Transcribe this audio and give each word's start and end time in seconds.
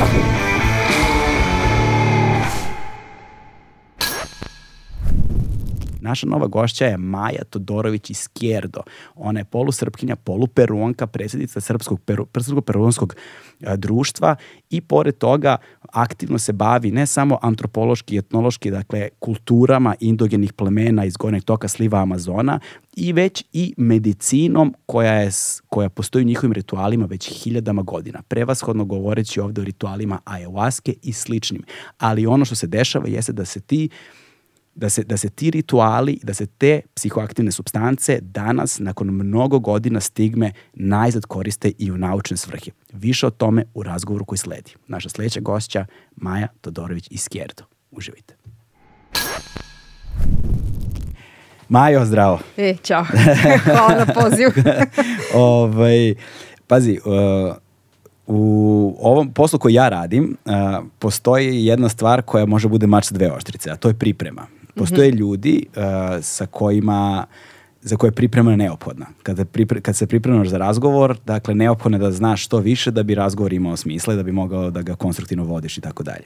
Okay. 0.00 0.29
Naša 6.00 6.26
nova 6.26 6.46
gošća 6.46 6.86
je 6.86 6.96
Maja 6.96 7.44
Todorović 7.50 8.10
iz 8.10 8.28
Kjerdo. 8.28 8.80
Ona 9.14 9.40
je 9.40 9.44
polusrpkinja, 9.44 10.16
poluperuonka, 10.16 11.06
predsjednica 11.06 11.60
Srpskog, 11.60 12.00
peru, 12.00 12.26
Srpskog 12.34 12.64
peruonskog 12.64 13.16
društva 13.76 14.36
i 14.70 14.80
pored 14.80 15.18
toga 15.18 15.56
aktivno 15.92 16.38
se 16.38 16.52
bavi 16.52 16.90
ne 16.90 17.06
samo 17.06 17.38
antropološki 17.42 18.14
i 18.14 18.18
etnološki, 18.18 18.70
dakle 18.70 19.08
kulturama 19.18 19.94
indogenih 20.00 20.52
plemena 20.52 21.04
iz 21.04 21.16
gornjeg 21.16 21.44
toka 21.44 21.68
sliva 21.68 22.02
Amazona, 22.02 22.60
i 22.96 23.12
već 23.12 23.44
i 23.52 23.74
medicinom 23.76 24.74
koja, 24.86 25.12
je, 25.12 25.30
koja 25.68 25.88
postoji 25.88 26.24
u 26.24 26.26
njihovim 26.26 26.52
ritualima 26.52 27.06
već 27.06 27.42
hiljadama 27.42 27.82
godina. 27.82 28.22
Prevashodno 28.28 28.84
govoreći 28.84 29.40
ovde 29.40 29.60
o 29.60 29.64
ritualima 29.64 30.20
ayahuaske 30.24 30.94
i 31.02 31.12
sličnim. 31.12 31.62
Ali 31.98 32.26
ono 32.26 32.44
što 32.44 32.54
se 32.54 32.66
dešava 32.66 33.08
jeste 33.08 33.32
da 33.32 33.44
se 33.44 33.60
ti 33.60 33.88
uh, 33.92 34.19
da 34.74 34.90
se, 34.90 35.02
da 35.02 35.16
se 35.16 35.28
ti 35.28 35.50
rituali, 35.50 36.20
da 36.22 36.34
se 36.34 36.46
te 36.46 36.80
psihoaktivne 36.94 37.52
substance 37.52 38.18
danas, 38.20 38.78
nakon 38.78 39.08
mnogo 39.08 39.58
godina 39.58 40.00
stigme, 40.00 40.52
najzad 40.74 41.26
koriste 41.26 41.72
i 41.78 41.90
u 41.90 41.96
naučne 41.96 42.36
svrhe. 42.36 42.70
Više 42.92 43.26
o 43.26 43.30
tome 43.30 43.64
u 43.74 43.82
razgovoru 43.82 44.24
koji 44.24 44.38
sledi. 44.38 44.74
Naša 44.86 45.08
sledeća 45.08 45.40
gošća, 45.40 45.86
Maja 46.16 46.48
Todorović 46.60 47.08
iz 47.10 47.28
Kjerdo. 47.28 47.64
Uživajte. 47.90 48.34
Majo, 51.68 52.04
zdravo. 52.04 52.38
E, 52.56 52.76
čao. 52.82 53.04
Hvala 53.64 54.04
na 54.06 54.14
pozivu. 54.14 54.52
ovaj, 55.34 56.14
pazi, 56.66 56.98
uh, 57.04 57.56
u 58.26 58.96
ovom 59.00 59.32
poslu 59.32 59.58
koji 59.58 59.74
ja 59.74 59.88
radim 59.88 60.36
uh, 60.44 60.52
postoji 60.98 61.66
jedna 61.66 61.88
stvar 61.88 62.22
koja 62.22 62.46
može 62.46 62.68
bude 62.68 62.86
mač 62.86 63.04
sa 63.04 63.14
dve 63.14 63.32
oštrice, 63.32 63.70
a 63.70 63.76
to 63.76 63.88
je 63.88 63.94
priprema. 63.94 64.46
Postoje 64.80 65.08
mm 65.08 65.14
-hmm. 65.14 65.18
ljudi 65.18 65.66
uh, 65.76 65.82
sa 66.22 66.46
kojima 66.46 67.26
za 67.82 67.96
koje 67.96 68.08
je 68.08 68.12
priprema 68.12 68.56
neophodna. 68.56 69.06
Kada, 69.22 69.44
pripre, 69.44 69.80
kad 69.80 69.96
se 69.96 70.06
pripremaš 70.06 70.48
za 70.48 70.58
razgovor, 70.58 71.16
dakle, 71.26 71.54
neophodno 71.54 71.98
je 71.98 72.02
da 72.02 72.12
znaš 72.12 72.44
što 72.44 72.58
više 72.58 72.90
da 72.90 73.02
bi 73.02 73.14
razgovor 73.14 73.52
imao 73.52 73.76
smisla 73.76 74.14
i 74.14 74.16
da 74.16 74.22
bi 74.22 74.32
mogao 74.32 74.70
da 74.70 74.82
ga 74.82 74.94
konstruktivno 74.94 75.44
vodiš 75.44 75.78
i 75.78 75.80
tako 75.80 76.02
dalje. 76.02 76.24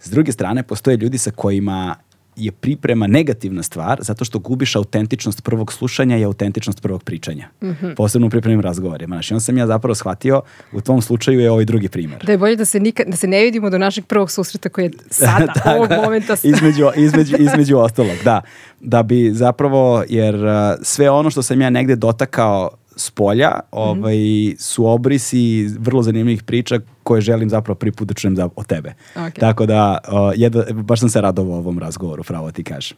S 0.00 0.10
druge 0.10 0.32
strane, 0.32 0.62
postoje 0.62 0.96
ljudi 0.96 1.18
sa 1.18 1.30
kojima 1.30 1.94
je 2.36 2.52
priprema 2.52 3.06
negativna 3.06 3.62
stvar 3.62 3.98
zato 4.02 4.24
što 4.24 4.38
gubiš 4.38 4.76
autentičnost 4.76 5.42
prvog 5.42 5.72
slušanja 5.72 6.18
i 6.18 6.24
autentičnost 6.24 6.82
prvog 6.82 7.02
pričanja. 7.02 7.48
Mm 7.62 7.66
-hmm. 7.66 7.94
Posebno 7.94 8.26
u 8.26 8.30
pripremnim 8.30 8.60
razgovorima. 8.60 9.16
Znači, 9.16 9.34
on 9.34 9.40
sam 9.40 9.58
ja 9.58 9.66
zapravo 9.66 9.94
shvatio, 9.94 10.42
u 10.72 10.80
tom 10.80 11.02
slučaju 11.02 11.40
je 11.40 11.50
ovaj 11.50 11.64
drugi 11.64 11.88
primer. 11.88 12.24
Da 12.24 12.32
je 12.32 12.38
bolje 12.38 12.56
da 12.56 12.64
se, 12.64 12.80
nikad, 12.80 13.06
da 13.06 13.16
se 13.16 13.26
ne 13.26 13.42
vidimo 13.42 13.70
do 13.70 13.78
našeg 13.78 14.06
prvog 14.06 14.30
susreta 14.30 14.68
koji 14.68 14.84
je 14.84 14.90
sada, 15.10 15.52
da, 15.64 15.74
ovog 15.76 15.90
momenta. 16.04 16.36
između, 16.42 16.86
između, 16.96 17.36
između 17.46 17.78
ostalog, 17.78 18.16
da. 18.24 18.40
Da 18.80 19.02
bi 19.02 19.30
zapravo, 19.34 20.04
jer 20.08 20.36
sve 20.82 21.10
ono 21.10 21.30
što 21.30 21.42
sam 21.42 21.60
ja 21.60 21.70
negde 21.70 21.96
dotakao 21.96 22.70
s 22.96 23.10
polja 23.10 23.50
-hmm. 23.50 23.60
ovaj, 23.70 24.16
su 24.58 24.86
obrisi 24.86 25.70
vrlo 25.78 26.02
zanimljivih 26.02 26.42
priča 26.42 26.80
koje 27.02 27.20
želim 27.20 27.50
zapravo 27.50 27.74
prvi 27.74 27.92
put 27.92 28.08
da 28.08 28.14
čujem 28.14 28.36
za, 28.36 28.48
o 28.56 28.64
tebe. 28.64 28.94
Okay. 29.14 29.40
Tako 29.40 29.66
da, 29.66 29.98
uh, 30.08 30.14
jedva, 30.36 30.64
baš 30.72 31.00
sam 31.00 31.08
se 31.08 31.20
radovao 31.20 31.58
ovom 31.58 31.78
razgovoru, 31.78 32.22
pravo 32.22 32.50
ti 32.50 32.64
kažem. 32.64 32.96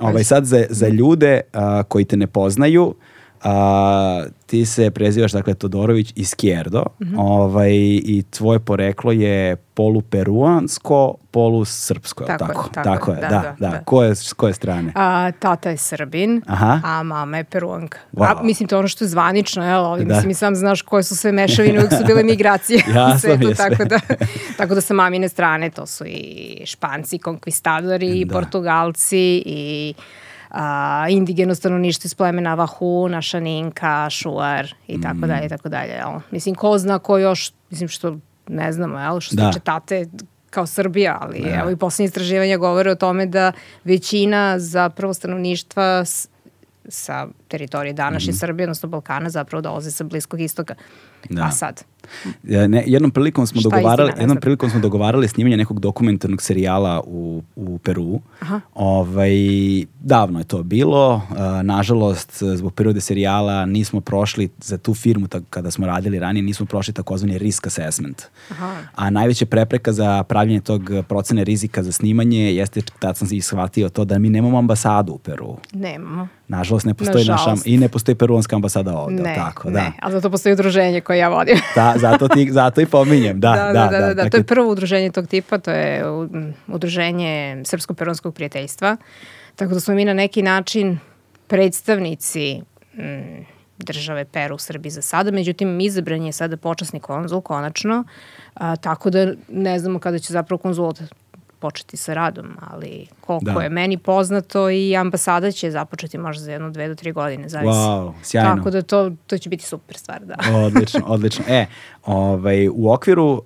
Ovaj, 0.00 0.24
sad 0.24 0.44
za, 0.44 0.64
za 0.70 0.88
ljude 0.88 1.40
uh, 1.54 1.60
koji 1.88 2.04
te 2.04 2.16
ne 2.16 2.26
poznaju, 2.26 2.94
a, 3.42 4.24
ti 4.46 4.66
se 4.66 4.90
prezivaš 4.90 5.32
dakle 5.32 5.54
Todorović 5.54 6.12
iz 6.16 6.34
Kjerdo 6.34 6.82
mm 7.00 7.04
-hmm. 7.04 7.14
ovaj, 7.18 7.72
i 8.04 8.24
tvoje 8.30 8.58
poreklo 8.58 9.12
je 9.12 9.56
poluperuansko, 9.56 11.14
polusrpsko, 11.30 12.24
tako, 12.24 12.46
tako? 12.46 12.68
tako, 12.72 12.84
tako 12.84 13.12
je, 13.12 13.20
da, 13.20 13.28
da, 13.28 13.28
da, 13.28 13.54
da. 13.58 13.68
da. 13.70 13.84
Ko 13.84 14.02
je, 14.02 14.14
s 14.14 14.32
koje 14.32 14.52
strane? 14.52 14.92
A, 14.94 15.32
tata 15.38 15.70
je 15.70 15.76
Srbin, 15.76 16.42
Aha. 16.46 16.80
a 16.84 17.02
mama 17.02 17.36
je 17.36 17.44
peruanka. 17.44 17.98
Wow. 18.12 18.40
A, 18.40 18.42
mislim, 18.42 18.68
to 18.68 18.78
ono 18.78 18.88
što 18.88 19.04
je 19.04 19.08
zvanično, 19.08 19.66
jel, 19.66 19.84
ali 19.84 20.04
da. 20.04 20.14
mislim 20.14 20.30
i 20.30 20.34
sam 20.34 20.54
znaš 20.54 20.82
koje 20.82 21.02
su 21.02 21.16
sve 21.16 21.32
mešavine, 21.32 21.78
uvijek 21.78 21.92
su 21.92 22.04
bile 22.06 22.22
migracije 22.32 22.84
ja 22.94 23.12
u 23.16 23.18
svetu, 23.18 23.54
tako 23.56 23.84
da, 23.84 24.00
tako 24.56 24.74
da 24.74 24.80
sa 24.80 24.94
mamine 24.94 25.28
strane 25.28 25.70
to 25.70 25.86
su 25.86 26.04
i 26.06 26.62
španci, 26.64 27.18
konkvistadori, 27.18 28.24
da. 28.24 28.34
portugalci 28.34 29.42
i 29.46 29.94
a, 30.50 31.06
indigeno 31.10 31.54
stanovništvo 31.54 32.08
iz 32.08 32.14
plemena 32.14 32.54
Vahu, 32.54 33.08
Našaninka, 33.08 34.10
Šuar 34.10 34.74
i 34.86 35.00
tako 35.00 35.16
mm. 35.16 35.28
dalje 35.28 35.46
i 35.46 35.48
tako 35.48 35.68
dalje. 35.68 35.92
Jel? 35.92 36.20
Mislim, 36.30 36.54
ko 36.54 36.78
zna 36.78 36.98
ko 36.98 37.18
još, 37.18 37.52
mislim 37.70 37.88
što 37.88 38.16
ne 38.48 38.72
znamo, 38.72 38.98
jel? 38.98 39.20
što 39.20 39.30
se 39.30 39.36
da. 39.36 39.50
tiče 39.50 39.60
tate, 39.60 40.06
kao 40.50 40.66
Srbija, 40.66 41.18
ali 41.20 41.40
da. 41.40 41.60
evo 41.60 41.70
i 41.70 41.76
poslednje 41.76 42.06
istraživanja 42.06 42.56
govore 42.56 42.90
o 42.90 42.94
tome 42.94 43.26
da 43.26 43.52
većina 43.84 44.58
zapravo 44.58 45.14
stanovništva 45.14 46.04
sa 46.88 47.26
teritorije 47.48 47.92
današnje 47.92 48.30
mm 48.30 48.34
-hmm. 48.34 48.40
Srbije, 48.40 48.64
odnosno 48.64 48.88
Balkana, 48.88 49.30
zapravo 49.30 49.62
dolaze 49.62 49.90
sa 49.90 50.04
Bliskog 50.04 50.40
istoka. 50.40 50.74
Da. 51.30 51.42
A 51.44 51.50
sad? 51.50 51.84
Ne, 52.42 52.84
jednom 52.86 53.10
prilikom 53.10 53.46
smo 53.46 53.60
dogovarali, 53.60 54.08
istina, 54.08 54.22
jednom 54.22 54.40
prilikom 54.40 54.70
smo 54.70 54.80
dogovarali 54.80 55.28
snimanje 55.28 55.56
nekog 55.56 55.80
dokumentarnog 55.80 56.42
serijala 56.42 57.02
u, 57.06 57.42
u 57.56 57.78
Peru. 57.78 58.20
Aha. 58.40 58.60
Ovaj, 58.74 59.30
davno 60.00 60.38
je 60.38 60.44
to 60.44 60.62
bilo. 60.62 61.14
Uh, 61.14 61.36
nažalost, 61.62 62.42
zbog 62.54 62.74
prirode 62.74 63.00
serijala 63.00 63.66
nismo 63.66 64.00
prošli 64.00 64.48
za 64.58 64.78
tu 64.78 64.94
firmu 64.94 65.28
tak, 65.28 65.42
kada 65.50 65.70
smo 65.70 65.86
radili 65.86 66.18
ranije, 66.18 66.42
nismo 66.42 66.66
prošli 66.66 66.94
takozvani 66.94 67.38
risk 67.38 67.66
assessment. 67.66 68.22
Aha. 68.50 68.76
A 68.94 69.10
najveća 69.10 69.46
prepreka 69.46 69.92
za 69.92 70.22
pravljanje 70.22 70.60
tog 70.60 70.90
procene 71.08 71.44
rizika 71.44 71.82
za 71.82 71.92
snimanje 71.92 72.54
jeste, 72.54 72.80
tad 72.98 73.16
sam 73.16 73.28
se 73.28 73.40
shvatio 73.40 73.88
to 73.88 74.04
da 74.04 74.18
mi 74.18 74.30
nemamo 74.30 74.58
ambasadu 74.58 75.12
u 75.12 75.18
Peru. 75.18 75.56
Nemamo. 75.72 76.28
Nažalost, 76.48 76.86
ne 76.86 76.94
postoji 76.94 77.24
naša, 77.36 77.62
i 77.64 77.78
ne 77.78 77.88
postoji 77.88 78.14
peruanska 78.14 78.56
ambasada 78.56 78.98
ovde. 78.98 79.22
Ne, 79.22 79.34
tako, 79.34 79.70
da. 79.70 79.80
ne, 79.80 79.92
ali 80.02 80.12
zato 80.12 80.30
postoji 80.30 80.52
udruženje 80.52 81.00
koje 81.00 81.18
ja 81.18 81.28
vodim. 81.28 81.58
da, 81.74 81.94
zato, 81.96 82.28
ti, 82.28 82.48
zato 82.60 82.80
i 82.80 82.86
pominjem, 82.86 83.40
da, 83.40 83.50
da, 83.50 83.56
da. 83.56 83.72
Da, 83.72 83.90
da, 83.90 84.00
da, 84.00 84.06
da. 84.06 84.14
Dakle, 84.14 84.30
to 84.30 84.36
je 84.36 84.44
prvo 84.44 84.72
udruženje 84.72 85.10
tog 85.10 85.26
tipa, 85.26 85.58
to 85.58 85.70
je 85.70 86.04
udruženje 86.66 87.62
Srpsko-peruanskog 87.64 88.34
prijateljstva. 88.34 88.96
Tako 89.56 89.74
da 89.74 89.80
smo 89.80 89.94
mi 89.94 90.04
na 90.04 90.14
neki 90.14 90.42
način 90.42 90.98
predstavnici 91.46 92.62
m, 92.98 93.46
države 93.78 94.24
Peru 94.24 94.54
u 94.54 94.58
Srbiji 94.58 94.90
za 94.90 95.02
sada, 95.02 95.30
međutim 95.30 95.80
izabran 95.80 96.22
je 96.22 96.32
sada 96.32 96.56
počasni 96.56 97.00
konzul 97.00 97.40
konačno, 97.40 98.04
a, 98.54 98.76
tako 98.76 99.10
da 99.10 99.32
ne 99.48 99.78
znamo 99.78 99.98
kada 99.98 100.18
će 100.18 100.32
zapravo 100.32 100.58
konzulat 100.58 101.02
početi 101.66 101.96
sa 101.96 102.14
radom, 102.14 102.46
ali 102.60 103.06
koliko 103.20 103.58
da. 103.58 103.62
je 103.62 103.70
meni 103.70 103.98
poznato 103.98 104.70
i 104.70 104.96
ambasada 104.96 105.50
će 105.52 105.70
započeti 105.70 106.18
možda 106.18 106.44
za 106.44 106.52
jedno, 106.52 106.70
dve 106.70 106.88
do 106.88 106.94
tri 106.94 107.12
godine, 107.12 107.48
zavisi. 107.48 107.78
Wow, 107.78 108.12
sjajno. 108.22 108.56
Tako 108.56 108.70
da 108.70 108.82
to, 108.82 109.10
to 109.26 109.38
će 109.38 109.48
biti 109.48 109.64
super 109.64 109.96
stvar, 109.96 110.24
da. 110.24 110.36
odlično, 110.66 111.00
odlično. 111.06 111.44
E, 111.48 111.66
ovaj, 112.04 112.68
u 112.68 112.92
okviru 112.92 113.32
uh, 113.32 113.42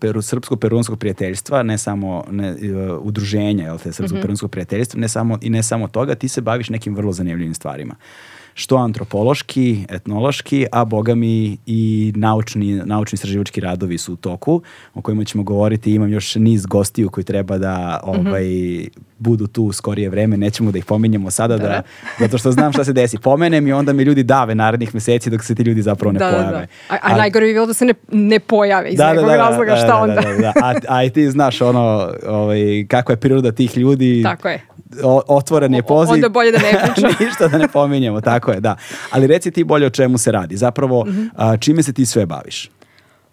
peru, 0.00 0.22
srpsko-peruanskog 0.22 0.98
prijateljstva, 0.98 1.62
ne 1.62 1.78
samo 1.78 2.24
ne, 2.30 2.50
uh, 2.50 2.56
udruženja, 3.02 3.64
jel 3.64 3.78
te, 3.78 3.92
srpsko-peruanskog 3.92 4.46
mm 4.46 4.48
-hmm. 4.48 4.52
prijateljstva, 4.52 5.00
ne 5.00 5.08
samo, 5.08 5.38
i 5.40 5.50
ne 5.50 5.62
samo 5.62 5.88
toga, 5.88 6.14
ti 6.14 6.28
se 6.28 6.40
baviš 6.40 6.70
nekim 6.70 6.94
vrlo 6.96 7.12
zanimljivim 7.12 7.54
stvarima. 7.54 7.94
Uh, 7.98 8.39
što 8.54 8.76
antropološki, 8.76 9.84
etnološki, 9.88 10.66
a 10.72 10.84
boga 10.84 11.14
mi 11.14 11.58
i 11.66 12.12
naučni, 12.16 12.82
naučni 12.84 13.16
istraživački 13.16 13.60
radovi 13.60 13.98
su 13.98 14.12
u 14.12 14.16
toku, 14.16 14.62
o 14.94 15.02
kojima 15.02 15.24
ćemo 15.24 15.42
govoriti. 15.42 15.94
Imam 15.94 16.12
još 16.12 16.34
niz 16.34 16.66
gostiju 16.66 17.10
koji 17.10 17.24
treba 17.24 17.58
da 17.58 18.00
ovaj, 18.02 18.44
mm 18.44 18.46
-hmm. 18.46 18.88
budu 19.18 19.46
tu 19.46 19.64
u 19.64 19.72
skorije 19.72 20.08
vreme, 20.08 20.36
nećemo 20.36 20.72
da 20.72 20.78
ih 20.78 20.84
pominjemo 20.84 21.30
sada, 21.30 21.58
da, 21.58 21.82
zato 22.18 22.38
što 22.38 22.52
znam 22.52 22.72
šta 22.72 22.84
se 22.84 22.92
desi. 22.92 23.18
Pomenem 23.18 23.66
i 23.66 23.72
onda 23.72 23.92
mi 23.92 24.02
ljudi 24.02 24.22
dave 24.22 24.54
narednih 24.54 24.94
meseci 24.94 25.30
dok 25.30 25.44
se 25.44 25.54
ti 25.54 25.62
ljudi 25.62 25.82
zapravo 25.82 26.12
ne 26.12 26.18
da, 26.18 26.30
pojave. 26.30 26.50
Da, 26.50 26.58
da. 26.58 26.66
A, 26.88 26.94
a, 26.94 27.14
a 27.14 27.16
najgore 27.16 27.46
bi 27.46 27.52
bilo 27.52 27.66
da 27.66 27.74
se 27.74 27.84
ne, 27.84 27.94
ne 28.12 28.40
pojave 28.40 28.90
iz 28.90 28.98
da, 28.98 29.12
nekog 29.12 29.28
da, 29.28 29.32
da, 29.32 29.36
razloga, 29.36 29.76
šta 29.76 29.96
onda? 29.96 30.14
Da, 30.14 30.36
da, 30.40 30.52
A, 30.62 30.74
a 30.88 31.04
i 31.04 31.10
ti 31.10 31.30
znaš 31.30 31.60
ono, 31.60 32.12
ovaj, 32.26 32.86
kakva 32.88 33.12
je 33.12 33.16
priroda 33.16 33.52
tih 33.52 33.76
ljudi. 33.76 34.22
Tako 34.22 34.48
je. 34.48 34.60
O, 35.02 35.22
otvoren 35.28 35.74
je 35.74 35.82
poziv. 35.82 36.12
Onda 36.12 36.28
bolje 36.28 36.52
da 36.52 36.58
ne 36.58 36.80
pričam. 36.84 37.26
Ništa 37.26 37.48
da 37.48 37.58
ne 37.58 37.68
pominjemo, 37.68 38.20
tako 38.20 38.52
je, 38.52 38.60
da. 38.60 38.76
Ali 39.10 39.26
reci 39.26 39.50
ti 39.50 39.64
bolje 39.64 39.86
o 39.86 39.90
čemu 39.90 40.18
se 40.18 40.32
radi. 40.32 40.56
Zapravo, 40.56 41.04
mm 41.04 41.08
-hmm. 41.08 41.28
a, 41.36 41.56
čime 41.56 41.82
se 41.82 41.92
ti 41.92 42.06
sve 42.06 42.26
baviš? 42.26 42.70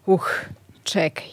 Uh, 0.06 0.22
čekaj. 0.84 1.28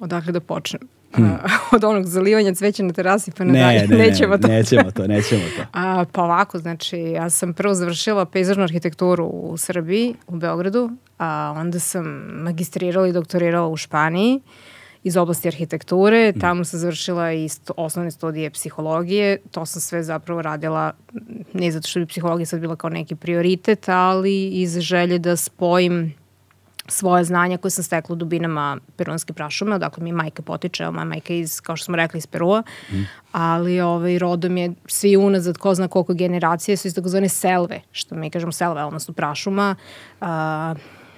Odakle 0.00 0.32
da 0.32 0.40
počnem? 0.40 0.82
Hmm. 1.14 1.38
od 1.76 1.84
onog 1.84 2.06
zalivanja 2.06 2.54
cveća 2.54 2.82
na 2.82 2.92
terasi 2.92 3.30
pa 3.30 3.44
nadalje. 3.44 3.80
Ne, 3.80 3.86
ne, 3.86 3.96
nećemo 3.96 4.38
to. 4.38 4.48
Nećemo 4.48 4.90
to, 4.90 5.06
nećemo 5.14 5.42
to. 5.56 5.62
A, 5.72 6.04
pa 6.12 6.22
ovako, 6.22 6.58
znači, 6.58 6.98
ja 6.98 7.30
sam 7.30 7.52
prvo 7.52 7.74
završila 7.74 8.24
pejzažnu 8.24 8.62
arhitekturu 8.62 9.24
u 9.26 9.56
Srbiji, 9.56 10.14
u 10.26 10.36
Beogradu, 10.36 10.90
a 11.18 11.54
onda 11.56 11.78
sam 11.78 12.04
magistrirala 12.42 13.08
i 13.08 13.12
doktorirala 13.12 13.68
u 13.68 13.76
Španiji 13.76 14.40
iz 15.04 15.16
oblasti 15.16 15.48
arhitekture. 15.48 16.30
Hmm. 16.32 16.40
Tamo 16.40 16.64
sam 16.64 16.80
završila 16.80 17.32
i 17.32 17.48
st 17.48 17.70
osnovne 17.76 18.10
studije 18.10 18.50
psihologije. 18.50 19.38
To 19.50 19.66
sam 19.66 19.80
sve 19.80 20.02
zapravo 20.02 20.42
radila, 20.42 20.92
ne 21.52 21.70
zato 21.70 21.88
što 21.88 22.00
bi 22.00 22.06
psihologija 22.06 22.46
sad 22.46 22.60
bila 22.60 22.76
kao 22.76 22.90
neki 22.90 23.14
prioritet, 23.14 23.88
ali 23.88 24.48
iz 24.48 24.78
želje 24.78 25.18
da 25.18 25.36
spojim 25.36 26.14
svoje 26.88 27.24
znanja 27.24 27.56
koje 27.56 27.70
sam 27.70 27.84
stekla 27.84 28.12
u 28.12 28.16
dubinama 28.16 28.78
peruanske 28.96 29.32
prašume, 29.32 29.74
odakle 29.74 30.04
mi 30.04 30.12
majka 30.12 30.42
potiče, 30.42 30.90
moja 30.90 31.04
majka 31.04 31.34
iz, 31.34 31.60
kao 31.60 31.76
što 31.76 31.84
smo 31.84 31.96
rekli, 31.96 32.18
iz 32.18 32.26
Perua, 32.26 32.62
mm. 32.92 33.02
ali 33.32 33.80
ovaj, 33.80 34.18
rodom 34.18 34.56
je 34.56 34.72
svi 34.86 35.16
unazad 35.16 35.58
ko 35.58 35.74
zna 35.74 35.88
koliko 35.88 36.14
generacije 36.14 36.76
su 36.76 36.88
iz 36.88 36.94
takozvane 36.94 37.28
selve, 37.28 37.80
što 37.92 38.14
mi 38.14 38.30
kažemo 38.30 38.52
selve, 38.52 38.84
odnosno 38.84 39.14
prašuma, 39.14 39.76
uh, 40.20 40.26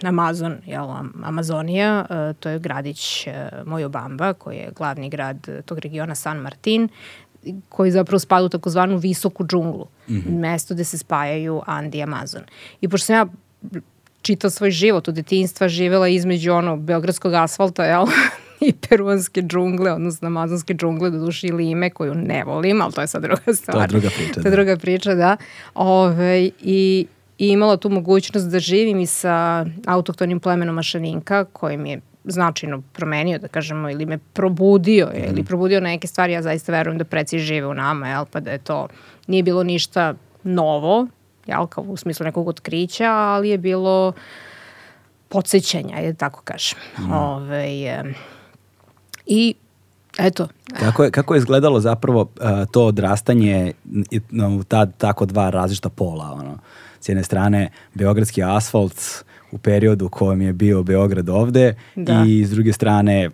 Amazon, 0.06 0.56
jel, 0.66 0.90
Amazonija, 1.24 2.06
uh, 2.10 2.36
to 2.40 2.48
je 2.48 2.58
gradić 2.58 3.26
uh, 3.26 3.66
Mojobamba, 3.66 4.32
koji 4.32 4.56
je 4.56 4.70
glavni 4.76 5.10
grad 5.10 5.48
tog 5.64 5.78
regiona 5.78 6.14
San 6.14 6.38
Martin, 6.38 6.88
koji 7.68 7.90
zapravo 7.90 8.18
spada 8.18 8.44
u 8.44 8.48
takozvanu 8.48 8.96
visoku 8.96 9.44
džunglu, 9.46 9.86
mm 10.08 10.14
-hmm. 10.14 10.40
mesto 10.40 10.74
gde 10.74 10.84
se 10.84 10.98
spajaju 10.98 11.62
Andi 11.66 11.98
i 11.98 12.02
Amazon. 12.02 12.42
I 12.80 12.88
pošto 12.88 13.06
sam 13.06 13.16
ja 13.16 13.26
čitav 14.22 14.50
svoj 14.50 14.70
život 14.70 15.08
od 15.08 15.14
detinjstva 15.14 15.68
živela 15.68 16.08
između 16.08 16.52
ono 16.52 16.76
beogradskog 16.76 17.34
asfalta, 17.34 17.84
jel? 17.84 18.06
i 18.68 18.72
peruanske 18.88 19.42
džungle, 19.42 19.92
odnosno 19.92 20.26
amazonske 20.26 20.74
džungle, 20.74 21.10
do 21.10 21.18
duši 21.18 21.52
lime, 21.52 21.90
koju 21.90 22.14
ne 22.14 22.44
volim, 22.44 22.82
ali 22.82 22.92
to 22.92 23.00
je 23.00 23.06
sad 23.06 23.22
druga 23.22 23.54
stvar. 23.54 23.76
To 23.76 23.82
je 23.82 23.88
druga 23.88 24.08
priča. 24.16 24.32
To 24.34 24.40
je 24.40 24.50
da. 24.50 24.56
druga 24.56 24.76
priča, 24.76 25.14
da. 25.14 25.36
Ove, 25.74 26.50
i, 26.60 27.06
I 27.44 27.48
imala 27.48 27.76
tu 27.76 27.90
mogućnost 27.90 28.50
da 28.50 28.58
živim 28.58 29.00
i 29.00 29.06
sa 29.06 29.66
autohtonim 29.86 30.40
plemenom 30.40 30.74
Mašaninka, 30.74 31.44
koji 31.44 31.76
mi 31.76 31.90
je 31.90 32.00
značajno 32.24 32.82
promenio, 32.92 33.38
da 33.38 33.48
kažemo, 33.48 33.90
ili 33.90 34.06
me 34.06 34.18
probudio, 34.18 35.06
mm. 35.06 35.30
ili 35.30 35.44
probudio 35.44 35.80
neke 35.80 36.06
stvari, 36.06 36.32
ja 36.32 36.42
zaista 36.42 36.72
verujem 36.72 36.98
da 36.98 37.04
preci 37.04 37.38
žive 37.38 37.66
u 37.66 37.74
nama, 37.74 38.08
jel, 38.08 38.24
pa 38.24 38.40
da 38.40 38.50
je 38.50 38.58
to, 38.58 38.88
nije 39.26 39.42
bilo 39.42 39.62
ništa 39.62 40.14
novo, 40.42 41.06
jel, 41.46 41.66
kao 41.66 41.84
u 41.84 41.96
smislu 41.96 42.24
nekog 42.24 42.48
otkrića, 42.48 43.10
ali 43.10 43.48
je 43.48 43.58
bilo 43.58 44.12
podsjećanja, 45.28 45.96
je 45.96 46.14
tako 46.14 46.42
kažem. 46.44 46.78
Mm. 46.98 47.12
Ove, 47.12 47.22
ovaj, 47.22 48.12
I 49.26 49.54
Eto. 50.18 50.48
Kako 50.78 51.04
je, 51.04 51.10
kako 51.10 51.34
je 51.34 51.38
izgledalo 51.38 51.80
zapravo 51.80 52.20
uh, 52.20 52.28
to 52.70 52.86
odrastanje 52.86 53.72
u 54.58 54.64
ta, 54.64 54.86
tako 54.86 55.26
dva 55.26 55.50
različita 55.50 55.88
pola? 55.88 56.36
Ono? 56.40 56.58
S 57.04 57.08
jedne 57.08 57.22
strane, 57.22 57.68
beogradski 57.94 58.42
asfalt 58.42 59.24
u 59.52 59.58
periodu 59.58 60.06
u 60.06 60.08
kojem 60.08 60.40
je 60.40 60.52
bio 60.52 60.82
Beograd 60.82 61.28
ovde 61.28 61.74
da. 61.96 62.24
i 62.26 62.44
s 62.44 62.50
druge 62.50 62.72
strane 62.72 63.30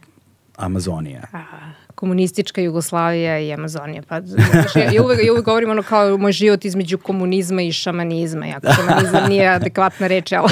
Amazonija. 0.57 1.21
Aha 1.33 1.71
komunistička 2.01 2.61
Jugoslavija 2.61 3.39
i 3.39 3.53
Amazonija. 3.53 4.03
Pa, 4.09 4.21
znači, 4.21 4.79
ja, 4.95 5.03
uvek, 5.03 5.19
ja 5.25 5.33
uvek 5.33 5.45
govorim 5.45 5.71
ono 5.71 5.83
kao 5.83 6.19
moj 6.19 6.33
život 6.33 6.65
između 6.65 6.99
komunizma 6.99 7.63
i 7.63 7.73
šamanizma. 7.73 8.47
Jako 8.47 8.67
šamanizam 8.73 9.29
nije 9.29 9.49
adekvatna 9.49 10.07
reč, 10.07 10.33
ali, 10.33 10.49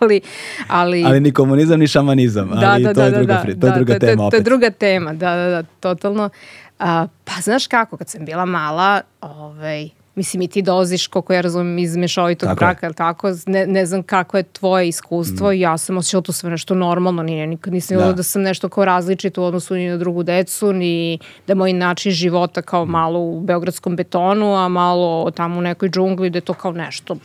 ali, 0.00 0.20
ali... 0.68 1.04
Ali 1.04 1.20
ni 1.20 1.32
komunizam 1.32 1.80
ni 1.80 1.86
šamanizam, 1.86 2.48
da, 2.48 2.70
ali 2.70 2.82
da, 2.84 2.94
to, 2.94 3.00
da, 3.00 3.06
je 3.06 3.10
druga, 3.10 3.34
da, 3.34 3.60
to 3.60 3.66
je 3.66 3.72
druga 3.74 3.92
da, 3.92 3.98
tema 3.98 4.24
opet. 4.24 4.30
To 4.30 4.36
je 4.36 4.42
druga 4.42 4.70
tema, 4.70 5.12
da, 5.12 5.36
da, 5.36 5.48
da, 5.48 5.62
totalno. 5.80 6.30
A, 6.78 7.06
pa 7.24 7.32
znaš 7.42 7.66
kako, 7.66 7.96
kad 7.96 8.08
sam 8.08 8.24
bila 8.24 8.44
mala, 8.44 9.00
ovaj, 9.20 9.88
mislim 10.18 10.42
i 10.42 10.48
ti 10.48 10.62
dolaziš, 10.62 11.06
koliko 11.06 11.32
ja 11.32 11.40
razumem, 11.40 11.78
iz 11.78 11.96
mešovitog 11.96 12.48
tako 12.48 12.58
braka, 12.58 12.86
je. 12.86 12.92
tako? 12.92 13.30
Ne, 13.46 13.66
ne 13.66 13.86
znam 13.86 14.02
kako 14.02 14.36
je 14.36 14.42
tvoje 14.42 14.88
iskustvo, 14.88 15.50
mm. 15.50 15.54
ja 15.54 15.78
sam 15.78 15.96
osjećala 15.96 16.22
to 16.22 16.32
sve 16.32 16.50
nešto 16.50 16.74
normalno, 16.74 17.22
nije, 17.22 17.46
nikad 17.46 17.72
nisam 17.72 17.96
da. 17.96 18.12
da 18.12 18.22
sam 18.22 18.42
nešto 18.42 18.68
kao 18.68 18.84
različit 18.84 19.38
u 19.38 19.42
odnosu 19.42 19.74
ni 19.74 19.88
na 19.88 19.96
drugu 19.96 20.22
decu, 20.22 20.72
ni 20.72 21.18
da 21.46 21.54
moj 21.54 21.72
način 21.72 22.12
života 22.12 22.62
kao 22.62 22.84
mm. 22.84 22.90
malo 22.90 23.20
u 23.20 23.40
beogradskom 23.40 23.96
betonu, 23.96 24.54
a 24.54 24.68
malo 24.68 25.30
tamo 25.30 25.58
u 25.58 25.62
nekoj 25.62 25.88
džungli, 25.88 26.30
da 26.30 26.38
je 26.38 26.42
to 26.42 26.54
kao 26.54 26.72
nešto 26.72 27.16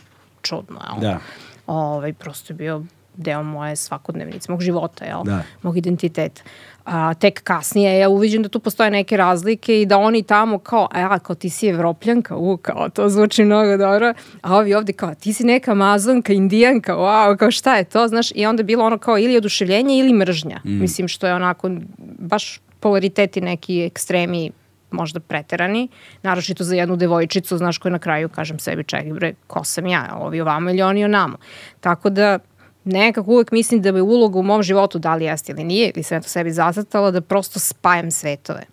čudno, 0.42 0.80
jel? 0.90 1.00
Da. 1.00 1.18
Ove, 1.66 1.96
ovaj, 1.96 2.12
prosto 2.12 2.52
je 2.52 2.56
bio 2.56 2.82
deo 3.16 3.42
moje 3.42 3.76
svakodnevnice, 3.76 4.52
mog 4.52 4.60
života, 4.60 5.04
jel? 5.04 5.24
Da. 5.24 5.42
Mog 5.62 5.76
identiteta 5.76 6.42
a, 6.84 7.14
tek 7.14 7.42
kasnije 7.42 7.98
ja 7.98 8.08
uviđem 8.08 8.42
da 8.42 8.48
tu 8.48 8.60
postoje 8.60 8.90
neke 8.90 9.16
razlike 9.16 9.80
i 9.80 9.86
da 9.86 9.98
oni 9.98 10.22
tamo 10.22 10.58
kao, 10.58 10.88
a 10.92 11.18
kao 11.18 11.36
ti 11.36 11.50
si 11.50 11.68
evropljanka, 11.68 12.36
u, 12.36 12.56
kao 12.56 12.88
to 12.88 13.08
zvuči 13.08 13.44
mnogo 13.44 13.76
dobro, 13.76 14.14
a 14.42 14.56
ovi 14.56 14.74
ovde 14.74 14.92
kao 14.92 15.14
ti 15.14 15.32
si 15.32 15.44
neka 15.44 15.70
amazonka, 15.70 16.32
indijanka, 16.32 16.94
wow, 16.94 17.36
kao 17.36 17.50
šta 17.50 17.76
je 17.76 17.84
to, 17.84 18.08
znaš, 18.08 18.32
i 18.34 18.46
onda 18.46 18.62
bilo 18.62 18.84
ono 18.84 18.98
kao 18.98 19.18
ili 19.18 19.36
oduševljenje 19.36 19.98
ili 19.98 20.12
mržnja, 20.12 20.60
mm. 20.64 20.80
mislim 20.80 21.08
što 21.08 21.26
je 21.26 21.34
onako 21.34 21.70
baš 22.18 22.60
polariteti 22.80 23.40
neki 23.40 23.82
ekstremi 23.82 24.50
možda 24.90 25.20
preterani, 25.20 25.88
naročito 26.22 26.64
za 26.64 26.74
jednu 26.74 26.96
devojčicu, 26.96 27.56
znaš, 27.56 27.78
koja 27.78 27.92
na 27.92 27.98
kraju 27.98 28.28
kažem 28.28 28.58
sebi, 28.58 28.84
čekaj 28.84 29.12
bre, 29.12 29.34
ko 29.46 29.64
sam 29.64 29.86
ja, 29.86 30.16
ovi 30.20 30.40
ovamo 30.40 30.70
ili 30.70 30.82
oni 30.82 31.04
onamo. 31.04 31.36
Tako 31.80 32.10
da, 32.10 32.38
nekako 32.84 33.30
uvek 33.30 33.52
mislim 33.52 33.82
da 33.82 33.92
bi 33.92 34.00
uloga 34.00 34.38
u 34.38 34.42
mom 34.42 34.62
životu, 34.62 34.98
da 34.98 35.14
li 35.14 35.24
jeste 35.24 35.52
ili 35.52 35.64
nije, 35.64 35.90
ili 35.94 36.02
sam 36.02 36.22
to 36.22 36.28
sebi 36.28 36.52
zacrtala, 36.52 37.10
da 37.10 37.20
prosto 37.20 37.60
spajam 37.60 38.10
svetove. 38.10 38.64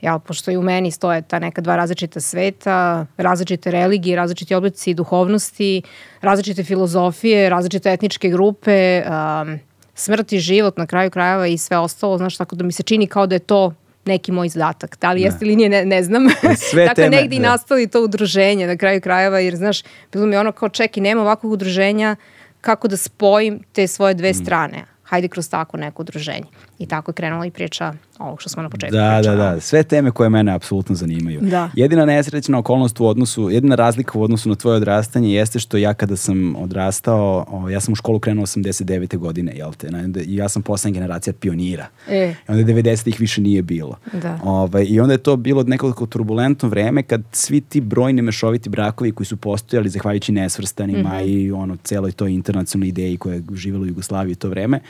Ja, 0.00 0.18
pošto 0.18 0.50
i 0.50 0.56
u 0.56 0.62
meni 0.62 0.90
stoje 0.90 1.22
ta 1.22 1.38
neka 1.38 1.60
dva 1.60 1.76
različita 1.76 2.20
sveta, 2.20 3.06
različite 3.16 3.70
religije, 3.70 4.16
različiti 4.16 4.54
oblici 4.54 4.94
duhovnosti, 4.94 5.82
različite 6.20 6.64
filozofije, 6.64 7.48
različite 7.48 7.92
etničke 7.92 8.28
grupe, 8.28 9.02
um, 9.02 9.58
smrt 9.94 10.32
i 10.32 10.38
život 10.38 10.78
na 10.78 10.86
kraju 10.86 11.10
krajeva 11.10 11.46
i 11.46 11.58
sve 11.58 11.78
ostalo, 11.78 12.18
znaš, 12.18 12.36
tako 12.36 12.56
da 12.56 12.64
mi 12.64 12.72
se 12.72 12.82
čini 12.82 13.06
kao 13.06 13.26
da 13.26 13.34
je 13.34 13.38
to 13.38 13.74
neki 14.04 14.32
moj 14.32 14.48
zadatak. 14.48 14.98
Da 15.00 15.12
li 15.12 15.20
da. 15.20 15.26
jeste 15.26 15.44
ili 15.44 15.56
nije, 15.56 15.68
ne, 15.68 15.84
ne 15.84 16.02
znam. 16.02 16.22
Sve 16.70 16.86
tako 16.86 16.94
teme, 16.94 17.16
negdje 17.16 17.40
da. 17.40 17.48
nastali 17.48 17.86
to 17.86 18.02
udruženje 18.02 18.66
na 18.66 18.76
kraju 18.76 19.00
krajeva, 19.00 19.38
jer 19.38 19.56
znaš, 19.56 19.82
bilo 20.12 20.26
mi 20.26 20.36
ono 20.36 20.52
kao 20.52 20.68
čeki, 20.68 21.00
nema 21.00 21.22
ovakvog 21.22 21.52
udruženja, 21.52 22.16
kako 22.64 22.88
da 22.88 22.96
spojim 22.96 23.62
te 23.72 23.86
svoje 23.86 24.14
dve 24.14 24.30
mm. 24.30 24.34
strane. 24.34 24.84
Hajde 25.02 25.28
kroz 25.28 25.50
tako 25.50 25.76
neko 25.76 26.02
udruženje. 26.02 26.46
I 26.78 26.86
tako 26.88 27.10
je 27.10 27.14
krenula 27.14 27.46
i 27.46 27.50
priča 27.50 27.92
ovog 28.18 28.40
što 28.40 28.50
smo 28.50 28.62
na 28.62 28.68
početku 28.68 28.96
da, 28.96 29.16
pričali. 29.18 29.36
Da, 29.36 29.50
da, 29.50 29.60
sve 29.60 29.82
teme 29.82 30.10
koje 30.10 30.28
mene 30.28 30.52
apsolutno 30.52 30.94
zanimaju. 30.94 31.40
Da. 31.40 31.70
Jedina 31.74 32.04
nesrećna 32.04 32.58
okolnost 32.58 33.00
u 33.00 33.06
odnosu, 33.06 33.50
jedina 33.50 33.74
razlika 33.74 34.18
u 34.18 34.22
odnosu 34.22 34.48
na 34.48 34.54
tvoje 34.54 34.76
odrastanje 34.76 35.34
jeste 35.34 35.58
što 35.58 35.76
ja 35.76 35.94
kada 35.94 36.16
sam 36.16 36.56
odrastao, 36.56 37.46
o, 37.50 37.68
ja 37.68 37.80
sam 37.80 37.92
u 37.92 37.94
školu 37.94 38.18
krenuo 38.18 38.46
89. 38.46 39.16
godine, 39.16 39.52
jel 39.56 39.72
te? 39.72 39.90
I 40.26 40.36
ja 40.36 40.48
sam 40.48 40.62
poslednja 40.62 40.94
generacija 40.94 41.34
pionira. 41.40 41.86
E. 42.08 42.34
I 42.48 42.52
onda 42.52 42.72
90-ih 42.72 43.20
više 43.20 43.40
nije 43.40 43.62
bilo. 43.62 43.96
Da. 44.12 44.38
Ovaj, 44.44 44.86
I 44.88 45.00
onda 45.00 45.14
je 45.14 45.18
to 45.18 45.36
bilo 45.36 45.62
nekoliko 45.62 46.06
turbulentno 46.06 46.68
vreme 46.68 47.02
kad 47.02 47.22
svi 47.32 47.60
ti 47.60 47.80
brojni 47.80 48.22
mešoviti 48.22 48.68
brakovi 48.68 49.12
koji 49.12 49.26
su 49.26 49.36
postojali 49.36 49.88
zahvaljujući 49.88 50.32
nesvrstanima 50.32 51.08
mm 51.08 51.12
-hmm. 51.12 51.26
i 51.26 51.52
ono 51.52 51.76
celoj 51.76 52.12
toj 52.12 52.32
internacionalnoj 52.32 52.88
ideji 52.88 53.16
koja 53.16 53.34
je 53.34 53.42
živjela 53.54 53.82
u 53.82 53.86
Jugoslaviji 53.86 54.34
to 54.34 54.48
vreme, 54.48 54.80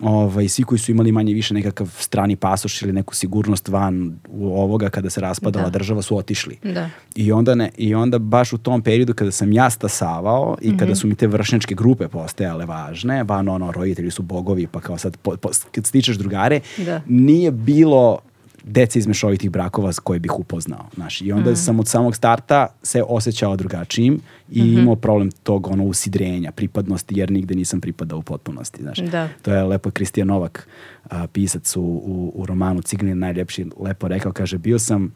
ovaj, 0.00 0.48
svi 0.48 0.64
koji 0.64 0.78
su 0.78 0.90
imali 0.90 1.12
manje 1.12 1.34
više 1.34 1.54
nekakav 1.54 1.86
strani 1.98 2.36
pasoš 2.36 2.82
ili 2.82 2.92
neku 2.92 3.14
sigurnost 3.14 3.68
van 3.68 4.18
u 4.28 4.60
ovoga 4.60 4.90
kada 4.90 5.10
se 5.10 5.20
raspadala 5.20 5.64
da. 5.64 5.70
država 5.70 6.02
su 6.02 6.16
otišli. 6.16 6.58
Da. 6.62 6.90
I, 7.14 7.32
onda 7.32 7.54
ne, 7.54 7.70
I 7.76 7.94
onda 7.94 8.18
baš 8.18 8.52
u 8.52 8.58
tom 8.58 8.82
periodu 8.82 9.14
kada 9.14 9.30
sam 9.30 9.52
ja 9.52 9.70
stasavao 9.70 10.56
i 10.60 10.68
mm 10.68 10.72
-hmm. 10.72 10.78
kada 10.78 10.90
mhm. 10.90 10.96
su 10.96 11.06
mi 11.06 11.14
te 11.14 11.26
vršnjačke 11.26 11.74
grupe 11.74 12.08
postajale 12.08 12.66
važne, 12.66 13.24
van 13.24 13.48
ono, 13.48 13.72
roditelji 13.72 14.10
su 14.10 14.22
bogovi, 14.22 14.66
pa 14.66 14.80
kao 14.80 14.98
sad 14.98 15.16
po, 15.16 15.36
po, 15.36 15.50
kad 15.72 15.86
stičeš 15.86 16.16
drugare, 16.16 16.60
da. 16.76 17.00
nije 17.06 17.50
bilo 17.50 18.18
dece 18.66 18.98
iz 18.98 19.06
mešovitih 19.06 19.50
brakova 19.50 19.92
koje 20.04 20.20
bih 20.20 20.38
upoznao. 20.38 20.86
Znaš. 20.94 21.20
I 21.20 21.32
onda 21.32 21.50
mm. 21.50 21.56
sam 21.56 21.80
od 21.80 21.88
samog 21.88 22.16
starta 22.16 22.66
se 22.82 23.02
osjećao 23.08 23.56
drugačijim 23.56 24.20
i 24.50 24.62
mm 24.62 24.66
-hmm. 24.66 24.80
imao 24.80 24.96
problem 24.96 25.30
tog 25.30 25.66
ono 25.66 25.84
usidrenja, 25.84 26.52
pripadnosti, 26.52 27.18
jer 27.18 27.30
nigde 27.30 27.54
nisam 27.54 27.80
pripadao 27.80 28.18
u 28.18 28.22
potpunosti. 28.22 28.82
Znaš. 28.82 28.98
Da. 28.98 29.28
To 29.42 29.52
je 29.52 29.62
lepo 29.62 29.90
Kristijan 29.90 30.28
Novak, 30.28 30.68
a, 31.10 31.26
pisac 31.26 31.76
u, 31.76 31.82
u, 31.82 32.32
u 32.34 32.46
romanu 32.46 32.82
Ciganin 32.82 33.18
najljepši, 33.18 33.66
lepo 33.80 34.08
rekao, 34.08 34.32
kaže, 34.32 34.58
bio 34.58 34.78
sam 34.78 35.12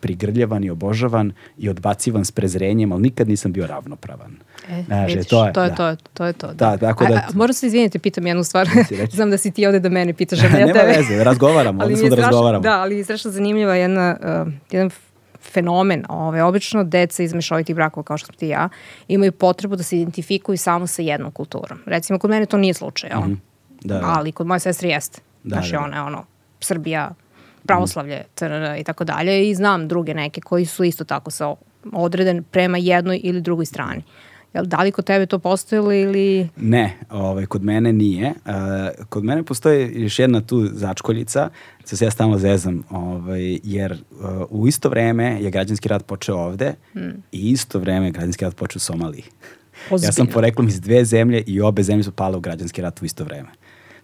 prigrljavan 0.00 0.64
i 0.64 0.70
obožavan 0.70 1.32
i 1.58 1.68
odbacivan 1.68 2.24
s 2.24 2.32
prezrenjem, 2.32 2.92
ali 2.92 3.02
nikad 3.02 3.28
nisam 3.28 3.52
bio 3.52 3.66
ravnopravan. 3.66 4.36
E, 4.68 4.82
Znaš, 4.86 5.12
vidiš, 5.12 5.28
to 5.28 5.46
je 5.46 5.52
to. 5.52 5.62
Je, 5.62 5.70
da. 5.70 5.76
to, 5.76 5.96
to 6.14 6.24
je 6.24 6.32
to. 6.32 6.46
Da. 6.46 6.54
Da, 6.54 6.76
tako 6.76 7.04
da... 7.06 7.14
A, 7.14 7.16
a, 7.16 7.30
moram 7.34 7.52
se 7.52 7.66
izviniti, 7.66 7.98
pitam 7.98 8.26
jednu 8.26 8.44
stvar. 8.44 8.68
Znam 9.16 9.30
da 9.30 9.38
si 9.38 9.50
ti 9.50 9.66
ovde 9.66 9.80
da 9.80 9.88
mene 9.88 10.12
pitaš, 10.12 10.38
a 10.38 10.48
ne 10.48 10.60
ja 10.60 10.66
tebe. 10.66 10.78
Nema 10.78 10.92
veze, 10.96 11.24
razgovaramo, 11.24 11.82
ovde 11.84 11.96
smo 11.96 12.08
da 12.08 12.16
razgovaramo. 12.16 12.62
Da, 12.62 12.80
ali 12.80 12.96
je 12.96 13.04
strašno 13.04 13.30
zanimljiva 13.30 13.74
jedna, 13.74 14.16
uh, 14.46 14.52
jedan 14.70 14.90
fenomen. 15.52 16.04
Ove, 16.08 16.42
obično 16.42 16.84
deca 16.84 17.22
iz 17.22 17.34
mešovitih 17.34 17.76
brakova, 17.76 18.04
kao 18.04 18.18
što 18.18 18.26
smo 18.26 18.34
ti 18.34 18.48
ja, 18.48 18.68
imaju 19.08 19.32
potrebu 19.32 19.76
da 19.76 19.82
se 19.82 19.96
identifikuju 19.96 20.58
samo 20.58 20.86
sa 20.86 21.02
jednom 21.02 21.30
kulturom. 21.30 21.78
Recimo, 21.86 22.18
kod 22.18 22.30
mene 22.30 22.46
to 22.46 22.56
nije 22.56 22.74
slučaj, 22.74 23.10
mm 23.10 23.22
-hmm. 23.22 23.36
da, 23.84 23.98
da. 23.98 24.06
ali 24.06 24.32
kod 24.32 24.46
moje 24.46 24.60
sestre 24.60 24.88
jeste. 24.88 25.20
Da, 25.42 25.54
Znaš, 25.54 25.70
da. 25.70 25.80
ona 25.80 25.96
je 25.96 26.02
ono, 26.02 26.24
Srbija, 26.60 27.10
pravoslavlje, 27.66 28.24
i 28.78 28.84
tako 28.84 29.04
dalje 29.04 29.50
i 29.50 29.54
znam 29.54 29.88
druge 29.88 30.14
neke 30.14 30.40
koji 30.40 30.64
su 30.64 30.84
isto 30.84 31.04
tako 31.04 31.30
sa 31.30 31.54
odreden 31.92 32.44
prema 32.50 32.78
jednoj 32.78 33.20
ili 33.22 33.40
drugoj 33.40 33.66
strani. 33.66 34.02
Jel, 34.54 34.64
da 34.64 34.82
li 34.82 34.92
kod 34.92 35.04
tebe 35.04 35.26
to 35.26 35.38
postojilo 35.38 35.92
ili... 35.92 36.48
Ne, 36.56 36.96
ovaj, 37.10 37.46
kod 37.46 37.62
mene 37.62 37.92
nije. 37.92 38.28
Uh, 38.28 39.06
kod 39.08 39.24
mene 39.24 39.42
postoji 39.42 40.02
još 40.02 40.18
jedna 40.18 40.40
tu 40.40 40.66
začkoljica, 40.72 41.48
sa 41.84 41.96
se 41.96 42.04
ja 42.04 42.10
stalno 42.10 42.38
zezam, 42.38 42.82
ovaj, 42.90 43.58
jer 43.64 43.92
uh, 43.92 43.98
u 44.50 44.68
isto 44.68 44.88
vreme 44.88 45.42
je 45.42 45.50
građanski 45.50 45.88
rad 45.88 46.02
počeo 46.02 46.36
ovde 46.36 46.74
hmm. 46.92 47.22
i 47.32 47.50
isto 47.50 47.78
vreme 47.78 48.06
je 48.06 48.10
građanski 48.10 48.44
rad 48.44 48.54
počeo 48.54 48.78
u 48.78 48.80
Somaliji. 48.80 49.24
Ozbiljno. 49.90 50.06
Ja 50.08 50.12
sam 50.12 50.26
poreklom 50.26 50.68
iz 50.68 50.80
dve 50.80 51.04
zemlje 51.04 51.42
i 51.46 51.60
obe 51.60 51.82
zemlje 51.82 52.04
su 52.04 52.12
pale 52.12 52.36
u 52.36 52.40
građanski 52.40 52.82
rat 52.82 53.02
u 53.02 53.04
isto 53.04 53.24
vreme. 53.24 53.48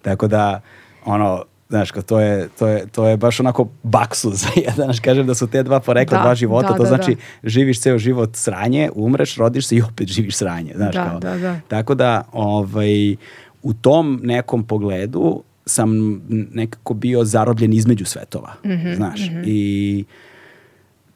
Tako 0.03 0.29
da, 0.29 0.61
ono, 1.05 1.45
Znaš, 1.69 1.91
kao, 1.91 2.03
to, 2.03 2.21
je, 2.21 2.49
to, 2.59 2.67
je, 2.67 2.87
to 2.87 3.09
je 3.09 3.17
baš 3.17 3.41
onako 3.41 3.69
baksu 3.83 4.31
za 4.31 4.49
jedan, 4.67 4.75
znaš, 4.75 5.01
kažem 5.01 5.27
da 5.27 5.35
su 5.35 5.47
te 5.47 5.63
dva 5.63 5.81
porekla, 5.81 6.19
da, 6.19 6.23
dva 6.25 6.35
života, 6.35 6.69
da, 6.69 6.77
to 6.77 6.83
da, 6.83 6.89
znači 6.89 7.15
da. 7.15 7.49
živiš 7.49 7.81
ceo 7.81 7.99
život 7.99 8.37
sranje, 8.37 8.91
umreš, 8.95 9.37
rodiš 9.37 9.67
se 9.67 9.77
i 9.77 9.83
opet 9.83 10.09
živiš 10.09 10.37
sranje, 10.37 10.73
znaš, 10.77 10.95
da, 10.95 11.09
kao. 11.09 11.21
Da, 11.21 11.37
da. 11.39 11.61
Tako 11.69 11.95
da, 11.95 12.23
ovaj, 12.33 13.17
u 13.63 13.75
tom 13.75 14.21
nekom 14.23 14.65
pogledu 14.65 15.43
sam 15.67 16.21
nekako 16.29 16.95
bio 16.95 17.25
zarobljen 17.25 17.73
između 17.73 18.05
svetova, 18.05 18.55
mm 18.65 18.69
-hmm, 18.69 18.97
znaš, 18.97 19.21
mm 19.21 19.35
-hmm. 19.35 19.43
i 19.47 20.05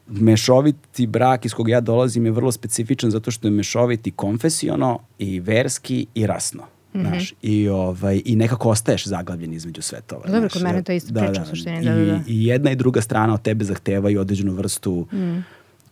mešoviti 0.06 1.06
brak 1.06 1.44
iz 1.44 1.54
kog 1.54 1.68
ja 1.68 1.80
dolazim 1.80 2.24
je 2.24 2.32
vrlo 2.32 2.52
specifičan 2.52 3.10
zato 3.10 3.30
što 3.30 3.46
je 3.46 3.52
mešoviti 3.52 4.10
konfesiono 4.10 4.98
i 5.18 5.40
verski 5.40 6.06
i 6.14 6.26
rasno. 6.26 6.62
Mm 6.94 6.98
-hmm. 6.98 7.08
Znaš, 7.08 7.34
i, 7.42 7.68
ovaj, 7.68 8.22
I 8.24 8.36
nekako 8.36 8.70
ostaješ 8.70 9.06
zaglavljen 9.06 9.52
između 9.52 9.82
svetova. 9.82 10.26
Dobro, 10.26 10.48
kod 10.52 10.62
mene 10.62 10.82
to 10.82 10.92
isto 10.92 11.12
da, 11.12 11.20
priča 11.20 11.40
da, 11.40 11.42
u 11.42 11.46
suštini. 11.46 11.84
Da, 11.84 11.94
da, 11.94 12.04
da. 12.04 12.20
I, 12.26 12.32
I 12.32 12.46
jedna 12.46 12.70
i 12.70 12.76
druga 12.76 13.00
strana 13.00 13.34
od 13.34 13.42
tebe 13.42 13.64
zahtevaju 13.64 14.20
određenu 14.20 14.52
vrstu 14.52 15.06
mm. 15.12 15.44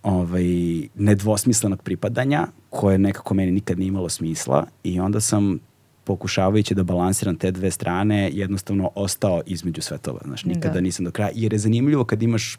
ovaj, 0.02 0.44
nedvosmislenog 0.94 1.82
pripadanja, 1.82 2.46
koje 2.70 2.98
nekako 2.98 3.34
meni 3.34 3.52
nikad 3.52 3.78
nije 3.78 3.88
imalo 3.88 4.08
smisla 4.08 4.66
i 4.84 5.00
onda 5.00 5.20
sam 5.20 5.58
pokušavajući 6.04 6.74
da 6.74 6.82
balansiram 6.82 7.36
te 7.36 7.50
dve 7.50 7.70
strane, 7.70 8.30
jednostavno 8.32 8.90
ostao 8.94 9.42
između 9.46 9.82
svetova. 9.82 10.20
Znaš, 10.24 10.44
nikada 10.44 10.74
da. 10.74 10.80
nisam 10.80 11.04
do 11.04 11.10
kraja. 11.10 11.30
Jer 11.34 11.52
je 11.52 11.58
zanimljivo 11.58 12.04
kad 12.04 12.22
imaš 12.22 12.58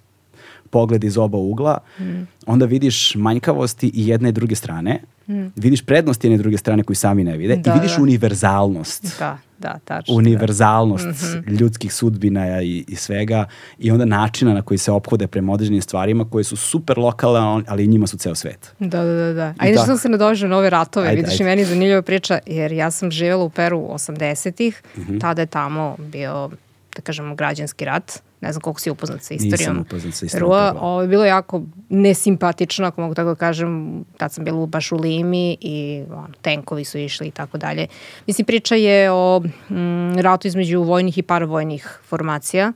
pogled 0.69 1.03
iz 1.03 1.17
oba 1.17 1.37
ugla, 1.37 1.77
mm. 1.99 2.27
onda 2.45 2.65
vidiš 2.65 3.15
manjkavosti 3.15 3.91
i 3.93 4.07
jedne 4.07 4.29
i 4.29 4.31
druge 4.31 4.55
strane, 4.55 5.01
mm. 5.27 5.45
vidiš 5.55 5.81
prednosti 5.85 6.27
jedne 6.27 6.35
i 6.35 6.37
druge 6.37 6.57
strane 6.57 6.83
koji 6.83 6.95
sami 6.95 7.23
ne 7.23 7.37
vide 7.37 7.55
da, 7.55 7.71
i 7.71 7.73
vidiš 7.73 7.95
da. 7.95 8.01
univerzalnost. 8.03 9.19
Da, 9.19 9.37
da, 9.59 9.79
tačno. 9.85 10.15
Univerzalnost 10.15 11.05
da. 11.05 11.11
Mm 11.11 11.43
-hmm. 11.43 11.59
ljudskih 11.59 11.93
sudbina 11.93 12.61
i, 12.61 12.85
i 12.87 12.95
svega 12.95 13.45
i 13.79 13.91
onda 13.91 14.05
načina 14.05 14.53
na 14.53 14.61
koji 14.61 14.77
se 14.77 14.91
ophode 14.91 15.27
prema 15.27 15.53
određenim 15.53 15.81
stvarima 15.81 16.29
koje 16.29 16.43
su 16.43 16.55
super 16.55 16.97
lokalne, 16.97 17.63
ali 17.67 17.87
njima 17.87 18.07
su 18.07 18.17
ceo 18.17 18.35
svet. 18.35 18.73
Da, 18.79 19.03
da, 19.03 19.13
da. 19.13 19.33
da. 19.33 19.53
A 19.57 19.67
inače 19.67 19.85
sam 19.85 19.97
se 19.97 20.09
nadožio 20.09 20.47
na 20.47 20.57
ove 20.57 20.69
ratove, 20.69 21.07
ajde, 21.07 21.15
vidiš 21.15 21.33
ajde. 21.33 21.43
i 21.43 21.47
meni 21.47 21.65
zanimljiva 21.65 22.01
priča, 22.01 22.39
jer 22.45 22.71
ja 22.71 22.91
sam 22.91 23.11
živjela 23.11 23.43
u 23.43 23.49
Peru 23.49 23.79
80-ih, 23.79 24.81
mm 24.97 25.01
-hmm. 25.01 25.21
tada 25.21 25.41
je 25.41 25.45
tamo 25.45 25.95
bio 25.97 26.49
da 26.95 27.01
kažemo, 27.01 27.35
građanski 27.35 27.85
rat. 27.85 28.21
Ne 28.41 28.51
znam 28.53 28.61
koliko 28.61 28.79
si 28.79 28.89
upoznat 28.89 29.23
sa 29.23 29.33
istorijom. 29.33 29.73
Nisam 29.73 29.79
upoznat 29.79 30.13
sa 30.13 30.25
istorijom. 30.25 30.49
Rua, 30.49 30.75
ovo 30.79 31.01
je 31.01 31.07
bilo 31.07 31.25
jako 31.25 31.61
nesimpatično, 31.89 32.87
ako 32.87 33.01
mogu 33.01 33.13
tako 33.13 33.29
da 33.29 33.35
kažem. 33.35 34.03
Tad 34.17 34.33
sam 34.33 34.45
bila 34.45 34.65
baš 34.65 34.91
u 34.91 34.95
Limi 34.95 35.57
i 35.61 36.03
ono, 36.11 36.33
tenkovi 36.41 36.85
su 36.85 36.97
išli 36.97 37.27
i 37.27 37.31
tako 37.31 37.57
dalje. 37.57 37.87
Mislim, 38.27 38.45
priča 38.45 38.75
je 38.75 39.11
o 39.11 39.39
mm, 39.69 40.19
ratu 40.19 40.47
između 40.47 40.81
vojnih 40.81 41.17
i 41.17 41.21
paravojnih 41.21 41.99
formacija. 42.03 42.73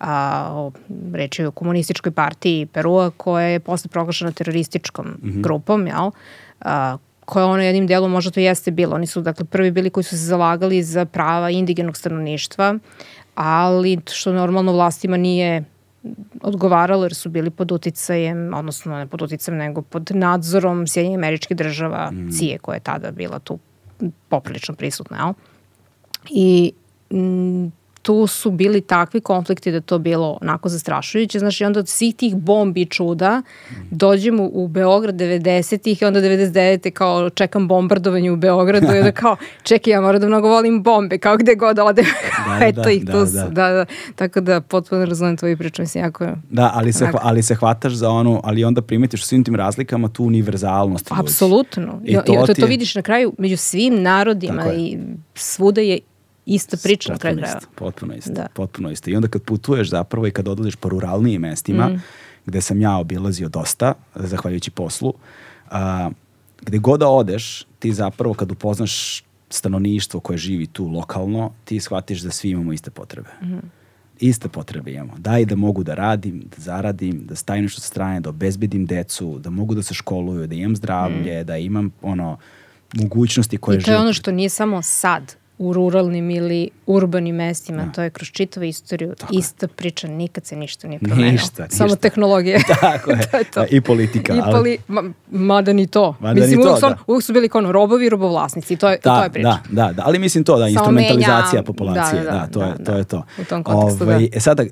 A, 0.00 0.48
o, 0.52 0.72
reči 1.12 1.44
o 1.44 1.50
komunističkoj 1.50 2.12
partiji 2.12 2.66
Perua 2.66 3.10
koja 3.10 3.46
je 3.46 3.60
posle 3.60 3.88
proglašena 3.88 4.32
terorističkom 4.32 5.06
mm 5.06 5.28
-hmm. 5.28 5.42
grupom, 5.42 5.86
jel? 5.86 6.10
A, 6.60 6.96
koja 7.24 7.46
ono 7.46 7.62
jednim 7.62 7.86
delom 7.86 8.10
možda 8.10 8.30
to 8.30 8.40
jeste 8.40 8.70
bilo. 8.70 8.94
Oni 8.94 9.06
su 9.06 9.20
dakle 9.20 9.44
prvi 9.44 9.70
bili 9.70 9.90
koji 9.90 10.04
su 10.04 10.10
se 10.10 10.24
zalagali 10.24 10.82
za 10.82 11.04
prava 11.04 11.50
indigenog 11.50 11.96
stanovništva, 11.96 12.78
ali 13.34 13.98
što 14.10 14.32
normalno 14.32 14.72
vlastima 14.72 15.16
nije 15.16 15.64
odgovaralo 16.42 17.04
jer 17.04 17.14
su 17.14 17.28
bili 17.28 17.50
pod 17.50 17.72
uticajem, 17.72 18.54
odnosno 18.54 18.96
ne 18.96 19.06
pod 19.06 19.22
uticajem, 19.22 19.58
nego 19.58 19.82
pod 19.82 20.10
nadzorom 20.14 20.86
Sjedinje 20.86 21.16
američke 21.16 21.54
država, 21.54 22.10
mm. 22.10 22.30
CIA 22.30 22.58
koja 22.58 22.74
je 22.74 22.80
tada 22.80 23.10
bila 23.10 23.38
tu 23.38 23.58
poprilično 24.28 24.74
prisutna, 24.74 25.16
jel? 25.16 25.32
I 26.30 26.72
m, 27.10 27.72
tu 28.02 28.26
su 28.26 28.50
bili 28.50 28.80
takvi 28.80 29.20
konflikti 29.20 29.72
da 29.72 29.80
to 29.80 29.98
bilo 29.98 30.38
onako 30.40 30.68
zastrašujuće. 30.68 31.38
Znaš, 31.38 31.60
i 31.60 31.64
onda 31.64 31.80
od 31.80 31.88
svih 31.88 32.14
tih 32.14 32.36
bombi 32.36 32.80
i 32.80 32.86
čuda 32.86 33.42
dođemo 33.90 34.48
u 34.52 34.68
Beograd 34.68 35.14
90-ih 35.14 36.02
i 36.02 36.04
onda 36.04 36.20
99. 36.20 36.90
kao 36.90 37.30
čekam 37.30 37.68
bombardovanje 37.68 38.30
u 38.30 38.36
Beogradu 38.36 38.86
i 38.86 38.98
onda 38.98 39.12
kao 39.22 39.36
čekaj, 39.62 39.92
ja 39.92 40.00
moram 40.00 40.20
da 40.20 40.26
mnogo 40.26 40.48
volim 40.48 40.82
bombe, 40.82 41.18
kao 41.18 41.36
gde 41.36 41.54
god 41.54 41.78
ode. 41.78 42.02
da, 42.02 42.58
da, 42.58 42.66
Eto 42.66 42.88
ih 42.88 43.04
da, 43.04 43.12
tu 43.12 43.18
da, 43.18 43.26
su. 43.26 43.32
Da. 43.32 43.48
da, 43.48 43.72
da. 43.72 43.84
Tako 44.14 44.40
da 44.40 44.60
potpuno 44.60 45.04
razumijem 45.04 45.36
tvoju 45.36 45.58
priču, 45.58 45.82
mislim, 45.82 46.04
jako 46.04 46.26
Da, 46.50 46.70
ali 46.74 46.92
se, 46.92 47.08
ali 47.20 47.42
se 47.42 47.54
hvataš 47.54 47.92
za 47.92 48.10
ono, 48.10 48.40
ali 48.44 48.64
onda 48.64 48.82
primetiš 48.82 49.22
u 49.22 49.26
svim 49.26 49.44
tim 49.44 49.54
razlikama 49.54 50.08
tu 50.08 50.24
univerzalnost. 50.24 51.08
Apsolutno. 51.10 52.00
I 52.04 52.14
to, 52.14 52.32
I 52.32 52.46
to, 52.46 52.54
to 52.54 52.66
vidiš 52.66 52.94
na 52.94 53.02
kraju 53.02 53.32
među 53.38 53.56
svim 53.56 54.02
narodima 54.02 54.72
i 54.72 54.98
svuda 55.34 55.80
je 55.80 55.98
ista 56.46 56.76
priča 56.82 57.12
na 57.12 57.18
kraju 57.18 57.36
krajeva. 57.36 57.60
Potpuno 57.74 58.14
isto, 58.14 58.32
da. 58.32 58.46
potpuno 58.54 58.90
isto. 58.90 59.10
I 59.10 59.16
onda 59.16 59.28
kad 59.28 59.42
putuješ 59.42 59.90
zapravo 59.90 60.26
i 60.26 60.30
kad 60.30 60.48
odlaziš 60.48 60.76
po 60.76 60.88
ruralnijim 60.88 61.40
mestima, 61.40 61.88
mm. 61.88 62.02
gde 62.46 62.60
sam 62.60 62.80
ja 62.80 62.96
obilazio 62.96 63.48
dosta, 63.48 63.94
zahvaljujući 64.14 64.70
poslu, 64.70 65.14
a, 65.70 66.10
gde 66.62 66.78
god 66.78 67.00
da 67.00 67.08
odeš, 67.08 67.66
ti 67.78 67.92
zapravo 67.92 68.34
kad 68.34 68.50
upoznaš 68.50 69.24
stanovništvo 69.50 70.20
koje 70.20 70.36
živi 70.36 70.66
tu 70.66 70.86
lokalno, 70.88 71.52
ti 71.64 71.80
shvatiš 71.80 72.20
da 72.20 72.30
svi 72.30 72.50
imamo 72.50 72.72
iste 72.72 72.90
potrebe. 72.90 73.28
Mm. 73.42 73.58
Iste 74.20 74.48
potrebe 74.48 74.92
imamo. 74.92 75.14
Daj 75.18 75.44
da 75.44 75.56
mogu 75.56 75.84
da 75.84 75.94
radim, 75.94 76.40
da 76.40 76.62
zaradim, 76.62 77.26
da 77.26 77.34
stavim 77.34 77.62
nešto 77.62 77.80
sa 77.80 77.86
strane, 77.86 78.20
da 78.20 78.28
obezbedim 78.28 78.86
decu, 78.86 79.38
da 79.38 79.50
mogu 79.50 79.74
da 79.74 79.82
se 79.82 79.94
školuju, 79.94 80.46
da 80.46 80.54
imam 80.54 80.76
zdravlje, 80.76 81.42
mm. 81.42 81.46
da 81.46 81.56
imam 81.56 81.90
ono 82.02 82.38
mogućnosti 82.94 83.58
koje... 83.58 83.78
I 83.78 83.82
to 83.82 83.90
je 83.92 83.98
ono 83.98 84.12
što 84.12 84.32
nije 84.32 84.48
samo 84.48 84.82
sad, 84.82 85.36
u 85.62 85.72
ruralnim 85.72 86.30
ili 86.30 86.70
urbanim 86.86 87.36
mestima, 87.36 87.84
da. 87.84 87.92
to 87.92 88.02
je 88.02 88.10
kroz 88.10 88.28
čitavu 88.28 88.64
istoriju 88.64 89.14
Tako 89.14 89.34
ista 89.36 89.68
priča, 89.68 90.08
nikad 90.08 90.46
se 90.46 90.56
ništa 90.56 90.88
nije 90.88 90.98
promenilo. 90.98 91.32
Ništa, 91.32 91.62
ništa. 91.62 91.76
Samo 91.76 91.96
tehnologije. 91.96 92.58
Tako 92.80 93.10
je. 93.10 93.30
to 93.30 93.36
je 93.36 93.44
to. 93.44 93.64
I 93.70 93.80
politika. 93.80 94.34
I 94.34 94.40
poli, 94.52 94.78
ma, 94.88 95.02
mada 95.30 95.72
ni 95.72 95.86
to. 95.86 96.16
Mada 96.20 96.40
mislim, 96.40 96.58
ni 96.58 96.64
to, 96.64 96.70
uvijek, 96.70 96.80
da. 96.80 96.96
uvijek 97.06 97.24
su 97.24 97.32
bili 97.32 97.48
kao 97.48 97.72
robovi 97.72 98.06
i 98.06 98.08
robovlasnici, 98.08 98.76
to 98.76 98.88
je, 98.88 98.98
da, 99.04 99.16
to 99.16 99.22
je 99.22 99.30
priča. 99.30 99.48
Da, 99.48 99.86
da, 99.86 99.92
da, 99.92 100.02
ali 100.06 100.18
mislim 100.18 100.44
to, 100.44 100.52
da, 100.52 100.58
Samo 100.58 100.68
instrumentalizacija 100.68 101.52
menja, 101.52 101.62
populacije, 101.62 102.22
da, 102.22 102.30
da, 102.30 102.38
da, 102.38 102.46
to, 102.46 102.58
da, 102.58 102.66
je, 102.66 102.74
da. 102.78 102.84
to 102.84 102.96
je 102.98 103.04
to. 103.04 103.24
U 103.40 103.44
tom 103.44 103.64
kontekstu, 103.64 104.04
Ove, 104.04 104.14
ovaj, 104.14 104.28
da. 104.28 104.36
E 104.36 104.40
sada, 104.40 104.62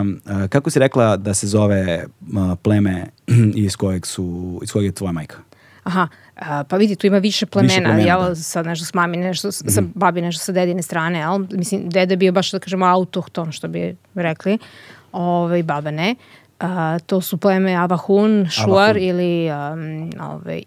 um, 0.00 0.20
kako 0.48 0.70
si 0.70 0.78
rekla 0.78 1.16
da 1.16 1.34
se 1.34 1.46
zove 1.46 2.04
uh, 2.20 2.58
pleme 2.62 3.06
iz 3.66 3.76
kojeg, 3.76 4.06
su, 4.06 4.60
iz 4.62 4.72
kojeg 4.72 4.86
je 4.86 4.92
tvoja 4.92 5.12
majka? 5.12 5.36
Aha, 5.82 6.08
a, 6.40 6.64
pa 6.64 6.76
vidi, 6.76 6.96
tu 6.96 7.06
ima 7.06 7.18
više 7.18 7.46
plemena, 7.46 7.74
više 7.74 7.82
plemena 7.84 8.08
jel, 8.08 8.28
da. 8.28 8.34
sad 8.34 8.66
nešto 8.66 8.84
s 8.84 8.94
mami, 8.94 9.16
nešto 9.16 9.48
mm 9.48 9.52
sa 9.52 9.80
mhm. 9.80 9.90
babi, 9.94 10.22
nešto 10.22 10.44
sa 10.44 10.52
dedine 10.52 10.82
strane, 10.82 11.18
jel? 11.18 11.38
Mislim, 11.50 11.90
deda 11.90 12.16
bio 12.16 12.32
baš, 12.32 12.52
da 12.52 12.58
kažemo, 12.58 12.86
autohton, 12.86 13.52
što 13.52 13.68
bi 13.68 13.96
rekli, 14.14 14.58
Ove, 15.12 15.44
ovaj, 15.44 15.62
baba 15.62 15.90
ne. 15.90 16.14
A, 16.60 16.98
to 17.06 17.20
su 17.20 17.36
pleme 17.36 17.74
Avahun, 17.74 18.46
Šuar 18.50 18.90
Avahun. 18.90 19.02
ili 19.02 19.50
um, 19.50 20.10
ove, 20.20 20.34
ovaj, 20.34 20.62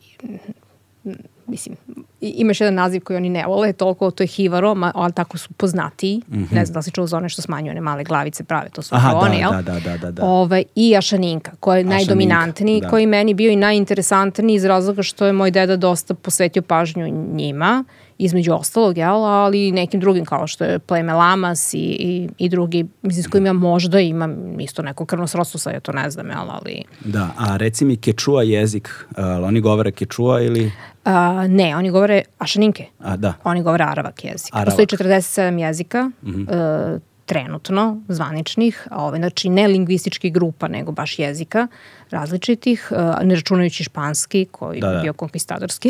mislim, 1.47 1.75
imaš 2.21 2.61
jedan 2.61 2.73
naziv 2.73 3.03
koji 3.03 3.17
oni 3.17 3.29
ne 3.29 3.45
vole, 3.47 3.73
toliko, 3.73 4.11
to 4.11 4.23
je 4.23 4.27
Hivaro, 4.27 4.75
ma, 4.75 4.91
ali 4.95 5.13
tako 5.13 5.37
su 5.37 5.53
poznatiji. 5.53 6.21
Mm 6.29 6.35
-hmm. 6.35 6.53
Ne 6.53 6.65
znam 6.65 6.73
da 6.73 6.79
li 6.79 6.83
si 6.83 6.91
čuo 6.91 7.07
za 7.07 7.17
one 7.17 7.29
što 7.29 7.41
smanjuju 7.41 7.71
one 7.71 7.81
male 7.81 8.03
glavice 8.03 8.43
prave, 8.43 8.69
to 8.69 8.81
su 8.81 8.95
Aha, 8.95 9.15
oni, 9.15 9.35
da, 9.35 9.41
jel? 9.41 9.51
Da, 9.51 9.61
da, 9.61 9.79
da, 9.79 9.97
da, 9.97 10.11
da. 10.11 10.25
Ove, 10.25 10.63
I 10.75 10.97
Ašaninka, 10.97 11.51
koji 11.59 11.77
je 11.77 11.79
Ašaninka, 11.79 11.95
najdominantniji, 11.95 12.81
da. 12.81 12.89
koji 12.89 13.07
meni 13.07 13.33
bio 13.33 13.51
i 13.51 13.55
najinteresantniji 13.55 14.55
iz 14.55 14.65
razloga 14.65 15.03
što 15.03 15.25
je 15.25 15.33
moj 15.33 15.51
deda 15.51 15.75
dosta 15.75 16.13
posvetio 16.13 16.61
pažnju 16.61 17.07
njima 17.33 17.83
između 18.17 18.53
ostalog, 18.53 18.97
jel, 18.97 19.25
ali 19.25 19.71
nekim 19.71 19.99
drugim 19.99 20.25
kao 20.25 20.47
što 20.47 20.63
je 20.63 20.79
pleme 20.79 21.13
Lamas 21.13 21.73
i, 21.73 21.77
i, 21.77 22.29
i 22.37 22.49
drugi, 22.49 22.85
mislim, 23.01 23.23
s 23.23 23.27
kojima 23.27 23.47
ja 23.47 23.53
možda 23.53 23.99
imam 23.99 24.59
isto 24.59 24.81
neko 24.81 25.05
krvno 25.05 25.27
srodstvo, 25.27 25.59
sad 25.59 25.73
ja 25.73 25.79
to 25.79 25.91
ne 25.91 26.09
znam, 26.09 26.29
jel, 26.29 26.49
ali... 26.49 26.83
Da, 27.05 27.29
a 27.37 27.57
reci 27.57 27.85
mi 27.85 27.97
kečua 27.97 28.43
jezik, 28.43 29.05
uh, 29.09 29.17
oni 29.43 29.61
govore 29.61 29.91
kečua 29.91 30.41
ili... 30.41 30.71
Uh, 31.05 31.11
ne, 31.49 31.75
oni 31.75 31.89
govore 31.89 32.21
ašaninke. 32.37 32.85
A, 32.99 33.17
da. 33.17 33.33
Oni 33.43 33.63
govore 33.63 33.83
aravak 33.83 34.25
jezik. 34.25 34.49
Aravak. 34.51 34.77
Postoji 34.77 34.87
47 34.87 35.57
jezika, 35.57 36.03
mm 36.03 36.31
-hmm. 36.31 36.93
uh, 36.93 37.01
trenutno 37.25 38.01
zvaničnih, 38.07 38.87
a 38.91 39.05
ove, 39.05 39.17
znači 39.17 39.49
ne 39.49 39.67
lingvistički 39.67 40.29
grupa, 40.29 40.67
nego 40.67 40.91
baš 40.91 41.19
jezika 41.19 41.67
različitih, 42.13 42.91
uh, 42.91 43.27
ne 43.27 43.35
računajući 43.35 43.83
španski, 43.83 44.45
koji 44.51 44.79
da, 44.79 44.91
da. 44.91 45.01
bio 45.01 45.13
konkistadorski, 45.13 45.89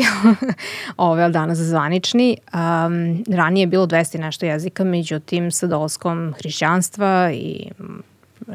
ove, 0.96 1.22
ali 1.22 1.32
danas 1.32 1.58
zvanični. 1.58 2.36
Um, 2.54 3.24
ranije 3.36 3.62
je 3.62 3.66
bilo 3.66 3.86
200 3.86 4.18
nešto 4.18 4.46
jezika, 4.46 4.84
međutim 4.84 5.50
sa 5.50 5.66
dolazkom 5.66 6.34
hrišćanstva 6.38 7.30
i 7.32 7.70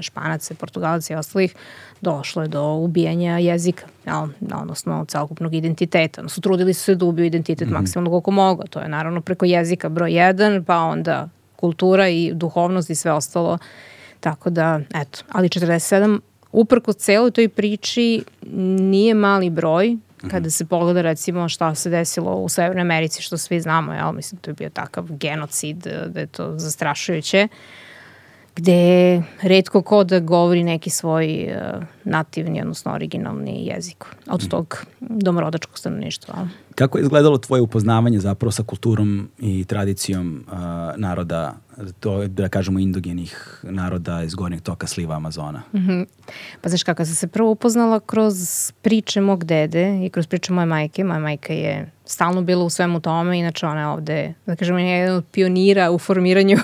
španaca, 0.01 0.53
portugalaca 0.53 1.13
i 1.13 1.17
ostalih, 1.17 1.55
došlo 2.01 2.41
je 2.41 2.47
do 2.47 2.73
ubijanja 2.73 3.38
jezika, 3.38 3.85
jel, 4.05 4.27
odnosno 4.61 5.05
celokupnog 5.07 5.53
identiteta. 5.53 6.21
Odnosno, 6.21 6.41
trudili 6.41 6.73
su 6.73 6.83
se 6.83 6.95
da 6.95 7.05
ubiju 7.05 7.25
identitet 7.25 7.67
mm 7.67 7.71
-hmm. 7.71 7.79
maksimalno 7.79 8.09
koliko 8.09 8.31
mogu. 8.31 8.63
To 8.69 8.79
je 8.79 8.89
naravno 8.89 9.21
preko 9.21 9.45
jezika 9.45 9.89
broj 9.89 10.13
jedan, 10.13 10.63
pa 10.63 10.77
onda 10.77 11.29
kultura 11.55 12.09
i 12.09 12.31
duhovnost 12.33 12.89
i 12.89 12.95
sve 12.95 13.11
ostalo. 13.11 13.57
Tako 14.19 14.49
da, 14.49 14.79
eto, 14.95 15.19
ali 15.31 15.49
47 15.49 16.19
uprko 16.51 16.93
celoj 16.93 17.31
toj 17.31 17.49
priči 17.49 18.23
nije 18.79 19.13
mali 19.13 19.49
broj 19.49 19.97
kada 20.27 20.49
se 20.49 20.65
pogleda 20.65 21.01
recimo 21.01 21.49
šta 21.49 21.75
se 21.75 21.89
desilo 21.89 22.35
u 22.35 22.49
Severnoj 22.49 22.81
Americi 22.81 23.21
što 23.21 23.37
svi 23.37 23.61
znamo, 23.61 23.93
ja 23.93 24.11
mislim 24.11 24.41
to 24.41 24.51
je 24.51 24.55
bio 24.55 24.69
takav 24.69 25.05
genocid 25.09 25.77
da 26.07 26.19
je 26.19 26.27
to 26.27 26.53
zastrašujuće. 26.57 27.47
Gde 28.55 29.23
redko 29.41 29.81
ko 29.81 30.03
da 30.03 30.19
govori 30.19 30.63
neki 30.63 30.89
svoj 30.89 31.47
uh, 31.47 31.83
nativni, 32.03 32.61
odnosno 32.61 32.93
originalni 32.93 33.65
jezik 33.65 34.05
od 34.27 34.41
mhm. 34.41 34.49
tog 34.49 34.85
domorodačkog 34.99 35.79
stanovništva. 35.79 36.47
Kako 36.75 36.97
je 36.97 37.01
izgledalo 37.01 37.37
tvoje 37.37 37.61
upoznavanje 37.61 38.19
zapravo 38.19 38.51
sa 38.51 38.63
kulturom 38.63 39.29
i 39.37 39.65
tradicijom 39.65 40.45
uh, 40.47 40.53
naroda 40.97 41.55
to 42.00 42.27
da 42.27 42.50
kažemo 42.50 42.79
indogenih 42.79 43.59
naroda 43.63 44.24
iz 44.24 44.36
gornjeg 44.36 44.62
toka 44.62 44.88
sliva 44.88 45.15
Amazona. 45.15 45.62
Mm 45.74 45.77
-hmm. 45.77 46.05
Pa 46.62 46.69
znaš 46.69 46.83
kako, 46.83 47.05
sam 47.05 47.15
se 47.15 47.27
prvo 47.27 47.51
upoznala 47.51 48.00
kroz 48.00 48.36
priče 48.81 49.21
mog 49.21 49.43
dede 49.43 50.05
i 50.05 50.09
kroz 50.09 50.27
priče 50.27 50.53
moje 50.53 50.65
majke. 50.65 51.03
Moja 51.03 51.19
majka 51.19 51.53
je 51.53 51.91
stalno 52.05 52.41
bila 52.41 52.63
u 52.63 52.69
svemu 52.69 53.00
tome, 53.00 53.39
inače 53.39 53.65
ona 53.65 53.81
je 53.81 53.88
ovde, 53.88 54.33
da 54.45 54.55
kažemo, 54.55 54.79
je 54.79 54.88
jedan 54.88 55.17
od 55.17 55.25
pionira 55.31 55.91
u 55.91 56.00
formiranju 56.00 56.57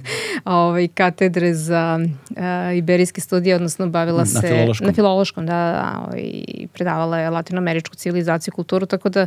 ovaj, 0.44 0.88
katedre 0.88 1.54
za 1.54 1.98
uh, 2.00 2.76
iberijske 2.76 3.20
studije, 3.20 3.56
odnosno 3.56 3.86
bavila 3.86 4.26
se... 4.26 4.34
Na 4.34 4.40
filološkom. 4.40 4.86
Na 4.86 4.92
filološkom, 4.92 5.46
da, 5.46 5.52
da 5.52 6.04
ovaj, 6.06 6.32
predavala 6.72 7.18
je 7.18 7.30
latinoameričku 7.30 7.94
civilizaciju 7.96 8.52
i 8.52 8.56
kulturu, 8.56 8.86
tako 8.86 9.08
da 9.08 9.26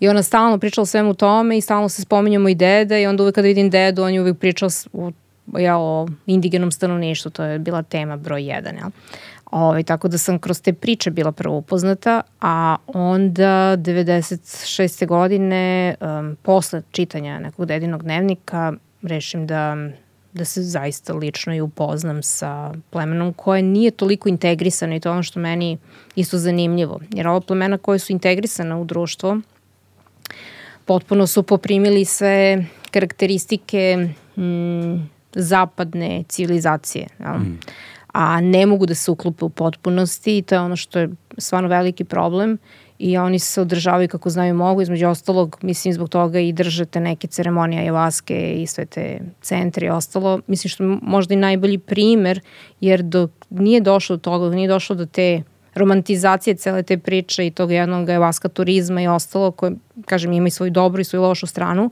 I 0.00 0.08
ona 0.08 0.22
stalno 0.22 0.58
pričala 0.58 0.82
o 0.82 0.86
svemu 0.86 1.14
tome 1.14 1.58
i 1.58 1.60
stalno 1.60 1.88
se 1.88 2.02
spominjamo 2.02 2.48
i 2.48 2.54
dede 2.54 3.02
i 3.02 3.06
onda 3.06 3.22
uvek 3.22 3.34
kada 3.34 3.46
vidim 3.46 3.70
dedu, 3.70 4.02
on 4.02 4.14
je 4.14 4.20
uvek 4.20 4.38
pričao 4.38 4.68
o, 4.92 5.10
ja, 5.58 5.78
o 5.78 6.08
indigenom 6.26 6.72
stanovništvu, 6.72 7.30
to 7.30 7.44
je 7.44 7.58
bila 7.58 7.82
tema 7.82 8.16
broj 8.16 8.44
jedan, 8.44 8.76
jel? 8.76 8.90
Ovaj, 9.50 9.82
tako 9.82 10.08
da 10.08 10.18
sam 10.18 10.38
kroz 10.38 10.62
te 10.62 10.72
priče 10.72 11.10
bila 11.10 11.32
prvo 11.32 11.56
upoznata, 11.56 12.20
a 12.40 12.76
onda 12.86 13.76
96. 13.76 15.06
godine, 15.06 15.94
um, 16.00 16.36
posle 16.42 16.82
čitanja 16.90 17.38
nekog 17.38 17.66
dedinog 17.66 18.02
dnevnika, 18.02 18.72
rešim 19.02 19.46
da 19.46 19.76
da 20.32 20.44
se 20.44 20.62
zaista 20.62 21.14
lično 21.14 21.54
i 21.54 21.60
upoznam 21.60 22.22
sa 22.22 22.72
plemenom 22.90 23.32
koje 23.32 23.62
nije 23.62 23.90
toliko 23.90 24.28
integrisano 24.28 24.94
i 24.94 25.00
to 25.00 25.08
je 25.08 25.12
ono 25.12 25.22
što 25.22 25.40
meni 25.40 25.78
isto 26.16 26.38
zanimljivo. 26.38 27.00
Jer 27.10 27.28
ovo 27.28 27.40
plemena 27.40 27.78
koje 27.78 27.98
su 27.98 28.12
integrisane 28.12 28.74
u 28.76 28.84
društvo, 28.84 29.40
potpuno 30.84 31.26
su 31.26 31.42
poprimili 31.42 32.04
sve 32.04 32.64
karakteristike 32.90 34.08
mm, 34.36 35.08
zapadne 35.34 36.24
civilizacije. 36.28 37.06
Ja? 37.20 37.38
Mm. 37.38 37.58
A 38.12 38.40
ne 38.40 38.66
mogu 38.66 38.86
da 38.86 38.94
se 38.94 39.10
uklupe 39.10 39.44
u 39.44 39.48
potpunosti 39.48 40.38
i 40.38 40.42
to 40.42 40.54
je 40.54 40.60
ono 40.60 40.76
što 40.76 40.98
je 40.98 41.10
stvarno 41.38 41.68
veliki 41.68 42.04
problem 42.04 42.58
i 42.98 43.18
oni 43.18 43.38
se 43.38 43.60
održavaju 43.60 44.08
kako 44.08 44.30
znaju 44.30 44.54
mogu, 44.54 44.82
između 44.82 45.08
ostalog, 45.08 45.58
mislim, 45.62 45.94
zbog 45.94 46.08
toga 46.08 46.40
i 46.40 46.52
držate 46.52 47.00
neke 47.00 47.26
ceremonije 47.26 47.82
ajavaske 47.82 48.54
i 48.62 48.66
sve 48.66 48.86
te 48.86 49.20
centre 49.42 49.86
i 49.86 49.90
ostalo. 49.90 50.40
Mislim 50.46 50.68
što 50.68 50.84
je 50.84 50.98
možda 51.02 51.34
i 51.34 51.36
najbolji 51.36 51.78
primer, 51.78 52.40
jer 52.80 53.02
dok 53.02 53.30
nije 53.50 53.80
došlo 53.80 54.16
do 54.16 54.20
toga, 54.20 54.54
nije 54.54 54.68
došlo 54.68 54.96
do 54.96 55.06
te 55.06 55.42
romantizacije 55.74 56.54
cele 56.54 56.82
te 56.82 56.98
priče 56.98 57.46
i 57.46 57.50
tog 57.50 57.72
jednog 57.72 58.08
evaska 58.08 58.48
turizma 58.48 59.02
i 59.02 59.08
ostalo 59.08 59.50
koje, 59.50 59.72
kažem, 60.06 60.32
ima 60.32 60.48
i 60.48 60.50
svoju 60.50 60.70
dobru 60.70 61.00
i 61.00 61.04
svoju 61.04 61.22
lošu 61.22 61.46
stranu, 61.46 61.90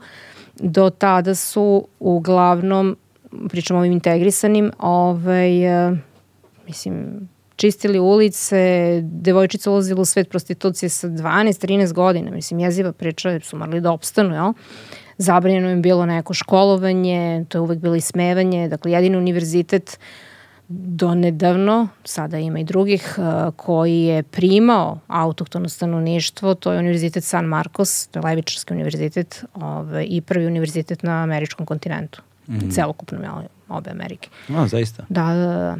do 0.59 0.89
tada 0.89 1.35
su 1.35 1.87
uglavnom, 1.99 2.97
pričamo 3.49 3.79
o 3.79 3.81
ovim 3.81 3.91
integrisanim, 3.91 4.71
ovaj, 4.79 5.87
uh, 5.89 5.97
mislim, 6.67 7.29
čistili 7.55 7.99
ulice, 7.99 8.99
devojčica 9.03 9.71
ulazila 9.71 10.01
u 10.01 10.05
svet 10.05 10.29
prostitucije 10.29 10.89
sa 10.89 11.07
12-13 11.07 11.93
godina, 11.93 12.31
mislim, 12.31 12.59
jeziva 12.59 12.91
priča, 12.91 13.39
su 13.39 13.57
morali 13.57 13.81
da 13.81 13.91
opstanu, 13.91 14.35
jel? 14.35 14.53
Zabranjeno 15.17 15.69
im 15.69 15.81
bilo 15.81 16.05
neko 16.05 16.33
školovanje, 16.33 17.45
to 17.49 17.57
je 17.57 17.61
uvek 17.61 17.79
bilo 17.79 17.95
ismevanje, 17.95 18.67
dakle, 18.67 18.91
jedini 18.91 19.17
univerzitet 19.17 19.99
uh, 19.99 20.28
donedavno, 20.69 21.87
sada 22.03 22.37
ima 22.37 22.59
i 22.59 22.63
drugih, 22.63 23.15
uh, 23.17 23.53
koji 23.55 24.01
je 24.01 24.23
primao 24.23 24.99
autoktono 25.07 25.69
stanovništvo, 25.69 26.53
to 26.53 26.71
je 26.71 26.79
Univerzitet 26.79 27.23
San 27.23 27.45
Marcos, 27.45 28.07
to 28.07 28.19
je 28.19 28.25
Levičarski 28.25 28.73
univerzitet 28.73 29.45
ovaj, 29.53 30.05
i 30.09 30.21
prvi 30.21 30.47
univerzitet 30.47 31.03
na 31.03 31.23
američkom 31.23 31.65
kontinentu, 31.65 32.21
mm. 32.47 32.69
celokupnom, 32.69 33.23
jel, 33.23 33.33
obe 33.69 33.91
Amerike. 33.91 34.29
A, 34.57 34.67
zaista? 34.67 35.03
Da, 35.09 35.23
da, 35.23 35.45
da. 35.45 35.77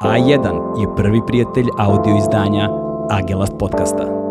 A1 0.00 0.80
je 0.80 0.96
prvi 0.96 1.20
prijatelj 1.26 1.66
audio 1.78 2.16
izdanja 2.16 2.68
Agelast 3.10 3.52
podcasta. 3.58 4.27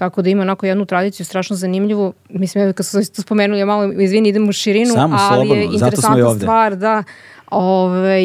Tako 0.00 0.22
da 0.22 0.30
ima 0.30 0.42
onako 0.42 0.66
jednu 0.66 0.84
tradiciju 0.84 1.26
strašno 1.26 1.56
zanimljivu. 1.56 2.12
Mislim, 2.28 2.64
evo 2.64 2.72
kad 2.72 2.86
sam 2.86 3.04
to 3.04 3.22
spomenuli, 3.22 3.60
ja 3.60 3.66
malo, 3.66 3.92
izvini, 3.92 4.28
idem 4.28 4.48
u 4.48 4.52
širinu, 4.52 4.94
Samo 4.94 5.16
ali 5.20 5.36
slobodno, 5.36 5.54
je 5.54 5.68
interesantna 5.72 6.34
stvar 6.34 6.76
da 6.76 7.02
ovaj, 7.50 8.22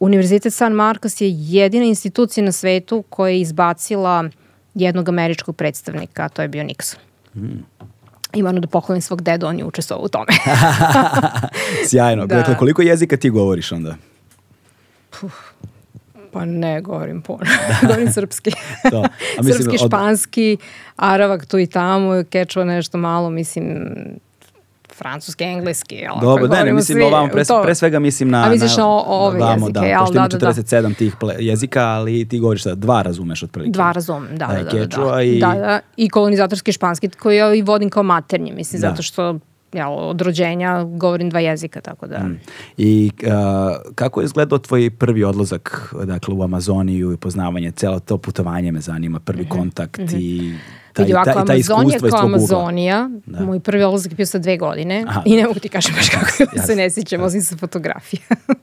Univerzitet 0.00 0.54
San 0.54 0.72
Marcos 0.72 1.20
je 1.20 1.28
jedina 1.32 1.84
institucija 1.84 2.44
na 2.44 2.52
svetu 2.52 3.04
koja 3.08 3.30
je 3.30 3.40
izbacila 3.40 4.24
jednog 4.74 5.08
američkog 5.08 5.56
predstavnika, 5.56 6.24
a 6.24 6.28
to 6.28 6.42
je 6.42 6.48
bio 6.48 6.64
Nixon. 6.64 6.96
Mm. 7.34 7.64
Ima 8.34 8.48
ono 8.48 8.60
da 8.60 8.66
pohvalim 8.66 9.02
svog 9.02 9.22
dedu, 9.22 9.46
on 9.46 9.58
je 9.58 9.64
učestvovao 9.64 10.04
u 10.04 10.08
tome. 10.08 10.32
Sjajno. 11.88 12.26
Da. 12.26 12.36
Dakle, 12.36 12.56
koliko 12.56 12.82
jezika 12.82 13.16
ti 13.16 13.30
govoriš 13.30 13.72
onda? 13.72 13.96
Puh, 15.20 15.32
Pa 16.34 16.44
ne 16.44 16.80
govorim 16.80 17.22
puno. 17.22 17.38
Da. 17.38 17.78
govorim 17.88 18.12
srpski. 18.12 18.50
to. 18.90 18.98
A 19.38 19.42
mislim, 19.42 19.54
srpski, 19.54 19.76
od... 19.84 19.88
španski, 19.88 20.56
aravak 20.96 21.46
tu 21.46 21.58
i 21.58 21.66
tamo, 21.66 22.24
kečuva 22.30 22.64
nešto 22.64 22.98
malo, 22.98 23.30
mislim, 23.30 23.94
francuski, 24.94 25.44
engleski. 25.44 25.94
Jel, 25.94 26.14
Dobro, 26.20 26.48
ne, 26.48 26.64
ne, 26.64 26.72
mislim 26.72 26.96
svi, 26.96 27.04
ovamo, 27.04 27.28
pre, 27.28 27.42
pre 27.62 27.74
svega 27.74 27.98
mislim 27.98 28.28
na... 28.28 28.44
A 28.46 28.48
misliš 28.48 28.76
na, 28.76 28.82
na 28.82 28.88
ove 28.88 29.38
vamo, 29.38 29.66
jezike, 29.66 29.72
da, 29.72 29.86
jel, 29.86 30.00
pošto 30.00 30.14
ima 30.14 30.28
da, 30.28 30.38
47 30.38 30.82
da, 30.82 30.88
da. 30.88 30.94
tih 30.94 31.16
jezika, 31.38 31.82
ali 31.82 32.28
ti 32.28 32.38
govoriš 32.38 32.62
da 32.64 32.74
dva 32.74 33.02
razumeš 33.02 33.42
otprilike. 33.42 33.72
Dva 33.72 33.92
razumem, 33.92 34.36
da, 34.36 34.46
da, 34.46 34.62
da. 34.62 34.70
Kečua 34.70 35.14
da, 35.14 35.22
i... 35.22 35.40
Da, 35.40 35.54
da, 35.54 35.80
i 35.96 36.08
kolonizatorski 36.08 36.72
španski, 36.72 37.08
koji 37.08 37.36
ja 37.36 37.54
i 37.54 37.62
vodim 37.62 37.90
kao 37.90 38.02
maternji, 38.02 38.52
mislim, 38.52 38.82
da. 38.82 38.88
zato 38.88 39.02
što 39.02 39.38
ja, 39.74 39.88
od 39.88 40.20
rođenja 40.20 40.84
govorim 40.84 41.30
dva 41.30 41.40
jezika, 41.40 41.80
tako 41.80 42.06
da... 42.06 42.18
Mm. 42.18 42.40
I 42.76 43.10
uh, 43.22 43.30
kako 43.94 44.20
je 44.20 44.24
izgledao 44.24 44.58
tvoj 44.58 44.90
prvi 44.90 45.24
odlazak 45.24 45.94
dakle, 46.04 46.34
u 46.34 46.42
Amazoniju 46.42 47.12
i 47.12 47.16
poznavanje, 47.16 47.70
celo 47.70 48.00
to 48.00 48.18
putovanje 48.18 48.72
me 48.72 48.80
zanima, 48.80 49.20
prvi 49.20 49.44
-hmm. 49.44 49.48
kontakt 49.48 49.98
mm 49.98 50.04
-hmm. 50.04 50.18
i 50.20 50.54
taj, 50.92 51.04
Vidi, 51.04 51.14
ovako, 51.14 51.44
taj, 51.46 51.58
iskustvo 51.58 52.08
kao 52.10 52.20
Amazonija, 52.20 53.10
da. 53.26 53.44
moj 53.44 53.60
prvi 53.60 53.82
odlazak 53.82 54.12
je 54.12 54.16
bio 54.16 54.26
sa 54.26 54.38
dve 54.38 54.56
godine 54.56 55.04
Aha. 55.08 55.22
i 55.24 55.36
ne 55.36 55.46
mogu 55.46 55.60
ti 55.60 55.68
kažem 55.68 55.94
baš 55.96 56.08
kako 56.08 56.58
se 56.66 56.76
ne 56.76 56.90
sjećam, 56.90 57.22
osim 57.22 57.42
sa 57.42 57.56
fotografija. 57.56 58.22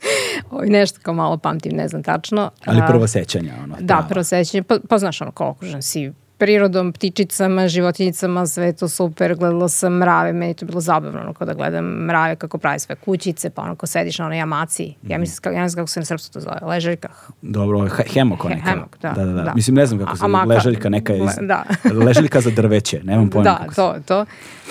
Ovo 0.52 0.62
nešto 0.66 1.00
kao 1.02 1.14
malo 1.14 1.38
pamtim, 1.38 1.72
ne 1.76 1.88
znam 1.88 2.04
tačno. 2.04 2.50
Ali 2.66 2.82
prvo 2.88 3.08
sećanja, 3.08 3.54
ono. 3.64 3.76
Da, 3.80 4.06
prvo 4.10 4.24
sećanje, 4.24 4.64
pa, 4.64 4.78
pa 4.90 4.98
znaš 4.98 5.22
ono, 5.22 5.32
kao 5.32 5.50
okružen 5.50 5.82
si 5.82 6.12
prirodom, 6.42 6.94
ptičicama, 6.94 7.68
životinjicama, 7.68 8.48
sve 8.48 8.74
to 8.74 8.88
super, 8.90 9.36
gledala 9.36 9.70
sam 9.70 9.94
mrave, 9.94 10.34
meni 10.34 10.54
to 10.54 10.66
bilo 10.66 10.82
zabavno, 10.82 11.22
ono, 11.22 11.34
kada 11.34 11.54
gledam 11.54 11.86
mrave 11.86 12.36
kako 12.36 12.58
pravi 12.58 12.80
sve 12.80 12.96
kućice, 12.96 13.50
pa 13.50 13.62
ono 13.62 13.76
ko 13.76 13.88
sediš 13.88 14.20
na 14.20 14.26
onoj 14.26 14.38
jamaci, 14.38 14.84
ja 14.84 15.18
mhm. 15.18 15.20
mislim, 15.20 15.54
ja 15.54 15.62
ne 15.62 15.70
znam 15.70 15.82
kako 15.82 15.88
se 15.88 16.00
na 16.00 16.06
srpsku 16.06 16.34
to 16.34 16.40
zove, 16.40 16.58
ležaljka. 16.62 17.10
Dobro, 17.42 17.88
hemok 18.14 18.44
neka. 18.44 18.70
Hemok, 18.70 18.98
da, 19.02 19.12
da, 19.12 19.26
da, 19.26 19.44
da. 19.44 19.54
Mislim, 19.56 19.76
ne 19.76 19.86
znam 19.86 20.00
kako 20.00 20.18
se 20.18 20.20
zove, 20.20 20.46
ležaljka 20.46 20.90
neka 20.90 21.14
iz, 21.14 21.30
da. 21.42 21.64
ležaljka 22.06 22.42
za 22.42 22.52
drveće, 22.52 23.02
nemam 23.04 23.30
pojma. 23.30 23.44
Da, 23.44 23.74
to, 23.76 23.96
to. 24.06 24.26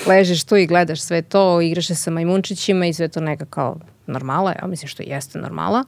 Ležeš 0.07 0.45
tu 0.45 0.57
i 0.57 0.67
gledaš 0.67 1.01
sve 1.01 1.23
to, 1.23 1.61
igraš 1.61 1.87
se 1.87 1.95
sa 1.95 2.11
majmunčićima 2.11 2.87
i 2.87 2.93
sve 2.93 3.09
to 3.09 3.21
neka 3.21 3.45
kao 3.45 3.77
normala, 4.07 4.55
ja 4.63 4.67
mislim 4.67 4.89
što 4.89 5.03
jeste 5.03 5.39
normala. 5.39 5.85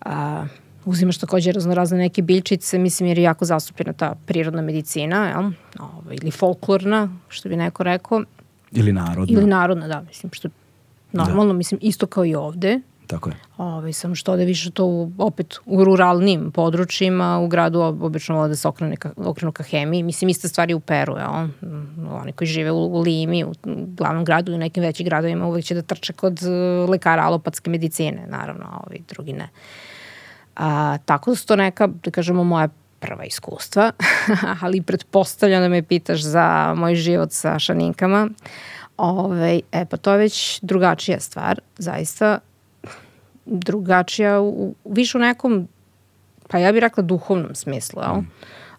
A, 0.00 0.46
uzimaš 0.84 1.18
takođe 1.18 1.52
raznorazne 1.52 1.98
neke 1.98 2.22
biljčice, 2.22 2.78
mislim 2.78 3.06
jer 3.06 3.18
je 3.18 3.24
jako 3.24 3.44
zastupljena 3.44 3.92
ta 3.92 4.14
prirodna 4.26 4.62
medicina, 4.62 5.28
jel? 5.28 5.50
Ovo, 5.80 6.12
ili 6.12 6.30
folklorna, 6.30 7.08
što 7.28 7.48
bi 7.48 7.56
neko 7.56 7.82
rekao. 7.82 8.22
Ili 8.72 8.92
narodna. 8.92 9.38
Ili 9.38 9.46
narodna, 9.46 9.88
da, 9.88 10.00
mislim, 10.00 10.32
što 10.32 10.48
normalno, 11.12 11.52
da. 11.52 11.58
mislim, 11.58 11.80
isto 11.82 12.06
kao 12.06 12.24
i 12.24 12.34
ovde. 12.34 12.80
Tako 13.06 13.30
je. 13.30 13.36
Ove, 13.56 13.92
samo 13.92 14.14
što 14.14 14.36
da 14.36 14.44
više 14.44 14.70
to 14.70 14.86
u, 14.86 15.12
opet 15.18 15.56
u 15.66 15.84
ruralnim 15.84 16.50
područjima, 16.50 17.38
u 17.38 17.48
gradu 17.48 17.80
obično 17.80 18.36
vode 18.36 18.56
se 18.56 18.68
okrenu 18.68 18.96
ka, 18.98 19.10
okrenu 19.16 19.52
ka 19.52 19.62
hemiji. 19.62 20.02
Mislim, 20.02 20.28
iste 20.28 20.48
stvari 20.48 20.74
u 20.74 20.80
Peru, 20.80 21.16
jel? 21.16 21.30
Oni 22.10 22.32
koji 22.32 22.48
žive 22.48 22.70
u, 22.70 22.76
u 22.76 23.00
Limi, 23.00 23.44
u 23.44 23.52
glavnom 23.96 24.24
gradu 24.24 24.52
i 24.52 24.54
u 24.54 24.58
nekim 24.58 24.82
većim 24.82 25.04
gradovima 25.04 25.46
uvek 25.46 25.64
će 25.64 25.74
da 25.74 25.82
trče 25.82 26.12
kod 26.12 26.40
uh, 26.42 26.90
lekara 26.90 27.22
alopatske 27.22 27.70
medicine, 27.70 28.26
naravno, 28.28 28.64
a 28.64 28.80
ovi 28.86 29.02
drugi 29.08 29.32
ne. 29.32 29.48
A, 30.56 30.98
tako 31.04 31.30
da 31.30 31.36
su 31.36 31.46
to 31.46 31.56
neka, 31.56 31.86
da 31.86 32.10
kažemo, 32.10 32.44
moja 32.44 32.68
prva 33.00 33.24
iskustva, 33.24 33.92
ali 34.62 34.82
pretpostavljam 34.82 35.62
da 35.62 35.68
me 35.68 35.82
pitaš 35.82 36.22
za 36.22 36.74
moj 36.76 36.94
život 36.94 37.32
sa 37.32 37.58
šaninkama. 37.58 38.28
Ove, 38.96 39.60
e, 39.72 39.84
pa 39.84 39.96
to 39.96 40.12
je 40.12 40.18
već 40.18 40.58
drugačija 40.62 41.20
stvar, 41.20 41.60
zaista 41.78 42.38
drugačija, 43.46 44.40
u, 44.40 44.74
više 44.84 45.18
u 45.18 45.20
nekom, 45.20 45.68
pa 46.48 46.58
ja 46.58 46.72
bih 46.72 46.80
rekla 46.80 47.02
duhovnom 47.02 47.54
smislu, 47.54 48.02
jel? 48.02 48.14
Mm. 48.14 48.30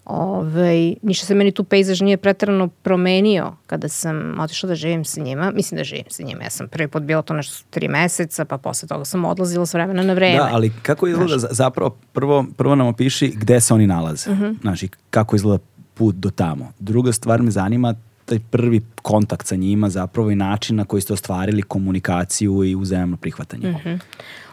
Ove, 0.06 0.94
ništa 1.02 1.26
se 1.26 1.36
meni 1.36 1.52
tu 1.52 1.64
pejzaž 1.64 2.02
nije 2.02 2.18
pretrano 2.18 2.68
promenio 2.68 3.54
kada 3.68 3.90
sam 3.90 4.40
otišla 4.40 4.68
da 4.68 4.76
živim 4.76 5.06
sa 5.06 5.22
njima. 5.22 5.52
Mislim 5.52 5.78
da 5.78 5.84
živim 5.84 6.06
sa 6.10 6.24
njima. 6.24 6.44
Ja 6.44 6.50
sam 6.50 6.68
prvi 6.68 6.88
put 6.88 7.04
bila 7.04 7.22
to 7.22 7.34
nešto 7.34 7.66
tri 7.70 7.88
meseca, 7.88 8.46
pa 8.46 8.58
posle 8.58 8.88
toga 8.88 9.06
sam 9.06 9.26
odlazila 9.26 9.66
s 9.66 9.74
vremena 9.74 10.04
na 10.04 10.14
vreme. 10.14 10.38
Da, 10.38 10.50
ali 10.52 10.72
kako 10.82 11.08
izgleda 11.08 11.38
Znaš, 11.38 11.52
zapravo, 11.52 11.98
prvo, 12.14 12.46
prvo 12.58 12.76
nam 12.76 12.88
opiši 12.88 13.34
gde 13.36 13.62
se 13.62 13.74
oni 13.74 13.88
nalaze. 13.88 14.32
Uh 14.32 14.38
mhm. 14.38 14.46
-huh. 14.46 14.62
Znaš, 14.62 14.84
i 14.84 14.90
kako 15.10 15.36
izgleda 15.36 15.64
put 15.94 16.16
do 16.16 16.30
tamo. 16.30 16.72
Druga 16.80 17.12
stvar 17.12 17.42
me 17.42 17.52
zanima 17.52 17.96
taj 18.26 18.40
prvi 18.52 18.82
kontakt 19.02 19.48
sa 19.48 19.56
njima 19.56 19.90
zapravo 19.90 20.32
i 20.32 20.36
način 20.36 20.76
na 20.76 20.86
koji 20.86 21.02
ste 21.02 21.14
ostvarili 21.14 21.62
komunikaciju 21.62 22.64
i 22.64 22.76
uzajemno 22.76 23.18
prihvatanje. 23.18 23.70
Uh 23.70 23.76
mhm. 23.76 23.90
-huh. 23.90 24.00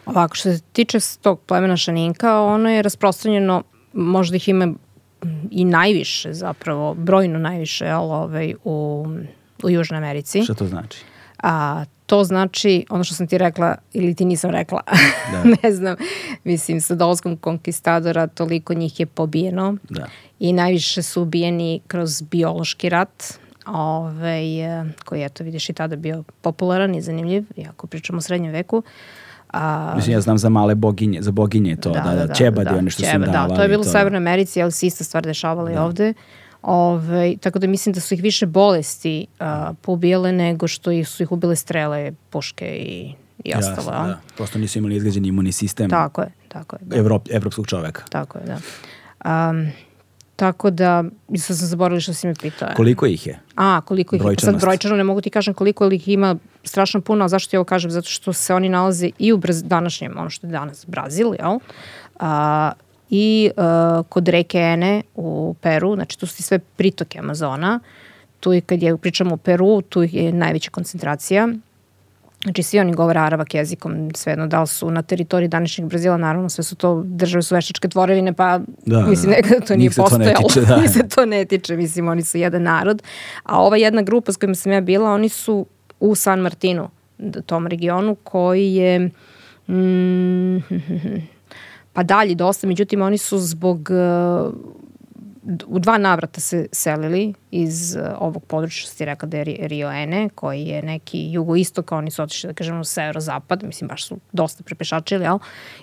Ovako, 0.05 0.35
što 0.35 0.51
se 0.51 0.61
tiče 0.71 0.99
tog 1.21 1.39
plemena 1.39 1.77
šaninka, 1.77 2.39
ono 2.39 2.69
je 2.69 2.81
rasprostranjeno, 2.81 3.63
možda 3.93 4.35
ih 4.35 4.49
ima 4.49 4.73
i 5.51 5.65
najviše 5.65 6.33
zapravo, 6.33 6.93
brojno 6.93 7.39
najviše 7.39 7.85
jel, 7.85 8.11
ovaj, 8.11 8.55
u, 8.63 9.07
u 9.63 9.69
Južnoj 9.69 9.97
Americi. 9.97 10.43
Šta 10.43 10.53
to 10.53 10.67
znači? 10.67 11.03
A, 11.43 11.85
to 12.05 12.23
znači, 12.23 12.85
ono 12.89 13.03
što 13.03 13.15
sam 13.15 13.27
ti 13.27 13.37
rekla 13.37 13.75
ili 13.93 14.15
ti 14.15 14.25
nisam 14.25 14.51
rekla, 14.51 14.81
da. 15.31 15.43
ne 15.63 15.71
znam, 15.71 15.95
mislim 16.43 16.81
sa 16.81 16.95
dolazkom 16.95 17.37
konkistadora 17.37 18.27
toliko 18.27 18.73
njih 18.73 18.99
je 18.99 19.05
pobijeno 19.05 19.77
da. 19.89 20.07
i 20.39 20.53
najviše 20.53 21.01
su 21.01 21.21
ubijeni 21.21 21.81
kroz 21.87 22.21
biološki 22.21 22.89
rat, 22.89 23.23
ovaj, 23.65 24.43
koji 25.05 25.21
je 25.21 25.29
to 25.29 25.43
vidiš 25.43 25.69
i 25.69 25.73
tada 25.73 25.95
bio 25.95 26.23
popularan 26.41 26.95
i 26.95 27.01
zanimljiv, 27.01 27.43
iako 27.55 27.87
pričamo 27.87 28.17
o 28.17 28.21
srednjem 28.21 28.51
veku. 28.51 28.77
Uh, 28.77 28.83
A, 29.53 29.93
Mislim, 29.95 30.13
ja 30.13 30.21
znam 30.21 30.37
za 30.37 30.49
male 30.49 30.75
boginje, 30.75 31.21
za 31.21 31.31
boginje 31.31 31.75
to, 31.75 31.89
da, 31.89 31.99
da, 32.01 32.15
da, 32.15 32.25
da 32.25 32.33
čebade, 32.33 32.69
da, 32.69 32.77
one 32.77 32.89
što 32.89 33.03
čeba, 33.03 33.25
davali. 33.25 33.49
Da, 33.49 33.55
to 33.55 33.61
je 33.61 33.67
bilo 33.67 33.81
u 33.81 33.83
Severnoj 33.83 34.17
Americi, 34.17 34.61
ali 34.61 34.71
se 34.71 34.87
ista 34.87 35.03
stvar 35.03 35.23
dešavala 35.23 35.69
da. 35.69 35.75
i 35.75 35.77
ovde. 35.77 36.13
Ove, 36.61 37.37
tako 37.37 37.59
da 37.59 37.67
mislim 37.67 37.93
da 37.93 37.99
su 37.99 38.13
ih 38.13 38.21
više 38.21 38.45
bolesti 38.45 39.27
uh, 39.39 39.45
pobijale 39.81 40.31
nego 40.31 40.67
što 40.67 41.03
su 41.05 41.23
ih 41.23 41.31
ubile 41.31 41.55
strele, 41.55 42.11
puške 42.29 42.65
i, 42.65 43.13
i 43.43 43.53
ostalo. 43.55 43.97
Jasno, 43.97 44.07
da. 44.07 44.19
Prosto 44.37 44.59
nisu 44.59 44.77
imali 44.79 44.95
izgrađen 44.95 45.25
imunni 45.25 45.51
sistem. 45.51 45.89
Tako 45.89 46.21
je, 46.21 46.31
tako 46.47 46.75
je. 46.75 46.79
Da. 46.85 46.97
Evrop, 46.97 47.27
evropskog 47.31 47.67
čoveka. 47.67 48.03
Tako 48.09 48.37
je, 48.37 48.45
da. 48.45 48.57
Um, 49.49 49.67
Tako 50.43 50.69
da, 50.69 51.03
sad 51.37 51.57
sam 51.57 51.67
zaboravila 51.67 51.99
što 51.99 52.13
si 52.13 52.27
me 52.27 52.33
pitao. 52.41 52.69
Koliko 52.75 53.05
ih 53.05 53.27
je? 53.27 53.39
A, 53.55 53.81
koliko 53.81 54.15
ih 54.15 54.21
je. 54.21 54.35
Sad 54.39 54.61
brojčano 54.61 54.95
ne 54.95 55.03
mogu 55.03 55.21
ti 55.21 55.29
kažem 55.29 55.53
koliko 55.53 55.91
ih 55.91 56.07
ima 56.07 56.35
strašno 56.63 57.01
puno, 57.01 57.25
a 57.25 57.27
zašto 57.27 57.49
ti 57.49 57.57
ovo 57.57 57.63
kažem? 57.63 57.91
Zato 57.91 58.07
što 58.07 58.33
se 58.33 58.53
oni 58.53 58.69
nalaze 58.69 59.09
i 59.19 59.33
u 59.33 59.37
Braz, 59.37 59.63
današnjem, 59.63 60.17
ono 60.17 60.29
što 60.29 60.47
je 60.47 60.51
danas 60.51 60.85
Brazil, 60.87 61.33
jel? 61.39 61.59
A, 62.19 62.71
I 63.09 63.49
a, 63.57 64.03
kod 64.09 64.27
reke 64.27 64.57
Ene 64.57 65.01
u 65.15 65.55
Peru, 65.61 65.95
znači 65.95 66.19
tu 66.19 66.27
su 66.27 66.35
ti 66.35 66.43
sve 66.43 66.59
pritoke 66.59 67.19
Amazona, 67.19 67.79
tu 68.39 68.53
je 68.53 68.61
kad 68.61 68.83
je 68.83 68.97
pričamo 68.97 69.33
o 69.33 69.37
Peru, 69.37 69.81
tu 69.81 70.03
je 70.03 70.33
najveća 70.33 70.71
koncentracija 70.71 71.47
Znači 72.43 72.63
svi 72.63 72.79
oni 72.79 72.93
govore 72.93 73.19
aravak 73.19 73.53
jezikom, 73.53 74.11
svejedno 74.15 74.47
da 74.47 74.61
li 74.61 74.67
su 74.67 74.91
na 74.91 75.01
teritoriji 75.01 75.47
današnjeg 75.47 75.89
Brazila, 75.89 76.17
naravno 76.17 76.49
sve 76.49 76.63
su 76.63 76.75
to 76.75 77.03
države 77.05 77.41
su 77.41 77.55
veštačke 77.55 77.87
tvorevine, 77.87 78.33
pa 78.33 78.59
da, 78.85 79.05
mislim 79.05 79.31
da. 79.31 79.35
nekada 79.35 79.65
to 79.65 79.75
nije 79.75 79.89
postojalo. 79.89 80.33
To 80.41 80.47
tiče, 80.47 80.61
da. 80.61 80.77
Njih 80.81 80.89
se 80.89 81.07
to 81.07 81.25
ne 81.25 81.45
tiče, 81.45 81.77
mislim 81.77 82.07
oni 82.07 82.21
su 82.21 82.37
jedan 82.37 82.63
narod. 82.63 83.03
A 83.43 83.61
ova 83.61 83.77
jedna 83.77 84.01
grupa 84.01 84.31
s 84.31 84.37
kojima 84.37 84.55
sam 84.55 84.71
ja 84.71 84.81
bila, 84.81 85.11
oni 85.11 85.29
su 85.29 85.65
u 85.99 86.15
San 86.15 86.39
Martinu, 86.39 86.89
tom 87.45 87.67
regionu 87.67 88.15
koji 88.15 88.73
je 88.73 88.99
mm, 89.67 90.57
pa 91.93 92.03
dalje 92.03 92.35
dosta, 92.35 92.67
međutim 92.67 93.01
oni 93.01 93.17
su 93.17 93.39
zbog 93.39 93.89
u 95.67 95.79
dva 95.79 95.97
navrata 95.97 96.41
se 96.41 96.67
selili 96.71 97.33
iz 97.51 97.95
uh, 97.95 98.03
ovog 98.19 98.45
područja, 98.45 98.87
što 98.87 98.97
ti 98.97 99.05
rekao 99.05 99.29
da 99.29 99.37
je 99.37 99.43
Rio 99.43 99.91
Ene, 99.91 100.29
koji 100.35 100.63
je 100.63 100.81
neki 100.81 101.31
jugoistok, 101.31 101.91
oni 101.91 102.11
su 102.11 102.23
otišli, 102.23 102.47
da 102.47 102.53
kažemo, 102.53 102.83
severozapad, 102.83 103.63
mislim, 103.63 103.87
baš 103.87 104.07
su 104.07 104.17
dosta 104.31 104.63
prepešačili, 104.63 105.23
jel? 105.23 105.39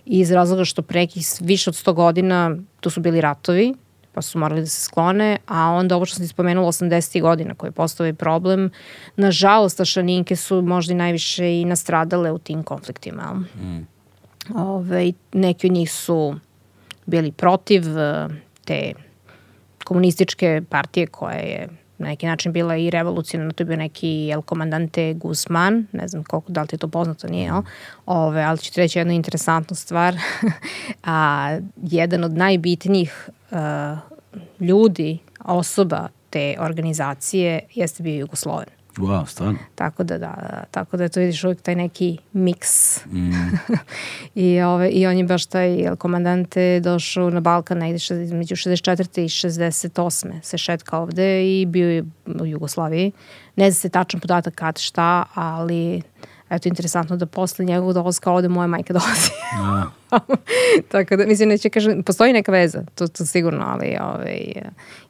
I 0.07 0.21
iz 0.21 0.31
razloga 0.31 0.65
što 0.65 0.83
preki 0.83 1.21
više 1.41 1.71
od 1.71 1.75
100 1.77 1.93
godina 1.93 2.57
tu 2.81 2.91
su 2.91 3.01
bili 3.01 3.21
ratovi, 3.21 3.75
pa 4.13 4.23
su 4.23 4.39
morali 4.39 4.61
da 4.61 4.67
se 4.67 4.81
sklone, 4.81 5.39
a 5.47 5.71
onda 5.71 5.97
ovo 5.97 6.05
što 6.05 6.17
sam 6.17 6.25
ti 6.25 6.29
spomenula 6.29 6.69
80. 6.69 7.21
godina 7.23 7.55
koji 7.55 7.69
je 7.69 7.73
postao 7.73 8.05
ovaj 8.05 8.15
problem, 8.15 8.71
nažalost, 9.17 9.81
ašaninke 9.81 10.37
su 10.37 10.63
možda 10.63 10.93
i 10.93 10.97
najviše 10.97 11.61
i 11.61 11.65
nastradale 11.65 12.33
u 12.33 12.39
tim 12.39 12.63
konfliktima. 12.63 13.35
Mm. 13.35 13.87
Ove, 14.55 15.13
neki 15.33 15.67
od 15.67 15.73
njih 15.73 15.93
su 15.93 16.35
bili 17.07 17.33
protiv 17.33 17.83
uh, 17.83 18.33
te 18.65 18.93
komunističke 19.85 20.63
partije 20.69 21.07
koja 21.07 21.37
je 21.37 21.69
na 21.99 22.09
neki 22.09 22.27
način 22.27 22.53
bila 22.53 22.77
i 22.77 22.91
revolucionarna, 22.91 23.53
to 23.53 23.63
je 23.63 23.67
bio 23.67 23.77
neki 23.77 24.31
El 24.33 24.43
Comandante 24.49 25.15
Guzman, 25.15 25.87
ne 25.93 26.09
znam 26.09 26.25
koliko, 26.25 26.53
da 26.53 26.63
li 26.63 26.69
ti 26.69 26.75
je 26.75 26.79
to 26.79 26.89
poznato, 26.89 27.29
nije, 27.29 27.45
jel? 27.45 27.63
Ove, 28.07 28.43
ali 28.43 28.59
ću 28.59 28.73
ti 28.73 28.81
reći 28.81 28.99
jednu 28.99 29.13
interesantnu 29.13 29.77
stvar. 29.77 30.17
A, 31.05 31.59
jedan 31.83 32.25
od 32.25 32.33
najbitnijih 32.33 33.29
uh, 33.51 33.59
ljudi, 34.61 35.19
osoba 35.45 36.09
te 36.31 36.57
organizacije 36.59 37.61
jeste 37.75 38.03
bio 38.03 38.21
Jugosloven. 38.21 38.80
Wow, 38.97 39.27
stvarno? 39.27 39.59
Tako 39.75 40.05
da, 40.05 40.19
da, 40.19 40.65
tako 40.71 40.97
da 40.97 41.09
to 41.09 41.21
vidiš 41.21 41.45
uvijek 41.45 41.63
taj 41.63 41.75
neki 41.75 42.19
miks. 42.33 43.05
Mm. 43.07 43.31
I, 44.35 44.61
ove, 44.61 44.91
I 44.91 45.07
on 45.07 45.17
je 45.17 45.25
baš 45.25 45.47
taj 45.47 45.97
komandante 45.99 46.81
došao 46.81 47.31
na 47.31 47.41
Balkan 47.41 47.79
negde 47.79 48.23
između 48.25 48.57
64. 48.57 49.21
i 49.21 49.29
68. 49.29 50.43
se 50.43 50.59
šetka 50.59 50.99
ovde 50.99 51.61
i 51.61 51.67
bio 51.67 51.91
je 51.91 52.05
u 52.41 52.47
Jugoslaviji. 52.47 53.13
Ne 53.57 53.71
zna 53.71 53.81
se 53.81 53.89
tačan 53.89 54.21
podatak 54.21 54.55
kad 54.55 54.79
šta, 54.79 55.25
ali 55.35 56.03
eto, 56.51 56.69
interesantno 56.69 57.17
da 57.17 57.27
posle 57.27 57.65
njegovog 57.65 57.95
dolazka 57.95 58.33
ovde 58.33 58.49
moja 58.49 58.67
majka 58.67 58.93
dolazi. 58.99 59.31
Ja. 59.53 59.91
Tako 60.93 61.17
da, 61.17 61.27
mislim, 61.27 61.49
neće 61.49 61.71
kažem, 61.71 62.03
postoji 62.03 62.33
neka 62.33 62.53
veza, 62.53 62.85
to, 62.95 63.09
to 63.09 63.27
sigurno, 63.27 63.65
ali 63.67 63.97
ovaj, 64.01 64.53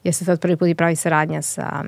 jeste 0.05 0.25
sad 0.25 0.41
prvi 0.41 0.57
put 0.57 0.69
i 0.69 0.75
pravi 0.75 0.97
saradnja 0.97 1.43
sa 1.43 1.85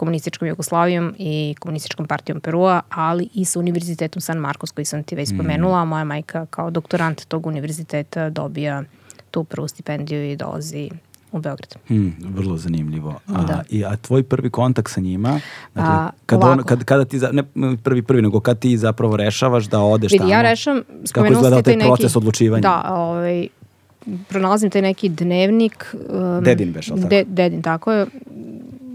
komunističkom 0.00 0.48
Jugoslavijom 0.48 1.14
i 1.18 1.54
komunističkom 1.58 2.06
partijom 2.06 2.40
Perua, 2.40 2.80
ali 2.90 3.28
i 3.34 3.44
sa 3.44 3.58
Univerzitetom 3.58 4.20
San 4.20 4.38
Marcos 4.38 4.70
koji 4.70 4.84
sam 4.84 5.02
ti 5.02 5.14
već 5.14 5.30
mm. 5.30 5.34
spomenula. 5.34 5.84
Moja 5.84 6.04
majka 6.04 6.46
kao 6.46 6.70
doktorant 6.70 7.24
tog 7.28 7.46
univerziteta 7.46 8.30
dobija 8.30 8.82
tu 9.30 9.44
prvu 9.44 9.68
stipendiju 9.68 10.30
i 10.30 10.36
dolazi 10.36 10.90
u 11.32 11.38
Beograd. 11.38 11.74
Hmm, 11.86 12.16
vrlo 12.34 12.56
zanimljivo. 12.56 13.20
A, 13.26 13.42
da. 13.42 13.62
i, 13.68 13.84
a 13.84 13.96
tvoj 13.96 14.22
prvi 14.22 14.50
kontakt 14.50 14.92
sa 14.92 15.00
njima, 15.00 15.40
dakle, 15.74 15.94
a, 15.94 16.10
kad 16.26 16.44
on, 16.44 16.62
kad, 16.62 16.84
kada 16.84 17.04
ti, 17.04 17.18
za, 17.18 17.30
ne 17.32 17.76
prvi 17.84 18.02
prvi, 18.02 18.22
nego 18.22 18.40
kad 18.40 18.58
ti 18.58 18.78
zapravo 18.78 19.16
rešavaš 19.16 19.64
da 19.64 19.80
odeš 19.80 20.12
Vidi, 20.12 20.18
tamo? 20.18 20.32
Ja 20.32 20.42
rešam, 20.42 20.82
Kako 21.12 21.32
izgleda 21.32 21.62
taj 21.62 21.76
neki, 21.76 21.88
proces 21.88 22.16
odlučivanja? 22.16 22.62
Da, 22.62 22.94
ovaj, 22.94 23.48
pronalazim 24.28 24.70
taj 24.70 24.82
neki 24.82 25.08
dnevnik. 25.08 25.94
Um, 26.08 26.44
dedin 26.44 26.72
beš, 26.72 26.86
tako? 26.86 27.00
De, 27.00 27.24
dedin, 27.28 27.62
tako 27.62 27.92
je. 27.92 28.06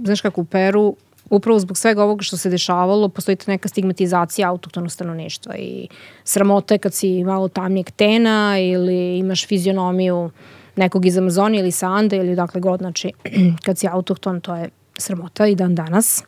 Znaš 0.05 0.21
kako, 0.21 0.41
u 0.41 0.45
Peru 0.45 0.95
upravo 1.29 1.59
zbog 1.59 1.77
svega 1.77 2.03
ovoga 2.03 2.23
što 2.23 2.37
se 2.37 2.49
dešavalo, 2.49 3.09
postoji 3.09 3.35
ta 3.35 3.51
neka 3.51 3.67
stigmatizacija 3.67 4.49
autoktonog 4.49 4.91
stanovništva 4.91 5.55
i 5.55 5.87
sramota 6.23 6.73
je 6.73 6.77
kad 6.77 6.93
si 6.93 7.23
malo 7.23 7.47
tamnijeg 7.47 7.91
tena 7.91 8.59
ili 8.59 9.17
imaš 9.17 9.47
fizionomiju 9.47 10.29
nekog 10.75 11.05
iz 11.05 11.17
Amazonije 11.17 11.61
ili 11.61 11.71
sa 11.71 11.87
Ande 11.87 12.17
ili 12.17 12.35
dakle 12.35 12.61
god, 12.61 12.79
znači 12.79 13.11
kad 13.65 13.77
si 13.77 13.87
autokton 13.87 14.41
to 14.41 14.55
je 14.55 14.69
sramota 14.97 15.47
i 15.47 15.55
dan 15.55 15.75
danas. 15.75 16.23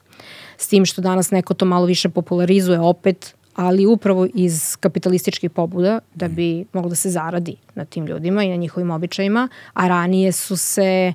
S 0.57 0.67
tim 0.67 0.85
što 0.85 1.01
danas 1.01 1.31
neko 1.31 1.53
to 1.53 1.65
malo 1.65 1.85
više 1.85 2.09
popularizuje 2.09 2.79
opet, 2.79 3.35
ali 3.55 3.85
upravo 3.85 4.27
iz 4.33 4.75
kapitalističkih 4.79 5.51
pobuda 5.51 5.99
da 6.15 6.27
bi 6.27 6.65
moglo 6.73 6.89
da 6.89 6.95
se 6.95 7.09
zaradi 7.09 7.55
na 7.75 7.85
tim 7.85 8.05
ljudima 8.05 8.43
i 8.43 8.49
na 8.49 8.55
njihovim 8.55 8.91
običajima, 8.91 9.49
a 9.73 9.87
ranije 9.87 10.31
su 10.31 10.57
se 10.57 11.13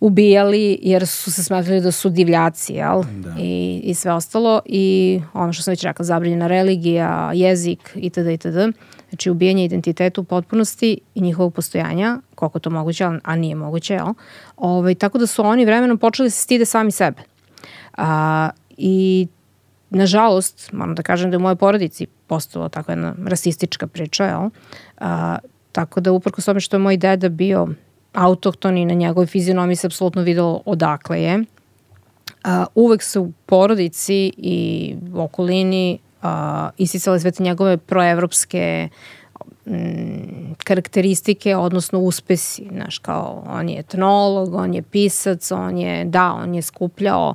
ubijali 0.00 0.78
jer 0.82 1.06
su 1.06 1.32
se 1.32 1.44
smatrali 1.44 1.80
da 1.80 1.92
su 1.92 2.08
divljaci, 2.08 2.72
jel? 2.72 3.02
Da. 3.02 3.34
I, 3.38 3.80
I 3.84 3.94
sve 3.94 4.12
ostalo. 4.12 4.60
I 4.64 5.20
ono 5.32 5.52
što 5.52 5.62
sam 5.62 5.72
već 5.72 5.82
rekla, 5.82 6.04
zabranjena 6.04 6.46
religija, 6.46 7.30
jezik 7.34 7.92
itd. 7.94 8.26
itd. 8.26 8.58
Znači 9.08 9.30
ubijanje 9.30 9.64
identiteta 9.64 10.20
u 10.20 10.24
potpunosti 10.24 10.98
i 11.14 11.20
njihovog 11.20 11.54
postojanja, 11.54 12.18
koliko 12.34 12.58
to 12.58 12.70
moguće, 12.70 13.04
a 13.24 13.36
nije 13.36 13.54
moguće, 13.54 13.94
jel? 13.94 14.06
Ove, 14.06 14.16
ovaj, 14.56 14.94
tako 14.94 15.18
da 15.18 15.26
su 15.26 15.42
oni 15.42 15.64
vremenom 15.64 15.98
počeli 15.98 16.26
da 16.26 16.30
se 16.30 16.42
stide 16.42 16.64
sami 16.64 16.90
sebe. 16.90 17.22
A, 17.96 18.50
I 18.76 19.26
nažalost, 19.90 20.72
moram 20.72 20.94
da 20.94 21.02
kažem 21.02 21.30
da 21.30 21.34
je 21.34 21.38
u 21.38 21.40
mojoj 21.40 21.56
porodici 21.56 22.06
postala 22.26 22.68
takva 22.68 22.92
jedna 22.92 23.14
rasistička 23.26 23.86
priča, 23.86 24.24
jel? 24.24 24.50
A, 24.98 25.38
tako 25.72 26.00
da 26.00 26.12
uprko 26.12 26.40
s 26.40 26.44
tome 26.44 26.60
što 26.60 26.76
je 26.76 26.80
moj 26.80 26.96
deda 26.96 27.28
bio 27.28 27.68
autohton 28.16 28.78
i 28.78 28.84
na 28.84 28.94
njegovoj 28.94 29.26
fizionomiji 29.26 29.76
se 29.76 29.86
apsolutno 29.86 30.22
videlo 30.22 30.62
odakle 30.64 31.22
je. 31.22 31.44
A, 32.44 32.66
uvek 32.74 33.02
se 33.02 33.20
u 33.20 33.32
porodici 33.46 34.32
i 34.36 34.94
u 35.14 35.20
okolini 35.20 35.98
a, 36.22 36.70
isticale 36.78 37.20
sve 37.20 37.30
te 37.30 37.42
njegove 37.42 37.76
proevropske 37.76 38.88
m, 39.66 40.54
karakteristike, 40.64 41.56
odnosno 41.56 41.98
uspesi, 41.98 42.68
znaš, 42.72 42.98
kao 42.98 43.44
on 43.46 43.68
je 43.68 43.78
etnolog, 43.78 44.54
on 44.54 44.74
je 44.74 44.82
pisac, 44.82 45.50
on 45.52 45.78
je, 45.78 46.04
da, 46.04 46.32
on 46.32 46.54
je 46.54 46.62
skupljao 46.62 47.34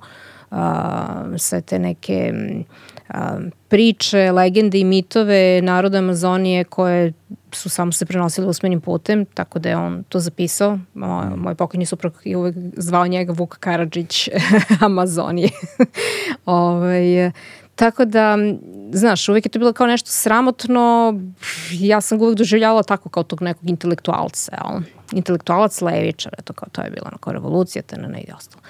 a, 0.52 1.34
sve 1.38 1.62
te 1.62 1.80
neke 1.80 2.34
a, 3.10 3.40
priče, 3.68 4.32
legende 4.32 4.80
i 4.80 4.84
mitove 4.84 5.62
naroda 5.62 5.98
Amazonije 5.98 6.64
koje 6.64 7.14
su 7.52 7.70
samo 7.70 7.92
se 7.92 8.06
prenosile 8.06 8.48
usmenim 8.48 8.82
putem, 8.82 9.26
tako 9.26 9.60
da 9.60 9.70
je 9.70 9.78
on 9.78 10.04
to 10.10 10.20
zapisao. 10.20 10.80
Moj, 10.94 11.26
mm. 11.26 11.40
moj 11.40 11.56
pokojni 11.56 11.86
suprug 11.86 12.14
je 12.24 12.38
uvek 12.38 12.56
zvao 12.78 13.08
njega 13.08 13.34
Vuk 13.38 13.58
Karadžić 13.60 14.30
Amazonije. 14.82 15.50
Ove, 16.46 16.78
ovaj, 16.82 17.32
tako 17.76 18.06
da, 18.06 18.38
znaš, 18.92 19.30
uvek 19.30 19.46
je 19.46 19.50
to 19.50 19.60
bilo 19.60 19.74
kao 19.74 19.88
nešto 19.88 20.10
sramotno. 20.10 21.14
Ja 21.72 22.02
sam 22.02 22.18
ga 22.18 22.26
uvek 22.26 22.38
doživljavala 22.38 22.84
tako 22.84 23.10
kao 23.10 23.24
tog 23.24 23.42
nekog 23.42 23.70
intelektualca. 23.70 24.52
Jel? 24.52 24.82
Intelektualac 25.12 25.82
levičar, 25.82 26.36
eto 26.40 26.54
kao 26.54 26.70
to 26.72 26.82
je 26.82 26.90
bila 26.90 27.12
kao 27.20 27.34
revolucija, 27.34 27.82
te 27.82 27.98
na 27.98 28.20
i 28.20 28.32
ostalo. 28.38 28.64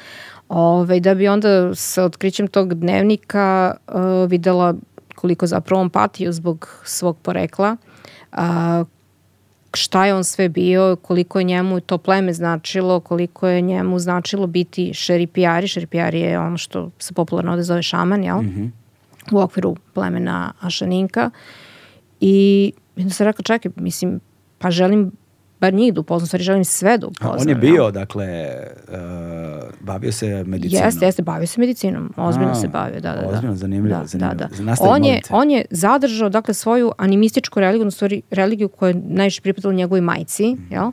Ove, 0.50 1.00
da 1.00 1.15
bi 1.15 1.28
onda 1.28 1.76
sa 1.76 2.04
otkrićem 2.04 2.48
tog 2.48 2.74
dnevnika 2.74 3.76
uh, 3.88 4.30
videla 4.30 4.74
koliko 5.15 5.48
zapravo 5.48 5.82
on 5.82 5.89
patio 5.89 6.32
zbog 6.32 6.70
svog 6.86 7.17
porekla, 7.17 7.78
a, 8.32 8.84
šta 9.74 10.06
je 10.06 10.15
on 10.15 10.24
sve 10.24 10.50
bio, 10.50 10.96
koliko 11.02 11.39
je 11.39 11.44
njemu 11.44 11.80
to 11.80 11.98
pleme 11.98 12.34
značilo, 12.34 13.00
koliko 13.00 13.48
je 13.48 13.62
njemu 13.62 14.00
značilo 14.00 14.48
biti 14.48 14.94
šeripijari. 14.94 15.67
Šeripijari 15.67 16.20
je 16.20 16.39
ono 16.39 16.58
što 16.58 16.91
se 17.00 17.13
popularno 17.13 17.52
ovde 17.52 17.63
zove 17.63 17.84
šaman, 17.84 18.24
jel? 18.24 18.41
Mm 18.41 18.54
-hmm. 18.56 18.70
U 19.32 19.39
okviru 19.39 19.76
plemena 19.94 20.54
Ašaninka. 20.60 21.30
I 22.20 22.72
onda 22.98 23.10
sam 23.10 23.26
rekao, 23.26 23.44
čekaj, 23.44 23.72
mislim, 23.76 24.20
pa 24.58 24.72
želim 24.72 25.12
bar 25.62 25.74
njih 25.74 25.93
da 25.93 26.02
upoznam, 26.02 26.28
stvari 26.28 26.43
želim 26.43 26.65
sve 26.65 26.97
da 26.97 27.08
upoznam. 27.08 27.32
A 27.32 27.41
on 27.41 27.50
je 27.50 27.56
bio, 27.56 27.84
ja. 27.84 27.91
dakle, 27.91 28.58
uh, 28.88 28.95
bavio 29.80 30.12
se 30.12 30.43
medicinom. 30.43 30.86
Jeste, 30.86 31.06
jeste, 31.06 31.21
bavio 31.21 31.47
se 31.47 31.62
medicinom, 31.62 32.13
ozbiljno 32.17 32.52
A, 32.52 32.56
se 32.56 32.67
bavio, 32.67 33.02
da, 33.02 33.13
da. 33.13 33.21
da. 33.21 33.28
Ozbiljno, 33.28 33.56
zanimljivo, 33.56 34.00
da, 34.00 34.06
zanimljivo. 34.06 34.36
Da, 34.36 34.63
da. 34.63 34.76
On 34.80 35.06
je, 35.06 35.21
on 35.30 35.52
je 35.52 35.65
zadržao, 35.69 36.30
dakle, 36.30 36.54
svoju 36.54 36.91
animističku 36.97 37.60
religiju, 37.60 37.91
stvari 37.91 38.21
religiju 38.32 38.69
koja 38.69 38.89
je 38.89 39.02
najviše 39.08 39.41
pripadala 39.41 39.74
njegovoj 39.74 40.02
majci, 40.02 40.56
mm. 40.56 40.67
jel? 40.74 40.91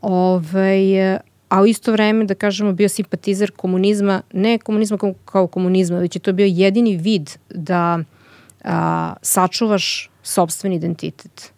Ove, 0.00 0.38
ovaj, 0.52 1.18
a 1.48 1.62
u 1.62 1.66
isto 1.66 1.92
vreme, 1.92 2.24
da 2.24 2.34
kažemo, 2.34 2.72
bio 2.72 2.88
simpatizer 2.88 3.50
komunizma, 3.50 4.22
ne 4.32 4.58
komunizma 4.58 4.98
kao, 4.98 5.14
kao 5.24 5.46
komunizma, 5.46 5.98
već 5.98 6.16
je 6.16 6.20
to 6.20 6.32
bio 6.32 6.46
jedini 6.46 6.96
vid 6.96 7.30
da 7.50 7.98
a, 8.64 9.14
sačuvaš 9.22 10.10
sobstveni 10.22 10.76
identitet 10.76 11.52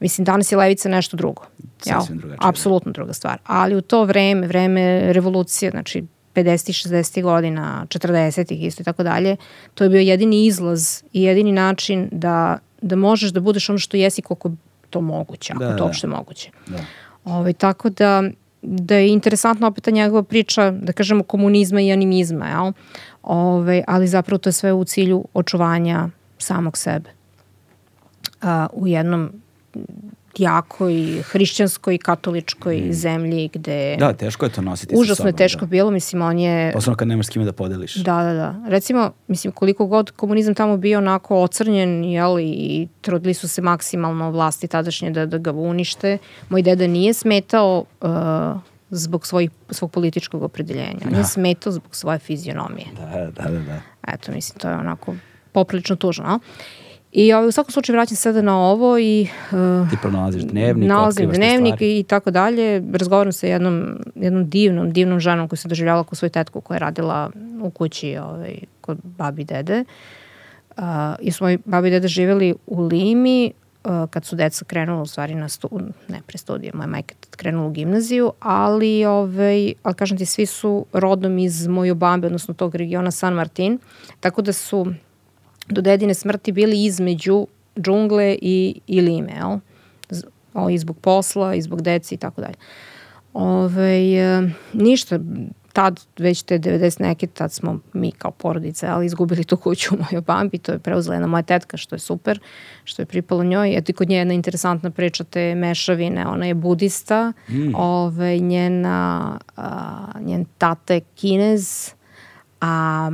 Mislim, 0.00 0.24
danas 0.24 0.52
je 0.52 0.58
levica 0.58 0.88
nešto 0.88 1.16
drugo. 1.16 1.42
Sasvim 1.78 2.18
drugačije. 2.18 2.38
Da. 2.42 2.48
Apsolutno 2.48 2.92
druga 2.92 3.12
stvar. 3.12 3.38
Ali 3.44 3.76
u 3.76 3.80
to 3.80 4.04
vreme, 4.04 4.46
vreme 4.46 5.12
revolucije, 5.12 5.70
znači 5.70 6.04
50. 6.34 6.88
60. 6.88 7.22
godina, 7.22 7.86
40. 7.88 8.52
isto 8.52 8.82
i 8.82 8.84
tako 8.84 9.02
dalje, 9.02 9.36
to 9.74 9.84
je 9.84 9.90
bio 9.90 10.00
jedini 10.00 10.46
izlaz 10.46 11.02
i 11.12 11.22
jedini 11.22 11.52
način 11.52 12.08
da, 12.12 12.58
da 12.82 12.96
možeš 12.96 13.30
da 13.30 13.40
budeš 13.40 13.68
ono 13.68 13.78
što 13.78 13.96
jesi 13.96 14.22
koliko 14.22 14.50
to 14.90 15.00
moguće, 15.00 15.52
ako 15.52 15.64
da, 15.64 15.70
to 15.70 15.76
da. 15.76 15.84
uopšte 15.84 16.06
moguće. 16.06 16.50
Da. 16.66 16.76
Ove, 17.24 17.36
ovaj, 17.36 17.52
tako 17.52 17.90
da, 17.90 18.22
da 18.62 18.94
je 18.94 19.08
interesantna 19.08 19.66
opet 19.66 19.84
ta 19.84 19.90
njegova 19.90 20.22
priča, 20.22 20.70
da 20.70 20.92
kažemo, 20.92 21.22
komunizma 21.22 21.80
i 21.80 21.92
animizma, 21.92 22.48
jel? 22.48 22.64
Ove, 22.64 22.74
ovaj, 23.22 23.82
ali 23.86 24.06
zapravo 24.06 24.38
to 24.38 24.48
je 24.48 24.52
sve 24.52 24.72
u 24.72 24.84
cilju 24.84 25.24
očuvanja 25.34 26.08
samog 26.38 26.78
sebe. 26.78 27.10
A, 28.42 28.66
u 28.72 28.86
jednom 28.86 29.32
jakoj 30.38 31.22
hrišćanskoj 31.22 31.98
katoličkoj 31.98 32.80
mm. 32.80 32.92
zemlji 32.92 33.50
gde... 33.52 33.96
Da, 33.98 34.12
teško 34.12 34.46
je 34.46 34.52
to 34.52 34.62
nositi 34.62 34.94
Užasno 34.96 35.14
sa 35.14 35.16
sobom, 35.16 35.28
je 35.28 35.36
teško 35.36 35.60
da. 35.60 35.66
bilo, 35.66 35.90
mislim, 35.90 36.22
on 36.22 36.38
je... 36.38 36.72
Posledno 36.72 36.96
kad 36.96 37.08
nemaš 37.08 37.26
s 37.26 37.30
kime 37.30 37.44
da 37.44 37.52
podeliš. 37.52 37.94
Da, 37.94 38.22
da, 38.22 38.32
da. 38.32 38.54
Recimo, 38.68 39.12
mislim, 39.28 39.52
koliko 39.52 39.86
god 39.86 40.10
komunizam 40.10 40.54
tamo 40.54 40.76
bio 40.76 40.98
onako 40.98 41.42
ocrnjen, 41.42 42.04
jel, 42.04 42.38
i 42.40 42.88
trudili 43.00 43.34
su 43.34 43.48
se 43.48 43.62
maksimalno 43.62 44.30
vlasti 44.30 44.68
tadašnje 44.68 45.10
da, 45.10 45.26
da 45.26 45.38
ga 45.38 45.52
unište, 45.52 46.18
moj 46.48 46.62
deda 46.62 46.86
nije 46.86 47.14
smetao 47.14 47.84
uh, 48.00 48.08
zbog 48.90 49.26
svojih, 49.26 49.50
svog 49.70 49.90
političkog 49.90 50.42
opredeljenja. 50.42 51.00
On 51.06 51.12
da. 51.12 51.18
je 51.18 51.24
smetao 51.24 51.72
zbog 51.72 51.96
svoje 51.96 52.18
fizionomije. 52.18 52.86
Da, 52.96 53.30
da, 53.30 53.50
da, 53.50 53.60
da. 53.60 53.80
Eto, 54.08 54.32
mislim, 54.32 54.58
to 54.58 54.68
je 54.68 54.74
onako 54.74 55.14
poprilično 55.52 55.96
tužno. 55.96 56.24
No? 56.24 56.40
I 57.14 57.32
ovaj, 57.32 57.48
u 57.48 57.52
svakom 57.52 57.72
slučaju 57.72 57.94
vraćam 57.96 58.16
sada 58.16 58.42
na 58.42 58.58
ovo 58.58 58.98
i... 58.98 59.28
Uh, 59.52 59.90
Ti 59.90 59.96
pronalaziš 60.02 60.42
dnevnik, 60.42 60.88
nalazim 60.88 61.30
dnevnik 61.30 61.80
i, 61.80 61.98
i 61.98 62.02
tako 62.02 62.30
dalje. 62.30 62.82
Razgovaram 62.92 63.32
sa 63.32 63.46
jednom, 63.46 63.98
jednom 64.14 64.50
divnom, 64.50 64.92
divnom 64.92 65.20
ženom 65.20 65.48
koju 65.48 65.56
sam 65.56 65.68
doživljala 65.68 66.04
kod 66.04 66.18
svoju 66.18 66.30
tetku 66.30 66.60
koja 66.60 66.74
je 66.74 66.78
radila 66.78 67.30
u 67.62 67.70
kući 67.70 68.16
ovaj, 68.16 68.58
kod 68.80 68.98
babi 69.02 69.42
i 69.42 69.44
dede. 69.44 69.84
Uh, 70.76 70.84
I 71.20 71.32
su 71.32 71.44
moji 71.44 71.58
babi 71.64 71.88
i 71.88 71.90
dede 71.90 72.08
živjeli 72.08 72.54
u 72.66 72.82
Limi 72.82 73.52
uh, 73.84 73.90
kad 74.10 74.24
su 74.24 74.36
deca 74.36 74.64
krenula 74.64 75.02
u 75.02 75.06
stvari 75.06 75.34
na 75.34 75.48
stu, 75.48 75.80
ne 76.08 76.20
pre 76.26 76.38
studije, 76.38 76.72
moja 76.74 76.86
majka 76.86 77.14
krenula 77.30 77.66
u 77.66 77.70
gimnaziju, 77.70 78.32
ali, 78.40 79.04
ovaj, 79.04 79.72
ali 79.82 79.94
kažem 79.94 80.18
ti, 80.18 80.26
svi 80.26 80.46
su 80.46 80.86
rodom 80.92 81.38
iz 81.38 81.66
Mojobambe, 81.66 82.26
odnosno 82.26 82.54
tog 82.54 82.74
regiona 82.74 83.10
San 83.10 83.34
Martin, 83.34 83.78
tako 84.20 84.42
da 84.42 84.52
su 84.52 84.86
do 85.68 85.80
dedine 85.80 86.14
smrti 86.14 86.52
bili 86.52 86.84
između 86.84 87.46
džungle 87.80 88.36
i, 88.42 88.80
i 88.86 89.00
lime, 89.00 89.32
jel? 89.32 89.58
O, 90.54 90.70
I 90.70 90.78
zbog 90.78 90.98
posla, 90.98 91.54
i 91.54 91.62
zbog 91.62 91.82
deci 91.82 92.14
i 92.14 92.18
tako 92.18 92.40
dalje. 92.40 92.54
Ove, 93.32 94.14
e, 94.14 94.42
ništa, 94.72 95.18
tad, 95.74 96.00
već 96.18 96.42
te 96.42 96.58
90 96.58 97.00
neke, 97.00 97.26
tad 97.26 97.52
smo 97.52 97.78
mi 97.92 98.12
kao 98.12 98.30
porodice, 98.30 98.86
ali 98.86 99.06
izgubili 99.06 99.44
tu 99.44 99.56
kuću 99.56 99.94
u 99.94 99.98
mojoj 99.98 100.20
bambi, 100.20 100.58
to 100.58 100.72
je 100.72 100.78
preuzela 100.78 101.14
jedna 101.14 101.26
moja 101.26 101.42
tetka, 101.42 101.76
što 101.76 101.94
je 101.94 101.98
super, 101.98 102.40
što 102.84 103.02
je 103.02 103.06
pripalo 103.06 103.44
njoj. 103.44 103.76
Eto 103.76 103.90
i 103.90 103.94
kod 103.94 104.08
nje 104.08 104.16
jedna 104.16 104.34
interesantna 104.34 104.90
priča 104.90 105.24
te 105.24 105.54
mešavine, 105.54 106.26
ona 106.26 106.46
je 106.46 106.54
budista, 106.54 107.32
mm. 107.48 107.74
ove, 107.74 108.38
njena, 108.38 109.38
a, 109.56 110.06
njen 110.20 110.44
tata 110.58 110.94
je 110.94 111.00
kinez, 111.00 111.90
a 112.60 113.10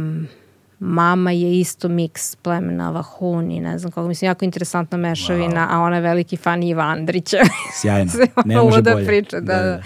mama 0.81 1.31
je 1.31 1.61
isto 1.61 1.88
miks 1.88 2.37
plemena 2.37 2.90
Vahuni, 2.90 3.61
ne 3.61 3.79
znam 3.79 3.93
kako, 3.93 4.09
mislim, 4.09 4.29
jako 4.29 4.45
interesantna 4.45 4.99
mešavina, 4.99 5.69
wow. 5.71 5.75
a 5.75 5.81
ona 5.81 5.97
je 5.97 6.03
veliki 6.03 6.37
fan 6.37 6.62
Iva 6.62 6.83
Andrića. 6.83 7.37
Sjajno, 7.81 8.12
ne 8.45 8.57
može 8.57 8.83
da 8.83 8.93
bolje. 8.93 9.07
Priča, 9.07 9.40
da, 9.40 9.55
da. 9.55 9.62
da. 9.62 9.64
da. 9.64 9.83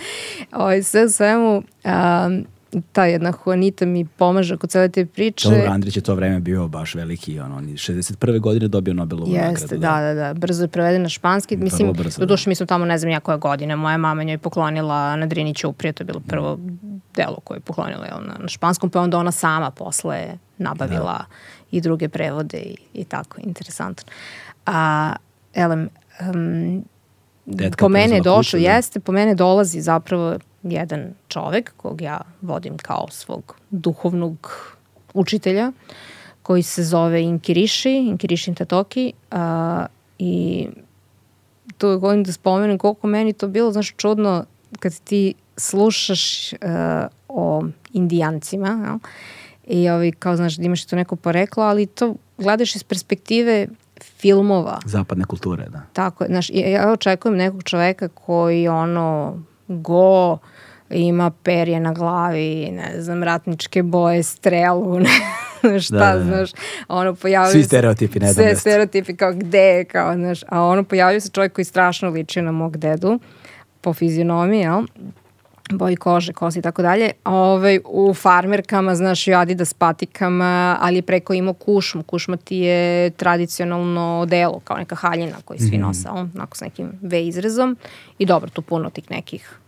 Ovo, 0.53 0.65
ovaj, 0.65 0.83
sve 0.83 1.05
u 1.05 1.09
svemu, 1.09 1.63
um, 1.85 2.47
ta 2.93 3.05
jedna 3.05 3.33
Juanita 3.45 3.87
mi 3.87 4.05
pomaže 4.05 4.57
kod 4.57 4.71
cele 4.71 4.89
te 4.89 5.07
priče. 5.07 5.49
Dobro, 5.49 5.71
Andrić 5.71 5.97
je 5.97 6.03
to 6.03 6.15
vreme 6.15 6.41
bio 6.41 6.69
baš 6.69 6.95
veliki, 6.95 7.41
ono, 7.41 7.57
on 7.57 7.65
61. 7.65 8.41
godine 8.41 8.69
dobio 8.69 8.95
Nobelovu 8.95 9.33
Jeste, 9.33 9.43
nagradu. 9.43 9.63
Jeste, 9.63 9.79
da, 9.79 10.01
da, 10.01 10.15
da, 10.15 10.35
brzo 10.35 10.65
je 10.65 10.69
preveden 10.69 11.03
na 11.03 11.09
španski. 11.09 11.57
Mislim, 11.57 11.93
brzo, 11.93 12.21
do 12.21 12.27
duše, 12.27 12.51
mi 12.51 12.55
smo 12.55 12.67
tamo 12.67 12.85
ne 12.85 12.99
znam 12.99 13.21
koja 13.21 13.37
godine, 13.37 13.77
moja 13.77 13.97
mama 13.97 14.23
njoj 14.23 14.39
poklonila 14.39 15.17
na 15.17 15.27
Driniću 15.27 15.69
uprije, 15.69 15.93
to 15.93 16.03
je 16.03 16.05
bilo 16.07 16.21
prvo 16.21 16.59
delo 17.17 17.37
koje 17.45 17.57
je 17.57 17.61
poklonila 17.61 18.07
jel, 18.07 18.19
na, 18.27 18.35
na 18.39 18.49
španskom, 18.49 18.91
pa 18.91 19.01
onda 19.01 19.19
ona 19.19 19.33
sama 19.33 19.71
posle 19.71 20.27
nabavila 20.59 21.19
da. 21.19 21.27
i 21.71 21.81
druge 21.81 22.09
prevode 22.09 22.59
i, 22.59 22.77
i 22.95 23.05
tako, 23.05 23.41
interesantno. 23.43 24.13
A, 24.67 25.13
elem, 25.55 25.89
um, 26.35 26.85
po 27.79 27.89
mene 27.89 28.17
je 28.17 28.21
došlo, 28.21 28.59
da. 28.59 28.67
jeste, 28.67 29.01
po 29.01 29.13
mene 29.13 29.35
dolazi 29.35 29.81
zapravo 29.81 30.39
jedan 30.64 31.14
čovek 31.29 31.72
kog 31.77 32.00
ja 32.00 32.20
vodim 32.42 32.79
kao 32.79 33.07
svog 33.11 33.57
duhovnog 33.70 34.53
učitelja 35.14 35.72
koji 36.42 36.62
se 36.62 36.85
zove 36.85 37.22
Inkiriši, 37.22 37.90
Inkiriši 37.90 38.55
Tatoki 38.55 39.12
a, 39.31 39.87
i 40.18 40.66
to 41.79 41.90
je 41.90 41.98
govorim 41.98 42.24
da 42.24 42.33
spomenem 42.33 42.79
koliko 42.79 43.07
meni 43.07 43.33
to 43.33 43.48
bilo, 43.48 43.72
znaš, 43.72 43.94
čudno 43.96 44.44
kad 44.79 45.00
ti 45.00 45.35
slušaš 45.57 46.53
uh, 46.53 46.59
o 47.29 47.64
indijancima, 47.92 48.68
jel? 48.87 48.98
i 49.66 49.88
ovi, 49.88 50.12
kao 50.12 50.37
znaš 50.37 50.57
da 50.57 50.64
imaš 50.64 50.85
to 50.85 50.96
neko 50.96 51.16
poreklo, 51.16 51.62
ali 51.62 51.87
to 51.87 52.14
gledaš 52.38 52.77
iz 52.77 52.85
perspektive 52.85 53.66
filmova. 54.00 54.79
Zapadne 54.85 55.24
kulture, 55.24 55.66
da. 55.68 55.83
Tako, 55.92 56.24
znaš, 56.29 56.50
ja 56.50 56.92
očekujem 56.92 57.38
nekog 57.38 57.62
čoveka 57.62 58.09
koji 58.09 58.68
ono 58.68 59.38
go 59.68 60.38
ima 60.90 61.31
perje 61.31 61.81
na 61.81 61.92
glavi, 61.92 62.70
ne 62.72 63.00
znam, 63.00 63.22
ratničke 63.22 63.83
boje, 63.83 64.22
strelu, 64.22 65.00
ne 65.62 65.81
šta, 65.81 65.96
da, 65.96 66.18
da. 66.18 66.24
znaš, 66.24 66.50
ono 66.88 67.14
pojavljaju 67.14 67.53
Svi 67.53 67.62
stereotipi, 67.62 68.20
ne 68.20 68.33
znam. 68.33 68.44
Sve 68.46 68.57
stereotipi, 68.57 69.16
kao 69.16 69.33
gde, 69.33 69.85
kao, 69.85 70.14
znaš, 70.14 70.40
a 70.48 70.62
ono 70.62 70.85
pojavljaju 70.85 71.20
se 71.20 71.31
čovjek 71.31 71.53
koji 71.53 71.64
strašno 71.64 72.11
liči 72.11 72.42
na 72.42 72.53
mog 72.53 72.77
dedu, 72.77 73.18
po 73.81 73.92
fizionomiji, 73.92 74.61
jel? 74.61 74.83
Boji 75.70 75.96
kože, 75.96 76.33
kosi 76.33 76.59
i 76.59 76.62
tako 76.62 76.83
dalje. 76.83 77.11
Ove, 77.24 77.81
u 77.85 78.14
farmerkama, 78.14 78.94
znaš, 78.94 79.27
i 79.27 79.35
Adidas 79.35 79.74
patikama, 79.74 80.79
ali 80.81 80.96
je 80.96 81.03
preko 81.03 81.35
imao 81.35 81.55
kušmu. 81.55 82.03
Kušma 82.03 82.37
ti 82.37 82.57
je 82.57 83.11
tradicionalno 83.11 84.27
delo, 84.27 84.61
kao 84.64 84.77
neka 84.77 84.94
haljina 84.94 85.37
koju 85.44 85.59
svi 85.59 85.66
mm 85.66 85.70
-hmm. 85.70 85.87
nose, 85.87 86.09
onako 86.09 86.57
s 86.57 86.61
nekim 86.61 86.92
V 87.03 87.27
izrezom. 87.27 87.77
I 88.18 88.27
dobro, 88.27 88.50
tu 88.50 88.62
puno 88.62 88.90
tih 88.90 89.11
nekih 89.11 89.59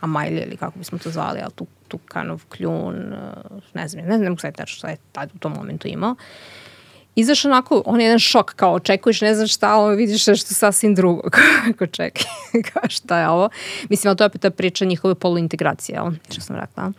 amajlje 0.00 0.42
ili 0.42 0.56
kako 0.56 0.78
bismo 0.78 0.98
to 0.98 1.10
zvali, 1.10 1.40
ali 1.42 1.52
tu, 1.52 1.66
tu 1.88 1.98
kanov 1.98 2.42
kljun, 2.48 2.94
ne 3.74 3.88
znam, 3.88 4.04
ne 4.04 4.12
znam, 4.12 4.20
ne 4.20 4.30
mogu 4.30 4.40
sad 4.40 4.54
šta 4.66 4.88
je 4.88 4.96
tad 5.12 5.30
u 5.34 5.38
tom 5.38 5.52
momentu 5.52 5.88
imao. 5.88 6.14
Izašao 7.20 7.50
onako, 7.50 7.82
on 7.86 8.00
je 8.00 8.06
jedan 8.06 8.18
šok, 8.18 8.54
kao 8.54 8.74
očekuješ, 8.74 9.20
ne 9.20 9.34
znaš 9.34 9.54
šta, 9.54 9.74
ovo 9.74 9.88
vidiš 9.88 10.26
nešto 10.26 10.54
sasvim 10.54 10.94
drugo, 10.94 11.22
kako 11.66 11.86
čekaj, 11.86 12.24
kao 12.72 12.82
šta 12.88 13.18
je 13.18 13.28
ovo. 13.28 13.48
Mislim, 13.88 14.08
ali 14.08 14.16
to 14.16 14.24
je 14.24 14.26
opet 14.26 14.40
ta 14.40 14.50
priča 14.50 14.84
njihove 14.84 15.14
poluintegracije, 15.14 15.96
jel? 15.96 16.10
što 16.30 16.40
sam 16.40 16.56
rekla, 16.56 16.92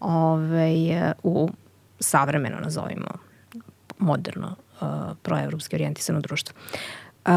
Ove, 0.00 1.14
u 1.22 1.48
savremeno, 2.00 2.56
nazovimo, 2.60 3.06
moderno, 3.98 4.56
uh, 4.80 4.88
proevropski 5.22 5.76
orijentisano 5.76 6.20
društvo. 6.20 6.54
Uh, 7.26 7.32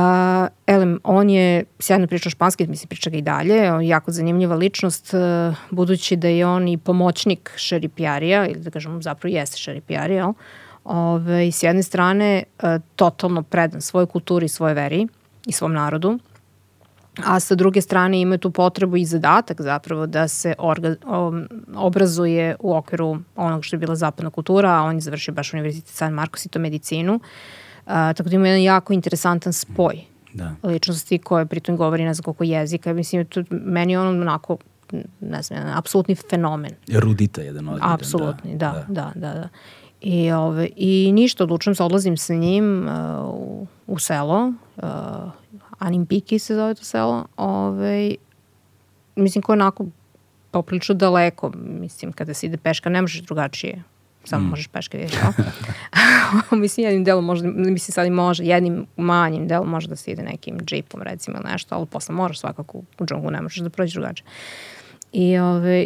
elem, 0.67 0.99
on 1.03 1.29
je 1.29 1.63
sjajno 1.79 2.07
pričao 2.07 2.29
španski, 2.29 2.67
mislim 2.67 2.87
priča 2.87 3.09
ga 3.09 3.17
i 3.17 3.21
dalje, 3.21 3.71
on 3.73 3.81
je 3.81 3.87
jako 3.87 4.11
zanimljiva 4.11 4.55
ličnost, 4.55 5.13
uh, 5.13 5.55
budući 5.69 6.15
da 6.15 6.27
je 6.27 6.45
on 6.45 6.67
i 6.67 6.77
pomoćnik 6.77 7.51
šeripijarija, 7.55 8.47
ili 8.47 8.59
da 8.59 8.69
kažem 8.71 9.01
zapravo 9.01 9.35
jeste 9.35 9.57
šeripijarija, 9.57 10.33
Ove, 10.83 11.51
s 11.51 11.63
jedne 11.63 11.83
strane, 11.83 12.43
uh, 12.63 12.69
totalno 12.95 13.43
predan 13.43 13.81
svojoj 13.81 14.05
kulturi, 14.05 14.47
svojoj 14.47 14.73
veri 14.73 15.07
i 15.45 15.51
svom 15.51 15.73
narodu, 15.73 16.19
a 17.25 17.39
sa 17.39 17.55
druge 17.55 17.81
strane 17.81 18.21
ima 18.21 18.37
tu 18.37 18.51
potrebu 18.51 18.97
i 18.97 19.05
zadatak 19.05 19.61
zapravo 19.61 20.05
da 20.05 20.27
se 20.27 20.53
orga, 20.57 20.95
um, 21.05 21.47
obrazuje 21.75 22.55
u 22.59 22.75
okviru 22.75 23.17
onog 23.35 23.65
što 23.65 23.75
je 23.75 23.79
bila 23.79 23.95
zapadna 23.95 24.29
kultura, 24.29 24.69
a 24.69 24.81
on 24.81 24.95
je 24.95 25.01
završio 25.01 25.33
baš 25.33 25.53
Univerzitet 25.53 25.93
San 25.93 26.13
Marcos 26.13 26.45
i 26.45 26.49
to 26.49 26.59
medicinu. 26.59 27.13
Uh, 27.13 27.91
tako 27.91 28.23
da 28.23 28.35
ima 28.35 28.47
jedan 28.47 28.61
jako 28.61 28.93
interesantan 28.93 29.53
spoj 29.53 30.01
da. 30.33 30.55
ličnosti 30.63 31.17
koje 31.17 31.45
pritom 31.45 31.77
govori 31.77 32.03
ne 32.03 32.13
znam 32.13 32.23
koliko 32.23 32.43
jezika. 32.43 32.93
Mislim, 32.93 33.25
to, 33.25 33.43
meni 33.49 33.93
je 33.93 33.99
on 33.99 34.21
onako 34.21 34.57
ne 35.19 35.41
znam, 35.41 35.59
jedan 35.59 35.77
apsolutni 35.77 36.15
fenomen. 36.15 36.71
Rudita 36.93 37.41
jedan 37.41 37.69
od 37.69 37.79
Apsolutni, 37.81 38.57
da, 38.57 38.85
da, 38.87 39.11
da, 39.15 39.33
da. 39.33 39.33
da. 39.33 39.49
I, 40.01 40.31
ove, 40.31 40.69
I 40.75 41.11
ništa, 41.11 41.43
odlučujem 41.43 41.75
se, 41.75 41.83
odlazim 41.83 42.17
sa 42.17 42.33
njim 42.33 42.87
uh, 42.87 42.93
u, 43.33 43.67
u 43.87 43.99
selo, 43.99 44.53
uh, 44.77 44.83
Animpiki 45.79 46.39
se 46.39 46.55
zove 46.55 46.75
to 46.75 46.83
selo, 46.83 47.25
ove, 47.37 48.15
mislim 49.15 49.41
ko 49.41 49.51
je 49.51 49.53
onako 49.53 49.85
poprilično 50.51 50.95
daleko, 50.95 51.51
mislim 51.55 52.11
kada 52.11 52.33
se 52.33 52.45
ide 52.45 52.57
peška 52.57 52.89
ne 52.89 53.01
možeš 53.01 53.21
drugačije 53.21 53.83
samo 54.23 54.45
mm. 54.45 54.49
možeš 54.49 54.67
peške 54.67 54.97
vidjeti. 54.97 55.17
mislim, 56.51 56.85
jednim 56.85 57.03
delom 57.03 57.25
možda, 57.25 57.47
mislim 57.47 57.93
sad 57.93 58.07
i 58.07 58.09
može, 58.09 58.43
jednim 58.43 58.85
manjim 58.97 59.47
delom 59.47 59.69
može 59.69 59.87
da 59.87 59.95
se 59.95 60.11
ide 60.11 60.23
nekim 60.23 60.59
džipom 60.59 61.01
recimo 61.01 61.37
ili 61.37 61.51
nešto, 61.51 61.75
ali 61.75 61.85
posle 61.85 62.15
moraš 62.15 62.39
svakako 62.39 62.77
u 62.99 63.05
džunglu, 63.05 63.31
ne 63.31 63.41
možeš 63.41 63.59
da 63.59 63.69
prođeš 63.69 63.93
drugačije. 63.93 64.27
I, 65.13 65.37
ove, 65.37 65.85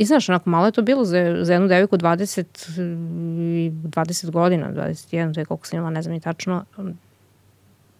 I 0.00 0.04
znaš, 0.04 0.28
onako, 0.28 0.50
malo 0.50 0.66
je 0.66 0.72
to 0.72 0.82
bilo 0.82 1.04
za, 1.04 1.36
za 1.42 1.52
jednu 1.52 1.68
devojku 1.68 1.96
20, 1.96 2.44
20 2.76 4.30
godina, 4.30 4.72
21, 4.72 5.34
to 5.34 5.40
je 5.40 5.44
koliko 5.44 5.66
sam 5.66 5.76
imala, 5.76 5.90
ne 5.90 6.02
znam 6.02 6.14
ni 6.14 6.20
tačno. 6.20 6.64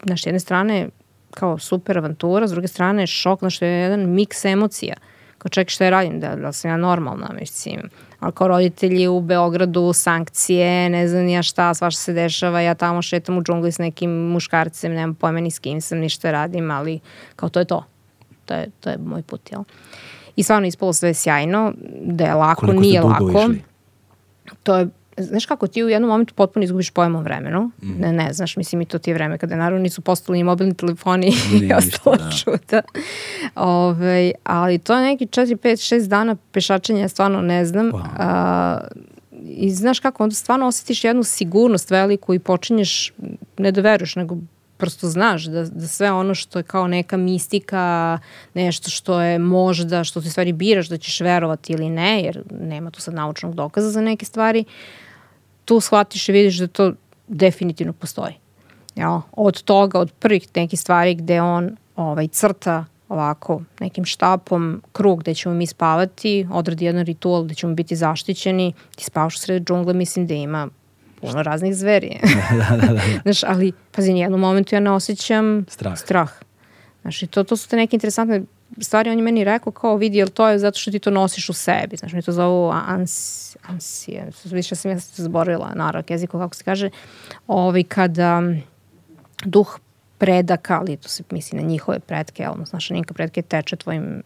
Znaš, 0.04 0.26
jedne 0.26 0.40
strane, 0.40 0.88
kao 1.30 1.58
super 1.58 1.98
avantura, 1.98 2.48
s 2.48 2.50
druge 2.50 2.68
strane 2.68 3.06
šok, 3.06 3.38
znaš, 3.38 3.62
je 3.62 3.68
jedan 3.68 4.10
miks 4.10 4.44
emocija. 4.44 4.94
Kao 5.38 5.48
čekaj 5.48 5.70
šta 5.70 5.84
je 5.84 5.90
radim, 5.90 6.20
da, 6.20 6.36
da 6.36 6.52
sam 6.52 6.70
ja 6.70 6.76
normalna, 6.76 7.30
mislim 7.40 7.80
ali 8.20 8.32
kao 8.32 8.48
roditelji 8.48 9.08
u 9.08 9.20
Beogradu, 9.20 9.92
sankcije, 9.92 10.90
ne 10.90 11.08
znam 11.08 11.28
ja 11.28 11.42
šta, 11.42 11.74
svašta 11.74 12.00
se 12.00 12.12
dešava, 12.12 12.60
ja 12.60 12.74
tamo 12.74 13.02
šetam 13.02 13.38
u 13.38 13.42
džungli 13.42 13.72
s 13.72 13.78
nekim 13.78 14.10
muškarcem, 14.10 14.92
nemam 14.92 15.14
pojma 15.14 15.40
ni 15.40 15.50
s 15.50 15.58
kim 15.58 15.80
sam, 15.80 15.98
ništa 15.98 16.30
radim, 16.30 16.70
ali 16.70 17.00
kao 17.36 17.48
to 17.48 17.58
je 17.58 17.64
to. 17.64 17.84
To 18.44 18.54
je, 18.54 18.70
to 18.80 18.90
je 18.90 18.98
moj 18.98 19.22
put, 19.22 19.52
jel? 19.52 19.62
I 20.36 20.42
stvarno 20.42 20.66
ispalo 20.66 20.92
sve 20.92 21.14
sjajno, 21.14 21.72
da 22.04 22.24
je 22.24 22.34
lako, 22.34 22.60
Koliko 22.60 22.82
nije 22.82 23.00
lako. 23.00 23.30
Išli? 23.30 23.62
To 24.62 24.76
je 24.76 24.88
znaš 25.22 25.46
kako 25.46 25.66
ti 25.66 25.84
u 25.84 25.88
jednom 25.88 26.10
momentu 26.10 26.34
potpuno 26.34 26.64
izgubiš 26.64 26.90
pojma 26.90 27.18
o 27.18 27.22
vremenu, 27.22 27.70
mm. 27.82 28.00
ne, 28.00 28.12
ne 28.12 28.32
znaš, 28.32 28.56
mislim 28.56 28.80
i 28.80 28.84
to 28.84 28.98
ti 28.98 29.10
je 29.10 29.14
vreme 29.14 29.38
kada 29.38 29.56
naravno 29.56 29.82
nisu 29.82 30.00
postali 30.00 30.38
i 30.38 30.44
mobilni 30.44 30.74
telefoni 30.74 31.26
i 31.62 31.72
ostalo 31.72 32.16
da. 32.16 32.30
čuta. 32.30 32.82
Ove, 33.54 34.32
ali 34.44 34.78
to 34.78 34.94
je 34.94 35.04
neki 35.04 35.26
4, 35.26 35.56
5, 35.56 35.96
6 35.96 36.08
dana 36.08 36.36
pešačenja, 36.52 37.08
stvarno 37.08 37.40
ne 37.40 37.64
znam. 37.64 37.92
Wow. 37.92 38.02
A, 38.18 38.80
I 39.44 39.70
znaš 39.70 40.00
kako, 40.00 40.22
onda 40.22 40.34
stvarno 40.34 40.66
osjetiš 40.66 41.04
jednu 41.04 41.22
sigurnost 41.22 41.90
veliku 41.90 42.34
i 42.34 42.38
počinješ, 42.38 43.12
ne 43.58 43.72
da 43.72 43.80
veruješ, 43.80 44.16
nego 44.16 44.36
prosto 44.80 45.08
znaš 45.08 45.44
da, 45.44 45.64
da 45.64 45.86
sve 45.86 46.12
ono 46.12 46.34
što 46.34 46.58
je 46.58 46.62
kao 46.62 46.86
neka 46.86 47.16
mistika, 47.16 48.18
nešto 48.54 48.90
što 48.90 49.20
je 49.20 49.38
možda, 49.38 50.04
što 50.04 50.20
ti 50.20 50.30
stvari 50.30 50.52
biraš 50.52 50.88
da 50.88 50.98
ćeš 50.98 51.20
verovati 51.20 51.72
ili 51.72 51.90
ne, 51.90 52.22
jer 52.22 52.42
nema 52.60 52.90
tu 52.90 53.00
sad 53.00 53.14
naučnog 53.14 53.54
dokaza 53.54 53.90
za 53.90 54.00
neke 54.00 54.24
stvari, 54.24 54.64
tu 55.64 55.80
shvatiš 55.80 56.28
i 56.28 56.32
vidiš 56.32 56.58
da 56.58 56.66
to 56.66 56.92
definitivno 57.28 57.92
postoji. 57.92 58.34
Jel? 58.94 59.20
Od 59.32 59.62
toga, 59.62 59.98
od 59.98 60.12
prvih 60.12 60.48
nekih 60.54 60.80
stvari 60.80 61.14
gde 61.14 61.40
on 61.40 61.76
ovaj, 61.96 62.28
crta 62.28 62.84
ovako 63.08 63.62
nekim 63.80 64.04
štapom 64.04 64.82
krug 64.92 65.20
gde 65.20 65.34
ćemo 65.34 65.54
mi 65.54 65.66
spavati, 65.66 66.46
odradi 66.52 66.84
jedan 66.84 67.04
ritual 67.04 67.44
gde 67.44 67.54
ćemo 67.54 67.74
biti 67.74 67.96
zaštićeni, 67.96 68.72
ti 68.96 69.04
spavaš 69.04 69.36
u 69.36 69.38
sred 69.38 69.62
džungle, 69.64 69.94
mislim 69.94 70.26
da 70.26 70.34
ima 70.34 70.68
puno 71.20 71.42
raznih 71.42 71.76
zveri. 71.76 72.18
da, 72.58 72.76
da, 72.76 72.86
da, 72.86 72.92
da. 72.92 73.00
Znaš, 73.22 73.42
ali, 73.42 73.72
pazi, 73.92 74.12
nijednom 74.12 74.40
momentu 74.40 74.74
ja 74.74 74.80
ne 74.80 74.90
osjećam 74.90 75.64
strah. 75.68 75.98
strah. 75.98 76.30
Znaš, 77.02 77.22
i 77.22 77.26
to, 77.26 77.44
to 77.44 77.56
su 77.56 77.68
te 77.68 77.76
neke 77.76 77.96
interesantne 77.96 78.42
stvari, 78.78 79.10
on 79.10 79.18
je 79.18 79.24
meni 79.24 79.44
rekao 79.44 79.72
kao 79.72 79.96
vidi, 79.96 80.18
jel 80.18 80.28
to 80.28 80.48
je 80.48 80.58
zato 80.58 80.78
što 80.78 80.90
ti 80.90 80.98
to 80.98 81.10
nosiš 81.10 81.48
u 81.48 81.52
sebi. 81.52 81.96
Znaš, 81.96 82.12
mi 82.12 82.22
to 82.22 82.32
zovu 82.32 82.70
ans, 82.70 83.56
ansije, 83.62 84.30
više 84.44 84.74
sam 84.74 84.90
ja 84.90 84.98
zaboravila 84.98 85.72
naravak 85.74 86.10
jeziku, 86.10 86.38
kako 86.38 86.54
se 86.54 86.64
kaže, 86.64 86.90
ovaj, 87.46 87.82
kada 87.82 88.42
duh 89.44 89.78
predaka, 90.18 90.78
ali 90.80 90.96
to 90.96 91.08
se 91.08 91.22
misli 91.30 91.58
na 91.58 91.64
njihove 91.64 91.98
predke, 91.98 92.42
jel, 92.42 92.54
znaš, 92.64 92.90
ninka 92.90 93.14
predke 93.14 93.42
teče 93.42 93.76
tvojim, 93.76 94.22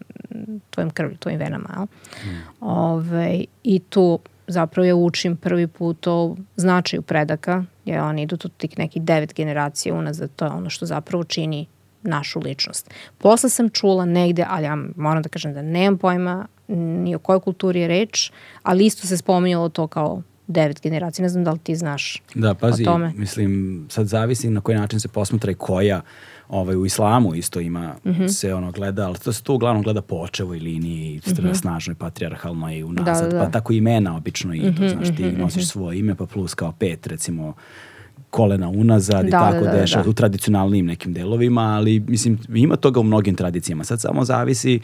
tvojim 0.71 0.91
krvlju, 0.91 1.17
tvojim 1.17 1.39
venama, 1.39 1.69
jel? 1.77 1.85
Mm. 1.85 2.43
Ove, 2.61 3.17
ovaj, 3.17 3.45
I 3.63 3.79
tu 3.79 4.19
zapravo 4.47 4.87
ja 4.87 4.97
učim 4.97 5.37
prvi 5.37 5.67
put 5.67 6.07
o 6.07 6.37
značaju 6.57 7.03
predaka, 7.03 7.65
jer 7.85 8.01
oni 8.01 8.23
idu 8.23 8.37
tu 8.37 8.49
tih 8.49 8.79
nekih 8.79 9.03
devet 9.03 9.35
generacija 9.35 9.95
unazad, 9.95 10.31
to 10.37 10.45
je 10.45 10.51
ono 10.51 10.71
što 10.71 10.87
zapravo 10.87 11.25
čini 11.25 11.67
našu 12.03 12.41
ličnost. 12.41 12.91
Posle 13.19 13.51
sam 13.51 13.69
čula 13.69 14.05
negde, 14.05 14.45
ali 14.49 14.65
ja 14.65 14.77
moram 14.97 15.23
da 15.23 15.29
kažem 15.29 15.55
da 15.55 15.63
nemam 15.63 15.99
pojma 15.99 16.47
ni 16.69 17.15
o 17.15 17.19
kojoj 17.19 17.41
kulturi 17.41 17.81
je 17.81 17.89
reč, 17.89 18.31
ali 18.63 18.87
isto 18.87 19.07
se 19.07 19.17
spominjalo 19.17 19.69
to 19.69 19.87
kao 19.87 20.23
devet 20.47 20.81
generacija. 20.83 21.23
Ne 21.23 21.29
znam 21.29 21.45
da 21.45 21.53
li 21.53 21.59
ti 21.59 21.77
znaš 21.77 22.23
da, 22.35 22.55
pazi, 22.55 22.83
o 22.83 22.85
tome. 22.85 23.13
mislim, 23.17 23.87
sad 23.91 24.07
zavisi 24.07 24.51
na 24.51 24.61
koji 24.61 24.77
način 24.79 25.01
se 25.01 25.09
posmatra 25.09 25.51
i 25.51 25.55
koja 25.55 26.01
ovaj, 26.49 26.77
u 26.77 26.87
islamu 26.87 27.35
isto 27.35 27.61
ima 27.61 27.95
mm 28.05 28.11
-hmm. 28.11 28.29
se 28.29 28.55
ono 28.55 28.73
gleda, 28.73 29.07
ali 29.07 29.19
to 29.19 29.33
se 29.33 29.43
tu 29.43 29.55
uglavnom 29.55 29.83
gleda 29.83 30.03
po 30.03 30.17
očevoj 30.17 30.59
liniji, 30.59 31.21
mm 31.27 31.31
-hmm. 31.31 31.55
snažnoj, 31.55 31.95
patrijarhalnoj 31.95 32.79
i 32.79 32.85
unazad, 32.85 33.25
da, 33.25 33.31
da, 33.31 33.39
da. 33.39 33.45
pa 33.45 33.51
tako 33.51 33.73
imena 33.73 34.17
obično 34.17 34.55
idu, 34.55 34.67
mm 34.67 34.75
-hmm, 34.75 34.93
znaš, 34.93 35.17
ti 35.17 35.25
mm 35.25 35.27
-hmm. 35.27 35.39
nosiš 35.39 35.69
svoje 35.69 35.99
ime 35.99 36.15
pa 36.15 36.27
plus 36.27 36.55
kao 36.55 36.73
pet 36.73 37.07
recimo 37.07 37.55
kolena 38.31 38.69
unazad 38.69 39.23
da, 39.23 39.29
i 39.29 39.31
tako 39.31 39.65
da, 39.65 39.71
da, 39.71 39.77
deša 39.77 40.03
da. 40.03 40.11
u 40.11 40.13
tradicionalnim 40.13 40.87
nekim 40.87 41.13
delovima, 41.13 41.63
ali 41.63 42.01
mislim 42.01 42.39
ima 42.55 42.77
toga 42.77 43.01
u 43.01 43.03
mnogim 43.03 43.35
tradicijama. 43.35 43.85
Sad 43.85 44.01
samo 44.01 44.25
zavisi 44.25 44.81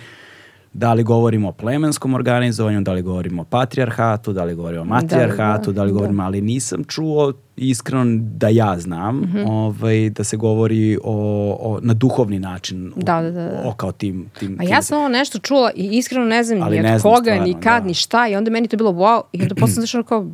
da 0.72 0.92
li 0.92 1.02
govorimo 1.02 1.48
o 1.48 1.52
plemenskom 1.52 2.14
organizovanju, 2.14 2.80
da 2.80 2.92
li 2.92 3.02
govorimo 3.02 3.42
o 3.42 3.44
patrijarhatu, 3.44 4.32
da 4.32 4.44
li 4.44 4.54
govorimo 4.54 4.82
o 4.82 4.84
da, 4.84 4.90
matrijarhatu, 4.94 5.72
da, 5.72 5.72
da, 5.72 5.76
da 5.76 5.82
li 5.82 5.92
govorimo, 5.92 6.22
da. 6.22 6.26
ali 6.26 6.40
nisam 6.40 6.84
čuo 6.84 7.32
iskreno 7.56 8.04
da 8.20 8.48
ja 8.48 8.78
znam 8.78 9.16
mm 9.16 9.32
-hmm. 9.34 9.44
ovaj, 9.48 10.10
da 10.10 10.24
se 10.24 10.36
govori 10.36 10.98
o, 11.04 11.56
o, 11.60 11.78
na 11.82 11.94
duhovni 11.94 12.38
način 12.38 12.92
da, 12.96 13.22
da, 13.22 13.30
da. 13.30 13.62
o 13.64 13.72
kao 13.72 13.92
tim, 13.92 14.30
tim, 14.38 14.56
A 14.60 14.64
ja 14.64 14.82
sam 14.82 14.98
ovo 14.98 15.08
nešto 15.08 15.38
čula 15.38 15.70
i 15.74 15.98
iskreno 15.98 16.24
ne 16.24 16.44
znam 16.44 16.62
ali 16.62 16.80
ni 16.80 16.94
od 16.94 17.02
koga, 17.02 17.20
stvarno, 17.20 17.44
ni 17.44 17.54
kad, 17.54 17.82
da. 17.82 17.86
ni 17.86 17.94
šta 17.94 18.28
i 18.28 18.36
onda 18.36 18.50
meni 18.50 18.68
to 18.68 18.76
bilo 18.76 18.92
wow 18.92 19.22
i 19.32 19.42
onda 19.42 19.54
posle 19.60 19.86
sam 19.86 20.02
kao 20.02 20.26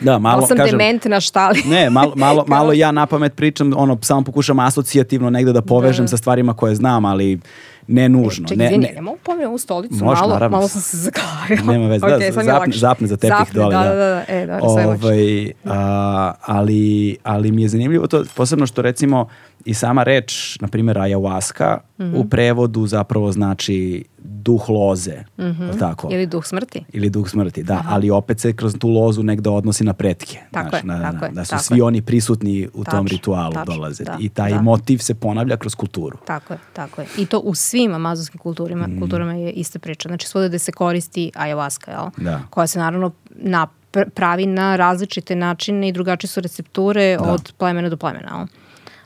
Da, 0.00 0.18
malo, 0.18 0.46
sam 0.46 0.56
kažem, 0.56 0.78
dementna 0.78 1.20
štali. 1.20 1.62
ne, 1.74 1.90
malo, 1.90 2.12
malo, 2.16 2.44
malo 2.48 2.72
ja 2.72 2.92
na 2.92 3.06
pamet 3.06 3.34
pričam, 3.34 3.72
ono, 3.76 3.98
samo 4.02 4.22
pokušam 4.24 4.58
asocijativno 4.58 5.30
negde 5.30 5.52
da 5.52 5.62
povežem 5.62 6.04
da. 6.04 6.08
sa 6.08 6.16
stvarima 6.16 6.54
koje 6.54 6.74
znam, 6.74 7.04
ali 7.04 7.38
ne 7.86 8.08
nužno. 8.08 8.48
Čekaj, 8.48 8.70
ne, 8.70 8.78
ne, 8.78 8.92
ne 8.94 9.00
mogu 9.00 9.18
pomijem 9.22 9.48
ovu 9.48 9.58
stolicu, 9.58 10.04
Možeš, 10.04 10.20
malo, 10.20 10.32
naravno. 10.32 10.56
malo 10.56 10.68
sam 10.68 10.80
se 10.80 10.96
zaklavila. 10.96 11.72
Nema 11.72 11.88
veze, 11.88 12.06
okay, 12.06 12.34
da, 12.34 12.42
zapne, 12.42 12.72
zapne 12.76 13.06
za 13.06 13.16
tepih 13.16 13.36
zapne, 13.38 13.60
dole. 13.60 13.74
Da, 13.74 13.84
da, 13.84 13.94
da, 13.94 13.94
da. 13.94 14.24
E, 14.28 14.46
dobro, 14.46 14.68
sve 14.68 14.86
ovaj, 14.86 15.52
a, 15.64 16.32
ali, 16.46 17.16
ali 17.22 17.52
mi 17.52 17.62
je 17.62 17.68
zanimljivo 17.68 18.06
to, 18.06 18.24
posebno 18.34 18.66
što 18.66 18.82
recimo 18.82 19.28
i 19.64 19.74
sama 19.74 20.02
reč, 20.02 20.58
na 20.60 20.68
primjer 20.68 20.96
ayahuasca, 20.96 21.78
mm 21.98 22.04
-hmm. 22.04 22.16
u 22.16 22.28
prevodu 22.28 22.86
zapravo 22.86 23.32
znači 23.32 24.04
duh 24.18 24.68
loze, 24.68 25.24
mm 25.38 25.42
-hmm. 25.42 25.78
tako? 25.78 26.08
Ili 26.12 26.26
duh 26.26 26.44
smrti. 26.44 26.84
Ili 26.92 27.10
duh 27.10 27.28
smrti, 27.28 27.62
da, 27.62 27.74
Aha. 27.74 27.94
ali 27.94 28.10
opet 28.10 28.40
se 28.40 28.52
kroz 28.52 28.74
tu 28.78 28.88
lozu 28.88 29.22
negde 29.22 29.50
odnosi 29.50 29.84
na 29.84 29.92
pretke. 29.92 30.38
Tako 30.50 30.68
znaš, 30.68 30.82
je, 30.82 30.86
na, 30.86 31.02
tako 31.02 31.20
na, 31.20 31.26
je. 31.26 31.32
Da 31.32 31.44
su 31.44 31.50
tako 31.50 31.62
svi 31.62 31.78
je. 31.78 31.82
oni 31.82 32.02
prisutni 32.02 32.68
u 32.74 32.84
tačno, 32.84 32.98
tom 32.98 33.06
ritualu 33.06 33.52
tačno, 33.52 33.74
dolaze. 33.74 34.04
Da, 34.04 34.16
I 34.20 34.28
taj 34.28 34.50
da. 34.50 34.62
motiv 34.62 34.98
se 34.98 35.14
ponavlja 35.14 35.56
kroz 35.56 35.74
kulturu. 35.74 36.18
Tako 36.26 36.52
je, 36.52 36.58
tako 36.72 37.00
je. 37.00 37.06
I 37.18 37.26
to 37.26 37.38
u 37.38 37.54
svim 37.54 37.94
amazonskim 37.94 38.38
kulturima, 38.38 38.86
mm. 38.86 38.98
kulturama 38.98 39.34
je 39.34 39.52
ista 39.52 39.78
priča. 39.78 40.08
Znači 40.08 40.28
svuda 40.28 40.48
da 40.48 40.58
se 40.58 40.72
koristi 40.72 41.32
ayahuasca, 41.34 41.90
jel? 41.90 42.24
Da. 42.24 42.40
Koja 42.50 42.66
se 42.66 42.78
naravno 42.78 43.10
na 43.30 43.66
pravi 44.14 44.46
na 44.46 44.76
različite 44.76 45.36
načine 45.36 45.88
i 45.88 45.92
drugačije 45.92 46.28
su 46.28 46.40
recepture 46.40 47.16
da. 47.16 47.32
od 47.32 47.52
plemena 47.58 47.88
do 47.88 47.96
plemena. 47.96 48.36
Jel? 48.36 48.46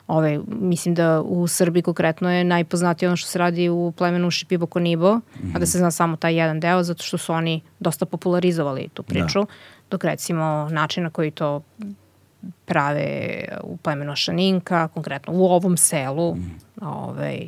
Ove, 0.07 0.39
mislim 0.47 0.95
da 0.95 1.21
u 1.21 1.47
Srbiji 1.47 1.83
konkretno 1.83 2.31
je 2.31 2.43
najpoznatije 2.43 3.09
ono 3.09 3.15
što 3.15 3.29
se 3.29 3.39
radi 3.39 3.69
u 3.69 3.93
plemenu 3.97 4.31
Šipibo 4.31 4.65
Konibo, 4.65 5.15
mm 5.15 5.21
-hmm. 5.21 5.55
a 5.55 5.59
da 5.59 5.65
se 5.65 5.77
zna 5.77 5.91
samo 5.91 6.15
taj 6.15 6.35
jedan 6.35 6.59
deo, 6.59 6.83
zato 6.83 7.03
što 7.03 7.17
su 7.17 7.33
oni 7.33 7.61
dosta 7.79 8.05
popularizovali 8.05 8.89
tu 8.93 9.03
priču, 9.03 9.39
da. 9.39 9.45
dok 9.89 10.03
recimo 10.03 10.69
način 10.71 11.03
na 11.03 11.09
koji 11.09 11.31
to 11.31 11.61
prave 12.65 13.45
u 13.63 13.77
plemenu 13.77 14.15
Šaninka, 14.15 14.87
konkretno 14.87 15.33
u 15.33 15.45
ovom 15.45 15.77
selu, 15.77 16.35
mm. 16.35 16.59
ovaj, 16.81 17.47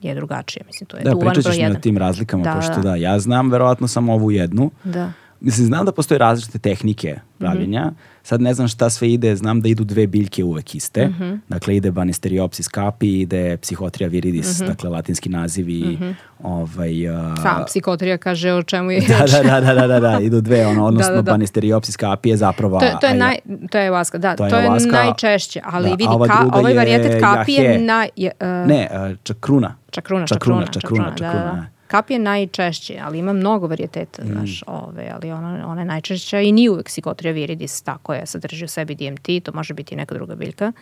je 0.00 0.14
drugačije. 0.14 0.64
Mislim, 0.66 0.86
to 0.86 0.96
je 0.96 1.02
da, 1.02 1.16
pričat 1.16 1.44
ćeš 1.44 1.56
mi 1.56 1.70
o 1.70 1.74
tim 1.74 1.98
razlikama, 1.98 2.44
da, 2.44 2.54
pošto 2.54 2.74
da. 2.74 2.80
da, 2.80 2.96
ja 2.96 3.18
znam 3.18 3.50
verovatno 3.50 3.88
samo 3.88 4.14
ovu 4.14 4.30
jednu. 4.30 4.70
Da. 4.84 5.12
Mislim, 5.44 5.66
znam 5.66 5.86
da 5.86 5.92
postoje 5.92 6.18
različite 6.18 6.58
tehnike 6.58 7.18
pravljenja. 7.38 7.84
Mm 7.84 7.88
-hmm. 7.88 8.22
Sad 8.22 8.40
ne 8.40 8.54
znam 8.54 8.68
šta 8.68 8.90
sve 8.90 9.12
ide, 9.12 9.36
znam 9.36 9.60
da 9.60 9.68
idu 9.68 9.84
dve 9.84 10.06
biljke 10.06 10.44
uvek 10.44 10.74
iste. 10.74 11.06
Mm 11.06 11.16
-hmm. 11.20 11.38
Dakle, 11.48 11.76
ide 11.76 11.90
Banisteriopsis 11.90 12.68
capi, 12.74 13.20
ide 13.20 13.56
Psychotria 13.56 14.08
viridis, 14.08 14.60
mm 14.60 14.64
-hmm. 14.64 14.66
dakle, 14.66 14.90
latinski 14.90 15.28
nazivi. 15.28 15.82
Mm 15.82 15.96
-hmm. 16.02 16.14
ovaj, 16.42 17.08
uh... 17.08 17.38
Sam 17.42 17.64
Psychotria 17.66 18.18
kaže 18.18 18.52
o 18.52 18.62
čemu 18.62 18.90
je 18.90 19.00
da, 19.08 19.42
da, 19.42 19.60
da, 19.60 19.74
da, 19.74 19.86
da, 19.86 20.00
da, 20.00 20.20
idu 20.20 20.40
dve, 20.40 20.66
ono, 20.66 20.86
odnosno 20.86 21.14
da, 21.16 21.16
da, 21.16 21.22
da. 21.22 21.32
Banisteriopsis 21.32 21.96
capi 21.96 22.28
je 22.28 22.36
zapravo... 22.36 22.78
To 22.78 22.84
je, 22.84 22.96
to 23.00 23.06
je, 23.06 23.14
naj, 23.14 23.36
to 23.70 23.78
je 23.78 23.90
vaska, 23.90 24.18
da, 24.18 24.36
to 24.36 24.44
je, 24.44 24.50
to 24.50 24.58
je 24.58 24.70
najčešće, 24.92 25.60
ali 25.64 25.84
da, 25.84 25.90
vidi, 25.90 26.04
ka, 26.26 26.46
ovaj 26.52 26.74
varijetet 26.74 27.20
kapi 27.20 27.52
je, 27.52 27.78
naj... 27.78 28.08
Je, 28.16 28.30
uh... 28.40 28.68
Ne, 28.68 28.88
uh, 28.92 29.16
čakruna. 29.22 29.76
Čakruna, 29.90 30.26
čakruna, 30.26 30.66
čakruna, 30.66 30.66
čakruna, 30.66 31.04
čakruna, 31.04 31.16
čakruna 31.16 31.44
da, 31.44 31.60
da. 31.60 31.71
Kap 31.92 32.10
je 32.10 32.18
najčešće, 32.18 32.98
ali 33.02 33.18
ima 33.18 33.32
mnogo 33.32 33.66
varijeteta, 33.66 34.24
mm. 34.24 34.26
znaš, 34.26 34.62
ove, 34.66 35.10
ali 35.14 35.32
ona, 35.32 35.68
ona 35.68 35.80
je 35.80 35.84
najčešća 35.84 36.40
i 36.40 36.52
nije 36.52 36.70
uvek 36.70 36.86
psikotrija 36.86 37.32
viridis, 37.32 37.82
tako 37.82 38.14
je, 38.14 38.26
sadrži 38.26 38.64
u 38.64 38.68
sebi 38.68 38.94
DMT, 38.94 39.44
to 39.44 39.52
može 39.54 39.74
biti 39.74 39.94
i 39.94 39.96
neka 39.96 40.14
druga 40.14 40.34
biljka, 40.34 40.72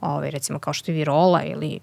ove, 0.00 0.30
recimo 0.30 0.58
kao 0.58 0.72
što 0.72 0.90
je 0.92 0.96
virola 0.96 1.42
ili 1.44 1.80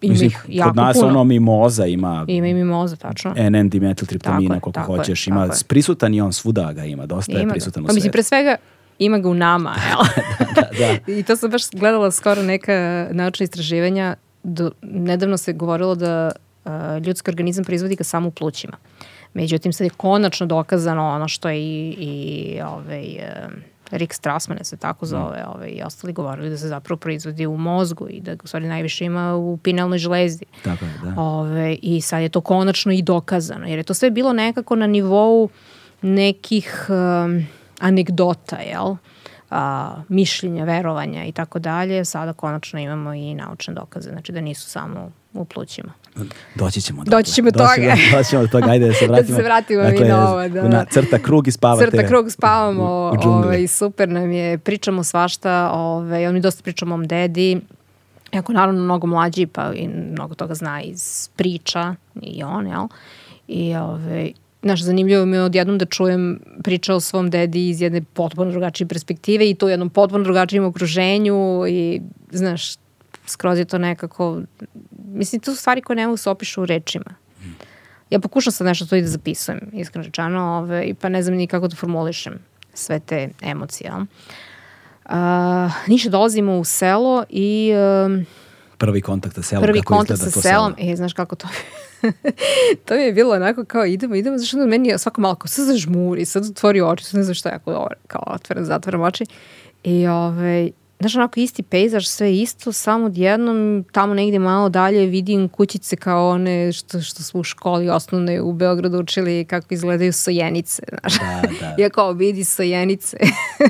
ima 0.00 0.12
Mislim, 0.12 0.26
ih 0.26 0.44
jako 0.48 0.70
kod 0.70 0.76
nas 0.76 0.96
puno. 0.96 1.08
ono 1.08 1.24
mimoza 1.24 1.86
ima 1.86 2.24
ima 2.28 2.46
i 2.46 2.54
mimoza, 2.54 2.96
tačno 2.96 3.34
NN 3.50 3.68
dimetiltriptamina 3.68 4.60
koliko 4.60 4.80
tako 4.80 4.96
hoćeš 4.96 5.26
ima 5.26 5.44
je. 5.44 5.50
prisutan 5.68 6.14
i 6.14 6.20
on 6.20 6.32
svuda 6.32 6.72
ga 6.72 6.84
ima 6.84 7.06
dosta 7.06 7.32
ima 7.32 7.40
je 7.40 7.48
prisutan 7.48 7.82
ga. 7.82 7.84
u 7.84 7.88
pa, 7.88 7.92
mislim, 7.94 8.12
pre 8.12 8.22
svega 8.22 8.56
ima 8.98 9.18
ga 9.18 9.28
u 9.28 9.34
nama 9.34 9.74
jel? 9.88 10.26
da, 10.54 10.60
da, 10.62 10.92
da. 11.06 11.12
i 11.18 11.22
to 11.22 11.36
sam 11.36 11.50
baš 11.50 11.70
gledala 11.70 12.10
skoro 12.10 12.42
neka 12.42 13.08
naučna 13.10 13.44
istraživanja 13.44 14.14
do, 14.42 14.70
nedavno 14.82 15.36
se 15.36 15.52
govorilo 15.52 15.94
da 15.94 16.32
ljudski 17.04 17.30
organizam 17.30 17.64
proizvodi 17.64 17.96
ga 17.96 18.04
samo 18.04 18.28
u 18.28 18.30
plućima. 18.30 18.76
Međutim, 19.34 19.72
sad 19.72 19.84
je 19.84 19.90
konačno 19.90 20.46
dokazano 20.46 21.08
ono 21.08 21.28
što 21.28 21.48
je 21.48 21.58
i, 21.58 21.96
i 21.98 22.60
ovaj, 22.60 23.04
uh, 23.04 23.52
Rick 23.90 24.12
Strassman 24.12 24.58
se 24.62 24.76
tako 24.76 25.06
zove, 25.06 25.42
mm. 25.42 25.50
ovaj, 25.54 25.68
i 25.68 25.82
ostali 25.82 26.12
govorili 26.12 26.50
da 26.50 26.58
se 26.58 26.68
zapravo 26.68 26.98
proizvodi 26.98 27.46
u 27.46 27.56
mozgu 27.56 28.06
i 28.10 28.20
da 28.20 28.34
ga 28.34 28.40
u 28.44 28.46
stvari 28.46 28.66
najviše 28.66 29.04
ima 29.04 29.36
u 29.36 29.56
pinalnoj 29.56 29.98
žlezdi. 29.98 30.44
Tako 30.64 30.84
je, 30.84 30.92
da. 31.02 31.20
Ove, 31.20 31.76
I 31.82 32.00
sad 32.00 32.22
je 32.22 32.28
to 32.28 32.40
konačno 32.40 32.92
i 32.92 33.02
dokazano, 33.02 33.66
jer 33.66 33.78
je 33.78 33.84
to 33.84 33.94
sve 33.94 34.10
bilo 34.10 34.32
nekako 34.32 34.76
na 34.76 34.86
nivou 34.86 35.48
nekih 36.02 36.86
um, 36.88 37.46
anegdota, 37.80 38.56
jel? 38.56 38.96
a, 39.52 39.94
mišljenja, 40.08 40.64
verovanja 40.64 41.24
i 41.24 41.32
tako 41.32 41.58
dalje, 41.58 42.04
sada 42.04 42.32
konačno 42.32 42.80
imamo 42.80 43.14
i 43.14 43.34
naučne 43.34 43.74
dokaze, 43.74 44.10
znači 44.10 44.32
da 44.32 44.40
nisu 44.40 44.70
samo 44.70 45.12
u 45.34 45.44
plućima. 45.44 45.92
Doći 46.54 46.80
ćemo 46.80 47.04
do 47.04 47.10
Doći 47.10 47.32
ćemo 47.32 47.50
do 47.50 47.58
toga. 47.58 47.96
Doći 48.12 48.30
ćemo 48.30 48.42
do 48.42 48.48
toga, 48.48 48.70
ajde 48.70 48.86
da 48.86 48.94
se 48.94 49.06
vratimo. 49.06 49.36
da 49.36 49.42
se 49.42 49.42
vratimo 49.42 49.82
dakle, 49.82 50.00
mi 50.00 50.08
na 50.08 50.30
ovo. 50.30 50.48
Da. 50.48 50.68
Na 50.68 50.84
crta 50.84 51.18
krug 51.18 51.48
i 51.48 51.50
spavate. 51.50 51.90
Crta 51.90 52.08
krug 52.08 52.30
spavamo, 52.30 52.84
u, 53.24 53.28
u 53.28 53.32
ovaj, 53.32 53.66
super 53.66 54.08
nam 54.08 54.32
je, 54.32 54.58
pričamo 54.58 55.04
svašta, 55.04 55.70
ovaj, 55.74 56.26
on 56.26 56.34
mi 56.34 56.40
dosta 56.40 56.62
pričamo 56.62 56.94
o 56.94 56.96
mom 56.96 57.06
dedi, 57.06 57.60
jako 58.32 58.52
naravno 58.52 58.82
mnogo 58.82 59.06
mlađi, 59.06 59.46
pa 59.46 59.72
i 59.74 59.88
mnogo 59.88 60.34
toga 60.34 60.54
zna 60.54 60.82
iz 60.82 61.28
priča 61.36 61.94
i 62.22 62.42
on, 62.42 62.66
jel? 62.66 62.86
I, 63.48 63.76
ovaj, 63.76 64.32
Znaš, 64.62 64.82
zanimljivo 64.82 65.26
mi 65.26 65.36
je 65.36 65.42
odjednom 65.42 65.78
da 65.78 65.84
čujem 65.84 66.40
priča 66.64 66.94
o 66.94 67.00
svom 67.00 67.30
dedi 67.30 67.68
iz 67.68 67.80
jedne 67.80 68.02
potpuno 68.02 68.50
drugačije 68.50 68.88
perspektive 68.88 69.50
i 69.50 69.54
to 69.54 69.66
u 69.66 69.68
jednom 69.68 69.90
potpuno 69.90 70.24
drugačijem 70.24 70.64
okruženju 70.64 71.64
i, 71.68 72.00
znaš, 72.30 72.74
skroz 73.26 73.58
je 73.58 73.64
to 73.64 73.78
nekako, 73.78 74.40
mislim, 75.14 75.40
to 75.40 75.50
su 75.52 75.60
stvari 75.60 75.82
koje 75.82 75.96
ne 75.96 76.06
mogu 76.06 76.16
se 76.16 76.30
opišu 76.30 76.62
u 76.62 76.66
rečima. 76.66 77.14
Ja 78.10 78.20
pokušam 78.20 78.52
sad 78.52 78.66
nešto 78.66 78.86
to 78.86 78.96
i 78.96 79.02
da 79.02 79.08
zapisujem, 79.08 79.60
iskreno 79.72 80.04
rečano, 80.04 80.42
ove, 80.42 80.94
pa 81.00 81.08
ne 81.08 81.22
znam 81.22 81.36
ni 81.36 81.46
kako 81.46 81.68
da 81.68 81.76
formulišem 81.76 82.38
sve 82.74 83.00
te 83.00 83.28
emocije. 83.40 83.92
Uh, 85.04 85.12
Niša 85.86 86.08
dolazimo 86.08 86.58
u 86.58 86.64
selo 86.64 87.24
i... 87.28 87.72
Uh, 88.06 88.22
prvi 88.78 89.00
kontakt 89.00 89.34
sa 89.34 89.42
selom. 89.42 89.64
Prvi 89.64 89.82
kontakt 89.82 90.20
sa 90.20 90.30
selom. 90.30 90.74
E, 90.78 90.96
znaš 90.96 91.12
kako 91.12 91.36
to 91.36 91.48
to 92.84 92.94
mi 92.94 93.02
je 93.02 93.12
bilo 93.12 93.34
onako 93.34 93.64
kao 93.64 93.86
idemo, 93.86 94.14
idemo, 94.14 94.38
zašto 94.38 94.56
da 94.56 94.66
meni 94.66 94.88
je 94.88 94.98
svako 94.98 95.20
malo 95.20 95.34
kao 95.34 95.48
sad 95.48 95.66
zažmuri, 95.66 96.24
sad 96.24 96.50
otvori 96.50 96.80
oči, 96.80 97.04
sad 97.04 97.18
ne 97.18 97.22
znam 97.22 97.34
šta 97.34 97.48
je 97.48 97.58
kao 98.06 98.22
otvaram, 98.26 98.64
zatvaram 98.64 99.02
oči. 99.02 99.24
I 99.84 100.06
ovaj, 100.06 100.70
znaš, 101.02 101.16
onako 101.16 101.40
isti 101.40 101.62
pejzaž, 101.62 102.06
sve 102.06 102.36
isto, 102.36 102.72
samo 102.72 103.06
odjednom 103.06 103.84
tamo 103.92 104.14
negde 104.14 104.38
malo 104.38 104.68
dalje 104.68 105.06
vidim 105.06 105.48
kućice 105.48 105.96
kao 105.96 106.28
one 106.30 106.72
što, 106.72 107.00
što 107.00 107.22
smo 107.22 107.40
u 107.40 107.44
školi 107.44 107.90
osnovne 107.90 108.42
u 108.42 108.52
Beogradu 108.52 108.98
učili 108.98 109.44
kako 109.44 109.74
izgledaju 109.74 110.12
sojenice, 110.12 110.82
znaš. 111.00 111.18
Da, 111.18 111.42
da. 111.60 111.74
Ja 111.82 111.90
kao 111.90 112.12
vidi 112.12 112.44
sojenice. 112.44 113.16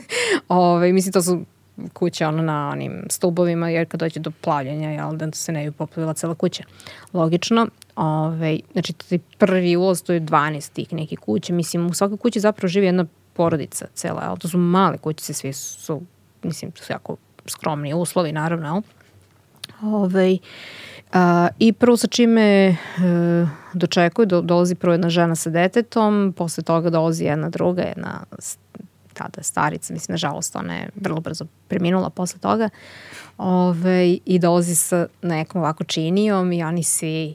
Ove, 0.49 0.93
mislim, 0.93 1.13
to 1.13 1.23
su 1.23 1.45
kuća 1.93 2.29
ono 2.29 2.43
na 2.43 2.69
onim 2.73 3.07
stubovima, 3.11 3.71
jer 3.71 3.89
kad 3.89 4.01
dođe 4.01 4.21
do 4.21 4.31
plavljanja, 4.41 4.91
jel, 4.91 5.17
da 5.17 5.33
se 5.33 5.53
ne 5.53 5.65
bi 5.65 5.71
poplavila 5.71 6.15
cela 6.15 6.35
kuća. 6.35 6.65
Logično. 7.13 7.67
Ove, 7.97 8.59
znači, 8.73 8.93
taj 8.93 9.19
prvi 9.39 9.77
ulaz, 9.77 10.03
to 10.03 10.13
je 10.13 10.21
12 10.21 10.73
tih 10.73 10.93
nekih 10.93 11.19
kuća. 11.19 11.53
Mislim, 11.53 11.87
u 11.87 11.95
svakoj 11.95 12.17
kući 12.17 12.41
zapravo 12.41 12.69
živi 12.69 12.87
jedna 12.87 13.07
porodica 13.33 13.87
cela, 13.95 14.23
jel? 14.23 14.37
To 14.37 14.49
su 14.49 14.59
male 14.59 14.99
kućice, 14.99 15.33
svi 15.33 15.53
su, 15.53 16.03
mislim, 16.43 16.71
to 16.73 16.83
su 16.83 16.93
jako 16.93 17.17
skromni 17.47 17.95
uslovi, 17.95 18.33
naravno, 18.33 18.67
jel? 18.67 18.83
Ove, 19.83 20.39
A, 21.13 21.49
I 21.59 21.73
prvo 21.73 21.97
sa 21.97 22.07
čime 22.07 22.43
e, 22.43 22.77
dočekuju, 23.73 24.27
do, 24.27 24.41
dolazi 24.41 24.75
prvo 24.75 24.95
jedna 24.95 25.11
žena 25.11 25.35
sa 25.35 25.51
detetom, 25.51 26.33
posle 26.37 26.65
toga 26.65 26.91
dolazi 26.91 27.25
jedna 27.25 27.49
druga, 27.49 27.83
jedna 27.83 28.25
tada 29.15 29.43
starica, 29.43 29.93
mislim, 29.93 30.13
nažalost, 30.13 30.57
ona 30.57 30.75
je 30.77 30.89
vrlo 30.97 31.21
brzo 31.21 31.45
preminula 31.69 32.11
posle 32.11 32.41
toga, 32.41 32.69
Ove, 33.39 34.13
i 34.25 34.39
dolazi 34.39 34.75
sa 34.75 35.07
nekom 35.23 35.61
ovako 35.61 35.85
činijom 35.85 36.53
i 36.53 36.65
oni 36.65 36.83
svi 36.83 37.35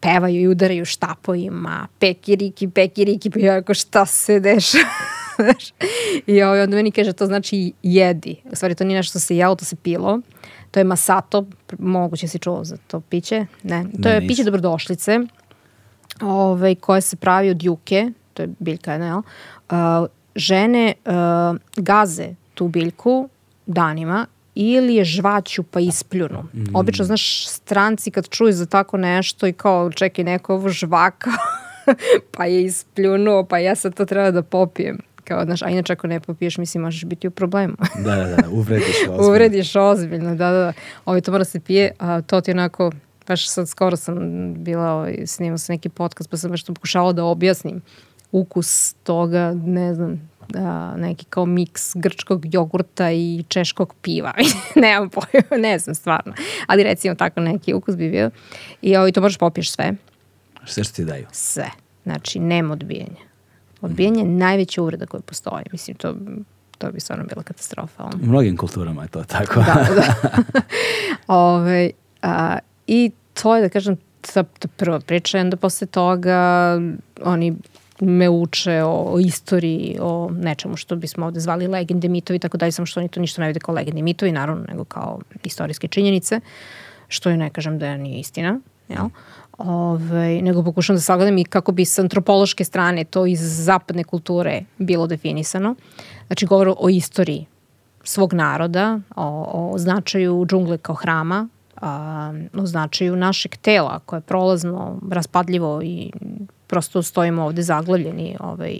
pevaju 0.00 0.40
i 0.40 0.48
udaraju 0.48 0.84
štapojima, 0.84 1.88
pekiriki, 1.98 2.68
pekiriki, 2.68 3.30
pa 3.30 3.40
ja 3.40 3.56
ako 3.56 3.74
šta 3.74 4.06
se 4.06 4.40
dešava? 4.40 5.19
I 6.26 6.42
ovaj, 6.42 6.62
onda 6.62 6.76
meni 6.76 6.90
kaže, 6.90 7.12
to 7.12 7.26
znači 7.26 7.72
jedi. 7.82 8.36
U 8.52 8.56
stvari, 8.56 8.74
to 8.74 8.84
nije 8.84 8.96
nešto 8.96 9.10
što 9.10 9.20
se 9.20 9.36
jelo, 9.36 9.54
to 9.54 9.64
se 9.64 9.76
pilo. 9.76 10.20
To 10.70 10.80
je 10.80 10.84
masato, 10.84 11.46
moguće 11.78 12.28
si 12.28 12.38
čuo 12.38 12.64
za 12.64 12.76
to 12.86 13.00
piće. 13.00 13.46
Ne, 13.62 13.84
to 14.02 14.08
ne, 14.08 14.14
je 14.14 14.26
piće 14.28 14.44
dobrodošlice 14.44 15.20
ovaj, 16.20 16.74
koje 16.74 17.00
se 17.00 17.16
pravi 17.16 17.50
od 17.50 17.62
juke, 17.62 18.10
to 18.34 18.42
je 18.42 18.48
biljka, 18.58 18.98
ne, 18.98 19.14
uh, 19.16 19.22
žene 20.34 20.94
uh, 21.04 21.56
gaze 21.76 22.34
tu 22.54 22.68
biljku 22.68 23.28
danima 23.66 24.26
ili 24.54 24.94
je 24.94 25.04
žvaću 25.04 25.62
pa 25.62 25.80
ispljunu. 25.80 26.42
Mm. 26.54 26.64
Obično, 26.74 27.04
znaš, 27.04 27.48
stranci 27.48 28.10
kad 28.10 28.28
čuju 28.28 28.52
za 28.52 28.66
tako 28.66 28.96
nešto 28.96 29.46
i 29.46 29.52
kao 29.52 29.92
čekaj 29.92 30.24
neko 30.24 30.54
ovo 30.54 30.68
žvaka 30.68 31.30
pa 32.36 32.44
je 32.44 32.64
ispljunuo, 32.64 33.44
pa 33.44 33.58
ja 33.58 33.74
sad 33.74 33.94
to 33.94 34.04
treba 34.04 34.30
da 34.30 34.42
popijem. 34.42 34.98
Kao, 35.30 35.44
znaš, 35.44 35.62
a 35.62 35.68
inače 35.68 35.92
ako 35.92 36.06
ne 36.06 36.20
popiješ, 36.20 36.58
mislim, 36.58 36.82
možeš 36.82 37.04
biti 37.04 37.28
u 37.28 37.30
problemu. 37.30 37.74
da, 38.04 38.16
da, 38.16 38.36
da, 38.36 38.48
uvrediš 38.50 38.86
ozbiljno. 39.08 39.28
uvrediš 39.28 39.76
ozbiljno, 39.76 40.30
da, 40.34 40.50
da, 40.50 40.58
da. 40.58 40.72
Ovo 41.04 41.20
to 41.20 41.32
mora 41.32 41.44
se 41.44 41.60
pije, 41.60 41.92
a 41.98 42.22
to 42.22 42.40
ti 42.40 42.50
onako, 42.50 42.92
baš 43.26 43.48
sad 43.48 43.68
skoro 43.68 43.96
sam 43.96 44.16
bila, 44.54 44.92
ovaj, 44.92 45.16
snimala 45.26 45.58
sam 45.58 45.74
neki 45.74 45.88
podcast, 45.88 46.30
pa 46.30 46.36
sam 46.36 46.50
baš 46.50 46.62
to 46.62 46.74
pokušala 46.74 47.12
da 47.12 47.24
objasnim 47.24 47.82
ukus 48.32 48.94
toga, 49.02 49.52
ne 49.64 49.94
znam, 49.94 50.30
da, 50.48 50.96
neki 50.96 51.24
kao 51.24 51.46
miks 51.46 51.92
grčkog 51.94 52.54
jogurta 52.54 53.10
i 53.10 53.44
češkog 53.48 53.94
piva. 54.02 54.32
Nemam 54.82 55.10
pojma, 55.10 55.62
ne 55.68 55.78
znam 55.78 55.94
stvarno. 55.94 56.32
Ali 56.66 56.82
recimo 56.82 57.14
tako 57.14 57.40
neki 57.40 57.74
ukus 57.74 57.96
bi 57.96 58.10
bio. 58.10 58.30
I 58.82 58.96
ovaj, 58.96 59.12
to 59.12 59.20
možeš 59.20 59.38
popiješ 59.38 59.72
sve. 59.72 59.92
Sve 60.66 60.84
što 60.84 60.94
ti 60.94 61.04
daju? 61.04 61.26
Sve. 61.32 61.70
Znači, 62.02 62.38
nema 62.38 62.72
odbijanja. 62.72 63.29
Odbijanje 63.80 64.20
je 64.20 64.28
najveća 64.28 64.82
uvreda 64.82 65.06
koja 65.06 65.20
postoji. 65.20 65.64
Mislim, 65.72 65.96
to, 65.96 66.14
to 66.78 66.92
bi 66.92 67.00
stvarno 67.00 67.24
bila 67.24 67.42
katastrofa. 67.42 68.04
U 68.22 68.26
mnogim 68.26 68.56
kulturama 68.56 69.02
je 69.02 69.08
to 69.08 69.24
tako. 69.24 69.60
da, 69.60 69.86
da. 69.94 70.14
Ove, 71.34 71.90
a, 72.22 72.58
I 72.86 73.10
to 73.42 73.56
je, 73.56 73.62
da 73.62 73.68
kažem, 73.68 73.96
ta, 74.20 74.42
ta 74.42 74.68
prva 74.76 75.00
priča, 75.00 75.40
onda 75.40 75.56
posle 75.56 75.86
toga 75.86 76.78
oni 77.24 77.56
me 78.00 78.28
uče 78.28 78.82
o, 78.82 79.12
o 79.12 79.18
istoriji, 79.18 79.98
o 80.00 80.30
nečemu 80.32 80.76
što 80.76 80.96
bismo 80.96 81.26
ovde 81.26 81.40
zvali 81.40 81.66
legende, 81.66 82.08
mitovi 82.08 82.36
i 82.36 82.40
tako 82.40 82.56
dalje, 82.56 82.72
samo 82.72 82.86
što 82.86 83.00
oni 83.00 83.08
to 83.08 83.20
ništa 83.20 83.42
ne 83.42 83.48
vide 83.48 83.60
kao 83.60 83.74
legende 83.74 84.02
mitovi, 84.02 84.32
naravno, 84.32 84.64
nego 84.68 84.84
kao 84.84 85.20
istorijske 85.42 85.88
činjenice, 85.88 86.40
što 87.08 87.30
je 87.30 87.36
ne 87.36 87.50
kažem 87.50 87.78
da 87.78 87.96
nije 87.96 88.20
istina, 88.20 88.60
jel? 88.88 89.08
Ove, 89.64 90.42
nego 90.42 90.62
pokušam 90.62 90.96
da 90.96 91.00
sagledam 91.00 91.38
i 91.38 91.44
kako 91.44 91.72
bi 91.72 91.84
s 91.84 91.98
antropološke 91.98 92.64
strane 92.64 93.04
to 93.04 93.26
iz 93.26 93.64
zapadne 93.64 94.04
kulture 94.04 94.62
bilo 94.78 95.06
definisano. 95.06 95.74
Znači, 96.26 96.46
govor 96.46 96.74
o 96.78 96.88
istoriji 96.88 97.46
svog 98.04 98.32
naroda, 98.32 99.00
o, 99.16 99.70
o 99.72 99.78
značaju 99.78 100.46
džungle 100.46 100.78
kao 100.78 100.94
hrama, 100.94 101.48
a, 101.76 102.32
o 102.54 102.66
značaju 102.66 103.16
našeg 103.16 103.56
tela 103.56 103.98
koje 103.98 104.18
je 104.18 104.22
prolazno, 104.22 104.98
raspadljivo 105.10 105.82
i 105.82 106.12
prosto 106.66 107.02
stojimo 107.02 107.44
ovde 107.44 107.62
zaglavljeni 107.62 108.36
ovaj, 108.40 108.78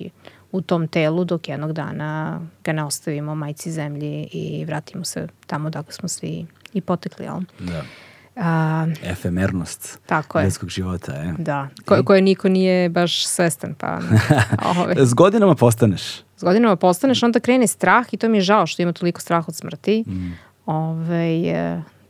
u 0.52 0.60
tom 0.60 0.88
telu 0.88 1.24
dok 1.24 1.48
jednog 1.48 1.72
dana 1.72 2.40
ga 2.64 2.72
ne 2.72 2.84
ostavimo 2.84 3.34
majci 3.34 3.72
zemlji 3.72 4.28
i 4.32 4.64
vratimo 4.64 5.04
se 5.04 5.28
tamo 5.46 5.70
dok 5.70 5.92
smo 5.92 6.08
svi 6.08 6.46
i 6.72 6.80
potekli, 6.80 7.24
jel? 7.24 7.40
Da. 7.58 7.82
A, 8.36 8.86
Efemernost 9.02 9.98
tako 10.06 10.38
je. 10.38 10.44
ljudskog 10.44 10.68
života. 10.68 11.12
Je. 11.12 11.34
Da, 11.38 11.68
Ko, 11.84 12.02
koje 12.04 12.22
niko 12.22 12.48
nije 12.48 12.88
baš 12.88 13.26
svestan. 13.26 13.74
Pa, 13.74 14.00
ovaj. 14.64 14.94
S 15.10 15.14
godinama 15.14 15.54
postaneš. 15.54 16.02
S 16.36 16.42
godinama 16.42 16.76
postaneš, 16.76 17.22
onda 17.22 17.40
krene 17.40 17.66
strah 17.66 18.06
i 18.12 18.16
to 18.16 18.28
mi 18.28 18.36
je 18.36 18.40
žao 18.42 18.66
što 18.66 18.82
ima 18.82 18.92
toliko 18.92 19.20
strah 19.20 19.48
od 19.48 19.54
smrti. 19.54 20.04
Mm. 20.06 20.32
Ove, 20.66 20.90
ovaj, 20.90 21.42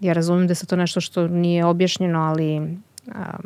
ja 0.01 0.13
razumem 0.13 0.47
da 0.47 0.55
se 0.55 0.67
to 0.67 0.77
nešto 0.77 1.01
što 1.01 1.29
nije 1.29 1.65
objašnjeno, 1.65 2.21
ali 2.21 2.79
a, 3.15 3.39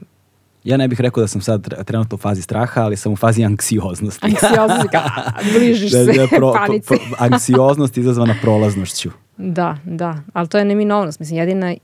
Ja 0.64 0.76
ne 0.76 0.88
bih 0.88 1.00
rekao 1.00 1.20
da 1.20 1.28
sam 1.28 1.40
sad 1.40 1.84
trenutno 1.84 2.14
u 2.14 2.18
fazi 2.18 2.42
straha, 2.42 2.82
ali 2.82 2.96
sam 2.96 3.12
u 3.12 3.16
fazi 3.16 3.44
anksioznosti. 3.44 4.26
Anksioznosti, 4.26 4.88
ka, 4.88 5.02
bližiš 5.58 5.92
da, 5.92 6.04
se 6.04 6.12
da, 6.12 6.26
pro, 6.36 6.52
panici. 6.52 6.86
Pro, 6.86 6.96
pro, 6.96 7.16
anksioznost 7.18 7.96
izazvana 7.96 8.34
prolaznošću. 8.42 9.10
Da, 9.36 9.76
da, 9.84 10.16
ali 10.32 10.48
to 10.48 10.58
je 10.58 10.64
neminovnost. 10.64 11.20
Mislim, 11.20 11.38
jedina 11.38 11.74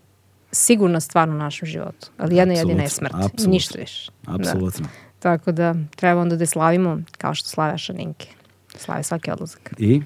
sigurna 0.53 1.01
stvar 1.01 1.29
u 1.29 1.35
našem 1.35 1.69
životu. 1.69 2.09
Ali 2.19 2.37
jedna 2.37 2.53
Absolut, 2.53 2.71
jedina 2.71 2.83
je 2.83 2.89
smrt. 2.89 3.15
Absolut, 3.15 3.41
I 3.41 3.49
ništa 3.49 3.79
više. 3.79 4.11
Da. 4.23 4.35
Apsolutno. 4.35 4.87
Da. 4.87 5.11
Tako 5.19 5.53
da 5.53 5.75
treba 5.97 6.21
onda 6.21 6.37
da 6.37 6.43
je 6.43 6.47
slavimo 6.47 6.99
kao 7.19 7.35
što 7.35 7.49
slave 7.49 7.79
šaninke. 7.79 8.29
Slave 8.77 9.03
svaki 9.03 9.31
odlazak. 9.31 9.73
I? 9.79 10.03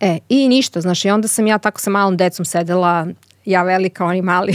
E, 0.00 0.18
i 0.28 0.48
ništa, 0.48 0.80
znaš, 0.80 1.04
i 1.04 1.10
onda 1.10 1.28
sam 1.28 1.46
ja 1.46 1.58
tako 1.58 1.80
sa 1.80 1.90
malom 1.90 2.16
decom 2.16 2.44
sedela, 2.44 3.06
ja 3.44 3.62
velika, 3.62 4.04
oni 4.04 4.22
mali, 4.22 4.54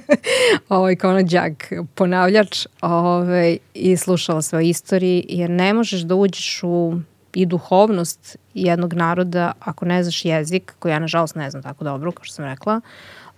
ovaj, 0.68 0.96
kao 0.96 1.10
ono 1.10 1.22
džak 1.22 1.72
ponavljač 1.94 2.66
ovaj, 2.80 3.58
i 3.74 3.96
slušala 3.96 4.42
sve 4.42 4.58
o 4.58 4.60
istoriji, 4.60 5.26
jer 5.28 5.50
ne 5.50 5.74
možeš 5.74 6.00
da 6.00 6.14
uđeš 6.14 6.60
u 6.62 7.00
i 7.34 7.46
duhovnost 7.46 8.36
jednog 8.54 8.94
naroda 8.94 9.52
ako 9.60 9.84
ne 9.84 10.02
znaš 10.02 10.24
jezik, 10.24 10.74
koji 10.78 10.92
ja 10.92 10.98
nažalost 10.98 11.34
ne 11.34 11.50
znam 11.50 11.62
tako 11.62 11.84
dobro, 11.84 12.12
kao 12.12 12.24
što 12.24 12.34
sam 12.34 12.44
rekla, 12.44 12.80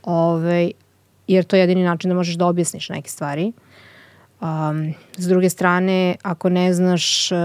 ovaj, 0.07 0.73
jer 1.29 1.45
to 1.45 1.57
je 1.57 1.61
jedini 1.61 1.85
način 1.85 2.09
da 2.09 2.15
možeš 2.15 2.35
da 2.35 2.47
objasniš 2.47 2.89
neke 2.89 3.11
stvari. 3.11 3.53
Um, 4.41 4.95
s 5.17 5.27
druge 5.27 5.51
strane, 5.51 6.17
ako 6.23 6.49
ne 6.49 6.75
znaš 6.75 7.33
uh, 7.33 7.39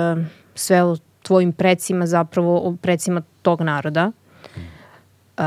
sve 0.55 0.83
o 0.83 0.97
tvojim 1.23 1.51
precima, 1.51 2.05
zapravo 2.05 2.57
o 2.57 2.75
precima 2.81 3.21
tog 3.41 3.61
naroda, 3.61 4.11
uh, 5.37 5.43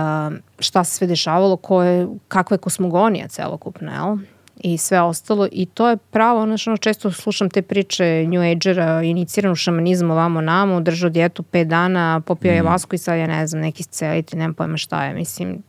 šta 0.59 0.85
se 0.85 0.97
sve 0.97 1.07
dešavalo, 1.07 1.57
ko 1.57 1.83
je, 1.83 2.09
kakva 2.29 2.55
je 2.55 2.59
kosmogonija 2.59 3.29
celokupna, 3.29 3.95
jel? 3.95 4.17
i 4.57 4.79
sve 4.79 5.01
ostalo 5.01 5.49
i 5.53 5.67
to 5.67 5.89
je 5.89 5.97
pravo, 5.97 6.43
ono 6.43 6.57
što 6.57 6.77
često 6.77 7.13
slušam 7.13 7.51
te 7.51 7.63
priče 7.63 8.27
New 8.27 8.53
Agera, 8.53 9.03
iniciranu 9.03 9.55
šamanizmu 9.55 10.13
ovamo 10.13 10.41
namo, 10.41 10.81
držao 10.81 11.11
dijetu 11.11 11.43
5 11.43 11.65
dana, 11.65 12.21
popio 12.27 12.53
mm. 12.53 12.55
je 12.55 12.63
vasku 12.63 12.95
i 12.95 12.99
sad 12.99 13.19
ja 13.19 13.27
ne 13.27 13.47
znam, 13.47 13.63
neki 13.63 13.83
sceliti, 13.83 14.37
nemam 14.37 14.55
pojma 14.55 14.77
šta 14.77 15.05
je, 15.05 15.15
mislim, 15.15 15.63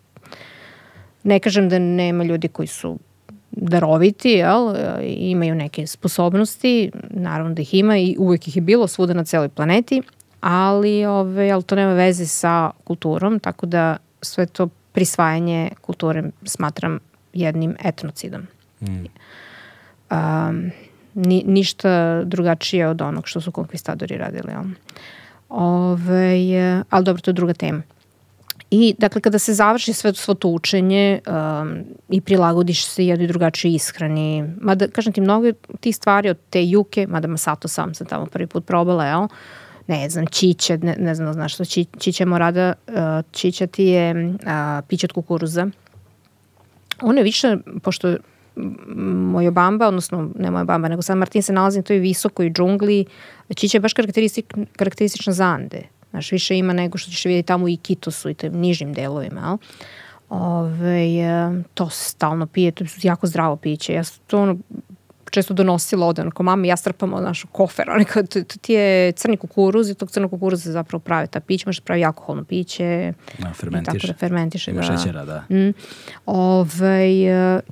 ne 1.26 1.40
kažem 1.40 1.70
da 1.70 1.80
nema 1.80 2.24
ljudi 2.24 2.48
koji 2.48 2.68
su 2.68 3.00
daroviti, 3.52 4.30
jel, 4.30 4.76
imaju 5.04 5.56
neke 5.56 5.88
sposobnosti, 5.88 6.92
naravno 7.10 7.54
da 7.54 7.62
ih 7.62 7.74
ima 7.74 7.98
i 7.98 8.16
uvek 8.20 8.48
ih 8.48 8.56
je 8.56 8.62
bilo 8.62 8.88
svuda 8.88 9.14
na 9.14 9.24
celoj 9.24 9.50
planeti, 9.50 10.02
ali, 10.42 11.06
ove, 11.06 11.52
ali 11.52 11.64
to 11.64 11.76
nema 11.76 11.94
veze 11.94 12.26
sa 12.26 12.72
kulturom, 12.84 13.40
tako 13.40 13.66
da 13.66 13.98
sve 14.22 14.46
to 14.46 14.68
prisvajanje 14.92 15.70
kulture 15.82 16.24
smatram 16.46 17.00
jednim 17.34 17.76
etnocidom. 17.84 18.42
Mm. 18.82 19.06
Um, 20.12 20.72
ni, 21.14 21.44
ništa 21.48 22.24
drugačije 22.24 22.88
od 22.88 23.02
onog 23.02 23.28
što 23.28 23.42
su 23.42 23.52
konkvistadori 23.52 24.18
radili. 24.18 24.52
Jel? 24.52 24.64
Ove, 25.50 26.36
ali 26.90 27.06
dobro, 27.06 27.22
to 27.22 27.32
je 27.32 27.34
druga 27.34 27.54
tema. 27.54 27.82
I 28.78 28.96
dakle, 28.98 29.22
kada 29.22 29.40
se 29.40 29.54
završi 29.54 29.94
sve 29.94 30.14
svo 30.14 30.34
to 30.34 30.48
učenje 30.48 31.20
um, 31.28 31.84
i 32.10 32.22
prilagodiš 32.22 32.86
se 32.86 33.06
jednoj 33.06 33.28
drugačiji 33.28 33.74
ishrani, 33.74 34.44
mada, 34.62 34.88
kažem 34.88 35.14
ti, 35.14 35.22
mnogo 35.22 35.52
tih 35.80 35.96
stvari 35.96 36.30
od 36.30 36.38
te 36.50 36.66
juke, 36.66 37.08
mada 37.08 37.28
Masato 37.28 37.68
sam 37.68 37.94
sam 37.94 38.08
tamo 38.08 38.26
prvi 38.26 38.48
put 38.48 38.66
probala, 38.66 39.06
jel? 39.06 39.28
ne 39.88 40.10
znam, 40.10 40.28
čiće, 40.28 40.78
ne, 40.78 40.96
ne 41.00 41.16
znam 41.16 41.34
znaš 41.34 41.54
što 41.54 41.66
či, 41.66 41.86
čiće 42.00 42.26
morada, 42.26 42.74
uh, 42.88 42.96
čića 43.32 43.68
ti 43.68 43.84
je 43.84 44.30
uh, 44.34 44.88
piće 44.88 45.08
od 45.08 45.12
kukuruza. 45.12 45.68
Ono 47.02 47.18
je 47.18 47.24
više, 47.24 47.58
pošto 47.84 48.16
moja 48.96 49.52
bamba, 49.52 49.88
odnosno 49.88 50.30
ne 50.36 50.52
moja 50.52 50.64
bamba, 50.64 50.88
nego 50.88 51.02
San 51.02 51.18
Martin 51.18 51.44
se 51.44 51.54
nalazi 51.54 51.80
na 51.80 51.84
toj 51.84 51.98
visokoj 51.98 52.50
džungli, 52.50 53.06
čića 53.56 53.78
je 53.78 53.82
baš 53.82 53.94
karakteristik, 53.94 54.54
karakteristična 54.76 55.34
za 55.34 55.46
Ande. 55.46 55.82
Znaš, 56.16 56.32
više 56.32 56.58
ima 56.58 56.74
nego 56.74 56.98
što 56.98 57.12
ćeš 57.12 57.26
vidjeti 57.26 57.48
tamo 57.48 57.68
i 57.68 57.78
Kitosu 57.78 58.30
i 58.30 58.34
tim 58.34 58.54
nižim 58.54 58.94
delovima, 58.94 59.42
jel? 59.42 59.58
Ove, 60.30 61.06
to 61.74 61.90
se 61.90 62.10
stalno 62.10 62.48
pije, 62.48 62.72
to 62.72 62.84
je 62.84 62.90
jako 63.04 63.28
zdravo 63.28 63.56
piće. 63.56 63.94
Ja 63.94 64.04
to 64.28 64.42
ono, 64.42 64.58
često 65.32 65.54
donosila 65.54 66.08
ovde, 66.08 66.22
onako, 66.22 66.44
mama 66.44 66.68
ja 66.68 66.78
strpamo 66.78 67.22
našu 67.22 67.48
kofer, 67.48 67.90
onako, 67.90 68.24
to, 68.24 68.44
to 68.44 68.60
ti 68.62 68.74
je 68.74 69.12
crni 69.12 69.38
kukuruz 69.38 69.90
i 69.90 69.96
tog 69.96 70.12
crnog 70.12 70.32
kukuruza 70.32 70.72
zapravo 70.72 71.00
pravi 71.00 71.28
ta 71.28 71.40
pića, 71.40 71.64
možeš 71.66 71.80
pravi 71.80 72.06
alkoholno 72.06 72.44
piće. 72.44 73.14
Da, 73.40 73.54
fermentiš. 73.54 74.02
Tako 74.02 74.08
da 74.08 74.14
fermentiš. 74.14 74.68
Ima 74.68 74.82
da. 74.82 74.98
šećera, 74.98 75.26
da. 75.26 75.56
Mm. 75.56 75.74
Ove, 76.26 76.66
ovaj, 76.82 77.12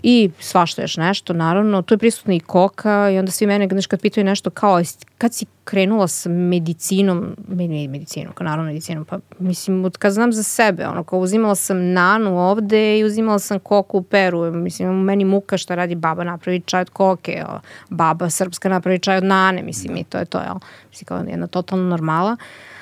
I 0.03 0.29
svašta 0.39 0.81
još 0.81 0.97
nešto, 0.97 1.33
naravno. 1.33 1.81
Tu 1.81 1.93
je 1.93 1.97
prisutna 1.97 2.33
i 2.33 2.39
koka 2.39 3.09
i 3.09 3.19
onda 3.19 3.31
svi 3.31 3.47
mene, 3.47 3.67
znaš, 3.71 3.87
kad 3.87 4.01
pitaju 4.01 4.23
nešto 4.23 4.49
kao, 4.49 4.81
kad 5.23 5.33
si 5.33 5.45
krenula 5.63 6.07
sa 6.07 6.29
medicinom, 6.29 7.35
med, 7.47 7.69
medicinom, 7.89 8.33
kao 8.33 8.45
naravno 8.45 8.71
medicinom, 8.71 9.05
pa 9.05 9.19
mislim, 9.39 9.85
od 9.85 9.97
kad 9.97 10.13
znam 10.13 10.33
za 10.33 10.43
sebe, 10.43 10.87
ono, 10.87 11.03
kao 11.03 11.19
uzimala 11.19 11.55
sam 11.55 11.91
nanu 11.93 12.39
ovde 12.39 12.99
i 12.99 13.03
uzimala 13.03 13.39
sam 13.39 13.59
koku 13.59 13.97
u 13.97 14.01
Peru, 14.03 14.51
mislim, 14.51 15.03
meni 15.03 15.25
muka 15.25 15.57
šta 15.57 15.75
radi 15.75 15.95
baba 15.95 16.23
napravi 16.23 16.61
čaj 16.65 16.81
od 16.81 16.89
koke, 16.89 17.43
o, 17.47 17.59
baba 17.89 18.29
srpska 18.29 18.69
napravi 18.69 18.99
čaj 18.99 19.17
od 19.17 19.23
nane, 19.23 19.63
mislim, 19.63 19.97
i 19.97 20.03
to 20.03 20.17
je 20.17 20.25
to, 20.25 20.39
jel? 20.39 20.55
Mislim, 20.89 21.05
kao 21.05 21.17
jedna 21.27 21.47
totalna 21.47 21.89
normala. 21.89 22.37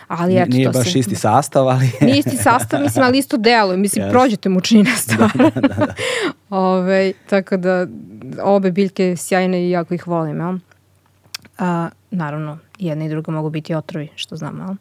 Ali 0.08 0.38
eto, 0.38 0.52
nije 0.52 0.70
baš 0.70 0.92
se, 0.92 1.00
isti 1.00 1.16
sastav, 1.16 1.68
ali... 1.68 1.92
nije 2.02 2.20
isti 2.20 2.38
sastav, 2.38 2.82
mislim, 2.82 3.06
ali 3.06 3.18
isto 3.18 3.38
delo. 3.38 3.78
Mislim, 3.78 4.06
yes. 4.06 4.12
prođete 4.12 4.50
mučnina 4.50 4.96
stvar. 5.04 5.32
da, 5.36 5.50
da, 5.50 5.68
da. 5.68 5.94
Ove, 6.58 7.14
tako 7.30 7.58
da, 7.58 7.88
obe 8.44 8.72
biljke 8.72 9.16
sjajne 9.18 9.68
i 9.68 9.70
jako 9.70 9.94
ih 9.94 10.08
volim, 10.08 10.40
jel? 10.40 10.58
A, 11.58 11.90
naravno, 12.12 12.58
jedna 12.80 13.06
i 13.06 13.10
druga 13.10 13.32
mogu 13.32 13.50
biti 13.50 13.76
otrovi, 13.76 14.10
što 14.16 14.36
znamo. 14.36 14.64
Jel? 14.64 14.76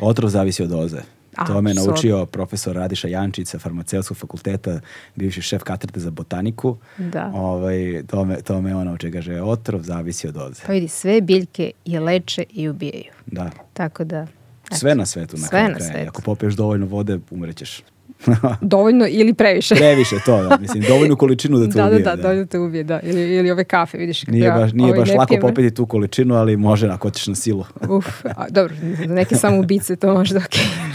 Otrov 0.00 0.30
zavisi 0.30 0.62
od 0.62 0.68
doze. 0.68 1.02
To 1.46 1.62
me 1.62 1.74
naučio 1.74 2.26
profesor 2.26 2.76
Radiša 2.76 3.08
Jančić 3.08 3.48
sa 3.48 3.58
farmaceutskog 3.58 4.16
fakulteta, 4.16 4.80
bivši 5.14 5.42
šef 5.42 5.62
katedre 5.62 6.00
za 6.00 6.10
botaniku. 6.10 6.76
Da. 6.98 7.30
Ovaj, 7.34 8.02
to, 8.06 8.24
me, 8.24 8.42
to 8.42 8.60
me 8.60 8.76
ono 8.76 8.96
čega 8.96 9.20
že 9.20 9.42
otrov 9.42 9.82
zavisi 9.82 10.28
od 10.28 10.34
doze. 10.34 10.62
Pa 10.66 10.72
vidi, 10.72 10.88
sve 10.88 11.20
biljke 11.20 11.70
je 11.84 12.00
leče 12.00 12.44
i 12.50 12.68
ubijaju. 12.68 13.12
Da. 13.26 13.50
Tako 13.72 14.04
da... 14.04 14.26
Eto, 14.66 14.76
sve 14.76 14.94
na 14.94 15.06
svetu. 15.06 15.36
Na 15.36 15.46
sve 15.46 15.62
na 15.62 15.74
kraja. 15.74 15.90
svetu. 15.90 16.08
Ako 16.08 16.22
popiješ 16.22 16.54
dovoljno 16.54 16.86
vode, 16.86 17.18
umrećeš. 17.30 17.82
dovoljno 18.60 19.06
ili 19.08 19.34
previše. 19.34 19.74
previše, 19.84 20.16
to 20.24 20.42
da. 20.42 20.58
Mislim, 20.60 20.84
dovoljnu 20.88 21.16
količinu 21.16 21.58
da 21.58 21.68
te 21.68 21.78
da, 21.78 21.86
ubije. 21.86 22.02
Da, 22.02 22.10
da, 22.10 22.16
da, 22.16 22.22
dovoljno 22.22 22.46
te 22.46 22.58
ubije, 22.58 22.84
da. 22.84 23.00
Ili, 23.00 23.34
ili 23.34 23.50
ove 23.50 23.64
kafe, 23.64 23.98
vidiš. 23.98 24.26
Nije 24.26 24.50
baš, 24.50 24.72
nije 24.72 24.94
baš 24.94 25.10
lako 25.10 25.36
popiti 25.40 25.74
tu 25.74 25.86
količinu, 25.86 26.34
ali 26.34 26.56
može 26.56 26.88
ako 26.88 27.08
otiš 27.08 27.26
na 27.26 27.34
silu. 27.34 27.64
Uf, 27.96 28.24
a, 28.24 28.46
dobro, 28.50 28.74
za 29.06 29.14
neke 29.14 29.34
samo 29.34 29.58
ubice 29.58 29.96
to 29.96 30.14
može 30.14 30.34
da 30.34 30.40
ok. 30.40 30.54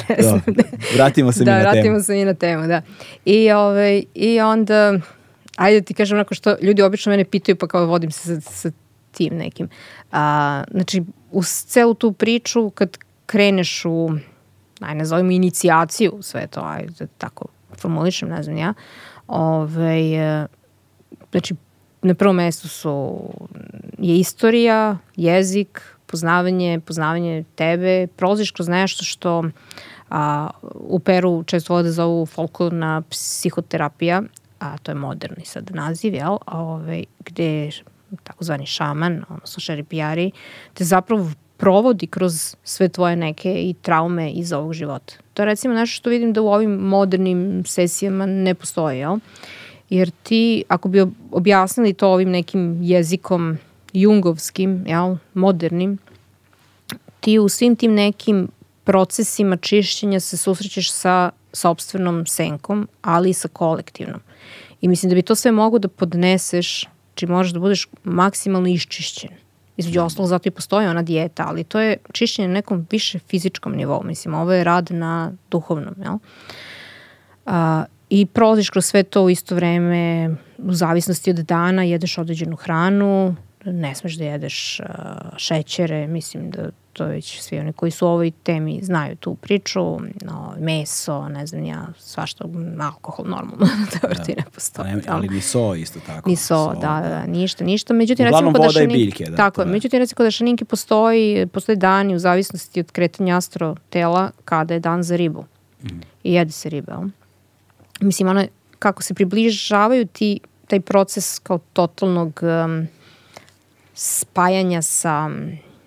Ne 0.10 0.16
da. 0.16 0.24
znam. 0.24 0.42
Vratimo 0.96 1.32
se 1.32 1.44
da, 1.44 1.52
mi 1.52 1.58
na 1.58 1.64
temu. 1.64 1.74
Da, 1.74 1.80
vratimo 1.80 2.04
se 2.04 2.14
mi 2.14 2.26
na 2.26 2.34
temu, 2.34 2.68
da. 2.68 2.82
I, 3.26 3.52
ovaj, 3.52 4.04
i 4.16 4.40
onda, 4.40 5.00
ajde 5.56 5.80
da 5.80 5.86
ti 5.86 5.94
kažem 5.94 6.18
onako 6.18 6.36
što 6.36 6.56
ljudi 6.62 6.82
obično 6.82 7.10
mene 7.10 7.26
pitaju 7.26 7.56
pa 7.56 7.68
kao 7.68 7.86
vodim 7.86 8.12
se 8.12 8.42
sa, 8.42 8.52
sa 8.52 8.72
tim 9.12 9.38
nekim. 9.38 9.70
A, 10.12 10.64
znači, 10.72 11.04
uz 11.32 11.48
celu 11.48 11.94
tu 11.94 12.12
priču 12.12 12.70
kad 12.70 12.98
kreneš 13.26 13.86
u 13.86 14.10
aj 14.82 14.96
nazovimo 14.96 15.32
inicijaciju 15.32 16.18
sve 16.22 16.48
to, 16.48 16.60
aj 16.60 16.86
da 17.00 17.08
tako 17.08 17.46
formulišem, 17.78 18.30
ne 18.30 18.44
znam 18.44 18.58
ja. 18.58 18.74
Ove, 19.28 20.48
znači, 21.32 21.56
na 22.02 22.14
prvom 22.14 22.36
mestu 22.36 22.68
su 22.68 23.20
je 23.98 24.20
istorija, 24.20 24.98
jezik, 25.16 25.82
poznavanje, 26.06 26.80
poznavanje 26.86 27.44
tebe, 27.56 28.08
prolaziš 28.08 28.52
kroz 28.52 28.68
nešto 28.68 29.04
što 29.04 29.44
a, 30.10 30.50
u 30.76 31.00
Peru 31.00 31.44
često 31.44 31.74
vode 31.74 31.92
zovu 31.92 32.26
folklorna 32.26 33.02
psihoterapija, 33.10 34.22
a 34.60 34.78
to 34.78 34.92
je 34.92 34.96
moderni 34.96 35.46
sad 35.46 35.72
naziv, 35.74 36.14
jel? 36.14 36.38
Ove, 36.48 37.04
gde 37.26 37.70
takozvani 38.24 38.66
šaman, 38.66 39.24
odnosno 39.30 39.60
šeripijari, 39.60 40.32
te 40.74 40.84
zapravo 40.84 41.32
provodi 41.62 42.07
kroz 42.07 42.55
sve 42.64 42.89
tvoje 42.89 43.16
neke 43.16 43.53
i 43.53 43.76
traume 43.82 44.32
iz 44.32 44.53
ovog 44.53 44.74
života. 44.74 45.14
To 45.34 45.41
je 45.41 45.45
recimo 45.45 45.74
nešto 45.74 45.95
što 45.95 46.09
vidim 46.09 46.34
da 46.34 46.41
u 46.41 46.47
ovim 46.47 46.72
modernim 46.72 47.64
sesijama 47.68 48.26
ne 48.26 48.55
postoji, 48.55 48.99
jel? 48.99 49.18
Jer 49.89 50.12
ti, 50.24 50.64
ako 50.68 50.89
bi 50.89 51.05
objasnili 51.32 51.93
to 51.93 52.09
ovim 52.09 52.30
nekim 52.30 52.84
jezikom 52.84 53.57
jungovskim, 53.93 54.84
jel, 54.88 55.16
modernim, 55.34 55.97
ti 57.20 57.39
u 57.39 57.49
svim 57.49 57.76
tim 57.76 57.93
nekim 57.93 58.47
procesima 58.84 59.57
čišćenja 59.57 60.20
se 60.20 60.38
susrećeš 60.38 60.91
sa 60.91 61.30
sobstvenom 61.53 62.26
senkom, 62.26 62.88
ali 63.01 63.30
i 63.30 63.34
sa 63.34 63.47
kolektivnom. 63.47 64.22
I 64.82 64.88
mislim 64.88 65.09
da 65.09 65.16
bi 65.16 65.22
to 65.22 65.36
sve 65.36 65.51
mogo 65.51 65.80
da 65.80 65.88
podneseš, 65.88 66.88
či 67.16 67.28
možeš 67.28 67.53
da 67.53 67.59
budeš 67.59 67.88
maksimalno 68.03 68.70
iščišćen 68.70 69.41
Između 69.82 70.02
ostalog, 70.02 70.30
zato 70.30 70.50
i 70.50 70.52
postoji 70.52 70.88
ona 70.88 71.02
dijeta, 71.02 71.46
ali 71.48 71.64
to 71.64 71.80
je 71.80 71.98
čišćenje 72.12 72.48
na 72.48 72.54
nekom 72.54 72.88
više 72.92 73.20
fizičkom 73.20 73.76
nivou. 73.76 74.04
Mislim, 74.04 74.34
ovo 74.34 74.54
je 74.54 74.64
rad 74.64 74.92
na 74.92 75.32
duhovnom, 75.52 75.96
jel? 76.04 76.18
A, 77.46 77.84
I 78.12 78.26
prolaziš 78.26 78.70
kroz 78.70 78.86
sve 78.86 79.04
to 79.04 79.24
u 79.24 79.30
isto 79.30 79.56
vreme, 79.56 80.30
u 80.58 80.74
zavisnosti 80.74 81.32
od 81.32 81.38
dana, 81.38 81.84
jedeš 81.84 82.18
određenu 82.18 82.56
hranu, 82.56 83.36
ne 83.66 83.96
smeš 83.96 84.18
da 84.18 84.24
jedeš 84.24 84.80
uh, 84.80 84.88
šećere, 85.38 86.08
mislim 86.08 86.50
da 86.52 86.70
to 86.94 87.06
već 87.06 87.42
svi 87.42 87.60
oni 87.60 87.74
koji 87.74 87.92
su 87.92 88.06
u 88.06 88.10
ovoj 88.10 88.32
temi 88.32 88.80
znaju 88.84 89.16
tu 89.16 89.36
priču, 89.36 90.00
no, 90.22 90.56
meso, 90.60 91.30
ne 91.30 91.48
znam 91.48 91.66
ja, 91.66 91.88
svašta, 91.98 92.46
alkohol 92.82 93.26
normalno, 93.26 93.68
teoreti 93.92 94.34
da. 94.36 94.42
ne 94.42 94.50
postoji. 94.54 94.92
Ali, 94.92 95.02
ali 95.08 95.30
ni 95.30 95.42
so 95.42 95.76
isto 95.76 96.00
tako. 96.06 96.30
Ni 96.30 96.36
so, 96.36 96.46
so 96.46 96.74
da, 96.82 97.02
da, 97.04 97.10
da, 97.10 97.26
ništa, 97.26 97.64
ništa. 97.64 97.94
Međutim, 97.94 98.28
Uglavnom 98.28 98.54
recimo, 98.54 98.66
voda 98.66 98.74
šaninki, 98.74 98.96
i 98.96 99.06
biljke. 99.06 99.26
Da, 99.26 99.38
tako, 99.38 99.66
međutim, 99.66 100.00
recimo 100.00 100.16
kod 100.18 100.32
šaninki 100.32 100.66
postoji, 100.66 101.48
postoji 101.48 101.76
dani 101.76 102.16
u 102.16 102.20
zavisnosti 102.20 102.80
od 102.80 102.92
kretanja 102.92 103.38
astro 103.38 103.76
tela 103.89 104.32
kada 104.46 104.74
je 104.74 104.80
dan 104.80 105.04
za 105.04 105.16
ribu. 105.16 105.46
Mm. 105.84 105.88
I 106.24 106.34
jede 106.34 106.52
se 106.52 106.70
riba. 106.70 107.04
Mislim, 108.02 108.28
ono, 108.28 108.46
kako 108.80 109.04
se 109.04 109.14
približavaju 109.14 110.06
ti, 110.06 110.39
taj 110.68 110.80
proces 110.80 111.39
kao 111.39 111.60
totalnog 111.74 112.39
um, 112.44 112.88
spajanja 113.94 114.82
sa 114.82 115.30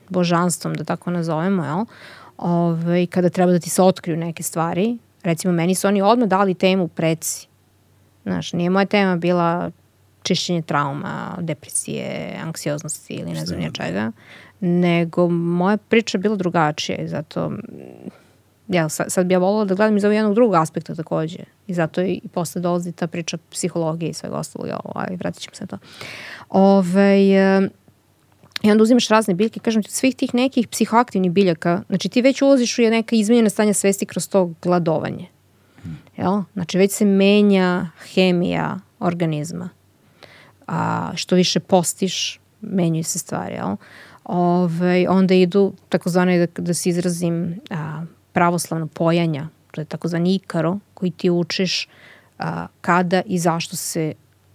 božanstvom, 0.08 0.74
da 0.74 0.84
tako 0.84 1.10
nazovemo, 1.10 1.64
jel? 1.64 1.84
Ove, 2.38 3.06
kada 3.06 3.28
treba 3.28 3.52
da 3.52 3.58
ti 3.58 3.70
se 3.70 3.82
otkriju 3.82 4.16
neke 4.16 4.42
stvari. 4.42 4.98
Recimo, 5.22 5.52
meni 5.52 5.74
su 5.74 5.88
oni 5.88 6.02
odmah 6.02 6.28
dali 6.28 6.54
temu 6.54 6.88
preci. 6.88 7.48
Znaš, 8.22 8.52
nije 8.52 8.70
moja 8.70 8.86
tema 8.86 9.16
bila 9.16 9.70
čišćenje 10.22 10.62
trauma, 10.62 11.36
depresije, 11.40 12.38
anksioznosti 12.42 13.14
ili 13.14 13.32
ne 13.32 13.46
znam 13.46 13.58
nije 13.58 13.70
čega, 13.72 14.12
nego 14.60 15.28
moja 15.28 15.76
priča 15.76 16.18
je 16.18 16.22
bila 16.22 16.36
drugačija 16.36 16.98
i 16.98 17.08
zato 17.08 17.52
ja, 18.68 18.88
sad, 18.88 19.12
sad 19.12 19.26
bi 19.26 19.34
ja 19.34 19.38
volila 19.38 19.64
da 19.64 19.74
gledam 19.74 19.96
iz 19.96 20.04
ovog 20.04 20.14
jednog 20.14 20.34
drugog 20.34 20.54
aspekta 20.54 20.94
takođe 20.94 21.38
i 21.66 21.74
zato 21.74 22.02
i, 22.02 22.20
i 22.24 22.28
posle 22.28 22.60
dolazi 22.60 22.92
ta 22.92 23.06
priča 23.06 23.38
psihologije 23.50 24.10
i 24.10 24.14
svega 24.14 24.36
ostalog, 24.36 24.68
ovaj, 24.84 25.16
vratit 25.16 25.42
ćemo 25.42 25.54
se 25.54 25.66
to. 25.66 25.78
Ove, 26.48 27.18
I 28.64 28.70
onda 28.70 28.82
uzimaš 28.82 29.08
razne 29.08 29.34
biljke, 29.34 29.60
kažem 29.60 29.82
ti, 29.82 29.90
svih 29.92 30.16
tih 30.16 30.34
nekih 30.34 30.68
psihoaktivnih 30.68 31.30
biljaka, 31.30 31.82
znači 31.88 32.08
ti 32.08 32.22
već 32.22 32.42
ulaziš 32.42 32.78
u 32.78 32.82
neka 32.82 33.16
izmenjena 33.16 33.50
stanja 33.50 33.74
svesti 33.74 34.06
kroz 34.06 34.28
to 34.28 34.52
gladovanje. 34.62 35.26
Jel? 36.16 36.42
Znači 36.52 36.78
već 36.78 36.92
se 36.92 37.04
menja 37.04 37.90
hemija 38.14 38.80
organizma. 39.00 39.68
A, 40.66 41.12
što 41.14 41.36
više 41.36 41.60
postiš, 41.60 42.40
menjaju 42.60 43.04
se 43.04 43.18
stvari. 43.18 43.54
Jel? 43.54 43.76
Ove, 44.24 45.08
onda 45.08 45.34
idu, 45.34 45.72
takozvane, 45.88 46.46
da, 46.46 46.62
da 46.62 46.74
se 46.74 46.88
izrazim, 46.88 47.60
a, 47.70 48.04
pravoslavno 48.32 48.86
pojanja, 48.86 49.48
to 49.70 49.80
je 49.80 49.84
takozvani 49.84 50.34
ikaro, 50.34 50.78
koji 50.94 51.10
ti 51.10 51.30
učiš 51.30 51.88
a, 52.38 52.66
kada 52.80 53.22
i 53.26 53.38
zašto 53.38 53.76
se 53.76 54.12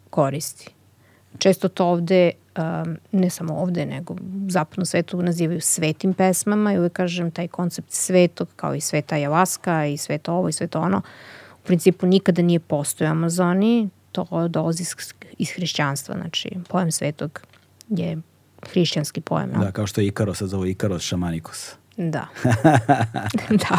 koristi. 0.10 0.70
Često 1.38 1.68
to 1.68 1.86
ovde 1.86 2.32
ne 3.12 3.30
samo 3.30 3.54
ovde, 3.54 3.86
nego 3.86 4.14
u 4.14 4.18
zapadnom 4.50 4.86
svetu 4.86 5.22
nazivaju 5.22 5.62
svetim 5.62 6.14
pesmama 6.14 6.74
i 6.74 6.80
uvek 6.80 6.94
kažem 6.94 7.32
taj 7.32 7.48
koncept 7.48 7.92
svetog, 7.92 8.48
kao 8.56 8.76
i 8.76 8.82
sveta 8.82 9.16
ayahuasca 9.16 9.94
i 9.94 9.98
sveto 9.98 10.34
ovo 10.34 10.50
i 10.50 10.54
sveto 10.54 10.82
ono, 10.82 11.02
u 11.64 11.66
principu 11.66 12.08
nikada 12.08 12.42
nije 12.42 12.60
postoje 12.60 13.08
u 13.08 13.12
Amazoni, 13.12 13.90
to 14.12 14.48
dolazi 14.48 14.84
iz, 15.38 15.52
hrišćanstva, 15.56 16.16
znači 16.16 16.50
pojam 16.70 16.92
svetog 16.92 17.42
je 17.90 18.18
hrišćanski 18.72 19.22
pojam. 19.22 19.52
Da, 19.52 19.72
kao 19.72 19.88
što 19.88 20.02
je 20.02 20.08
Ikaros, 20.08 20.38
sad 20.38 20.48
zove 20.48 20.72
Ikaros 20.72 21.04
šamanikos. 21.04 21.72
Da. 22.02 22.28
da. 23.64 23.78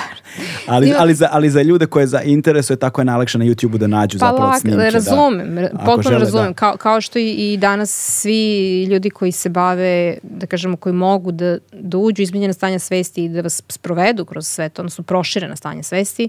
ali, 0.67 0.95
ali, 0.99 1.15
za, 1.15 1.29
ali 1.31 1.51
za 1.51 1.63
ljude 1.63 1.87
koje 1.87 2.07
za 2.07 2.23
interesuje 2.23 2.77
tako 2.77 3.01
je 3.01 3.05
najlakše 3.05 3.39
na 3.39 3.45
YouTube-u 3.45 3.79
da 3.79 3.87
nađu 3.87 4.19
pa 4.19 4.27
zapravo 4.27 4.51
lak, 4.51 4.61
snimke. 4.61 4.77
Da. 4.77 4.89
Razumem, 4.89 5.55
da. 5.55 5.69
potpuno 5.79 6.03
žele, 6.03 6.19
razumem. 6.19 6.47
Da. 6.47 6.55
Kao, 6.55 6.77
kao 6.77 7.01
što 7.01 7.19
i, 7.19 7.53
i 7.53 7.57
danas 7.57 7.91
svi 8.21 8.85
ljudi 8.85 9.11
koji 9.11 9.33
se 9.33 9.49
bave, 9.49 10.19
da 10.23 10.47
kažemo, 10.47 10.77
koji 10.77 10.93
mogu 10.93 11.33
da, 11.33 11.59
da 11.73 11.99
uđu 11.99 12.23
izmenjena 12.23 12.53
stanja 12.53 12.79
svesti 12.79 13.25
i 13.25 13.29
da 13.29 13.41
vas 13.41 13.63
sprovedu 13.69 14.25
kroz 14.25 14.47
sve 14.47 14.69
to, 14.69 14.83
odnosno 14.83 15.05
proširena 15.05 15.57
stanja 15.57 15.83
svesti, 15.83 16.29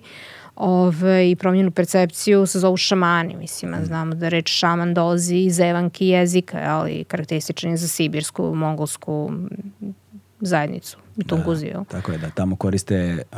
ove, 0.55 1.31
i 1.31 1.35
promjenu 1.35 1.71
percepciju 1.71 2.45
se 2.45 2.59
zovu 2.59 2.77
šamani, 2.77 3.35
mislim, 3.35 3.71
mm. 3.71 3.85
znamo 3.85 4.15
da 4.15 4.29
reč 4.29 4.49
šaman 4.49 4.93
dolazi 4.93 5.35
iz 5.35 5.59
evanki 5.59 6.07
jezika, 6.07 6.57
ali 6.67 7.03
karakterističan 7.03 7.71
je 7.71 7.77
za 7.77 7.87
sibirsku, 7.87 8.55
mongolsku 8.55 9.31
zajednicu 10.41 10.97
u 11.17 11.23
Tunguziju. 11.23 11.73
Da, 11.73 11.83
tako 11.83 12.11
je, 12.11 12.17
da. 12.17 12.29
Tamo 12.29 12.55
koriste 12.55 13.23
uh, 13.31 13.37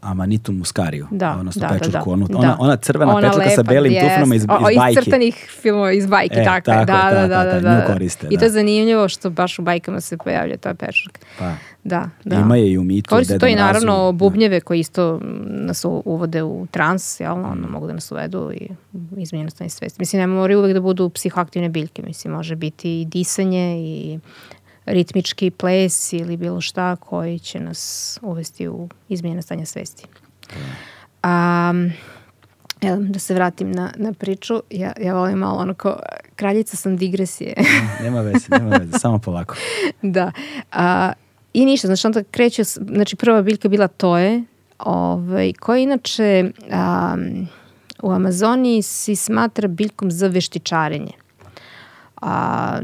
amanitu 0.00 0.52
muskariju. 0.52 1.06
Da, 1.10 1.36
odnosno 1.38 1.60
da, 1.60 1.68
pečurku. 1.68 1.90
Da, 1.92 2.00
da. 2.00 2.10
Onu, 2.10 2.26
ona, 2.34 2.56
ona 2.58 2.76
crvena 2.76 3.14
ona 3.14 3.28
pečurka 3.28 3.50
sa 3.50 3.62
belim 3.62 3.92
jest. 3.92 4.06
tufnama 4.06 4.34
iz, 4.34 4.42
iz 4.42 4.48
o, 4.50 4.78
bajki. 4.78 4.98
Iz 4.98 5.04
crtanih 5.04 5.46
filmova 5.62 5.92
iz 5.92 6.06
bajki, 6.06 6.38
e, 6.38 6.44
tako, 6.44 6.64
tako 6.64 6.84
da, 6.84 7.10
da, 7.10 7.28
da, 7.28 7.44
da, 7.44 7.60
da, 7.60 7.60
da. 7.60 7.84
koriste, 7.86 8.26
I 8.30 8.38
to 8.38 8.44
je 8.44 8.50
zanimljivo 8.50 9.08
što 9.08 9.30
baš 9.30 9.58
u 9.58 9.62
bajkama 9.62 10.00
se 10.00 10.16
pojavlja 10.16 10.56
ta 10.56 10.74
pečurka. 10.74 11.20
Pa. 11.38 11.52
Da, 11.84 12.10
da. 12.24 12.36
Ima 12.36 12.56
je 12.56 12.72
i 12.72 12.78
u 12.78 12.84
mitu. 12.84 13.08
Koriste 13.08 13.38
to 13.38 13.46
i 13.46 13.54
naravno 13.54 14.12
bubnjeve 14.12 14.60
koji 14.60 14.80
isto 14.80 15.20
nas 15.44 15.84
uvode 15.84 16.42
u 16.42 16.66
trans, 16.70 17.20
jel, 17.20 17.32
ono, 17.32 17.68
mogu 17.68 17.86
da 17.86 17.92
nas 17.92 18.12
uvedu 18.12 18.52
i 18.54 18.68
izmenjeno 19.16 19.50
stanje 19.50 19.70
svesti. 19.70 19.96
Mislim, 19.98 20.20
ne 20.20 20.26
moraju 20.26 20.58
uvek 20.58 20.74
da 20.74 20.80
budu 20.80 21.10
psihoaktivne 21.10 21.68
biljke, 21.68 22.02
mislim, 22.02 22.32
može 22.32 22.56
biti 22.56 23.00
i 23.00 23.04
disanje 23.04 23.76
i 23.78 24.18
ritmički 24.86 25.50
ples 25.50 26.12
ili 26.12 26.36
bilo 26.36 26.60
šta 26.60 26.96
koji 26.96 27.38
će 27.38 27.60
nas 27.60 28.18
uvesti 28.22 28.68
u 28.68 28.88
izmjene 29.08 29.42
stanja 29.42 29.66
svesti. 29.66 30.06
Um, 31.24 31.92
Evo, 32.80 32.96
da 33.00 33.18
se 33.18 33.34
vratim 33.34 33.72
na, 33.72 33.92
na 33.96 34.12
priču, 34.12 34.62
ja, 34.70 34.92
ja 35.00 35.14
volim 35.14 35.38
malo 35.38 35.58
onako, 35.58 35.96
kraljica 36.36 36.76
sam 36.76 36.96
digresije. 36.96 37.54
nema 38.02 38.20
veze, 38.20 38.46
nema 38.50 38.76
veze, 38.76 38.98
samo 38.98 39.18
polako. 39.18 39.56
da. 40.02 40.32
A, 40.72 41.12
I 41.52 41.64
ništa, 41.64 41.86
znači 41.86 42.06
onda 42.06 42.22
kreće, 42.30 42.64
znači 42.64 43.16
prva 43.16 43.42
biljka 43.42 43.68
bila 43.68 43.88
toje, 43.88 44.44
ovaj, 44.78 45.52
koja 45.52 45.78
inače 45.78 46.44
um, 46.44 47.48
u 48.02 48.10
Amazoniji 48.10 48.82
se 48.82 49.16
smatra 49.16 49.68
biljkom 49.68 50.10
za 50.10 50.26
veštičarenje. 50.26 51.12
A, 52.20 52.78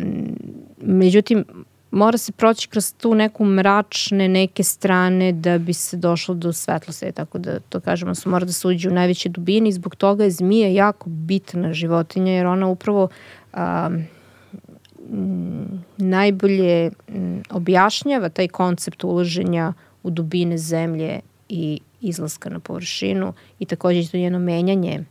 međutim, 0.80 1.44
mora 1.92 2.18
se 2.18 2.32
proći 2.32 2.68
kroz 2.68 2.94
tu 2.94 3.14
neku 3.14 3.44
mračne 3.44 4.28
neke 4.28 4.62
strane 4.62 5.32
da 5.32 5.58
bi 5.58 5.72
se 5.72 5.96
došlo 5.96 6.34
do 6.34 6.52
svetlosti, 6.52 7.12
tako 7.12 7.38
da 7.38 7.60
to 7.60 7.80
kažemo, 7.80 8.14
se 8.14 8.28
mora 8.28 8.44
da 8.44 8.52
se 8.52 8.68
uđe 8.68 8.88
u 8.88 8.92
najveće 8.92 9.28
dubine 9.28 9.68
i 9.68 9.72
zbog 9.72 9.96
toga 9.96 10.24
je 10.24 10.30
zmija 10.30 10.68
jako 10.68 11.10
bitna 11.10 11.72
životinja 11.72 12.32
jer 12.32 12.46
ona 12.46 12.66
upravo 12.66 13.08
a, 13.52 13.90
m, 15.10 15.84
najbolje 15.96 16.90
m, 17.08 17.42
objašnjava 17.50 18.28
taj 18.28 18.48
koncept 18.48 19.04
ulaženja 19.04 19.72
u 20.02 20.10
dubine 20.10 20.58
zemlje 20.58 21.20
i 21.48 21.80
izlaska 22.00 22.50
na 22.50 22.60
površinu 22.60 23.32
i 23.58 23.66
takođe 23.66 24.10
to 24.10 24.16
njeno 24.16 24.38
menjanje 24.38 25.04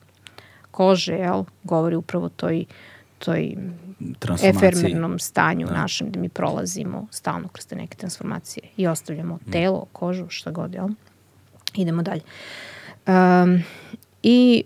kože, 0.71 1.13
jel, 1.13 1.43
govori 1.63 1.95
upravo 1.95 2.29
toj 2.29 2.65
toj 3.25 3.55
efermernom 4.43 5.19
stanju 5.19 5.67
da. 5.67 5.73
našem 5.73 6.09
gde 6.09 6.19
mi 6.19 6.29
prolazimo 6.29 7.07
stalno 7.11 7.47
kroz 7.47 7.67
te 7.67 7.75
neke 7.75 7.97
transformacije 7.97 8.63
i 8.77 8.87
ostavljamo 8.87 9.35
mm. 9.35 9.51
telo, 9.51 9.85
kožu, 9.91 10.25
šta 10.29 10.51
god, 10.51 10.73
jel? 10.73 10.87
Idemo 11.75 12.01
dalje. 12.01 12.21
Um, 13.07 13.63
I 14.23 14.63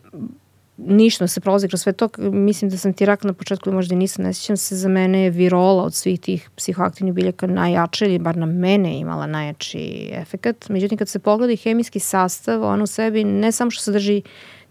ništa 0.77 1.27
se 1.27 1.39
prolazi 1.39 1.67
kroz 1.67 1.81
sve 1.81 1.93
to. 1.93 2.09
Mislim 2.17 2.71
da 2.71 2.77
sam 2.77 2.93
ti 2.93 3.05
rekla 3.05 3.27
na 3.27 3.33
početku, 3.33 3.71
možda 3.71 3.95
i 3.95 3.97
nisam, 3.97 4.25
ne 4.25 4.33
sjećam 4.33 4.57
se, 4.57 4.75
za 4.75 4.89
mene 4.89 5.23
je 5.23 5.29
virola 5.29 5.83
od 5.83 5.93
svih 5.93 6.19
tih 6.19 6.49
psihoaktivnih 6.55 7.13
biljaka 7.13 7.47
najjača 7.47 8.05
ili 8.05 8.19
bar 8.19 8.37
na 8.37 8.45
mene 8.45 8.99
imala 8.99 9.27
najjači 9.27 10.09
efekat. 10.11 10.69
Međutim, 10.69 10.97
kad 10.97 11.09
se 11.09 11.19
pogleda 11.19 11.53
i 11.53 11.57
hemijski 11.57 11.99
sastav, 11.99 12.63
on 12.63 12.81
u 12.81 12.87
sebi 12.87 13.23
ne 13.23 13.51
samo 13.51 13.71
što 13.71 13.83
sadrži 13.83 14.21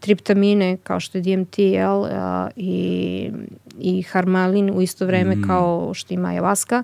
triptamine 0.01 0.77
kao 0.83 1.01
što 1.01 1.19
je 1.19 1.23
DMT 1.23 1.59
jel, 1.59 2.05
a, 2.05 2.49
i, 2.57 3.31
i 3.81 4.03
harmalin 4.03 4.71
u 4.71 4.83
isto 4.83 5.07
vreme 5.07 5.37
mm. 5.37 5.43
kao 5.47 5.91
što 5.95 6.15
ima 6.15 6.29
ayahuasca, 6.29 6.83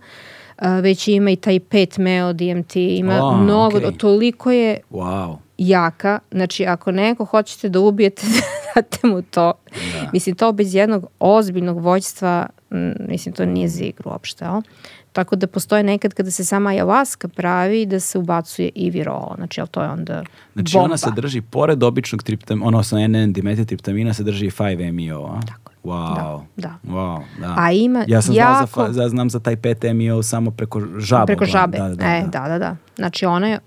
već 0.82 1.08
ima 1.08 1.30
i 1.30 1.36
taj 1.36 1.58
5-meo 1.58 2.32
DMT, 2.32 2.76
ima 2.76 3.24
oh, 3.26 3.40
mnogo, 3.40 3.78
okay. 3.78 3.96
toliko 3.96 4.50
je 4.50 4.80
wow. 4.90 5.36
jaka, 5.58 6.18
znači 6.30 6.66
ako 6.66 6.92
neko 6.92 7.24
hoćete 7.24 7.68
da 7.68 7.80
ubijete, 7.80 8.22
date 8.74 9.06
mu 9.06 9.22
to. 9.22 9.52
Da. 9.70 10.10
Mislim, 10.12 10.36
to 10.36 10.52
bez 10.52 10.74
jednog 10.74 11.06
ozbiljnog 11.20 11.80
vođstva, 11.80 12.46
mislim, 13.08 13.34
to 13.34 13.44
nije 13.44 13.68
za 13.68 13.84
igru 13.84 14.10
uopšte, 14.10 14.44
jel? 14.44 14.60
Tako 15.12 15.36
da 15.36 15.46
postoje 15.46 15.82
nekad 15.82 16.14
kada 16.14 16.30
se 16.30 16.44
sama 16.44 16.70
ayahuasca 16.70 17.28
pravi 17.28 17.86
da 17.86 18.00
se 18.00 18.18
ubacuje 18.18 18.70
i 18.74 18.90
virola. 18.90 19.34
Znači, 19.36 19.60
ali 19.60 19.68
to 19.68 19.82
je 19.82 19.88
onda 19.88 20.24
Znači 20.52 20.72
bomba. 20.72 20.84
ona 20.84 20.96
se 20.96 21.10
drži 21.16 21.40
pored 21.40 21.82
običnog 21.82 22.22
triptamina, 22.22 22.66
odnosno 22.66 23.08
NN 23.08 23.32
dimetitriptamina 23.32 24.14
se 24.14 24.22
drži 24.22 24.50
5-MeO, 24.50 25.26
a? 25.26 25.40
Tako 25.46 25.69
Wow. 25.84 26.14
Da, 26.56 26.68
da. 26.68 26.92
Wow, 26.92 27.22
da. 27.40 27.54
A 27.58 27.72
ima 27.72 28.04
ja 28.08 28.22
sam 28.22 28.34
jako... 28.34 28.66
znao 28.66 28.86
za, 28.86 29.02
za, 29.02 29.08
znam 29.08 29.30
za 29.30 29.40
taj 29.40 29.56
5-MeO 29.56 30.22
samo 30.22 30.50
preko 30.50 30.80
žaba. 30.98 31.26
Preko 31.26 31.44
žabe, 31.44 31.78
da, 31.78 31.88
da, 31.88 32.04
e, 32.06 32.24
da, 32.32 32.48
da, 32.48 32.58
da. 32.58 32.76
Znači 32.96 33.26
ona 33.26 33.48
je, 33.48 33.58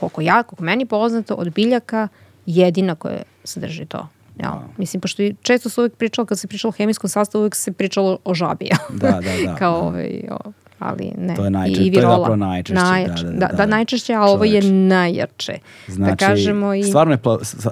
koliko 0.00 0.20
ja, 0.20 0.42
koliko 0.42 0.64
meni 0.64 0.86
poznato, 0.86 1.34
od 1.34 1.54
biljaka 1.54 2.08
jedina 2.46 2.94
koja 2.94 3.22
sadrži 3.44 3.86
to. 3.86 4.08
Ja, 4.38 4.48
wow. 4.48 4.78
Mislim, 4.78 5.00
pošto 5.00 5.22
često 5.42 5.68
se 5.68 5.80
uvijek 5.80 5.96
pričalo, 5.96 6.26
kad 6.26 6.38
se 6.38 6.48
pričalo 6.48 6.68
o 6.68 6.76
hemijskom 6.76 7.10
sastavu, 7.10 7.42
uvijek 7.42 7.54
se 7.54 7.72
pričalo 7.72 8.18
o 8.24 8.34
žabi. 8.34 8.68
da, 8.90 9.10
da, 9.10 9.20
da. 9.46 9.54
Kao 9.58 9.72
da. 9.72 9.86
ovaj, 9.86 10.22
o, 10.30 10.52
ali 10.78 11.12
ne. 11.18 11.34
To 11.34 11.44
je 11.44 11.50
najčešće, 11.50 11.86
I 11.86 11.90
virola. 11.90 12.14
to 12.14 12.20
je 12.20 12.20
zapravo 12.20 12.36
najčešće. 12.36 12.82
najjače, 12.82 13.24
da, 13.24 13.30
da, 13.30 13.38
da, 13.38 13.46
da, 13.46 13.56
da, 13.56 13.66
najčešće, 13.66 14.14
a 14.14 14.22
ovo 14.22 14.44
je 14.44 14.62
najjače. 14.72 15.58
Da 15.86 15.94
znači, 15.94 16.10
da 16.10 16.26
kažemo 16.26 16.74
i... 16.74 16.82
stvarno 16.82 17.12
je, 17.12 17.18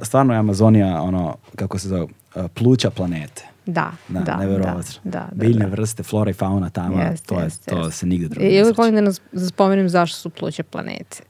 stvarno 0.02 0.32
je 0.34 0.38
Amazonija 0.38 1.02
ono, 1.02 1.36
kako 1.56 1.78
se 1.78 1.88
zove, 1.88 2.06
pluća 2.54 2.90
planete. 2.90 3.44
Da, 3.70 3.92
da, 4.08 4.20
da, 4.20 4.36
da, 4.58 4.82
da, 5.04 5.28
Biljne 5.32 5.64
da. 5.64 5.70
vrste, 5.70 6.02
flora 6.02 6.30
i 6.30 6.34
fauna 6.34 6.70
tamo, 6.70 7.02
jest, 7.02 7.26
to, 7.26 7.38
je, 7.38 7.44
jest, 7.44 7.66
to 7.66 7.84
jest. 7.84 7.98
se 7.98 8.06
nigde 8.06 8.28
drugo 8.28 8.46
I 8.46 8.62
uvijek 8.62 8.78
volim 8.78 8.94
da 8.94 9.00
nas 9.00 9.20
spomenem 9.48 9.88
zašto 9.88 10.16
su 10.16 10.30
pluće 10.30 10.62
planete. 10.62 11.22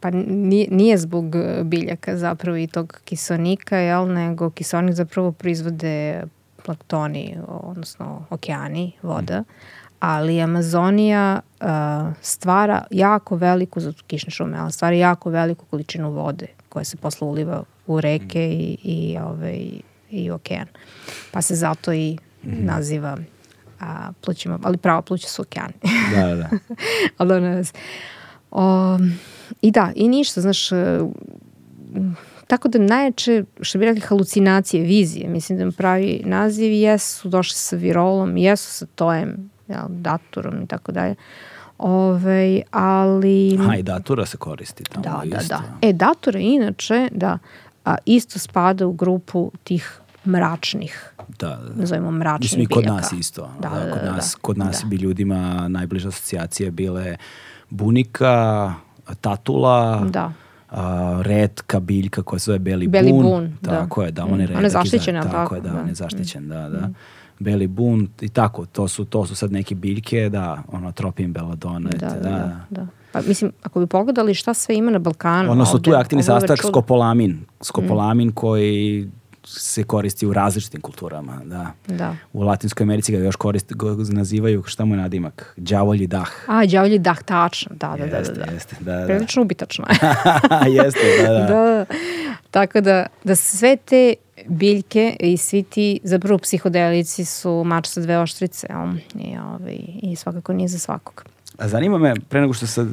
Pa 0.00 0.10
nije, 0.10 0.68
nije 0.70 0.98
zbog 0.98 1.24
biljaka 1.64 2.16
zapravo 2.16 2.56
i 2.56 2.66
tog 2.66 3.00
kisonika, 3.04 3.76
jel, 3.76 4.12
nego 4.12 4.50
kisonik 4.50 4.94
zapravo 4.94 5.32
proizvode 5.32 6.22
planktoni, 6.64 7.36
odnosno 7.48 8.24
okeani, 8.30 8.92
voda, 9.02 9.40
mm 9.40 9.82
ali 10.02 10.40
Amazonija 10.40 11.40
uh, 11.60 11.66
stvara 12.20 12.84
jako 12.90 13.36
veliku, 13.36 13.80
za 13.80 13.92
kišne 14.06 14.30
šume, 14.30 14.58
ali 14.58 14.72
stvara 14.72 14.96
jako 14.96 15.30
veliku 15.30 15.64
količinu 15.66 16.10
vode 16.10 16.46
koja 16.68 16.84
se 16.84 16.96
posle 16.96 17.28
uliva 17.28 17.64
u 17.86 18.00
reke 18.00 18.48
i, 18.48 18.78
i, 18.82 19.18
ovaj, 19.18 19.70
i 20.12 20.30
okean. 20.30 20.66
Pa 21.30 21.42
se 21.42 21.54
zato 21.54 21.92
i 21.92 22.18
mm. 22.44 22.64
naziva 22.64 23.16
a, 23.80 24.12
plućima, 24.24 24.58
ali 24.62 24.76
pravo 24.76 25.02
pluća 25.02 25.28
su 25.28 25.42
okeani. 25.42 25.74
Da, 26.14 26.34
da. 26.34 26.48
ali 27.18 27.40
ne 27.40 27.62
o, 28.50 28.98
I 29.62 29.70
da, 29.70 29.92
i 29.94 30.08
ništa, 30.08 30.40
znaš, 30.40 30.72
uh, 30.72 30.78
tako 32.46 32.68
da 32.68 32.78
najjače, 32.78 33.44
što 33.60 33.78
bi 33.78 33.84
rekli, 33.84 34.00
halucinacije, 34.00 34.84
vizije, 34.84 35.28
mislim 35.28 35.58
da 35.58 35.76
pravi 35.76 36.22
naziv, 36.24 36.72
jesu 36.72 37.28
došli 37.28 37.56
sa 37.56 37.76
virolom, 37.76 38.36
jesu 38.36 38.70
sa 38.72 38.86
tojem, 38.86 39.50
jel, 39.68 39.84
daturom 39.88 40.62
i 40.62 40.66
tako 40.66 40.92
dalje. 40.92 41.14
Ove, 41.78 42.62
ali... 42.70 43.58
Aha, 43.60 43.76
i 43.76 43.82
datura 43.82 44.26
se 44.26 44.36
koristi 44.36 44.84
tamo 44.84 45.04
da, 45.04 45.22
da 45.24 45.40
isto. 45.40 45.54
Da, 45.54 45.62
da. 45.80 45.88
E, 45.88 45.92
datura 45.92 46.38
inače, 46.38 47.08
da, 47.12 47.38
a, 47.84 47.96
isto 48.06 48.38
spada 48.38 48.86
u 48.86 48.92
grupu 48.92 49.52
tih 49.64 50.01
mračnih, 50.24 51.12
da, 51.38 51.48
da, 51.48 51.68
da. 51.68 51.80
nazovimo 51.80 52.10
mračnih 52.10 52.58
Mislim, 52.58 52.66
kod 52.66 52.86
nas 52.86 53.12
isto. 53.12 53.50
Da, 53.60 53.68
da, 53.68 53.84
da, 53.84 53.92
kod 53.92 54.02
da, 54.02 54.12
nas, 54.12 54.32
da, 54.36 54.42
kod 54.42 54.58
nas 54.58 54.80
da. 54.82 54.88
bi 54.88 54.96
ljudima 54.96 55.68
najbliže 55.68 56.08
asocijacije 56.08 56.70
bile 56.70 57.16
bunika, 57.70 58.74
tatula, 59.20 60.06
da. 60.10 60.32
Uh, 60.70 60.78
redka 61.22 61.80
biljka 61.80 62.22
koja 62.22 62.38
se 62.38 62.44
zove 62.44 62.58
beli, 62.58 62.88
beli 62.88 63.12
bun. 63.12 63.22
bun 63.22 63.56
tako 63.62 64.00
da. 64.00 64.06
je, 64.06 64.12
da, 64.12 64.24
on 64.24 64.40
je 64.40 64.46
redak. 64.46 64.58
On 64.58 64.64
je 64.64 64.70
zaštićen, 64.70 65.14
tako, 65.14 65.28
tako 65.28 65.54
je, 65.54 65.60
da, 65.60 65.70
da. 65.70 65.80
on 65.80 65.88
je 65.88 65.94
zaštićen, 65.94 66.48
da, 66.48 66.68
da. 66.68 66.86
Mm 66.86 66.94
beli 67.42 67.66
bun 67.66 68.08
i 68.20 68.28
tako, 68.28 68.66
to 68.66 68.88
su, 68.88 69.04
to 69.04 69.26
su 69.26 69.34
sad 69.34 69.52
neke 69.52 69.74
biljke, 69.74 70.28
da, 70.28 70.62
ono, 70.72 70.92
tropin 70.92 71.32
beladona. 71.32 71.90
Da, 71.90 72.06
da, 72.06 72.20
da, 72.20 72.60
da. 72.70 72.86
Pa, 73.12 73.20
mislim, 73.20 73.52
ako 73.62 73.80
bi 73.80 73.86
pogledali 73.86 74.34
šta 74.34 74.54
sve 74.54 74.76
ima 74.76 74.90
na 74.90 74.98
Balkanu. 74.98 75.52
Odnosno, 75.52 75.74
ovde, 75.74 75.84
tu 75.84 75.90
je 75.90 75.96
aktivni 75.96 76.22
sastojak 76.22 76.58
skopolamin. 76.58 77.44
Skopolamin 77.60 78.28
mm. 78.28 78.32
koji 78.32 79.08
se 79.46 79.84
koristi 79.84 80.26
u 80.26 80.32
različitim 80.32 80.80
kulturama, 80.80 81.40
da. 81.44 81.72
da. 81.88 82.16
U 82.32 82.42
Latinskoj 82.42 82.84
Americi 82.84 83.12
ga 83.12 83.18
još 83.18 83.36
koristi, 83.36 83.74
ga 83.74 83.86
nazivaju, 84.08 84.62
šta 84.66 84.84
mu 84.84 84.94
je 84.94 85.00
nadimak? 85.00 85.54
Đavolji 85.56 86.06
dah. 86.06 86.30
A, 86.46 86.66
đavolji 86.66 86.98
dah, 86.98 87.22
tačno, 87.22 87.70
da, 87.74 87.96
da, 87.98 88.16
jeste, 88.16 88.34
da, 88.34 88.46
da. 88.46 88.52
Jeste, 88.52 88.76
da, 88.80 88.96
da. 88.96 89.06
Prilično 89.06 89.42
ubitačno 89.42 89.84
jeste, 90.78 91.22
da, 91.22 91.32
da. 91.32 91.46
da. 91.46 91.84
Tako 92.50 92.80
da, 92.80 93.06
da 93.24 93.36
sve 93.36 93.76
te 93.76 94.14
biljke 94.46 95.16
i 95.20 95.36
svi 95.36 95.62
ti, 95.62 96.00
zapravo 96.04 96.38
psihodelici 96.38 97.24
su 97.24 97.62
mač 97.66 97.86
sa 97.86 98.00
dve 98.00 98.18
oštrice, 98.18 98.66
um, 98.84 98.98
i, 99.14 99.38
ovaj, 99.38 99.78
i 100.02 100.16
svakako 100.16 100.52
nije 100.52 100.68
za 100.68 100.78
svakog. 100.78 101.24
A 101.62 101.68
zanima 101.68 101.98
me, 101.98 102.14
pre 102.28 102.40
nego 102.40 102.52
što 102.52 102.66
sad 102.66 102.88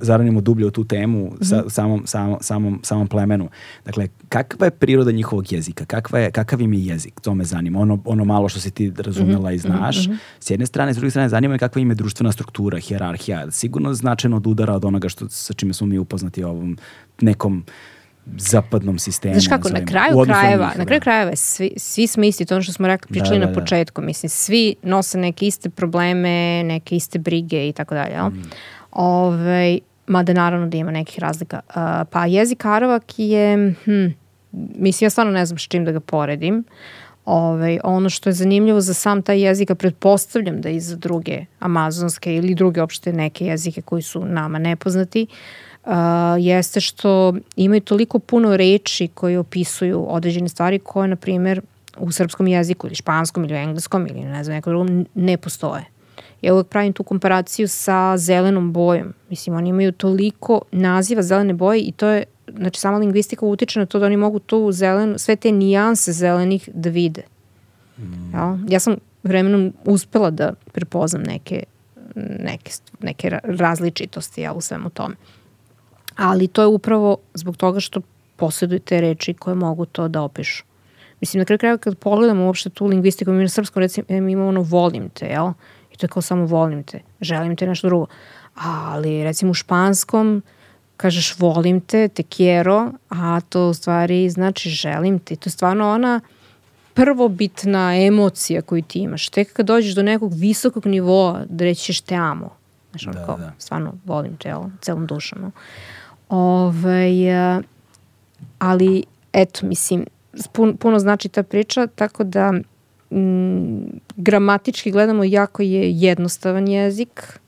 zaranimo 0.00 0.40
dublje 0.40 0.66
u 0.66 0.70
tu 0.70 0.84
temu, 0.84 1.24
mm 1.24 1.30
-hmm. 1.30 1.44
sa, 1.44 1.70
samom, 1.70 2.02
samom, 2.06 2.38
samom, 2.40 2.80
samom 2.82 3.08
plemenu, 3.08 3.48
dakle, 3.84 4.08
kakva 4.28 4.66
je 4.66 4.70
priroda 4.70 5.12
njihovog 5.12 5.52
jezika? 5.52 5.84
Kakva 5.84 6.18
je, 6.18 6.30
kakav 6.30 6.60
im 6.60 6.72
je 6.72 6.86
jezik? 6.86 7.20
To 7.20 7.34
me 7.34 7.44
zanima. 7.44 7.80
Ono, 7.80 7.98
ono 8.04 8.24
malo 8.24 8.48
što 8.48 8.60
si 8.60 8.70
ti 8.70 8.92
razumela 8.96 9.50
mm 9.50 9.52
-hmm. 9.52 9.54
i 9.54 9.58
znaš. 9.58 10.06
Mm 10.06 10.10
-hmm. 10.10 10.16
S 10.40 10.50
jedne 10.50 10.66
strane, 10.66 10.94
s 10.94 10.96
druge 10.96 11.10
strane, 11.10 11.28
zanima 11.28 11.52
me 11.52 11.58
kakva 11.58 11.82
im 11.82 11.90
je 11.90 11.94
društvena 11.94 12.32
struktura, 12.32 12.78
hjerarhija. 12.78 13.50
Sigurno 13.50 13.94
značajno 13.94 14.36
od 14.36 14.46
udara 14.46 14.74
od 14.74 14.84
onoga 14.84 15.08
što, 15.08 15.28
sa 15.28 15.54
čime 15.54 15.74
smo 15.74 15.86
mi 15.86 15.98
upoznati 15.98 16.44
ovom 16.44 16.78
nekom 17.20 17.64
zapadnom 18.36 18.98
sistemu. 18.98 19.34
Znaš 19.34 19.48
kako, 19.48 19.68
na 19.68 19.84
kraju 19.84 20.24
krajeva, 20.24 20.72
na 20.76 20.84
kraju 20.84 21.00
da. 21.00 21.04
krajeva 21.04 21.36
svi, 21.36 21.72
svi 21.76 22.06
smo 22.06 22.24
isti, 22.24 22.44
to 22.44 22.54
ono 22.54 22.62
što 22.62 22.72
smo 22.72 22.86
rekli, 22.86 23.08
pričali 23.08 23.38
da, 23.38 23.46
da, 23.46 23.46
na 23.46 23.52
da. 23.52 23.60
početku, 23.60 24.02
mislim, 24.02 24.30
svi 24.30 24.74
nose 24.82 25.18
neke 25.18 25.46
iste 25.46 25.70
probleme, 25.70 26.62
neke 26.64 26.96
iste 26.96 27.18
brige 27.18 27.68
i 27.68 27.72
tako 27.72 27.94
dalje, 27.94 28.12
jel? 28.12 28.28
Mm. 28.28 28.50
Ove, 28.92 29.36
ovaj, 29.36 29.78
mada 30.06 30.32
naravno 30.32 30.66
da 30.66 30.76
ima 30.76 30.90
nekih 30.90 31.18
razlika. 31.18 31.60
Uh, 31.68 31.74
pa 32.10 32.26
jezik 32.26 32.64
Aravak 32.64 33.04
je, 33.16 33.74
hm, 33.84 34.06
mislim, 34.78 35.06
ja 35.06 35.10
stvarno 35.10 35.32
ne 35.32 35.46
znam 35.46 35.58
s 35.58 35.62
čim 35.62 35.84
da 35.84 35.92
ga 35.92 36.00
poredim. 36.00 36.64
Ove, 37.24 37.48
ovaj, 37.48 37.78
ono 37.84 38.10
što 38.10 38.28
je 38.28 38.32
zanimljivo 38.32 38.80
za 38.80 38.94
sam 38.94 39.22
taj 39.22 39.40
jezik, 39.40 39.70
a 39.70 39.74
pretpostavljam 39.74 40.60
da 40.60 40.68
i 40.68 40.80
za 40.80 40.96
druge 40.96 41.44
amazonske 41.58 42.36
ili 42.36 42.54
druge 42.54 42.82
opšte 42.82 43.12
neke 43.12 43.46
jezike 43.46 43.82
koji 43.82 44.02
su 44.02 44.24
nama 44.24 44.58
nepoznati, 44.58 45.26
uh, 45.30 45.36
uh, 45.86 45.92
jeste 46.38 46.80
što 46.80 47.34
imaju 47.56 47.80
toliko 47.80 48.18
puno 48.18 48.56
reči 48.56 49.08
koje 49.08 49.38
opisuju 49.38 50.06
određene 50.08 50.48
stvari 50.48 50.78
koje, 50.78 51.08
na 51.08 51.16
primjer, 51.16 51.60
u 51.98 52.12
srpskom 52.12 52.46
jeziku 52.46 52.86
ili 52.86 52.94
španskom 52.94 53.44
ili 53.44 53.54
engleskom 53.54 54.06
ili 54.06 54.20
ne 54.20 54.44
znam 54.44 54.56
nekom 54.56 54.70
drugom 54.70 55.06
ne 55.14 55.36
postoje. 55.36 55.84
Ja 56.42 56.54
uvek 56.54 56.66
pravim 56.66 56.92
tu 56.92 57.02
komparaciju 57.02 57.68
sa 57.68 58.16
zelenom 58.16 58.72
bojom. 58.72 59.14
Mislim, 59.30 59.56
oni 59.56 59.68
imaju 59.68 59.92
toliko 59.92 60.62
naziva 60.72 61.22
zelene 61.22 61.54
boje 61.54 61.80
i 61.80 61.92
to 61.92 62.08
je, 62.08 62.24
znači 62.56 62.80
sama 62.80 62.98
lingvistika 62.98 63.46
utiče 63.46 63.78
na 63.78 63.86
to 63.86 63.98
da 63.98 64.06
oni 64.06 64.16
mogu 64.16 64.38
tu 64.38 64.72
zelenu, 64.72 65.18
sve 65.18 65.36
te 65.36 65.52
nijanse 65.52 66.12
zelenih 66.12 66.68
da 66.74 66.90
vide. 66.90 67.22
Mm. 67.98 68.34
Ja? 68.34 68.58
ja 68.68 68.80
sam 68.80 68.96
vremenom 69.22 69.72
uspela 69.84 70.30
da 70.30 70.52
prepoznam 70.72 71.22
neke, 71.22 71.62
neke, 72.38 72.70
neke 73.00 73.30
različitosti 73.42 74.40
ja, 74.40 74.52
u 74.52 74.60
svemu 74.60 74.90
tome 74.90 75.14
ali 76.16 76.48
to 76.48 76.62
je 76.62 76.66
upravo 76.66 77.16
zbog 77.34 77.56
toga 77.56 77.80
što 77.80 78.00
posjeduju 78.36 78.80
te 78.80 79.00
reči 79.00 79.34
koje 79.34 79.54
mogu 79.54 79.86
to 79.86 80.08
da 80.08 80.22
opišu. 80.22 80.64
Mislim, 81.20 81.38
na 81.38 81.44
kraju 81.44 81.58
kraja 81.58 81.76
kad 81.76 81.98
pogledamo 81.98 82.46
uopšte 82.46 82.70
tu 82.70 82.86
lingvistiku, 82.86 83.32
mi 83.32 83.42
na 83.42 83.48
srpskom 83.48 83.80
recimo 83.80 84.06
imamo 84.08 84.48
ono 84.48 84.60
volim 84.62 85.08
te, 85.08 85.26
jel? 85.26 85.52
I 85.92 85.96
to 85.96 86.06
je 86.06 86.08
kao 86.10 86.22
samo 86.22 86.46
volim 86.46 86.82
te, 86.82 87.00
želim 87.20 87.56
te 87.56 87.66
nešto 87.66 87.88
drugo. 87.88 88.06
Ali 88.54 89.24
recimo 89.24 89.50
u 89.50 89.54
španskom 89.54 90.42
kažeš 90.96 91.38
volim 91.38 91.80
te, 91.80 92.08
te 92.08 92.22
quiero, 92.22 92.92
a 93.08 93.40
to 93.40 93.68
u 93.68 93.74
stvari 93.74 94.30
znači 94.30 94.70
želim 94.70 95.18
te. 95.18 95.34
I 95.34 95.36
to 95.36 95.48
je 95.48 95.52
stvarno 95.52 95.90
ona 95.90 96.20
prvobitna 96.94 97.96
emocija 97.96 98.62
koju 98.62 98.82
ti 98.82 98.98
imaš. 98.98 99.28
Tek 99.28 99.52
kad 99.52 99.66
dođeš 99.66 99.94
do 99.94 100.02
nekog 100.02 100.32
visokog 100.34 100.86
nivoa 100.86 101.44
da 101.48 101.64
rećeš 101.64 102.00
te 102.00 102.14
amo. 102.14 102.50
Znaš, 102.90 103.16
da, 103.16 103.26
kao, 103.26 103.36
da. 103.36 103.52
stvarno 103.58 103.94
volim 104.04 104.36
te, 104.36 104.48
jel? 104.48 104.62
Celom 104.80 105.06
dušom. 105.06 105.42
No? 105.42 105.50
Ovaj, 106.28 107.28
e, 107.56 107.62
ali, 108.58 109.04
eto, 109.32 109.66
mislim, 109.66 110.04
pun, 110.52 110.76
puno 110.76 110.98
znači 110.98 111.28
ta 111.28 111.42
priča, 111.42 111.86
tako 111.86 112.24
da 112.24 112.52
m, 113.10 114.00
gramatički 114.16 114.90
gledamo 114.90 115.24
jako 115.24 115.62
je 115.62 115.92
jednostavan 115.92 116.68
jezik, 116.68 117.38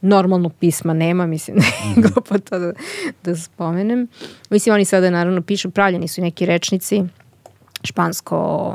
normalno 0.00 0.48
pisma 0.48 0.94
nema, 0.94 1.26
mislim, 1.26 1.56
mm 1.56 1.60
-hmm. 1.60 2.20
pa 2.28 2.38
to 2.38 2.58
da, 2.58 2.72
da 3.24 3.36
spomenem. 3.36 4.08
Mislim, 4.50 4.74
oni 4.74 4.84
sada 4.84 5.10
naravno 5.10 5.42
pišu, 5.42 5.70
pravljeni 5.70 6.08
su 6.08 6.20
neki 6.20 6.46
rečnici, 6.46 7.02
špansko, 7.84 8.74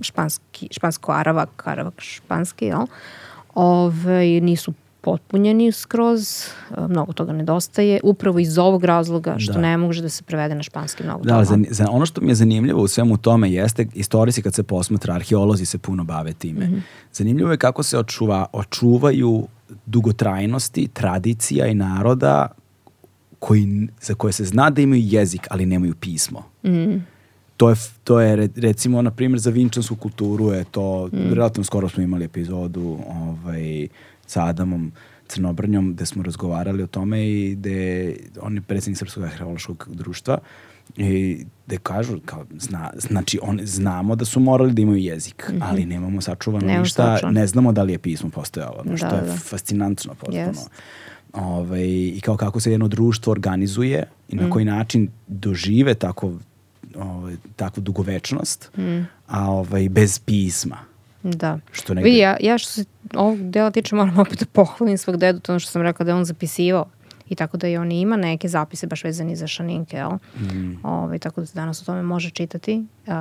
španski, 0.00 0.68
špansko 0.70 1.12
aravak, 1.12 1.62
aravak 1.66 2.00
španski, 2.00 2.64
jel? 2.64 2.86
Ove, 3.54 4.40
nisu 4.40 4.72
potpunjeni 5.04 5.72
skroz, 5.72 6.44
e, 6.70 6.80
mnogo 6.88 7.12
toga 7.12 7.32
nedostaje, 7.32 8.00
upravo 8.02 8.38
iz 8.38 8.58
ovog 8.58 8.84
razloga 8.84 9.34
što 9.38 9.52
da. 9.52 9.58
ne 9.58 9.76
može 9.76 10.02
da 10.02 10.08
se 10.08 10.22
prevede 10.22 10.54
na 10.54 10.62
španski 10.62 11.02
mnogo 11.02 11.24
da, 11.24 11.32
toga. 11.32 11.44
Za, 11.44 11.58
za, 11.70 11.90
ono 11.90 12.06
što 12.06 12.20
mi 12.20 12.30
je 12.30 12.34
zanimljivo 12.34 12.82
u 12.82 12.88
svemu 12.88 13.16
tome 13.16 13.52
jeste, 13.52 13.86
istorisi 13.94 14.42
kad 14.42 14.54
se 14.54 14.62
posmatra, 14.62 15.14
arheolozi 15.14 15.66
se 15.66 15.78
puno 15.78 16.04
bave 16.04 16.32
time. 16.32 16.66
Mm 16.66 16.72
-hmm. 16.72 16.80
Zanimljivo 17.12 17.50
je 17.50 17.56
kako 17.56 17.82
se 17.82 17.98
očuva, 17.98 18.46
očuvaju 18.52 19.46
dugotrajnosti, 19.86 20.88
tradicija 20.92 21.66
i 21.66 21.74
naroda 21.74 22.48
koji, 23.38 23.88
za 24.00 24.14
koje 24.14 24.32
se 24.32 24.44
zna 24.44 24.70
da 24.70 24.82
imaju 24.82 25.02
jezik, 25.04 25.46
ali 25.50 25.66
nemaju 25.66 25.94
pismo. 26.00 26.42
Mm 26.64 27.14
to 27.56 27.70
je, 27.70 27.76
to 28.04 28.20
je 28.20 28.48
recimo, 28.56 29.02
na 29.02 29.10
primjer, 29.10 29.40
za 29.40 29.50
vinčansku 29.50 29.96
kulturu 29.96 30.52
je 30.52 30.64
to, 30.64 31.08
mm. 31.12 31.32
relativno 31.32 31.64
skoro 31.64 31.88
smo 31.88 32.02
imali 32.02 32.24
epizodu 32.24 32.98
ovaj, 33.08 33.88
sa 34.26 34.44
Adamom 34.44 34.92
Crnobrnjom 35.28 35.94
gde 35.94 36.06
smo 36.06 36.22
razgovarali 36.22 36.82
o 36.82 36.86
tome 36.86 37.28
i 37.28 37.54
gde 37.54 38.16
on 38.40 38.54
je 38.54 38.60
predsednik 38.60 38.98
Srpskog 38.98 39.24
arheološkog 39.24 39.88
društva 39.92 40.38
i 40.96 41.44
gde 41.66 41.78
kažu, 41.78 42.18
kao, 42.24 42.44
zna, 42.58 42.90
znači 42.98 43.38
on, 43.42 43.60
znamo 43.62 44.16
da 44.16 44.24
su 44.24 44.40
morali 44.40 44.72
da 44.72 44.82
imaju 44.82 44.98
jezik, 44.98 45.48
mm 45.48 45.52
-hmm. 45.52 45.62
ali 45.62 45.86
nemamo 45.86 46.20
sačuvano 46.20 46.66
Nemo 46.66 46.80
ništa, 46.80 47.14
sačuvan. 47.14 47.34
ne 47.34 47.46
znamo 47.46 47.72
da 47.72 47.82
li 47.82 47.92
je 47.92 47.98
pismo 47.98 48.30
postojalo, 48.30 48.82
da, 48.84 48.96
što 48.96 49.08
da, 49.08 49.16
je 49.16 49.22
da. 49.22 49.36
fascinantno 49.36 50.14
potpuno. 50.14 50.38
Yes. 50.38 50.68
Ove, 51.32 51.56
ovaj, 51.56 51.86
I 51.86 52.20
kao 52.24 52.36
kako 52.36 52.60
se 52.60 52.70
jedno 52.70 52.88
društvo 52.88 53.30
organizuje 53.30 54.04
i 54.28 54.36
na 54.36 54.46
mm. 54.46 54.50
koji 54.50 54.64
način 54.64 55.08
dožive 55.26 55.94
tako, 55.94 56.32
ovaj, 56.96 57.36
takvu 57.56 57.80
dugovečnost, 57.80 58.70
mm. 58.78 59.06
a 59.26 59.50
ovaj, 59.50 59.88
bez 59.88 60.18
pisma. 60.18 60.93
Da. 61.24 61.58
Što 61.72 61.94
negde... 61.94 62.10
Vidi, 62.10 62.18
ja, 62.18 62.36
ja 62.40 62.58
što 62.58 62.70
se 62.70 62.84
ovog 63.14 63.50
dela 63.50 63.70
tiče 63.70 63.96
moram 63.96 64.18
opet 64.18 64.38
da 64.38 64.46
pohvalim 64.52 64.98
svog 64.98 65.16
dedu, 65.16 65.40
to 65.40 65.52
ono 65.52 65.58
što 65.58 65.70
sam 65.70 65.82
rekao 65.82 66.04
da 66.04 66.10
je 66.10 66.14
on 66.14 66.24
zapisivao 66.24 66.86
i 67.28 67.34
tako 67.34 67.56
da 67.56 67.68
i 67.68 67.76
on 67.76 67.92
ima 67.92 68.16
neke 68.16 68.48
zapise 68.48 68.86
baš 68.86 69.04
vezani 69.04 69.36
za 69.36 69.46
šaninke, 69.46 69.96
jel? 69.96 70.10
Mm. 70.10 70.78
Ove, 70.82 71.04
ovaj, 71.04 71.18
tako 71.18 71.40
da 71.40 71.46
se 71.46 71.54
danas 71.54 71.82
o 71.82 71.84
tome 71.84 72.02
može 72.02 72.30
čitati. 72.30 72.84
Uh, 73.06 73.14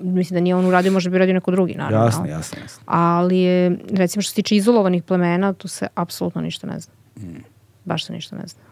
mislim 0.00 0.36
da 0.36 0.40
nije 0.40 0.54
on 0.54 0.66
uradio, 0.66 0.92
možda 0.92 1.10
bi 1.10 1.18
radio 1.18 1.34
neko 1.34 1.50
drugi, 1.50 1.74
naravno. 1.74 2.06
Jasno, 2.06 2.26
jasno, 2.26 2.58
jasno. 2.62 2.82
Ali 2.86 3.38
je, 3.38 3.78
recimo 3.90 4.22
što 4.22 4.30
se 4.30 4.34
tiče 4.34 4.56
izolovanih 4.56 5.02
plemena, 5.02 5.52
tu 5.52 5.68
se 5.68 5.86
apsolutno 5.94 6.40
ništa 6.40 6.66
ne 6.66 6.80
zna. 6.80 6.94
Mm. 7.16 7.44
Baš 7.84 8.04
se 8.06 8.12
ništa 8.12 8.36
ne 8.36 8.46
zna. 8.46 8.62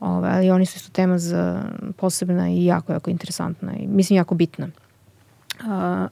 Ove, 0.00 0.28
ali 0.28 0.50
oni 0.50 0.66
su 0.66 0.76
isto 0.76 0.90
tema 0.92 1.18
za 1.18 1.62
posebna 1.96 2.50
i 2.50 2.64
jako, 2.64 2.92
jako 2.92 3.10
interesantna 3.10 3.72
i 3.76 3.86
mislim 3.86 4.16
jako 4.16 4.34
bitna. 4.34 4.68
Uh, 5.60 6.10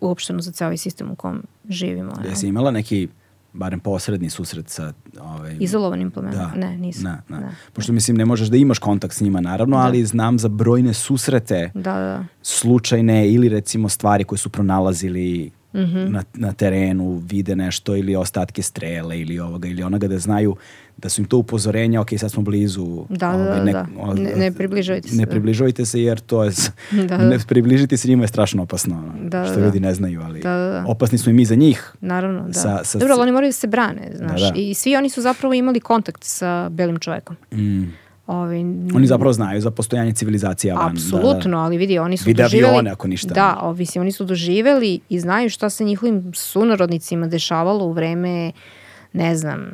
uopšteno 0.00 0.40
za 0.40 0.52
ceo 0.52 0.66
ovaj 0.66 0.76
sistem 0.76 1.10
u 1.10 1.16
kom 1.16 1.42
živimo. 1.68 2.12
Jesi 2.28 2.48
imala 2.48 2.70
neki 2.70 3.08
barem 3.52 3.80
posredni 3.80 4.30
susret 4.30 4.68
sa 4.68 4.92
ovaj 5.20 5.56
izolovanim 5.60 6.10
plemenom. 6.10 6.38
Da. 6.38 6.60
Ne, 6.60 6.76
nisam. 6.76 7.04
Ne, 7.04 7.36
ne. 7.36 7.46
ne. 7.46 7.52
Pošto 7.72 7.92
mislim 7.92 8.16
ne 8.16 8.24
možeš 8.24 8.48
da 8.48 8.56
imaš 8.56 8.78
kontakt 8.78 9.14
s 9.14 9.20
njima 9.20 9.40
naravno, 9.40 9.76
da. 9.76 9.82
ali 9.82 10.04
znam 10.04 10.38
za 10.38 10.48
brojne 10.48 10.94
susrete. 10.94 11.70
Da, 11.74 11.80
da. 11.82 12.24
Slučajne 12.42 13.30
ili 13.30 13.48
recimo 13.48 13.88
stvari 13.88 14.24
koje 14.24 14.38
su 14.38 14.50
pronalazili 14.50 15.50
mm 15.76 15.80
-hmm. 15.80 16.08
na, 16.08 16.22
na 16.34 16.52
terenu, 16.52 17.22
vide 17.24 17.56
nešto 17.56 17.96
ili 17.96 18.16
ostatke 18.16 18.62
strele 18.62 19.20
ili 19.20 19.38
ovoga 19.38 19.68
ili 19.68 19.82
onoga 19.82 20.08
da 20.08 20.18
znaju 20.18 20.56
da 20.96 21.08
su 21.08 21.20
im 21.20 21.28
to 21.28 21.38
upozorenja, 21.38 22.00
ok, 22.00 22.08
sad 22.18 22.30
smo 22.30 22.42
blizu. 22.42 23.06
Da, 23.08 23.30
ovaj, 23.30 23.58
da, 23.58 23.64
ne, 23.64 23.72
da. 23.72 23.86
Ne, 24.14 24.36
ne 24.36 24.52
približavajte 24.52 25.08
se. 25.08 25.16
Ne 25.16 25.26
približavajte 25.26 25.84
se 25.84 26.02
jer 26.02 26.20
to 26.20 26.44
je, 26.44 26.50
da, 27.08 27.16
da. 27.16 27.18
ne 27.18 27.38
približiti 27.48 27.96
se 27.96 28.08
njima 28.08 28.24
je 28.24 28.28
strašno 28.28 28.62
opasno. 28.62 29.12
Da, 29.22 29.44
što 29.44 29.54
da, 29.54 29.64
ljudi 29.64 29.80
ne 29.80 29.94
znaju, 29.94 30.20
ali 30.22 30.40
da, 30.40 30.50
da, 30.50 30.70
da. 30.70 30.84
opasni 30.86 31.18
smo 31.18 31.30
i 31.30 31.34
mi 31.34 31.44
za 31.44 31.54
njih. 31.54 31.92
Naravno, 32.00 32.46
da. 32.46 32.52
Sa, 32.52 32.84
sa, 32.84 32.98
Dobro, 32.98 33.14
ali 33.14 33.22
oni 33.22 33.32
moraju 33.32 33.48
da 33.48 33.52
se 33.52 33.66
brane, 33.66 34.10
znaš. 34.14 34.40
Da, 34.40 34.50
da. 34.50 34.54
I 34.56 34.74
svi 34.74 34.96
oni 34.96 35.10
su 35.10 35.22
zapravo 35.22 35.54
imali 35.54 35.80
kontakt 35.80 36.24
sa 36.24 36.68
belim 36.68 36.98
čovekom. 36.98 37.36
Mm. 37.52 37.84
Ovi, 38.26 38.60
oni 38.94 39.06
zapravo 39.06 39.32
znaju 39.32 39.60
za 39.60 39.70
postojanje 39.70 40.12
civilizacije 40.12 40.74
van. 40.74 40.90
Apsolutno, 40.90 41.50
da, 41.50 41.58
ali 41.58 41.76
vidi, 41.76 41.98
oni 41.98 42.16
su 42.16 42.24
vide 42.26 42.42
doživjeli... 42.42 42.70
avione 42.70 42.90
ako 42.90 43.08
ništa. 43.08 43.34
Da, 43.34 43.58
ovisi, 43.62 43.98
oni 43.98 44.12
su 44.12 44.24
doživjeli 44.24 45.00
i 45.08 45.20
znaju 45.20 45.50
šta 45.50 45.70
se 45.70 45.84
njihovim 45.84 46.32
sunarodnicima 46.34 47.26
dešavalo 47.26 47.84
u 47.84 47.92
vreme, 47.92 48.52
ne 49.12 49.36
znam, 49.36 49.70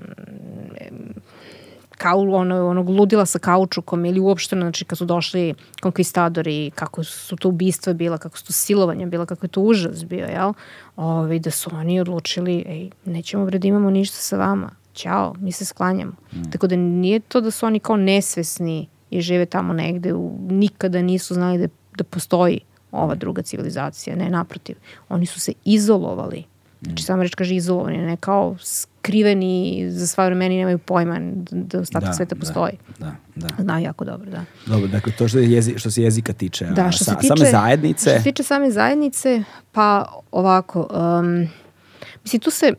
kao 1.98 2.18
ono, 2.20 2.68
onog 2.68 2.88
ludila 2.88 3.26
sa 3.26 3.38
kaučukom 3.38 4.04
ili 4.04 4.20
uopšte, 4.20 4.56
znači 4.56 4.84
kad 4.84 4.98
su 4.98 5.04
došli 5.04 5.54
konkvistadori, 5.80 6.70
kako 6.74 7.04
su 7.04 7.36
to 7.36 7.48
ubistva 7.48 7.92
bila, 7.92 8.18
kako 8.18 8.38
su 8.38 8.44
to 8.44 8.52
silovanja 8.52 9.06
bila, 9.06 9.26
kako 9.26 9.46
je 9.46 9.50
to 9.50 9.60
užas 9.60 10.04
bio, 10.04 10.26
jel? 10.26 10.52
Ove, 10.96 11.38
da 11.38 11.50
su 11.50 11.70
oni 11.74 12.00
odlučili, 12.00 12.64
ej, 12.66 12.90
nećemo 13.04 13.46
bre 13.46 13.58
da 13.58 13.68
imamo 13.68 13.90
ništa 13.90 14.16
sa 14.16 14.36
vama, 14.36 14.70
ćao, 14.92 15.34
mi 15.40 15.52
se 15.52 15.64
sklanjamo. 15.64 16.12
Mm. 16.32 16.50
Tako 16.50 16.66
da 16.66 16.76
nije 16.76 17.20
to 17.20 17.40
da 17.40 17.50
su 17.50 17.66
oni 17.66 17.80
kao 17.80 17.96
nesvesni 17.96 18.88
i 19.10 19.20
žive 19.20 19.46
tamo 19.46 19.72
negde, 19.72 20.14
u, 20.14 20.38
nikada 20.50 21.02
nisu 21.02 21.34
znali 21.34 21.58
da, 21.58 21.66
da 21.96 22.04
postoji 22.04 22.60
ova 22.92 23.14
druga 23.14 23.42
civilizacija, 23.42 24.16
ne 24.16 24.30
naprotiv. 24.30 24.76
Oni 25.08 25.26
su 25.26 25.40
se 25.40 25.52
izolovali. 25.64 26.44
Znači, 26.82 27.02
sama 27.02 27.22
reč 27.22 27.34
kaže 27.34 27.54
izolovani, 27.54 27.98
ne 27.98 28.16
kao 28.16 28.56
skriveni 28.60 29.86
za 29.90 30.06
sva 30.06 30.26
vremena 30.26 30.54
i 30.54 30.58
nemaju 30.58 30.78
pojma 30.78 31.18
da 31.50 31.80
ostatak 31.80 32.08
da, 32.08 32.12
sveta 32.12 32.34
da, 32.34 32.40
postoji. 32.40 32.72
Da, 32.98 33.12
da. 33.34 33.48
Znaju 33.58 33.84
jako 33.84 34.04
dobro, 34.04 34.30
da. 34.30 34.44
Dobro, 34.66 34.88
dakle 34.88 35.12
to 35.12 35.28
što, 35.28 35.38
je 35.38 35.52
jezi, 35.52 35.78
što 35.78 35.90
se 35.90 36.02
jezika 36.02 36.32
tiče, 36.32 36.64
da, 36.64 36.90
što 36.90 37.04
se 37.04 37.14
tiče, 37.20 37.34
same 37.36 37.50
zajednice. 37.50 38.10
Što 38.10 38.18
se 38.18 38.24
tiče 38.24 38.42
same 38.42 38.70
zajednice, 38.70 39.44
pa 39.72 40.04
ovako, 40.30 40.88
um, 41.20 41.48
mislim 42.24 42.40
tu 42.40 42.50
se 42.50 42.74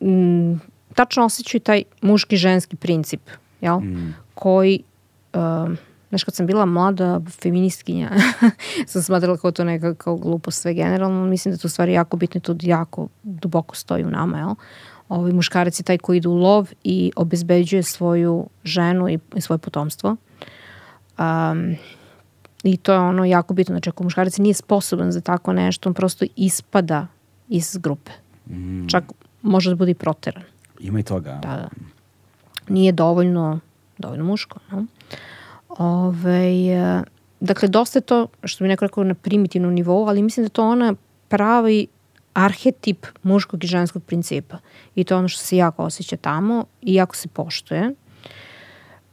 m, 0.00 0.60
tačno 0.94 1.24
osjećaju 1.24 1.60
taj 1.60 1.82
muški 2.02 2.36
ženski 2.36 2.76
princip, 2.76 3.20
jel? 3.60 3.80
Mm. 3.80 4.14
koji 4.34 4.82
um, 5.34 5.76
Znaš, 6.08 6.24
kad 6.24 6.34
sam 6.34 6.46
bila 6.46 6.66
mlada 6.66 7.20
feministkinja, 7.42 8.10
sam 8.86 9.02
smatrala 9.02 9.36
kao 9.36 9.50
to 9.50 9.64
neka 9.64 9.94
kao 9.94 10.16
glupost 10.16 10.62
sve 10.62 10.74
generalno. 10.74 11.26
Mislim 11.26 11.54
da 11.54 11.58
to 11.58 11.68
stvari 11.68 11.92
jako 11.92 12.16
bitno 12.16 12.38
i 12.38 12.42
to 12.42 12.56
jako 12.60 13.08
duboko 13.22 13.76
stoji 13.76 14.04
u 14.04 14.10
nama, 14.10 14.38
jel? 14.38 14.54
Ovaj 15.08 15.32
muškarac 15.32 15.80
je 15.80 15.84
taj 15.84 15.98
koji 15.98 16.16
ide 16.16 16.28
u 16.28 16.34
lov 16.36 16.68
i 16.84 17.12
obezbeđuje 17.16 17.82
svoju 17.82 18.46
ženu 18.64 19.08
i, 19.08 19.18
i 19.36 19.40
svoje 19.40 19.58
potomstvo. 19.58 20.16
Um, 21.18 21.76
I 22.62 22.76
to 22.76 22.92
je 22.92 22.98
ono 22.98 23.24
jako 23.24 23.54
bitno. 23.54 23.72
Znači, 23.72 23.88
ako 23.88 24.04
muškarac 24.04 24.38
nije 24.38 24.54
sposoban 24.54 25.12
za 25.12 25.20
tako 25.20 25.52
nešto, 25.52 25.88
on 25.88 25.94
prosto 25.94 26.24
ispada 26.36 27.06
iz 27.48 27.76
grupe. 27.76 28.10
Mm. 28.50 28.86
Čak 28.88 29.04
može 29.42 29.70
da 29.70 29.76
bude 29.76 29.90
i 29.90 29.94
proteran. 29.94 30.42
Ima 30.80 31.00
i 31.00 31.02
toga. 31.02 31.38
Da, 31.42 31.48
da. 31.48 31.68
Nije 32.68 32.92
dovoljno, 32.92 33.60
dovoljno 33.98 34.24
muško. 34.24 34.58
No? 34.70 34.86
Ove, 35.68 36.52
dakle, 37.40 37.68
dosta 37.68 37.98
je 37.98 38.02
to, 38.02 38.26
što 38.44 38.64
bi 38.64 38.68
neko 38.68 38.84
rekao, 38.84 39.04
na 39.04 39.14
primitivnom 39.14 39.74
nivou, 39.74 40.08
ali 40.08 40.22
mislim 40.22 40.44
da 40.44 40.50
to 40.50 40.68
ona 40.68 40.94
pravi 41.28 41.86
arhetip 42.34 43.06
muškog 43.22 43.64
i 43.64 43.66
ženskog 43.66 44.04
principa. 44.04 44.58
I 44.94 45.04
to 45.04 45.14
je 45.14 45.18
ono 45.18 45.28
što 45.28 45.42
se 45.42 45.56
jako 45.56 45.84
osjeća 45.84 46.16
tamo 46.16 46.64
i 46.82 46.94
jako 46.94 47.16
se 47.16 47.28
poštuje. 47.28 47.94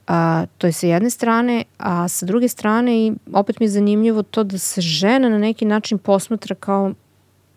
A, 0.07 0.45
to 0.57 0.67
je 0.67 0.73
sa 0.73 0.87
jedne 0.87 1.09
strane, 1.09 1.63
a 1.77 2.07
sa 2.07 2.25
druge 2.25 2.47
strane 2.47 3.07
i 3.07 3.13
opet 3.33 3.59
mi 3.59 3.65
je 3.65 3.69
zanimljivo 3.69 4.23
to 4.23 4.43
da 4.43 4.57
se 4.57 4.81
žena 4.81 5.29
na 5.29 5.37
neki 5.37 5.65
način 5.65 5.97
posmatra 5.97 6.55
kao 6.55 6.93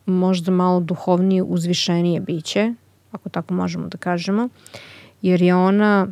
možda 0.06 0.52
malo 0.52 0.80
duhovnije, 0.80 1.42
uzvišenije 1.42 2.20
biće, 2.20 2.74
ako 3.12 3.28
tako 3.28 3.54
možemo 3.54 3.88
da 3.88 3.98
kažemo, 3.98 4.48
jer 5.22 5.42
je 5.42 5.54
ona 5.54 6.06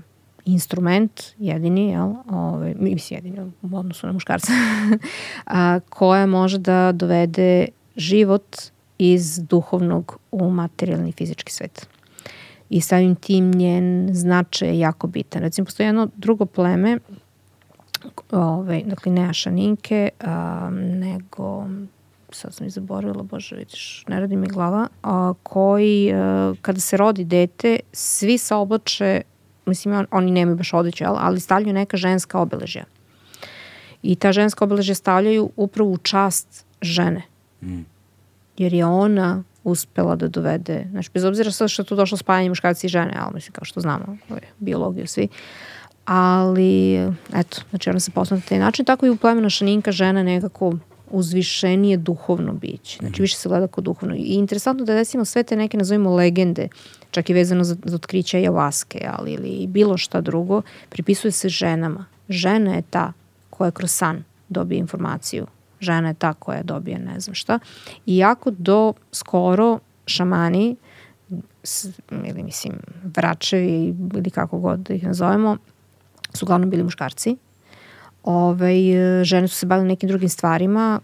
instrument 0.44 1.22
jedini, 1.38 1.88
jel, 1.88 2.14
ovaj, 2.30 2.74
mislim 2.78 3.16
jedini 3.16 3.53
u 3.62 3.76
odnosu 3.76 4.07
na 4.07 4.12
muškarca, 4.12 4.53
a, 5.47 5.80
koja 5.88 6.26
može 6.26 6.59
da 6.59 6.92
dovede 6.92 7.68
život 7.97 8.57
iz 8.99 9.38
duhovnog 9.38 10.18
u 10.32 10.51
materijalni 10.51 11.12
fizički 11.12 11.53
svet. 11.53 11.88
I 12.70 12.80
samim 12.80 13.14
tim 13.14 13.51
njen 13.51 14.09
značaj 14.12 14.68
je 14.68 14.78
jako 14.78 15.07
bitan. 15.07 15.42
Recimo, 15.42 15.64
postoji 15.64 15.86
jedno 15.86 16.09
drugo 16.16 16.47
pleme, 16.47 16.99
ovaj, 18.30 18.82
dakle 18.86 19.12
ne 19.12 19.28
Ašaninke, 19.28 20.09
a, 20.20 20.68
nego 20.72 21.66
sad 22.31 22.55
sam 22.55 22.66
i 22.66 22.70
zaboravila, 22.70 23.22
bože 23.22 23.57
vidiš, 23.57 24.05
ne 24.09 24.20
radi 24.20 24.37
mi 24.37 24.47
glava, 24.47 24.89
a, 25.03 25.33
koji 25.43 26.12
a, 26.14 26.55
kada 26.62 26.81
se 26.81 26.97
rodi 26.97 27.24
dete, 27.24 27.79
svi 27.93 28.39
se 28.39 28.55
oblače 28.55 29.22
mislim, 29.66 29.95
on, 29.95 30.07
oni 30.11 30.31
nemaju 30.31 30.57
baš 30.57 30.72
odjeću, 30.72 31.05
ali 31.07 31.41
stavljaju 31.41 31.74
neka 31.74 31.97
ženska 31.97 32.41
obeležja. 32.41 32.85
I 34.03 34.16
ta 34.16 34.33
ženska 34.33 34.64
obeležja 34.64 34.95
stavljaju 34.95 35.51
upravo 35.57 35.91
u 35.91 35.99
čast 35.99 36.66
žene. 36.83 37.22
Mm. 37.62 37.81
Jer 38.59 38.72
je 38.72 38.87
ona 38.87 39.43
uspela 39.64 40.16
da 40.16 40.29
dovede, 40.29 40.87
znači, 40.91 41.11
bez 41.14 41.24
obzira 41.24 41.51
sad 41.51 41.70
što 41.70 41.83
je 41.83 41.87
tu 41.87 41.97
došlo 41.97 42.18
spajanje 42.18 42.49
muškarci 42.49 42.87
i 42.87 42.91
žene, 42.91 43.14
ali 43.18 43.35
mislim, 43.35 43.53
kao 43.53 43.64
što 43.64 43.81
znamo, 43.81 44.16
biologiju 44.59 45.07
svi, 45.07 45.29
ali, 46.05 46.95
eto, 47.35 47.61
znači 47.70 47.91
ona 47.91 48.01
se 48.01 48.11
posmatra 48.11 48.37
na 48.37 48.49
taj 48.49 48.59
način, 48.59 48.85
tako 48.85 49.07
i 49.07 49.11
u 49.11 49.16
plemenu 49.16 49.51
Šaninka 49.51 49.93
žena 49.93 50.22
nekako 50.22 50.74
uzvišenije 51.11 51.96
duhovno 51.96 52.52
biće. 52.52 52.98
Znači, 52.98 53.12
mhm. 53.12 53.22
više 53.22 53.36
se 53.36 53.48
gleda 53.48 53.66
kao 53.66 53.82
duhovno. 53.82 54.14
I 54.14 54.22
interesantno 54.22 54.84
da 54.84 54.94
recimo 54.94 55.24
sve 55.24 55.42
te 55.42 55.57
neke, 55.57 55.76
nazovimo, 55.76 56.14
legende, 56.14 56.68
čak 57.11 57.30
i 57.30 57.34
vezano 57.34 57.64
za, 57.64 57.76
za 57.84 57.96
otkriće 57.96 58.42
javaske, 58.42 59.07
ali 59.12 59.32
ili 59.32 59.66
bilo 59.66 59.96
šta 59.96 60.20
drugo, 60.20 60.62
pripisuje 60.88 61.32
se 61.32 61.48
ženama. 61.48 62.07
Žena 62.28 62.74
je 62.74 62.82
ta 62.82 63.12
koja 63.50 63.70
kroz 63.70 63.90
san 63.90 64.24
dobije 64.48 64.78
informaciju. 64.78 65.46
Žena 65.80 66.09
je 66.09 66.14
ta 66.14 66.32
koja 66.32 66.62
dobije 66.62 66.98
ne 66.98 67.20
znam 67.20 67.34
šta. 67.34 67.59
Iako 68.07 68.50
do 68.50 68.92
skoro 69.12 69.78
šamani 70.07 70.76
ili 72.24 72.42
mislim 72.42 72.74
vračevi 73.04 73.94
ili 74.14 74.30
kako 74.30 74.59
god 74.59 74.80
da 74.80 74.94
ih 74.94 75.04
nazovemo 75.04 75.57
su 76.32 76.44
uglavnom 76.44 76.70
bili 76.70 76.82
muškarci 76.82 77.36
ovaj, 78.27 78.77
žene 79.22 79.49
su 79.49 79.57
se 79.57 79.66
bavile 79.66 79.89
nekim 79.89 80.09
drugim 80.09 80.29
stvarima, 80.29 81.01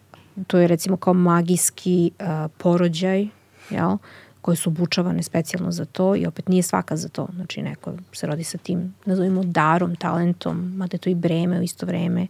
to 0.47 0.59
je 0.59 0.68
recimo 0.68 0.97
kao 0.97 1.14
magijski 1.14 2.11
uh, 2.18 2.51
porođaj, 2.59 3.29
jel? 3.70 3.97
koje 4.41 4.57
su 4.57 4.70
obučavane 4.70 5.23
specijalno 5.23 5.73
za 5.73 5.85
to 5.85 6.16
i 6.16 6.27
opet 6.27 6.49
nije 6.49 6.62
svaka 6.62 6.97
za 6.97 7.09
to. 7.09 7.29
Znači 7.35 7.62
neko 7.62 7.93
se 8.12 8.27
rodi 8.27 8.45
sa 8.45 8.59
tim, 8.59 8.95
nazovimo 9.05 9.45
darom, 9.45 9.97
talentom, 9.97 10.73
mada 10.77 10.95
je 10.95 10.99
to 10.99 11.11
i 11.11 11.14
breme 11.14 11.59
u 11.59 11.62
isto 11.62 11.87
vreme 11.87 12.27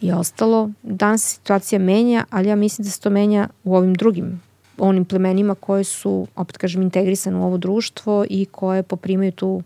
i 0.00 0.12
ostalo. 0.12 0.70
Danas 0.82 1.22
situacija 1.22 1.78
menja, 1.78 2.24
ali 2.30 2.48
ja 2.48 2.56
mislim 2.56 2.84
da 2.84 2.90
se 2.90 3.00
to 3.00 3.10
menja 3.10 3.48
u 3.64 3.76
ovim 3.76 3.94
drugim 3.94 4.40
onim 4.80 5.04
plemenima 5.04 5.54
koje 5.54 5.84
su, 5.84 6.26
opet 6.36 6.56
kažem, 6.56 6.82
integrisane 6.82 7.36
u 7.36 7.44
ovo 7.44 7.58
društvo 7.58 8.24
i 8.30 8.44
koje 8.44 8.82
poprimaju 8.82 9.32
tu 9.32 9.62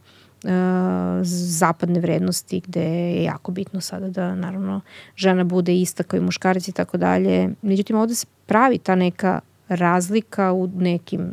zapadne 1.22 2.01
vrednosti 2.01 2.61
gde 2.61 2.82
je 2.82 3.22
jako 3.22 3.53
bitno 3.53 3.80
sada 3.80 4.09
da 4.09 4.34
naravno 4.34 4.80
žena 5.16 5.45
bude 5.45 5.74
ista 5.74 6.03
kao 6.03 6.18
i 6.18 6.20
muškarac 6.20 6.68
i 6.68 6.72
tako 6.72 6.97
dalje. 6.97 7.51
Međutim, 7.62 7.97
ovde 7.97 8.14
se 8.14 8.26
pravi 8.47 8.78
ta 8.78 8.95
neka 8.95 9.40
razlika 9.68 10.53
u 10.53 10.66
nekim 10.66 11.32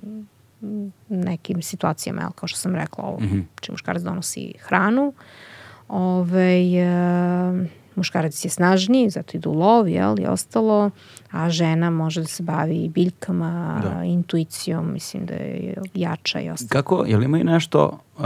nekim 1.09 1.61
situacijama, 1.61 2.21
jel, 2.21 2.31
kao 2.31 2.47
što 2.47 2.59
sam 2.59 2.75
rekla, 2.75 3.03
ovo, 3.03 3.19
mm 3.19 3.23
-hmm. 3.23 3.43
či 3.61 3.71
muškarac 3.71 4.03
donosi 4.03 4.53
hranu, 4.59 5.13
ove, 5.87 6.75
e, 6.75 7.80
muškarac 7.95 8.45
je 8.45 8.49
snažniji, 8.49 9.09
zato 9.09 9.37
idu 9.37 9.49
u 9.49 9.53
lov, 9.53 9.87
jel, 9.87 10.19
i 10.19 10.25
ostalo, 10.25 10.89
a 11.31 11.49
žena 11.49 11.89
može 11.89 12.21
da 12.21 12.27
se 12.27 12.43
bavi 12.43 12.89
biljkama, 12.89 13.81
da. 13.83 14.03
intuicijom, 14.03 14.93
mislim 14.93 15.25
da 15.25 15.33
je 15.33 15.77
jača 15.93 16.39
i 16.39 16.49
ostalo. 16.49 16.69
Kako, 16.69 17.05
je 17.07 17.17
li 17.17 17.25
imaju 17.25 17.43
nešto 17.43 17.99
uh, 18.17 18.23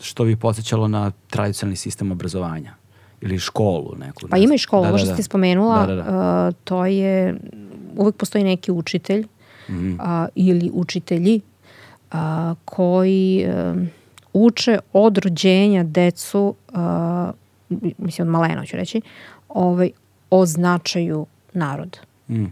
što 0.00 0.24
bi 0.24 0.36
posjećalo 0.36 0.88
na 0.88 1.12
tradicionalni 1.30 1.76
sistem 1.76 2.12
obrazovanja? 2.12 2.74
Ili 3.20 3.38
školu 3.38 3.94
neku? 3.98 4.28
Pa 4.30 4.36
ima 4.36 4.54
i 4.54 4.58
školu, 4.58 4.82
da, 4.82 4.88
ovo 4.88 4.98
što 4.98 5.08
da, 5.08 5.14
ste 5.14 5.22
spomenula, 5.22 5.86
da, 5.86 5.94
da, 5.94 6.02
da. 6.02 6.48
Uh, 6.48 6.54
to 6.64 6.86
je, 6.86 7.34
uvek 7.96 8.16
postoji 8.16 8.44
neki 8.44 8.72
učitelj 8.72 9.26
mm 9.68 9.72
-hmm. 9.72 10.22
uh, 10.22 10.28
ili 10.34 10.70
učitelji 10.74 11.40
uh, 12.12 12.18
koji 12.64 13.46
uh, 13.48 13.82
uče 14.32 14.78
od 14.92 15.18
rođenja 15.18 15.84
decu 15.84 16.54
uh, 16.68 16.76
mislim 17.98 18.28
od 18.28 18.32
malena 18.32 18.66
ću 18.66 18.76
reći, 18.76 19.00
ovaj, 19.48 19.90
o 20.30 20.46
značaju 20.46 21.26
naroda. 21.52 21.98
Mm. 22.28 22.44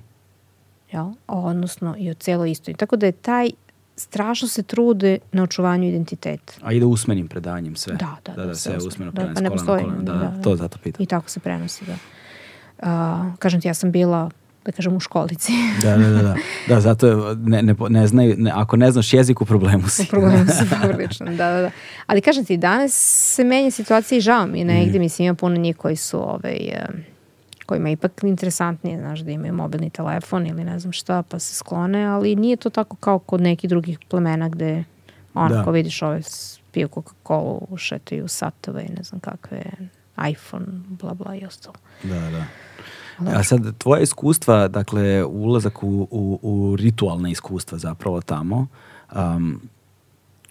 Jel? 0.92 1.06
Odnosno 1.26 1.94
i 1.98 2.10
o 2.10 2.14
celoj 2.14 2.50
istoriji. 2.50 2.76
Tako 2.76 2.96
da 2.96 3.06
je 3.06 3.12
taj 3.12 3.50
strašno 3.96 4.48
se 4.48 4.62
trude 4.62 5.18
na 5.32 5.42
očuvanju 5.42 5.88
identiteta. 5.88 6.52
A 6.62 6.72
ide 6.72 6.86
usmenim 6.86 7.28
predanjem 7.28 7.76
sve. 7.76 7.96
Da, 7.96 8.16
da. 8.24 8.32
Da, 8.32 8.42
da, 8.42 8.46
da 8.46 8.54
sve 8.54 8.76
usmeno 8.76 9.12
da, 9.12 9.50
postoji, 9.50 9.84
kolena. 9.84 10.02
Da, 10.02 10.12
da, 10.12 10.18
da, 10.18 10.42
to 10.42 10.56
zato 10.56 10.78
pitam. 10.82 11.02
I 11.02 11.06
tako 11.06 11.30
se 11.30 11.40
prenosi, 11.40 11.84
da. 11.84 11.96
Uh, 12.78 13.38
kažem 13.38 13.60
ti, 13.60 13.68
ja 13.68 13.74
sam 13.74 13.92
bila 13.92 14.30
da 14.64 14.72
kažem 14.72 14.96
u 14.96 15.00
školici. 15.00 15.52
da, 15.82 15.96
da, 15.96 16.10
da, 16.10 16.22
da. 16.22 16.34
Da, 16.68 16.80
zato 16.80 17.34
ne, 17.34 17.62
ne, 17.62 17.74
ne 17.88 18.06
znaju, 18.06 18.34
ne, 18.38 18.52
ako 18.54 18.76
ne 18.76 18.90
znaš 18.90 19.12
jezik 19.12 19.40
u 19.40 19.44
problemu 19.44 19.88
si. 19.88 20.02
U 20.02 20.06
problemu 20.06 20.46
si, 20.58 20.64
poprilično, 20.82 21.26
da, 21.26 21.52
da, 21.52 21.60
da. 21.60 21.70
Ali 22.06 22.20
kažem 22.20 22.44
ti, 22.44 22.56
danas 22.56 22.92
se 23.34 23.44
menja 23.44 23.70
situacija 23.70 24.18
i 24.18 24.20
žao 24.20 24.46
mi 24.46 24.64
negde, 24.64 24.98
mm. 24.98 25.02
mislim, 25.02 25.26
ima 25.26 25.34
puno 25.34 25.56
njih 25.56 25.76
koji 25.76 25.96
su 25.96 26.18
ovaj, 26.18 26.56
kojima 27.66 27.88
je 27.88 27.92
ipak 27.92 28.12
interesantnije, 28.22 28.98
znaš, 28.98 29.20
da 29.20 29.30
imaju 29.30 29.52
mobilni 29.52 29.90
telefon 29.90 30.46
ili 30.46 30.64
ne 30.64 30.78
znam 30.78 30.92
šta, 30.92 31.22
pa 31.22 31.38
se 31.38 31.54
sklone, 31.54 32.04
ali 32.04 32.36
nije 32.36 32.56
to 32.56 32.70
tako 32.70 32.96
kao 32.96 33.18
kod 33.18 33.40
nekih 33.40 33.70
drugih 33.70 33.98
plemena 34.08 34.48
gde 34.48 34.84
onako 35.34 35.64
da. 35.64 35.70
vidiš 35.70 36.02
ove 36.02 36.20
piju 36.72 36.88
Coca-Cola, 36.88 37.76
šetaju 37.76 38.28
satove 38.28 38.82
i 38.82 38.92
ne 38.92 39.02
znam 39.02 39.20
kakve, 39.20 39.62
iPhone, 40.30 40.66
bla 40.68 41.14
bla 41.14 41.34
i 41.34 41.44
ostalo. 41.46 41.76
Da, 42.02 42.30
da. 42.30 42.44
A 43.18 43.42
sad, 43.42 43.78
tvoje 43.78 44.02
iskustva, 44.02 44.68
dakle, 44.68 45.24
ulazak 45.24 45.82
u, 45.82 46.08
u, 46.10 46.38
u 46.42 46.76
ritualne 46.76 47.30
iskustva 47.30 47.78
zapravo 47.78 48.20
tamo, 48.20 48.66
um, 49.14 49.60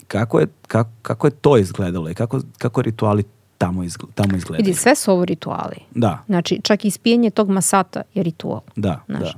kako, 0.08 0.40
je, 0.40 0.48
kako, 0.68 0.90
kako 1.02 1.28
je 1.28 1.32
to 1.32 1.58
izgledalo 1.58 2.10
i 2.10 2.14
kako, 2.14 2.42
kako 2.58 2.82
rituali 2.82 3.24
tamo, 3.58 3.84
izgled, 3.84 4.14
tamo 4.16 4.38
izgledaju? 4.38 4.66
Vidi, 4.66 4.78
sve 4.78 4.96
su 4.96 5.12
ovo 5.12 5.26
rituali. 5.26 5.78
Da. 5.96 6.24
Znači, 6.26 6.60
čak 6.64 6.86
i 6.86 6.88
ispijenje 6.88 7.30
tog 7.30 7.50
masata 7.50 8.02
je 8.14 8.24
ritual. 8.24 8.62
Da, 8.76 9.04
znaš. 9.08 9.22
da. 9.22 9.34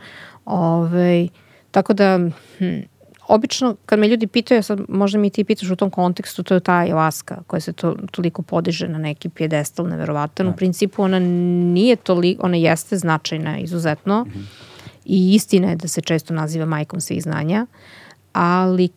Ove, 0.46 1.28
tako 1.72 1.94
da, 1.94 2.18
hm, 2.58 2.80
obično 3.28 3.76
kad 3.86 4.00
me 4.00 4.08
ljudi 4.08 4.28
pitaju, 4.28 4.64
sad 4.64 4.82
možda 4.90 5.20
mi 5.20 5.30
ti 5.30 5.44
pitaš 5.44 5.70
u 5.70 5.76
tom 5.76 5.90
kontekstu, 5.90 6.44
to 6.44 6.54
je 6.54 6.60
ta 6.60 6.72
ayahuasca 6.72 7.44
koja 7.48 7.60
se 7.60 7.74
to, 7.74 7.96
toliko 8.12 8.42
podiže 8.42 8.88
na 8.88 8.98
neki 8.98 9.30
pjedestal 9.30 9.88
neverovatan. 9.88 10.48
U 10.48 10.50
da. 10.50 10.56
principu 10.56 11.04
ona 11.04 11.20
nije 11.20 11.96
toliko, 11.96 12.46
ona 12.46 12.58
jeste 12.58 12.98
značajna 12.98 13.60
izuzetno 13.60 14.24
mm 14.24 14.30
-hmm. 14.30 14.46
i 15.06 15.36
istina 15.36 15.70
je 15.70 15.76
da 15.76 15.88
se 15.88 16.02
često 16.02 16.34
naziva 16.34 16.66
majkom 16.66 17.02
svih 17.02 17.24
znanja, 17.24 17.66
ali 18.34 18.90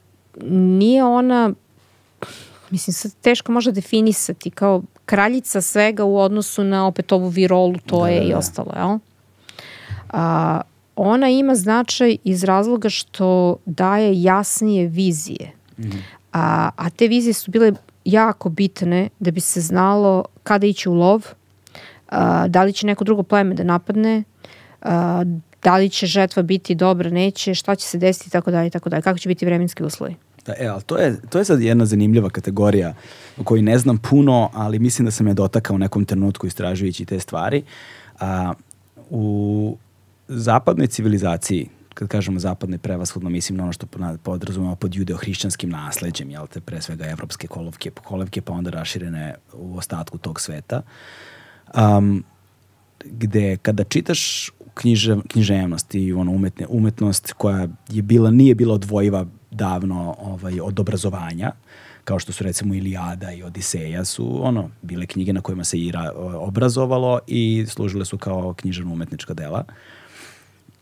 nije 0.51 1.05
ona 1.05 1.53
mislim 2.70 2.95
sad 2.95 3.12
teško 3.22 3.53
možda 3.53 3.72
definisati 3.72 4.51
kao 4.51 4.83
kraljica 5.07 5.61
svega 5.61 6.05
u 6.05 6.18
odnosu 6.18 6.64
na 6.64 6.87
opet 6.87 7.12
ovu 7.12 7.29
virolu, 7.29 7.74
to 7.87 8.03
da, 8.03 8.09
je 8.09 8.20
da, 8.20 8.24
da. 8.24 8.31
i 8.31 8.35
ostalo, 8.35 8.72
jel? 8.76 8.99
A, 10.11 10.61
ona 10.99 11.28
ima 11.28 11.55
značaj 11.55 12.16
iz 12.24 12.44
razloga 12.44 12.88
što 12.88 13.57
daje 13.66 14.22
jasnije 14.22 14.86
vizije. 14.86 15.53
Mm. 15.78 15.90
A, 16.32 16.70
a 16.76 16.90
te 16.90 17.09
vizije 17.09 17.32
su 17.32 17.51
bile 17.51 17.72
jako 18.05 18.49
bitne 18.49 19.09
da 19.18 19.30
bi 19.30 19.40
se 19.40 19.61
znalo 19.61 20.24
kada 20.42 20.66
ići 20.66 20.88
u 20.88 20.94
lov, 20.94 21.26
a, 22.09 22.49
da 22.49 22.62
li 22.62 22.72
će 22.72 22.86
neko 22.86 23.05
drugo 23.05 23.22
pleme 23.22 23.55
da 23.55 23.64
napadne, 23.64 24.24
a, 24.82 25.24
da 25.62 25.76
li 25.76 25.90
će 25.90 26.07
žetva 26.07 26.42
biti 26.42 26.74
dobra, 26.74 27.11
neće, 27.11 27.55
šta 27.55 27.74
će 27.74 27.86
se 27.86 27.99
desiti, 27.99 28.30
tako 28.30 28.51
dalje, 28.51 28.70
tako 28.70 28.88
dalje, 28.88 29.03
kako 29.03 29.18
će 29.18 29.28
biti 29.28 29.46
vremenski 29.46 29.82
uslovi. 29.84 30.14
Da, 30.46 30.55
e, 30.59 30.66
ali 30.66 30.82
to 30.82 30.96
je, 30.96 31.20
to 31.30 31.38
je 31.38 31.44
sad 31.44 31.61
jedna 31.61 31.86
zanimljiva 31.86 32.30
kategorija 32.30 32.94
o 33.38 33.44
kojoj 33.44 33.62
ne 33.62 33.78
znam 33.78 33.99
puno, 33.99 34.51
ali 34.55 34.78
mislim 34.78 35.05
da 35.05 35.11
sam 35.11 35.26
je 35.26 35.34
dotakao 35.34 35.74
u 35.74 35.78
nekom 35.78 36.05
trenutku 36.05 36.46
istražujući 36.46 37.05
te 37.05 37.20
stvari. 37.20 37.62
A, 38.20 38.53
u 39.11 39.76
zapadnoj 40.29 40.87
civilizaciji, 40.87 41.68
kad 41.95 42.09
kažemo 42.09 42.41
zapadne 42.41 42.79
prevashodno, 42.79 43.31
mislim 43.31 43.57
na 43.57 43.64
ono 43.64 43.72
što 43.72 43.87
podrazumemo 44.22 44.76
pod 44.76 44.95
judeo-hrišćanskim 44.95 45.70
nasledđem, 45.70 46.31
jel 46.31 46.47
te, 46.47 46.61
pre 46.61 46.83
svega 46.83 47.07
evropske 47.07 47.47
kolovke, 47.47 47.91
kolevke, 47.91 48.41
pa 48.41 48.53
onda 48.53 48.70
raširene 48.70 49.35
u 49.53 49.79
ostatku 49.79 50.18
tog 50.18 50.41
sveta, 50.41 50.83
um, 51.74 52.24
gde 53.05 53.57
kada 53.57 53.85
čitaš 53.85 54.51
knjiže, 54.74 55.16
književnost 55.29 55.95
i 55.95 56.12
ono 56.12 56.33
umetne, 56.33 56.66
umetnost 56.68 57.33
koja 57.33 57.68
je 57.89 58.03
bila, 58.03 58.31
nije 58.31 58.55
bila 58.55 58.74
odvojiva 58.74 59.26
davno 59.51 60.16
ovaj, 60.18 60.61
od 60.61 60.81
obrazovanja, 60.81 61.53
kao 62.05 62.18
što 62.18 62.33
su 62.33 62.45
recimo 62.45 62.74
Iliada 62.74 63.33
i 63.33 63.43
Odiseja 63.43 64.05
su 64.05 64.47
ono 64.47 64.70
bile 64.83 65.07
knjige 65.07 65.33
na 65.33 65.41
kojima 65.41 65.64
se 65.64 65.79
Ira 65.79 66.12
obrazovalo 66.16 67.18
i 67.26 67.66
služile 67.68 68.05
su 68.05 68.18
kao 68.18 68.55
književno 68.55 68.93
umetnička 68.93 69.35
dela. 69.35 69.64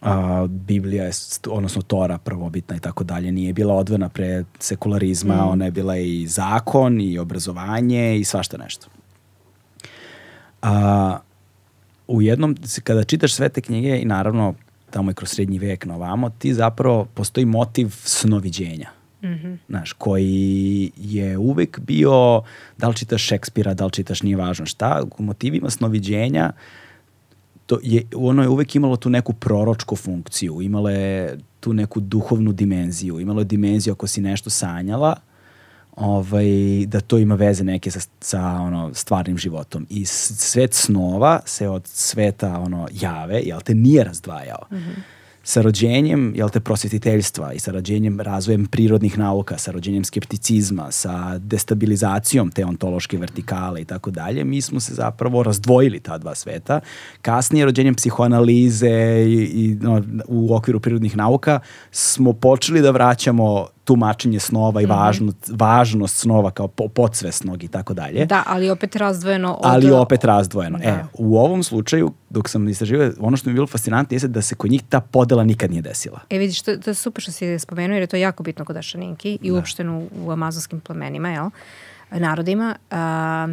A, 0.01 0.47
Biblija 0.49 1.05
je, 1.05 1.11
odnosno 1.49 1.83
Tora 1.83 2.19
prvobitna 2.19 2.77
i 2.77 2.81
tako 2.81 3.05
dalje, 3.05 3.33
nije 3.33 3.53
bila 3.53 3.75
odvena 3.75 4.09
pre 4.09 4.45
sekularizma, 4.59 5.37
mm. 5.37 5.49
ona 5.49 5.65
je 5.65 5.71
bila 5.71 5.97
i 5.97 6.27
zakon 6.27 7.01
i 7.01 7.19
obrazovanje 7.19 8.17
i 8.19 8.25
svašta 8.25 8.57
nešto. 8.57 8.87
A, 10.63 11.19
u 12.09 12.23
jednom, 12.23 12.57
kada 12.85 13.05
čitaš 13.05 13.35
sve 13.35 13.49
te 13.49 13.61
knjige 13.61 13.99
i 13.99 14.05
naravno 14.05 14.55
tamo 14.91 15.11
je 15.11 15.15
kroz 15.15 15.31
srednji 15.31 15.59
vek 15.59 15.85
na 15.85 15.95
ovamo, 15.95 16.31
ti 16.31 16.55
zapravo 16.55 17.05
postoji 17.15 17.47
motiv 17.47 17.91
snoviđenja. 18.05 18.91
Mm 19.23 19.27
-hmm. 19.27 19.57
Znaš, 19.69 19.93
koji 19.93 20.93
je 20.97 21.39
uvek 21.39 21.81
bio, 21.81 22.43
da 22.79 22.89
li 22.89 22.97
čitaš 22.97 23.23
Šekspira, 23.23 23.75
da 23.75 23.85
li 23.85 23.91
čitaš, 23.91 24.23
nije 24.23 24.37
važno 24.37 24.67
šta, 24.67 25.03
u 25.19 25.23
motivima 25.23 25.71
snoviđenja 25.71 26.53
to 27.67 27.79
je, 27.83 28.03
ono 28.15 28.43
je 28.43 28.49
uvek 28.49 28.75
imalo 28.77 28.97
tu 28.97 29.11
neku 29.11 29.33
proročku 29.33 29.97
funkciju, 29.97 30.63
imalo 30.63 30.91
je 30.91 31.39
tu 31.61 31.73
neku 31.73 32.01
duhovnu 32.01 32.53
dimenziju, 32.53 33.21
imalo 33.21 33.41
je 33.41 33.45
dimenziju 33.45 33.93
ako 33.93 34.07
si 34.07 34.21
nešto 34.21 34.51
sanjala, 34.51 35.17
ovaj, 35.97 36.47
da 36.87 37.01
to 37.01 37.19
ima 37.19 37.35
veze 37.35 37.65
neke 37.65 37.91
sa, 37.91 38.01
sa 38.21 38.43
ono, 38.43 38.95
stvarnim 38.95 39.39
životom. 39.39 39.87
I 39.91 40.05
svet 40.05 40.75
snova 40.75 41.41
se 41.45 41.69
od 41.69 41.87
sveta 41.87 42.61
ono, 42.61 42.89
jave, 42.93 43.41
jel 43.41 43.61
te, 43.61 43.75
nije 43.75 44.05
razdvajao. 44.05 44.67
Mm 44.71 44.77
-hmm 44.77 45.16
sa 45.47 45.63
rođenjem 45.63 46.33
jel 46.37 46.49
te, 46.49 46.61
prosvetiteljstva 46.61 47.53
i 47.53 47.59
sa 47.59 47.73
rođenjem 47.73 48.21
razvojem 48.21 48.67
prirodnih 48.67 49.19
nauka, 49.19 49.59
sa 49.59 49.71
rođenjem 49.71 50.05
skepticizma, 50.05 50.91
sa 50.91 51.39
destabilizacijom 51.39 52.51
te 52.51 52.65
ontološke 52.65 53.19
vertikale 53.19 53.81
i 53.81 53.85
tako 53.85 54.11
dalje, 54.11 54.45
mi 54.45 54.61
smo 54.61 54.81
se 54.81 54.95
zapravo 54.95 55.43
razdvojili 55.43 56.01
ta 56.01 56.19
dva 56.19 56.35
sveta. 56.35 56.81
Kasnije 57.23 57.65
rođenjem 57.65 57.95
psihoanalize 57.95 59.25
i, 59.29 59.43
i 59.55 59.77
no, 59.81 60.03
u 60.29 60.55
okviru 60.55 60.81
prirodnih 60.81 61.17
nauka 61.17 61.61
smo 61.91 62.33
počeli 62.33 62.83
da 62.83 62.91
vraćamo 62.91 63.67
tumačenje 63.87 64.41
snova 64.41 64.81
i 64.81 64.87
mm 64.87 64.89
-hmm. 64.89 64.97
važnost, 64.97 65.51
važnost 65.53 66.17
snova 66.17 66.51
kao 66.51 66.69
po, 66.69 66.89
podsvesnog 66.89 67.65
i 67.65 67.69
tako 67.69 67.95
dalje. 67.95 68.27
Da, 68.27 68.43
ali 68.47 68.71
opet 68.71 68.97
razdvojeno. 68.97 69.55
Od... 69.55 69.61
Ali 69.63 69.91
opet 69.91 70.25
razdvojeno. 70.25 70.79
Da. 70.79 70.85
E, 70.85 71.05
u 71.13 71.39
ovom 71.39 71.63
slučaju, 71.63 72.13
dok 72.31 72.49
sam 72.49 72.69
istraživao, 72.69 73.11
ono 73.21 73.37
što 73.37 73.49
mi 73.49 73.53
je 73.53 73.55
bilo 73.55 73.67
fascinantno 73.67 74.15
jeste 74.15 74.29
da 74.29 74.43
se 74.43 74.55
kod 74.55 74.71
njih 74.71 74.83
ta 74.89 75.01
podela 75.01 75.45
nikad 75.45 75.71
nije 75.71 75.83
desila. 75.83 76.21
E 76.31 76.39
vidiš, 76.39 76.63
to, 76.63 76.77
to 76.77 76.91
je 76.91 76.95
super 76.95 77.23
što 77.23 77.33
si 77.33 77.59
spomenuo 77.59 77.95
jer 77.95 78.03
je 78.03 78.07
to 78.07 78.17
jako 78.17 78.43
bitno 78.43 78.65
kod 78.65 78.77
Ašaninki 78.77 79.39
i 79.43 79.51
da. 79.51 79.55
uopšteno 79.55 79.99
u, 79.99 80.09
u 80.27 80.31
amazonskim 80.31 80.81
plemenima, 80.81 81.29
jel? 81.31 81.51
narodima. 82.11 82.77
A, 82.91 83.49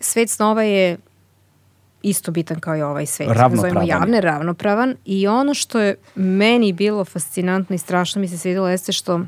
svet 0.00 0.30
snova 0.30 0.62
je 0.62 0.98
isto 2.02 2.32
bitan 2.32 2.60
kao 2.60 2.76
i 2.76 2.82
ovaj 2.82 3.06
svet. 3.06 3.28
Ravnopravan. 3.28 3.86
javne, 3.86 4.20
ravnopravan. 4.20 4.96
I 5.04 5.26
ono 5.26 5.54
što 5.54 5.80
je 5.80 5.96
meni 6.14 6.72
bilo 6.72 7.04
fascinantno 7.04 7.74
i 7.74 7.78
strašno 7.78 8.20
mi 8.20 8.28
se 8.28 8.38
svidjelo 8.38 8.68
jeste 8.68 8.92
što 8.92 9.20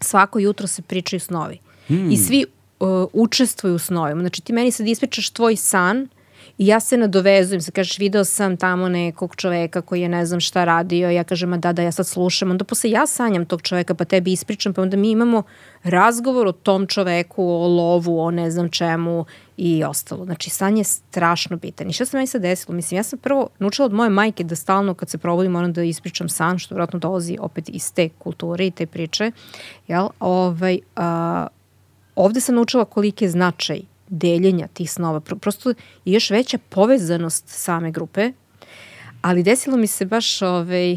svako 0.00 0.38
jutro 0.38 0.66
se 0.66 0.82
pričaju 0.82 1.20
snovi. 1.20 1.58
Hmm. 1.86 2.10
I 2.10 2.16
svi 2.16 2.44
uh, 2.80 2.88
učestvuju 3.12 3.74
u 3.74 3.78
snovima. 3.78 4.20
Znači 4.20 4.42
ti 4.42 4.52
meni 4.52 4.70
sad 4.70 4.86
ispričaš 4.86 5.30
tvoj 5.30 5.56
san 5.56 6.08
I 6.60 6.66
ja 6.66 6.80
se 6.80 6.96
nadovezujem, 6.96 7.60
se 7.60 7.72
kažeš 7.72 7.98
video 7.98 8.24
sam 8.24 8.56
tamo 8.56 8.88
nekog 8.88 9.36
čoveka 9.36 9.80
koji 9.80 10.00
je 10.00 10.08
ne 10.08 10.26
znam 10.26 10.40
šta 10.40 10.64
radio, 10.64 11.10
ja 11.10 11.24
kažem, 11.24 11.52
a 11.52 11.56
da, 11.56 11.72
da, 11.72 11.82
ja 11.82 11.92
sad 11.92 12.06
slušam, 12.06 12.50
onda 12.50 12.64
posle 12.64 12.90
ja 12.90 13.06
sanjam 13.06 13.46
tog 13.46 13.62
čoveka, 13.62 13.94
pa 13.94 14.04
tebi 14.04 14.32
ispričam, 14.32 14.74
pa 14.74 14.82
onda 14.82 14.96
mi 14.96 15.10
imamo 15.10 15.42
razgovor 15.82 16.46
o 16.46 16.52
tom 16.52 16.86
čoveku, 16.86 17.44
o 17.44 17.68
lovu, 17.68 18.20
o 18.20 18.30
ne 18.30 18.50
znam 18.50 18.68
čemu 18.68 19.24
i 19.56 19.84
ostalo. 19.84 20.24
Znači, 20.24 20.50
san 20.50 20.76
je 20.76 20.84
strašno 20.84 21.56
bitan. 21.56 21.90
I 21.90 21.92
šta 21.92 22.04
se 22.04 22.16
meni 22.16 22.26
sad 22.26 22.42
desilo? 22.42 22.74
Mislim, 22.74 22.98
ja 22.98 23.02
sam 23.02 23.18
prvo 23.18 23.48
naučila 23.58 23.86
od 23.86 23.92
moje 23.92 24.10
majke 24.10 24.44
da 24.44 24.56
stalno 24.56 24.94
kad 24.94 25.10
se 25.10 25.18
probudim 25.18 25.52
moram 25.52 25.72
da 25.72 25.82
ispričam 25.82 26.28
san, 26.28 26.58
što 26.58 26.74
vjerojatno 26.74 26.98
dolazi 26.98 27.36
opet 27.40 27.68
iz 27.68 27.92
te 27.92 28.08
kulture 28.08 28.66
i 28.66 28.70
te 28.70 28.86
priče. 28.86 29.32
Jel? 29.88 30.08
Ovaj, 30.20 30.78
a, 30.96 31.46
ovde 32.16 32.40
sam 32.40 32.54
naučila 32.54 32.84
koliki 32.84 33.24
je 33.24 33.30
značaj 33.30 33.89
deljenja 34.10 34.66
tih 34.66 34.92
snova. 34.92 35.20
Prosto 35.20 35.70
je 35.70 35.74
još 36.04 36.30
veća 36.30 36.58
povezanost 36.68 37.48
same 37.48 37.90
grupe, 37.90 38.32
ali 39.22 39.42
desilo 39.42 39.76
mi 39.76 39.86
se 39.86 40.04
baš 40.04 40.42
ovaj, 40.42 40.96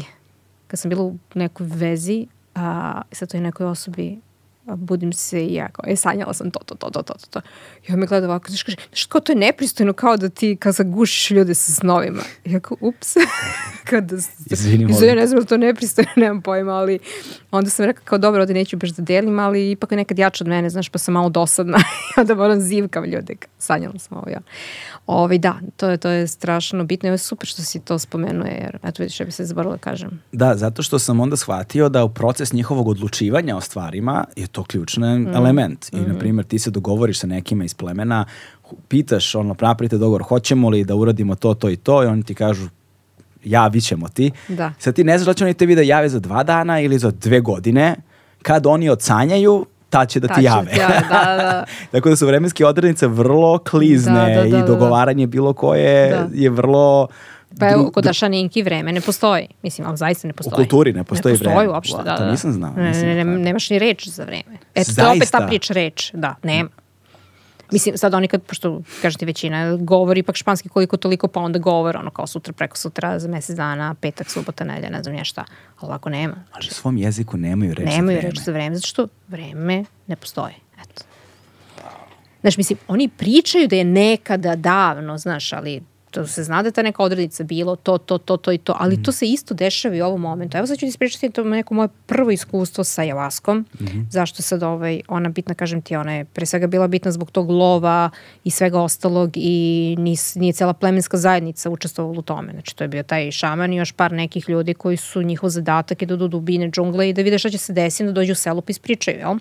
kad 0.66 0.80
sam 0.80 0.88
bila 0.88 1.02
u 1.02 1.16
nekoj 1.34 1.66
vezi 1.66 2.26
a, 2.54 3.02
sa 3.12 3.26
toj 3.26 3.40
nekoj 3.40 3.66
osobi 3.66 4.20
budim 4.66 5.12
se 5.12 5.46
i 5.46 5.54
ja 5.54 5.68
kao, 5.68 5.84
e, 5.88 5.96
sanjala 5.96 6.34
sam 6.34 6.50
to, 6.50 6.60
to, 6.66 6.74
to, 6.74 6.90
to, 6.90 7.02
to, 7.02 7.14
to. 7.30 7.40
I 7.88 7.92
on 7.92 7.98
me 7.98 8.06
gleda 8.06 8.26
ovako, 8.26 8.48
znaš, 8.48 8.62
kaže, 8.62 8.76
znaš, 8.88 9.04
kao 9.04 9.20
to 9.20 9.32
je 9.32 9.36
nepristojno 9.36 9.92
kao 9.92 10.16
da 10.16 10.28
ti, 10.28 10.56
kao 10.56 10.72
zagušiš 10.72 11.30
ljude 11.30 11.54
sa 11.54 11.72
snovima. 11.72 12.22
I 12.44 12.52
ja 12.52 12.60
kao, 12.60 12.76
ups. 12.80 13.14
kao 13.90 14.00
da, 14.00 14.16
Izvini, 14.50 14.86
molim. 14.86 15.16
Ne 15.16 15.26
znam 15.26 15.46
to 15.46 15.56
nepristojno, 15.56 16.10
nemam 16.16 16.42
pojma, 16.42 16.72
ali 16.72 16.98
onda 17.50 17.70
sam 17.70 17.84
rekao 17.84 18.04
kao, 18.04 18.18
dobro, 18.18 18.40
ovde 18.40 18.54
neću 18.54 18.76
baš 18.76 18.90
da 18.90 19.02
delim, 19.02 19.38
ali 19.38 19.70
ipak 19.70 19.92
je 19.92 19.96
nekad 19.96 20.18
jače 20.18 20.44
od 20.44 20.48
mene, 20.48 20.70
znaš, 20.70 20.88
pa 20.88 20.98
sam 20.98 21.14
malo 21.14 21.28
dosadna. 21.28 21.78
I 22.16 22.20
onda 22.20 22.34
moram 22.34 22.60
zivkam 22.60 23.04
ljude, 23.04 23.34
sanjala 23.58 23.98
sam 23.98 24.18
ovo, 24.18 24.28
ja. 24.30 24.40
Ovaj, 25.06 25.38
da, 25.38 25.54
to 25.76 25.88
je, 25.88 25.96
to 25.96 26.08
je 26.08 26.26
strašno 26.26 26.84
bitno. 26.84 27.08
Ovo 27.08 27.14
je 27.14 27.18
super 27.18 27.48
što 27.48 27.62
si 27.62 27.80
to 27.80 27.98
spomenuje, 27.98 28.52
jer 28.52 28.78
eto 28.82 29.02
vidiš, 29.02 29.20
ja 29.20 29.26
bi 29.26 29.32
se 29.32 29.44
zaboravila 29.44 29.76
da 29.76 29.80
kažem. 29.80 30.20
Da, 30.32 30.56
zato 30.56 30.82
što 30.82 30.98
sam 30.98 31.20
onda 31.20 31.36
shvatio 31.36 31.88
da 31.88 32.04
u 32.04 32.08
proces 32.08 32.52
njihovog 32.52 32.88
odlučivanja 32.88 33.56
o 33.56 33.60
stvarima 33.60 34.24
je 34.36 34.46
to 34.46 34.64
ključni 34.64 35.18
mm. 35.18 35.34
element. 35.34 35.92
I, 35.92 35.96
mm 35.96 36.04
na 36.04 36.18
primjer, 36.18 36.46
ti 36.46 36.58
se 36.58 36.70
dogovoriš 36.70 37.18
sa 37.18 37.26
nekima 37.26 37.64
iz 37.64 37.74
plemena, 37.74 38.24
pitaš, 38.88 39.34
ono, 39.34 39.56
napravite 39.60 39.98
dogovor, 39.98 40.22
hoćemo 40.22 40.70
li 40.70 40.84
da 40.84 40.94
uradimo 40.94 41.34
to, 41.34 41.54
to 41.54 41.70
i 41.70 41.76
to, 41.76 42.04
i 42.04 42.06
oni 42.06 42.22
ti 42.22 42.34
kažu, 42.34 42.68
javit 43.44 43.84
ćemo 43.84 44.08
ti. 44.08 44.30
Da. 44.48 44.72
Sad 44.78 44.94
ti 44.94 45.04
ne 45.04 45.18
znaš 45.18 45.26
da 45.26 45.34
će 45.34 45.44
oni 45.44 45.54
tebi 45.54 45.74
da 45.74 45.82
jave 45.82 46.08
za 46.08 46.20
dva 46.20 46.42
dana 46.42 46.80
ili 46.80 46.98
za 46.98 47.10
dve 47.10 47.40
godine, 47.40 47.96
kad 48.42 48.66
oni 48.66 48.88
odsanjaju, 48.88 49.66
tad 49.94 50.08
će 50.08 50.20
da 50.20 50.28
ti 50.28 50.42
jave. 50.42 50.70
Ja, 50.78 50.88
da, 50.88 51.36
da. 51.36 51.64
Tako 51.92 52.08
da 52.08 52.16
su 52.16 52.26
vremenske 52.26 52.66
odrednice 52.66 53.06
vrlo 53.06 53.58
klizne 53.58 54.34
da, 54.34 54.34
da, 54.34 54.40
da, 54.40 54.46
i 54.46 54.50
da. 54.50 54.62
dogovaranje 54.62 55.26
bilo 55.26 55.52
koje 55.52 56.10
da. 56.10 56.28
je 56.32 56.50
vrlo... 56.50 57.08
Pa 57.60 57.68
evo, 57.68 57.90
kod 57.90 58.06
Ašaninki 58.06 58.62
vreme 58.62 58.92
ne 58.92 59.00
postoji. 59.00 59.48
Mislim, 59.62 59.86
ali 59.86 59.96
zaista 59.96 60.28
ne 60.28 60.34
postoji. 60.34 60.54
U 60.54 60.56
kulturi 60.56 60.92
ne 60.92 61.04
postoji, 61.04 61.32
ne 61.32 61.38
postoji 61.38 61.56
vreme. 61.56 61.72
uopšte, 61.72 61.96
da, 61.96 62.02
da. 62.02 62.16
To 62.16 62.30
nisam 62.30 62.52
znao. 62.52 62.72
Ne, 62.76 62.92
ne, 62.92 63.24
ne, 63.24 63.38
nemaš 63.38 63.70
ni 63.70 63.78
reč 63.78 64.08
za 64.08 64.24
vreme. 64.24 64.58
Eto, 64.74 64.92
to 64.94 65.00
je 65.00 65.08
opet 65.08 65.30
ta 65.30 65.46
priča 65.46 65.74
reč. 65.74 66.10
Da, 66.14 66.34
nema. 66.42 66.68
Mislim, 67.74 67.98
sad 67.98 68.14
oni 68.14 68.28
kad, 68.28 68.42
pošto 68.42 68.82
kažete 69.02 69.26
većina, 69.26 69.76
govori 69.76 70.20
ipak 70.20 70.36
španski 70.36 70.68
koliko 70.68 70.96
toliko, 70.96 71.28
pa 71.28 71.40
onda 71.40 71.58
govore 71.58 71.98
ono 71.98 72.10
kao 72.10 72.26
sutra, 72.26 72.52
preko 72.52 72.76
sutra, 72.76 73.18
za 73.18 73.28
mesec 73.28 73.56
dana, 73.56 73.94
petak, 74.00 74.30
subota, 74.30 74.64
nedelja, 74.64 74.90
ne 74.90 75.02
znam 75.02 75.24
šta. 75.24 75.44
Ali 75.80 75.88
ovako 75.88 76.08
nema. 76.08 76.44
Ali 76.52 76.66
u 76.70 76.74
svom 76.74 76.96
jeziku 76.96 77.36
nemaju 77.36 77.74
reč 77.74 77.86
nemaju 77.86 77.96
za 77.96 78.02
vreme. 78.02 78.12
Nemaju 78.12 78.30
reč 78.30 78.44
za 78.44 78.52
vreme, 78.52 78.76
zato 78.76 78.86
što 78.86 79.08
vreme 79.28 79.84
ne 80.06 80.16
postoji. 80.16 80.54
Eto. 80.82 81.02
Znaš, 82.40 82.56
mislim, 82.56 82.78
oni 82.88 83.08
pričaju 83.08 83.68
da 83.68 83.76
je 83.76 83.84
nekada 83.84 84.56
davno, 84.56 85.18
znaš, 85.18 85.52
ali 85.52 85.82
to 86.14 86.26
se 86.26 86.44
zna 86.44 86.62
da 86.62 86.68
je 86.68 86.72
ta 86.72 86.82
neka 86.82 87.02
odrednica 87.02 87.44
bilo, 87.44 87.76
to, 87.76 87.98
to, 87.98 88.18
to, 88.18 88.36
to 88.36 88.52
i 88.52 88.58
to, 88.58 88.76
ali 88.78 88.96
mm. 88.96 89.02
to 89.02 89.12
se 89.12 89.26
isto 89.26 89.54
dešava 89.54 89.96
i 89.96 90.02
u 90.02 90.06
ovom 90.06 90.20
momentu. 90.20 90.56
Evo 90.56 90.66
sad 90.66 90.76
ću 90.76 90.80
ti 90.80 90.86
ispričati 90.86 91.30
to 91.30 91.44
neko 91.44 91.74
moje 91.74 91.88
prvo 92.06 92.30
iskustvo 92.30 92.84
sa 92.84 93.02
javaskom, 93.02 93.58
mm 93.58 93.84
-hmm. 93.84 94.04
zašto 94.10 94.42
sad 94.42 94.62
ovaj, 94.62 95.00
ona 95.08 95.28
bitna, 95.28 95.54
kažem 95.54 95.82
ti, 95.82 95.96
ona 95.96 96.12
je 96.12 96.24
pre 96.24 96.46
svega 96.46 96.66
bila 96.66 96.88
bitna 96.88 97.12
zbog 97.12 97.30
tog 97.30 97.50
lova 97.50 98.10
i 98.44 98.50
svega 98.50 98.80
ostalog 98.80 99.30
i 99.34 99.94
nis, 99.98 100.34
nije 100.34 100.52
cela 100.52 100.72
plemenska 100.72 101.16
zajednica 101.16 101.70
učestvovala 101.70 102.18
u 102.18 102.22
tome. 102.22 102.52
Znači, 102.52 102.76
to 102.76 102.84
je 102.84 102.88
bio 102.88 103.02
taj 103.02 103.30
šaman 103.30 103.72
i 103.72 103.76
još 103.76 103.92
par 103.92 104.12
nekih 104.12 104.48
ljudi 104.48 104.74
koji 104.74 104.96
su 104.96 105.22
njihov 105.22 105.50
zadatak 105.50 106.02
i 106.02 106.06
da 106.06 106.16
do 106.16 106.28
dubine 106.28 106.70
džungle 106.70 107.08
i 107.08 107.12
da 107.12 107.22
vide 107.22 107.38
šta 107.38 107.50
će 107.50 107.58
se 107.58 107.72
desiti, 107.72 108.04
da 108.04 108.12
dođu 108.12 108.32
u 108.32 108.34
selo 108.34 108.60
pa 108.60 108.70
ispričaju, 108.70 109.18
jel? 109.18 109.38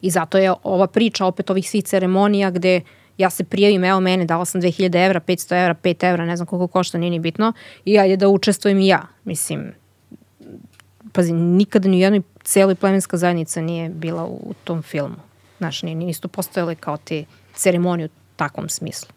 I 0.00 0.10
zato 0.10 0.38
je 0.38 0.52
ova 0.62 0.86
priča 0.86 1.26
opet 1.26 1.50
ovih 1.50 1.70
svih 1.70 1.84
ceremonija 1.84 2.50
gde 2.50 2.80
ja 3.22 3.30
se 3.30 3.44
prijavim, 3.44 3.84
evo 3.84 4.00
mene, 4.00 4.24
dala 4.24 4.44
sam 4.44 4.62
2000 4.62 5.06
evra, 5.06 5.20
500 5.20 5.62
evra, 5.62 5.74
5 5.74 6.10
evra, 6.10 6.26
ne 6.26 6.36
znam 6.36 6.46
koliko 6.46 6.66
košta, 6.66 6.98
nije 6.98 7.10
ni 7.10 7.20
bitno, 7.20 7.52
i 7.84 7.98
ajde 7.98 8.16
da 8.16 8.28
učestvujem 8.28 8.78
i 8.78 8.86
ja. 8.86 9.02
Mislim, 9.24 9.72
pazi, 11.12 11.32
nikada 11.32 11.88
ni 11.88 11.96
u 11.96 12.00
jednoj 12.00 12.22
celoj 12.44 12.74
plemenska 12.74 13.16
zajednica 13.16 13.60
nije 13.60 13.88
bila 13.88 14.24
u 14.24 14.54
tom 14.64 14.82
filmu. 14.82 15.16
Znaš, 15.58 15.82
nije, 15.82 15.94
nisu 15.94 16.28
postojale 16.28 16.74
kao 16.74 16.96
te 16.96 17.24
ceremonije 17.54 18.06
u 18.06 18.36
takvom 18.36 18.68
smislu. 18.68 19.08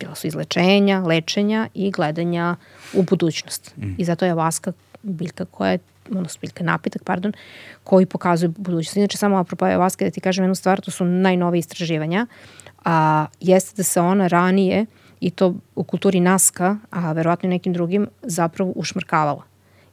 Bila 0.00 0.14
su 0.14 0.26
izlečenja, 0.26 1.00
lečenja 1.00 1.68
i 1.74 1.90
gledanja 1.90 2.56
u 2.92 3.02
budućnost. 3.02 3.76
Mm. 3.76 3.94
I 3.98 4.04
zato 4.04 4.24
je 4.24 4.34
Vaska 4.34 4.72
biljka 5.02 5.44
koja 5.44 5.70
je 5.70 5.78
odnosno 6.10 6.38
biljka 6.40 6.64
napitak, 6.64 7.02
pardon, 7.04 7.32
koji 7.84 8.06
pokazuje 8.06 8.48
budućnost. 8.48 8.96
Inače, 8.96 9.18
samo 9.18 9.36
apropo 9.36 9.64
Vaske, 9.66 10.04
da 10.04 10.10
ti 10.10 10.20
kažem 10.20 10.44
jednu 10.44 10.54
stvar, 10.54 10.80
to 10.80 10.90
su 10.90 11.04
najnovije 11.04 11.58
istraživanja 11.58 12.26
a, 12.84 13.26
jeste 13.40 13.76
da 13.76 13.82
se 13.82 14.00
ona 14.00 14.26
ranije 14.26 14.86
i 15.20 15.30
to 15.30 15.54
u 15.74 15.84
kulturi 15.84 16.20
Naska, 16.20 16.76
a 16.90 17.12
verovatno 17.12 17.46
i 17.46 17.50
nekim 17.50 17.72
drugim, 17.72 18.08
zapravo 18.22 18.72
ušmrkavala. 18.76 19.42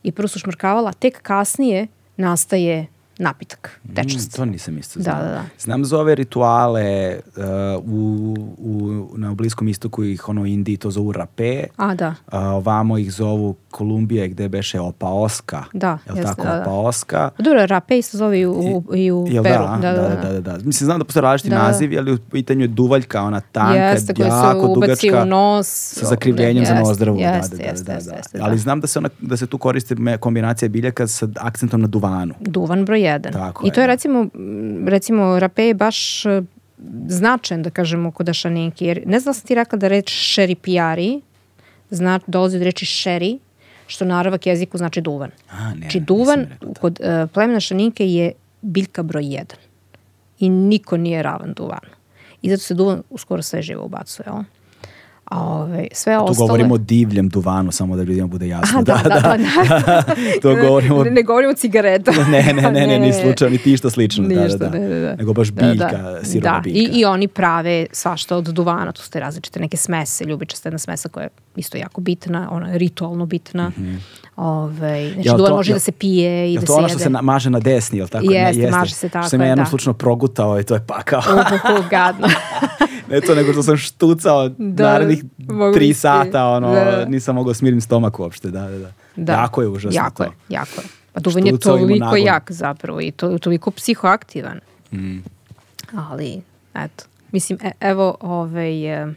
I 0.04 0.12
prvo 0.12 0.28
su 0.28 0.38
ušmrkavala, 0.38 0.94
tek 0.94 1.22
kasnije 1.22 1.88
nastaje 2.18 2.88
napitak, 3.20 3.80
tečnost. 3.96 4.32
Mm, 4.32 4.36
to 4.36 4.46
nisam 4.46 4.78
isto 4.78 5.02
znao. 5.02 5.16
Da, 5.16 5.24
da, 5.24 5.30
da. 5.30 5.44
Znam 5.60 5.86
za 5.86 6.00
ove 6.00 6.16
rituale 6.16 7.20
uh, 7.28 7.44
u, 7.86 8.36
u, 8.58 9.08
na 9.18 9.34
Bliskom 9.34 9.68
istoku 9.68 10.04
ih 10.04 10.30
ono 10.30 10.46
Indiji 10.46 10.78
to 10.78 10.92
zovu 10.92 11.12
rape. 11.12 11.64
A, 11.76 11.96
da. 11.96 12.08
Uh, 12.08 12.40
ovamo 12.40 12.98
ih 12.98 13.14
zovu 13.14 13.56
Kolumbije 13.72 14.28
gde 14.28 14.50
beše 14.50 14.80
opaoska. 14.80 15.64
Da, 15.74 15.98
Jel 16.08 16.18
jeste, 16.18 16.30
tako, 16.36 16.44
da, 16.44 16.62
opaoska. 16.62 17.30
Da. 17.38 17.44
Dobro, 17.44 17.66
rape 17.66 18.02
se 18.02 18.18
zove 18.18 18.40
i 18.40 18.46
u, 18.46 18.84
i 18.96 19.12
u 19.12 19.26
Jel 19.30 19.44
Peru. 19.44 19.64
Da, 19.82 19.92
da, 19.92 19.92
da, 19.92 20.16
da, 20.22 20.34
da, 20.34 20.40
da. 20.42 20.58
Mislim, 20.64 20.86
znam 20.86 21.00
da 21.00 21.06
postoje 21.06 21.22
različiti 21.22 21.50
da. 21.50 21.64
nazivi, 21.64 21.98
ali 21.98 22.14
u 22.14 22.18
pitanju 22.32 22.62
je 22.62 22.68
duvaljka, 22.68 23.22
ona 23.22 23.42
tanka, 23.42 23.76
jeste, 23.76 24.14
jako 24.18 24.74
dugačka. 24.74 25.24
u 25.24 25.26
nos. 25.26 25.68
Sa 25.68 26.06
zakrivljenjem 26.06 26.66
za 26.66 26.74
nozdravu. 26.74 27.20
Jeste, 27.20 27.56
da, 27.56 27.64
da, 27.64 27.70
jeste, 27.70 27.84
da, 27.84 28.00
da, 28.00 28.12
da. 28.12 28.16
jeste, 28.16 28.40
Ali 28.42 28.58
znam 28.58 28.82
da 28.82 28.88
se, 28.88 29.00
ona, 29.00 29.10
da 29.20 29.38
se 29.38 29.48
tu 29.48 29.58
koriste 29.58 29.96
kombinacija 30.20 30.70
biljaka 30.70 31.08
sa 31.08 31.28
akcentom 31.40 31.82
na 31.82 31.88
duvanu. 31.88 32.34
Duvan 32.40 32.86
broj 32.86 33.02
jedan. 33.02 33.34
Tako 33.34 33.68
I 33.68 33.72
to 33.72 33.82
je 33.82 33.88
da. 33.88 33.94
recimo, 33.94 34.28
recimo 34.88 35.40
rape 35.40 35.64
je 35.64 35.74
baš 35.74 36.26
e, 36.26 36.42
značajan 37.08 37.64
da 37.64 37.70
kažemo 37.70 38.12
kod 38.12 38.30
ašaninki. 38.30 38.86
Jer 38.86 39.02
ne 39.06 39.20
znam 39.20 39.30
da 39.32 39.40
sam 39.40 39.48
ti 39.48 39.56
rekla 39.56 39.78
da 39.78 39.88
reč 39.88 40.12
šeripijari 40.12 41.22
zna, 41.90 42.20
dolazi 42.28 42.58
od 42.58 42.64
reči 42.64 42.86
šeri, 42.86 43.40
što 43.90 44.06
na 44.06 44.20
arabak 44.20 44.46
jeziku 44.46 44.78
znači 44.78 45.02
duvan. 45.02 45.32
A, 45.50 45.70
ne, 45.70 45.80
znači 45.80 46.00
duvan 46.00 46.48
kod 46.80 47.00
uh, 47.00 47.30
plemena 47.34 47.60
šaninke 47.60 48.08
je 48.08 48.32
biljka 48.62 49.04
broj 49.04 49.26
jedan. 49.26 49.58
I 50.40 50.50
niko 50.50 50.98
nije 50.98 51.24
ravan 51.24 51.54
duvanu. 51.54 51.90
I 52.42 52.50
zato 52.50 52.64
se 52.64 52.74
duvan 52.74 53.04
uskoro 53.10 53.42
sve 53.42 53.62
živo 53.62 53.86
ubacuje. 53.86 54.26
Jel? 54.28 54.44
Ove, 55.30 55.88
sve 55.92 56.18
tu 56.18 56.24
ostale... 56.24 56.48
govorimo 56.48 56.76
o 56.76 56.78
divljem 56.78 57.30
duvanu, 57.30 57.72
samo 57.72 57.96
da 57.96 58.04
ljudima 58.04 58.28
bude 58.28 58.48
jasno. 58.48 58.80
A, 58.80 58.82
da, 58.82 59.02
da, 59.04 59.10
da. 59.10 59.38
da, 59.70 59.80
da. 59.80 60.04
to 60.42 60.56
govorimo... 60.56 61.04
Ne, 61.04 61.12
ne 61.12 61.24
govorimo 61.24 61.52
o 61.52 61.56
cigareta. 61.56 62.12
ne, 62.32 62.54
ne, 62.54 62.54
ne, 62.54 62.72
ne, 62.72 62.88
ne, 62.88 63.00
ni 63.00 63.14
slučajno, 63.14 63.52
ni 63.52 63.58
ti 63.58 63.78
što 63.78 63.90
slično. 63.90 64.28
Ništa, 64.28 64.58
da, 64.58 64.70
da, 64.70 64.70
da. 64.70 64.80
Ne, 64.80 64.90
ne, 64.90 65.02
ne. 65.02 65.16
Nego 65.16 65.34
baš 65.34 65.52
biljka, 65.52 65.98
da, 66.02 66.12
da. 66.12 66.24
sirova 66.24 66.56
da. 66.56 66.62
biljka. 66.62 66.80
I, 66.80 67.00
I 67.00 67.06
oni 67.06 67.28
prave 67.28 67.86
svašta 67.92 68.38
od 68.38 68.46
duvana, 68.46 68.92
tu 68.92 69.02
ste 69.02 69.20
različite 69.20 69.60
neke 69.60 69.78
smese, 69.78 70.26
ljubičasta 70.26 70.70
jedna 70.70 70.80
smesa 70.80 71.10
koja 71.10 71.24
je 71.24 71.30
isto 71.56 71.78
jako 71.78 72.02
bitna, 72.02 72.48
ona 72.52 72.70
je 72.70 72.78
ritualno 72.78 73.26
bitna. 73.26 73.70
Mm 73.70 73.74
-hmm. 73.82 73.98
Ove, 74.42 75.12
znači, 75.14 75.30
duvan 75.38 75.54
može 75.54 75.74
da 75.74 75.80
se 75.80 75.92
pije 75.92 76.54
i 76.54 76.56
da 76.56 76.60
se 76.60 76.64
jede. 76.64 76.66
to 76.66 76.76
ono 76.76 76.90
što 76.90 77.00
se 77.00 77.10
na, 77.10 77.22
maže 77.22 77.50
na 77.50 77.60
desni, 77.60 77.98
je 77.98 78.04
li 78.04 78.10
tako? 78.10 78.26
Jeste, 78.32 78.58
ne, 78.58 78.64
jeste. 78.64 78.78
maže 78.80 78.94
se 78.94 79.10
tako. 79.10 79.24
Što 79.24 79.30
sam 79.30 79.42
ja 79.42 79.48
jednom 79.48 79.64
da. 79.64 79.70
slučno 79.70 79.94
progutao 79.94 80.60
i 80.60 80.64
to 80.64 80.74
je 80.74 80.86
pakao. 80.88 81.20
Uhu, 81.20 81.84
gadno. 81.90 82.28
ne 83.12 83.22
to, 83.22 83.36
nego 83.36 83.54
što 83.54 83.64
sam 83.64 83.78
štucao 83.78 84.50
da, 84.50 84.84
narednih 84.84 85.24
tri 85.74 85.94
sata, 85.94 86.48
ono, 86.48 86.74
da. 86.74 87.06
nisam 87.06 87.36
mogao 87.36 87.54
smirim 87.54 87.82
stomak 87.82 88.20
uopšte, 88.20 88.52
da, 88.52 88.62
da, 88.62 88.78
da. 88.78 88.92
da. 89.16 89.34
Jako 89.34 89.62
je 89.62 89.68
užasno 89.68 90.02
jako 90.02 90.24
to. 90.24 90.24
Je, 90.24 90.32
jako 90.50 90.82
je. 90.82 90.88
Pa 91.14 91.20
duvan 91.20 91.48
je 91.48 91.60
toliko 91.60 92.16
jak 92.16 92.52
zapravo 92.52 93.02
i 93.02 93.12
to, 93.12 93.38
toliko 93.38 93.72
psihoaktivan. 93.72 94.60
Mm. 94.92 95.18
Ali, 95.96 96.42
eto, 96.74 97.04
mislim, 97.32 97.60
e, 97.64 97.72
evo 97.80 98.18
ovaj, 98.20 99.04
e, 99.04 99.14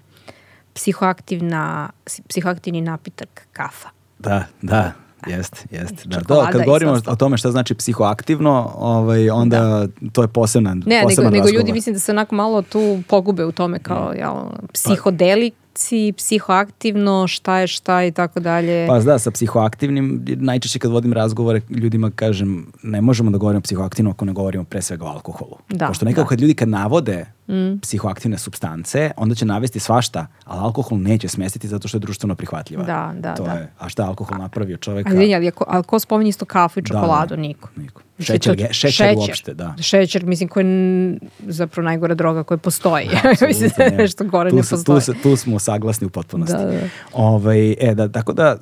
psihoaktivna, 0.74 1.90
psihoaktivni 2.28 2.80
napitak 2.80 3.46
kafa. 3.52 3.88
Da, 4.18 4.44
da, 4.62 4.92
Jeste, 5.26 5.58
jeste. 5.70 6.02
Da. 6.04 6.20
da, 6.20 6.48
kad 6.52 6.64
govorimo 6.64 7.00
o 7.06 7.16
tome 7.16 7.36
šta 7.36 7.50
znači 7.50 7.74
psihoaktivno, 7.74 8.72
ovaj, 8.76 9.30
onda 9.30 9.58
da. 9.58 10.10
to 10.12 10.22
je 10.22 10.28
posebna, 10.28 10.74
ne, 10.74 11.04
nego, 11.08 11.30
nego 11.30 11.48
ljudi 11.48 11.72
mislim 11.72 11.92
da 11.92 11.98
se 11.98 12.12
onako 12.12 12.34
malo 12.34 12.62
tu 12.62 13.02
pogube 13.08 13.44
u 13.44 13.52
tome 13.52 13.78
kao 13.78 14.12
jel, 14.12 14.34
psihodelik, 14.72 15.54
si 15.74 16.12
psihoaktivno, 16.16 17.26
šta 17.28 17.58
je 17.58 17.66
šta 17.66 18.04
i 18.04 18.12
tako 18.12 18.40
dalje. 18.40 18.86
Pa 18.86 18.98
da, 18.98 19.18
sa 19.18 19.30
psihoaktivnim, 19.30 20.24
najčešće 20.26 20.78
kad 20.78 20.90
vodim 20.90 21.12
razgovore 21.12 21.60
ljudima 21.70 22.10
kažem 22.10 22.72
ne 22.82 23.00
možemo 23.00 23.30
da 23.30 23.38
govorimo 23.38 23.60
psihoaktivno 23.60 24.10
ako 24.10 24.24
ne 24.24 24.32
govorimo 24.32 24.64
pre 24.64 24.82
svega 24.82 25.04
o 25.04 25.08
alkoholu. 25.08 25.56
Da, 25.68 25.86
Pošto 25.86 26.04
nekako 26.04 26.24
da. 26.24 26.28
kad 26.28 26.40
ljudi 26.40 26.54
kad 26.54 26.68
navode 26.68 27.26
mm. 27.52 27.80
psihoaktivne 27.80 28.38
substance, 28.38 29.10
onda 29.16 29.34
će 29.34 29.44
navesti 29.44 29.80
svašta, 29.80 30.26
ali 30.44 30.60
alkohol 30.60 30.98
neće 30.98 31.28
smestiti 31.28 31.68
zato 31.68 31.88
što 31.88 31.96
je 31.96 32.00
društveno 32.00 32.34
prihvatljiva. 32.34 32.84
Da, 32.84 33.12
da, 33.18 33.34
to 33.34 33.44
da. 33.44 33.52
Je, 33.52 33.72
a 33.78 33.88
šta 33.88 34.06
alkohol 34.06 34.38
napravio 34.38 34.76
čoveka? 34.76 35.10
A, 35.10 35.12
ali, 35.36 35.48
ako, 35.48 35.64
ali 35.68 35.84
ko 35.84 35.98
spominje 35.98 36.28
isto 36.28 36.44
kafu 36.44 36.80
i 36.80 36.82
čokoladu? 36.82 37.28
Da, 37.28 37.36
da. 37.36 37.42
Niko. 37.42 37.68
Niko. 37.76 38.02
Šećer, 38.18 38.56
šećer, 38.56 38.90
šećer 38.90 39.14
uopšte, 39.18 39.54
da. 39.54 39.74
Šećer, 39.80 40.24
mislim, 40.24 40.48
koja 40.48 40.66
je 40.66 41.18
zapravo 41.46 41.84
najgora 41.84 42.14
droga 42.14 42.42
koja 42.42 42.58
postoji. 42.58 43.08
mislim 43.48 43.70
da 43.78 43.96
nešto 44.02 44.24
gore 44.24 44.50
tu, 44.50 44.56
ne 44.56 44.62
postoji. 44.70 45.00
Tu, 45.00 45.14
tu 45.22 45.36
smo 45.36 45.58
saglasni 45.58 46.06
u 46.06 46.10
potpunosti. 46.10 46.56
Da, 46.56 46.64
da. 46.64 46.78
Ovaj, 47.12 47.72
e, 47.72 47.94
da, 47.94 48.08
tako 48.08 48.32
da, 48.32 48.56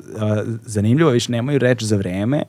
zanimljivo, 0.63 1.11
više 1.11 1.33
nemaju 1.33 1.59
reč 1.59 1.83
za 1.83 1.97
vreme, 1.97 2.43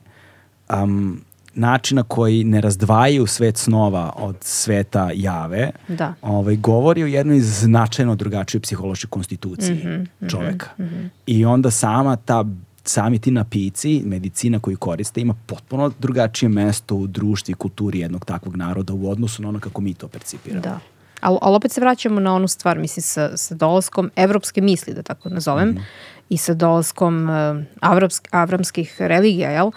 um, 0.82 1.20
načina 1.54 2.02
koji 2.02 2.44
ne 2.44 2.60
razdvajaju 2.60 3.26
svet 3.26 3.56
snova 3.56 4.12
od 4.16 4.36
sveta 4.40 5.10
jave, 5.14 5.70
da. 5.88 6.14
ovaj, 6.22 6.56
govori 6.56 7.02
o 7.02 7.06
jednoj 7.06 7.40
značajno 7.40 8.14
drugačijoj 8.14 8.60
psihološkoj 8.60 9.10
konstituciji 9.10 9.74
mm 9.74 10.06
-hmm, 10.20 10.30
čoveka. 10.30 10.66
Mm 10.78 10.82
-hmm. 10.82 11.08
I 11.26 11.44
onda 11.44 11.70
sama 11.70 12.16
ta 12.16 12.44
sami 12.84 13.18
ti 13.18 13.30
napici, 13.30 14.02
medicina 14.04 14.60
koju 14.60 14.76
koriste, 14.76 15.20
ima 15.20 15.34
potpuno 15.46 15.92
drugačije 15.98 16.48
mesto 16.48 16.94
u 16.94 17.06
društvu 17.06 17.52
i 17.52 17.54
kulturi 17.54 17.98
jednog 17.98 18.24
takvog 18.24 18.56
naroda 18.56 18.92
u 18.92 19.10
odnosu 19.10 19.42
na 19.42 19.48
ono 19.48 19.60
kako 19.60 19.80
mi 19.80 19.94
to 19.94 20.08
percipiramo. 20.08 20.62
Da. 20.62 20.78
Ali, 21.20 21.38
ali 21.42 21.56
opet 21.56 21.72
se 21.72 21.80
vraćamo 21.80 22.20
na 22.20 22.34
onu 22.34 22.48
stvar, 22.48 22.78
mislim, 22.78 23.02
sa, 23.02 23.36
sa 23.36 23.54
dolaskom 23.54 24.10
evropske 24.16 24.60
misli, 24.60 24.94
da 24.94 25.02
tako 25.02 25.28
nazovem, 25.28 25.68
mm 25.68 25.74
-hmm. 25.74 25.82
i 26.28 26.36
sa 26.36 26.54
dolaskom 26.54 27.28
uh, 27.28 27.64
avramsk, 27.80 28.28
avramskih 28.30 28.96
religija, 28.98 29.50
jel? 29.50 29.70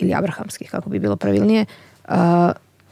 Ili 0.00 0.14
abrahamskih, 0.14 0.70
kako 0.70 0.90
bi 0.90 0.98
bilo 0.98 1.16
pravilnije, 1.16 1.64
uh, 2.08 2.14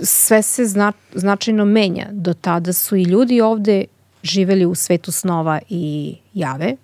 sve 0.01 0.43
se 0.43 0.67
zna, 0.67 0.93
značajno 1.15 1.65
menja. 1.65 2.07
Do 2.13 2.35
tada 2.35 2.73
su 2.73 2.97
i 2.97 3.03
ljudi 3.03 3.41
ovde 3.41 3.85
živeli 4.23 4.67
u 4.67 4.75
svetu 4.75 5.13
snova 5.13 5.61
i 5.69 6.17
jave, 6.35 6.77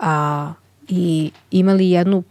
a 0.00 0.52
i 0.88 1.30
imali 1.50 1.90
jednu 1.90 2.22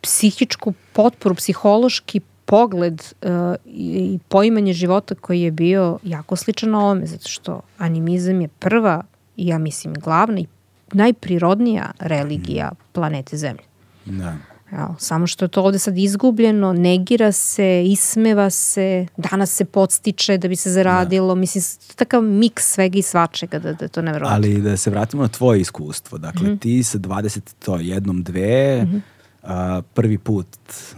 psihičku 0.00 0.72
potporu, 0.92 1.34
psihološki 1.34 2.20
pogled 2.44 3.02
uh, 3.22 3.30
i 3.66 4.18
poimanje 4.28 4.72
života 4.72 5.14
koji 5.14 5.40
je 5.40 5.50
bio 5.50 5.98
jako 6.02 6.36
sličan 6.36 6.74
ovome, 6.74 7.06
zato 7.06 7.28
što 7.28 7.60
animizam 7.78 8.40
je 8.40 8.48
prva 8.48 9.02
i 9.36 9.46
ja 9.46 9.58
mislim 9.58 9.94
glavna 9.94 10.40
i 10.40 10.46
najprirodnija 10.92 11.92
religija 11.98 12.70
planete 12.92 13.36
Zemlje. 13.36 13.62
Da. 14.04 14.36
Jel, 14.72 14.88
samo 14.98 15.26
što 15.26 15.44
je 15.44 15.48
to 15.48 15.62
ovde 15.62 15.78
sad 15.78 15.98
izgubljeno, 15.98 16.72
negira 16.72 17.32
se, 17.32 17.84
ismeva 17.86 18.50
se, 18.50 19.06
danas 19.16 19.50
se 19.50 19.64
podstiče 19.64 20.38
da 20.38 20.48
bi 20.48 20.56
se 20.56 20.70
zaradilo, 20.70 21.34
da. 21.34 21.40
mislim, 21.40 21.64
takav 21.96 22.22
miks 22.22 22.72
svega 22.72 22.98
i 22.98 23.02
svačega 23.02 23.58
da, 23.58 23.72
da 23.72 23.84
je 23.84 23.88
to 23.88 24.02
nevjerojatno. 24.02 24.34
Ali 24.34 24.62
da 24.62 24.76
se 24.76 24.90
vratimo 24.90 25.22
na 25.22 25.28
tvoje 25.28 25.60
iskustvo, 25.60 26.18
dakle 26.18 26.48
mm 26.48 26.52
-hmm. 26.52 26.58
ti 26.58 26.82
sa 26.82 26.98
20, 26.98 27.40
to 27.64 27.76
jednom, 27.76 28.22
dve, 28.22 28.82
mm 28.82 28.86
-hmm. 28.86 29.00
a, 29.42 29.82
prvi 29.94 30.18
put 30.18 30.46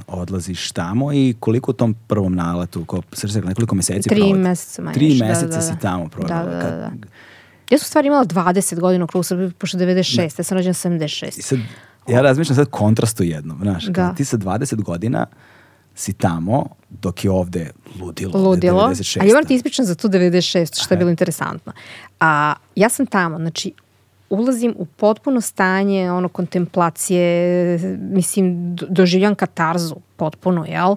odlaziš 0.06 0.72
tamo 0.72 1.12
i 1.12 1.34
koliko 1.40 1.70
u 1.70 1.74
tom 1.74 1.94
prvom 2.06 2.34
naletu, 2.34 2.84
ko, 2.84 3.02
srce, 3.12 3.40
nekoliko 3.40 3.74
meseci 3.74 4.08
Tri 4.08 4.20
provod? 4.20 4.38
meseca 4.38 4.82
manje. 4.82 4.94
Tri 4.94 5.18
da, 5.18 5.24
meseca 5.24 5.46
da, 5.46 5.56
da, 5.56 5.62
si 5.62 5.72
tamo 5.80 6.08
provjela. 6.08 6.44
Da, 6.44 6.50
da, 6.50 6.58
da, 6.58 6.76
da. 6.76 6.90
Ja 7.70 7.78
sam 7.78 7.86
stvari 7.86 8.06
imala 8.06 8.24
20 8.24 8.80
godina 8.80 9.04
u 9.04 9.06
krugu 9.06 9.22
Srbije, 9.22 9.50
pošto 9.50 9.78
96. 9.78 10.16
Da. 10.16 10.22
Ja 10.22 10.44
sam 10.44 10.56
rođena 10.56 10.74
76. 10.74 11.38
I 11.38 11.42
sad, 11.42 11.58
ja 12.10 12.22
razmišljam 12.22 12.56
sad 12.56 12.70
kontrastu 12.70 13.22
jednom, 13.22 13.58
znaš, 13.62 13.84
da. 13.84 14.14
ti 14.14 14.24
sa 14.24 14.36
20 14.36 14.82
godina 14.82 15.26
si 15.94 16.12
tamo, 16.12 16.66
dok 16.90 17.24
je 17.24 17.30
ovde 17.30 17.70
ludilo. 18.00 18.38
Ludilo. 18.38 18.88
96. 18.88 19.20
Ali 19.20 19.28
moram 19.28 19.46
ti 19.46 19.54
ispričam 19.54 19.84
za 19.84 19.94
tu 19.94 20.08
96, 20.08 20.84
što 20.84 20.94
je 20.94 20.98
bilo 20.98 21.10
interesantno. 21.10 21.72
A, 22.20 22.54
ja 22.76 22.88
sam 22.88 23.06
tamo, 23.06 23.36
znači, 23.36 23.72
ulazim 24.30 24.74
u 24.78 24.86
potpuno 24.86 25.40
stanje 25.40 26.12
ono 26.12 26.28
kontemplacije, 26.28 27.78
mislim 27.98 28.76
doživljam 28.88 29.34
katarzu 29.34 29.96
potpuno, 30.16 30.64
jel? 30.68 30.96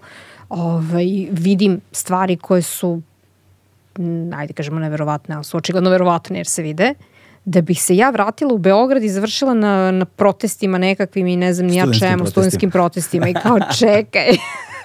Ovaj, 0.50 1.06
vidim 1.32 1.82
stvari 1.92 2.38
koje 2.38 2.62
su 2.62 3.02
ajde 4.36 4.54
kažemo 4.54 4.80
neverovatne, 4.80 5.36
ali 5.36 5.44
su 5.44 5.58
očigledno 5.58 5.90
verovatne 5.90 6.40
jer 6.40 6.48
se 6.48 6.62
vide. 6.62 6.94
Uh, 7.00 7.13
da 7.46 7.62
bih 7.62 7.84
se 7.84 7.96
ja 7.96 8.10
vratila 8.10 8.54
u 8.54 8.58
Beograd 8.58 9.04
i 9.04 9.10
završila 9.10 9.54
na, 9.54 9.92
na 9.92 10.06
protestima 10.06 10.78
nekakvim 10.78 11.28
i 11.28 11.36
ne 11.36 11.54
znam 11.54 11.68
nija 11.68 11.86
čemu, 12.00 12.26
studentskim 12.26 12.72
protestima 12.72 13.30
i 13.30 13.34
kao 13.34 13.60
čekaj. 13.80 14.30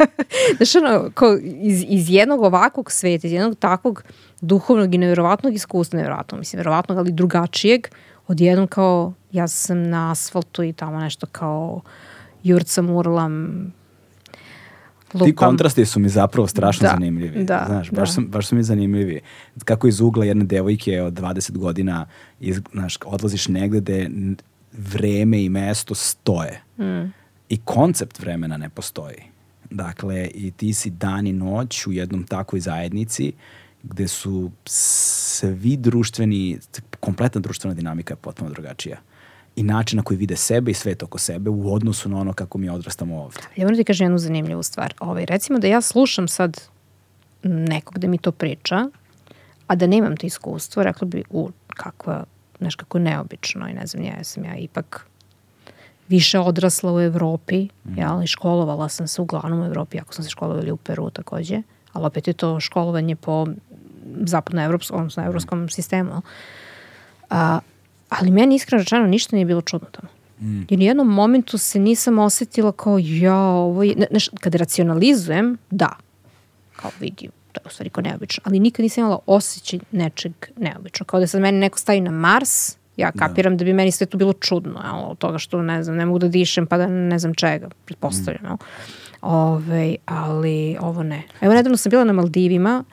Znaš, 0.57 0.75
ono, 0.75 1.11
kao 1.15 1.39
iz, 1.43 1.85
iz 1.89 2.11
jednog 2.11 2.43
ovakvog 2.43 2.93
sveta, 2.93 3.27
iz 3.27 3.33
jednog 3.33 3.59
takvog 3.59 4.05
duhovnog 4.41 4.95
i 4.95 4.99
nevjerovatnog 4.99 5.55
iskustva, 5.55 5.97
nevjerovatnog, 5.97 6.39
mislim, 6.39 6.59
nevjerovatnog, 6.59 6.99
ali 6.99 7.13
drugačijeg, 7.13 7.89
odjednom 8.27 8.67
kao 8.67 9.13
ja 9.33 9.49
sam 9.49 9.83
na 9.83 10.11
asfaltu 10.11 10.63
i 10.63 10.73
tamo 10.73 10.99
nešto 10.99 11.27
kao 11.27 11.81
jurcam, 12.43 12.91
urlam, 12.91 13.73
Lupam. 15.15 15.29
Ti 15.29 15.35
kontrasti 15.35 15.87
su 15.87 16.01
mi 16.01 16.09
zapravo 16.09 16.47
strašno 16.47 16.89
da, 16.89 16.95
zanimljivi. 16.95 17.45
Da, 17.45 17.65
znaš, 17.69 17.91
baš, 17.91 18.09
da. 18.09 18.15
Su, 18.15 18.21
baš 18.21 18.47
su 18.47 18.57
mi 18.57 18.63
zanimljivi. 18.63 19.21
Kako 19.65 19.89
iz 19.89 20.01
ugla 20.01 20.25
jedne 20.25 20.45
devojke 20.45 21.03
od 21.03 21.13
20 21.13 21.57
godina 21.57 22.07
iz, 22.41 22.61
znaš, 22.73 22.99
odlaziš 23.05 23.49
negde 23.49 23.81
gde 23.81 24.11
vreme 24.73 25.45
i 25.45 25.49
mesto 25.49 25.95
stoje. 25.95 26.63
Mm. 26.79 27.13
I 27.49 27.59
koncept 27.65 28.21
vremena 28.21 28.57
ne 28.57 28.69
postoji. 28.69 29.17
Dakle, 29.71 30.31
i 30.35 30.51
ti 30.51 30.73
si 30.75 30.91
dan 30.91 31.27
i 31.27 31.33
noć 31.33 31.87
u 31.87 31.93
jednom 31.93 32.25
takvoj 32.25 32.61
zajednici 32.61 33.33
gde 33.83 34.09
su 34.09 34.51
svi 34.65 35.77
društveni, 35.77 36.59
kompletna 37.01 37.41
društvena 37.41 37.75
dinamika 37.75 38.13
je 38.13 38.17
potpuno 38.17 38.51
drugačija 38.51 38.99
i 39.59 39.63
način 39.63 39.97
na 39.97 40.03
koji 40.03 40.17
vide 40.17 40.37
sebe 40.37 40.71
i 40.71 40.75
svet 40.75 41.03
oko 41.03 41.19
sebe 41.19 41.51
u 41.51 41.75
odnosu 41.75 42.09
na 42.09 42.21
ono 42.21 42.33
kako 42.33 42.59
mi 42.59 42.69
odrastamo 42.69 43.23
ovde. 43.23 43.41
Ja 43.57 43.65
moram 43.65 43.77
ti 43.77 43.85
kažem 43.85 44.05
jednu 44.05 44.19
zanimljivu 44.19 44.63
stvar. 44.63 44.95
Ovaj, 45.01 45.27
recimo 45.27 45.59
da 45.59 45.67
ja 45.67 45.81
slušam 45.81 46.29
sad 46.29 46.61
nekog 47.43 47.99
da 47.99 48.09
mi 48.09 48.19
to 48.19 48.33
priča, 48.33 48.89
a 49.67 49.75
da 49.75 49.87
nemam 49.87 50.17
to 50.17 50.27
iskustvo, 50.27 50.83
rekla 50.83 51.07
bi, 51.07 51.25
u, 51.31 51.51
kakva, 51.69 52.25
znaš, 52.59 52.75
kako 52.75 52.99
neobično 52.99 53.69
i 53.69 53.73
ne 53.73 53.87
znam, 53.87 54.05
ja 54.05 54.25
sam 54.25 54.45
ja 54.45 54.57
ipak 54.57 55.07
više 56.09 56.39
odrasla 56.39 56.93
u 56.93 57.01
Evropi, 57.01 57.69
mm. 57.85 57.99
ja, 57.99 58.21
i 58.25 58.27
školovala 58.27 58.89
sam 58.89 59.09
se 59.09 59.23
uglavnom 59.23 59.61
u 59.61 59.67
Evropi, 59.67 59.99
ako 59.99 60.15
sam 60.15 60.25
se 60.25 60.31
školovala 60.31 60.73
u 60.73 60.77
Peru 60.77 61.11
takođe, 61.11 61.63
ali 61.93 62.07
opet 62.07 62.27
je 62.29 62.33
to 62.33 62.61
školovanje 62.61 63.17
po 63.17 63.47
zapadnoevropskom, 64.21 64.99
odnosno 64.99 65.25
evropskom 65.25 65.65
mm. 65.65 65.69
sistemu. 65.69 66.23
A, 67.31 67.59
Ali 68.09 68.31
meni 68.31 68.55
iskreno 68.55 68.83
rečeno 68.83 69.07
ništa 69.07 69.37
nije 69.37 69.47
bilo 69.47 69.61
čudno 69.61 69.89
tamo. 69.91 70.09
Mm. 70.41 70.63
I 70.69 70.75
u 70.75 70.79
nijednom 70.79 71.09
momentu 71.09 71.59
se 71.59 71.79
nisam 71.79 72.19
osetila 72.19 72.73
kao 72.73 72.99
ja, 73.03 73.39
ovo 73.39 73.83
je... 73.83 73.95
Znaš, 74.11 74.29
kada 74.41 74.59
racionalizujem, 74.59 75.59
da. 75.71 75.97
Kao 76.77 76.91
vidi, 77.01 77.29
to 77.53 77.61
je 77.61 77.67
u 77.67 77.71
stvari 77.71 77.91
kao 77.91 78.03
neobično. 78.03 78.43
Ali 78.47 78.59
nikad 78.59 78.83
nisam 78.83 79.03
imala 79.03 79.19
osjećaj 79.27 79.79
nečeg 79.93 80.33
neobično. 80.57 81.07
Kao 81.07 81.21
da 81.21 81.27
sad 81.27 81.41
meni 81.41 81.59
neko 81.59 81.79
stavi 81.79 82.01
na 82.01 82.11
Mars, 82.11 82.77
ja 82.97 83.11
da. 83.11 83.19
kapiram 83.19 83.53
da, 83.53 83.59
da 83.59 83.65
bi 83.65 83.73
meni 83.73 83.93
sve 83.93 84.07
to 84.07 84.19
bilo 84.19 84.33
čudno, 84.33 84.81
jel, 84.85 85.11
od 85.11 85.19
toga 85.19 85.39
što, 85.39 85.63
ne 85.63 85.83
znam, 85.83 85.97
ne 85.97 86.07
mogu 86.07 86.19
da 86.19 86.29
dišem, 86.29 86.67
pa 86.67 86.77
da 86.79 86.87
ne 86.87 87.19
znam 87.19 87.35
čega, 87.35 87.69
pretpostavljam, 87.85 88.53
mm. 88.53 88.59
Ove, 89.23 89.97
ali 90.07 90.77
ovo 90.81 91.03
ne. 91.03 91.23
Evo, 91.41 91.55
nedavno 91.55 91.77
sam 91.77 91.91
bila 91.91 92.05
na 92.05 92.13
Maldivima, 92.13 92.85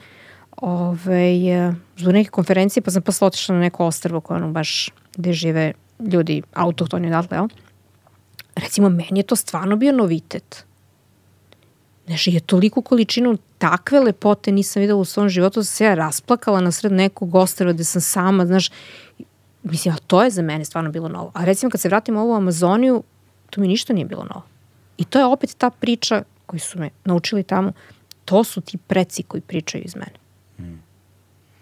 ove, 0.58 1.74
zbog 1.98 2.14
neke 2.14 2.30
konferencije, 2.30 2.84
pa 2.84 2.92
sam 2.92 3.02
posle 3.02 3.28
otišla 3.28 3.56
na 3.56 3.62
neko 3.62 3.86
ostrvo 3.86 4.22
koje 4.22 4.38
ono 4.38 4.52
baš 4.52 4.90
gde 5.18 5.34
žive 5.34 5.74
ljudi 6.00 6.42
autohtoni 6.54 7.08
odatle, 7.08 7.38
jel? 7.38 7.48
Recimo, 8.56 8.90
meni 8.90 9.20
je 9.20 9.24
to 9.24 9.36
stvarno 9.36 9.76
bio 9.76 9.92
novitet. 9.92 10.66
Znači, 12.08 12.32
je 12.32 12.40
toliko 12.40 12.82
količinu 12.82 13.38
takve 13.58 14.00
lepote 14.00 14.52
nisam 14.52 14.82
videla 14.82 15.00
u 15.00 15.06
svom 15.06 15.30
životu, 15.30 15.60
da 15.60 15.64
sam 15.64 15.76
se 15.76 15.86
ja 15.86 15.96
rasplakala 15.96 16.62
na 16.62 16.72
sred 16.72 16.92
nekog 16.92 17.36
ostrava 17.36 17.74
gde 17.74 17.84
sam 17.84 18.02
sama, 18.02 18.46
znaš, 18.46 18.70
mislim, 19.64 19.94
a 19.94 19.98
to 19.98 20.24
je 20.24 20.30
za 20.30 20.42
mene 20.42 20.66
stvarno 20.66 20.92
bilo 20.92 21.08
novo. 21.10 21.32
A 21.34 21.46
recimo, 21.46 21.70
kad 21.70 21.82
se 21.82 21.90
vratimo 21.90 22.20
u 22.20 22.24
ovu 22.24 22.34
Amazoniju, 22.34 23.04
to 23.50 23.62
mi 23.62 23.68
ništa 23.68 23.94
nije 23.94 24.06
bilo 24.06 24.24
novo. 24.24 24.44
I 24.98 25.04
to 25.06 25.20
je 25.20 25.26
opet 25.26 25.56
ta 25.58 25.70
priča 25.70 26.24
koju 26.46 26.60
su 26.60 26.80
me 26.80 26.90
naučili 27.06 27.44
tamo, 27.44 27.72
to 28.26 28.44
su 28.44 28.62
ti 28.62 28.78
preci 28.78 29.24
koji 29.24 29.42
pričaju 29.42 29.84
iz 29.84 29.96
mene. 29.96 30.14
Mm. 30.60 30.80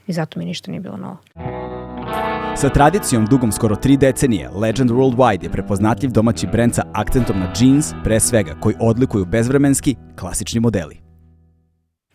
I 0.07 0.13
zato 0.13 0.39
mi 0.39 0.45
ništa 0.45 0.71
nije 0.71 0.81
bilo 0.81 0.97
novo. 0.97 1.17
Sa 2.55 2.69
tradicijom 2.69 3.25
dugom 3.25 3.51
skoro 3.51 3.75
tri 3.75 3.97
decenije, 3.97 4.49
Legend 4.49 4.91
Worldwide 4.91 5.43
je 5.43 5.49
prepoznatljiv 5.49 6.11
domaći 6.11 6.47
brend 6.47 6.75
sa 6.75 6.85
akcentom 6.93 7.39
na 7.39 7.53
jeans, 7.59 7.93
pre 8.03 8.19
svega, 8.19 8.55
koji 8.59 8.75
odlikuju 8.79 9.25
bezvremenski, 9.25 9.95
klasični 10.19 10.59
modeli. 10.59 10.97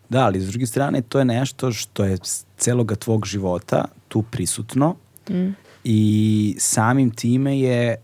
Da, 0.08 0.24
ali 0.24 0.40
s 0.40 0.48
druge 0.48 0.66
strane 0.66 1.02
to 1.02 1.18
je 1.18 1.24
nešto 1.24 1.72
što 1.72 2.04
je 2.04 2.18
celoga 2.56 2.94
tvog 2.94 3.26
života 3.26 3.84
tu 4.08 4.22
prisutno 4.22 4.94
mm. 5.30 5.48
i 5.84 6.54
samim 6.58 7.10
time 7.10 7.60
je 7.60 7.96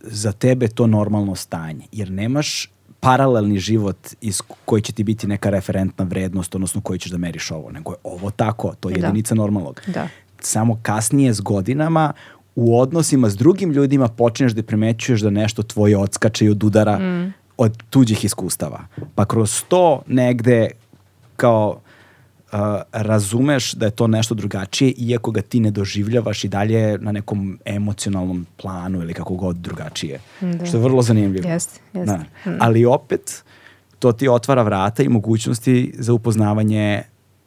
za 0.00 0.32
tebe 0.32 0.68
to 0.68 0.86
normalno 0.86 1.34
stanje, 1.34 1.86
jer 1.92 2.10
nemaš 2.10 2.70
paralelni 3.00 3.58
život 3.58 4.08
iz 4.20 4.40
koji 4.64 4.82
će 4.82 4.92
ti 4.92 5.04
biti 5.04 5.26
neka 5.26 5.50
referentna 5.50 6.04
vrednost, 6.04 6.54
odnosno 6.54 6.80
koji 6.80 6.98
ćeš 6.98 7.10
da 7.10 7.18
meriš 7.18 7.50
ovo, 7.50 7.70
nego 7.70 7.92
je 7.92 7.96
ovo 8.04 8.30
tako, 8.30 8.74
to 8.80 8.88
je 8.88 8.94
da. 8.94 9.06
jedinica 9.06 9.34
da. 9.34 9.38
normalnog. 9.38 9.80
Da 9.86 10.08
samo 10.40 10.78
kasnije 10.82 11.34
s 11.34 11.40
godinama 11.40 12.12
u 12.54 12.80
odnosima 12.80 13.30
s 13.30 13.36
drugim 13.36 13.72
ljudima 13.72 14.08
počinješ 14.08 14.52
da 14.52 14.62
primećuješ 14.62 15.20
da 15.20 15.30
nešto 15.30 15.62
tvoje 15.62 15.96
odskače 15.96 16.44
i 16.44 16.48
od 16.48 16.64
udara 16.64 16.98
mm. 16.98 17.32
od 17.56 17.82
tuđih 17.90 18.24
iskustava. 18.24 18.80
Pa 19.14 19.24
kroz 19.24 19.62
to 19.68 20.02
negde 20.06 20.70
kao 21.36 21.80
uh, 22.52 22.58
razumeš 22.92 23.72
da 23.72 23.86
je 23.86 23.90
to 23.90 24.06
nešto 24.06 24.34
drugačije 24.34 24.92
iako 24.96 25.30
ga 25.30 25.42
ti 25.42 25.60
ne 25.60 25.70
doživljavaš 25.70 26.44
i 26.44 26.48
dalje 26.48 26.98
na 26.98 27.12
nekom 27.12 27.58
emocionalnom 27.64 28.46
planu 28.56 29.02
ili 29.02 29.14
kako 29.14 29.34
god 29.34 29.56
drugačije. 29.56 30.20
Da. 30.40 30.66
Što 30.66 30.76
je 30.76 30.82
vrlo 30.82 31.02
zanimljivo. 31.02 31.48
Jeste, 31.48 31.80
jeste. 31.92 32.18
Da. 32.44 32.56
Ali 32.60 32.84
opet 32.84 33.44
to 33.98 34.12
ti 34.12 34.28
otvara 34.28 34.62
vrata 34.62 35.02
i 35.02 35.08
mogućnosti 35.08 35.94
za 35.98 36.12
upoznavanje 36.12 37.02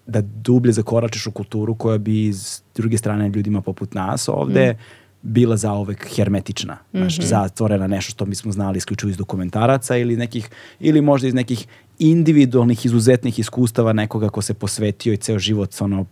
da 0.07 0.21
dublje 0.21 0.73
zakoračiš 0.73 1.27
u 1.27 1.31
kulturu 1.31 1.75
koja 1.75 1.97
bi 1.97 2.25
iz 2.27 2.61
druge 2.75 2.97
strane 2.97 3.29
ljudima 3.29 3.61
poput 3.61 3.93
nas 3.93 4.29
ovde 4.29 4.73
mm. 4.73 4.77
bila 5.21 5.57
zaovek 5.57 6.07
hermetična, 6.15 6.73
mm 6.73 6.97
-hmm. 6.97 6.99
znači 6.99 7.27
zatvorena 7.27 7.87
nešto 7.87 8.11
što 8.11 8.25
mi 8.25 8.35
smo 8.35 8.51
znali 8.51 8.77
isključivo 8.77 9.09
iz 9.09 9.17
dokumentaraca 9.17 9.97
ili 9.97 10.17
nekih 10.17 10.49
ili 10.79 11.01
možda 11.01 11.27
iz 11.27 11.33
nekih 11.33 11.67
individualnih 11.99 12.85
izuzetnih 12.85 13.39
iskustava 13.39 13.93
nekoga 13.93 14.29
ko 14.29 14.41
se 14.41 14.53
posvetio 14.53 15.13
i 15.13 15.17
ceo 15.17 15.39
život 15.39 15.81
ono 15.81 16.05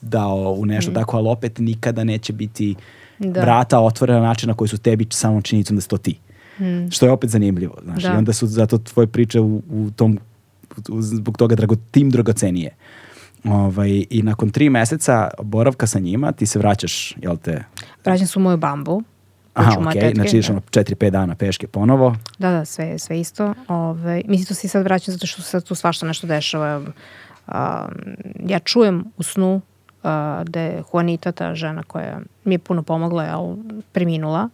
dao 0.00 0.54
u 0.58 0.66
nešto 0.66 0.90
mm. 0.90 0.94
tako, 0.94 1.16
ali 1.16 1.28
opet 1.28 1.58
nikada 1.58 2.04
neće 2.04 2.32
biti 2.32 2.74
da. 3.18 3.40
vrata 3.40 3.80
otvorena 3.80 4.20
na 4.20 4.26
način 4.26 4.48
na 4.48 4.54
koji 4.54 4.68
su 4.68 4.78
tebi 4.78 5.06
samom 5.10 5.42
činjenicom 5.42 5.76
da 5.76 5.80
si 5.80 5.88
to 5.88 5.96
ti. 5.96 6.18
Mm. 6.60 6.90
Što 6.90 7.06
je 7.06 7.12
opet 7.12 7.30
zanimljivo, 7.30 7.78
znaš, 7.84 8.02
da. 8.02 8.08
i 8.08 8.16
onda 8.16 8.32
su 8.32 8.46
zato 8.46 8.78
tvoje 8.78 9.06
priče 9.06 9.40
u, 9.40 9.62
u 9.70 9.90
tom 9.96 10.18
u, 10.88 11.02
zbog 11.02 11.36
toga 11.36 11.54
drago, 11.54 11.76
tim 11.90 12.10
dragocenije. 12.10 12.74
Ovaj, 13.44 14.04
I 14.10 14.22
nakon 14.22 14.50
tri 14.50 14.70
meseca 14.70 15.28
boravka 15.42 15.86
sa 15.86 15.98
njima, 15.98 16.32
ti 16.32 16.46
se 16.46 16.58
vraćaš, 16.58 17.14
jel 17.22 17.36
te? 17.36 17.64
Vraćam 18.04 18.26
se 18.26 18.38
u 18.38 18.42
moju 18.42 18.56
bambu. 18.56 19.02
Aha, 19.54 19.76
okej, 19.80 20.02
okay. 20.02 20.14
znači 20.14 20.36
ideš 20.36 20.50
ono 20.50 20.60
4-5 20.60 21.10
dana 21.10 21.34
peške 21.34 21.66
ponovo. 21.66 22.16
Da, 22.38 22.50
da, 22.50 22.64
sve, 22.64 22.98
sve 22.98 23.20
isto. 23.20 23.44
Ove, 23.44 23.54
ovaj, 23.68 24.22
mislim, 24.28 24.46
to 24.46 24.54
se 24.54 24.68
sad 24.68 24.84
vraćam 24.84 25.12
zato 25.12 25.26
što 25.26 25.42
se 25.42 25.60
tu 25.60 25.74
svašta 25.74 26.06
nešto 26.06 26.26
dešava. 26.26 26.78
Um, 26.78 26.94
ja 28.46 28.58
čujem 28.58 29.04
u 29.16 29.22
snu 29.22 29.54
uh, 29.54 30.10
da 30.44 30.60
je 30.60 30.82
Juanita, 30.92 31.32
ta 31.32 31.54
žena 31.54 31.82
koja 31.82 32.20
mi 32.44 32.54
je 32.54 32.58
puno 32.58 32.82
pomogla, 32.82 33.24
jel, 33.24 33.56
preminula. 33.92 34.48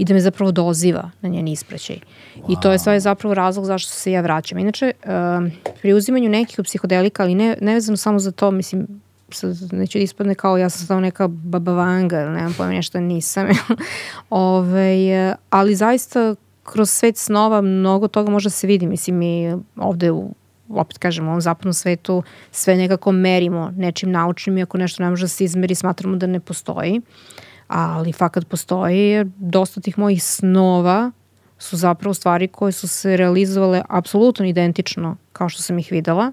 I 0.00 0.04
da 0.04 0.14
me 0.14 0.20
zapravo 0.20 0.52
doziva 0.52 1.10
na 1.20 1.28
njen 1.28 1.48
ispraćaj. 1.48 1.96
Wow. 2.36 2.52
I 2.52 2.56
to 2.62 2.72
je 2.72 2.78
sve 2.78 3.00
zapravo 3.00 3.34
razlog 3.34 3.64
zašto 3.64 3.92
se 3.92 4.12
ja 4.12 4.20
vraćam. 4.20 4.58
Inače, 4.58 4.92
um, 5.04 5.50
pri 5.82 5.92
uzimanju 5.92 6.28
nekih 6.28 6.60
psihodelika, 6.64 7.22
ali 7.22 7.34
ne, 7.34 7.56
ne 7.60 7.74
vezano 7.74 7.96
samo 7.96 8.18
za 8.18 8.32
to, 8.32 8.50
mislim, 8.50 8.86
sad 9.30 9.72
neće 9.72 9.98
da 9.98 10.02
ispadne 10.02 10.34
kao 10.34 10.56
ja 10.56 10.70
sam 10.70 10.86
samo 10.86 11.00
neka 11.00 11.28
babavanga 11.28 12.20
ili 12.20 12.32
nemam 12.32 12.54
pojma 12.58 12.72
nešto 12.72 13.00
nisam. 13.00 13.46
Ove, 14.30 14.68
ovaj, 14.70 15.34
ali 15.50 15.74
zaista 15.74 16.34
kroz 16.62 16.90
svet 16.90 17.16
snova 17.16 17.60
mnogo 17.60 18.08
toga 18.08 18.30
može 18.30 18.46
da 18.46 18.50
se 18.50 18.66
vidi. 18.66 18.86
Mislim, 18.86 19.16
mi 19.16 19.56
ovde 19.76 20.10
u 20.10 20.34
opet 20.68 20.98
kažem, 20.98 21.26
u 21.26 21.30
ovom 21.30 21.40
zapadnom 21.40 21.74
svetu 21.74 22.22
sve 22.50 22.76
nekako 22.76 23.12
merimo 23.12 23.72
nečim 23.76 24.10
naučnim 24.10 24.58
i 24.58 24.62
ako 24.62 24.78
nešto 24.78 25.02
ne 25.02 25.10
može 25.10 25.24
da 25.24 25.28
se 25.28 25.44
izmeri, 25.44 25.74
smatramo 25.74 26.16
da 26.16 26.26
ne 26.26 26.40
postoji. 26.40 27.00
Ali 27.70 28.12
fakat 28.12 28.46
postoji 28.48 28.98
jer 28.98 29.26
dosta 29.36 29.80
tih 29.80 29.98
mojih 29.98 30.24
snova 30.24 31.10
su 31.58 31.76
zapravo 31.76 32.14
stvari 32.14 32.48
koje 32.48 32.72
su 32.72 32.88
se 32.88 33.16
realizovale 33.16 33.82
apsolutno 33.88 34.46
identično 34.46 35.16
kao 35.32 35.48
što 35.48 35.62
sam 35.62 35.78
ih 35.78 35.88
videla 35.90 36.32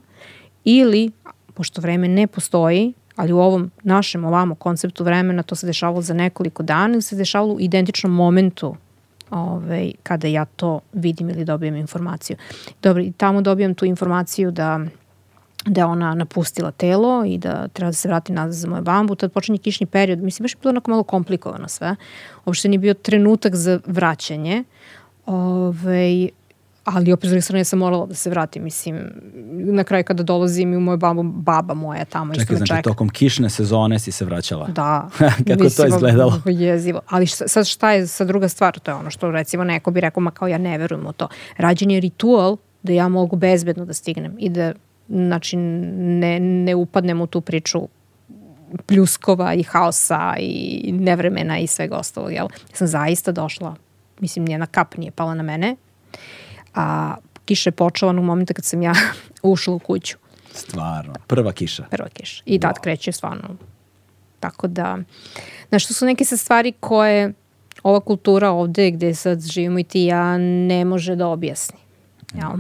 ili, 0.63 1.11
pošto 1.53 1.81
vreme 1.81 2.07
ne 2.07 2.27
postoji, 2.27 2.93
ali 3.15 3.33
u 3.33 3.39
ovom 3.39 3.71
našem 3.83 4.25
ovamo 4.25 4.55
konceptu 4.55 5.03
vremena 5.03 5.43
to 5.43 5.55
se 5.55 5.67
dešavalo 5.67 6.01
za 6.01 6.13
nekoliko 6.13 6.63
dana 6.63 6.93
ili 6.93 7.01
se 7.01 7.15
dešavalo 7.15 7.53
u 7.53 7.59
identičnom 7.59 8.13
momentu 8.13 8.75
ovaj, 9.29 9.91
kada 10.03 10.27
ja 10.27 10.45
to 10.45 10.79
vidim 10.93 11.29
ili 11.29 11.45
dobijem 11.45 11.75
informaciju. 11.75 12.37
Dobro, 12.83 13.03
i 13.03 13.11
tamo 13.11 13.41
dobijam 13.41 13.75
tu 13.75 13.85
informaciju 13.85 14.51
da 14.51 14.79
da 15.67 15.81
je 15.81 15.85
ona 15.85 16.13
napustila 16.13 16.71
telo 16.71 17.25
i 17.25 17.37
da 17.37 17.67
treba 17.67 17.89
da 17.89 17.93
se 17.93 18.07
vrati 18.07 18.33
nazad 18.33 18.53
za 18.53 18.67
moje 18.67 18.81
bambu. 18.81 19.15
Tad 19.15 19.31
počinje 19.31 19.57
kišni 19.57 19.85
period. 19.85 20.19
Mislim, 20.19 20.43
baš 20.43 20.53
je 20.53 20.57
bilo 20.61 20.69
onako 20.69 20.91
malo 20.91 21.03
komplikovano 21.03 21.67
sve. 21.67 21.95
Uopšte 22.45 22.69
nije 22.69 22.79
bio 22.79 22.93
trenutak 22.93 23.55
za 23.55 23.79
vraćanje. 23.85 24.63
Ove, 25.25 25.37
ovaj, 25.37 26.29
ali 26.87 27.11
opet 27.11 27.27
s 27.27 27.29
druge 27.29 27.41
strane 27.41 27.63
sam 27.63 27.79
morala 27.79 28.05
da 28.05 28.15
se 28.15 28.29
vratim, 28.29 28.63
mislim, 28.63 28.99
na 29.51 29.83
kraju 29.83 30.03
kada 30.03 30.23
dolazim 30.23 30.73
i 30.73 30.77
u 30.77 30.79
moju 30.79 30.97
babu, 30.97 31.23
baba 31.23 31.73
moja 31.73 32.05
tamo 32.05 32.33
Čekaj, 32.33 32.55
znači 32.55 32.69
čeka. 32.69 32.81
tokom 32.81 33.09
kišne 33.09 33.49
sezone 33.49 33.99
si 33.99 34.11
se 34.11 34.25
vraćala? 34.25 34.67
Da. 34.67 35.09
Kako 35.47 35.63
mislim, 35.63 35.89
to 35.89 35.95
izgledalo? 35.95 36.41
Jezivo. 36.45 36.99
Ali 37.07 37.27
sad 37.27 37.67
šta 37.67 37.91
je 37.91 38.07
sa 38.07 38.25
druga 38.25 38.49
stvar? 38.49 38.79
To 38.79 38.91
je 38.91 38.95
ono 38.95 39.09
što 39.09 39.31
recimo 39.31 39.63
neko 39.63 39.91
bi 39.91 40.01
rekao, 40.01 40.21
ma 40.21 40.31
kao 40.31 40.47
ja 40.47 40.57
ne 40.57 40.77
verujem 40.77 41.07
u 41.07 41.13
to. 41.13 41.27
Rađen 41.57 41.91
je 41.91 41.99
ritual 41.99 42.57
da 42.83 42.93
ja 42.93 43.07
mogu 43.07 43.35
bezbedno 43.35 43.85
da 43.85 43.93
stignem 43.93 44.35
i 44.39 44.49
da 44.49 44.73
znači 45.09 45.57
ne, 45.57 46.39
ne 46.39 46.75
upadnem 46.75 47.21
u 47.21 47.27
tu 47.27 47.41
priču 47.41 47.87
pljuskova 48.85 49.53
i 49.53 49.63
haosa 49.63 50.35
i 50.39 50.91
nevremena 50.91 51.59
i 51.59 51.67
svega 51.67 51.95
ostalog. 51.95 52.31
Jel? 52.31 52.47
Ja 52.69 52.75
sam 52.75 52.87
zaista 52.87 53.31
došla, 53.31 53.75
mislim, 54.19 54.45
njena 54.45 54.65
kap 54.65 54.97
nije 54.97 55.11
pala 55.11 55.35
na 55.35 55.43
mene, 55.43 55.75
a 56.75 57.15
kiša 57.45 57.67
je 57.67 57.71
počela 57.71 58.11
u 58.11 58.23
momentu 58.23 58.53
kad 58.53 58.65
sam 58.65 58.81
ja 58.81 58.93
ušla 59.43 59.73
u 59.73 59.79
kuću. 59.79 60.17
Stvarno, 60.53 61.13
prva 61.27 61.51
kiša. 61.51 61.83
Prva 61.91 62.09
kiša. 62.09 62.43
I 62.45 62.59
tad 62.59 62.75
wow. 62.75 62.81
kreće 62.81 63.11
stvarno. 63.11 63.55
Tako 64.39 64.67
da, 64.67 64.97
znaš, 65.69 65.87
to 65.87 65.93
su 65.93 66.05
neke 66.05 66.25
sa 66.25 66.37
stvari 66.37 66.73
koje 66.79 67.33
ova 67.83 67.99
kultura 67.99 68.49
ovde 68.49 68.91
gde 68.91 69.15
sad 69.15 69.41
živimo 69.41 69.79
i 69.79 69.83
ti 69.83 70.01
ja 70.01 70.37
ne 70.37 70.85
može 70.85 71.15
da 71.15 71.27
objasni. 71.27 71.77
Jel? 72.33 72.51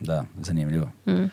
Da, 0.00 0.24
zanimljivo. 0.40 0.90
Mm. 1.06 1.24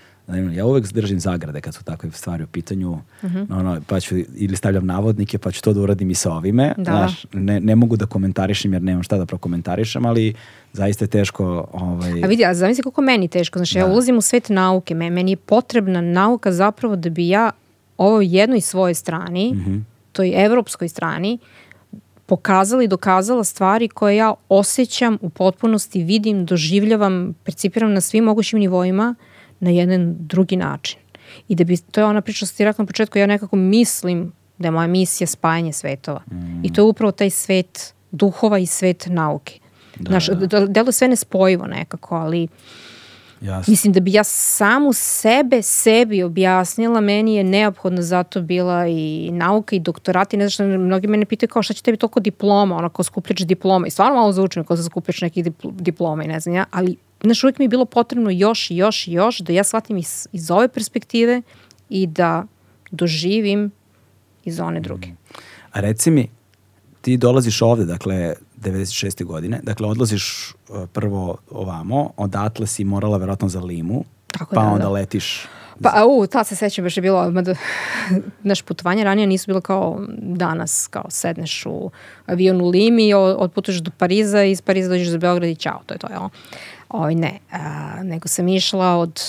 Ja 0.56 0.66
uvek 0.66 0.94
držim 0.94 1.20
zagrade 1.20 1.62
kad 1.62 1.76
su 1.76 1.84
takve 1.84 2.12
stvari 2.12 2.44
u 2.44 2.48
pitanju, 2.48 3.00
mhm. 3.24 3.38
-huh. 3.38 3.60
ono, 3.60 3.82
pa 3.88 4.00
ću, 4.00 4.16
ili 4.36 4.56
stavljam 4.56 4.86
navodnike, 4.86 5.38
pa 5.38 5.52
ću 5.52 5.62
to 5.62 5.74
da 5.74 5.82
uradim 5.82 6.10
i 6.10 6.16
sa 6.16 6.32
ovime. 6.32 6.74
Da. 6.78 6.84
Znaš, 6.84 7.26
ne, 7.34 7.60
ne 7.60 7.76
mogu 7.76 7.98
da 7.98 8.06
komentarišem 8.06 8.74
jer 8.74 8.82
nemam 8.82 9.04
šta 9.04 9.18
da 9.18 9.26
prokomentarišem, 9.26 10.06
ali 10.06 10.34
zaista 10.74 11.06
je 11.06 11.10
teško... 11.10 11.68
Ovaj... 11.74 12.24
A 12.24 12.28
vidi, 12.28 12.46
a 12.46 12.54
zamisli 12.54 12.84
koliko 12.84 13.02
meni 13.02 13.28
teško. 13.28 13.60
Znaš, 13.60 13.72
da. 13.72 13.80
ja 13.80 13.86
ulazim 13.86 14.18
u 14.18 14.22
svet 14.22 14.50
nauke, 14.50 14.96
meni 14.96 15.32
je 15.32 15.38
potrebna 15.38 16.02
nauka 16.02 16.52
zapravo 16.52 16.96
da 16.96 17.10
bi 17.10 17.28
ja 17.28 17.52
ovoj 17.98 18.38
jednoj 18.38 18.62
svojoj 18.62 18.94
strani, 18.94 19.54
mhm. 19.54 19.72
-huh. 19.72 19.82
toj 20.12 20.46
evropskoj 20.46 20.90
strani, 20.90 21.38
pokazala 22.26 22.84
i 22.84 22.88
dokazala 22.88 23.44
stvari 23.44 23.88
koje 23.88 24.16
ja 24.16 24.34
osjećam 24.50 25.18
u 25.22 25.30
potpunosti, 25.30 26.04
vidim, 26.04 26.46
doživljavam, 26.46 27.34
percipiram 27.44 27.94
na 27.94 28.02
svim 28.02 28.24
mogućim 28.24 28.60
nivoima, 28.60 29.16
na 29.60 29.70
jedan 29.70 30.16
drugi 30.20 30.56
način. 30.56 31.00
I 31.48 31.56
da 31.56 31.64
bi, 31.64 31.78
to 31.78 32.02
je 32.02 32.06
ona 32.06 32.22
priča 32.22 32.46
što 32.46 32.58
ti 32.58 32.66
rekla 32.66 32.84
na 32.84 32.88
početku, 32.88 33.18
ja 33.18 33.26
nekako 33.26 33.56
mislim 33.56 34.32
da 34.58 34.68
je 34.68 34.72
moja 34.72 34.88
misija 34.88 35.28
spajanje 35.28 35.74
svetova. 35.74 36.22
Mm. 36.32 36.66
I 36.66 36.74
to 36.74 36.82
je 36.82 36.86
upravo 36.86 37.12
taj 37.12 37.30
svet 37.30 37.94
duhova 38.12 38.60
i 38.60 38.66
svet 38.66 39.08
nauke. 39.10 39.60
Da, 39.96 40.10
Znaš, 40.10 40.28
da. 40.28 40.66
delo 40.66 40.92
sve 40.92 41.08
nespojivo 41.08 41.68
nekako, 41.68 42.16
ali 42.16 42.48
Jasne. 43.42 43.72
mislim 43.72 43.94
da 43.94 44.00
bi 44.00 44.14
ja 44.14 44.24
samu 44.24 44.94
sebe, 44.94 45.62
sebi 45.62 46.24
objasnila, 46.24 47.02
meni 47.02 47.36
je 47.36 47.44
neophodno 47.44 48.02
zato 48.02 48.42
bila 48.42 48.88
i 48.88 49.30
nauka 49.32 49.76
i 49.76 49.80
doktorat 49.80 50.34
i 50.34 50.38
ne 50.38 50.50
znaš, 50.50 50.68
mnogi 50.68 51.08
mene 51.08 51.26
pitaju 51.26 51.50
kao 51.50 51.64
šta 51.64 51.74
će 51.74 51.84
tebi 51.84 51.98
toliko 51.98 52.20
diploma, 52.20 52.76
ono 52.76 52.90
kao 52.90 53.04
skupljač 53.04 53.42
diploma 53.42 53.88
i 53.88 53.90
stvarno 53.90 54.16
malo 54.16 54.32
zaučim 54.32 54.64
kao 54.64 54.78
skupljač 54.78 55.22
nekih 55.22 55.48
diploma 55.64 56.24
i 56.24 56.28
ne 56.28 56.40
znam 56.40 56.56
ja, 56.56 56.66
ali 56.72 56.96
znaš, 57.24 57.44
uvijek 57.44 57.60
mi 57.60 57.66
je 57.66 57.70
bilo 57.70 57.86
potrebno 57.86 58.30
još 58.30 58.72
i 58.72 58.78
još 58.78 59.08
i 59.08 59.12
još 59.12 59.40
da 59.40 59.54
ja 59.54 59.64
shvatim 59.64 59.98
iz, 59.98 60.28
iz 60.32 60.52
ove 60.52 60.68
perspektive 60.68 61.42
i 61.90 62.08
da 62.08 62.46
doživim 62.92 63.72
iz 64.46 64.60
one 64.60 64.80
druge. 64.80 65.08
A 65.72 65.80
reci 65.80 66.12
mi, 66.12 66.30
ti 67.02 67.18
dolaziš 67.18 67.62
ovde, 67.62 67.86
dakle, 67.86 68.36
96. 68.62 69.24
godine, 69.24 69.60
dakle, 69.64 69.88
odlaziš 69.88 70.54
uh, 70.70 70.90
prvo 70.94 71.38
ovamo, 71.52 72.10
odatle 72.18 72.68
si 72.68 72.84
morala 72.84 73.18
verovatno 73.18 73.50
za 73.50 73.60
Limu, 73.60 74.04
Tako 74.28 74.56
pa 74.56 74.62
da, 74.62 74.68
onda 74.68 74.84
da. 74.84 74.90
letiš 74.90 75.48
Pa, 75.82 76.06
u, 76.06 76.28
ta 76.28 76.44
se 76.44 76.56
sećam, 76.56 76.84
baš 76.84 76.98
je 76.98 77.02
bilo, 77.02 77.32
mada, 77.32 77.56
naš 78.44 78.62
putovanje 78.62 79.04
ranije 79.04 79.28
nisu 79.28 79.48
bilo 79.48 79.62
kao 79.62 80.00
danas, 80.18 80.88
kao 80.88 81.06
sedneš 81.10 81.66
u 81.66 81.92
avion 82.26 82.62
u 82.62 82.70
Limi, 82.70 83.14
odputuješ 83.14 83.78
do 83.78 83.92
Pariza 83.98 84.44
i 84.44 84.52
iz 84.52 84.62
Pariza 84.62 84.90
dođeš 84.90 85.08
za 85.08 85.18
Beograd 85.18 85.50
i 85.50 85.56
čao, 85.56 85.80
to 85.86 85.94
je 85.94 85.98
to, 85.98 86.08
jel? 86.12 86.30
Oj, 86.90 87.16
ne, 87.16 87.40
a, 87.52 88.04
nego 88.04 88.28
sam 88.28 88.48
išla 88.48 88.96
od 88.96 89.22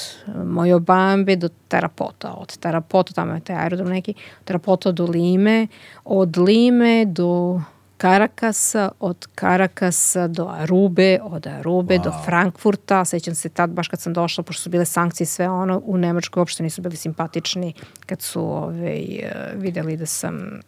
moje 0.44 0.74
obambe 0.74 1.36
do 1.36 1.48
Terapota, 1.68 2.32
od 2.32 2.56
Terapota, 2.58 3.12
tamo 3.12 3.34
je 3.34 3.40
taj 3.40 3.56
aerodrom 3.56 3.88
neki, 3.88 4.14
Terapota 4.44 4.92
do 4.92 5.06
Lime, 5.06 5.66
od 6.04 6.38
Lime 6.38 7.04
do 7.04 7.60
Karakasa, 7.98 8.90
od 9.00 9.26
Karakasa 9.34 10.28
do 10.28 10.48
Arube, 10.48 11.18
od 11.22 11.46
Arube 11.46 11.94
wow. 11.94 12.04
do 12.04 12.12
Frankfurta, 12.24 13.04
sećam 13.04 13.34
se 13.34 13.48
tad 13.48 13.70
baš 13.70 13.88
kad 13.88 14.00
sam 14.00 14.12
došla, 14.12 14.44
pošto 14.44 14.62
su 14.62 14.70
bile 14.70 14.84
sankcije 14.84 15.26
sve 15.26 15.48
ono, 15.48 15.82
u 15.84 15.98
Nemačkoj 15.98 16.40
uopšte 16.40 16.62
nisu 16.62 16.82
bili 16.82 16.96
simpatični 16.96 17.72
kad 18.06 18.22
su 18.22 18.40
ove, 18.40 18.56
ovaj, 18.56 19.32
videli 19.54 19.96
da 19.96 20.06
sam 20.06 20.60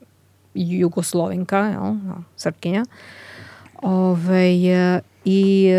Jugoslovenka, 0.54 1.58
jel, 1.58 1.94
Srpkinja. 2.36 2.84
Ove, 3.82 4.04
ovaj, 4.04 4.54
i, 5.24 5.70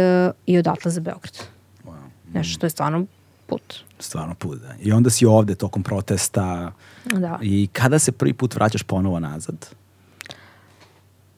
i 0.46 0.58
odatle 0.58 0.92
za 0.92 1.02
Beograd. 1.02 1.38
Wow. 1.86 1.92
Mm. 1.92 2.34
Nešto 2.34 2.54
što 2.54 2.66
je 2.66 2.70
stvarno 2.70 3.06
put. 3.48 3.76
Stvarno 4.00 4.36
put, 4.36 4.60
da. 4.62 4.74
I 4.82 4.92
onda 4.92 5.10
si 5.10 5.26
ovde 5.26 5.56
tokom 5.56 5.84
protesta. 5.84 6.72
Da. 7.06 7.40
I 7.42 7.68
kada 7.74 8.00
se 8.00 8.12
prvi 8.12 8.34
put 8.34 8.56
vraćaš 8.56 8.84
ponovo 8.84 9.20
nazad? 9.20 9.81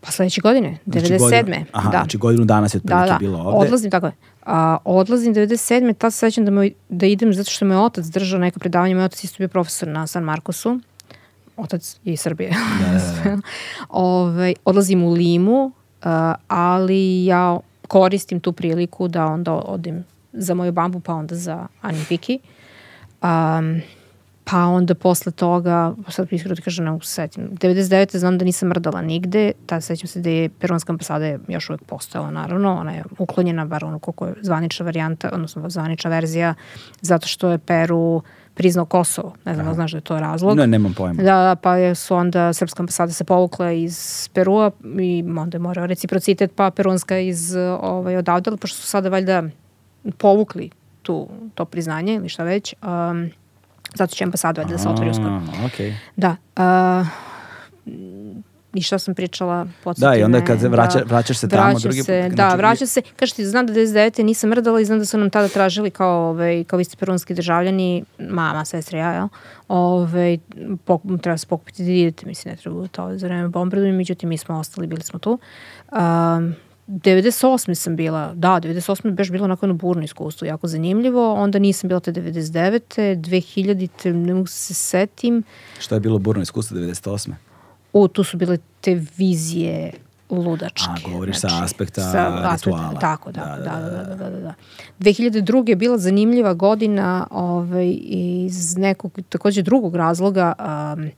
Pa 0.05 0.11
sledeće 0.11 0.41
godine, 0.41 0.77
97. 0.85 1.17
Znači 1.17 1.43
godinu, 1.43 1.65
aha, 1.71 1.89
da. 1.89 1.97
znači 1.97 2.17
godinu 2.17 2.45
dana 2.45 2.69
si 2.69 2.77
otprilike 2.77 3.05
da, 3.05 3.13
da. 3.13 3.17
bilo 3.19 3.39
ovde. 3.39 3.65
Odlazim, 3.65 3.91
tako 3.91 4.05
je. 4.05 4.13
A, 4.45 4.77
odlazim 4.85 5.33
97. 5.33 5.93
Tad 5.97 6.13
se 6.13 6.19
sećam 6.19 6.45
da, 6.45 6.51
moj, 6.51 6.73
da 6.89 7.05
idem 7.05 7.33
zato 7.33 7.51
što 7.51 7.65
me 7.65 7.77
otac 7.77 8.05
držao 8.05 8.39
neka 8.39 8.59
predavanja. 8.59 8.95
Moj 8.95 9.05
otac 9.05 9.23
isto 9.23 9.35
bio 9.37 9.47
profesor 9.47 9.87
na 9.87 10.07
San 10.07 10.23
Markosu. 10.23 10.79
Otac 11.57 11.99
je 12.03 12.13
iz 12.13 12.21
Srbije. 12.21 12.49
Da, 12.49 12.91
da, 12.91 13.29
da. 13.29 13.41
Ove, 13.89 14.33
ovaj, 14.33 14.53
odlazim 14.65 15.03
u 15.03 15.13
Limu, 15.13 15.65
uh, 15.65 16.11
ali 16.47 17.25
ja 17.25 17.59
koristim 17.87 18.39
tu 18.39 18.51
priliku 18.51 19.07
da 19.07 19.25
onda 19.25 19.53
odem 19.53 20.03
za 20.33 20.53
moju 20.53 20.71
bambu, 20.71 20.99
pa 20.99 21.13
onda 21.13 21.35
za 21.35 21.67
Anipiki. 21.81 22.39
Um, 23.21 23.81
pa 24.43 24.65
onda 24.65 24.95
posle 24.95 25.31
toga, 25.31 25.93
sad 26.09 26.27
iskreno 26.33 26.55
ti 26.55 26.61
kažem, 26.61 26.85
ne 26.85 26.99
setim, 27.01 27.49
99. 27.49 28.17
znam 28.17 28.37
da 28.37 28.45
nisam 28.45 28.69
mrdala 28.69 29.01
nigde, 29.01 29.51
ta 29.65 29.81
sećam 29.81 30.07
se 30.07 30.19
da 30.19 30.29
je 30.29 30.49
peruanska 30.49 30.91
ambasada 30.93 31.25
je 31.25 31.39
još 31.47 31.69
uvek 31.69 31.83
postojala, 31.83 32.31
naravno, 32.31 32.75
ona 32.75 32.91
je 32.91 33.03
uklonjena, 33.17 33.65
bar 33.65 33.85
ono 33.85 33.99
koliko 33.99 34.27
je 34.27 34.33
zvanična 34.41 34.83
varijanta, 34.85 35.29
odnosno 35.33 35.69
zvanična 35.69 36.09
verzija, 36.09 36.53
zato 37.01 37.27
što 37.27 37.49
je 37.49 37.57
Peru 37.57 38.21
priznao 38.53 38.85
Kosovo. 38.85 39.33
Ne 39.45 39.53
znam, 39.53 39.65
Aha. 39.65 39.75
znaš 39.75 39.91
da 39.91 39.97
je 39.97 40.01
to 40.01 40.19
razlog. 40.19 40.57
Ne, 40.57 40.67
nemam 40.67 40.93
pojma. 40.93 41.23
Da, 41.23 41.55
pa 41.61 41.95
su 41.95 42.15
onda 42.15 42.53
srpska 42.53 42.81
ambasada 42.81 43.11
se 43.11 43.23
povukla 43.23 43.71
iz 43.71 44.29
Perua 44.33 44.71
i 44.99 45.23
onda 45.37 45.55
je 45.55 45.59
morao 45.59 45.85
reciprocitet, 45.85 46.51
pa 46.55 46.71
peruanska 46.71 47.19
iz 47.19 47.55
ovaj, 47.81 48.17
odavde, 48.17 48.57
pošto 48.57 48.77
su 48.77 48.87
sada 48.87 49.09
valjda 49.09 49.43
povukli 50.17 50.69
tu, 51.01 51.29
to 51.55 51.65
priznanje 51.65 52.13
ili 52.13 52.29
šta 52.29 52.43
već. 52.43 52.73
Um, 52.81 53.29
zato 53.95 54.15
će 54.15 54.23
ambasada 54.23 54.61
valjda 54.61 54.73
da 54.73 54.83
se 54.83 54.89
otvori 54.89 55.09
uskoro. 55.09 55.41
Okay. 55.65 55.93
Da. 56.15 56.35
Uh, 56.57 57.07
i 58.73 58.81
šta 58.81 58.99
sam 58.99 59.15
pričala, 59.15 59.67
Da, 59.97 60.15
i 60.15 60.23
onda 60.23 60.45
kad 60.45 60.59
se 60.59 60.69
vraća, 60.69 60.99
da, 60.99 61.05
vraćaš 61.05 61.37
se 61.37 61.49
tamo, 61.49 61.79
drugi 61.79 62.03
se, 62.03 62.23
put. 62.23 62.37
Da, 62.37 62.43
znači, 62.43 62.57
vraćaš 62.57 62.89
se, 62.89 63.01
kažeš 63.01 63.33
ti, 63.33 63.45
znam 63.45 63.65
da 63.65 63.73
99. 63.73 64.23
nisam 64.23 64.49
mrdala 64.49 64.81
i 64.81 64.85
znam 64.85 64.99
da 64.99 65.05
su 65.05 65.17
nam 65.17 65.29
tada 65.29 65.47
tražili 65.47 65.89
kao, 65.89 66.29
ovaj, 66.29 66.63
kao 66.63 66.77
vi 66.77 66.83
ste 66.83 66.97
peronski 66.97 67.33
državljani, 67.33 68.03
mama, 68.19 68.65
sestra, 68.65 68.99
ja, 68.99 69.11
jel? 69.11 69.27
Ove, 69.67 70.03
ovaj, 70.03 70.37
pok, 70.85 71.01
treba 71.21 71.37
se 71.37 71.47
pokupiti 71.47 71.83
da 71.83 71.91
idete, 71.91 72.25
mislim, 72.25 72.51
ne 72.51 72.57
treba 72.57 72.87
to 72.87 73.17
za 73.17 73.27
vreme 73.27 73.47
bombardovanja, 73.47 73.97
međutim, 73.97 74.29
mi 74.29 74.37
smo 74.37 74.59
ostali, 74.59 74.87
bili 74.87 75.01
smo 75.01 75.19
tu. 75.19 75.39
Um, 75.91 76.55
98. 76.87 77.75
sam 77.75 77.95
bila, 77.95 78.33
da, 78.33 78.49
98. 78.49 79.05
je 79.05 79.11
baš 79.11 79.31
bilo 79.31 79.45
onako 79.45 79.65
jedno 79.65 79.73
burno 79.73 80.03
iskustvo, 80.03 80.45
jako 80.45 80.67
zanimljivo, 80.67 81.33
onda 81.33 81.59
nisam 81.59 81.87
bila 81.87 81.99
te 81.99 82.11
99. 82.11 83.15
2000. 83.15 84.13
ne 84.13 84.33
mogu 84.33 84.47
se 84.47 84.73
setim. 84.73 85.43
Šta 85.79 85.95
je 85.95 85.99
bilo 85.99 86.19
burno 86.19 86.41
iskustvo 86.43 86.77
98. 86.77 87.31
O, 87.93 88.07
tu 88.07 88.23
su 88.23 88.37
bile 88.37 88.57
te 88.81 89.01
vizije 89.17 89.91
ludačke. 90.29 90.89
A, 90.89 91.09
govoriš 91.11 91.39
znači, 91.39 91.55
sa 91.55 91.63
aspekta 91.63 92.01
sa 92.01 92.27
rituala. 92.27 92.49
Aspekta, 92.53 92.99
tako, 92.99 93.31
da, 93.31 93.41
da, 93.41 93.79
da, 93.79 93.89
da, 93.89 94.03
da, 94.03 94.15
da, 94.15 94.29
da, 94.29 94.39
da. 94.39 94.53
2002. 94.99 95.69
je 95.69 95.75
bila 95.75 95.97
zanimljiva 95.97 96.53
godina 96.53 97.27
ovaj, 97.31 97.97
iz 98.45 98.77
nekog 98.77 99.19
takođe 99.29 99.61
drugog 99.61 99.95
razloga. 99.95 100.53
Um, 100.59 101.11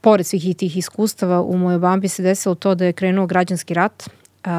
pored 0.00 0.26
svih 0.26 0.56
tih 0.56 0.76
iskustava 0.76 1.42
u 1.42 1.58
mojoj 1.58 1.78
bambi 1.78 2.08
se 2.08 2.22
desilo 2.22 2.54
to 2.54 2.74
da 2.74 2.84
je 2.84 2.92
krenuo 2.92 3.26
građanski 3.26 3.74
rat 3.74 4.08
uh, 4.44 4.50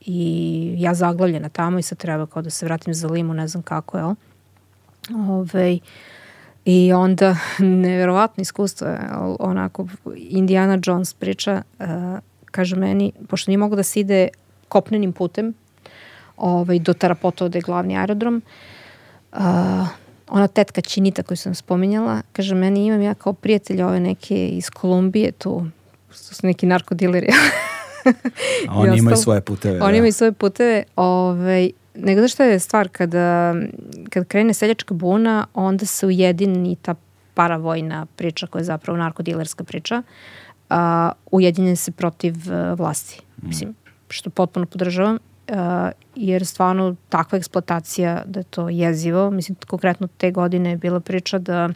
i 0.00 0.74
ja 0.78 0.94
zaglavljena 0.94 1.48
tamo 1.48 1.78
i 1.78 1.82
sad 1.82 1.98
treba 1.98 2.26
kao 2.26 2.42
da 2.42 2.50
se 2.50 2.66
vratim 2.66 2.94
za 2.94 3.08
limu, 3.08 3.34
ne 3.34 3.48
znam 3.48 3.62
kako, 3.62 3.98
jel? 3.98 4.14
Ove, 5.28 5.78
I 6.64 6.92
onda, 6.92 7.36
neverovatno 7.58 8.42
iskustvo 8.42 8.88
je, 8.88 8.98
onako, 9.38 9.86
Indiana 10.16 10.78
Jones 10.86 11.14
priča, 11.14 11.62
uh, 11.78 11.86
kaže 12.50 12.76
meni, 12.76 13.12
pošto 13.28 13.50
nije 13.50 13.58
mogo 13.58 13.76
da 13.76 13.82
se 13.82 14.00
ide 14.00 14.28
kopnenim 14.68 15.12
putem, 15.12 15.54
ovaj, 16.36 16.78
do 16.78 16.92
Tarapoto, 16.92 17.48
da 17.48 17.58
je 17.58 17.62
glavni 17.62 17.98
aerodrom, 17.98 18.42
uh, 19.32 19.38
ona 20.28 20.48
tetka 20.48 20.80
Činita 20.80 21.22
koju 21.22 21.36
sam 21.36 21.54
spominjala, 21.54 22.22
kaže 22.32 22.54
meni 22.54 22.86
imam 22.86 23.02
ja 23.02 23.14
kao 23.14 23.32
prijatelj 23.32 23.82
ove 23.82 24.00
neke 24.00 24.48
iz 24.48 24.70
Kolumbije 24.70 25.32
tu, 25.32 25.66
su 26.10 26.46
neki 26.46 26.66
narkodileri. 26.66 27.28
A 28.68 28.78
oni 28.78 28.98
imaju 28.98 29.16
svoje 29.16 29.40
puteve. 29.40 29.80
Oni 29.80 29.92
da. 29.92 29.96
imaju 29.96 30.12
svoje 30.12 30.32
puteve. 30.32 30.84
Ovaj, 30.96 31.70
nego 31.94 32.20
da 32.20 32.28
što 32.28 32.42
je 32.42 32.58
stvar, 32.58 32.88
kada, 32.88 33.54
kad 34.10 34.26
krene 34.26 34.54
seljačka 34.54 34.94
buna, 34.94 35.46
onda 35.54 35.86
se 35.86 36.06
ujedini 36.06 36.76
ta 36.82 36.94
paravojna 37.34 38.06
priča 38.16 38.46
koja 38.46 38.60
je 38.60 38.64
zapravo 38.64 38.98
narkodilerska 38.98 39.64
priča, 39.64 40.02
a, 40.70 41.12
ujedinjen 41.30 41.76
se 41.76 41.92
protiv 41.92 42.34
uh, 42.34 42.78
vlasti. 42.78 43.20
Mm. 43.42 43.48
Mislim, 43.48 43.74
što 44.08 44.30
potpuno 44.30 44.66
podržavam, 44.66 45.14
uh, 45.48 45.56
jer 46.14 46.46
stvarno 46.46 46.96
takva 47.08 47.38
eksploatacija 47.38 48.22
da 48.26 48.40
je 48.40 48.44
to 48.44 48.68
jezivo. 48.68 49.30
Mislim, 49.30 49.56
konkretno 49.66 50.08
te 50.16 50.30
godine 50.30 50.70
je 50.70 50.76
bila 50.76 51.00
priča 51.00 51.38
da 51.38 51.68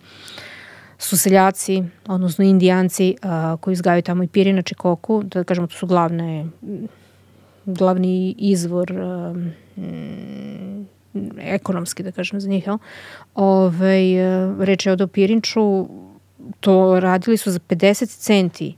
su 1.00 1.18
seljaci, 1.18 1.82
odnosno 2.08 2.44
indijanci 2.44 3.16
uh, 3.22 3.60
koji 3.60 3.72
izgajaju 3.72 4.02
tamo 4.02 4.22
i 4.22 4.28
pirina 4.28 4.62
čikoku, 4.62 5.22
da 5.22 5.44
kažemo 5.44 5.66
to 5.66 5.74
su 5.74 5.86
glavne 5.86 6.46
glavni 7.64 8.34
izvor 8.38 8.92
um, 8.92 9.52
ekonomski, 11.38 12.02
da 12.02 12.12
kažem, 12.12 12.40
za 12.40 12.48
njih, 12.48 12.66
jel? 12.66 12.78
Ove, 13.34 13.98
reč 14.58 14.86
je 14.86 14.92
o 14.92 15.06
Pirinču, 15.06 15.88
to 16.60 17.00
radili 17.00 17.36
su 17.36 17.50
za 17.50 17.58
50 17.58 18.18
centi, 18.18 18.74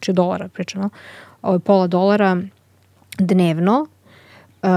či 0.00 0.12
dolara, 0.12 0.48
pričamo, 0.48 0.90
ove, 1.42 1.58
pola 1.58 1.86
dolara 1.86 2.36
dnevno, 3.18 3.86
uh, 4.62 4.68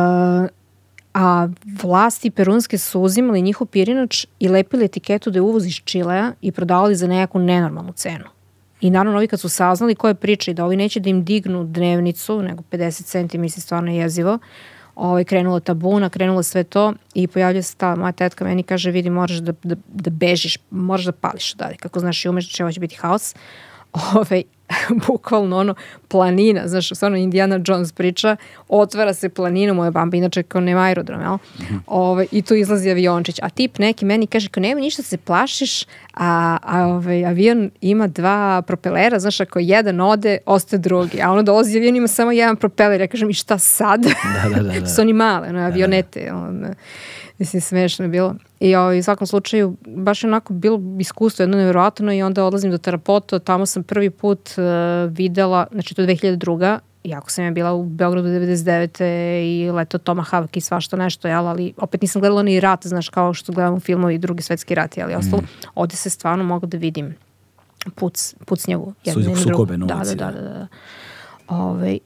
a 1.15 1.47
vlasti 1.81 2.29
perunske 2.31 2.77
su 2.77 3.01
uzimali 3.01 3.41
njihov 3.41 3.67
pirinač 3.67 4.25
i 4.39 4.47
lepili 4.47 4.85
etiketu 4.85 5.31
da 5.31 5.37
je 5.37 5.41
uvoz 5.41 5.65
iz 5.65 5.73
Čilea 5.83 6.31
i 6.41 6.51
prodavali 6.51 6.95
za 6.95 7.07
nekakvu 7.07 7.41
nenormalnu 7.41 7.93
cenu. 7.93 8.25
I 8.81 8.89
naravno 8.89 9.17
ovi 9.17 9.27
kad 9.27 9.39
su 9.39 9.49
saznali 9.49 9.95
koje 9.95 10.13
priče 10.13 10.51
i 10.51 10.53
da 10.53 10.65
ovi 10.65 10.75
neće 10.75 10.99
da 10.99 11.09
im 11.09 11.23
dignu 11.23 11.63
dnevnicu, 11.63 12.41
nego 12.41 12.63
50 12.71 13.03
centi, 13.03 13.37
misli 13.37 13.61
stvarno 13.61 13.91
jezivo, 13.91 14.39
ovaj, 14.95 15.23
krenula 15.23 15.59
ta 15.59 15.73
buna, 15.73 16.09
krenulo 16.09 16.43
sve 16.43 16.63
to 16.63 16.93
i 17.13 17.27
pojavlja 17.27 17.61
se 17.61 17.75
ta 17.75 17.95
moja 17.95 18.11
tetka 18.11 18.45
meni 18.45 18.63
kaže 18.63 18.91
vidi 18.91 19.09
moraš 19.09 19.37
da, 19.37 19.53
da, 19.63 19.75
da 19.87 20.09
bežiš, 20.09 20.57
moraš 20.69 21.05
da 21.05 21.11
pališ 21.11 21.53
odavde, 21.53 21.75
kako 21.77 21.99
znaš 21.99 22.25
i 22.25 22.29
umeš 22.29 22.49
da 22.49 22.51
će 22.51 22.63
ovo 22.63 22.71
će 22.71 22.79
biti 22.79 22.95
haos. 22.95 23.35
Ove, 23.93 24.03
ovaj, 24.19 24.43
bukvalno 25.07 25.57
ono 25.57 25.75
planina, 26.07 26.67
znaš, 26.67 26.89
stvarno 26.89 27.17
Indiana 27.17 27.59
Jones 27.67 27.91
priča, 27.91 28.35
otvara 28.69 29.13
se 29.13 29.29
planina, 29.29 29.73
moja 29.73 29.91
bamba, 29.91 30.17
inače 30.17 30.43
kao 30.43 30.61
nema 30.61 30.81
aerodrom, 30.81 31.21
jel? 31.21 31.33
Mm 31.33 31.37
-hmm. 31.59 31.79
Ove, 31.87 32.25
I 32.31 32.41
tu 32.41 32.55
izlazi 32.55 32.89
aviončić, 32.89 33.39
a 33.41 33.49
tip 33.49 33.77
neki 33.77 34.05
meni 34.05 34.27
kaže, 34.27 34.49
kao 34.49 34.61
nema 34.61 34.81
ništa 34.81 35.01
da 35.01 35.05
se 35.05 35.17
plašiš, 35.17 35.83
a, 36.13 36.57
a 36.63 36.85
ovaj, 36.87 37.25
avion 37.25 37.71
ima 37.81 38.07
dva 38.07 38.61
propelera, 38.61 39.19
znaš, 39.19 39.39
ako 39.39 39.59
jedan 39.59 40.01
ode, 40.01 40.37
ostaje 40.45 40.79
drugi, 40.79 41.21
a 41.21 41.31
ono 41.31 41.43
dolazi 41.43 41.77
avion 41.77 41.95
ima 41.95 42.07
samo 42.07 42.31
jedan 42.31 42.55
propeler, 42.55 43.01
ja 43.01 43.07
kažem, 43.07 43.29
i 43.29 43.33
šta 43.33 43.57
sad? 43.57 44.01
Da, 44.03 44.49
da, 44.49 44.61
da. 44.63 44.79
da. 44.79 44.87
Su 44.95 45.01
oni 45.01 45.13
male, 45.13 45.49
ono, 45.49 45.59
avionete, 45.59 46.19
da, 46.19 46.31
da. 46.31 46.37
On, 46.37 46.65
Mislim, 47.39 47.61
smešno 47.61 48.05
je 48.05 48.09
bilo. 48.09 48.35
I 48.59 48.75
ovaj, 48.75 48.99
u 48.99 49.03
svakom 49.03 49.27
slučaju, 49.27 49.75
baš 49.87 50.23
je 50.23 50.27
onako 50.27 50.53
bilo 50.53 50.81
iskustvo 50.99 51.43
jedno 51.43 51.57
nevjerojatno 51.57 52.13
i 52.13 52.23
onda 52.23 52.45
odlazim 52.45 52.71
do 52.71 52.77
Tarapoto, 52.77 53.39
tamo 53.39 53.65
sam 53.65 53.83
prvi 53.83 54.09
put 54.09 54.49
uh, 54.49 54.63
videla, 55.11 55.67
znači 55.71 55.95
to 55.95 56.01
je 56.01 56.07
2002 56.07 56.79
jako 57.05 57.31
sam 57.31 57.45
ja 57.45 57.51
bila 57.51 57.73
u 57.73 57.85
Beogradu 57.85 58.27
99. 58.27 59.03
i 59.43 59.71
leto 59.71 59.97
Toma 59.97 60.23
Havak 60.23 60.57
i 60.57 60.61
svašta 60.61 60.97
nešto, 60.97 61.27
jel, 61.27 61.47
ali 61.47 61.73
opet 61.77 62.01
nisam 62.01 62.19
gledala 62.19 62.43
ni 62.43 62.59
rat, 62.59 62.87
znaš, 62.87 63.09
kao 63.09 63.33
što 63.33 63.51
gledam 63.51 63.73
u 63.73 63.79
filmovi 63.79 64.17
drugi 64.17 64.43
svetski 64.43 64.75
rat, 64.75 64.97
ali 64.97 65.15
ostalo, 65.15 65.41
mm. 65.41 65.47
ovde 65.75 65.95
se 65.95 66.09
stvarno 66.09 66.43
mogu 66.43 66.65
da 66.65 66.77
vidim 66.77 67.15
puc, 67.95 68.35
pucnjavu. 68.45 68.93
Su, 69.13 69.35
sukobe 69.35 69.77
na 69.77 69.85
ulici. 69.85 70.15
Da, 70.15 70.25
da, 70.25 70.31
da. 70.31 70.49
da. 70.49 70.67
Ove, 71.47 71.97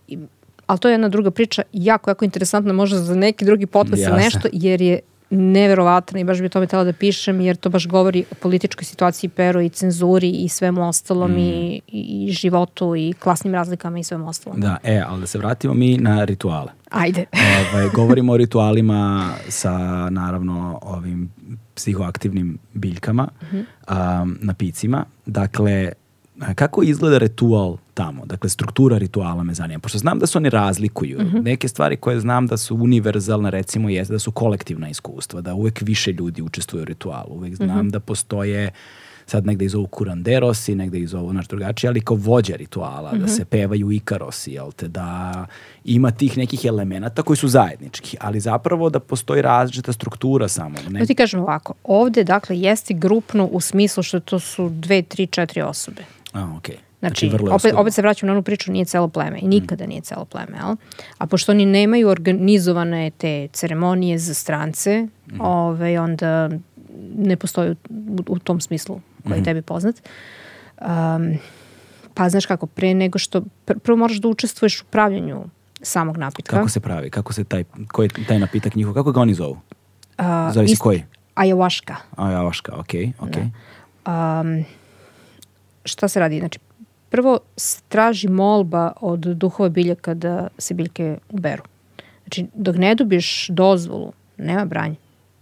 ali 0.68 0.80
to 0.80 0.88
je 0.88 0.93
jedna 0.93 1.10
druga 1.10 1.31
priča, 1.31 1.61
jako, 1.73 2.10
jako 2.10 2.26
interesantna, 2.26 2.73
možda 2.73 2.97
za 2.97 3.15
neki 3.15 3.45
drugi 3.45 3.65
podcast 3.65 4.03
ili 4.03 4.18
nešto, 4.18 4.49
jer 4.53 4.81
je 4.81 4.99
neverovatna 5.30 6.19
i 6.19 6.23
baš 6.23 6.41
bi 6.41 6.49
tome 6.49 6.68
tela 6.68 6.84
da 6.84 6.93
pišem 6.93 7.41
jer 7.41 7.56
to 7.56 7.69
baš 7.69 7.88
govori 7.88 8.26
o 8.31 8.35
političkoj 8.35 8.84
situaciji 8.84 9.30
Peru 9.30 9.61
i 9.61 9.69
cenzuri 9.69 10.30
i 10.30 10.49
svemu 10.49 10.88
ostalom 10.88 11.31
mm. 11.31 11.38
i, 11.38 11.81
i 11.88 12.31
životu 12.31 12.95
i 12.95 13.14
klasnim 13.19 13.53
razlikama 13.53 13.99
i 13.99 14.03
svemu 14.03 14.30
ostalom. 14.30 14.60
Da, 14.60 14.77
e, 14.84 15.03
ali 15.07 15.22
da 15.22 15.27
se 15.27 15.38
vratimo 15.38 15.73
mi 15.73 15.97
na 15.97 16.23
rituale. 16.26 16.72
Ajde. 16.89 17.26
Ovaj, 17.73 17.89
govorimo 17.93 18.34
o 18.34 18.38
ritualima 18.38 19.30
sa 19.49 20.10
naravno 20.10 20.80
ovim 20.81 21.30
psihoaktivnim 21.76 22.57
biljkama 22.73 23.27
mm 23.41 23.45
-hmm. 23.56 24.22
um, 24.22 24.38
na 24.41 24.53
picima. 24.53 25.06
Dakle, 25.26 25.91
kako 26.56 26.84
izgleda 26.84 27.18
ritual 27.18 27.78
tamo? 27.94 28.26
Dakle, 28.26 28.49
struktura 28.49 28.98
rituala 28.98 29.44
me 29.44 29.53
zanima. 29.53 29.80
Pošto 29.80 29.98
znam 29.98 30.20
da 30.20 30.28
se 30.28 30.38
oni 30.38 30.49
razlikuju. 30.49 31.20
Mm 31.20 31.26
-hmm. 31.26 31.44
Neke 31.44 31.68
stvari 31.68 31.98
koje 31.98 32.20
znam 32.20 32.48
da 32.48 32.57
su 32.57 32.76
univerzalne, 32.76 33.52
recimo, 33.52 33.90
jeste 33.90 34.14
da 34.14 34.20
su 34.20 34.32
kolektivna 34.32 34.90
iskustva, 34.90 35.41
da 35.41 35.53
uvek 35.53 35.82
više 35.82 36.11
ljudi 36.11 36.41
učestvuju 36.41 36.82
u 36.82 36.86
ritualu. 36.86 37.36
Uvek 37.36 37.56
znam 37.56 37.70
mm 37.70 37.88
-hmm. 37.88 37.91
da 37.91 37.99
postoje 37.99 38.72
sad 39.30 39.45
negde 39.45 39.66
iz 39.66 39.76
ovog 39.76 39.91
kuranderosi, 39.91 40.76
negde 40.76 40.99
iz 40.99 41.14
ovog 41.14 41.34
naš 41.34 41.48
drugačije, 41.48 41.90
ali 41.90 42.02
kao 42.02 42.18
vođa 42.18 42.56
rituala, 42.56 43.11
mm 43.11 43.16
-hmm. 43.16 43.20
da 43.20 43.26
mhm. 43.26 43.34
se 43.34 43.45
pevaju 43.45 43.91
ikarosi, 43.91 44.52
jel 44.52 44.72
te, 44.72 44.88
da 44.88 45.45
ima 45.84 46.11
tih 46.11 46.38
nekih 46.38 46.66
elemenata 46.66 47.22
koji 47.22 47.38
su 47.38 47.48
zajednički, 47.48 48.18
ali 48.20 48.40
zapravo 48.40 48.90
da 48.90 48.99
postoji 48.99 49.41
različita 49.41 49.94
struktura 49.94 50.48
samo. 50.48 50.76
Ne... 50.90 50.99
Da 50.99 51.06
ti 51.06 51.16
kažem 51.16 51.40
ovako, 51.40 51.74
ovde 51.84 52.24
dakle 52.24 52.60
jeste 52.60 52.94
grupno 52.94 53.45
u 53.45 53.61
smislu 53.61 54.03
što 54.03 54.20
to 54.20 54.40
su 54.40 54.70
dve, 54.70 55.02
tri, 55.02 55.28
četiri 55.28 55.61
osobe. 55.61 56.02
A, 56.34 56.56
okej. 56.57 56.76
Okay. 56.76 56.80
Znači, 56.99 57.30
znači 57.30 57.45
opet, 57.49 57.73
opet 57.76 57.93
se 57.93 58.01
vraćam 58.01 58.27
na 58.27 58.34
onu 58.34 58.43
priču, 58.43 58.72
nije 58.72 58.85
celo 58.85 59.07
pleme 59.07 59.39
i 59.41 59.47
nikada 59.47 59.85
mm. 59.85 59.89
nije 59.89 60.01
celo 60.01 60.26
pleme, 60.26 60.57
jel? 60.57 60.76
A 61.18 61.27
pošto 61.27 61.51
oni 61.51 61.65
nemaju 61.65 62.07
organizovane 62.10 63.11
te 63.18 63.47
ceremonije 63.53 64.18
za 64.18 64.34
strance, 64.34 65.07
mm. 65.31 65.41
ove, 65.41 65.49
ovaj, 65.49 65.97
onda 65.97 66.49
ne 67.15 67.35
postoji 67.35 67.72
u, 67.72 67.76
u 68.27 68.39
tom 68.39 68.61
smislu 68.61 69.01
koji 69.23 69.34
je 69.34 69.41
mhm. 69.41 69.45
tebi 69.45 69.61
poznat. 69.61 69.95
Um, 70.81 71.38
pa 72.14 72.30
znaš 72.30 72.45
kako, 72.45 72.68
pre 72.68 72.93
nego 72.93 73.19
što, 73.19 73.41
pr 73.65 73.80
prvo 73.80 73.97
moraš 73.97 74.18
da 74.18 74.27
učestvuješ 74.27 74.81
u 74.81 74.85
pravljanju 74.85 75.43
samog 75.81 76.18
napitka. 76.18 76.56
Kako 76.56 76.69
se 76.69 76.80
pravi? 76.80 77.10
Kako 77.10 77.34
se 77.34 77.43
taj, 77.43 77.64
koji 77.88 78.10
je 78.18 78.26
taj 78.26 78.39
napitak 78.39 78.76
njihov? 78.76 78.93
Kako 78.93 79.11
ga 79.11 79.22
oni 79.22 79.34
zovu? 79.34 79.57
Uh, 80.19 80.26
Zavisi 80.53 80.73
ist, 80.73 80.81
koji? 80.81 81.03
Ayahuasca. 81.35 81.95
Ayahuasca, 82.18 82.72
ok, 82.80 82.93
ok. 83.19 83.35
Da. 83.35 84.41
Um, 84.41 84.65
šta 85.85 86.07
se 86.07 86.19
radi? 86.19 86.39
Znači, 86.39 86.60
prvo 87.10 87.39
traži 87.88 88.27
molba 88.27 88.91
od 89.01 89.19
duhova 89.19 89.69
biljaka 89.69 90.14
da 90.14 90.47
se 90.57 90.73
biljke 90.73 91.18
uberu. 91.30 91.64
Znači, 92.23 92.47
dok 92.53 92.76
ne 92.76 92.95
dobiješ 92.95 93.47
dozvolu, 93.49 94.14
nema 94.38 94.65
branja. 94.65 94.95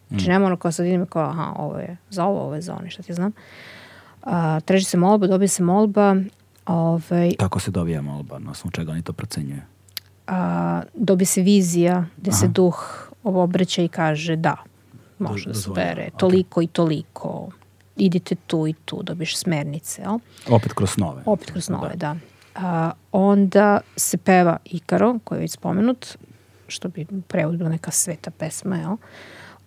Znači, 0.10 0.26
mm. 0.26 0.28
nema 0.28 0.46
ono 0.46 0.58
kao 0.58 0.72
sad 0.72 0.86
idem 0.86 1.06
kao, 1.06 1.30
aha, 1.30 1.54
ovo 1.58 1.78
je 1.78 1.98
za 2.10 2.26
ovo, 2.26 2.42
ovo 2.42 2.56
je 2.56 2.62
za 2.62 2.76
ono, 2.76 2.90
šta 2.90 3.04
ti 3.04 3.14
znam. 3.14 3.32
Uh, 4.24 4.32
traži 4.66 4.86
se 4.86 4.98
molba, 4.98 5.28
dobije 5.28 5.48
se 5.48 5.64
molba 5.64 6.16
Ove, 6.68 7.32
Kako 7.40 7.60
se 7.60 7.72
dobija 7.72 8.02
molba, 8.02 8.40
na 8.40 8.52
osnovu 8.52 8.72
čega 8.72 8.92
oni 8.92 9.02
to 9.02 9.14
procenjuju? 9.14 9.62
A, 10.28 10.82
dobije 10.94 11.26
se 11.26 11.42
vizija 11.42 12.06
gde 12.18 12.32
Aha. 12.32 12.38
se 12.38 12.48
duh 12.48 13.10
obraća 13.24 13.82
i 13.82 13.88
kaže 13.88 14.36
da, 14.36 14.56
može 15.20 15.50
da 15.50 15.54
se 15.54 15.70
bere 15.76 16.10
toliko 16.18 16.62
okay. 16.62 16.64
i 16.64 16.68
toliko, 16.68 17.50
idite 17.98 18.36
tu 18.36 18.68
i 18.68 18.74
tu, 18.74 19.04
dobiješ 19.04 19.38
smernice. 19.38 20.02
Jel? 20.02 20.20
Opet 20.50 20.74
kroz 20.74 20.90
snove. 20.90 21.24
Opet 21.26 21.52
kroz 21.52 21.66
snove, 21.66 21.90
da. 21.90 21.96
da. 21.96 22.16
A, 22.56 22.92
onda 23.12 23.80
se 23.96 24.18
peva 24.18 24.58
Ikaro, 24.66 25.20
koji 25.24 25.38
je 25.38 25.42
već 25.42 25.52
spomenut, 25.52 26.18
što 26.68 26.90
bi 26.90 27.06
prevod 27.28 27.58
bila 27.58 27.70
neka 27.70 27.92
sveta 27.92 28.32
pesma, 28.32 28.78
jel? 28.78 28.96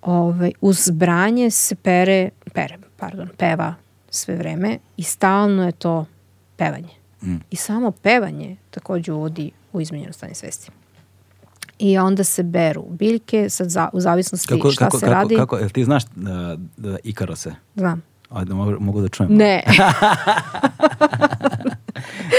Ove, 0.03 0.51
uz 0.61 0.91
branje 0.91 1.51
se 1.51 1.75
pere, 1.75 2.31
pere, 2.55 2.79
pardon, 2.97 3.29
peva 3.37 3.75
sve 4.11 4.37
vreme 4.37 4.79
i 4.97 5.03
stalno 5.03 5.67
je 5.67 5.73
to 5.73 6.07
pevanje. 6.57 6.95
Mm. 7.23 7.37
I 7.51 7.57
samo 7.57 7.91
pevanje 7.91 8.57
takođe 8.71 9.13
uvodi 9.13 9.51
u 9.73 9.81
izmenjeno 9.81 10.13
stanje 10.13 10.35
svesti. 10.35 10.71
I 11.79 11.99
onda 11.99 12.25
se 12.25 12.43
beru 12.43 12.85
biljke, 12.91 13.51
sad 13.51 13.71
za, 13.71 13.89
u 13.93 14.01
zavisnosti 14.01 14.49
kako, 14.49 14.71
šta 14.71 14.85
kako, 14.85 14.99
se 14.99 15.07
kako, 15.07 15.15
radi. 15.15 15.37
Kako, 15.37 15.57
jel 15.57 15.69
ti 15.69 15.85
znaš 15.85 16.05
da, 16.17 16.57
da 16.77 16.97
Ikarose? 17.05 17.55
Znam. 17.75 18.03
Ajde, 18.31 18.55
mogu, 18.55 18.81
mogu 18.81 19.01
da 19.01 19.09
čujem. 19.09 19.35
Ne. 19.35 19.63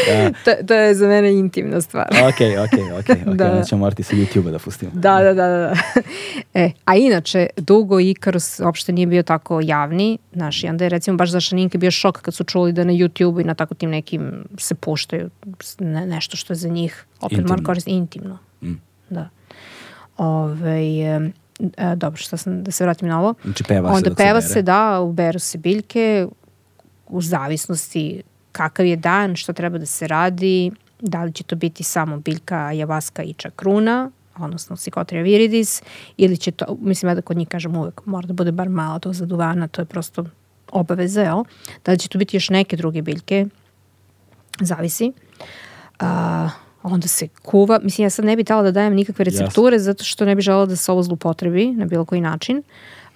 da. 0.08 0.32
to, 0.46 0.52
to 0.68 0.74
je 0.74 0.96
za 0.96 1.08
mene 1.08 1.34
intimna 1.34 1.82
stvar. 1.82 2.08
ok, 2.12 2.42
ok, 2.66 2.80
ok. 3.00 3.06
okay. 3.06 3.36
da. 3.38 3.52
Onda 3.52 3.64
ćemo 3.64 3.80
morati 3.80 4.04
sa 4.04 4.16
YouTube-a 4.16 4.52
da 4.52 4.60
pustimo. 4.60 4.92
Da, 4.94 5.20
da, 5.24 5.34
da. 5.34 5.48
da. 5.48 5.74
e, 6.62 6.72
a 6.86 6.96
inače, 6.96 7.48
dugo 7.58 8.00
Ikarus 8.00 8.60
uopšte 8.60 8.94
nije 8.94 9.08
bio 9.08 9.24
tako 9.24 9.62
javni. 9.64 10.18
Znaš, 10.34 10.64
i 10.64 10.68
onda 10.68 10.86
je 10.86 10.90
recimo 10.90 11.18
baš 11.18 11.30
za 11.30 11.40
Šaninke 11.40 11.78
bio 11.78 11.92
šok 11.92 12.22
kad 12.22 12.34
su 12.34 12.44
čuli 12.44 12.74
da 12.74 12.84
na 12.84 12.94
YouTube 12.94 13.42
i 13.42 13.44
na 13.44 13.54
tako 13.54 13.76
tim 13.76 13.90
nekim 13.90 14.46
se 14.58 14.76
puštaju 14.76 15.30
ne, 15.80 16.06
nešto 16.06 16.38
što 16.38 16.54
je 16.54 16.58
za 16.58 16.70
njih 16.70 17.06
opet 17.22 17.48
mora 17.48 17.64
koristiti 17.64 17.96
intimno. 17.96 18.38
Mm. 18.62 18.74
Da. 19.10 19.30
Ove, 20.18 21.32
e, 21.78 21.96
dobro, 21.96 22.18
šta 22.18 22.38
sam, 22.38 22.64
da 22.64 22.72
se 22.72 22.84
vratim 22.84 23.08
na 23.08 23.20
ovo. 23.20 23.34
Znači 23.44 23.64
peva 23.64 23.90
se 23.90 23.96
Onda 23.96 24.16
peva 24.16 24.42
se, 24.42 24.48
se, 24.48 24.62
da, 24.62 25.00
uberu 25.00 25.40
se 25.40 25.58
biljke 25.58 26.28
u 27.08 27.22
zavisnosti 27.22 28.24
kakav 28.52 28.86
je 28.86 28.96
dan, 28.96 29.36
šta 29.36 29.54
treba 29.54 29.78
da 29.78 29.86
se 29.86 30.08
radi, 30.08 30.72
da 31.00 31.24
li 31.24 31.34
će 31.34 31.44
to 31.44 31.56
biti 31.56 31.84
samo 31.84 32.20
biljka 32.20 32.72
javaska 32.72 33.24
i 33.24 33.34
čakruna, 33.34 34.12
odnosno 34.38 34.76
Psychotria 34.76 35.24
viridis, 35.24 35.82
ili 36.18 36.38
će 36.38 36.52
to, 36.52 36.78
mislim 36.82 37.10
ja 37.10 37.16
da 37.16 37.22
kod 37.22 37.38
njih 37.38 37.48
kažem 37.48 37.76
uvek, 37.76 38.06
mora 38.06 38.28
da 38.28 38.34
bude 38.34 38.52
bar 38.52 38.70
malo 38.70 39.00
to 39.00 39.14
za 39.14 39.26
duvana, 39.26 39.68
to 39.68 39.82
je 39.82 39.86
prosto 39.86 40.26
obaveza, 40.72 41.22
jel? 41.22 41.44
Da 41.86 41.92
li 41.92 41.98
će 41.98 42.10
to 42.10 42.18
biti 42.18 42.38
još 42.38 42.50
neke 42.50 42.78
druge 42.78 43.02
biljke, 43.02 43.46
zavisi. 44.62 45.12
A, 46.00 46.50
onda 46.84 47.08
se 47.08 47.28
kuva, 47.28 47.80
mislim 47.84 48.06
ja 48.06 48.10
sad 48.10 48.26
ne 48.26 48.36
bih 48.36 48.46
tala 48.46 48.64
da 48.64 48.72
dajem 48.72 48.94
nikakve 48.94 49.26
recepture, 49.26 49.78
yes. 49.78 49.82
zato 49.82 50.04
što 50.04 50.26
ne 50.26 50.36
bih 50.36 50.44
žela 50.44 50.66
da 50.66 50.76
se 50.76 50.92
ovo 50.92 51.04
zlupotrebi 51.04 51.72
na 51.72 51.86
bilo 51.86 52.06
koji 52.06 52.22
način. 52.22 52.64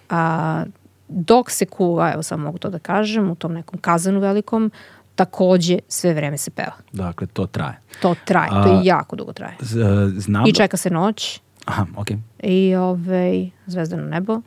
A, 0.09 0.63
dok 1.07 1.51
se 1.51 1.65
kuva, 1.65 2.11
evo 2.13 2.23
samo 2.23 2.43
mogu 2.43 2.57
to 2.57 2.69
da 2.69 2.79
kažem, 2.79 3.31
u 3.31 3.35
tom 3.35 3.53
nekom 3.53 3.79
kazanu 3.79 4.19
velikom, 4.19 4.71
takođe 5.15 5.79
sve 5.87 6.13
vreme 6.13 6.37
se 6.37 6.51
peva. 6.51 6.75
Dakle, 6.91 7.27
to 7.27 7.47
traje. 7.47 7.79
To 8.01 8.15
traje, 8.25 8.49
A, 8.51 8.63
to 8.63 8.73
je 8.73 8.79
jako 8.85 9.15
dugo 9.15 9.33
traje. 9.33 9.55
Z, 9.59 9.79
znam 10.17 10.47
I 10.47 10.51
da- 10.51 10.57
čeka 10.57 10.77
se 10.77 10.89
noć. 10.89 11.41
Aha, 11.65 11.85
okej. 11.97 12.17
Okay. 12.17 12.19
I 12.43 12.75
ovaj, 12.75 13.49
zvezdano 13.65 14.03
nebo. 14.03 14.41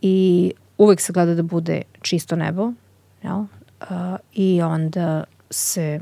I 0.00 0.52
uvek 0.78 1.00
se 1.00 1.12
gleda 1.12 1.34
da 1.34 1.42
bude 1.42 1.82
čisto 2.00 2.36
nebo. 2.36 2.72
Jel? 3.22 3.38
Uh, 3.38 4.16
I 4.32 4.62
onda 4.62 5.24
se 5.50 6.00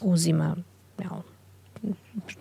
uzima 0.00 0.56
jel, 0.98 1.20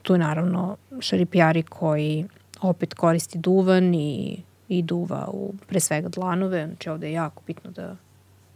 tu 0.02 0.14
je 0.14 0.20
naravno 0.20 0.78
šaripijari 1.00 1.64
koji 1.64 2.26
opet 2.62 2.94
koristi 2.94 3.38
duvan 3.38 3.96
i, 3.96 4.44
i 4.68 4.82
duva 4.82 5.30
u 5.34 5.54
pre 5.68 5.80
svega 5.80 6.10
dlanove, 6.10 6.68
znači 6.68 6.90
ovde 6.90 7.08
je 7.08 7.14
jako 7.14 7.44
bitno 7.48 7.72
da, 7.72 7.96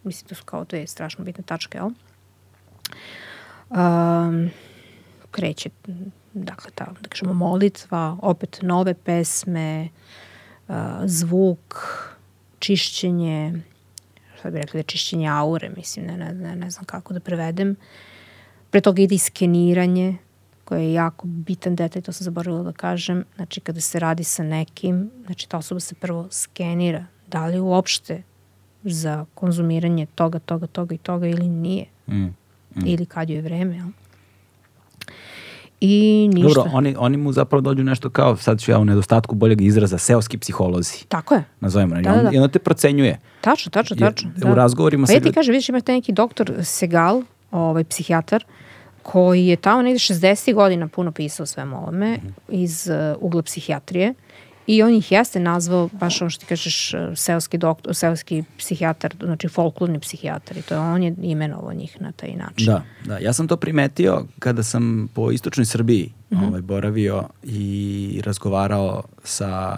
mislim 0.03 0.27
da 0.29 0.35
su 0.35 0.43
kao 0.45 0.65
dve 0.65 0.87
strašno 0.87 1.25
bitne 1.25 1.43
tačke, 1.43 1.77
jel? 1.77 1.89
Um, 3.69 4.49
kreće, 5.31 5.69
dakle, 6.33 6.71
ta, 6.75 6.85
da 7.01 7.09
kažemo, 7.09 7.33
molitva, 7.33 8.17
opet 8.21 8.59
nove 8.61 8.93
pesme, 8.93 9.89
uh, 10.67 10.75
zvuk, 11.05 11.75
čišćenje, 12.59 13.61
šta 14.39 14.49
bi 14.51 14.57
rekli 14.57 14.79
da 14.79 14.83
čišćenje 14.83 15.29
aure, 15.29 15.69
mislim, 15.69 16.05
ne, 16.05 16.17
ne, 16.17 16.33
ne, 16.33 16.55
ne 16.55 16.69
znam 16.69 16.85
kako 16.85 17.13
da 17.13 17.19
prevedem. 17.19 17.75
Pre 18.69 18.81
toga 18.81 19.01
ide 19.01 19.15
i 19.15 19.19
skeniranje, 19.19 20.17
koja 20.67 20.81
je 20.81 20.93
jako 20.93 21.27
bitan 21.27 21.75
detalj, 21.75 22.01
to 22.01 22.11
sam 22.11 22.25
zaboravila 22.25 22.63
da 22.63 22.71
kažem, 22.71 23.23
znači 23.35 23.59
kada 23.59 23.81
se 23.81 23.99
radi 23.99 24.23
sa 24.23 24.43
nekim, 24.43 25.09
znači 25.25 25.49
ta 25.49 25.57
osoba 25.57 25.79
se 25.79 25.95
prvo 25.95 26.27
skenira, 26.31 27.05
da 27.27 27.45
li 27.45 27.59
uopšte 27.59 28.21
za 28.83 29.25
konzumiranje 29.33 30.05
toga, 30.05 30.39
toga, 30.39 30.67
toga 30.67 30.95
i 30.95 30.97
toga 30.97 31.27
ili 31.27 31.47
nije. 31.49 31.85
Mm, 32.07 32.15
mm. 32.15 32.33
Ili 32.85 33.05
kad 33.05 33.29
je 33.29 33.41
vreme, 33.41 33.75
jel? 33.75 33.87
I 35.81 36.29
ništa. 36.33 36.47
Dobro, 36.47 36.71
oni, 36.73 36.95
oni 36.99 37.17
mu 37.17 37.31
zapravo 37.31 37.61
dođu 37.61 37.83
nešto 37.83 38.09
kao, 38.09 38.35
sad 38.37 38.59
ću 38.59 38.71
ja 38.71 38.79
u 38.79 38.85
nedostatku 38.85 39.35
boljeg 39.35 39.61
izraza, 39.61 39.97
seoski 39.97 40.37
psiholozi. 40.37 41.05
Tako 41.07 41.35
je. 41.35 41.43
Nazovemo. 41.59 41.95
Da, 41.95 42.11
da, 42.11 42.23
da. 42.23 42.29
I 42.33 42.37
onda 42.37 42.47
te 42.47 42.59
procenjuje. 42.59 43.19
Tačno, 43.41 43.69
tačno, 43.69 43.95
tačno. 43.95 44.31
Da. 44.35 44.51
U 44.51 44.55
razgovorima 44.55 45.03
pa 45.03 45.07
sa... 45.07 45.13
Pa 45.13 45.17
ja 45.17 45.21
ti 45.21 45.31
kažem, 45.31 45.51
vidiš, 45.51 45.69
imate 45.69 45.91
neki 45.91 46.11
doktor 46.11 46.53
Segal, 46.63 47.21
ovaj, 47.51 47.83
psihijatar, 47.83 48.43
koji 49.11 49.47
je 49.47 49.55
tamo 49.55 49.81
negde 49.81 49.99
60. 49.99 50.53
godina 50.53 50.87
puno 50.87 51.11
pisao 51.11 51.45
svemu 51.45 51.77
ovome 51.77 52.17
-hmm. 52.17 52.31
iz 52.49 52.87
uh, 52.87 53.17
ugla 53.23 53.41
psihijatrije 53.41 54.13
i 54.67 54.83
on 54.83 54.93
ih 54.93 55.11
jeste 55.11 55.39
nazvao, 55.39 55.89
baš 55.93 56.21
ono 56.21 56.29
što 56.29 56.39
ti 56.39 56.45
kažeš, 56.45 56.93
uh, 56.93 56.99
seoski, 57.15 57.57
doktor, 57.57 57.95
seoski 57.95 58.43
psihijatar, 58.57 59.15
znači 59.23 59.47
folklorni 59.47 59.99
psihijatar 59.99 60.57
i 60.57 60.61
to 60.61 60.73
je 60.73 60.79
on 60.79 61.03
je 61.03 61.15
imenovao 61.21 61.73
njih 61.73 62.01
na 62.01 62.11
taj 62.11 62.35
način. 62.35 62.65
Da, 62.65 62.83
da, 63.05 63.17
ja 63.17 63.33
sam 63.33 63.47
to 63.47 63.57
primetio 63.57 64.25
kada 64.39 64.63
sam 64.63 65.09
po 65.13 65.31
istočnoj 65.31 65.65
Srbiji 65.65 66.13
mm 66.29 66.35
-hmm. 66.35 66.47
ovaj, 66.47 66.61
boravio 66.61 67.23
i 67.43 68.21
razgovarao 68.25 69.03
sa 69.23 69.77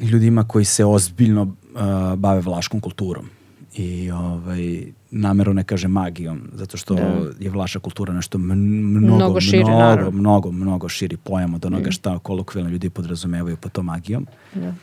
ljudima 0.00 0.44
koji 0.44 0.64
se 0.64 0.84
ozbiljno 0.84 1.42
uh, 1.42 1.50
bave 2.16 2.40
vlaškom 2.40 2.80
kulturom 2.80 3.30
i 3.74 4.10
ovaj, 4.10 4.92
nameru 5.10 5.54
ne 5.54 5.64
kaže 5.64 5.88
magijom, 5.88 6.40
zato 6.52 6.76
što 6.76 6.94
da. 6.94 7.30
je 7.38 7.50
vlaša 7.50 7.78
kultura 7.78 8.12
nešto 8.12 8.38
mnogo, 8.38 9.16
mnogo, 9.16 9.40
širi, 9.40 9.64
mnogo, 9.64 10.10
mnogo, 10.10 10.52
mnogo 10.52 10.88
širi 10.88 11.16
pojam 11.16 11.54
od 11.54 11.64
onoga 11.64 11.88
mm. 11.88 11.92
šta 11.92 12.18
kolokvijalno 12.18 12.70
ljudi 12.70 12.90
podrazumevaju 12.90 13.56
po 13.56 13.68
to 13.68 13.82
magijom, 13.82 14.26
da. 14.54 14.74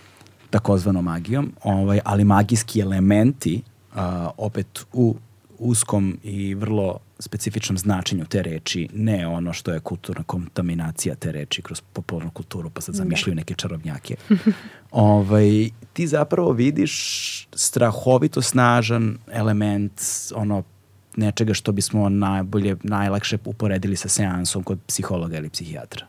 takozvano 0.49 1.01
magijom, 1.01 1.51
ovaj, 1.63 1.99
ali 2.03 2.23
magijski 2.23 2.79
elementi 2.79 3.61
a, 3.95 4.29
opet 4.37 4.85
u 4.93 5.15
uskom 5.59 6.17
i 6.23 6.53
vrlo 6.53 6.99
specifičnom 7.19 7.77
značenju 7.77 8.25
te 8.25 8.41
reči, 8.41 8.89
ne 8.93 9.27
ono 9.27 9.53
što 9.53 9.73
je 9.73 9.79
kulturna 9.79 10.23
kontaminacija 10.23 11.15
te 11.15 11.31
reči 11.31 11.61
kroz 11.61 11.81
popularnu 11.81 12.31
kulturu, 12.31 12.69
pa 12.69 12.81
sad 12.81 12.95
da. 12.95 12.97
zamišljaju 12.97 13.35
neke 13.35 13.53
čarobnjake. 13.53 14.15
ovaj, 14.91 15.69
ti 15.93 16.07
zapravo 16.07 16.51
vidiš 16.51 16.93
strahovito 17.53 18.41
snažan 18.41 19.17
element 19.31 20.01
ono 20.35 20.63
nečega 21.15 21.53
što 21.53 21.71
bismo 21.71 22.09
najbolje, 22.09 22.75
najlakše 22.83 23.37
uporedili 23.45 23.95
sa 23.95 24.09
seansom 24.09 24.63
kod 24.63 24.79
psihologa 24.87 25.37
ili 25.37 25.49
psihijatra 25.49 26.05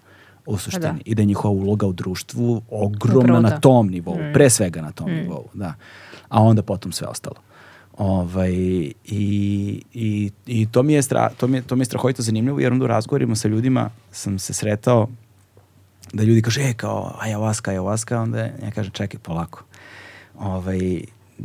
u 0.47 0.53
pa 0.53 0.59
suštini. 0.59 0.99
Da. 0.99 1.01
I 1.05 1.15
da 1.15 1.23
je 1.23 1.27
njihova 1.27 1.55
uloga 1.55 1.87
u 1.87 1.93
društvu 1.93 2.63
ogromna 2.71 3.21
Upravo 3.21 3.41
na 3.41 3.51
da. 3.51 3.61
tom 3.61 3.89
nivou, 3.89 4.15
mm. 4.15 4.33
pre 4.33 4.51
svega 4.51 4.83
na 4.83 4.93
tom 4.93 5.11
mm. 5.11 5.15
nivou, 5.15 5.49
da. 5.55 5.75
A 6.29 6.43
onda 6.43 6.63
potom 6.63 6.93
sve 6.93 7.07
ostalo. 7.07 7.37
Ovaj, 7.99 8.53
i, 8.53 9.83
i, 9.95 10.31
I 10.47 10.67
to 10.67 10.83
mi 10.83 10.93
je, 10.93 11.03
stra, 11.03 11.31
to 11.37 11.47
mi 11.47 11.57
je, 11.57 11.63
to 11.63 11.77
mi 11.77 11.81
je 11.81 11.85
strahovito 11.85 12.23
zanimljivo 12.23 12.61
jer 12.61 12.73
onda 12.73 12.85
u 12.85 12.89
razgovorima 12.89 13.37
sa 13.37 13.49
ljudima 13.49 13.91
sam 14.13 14.39
se 14.39 14.53
sretao 14.53 15.09
da 16.13 16.23
ljudi 16.23 16.43
kaže, 16.43 16.61
e, 16.61 16.75
kao 16.75 17.19
ayahuasca, 17.23 17.71
ayahuasca, 17.71 18.23
onda 18.23 18.39
ja 18.39 18.71
kažem, 18.75 18.93
čekaj, 18.93 19.21
polako. 19.21 19.65
Ovaj, 20.39 21.01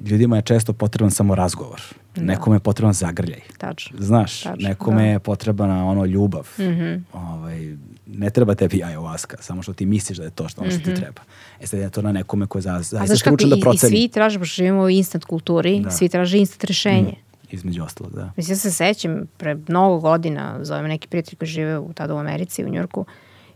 ljudima 0.05 0.35
je 0.35 0.41
često 0.41 0.73
potreban 0.73 1.11
samo 1.11 1.35
razgovor. 1.35 1.81
Da. 2.15 2.21
Nekome 2.21 2.55
je 2.55 2.59
potreban 2.59 2.93
zagrljaj. 2.93 3.41
Tačno. 3.57 3.97
Znaš, 3.99 4.41
Tačno, 4.41 4.67
nekome 4.67 5.01
da. 5.03 5.09
je 5.09 5.19
potrebna 5.19 5.85
ono 5.85 6.05
ljubav. 6.05 6.47
Mm 6.57 6.61
-hmm. 6.61 7.01
ovaj, 7.13 7.75
ne 8.07 8.29
treba 8.29 8.55
tebi 8.55 8.77
ayahuasca, 8.77 9.35
samo 9.39 9.61
što 9.61 9.73
ti 9.73 9.85
misliš 9.85 10.17
da 10.17 10.23
je 10.23 10.29
to 10.29 10.49
što, 10.49 10.61
ono 10.61 10.71
što 10.71 10.79
mm 10.79 10.81
-hmm. 10.81 10.85
ti 10.85 10.91
mhm. 10.91 11.01
treba. 11.01 11.21
E 11.61 11.67
sad 11.67 11.79
je 11.79 11.89
to 11.89 12.01
na 12.01 12.11
nekome 12.11 12.47
ko 12.47 12.57
je 12.57 12.61
za, 12.61 12.79
zaista 12.81 13.15
stručan 13.15 13.49
da 13.49 13.57
proceni. 13.61 13.93
I, 13.93 13.97
i 13.97 14.01
svi 14.01 14.07
traže, 14.07 14.39
pošto 14.39 14.55
živimo 14.55 14.81
u 14.81 14.89
instant 14.89 15.25
kulturi, 15.25 15.79
da. 15.79 15.91
svi 15.91 16.09
traže 16.09 16.37
instant 16.37 16.63
rešenje. 16.63 17.11
Mm, 17.11 17.55
između 17.55 17.83
ostalog, 17.83 18.13
da. 18.15 18.31
Mislim, 18.37 18.53
ja 18.53 18.57
se 18.57 18.71
sećam, 18.71 19.21
pre 19.37 19.57
mnogo 19.67 19.99
godina, 19.99 20.59
zovem 20.61 20.87
neki 20.87 21.07
prijatelj 21.07 21.35
koji 21.35 21.47
žive 21.47 21.79
u, 21.79 21.93
tada 21.93 22.13
u 22.13 22.17
Americi, 22.17 22.65
u 22.65 22.69
Njurku, 22.69 23.05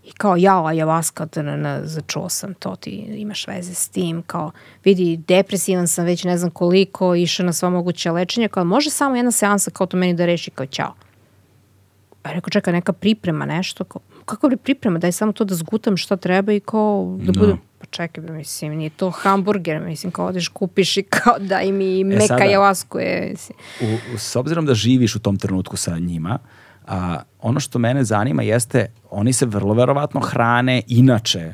I 0.08 0.12
kao, 0.12 0.38
jao, 0.38 0.64
ayahuasca, 0.64 1.42
na, 1.42 1.82
začuo 1.84 2.30
sam 2.30 2.54
to, 2.54 2.76
ti 2.76 2.90
imaš 3.18 3.48
veze 3.48 3.74
s 3.74 3.90
tim, 3.90 4.22
kao, 4.22 4.52
vidi, 4.84 5.18
depresivan 5.18 5.88
sam 5.88 6.06
već 6.06 6.24
ne 6.24 6.38
znam 6.38 6.52
koliko, 6.52 7.16
išao 7.16 7.46
na 7.46 7.54
sva 7.54 7.70
moguća 7.70 8.12
lečenja, 8.12 8.48
kao, 8.48 8.64
može 8.64 8.90
samo 8.90 9.16
jedna 9.16 9.32
seansa 9.32 9.72
kao 9.72 9.88
to 9.88 9.98
meni 9.98 10.14
da 10.14 10.26
reši, 10.26 10.52
kao, 10.52 10.66
ćao. 10.66 10.94
Pa 12.22 12.32
rekao, 12.32 12.50
čekaj, 12.50 12.74
neka 12.74 12.94
priprema 12.94 13.46
nešto. 13.46 13.84
Kao, 13.84 14.02
kako 14.26 14.50
bi 14.50 14.58
priprema? 14.58 15.00
Daj 15.00 15.12
samo 15.12 15.32
to 15.32 15.44
da 15.44 15.56
zgutam 15.56 15.98
šta 15.98 16.18
treba 16.18 16.54
i 16.54 16.60
kao 16.60 17.18
da 17.20 17.32
no. 17.32 17.40
bude... 17.40 17.56
Pa 17.80 17.86
čekaj, 17.86 18.24
mislim, 18.24 18.76
nije 18.76 18.90
to 18.90 19.10
hamburger, 19.10 19.82
mislim, 19.82 20.12
kao 20.12 20.26
odeš 20.26 20.48
kupiš 20.48 20.98
i 20.98 21.04
kao 21.04 21.40
daj 21.40 21.72
mi 21.72 22.02
e, 22.02 22.04
meka 22.04 22.28
sada, 22.28 22.44
javasku. 22.44 23.00
Je, 23.00 23.36
u, 23.82 24.16
u, 24.16 24.18
s 24.18 24.36
obzirom 24.36 24.66
da 24.66 24.74
živiš 24.74 25.16
u 25.16 25.20
tom 25.20 25.38
trenutku 25.38 25.78
sa 25.78 25.98
njima, 26.00 26.40
a, 26.88 27.20
ono 27.42 27.60
što 27.60 27.80
mene 27.80 28.04
zanima 28.04 28.44
jeste, 28.44 28.86
oni 29.12 29.34
se 29.34 29.46
vrlo 29.46 29.74
verovatno 29.74 30.20
hrane 30.22 30.82
inače 30.88 31.54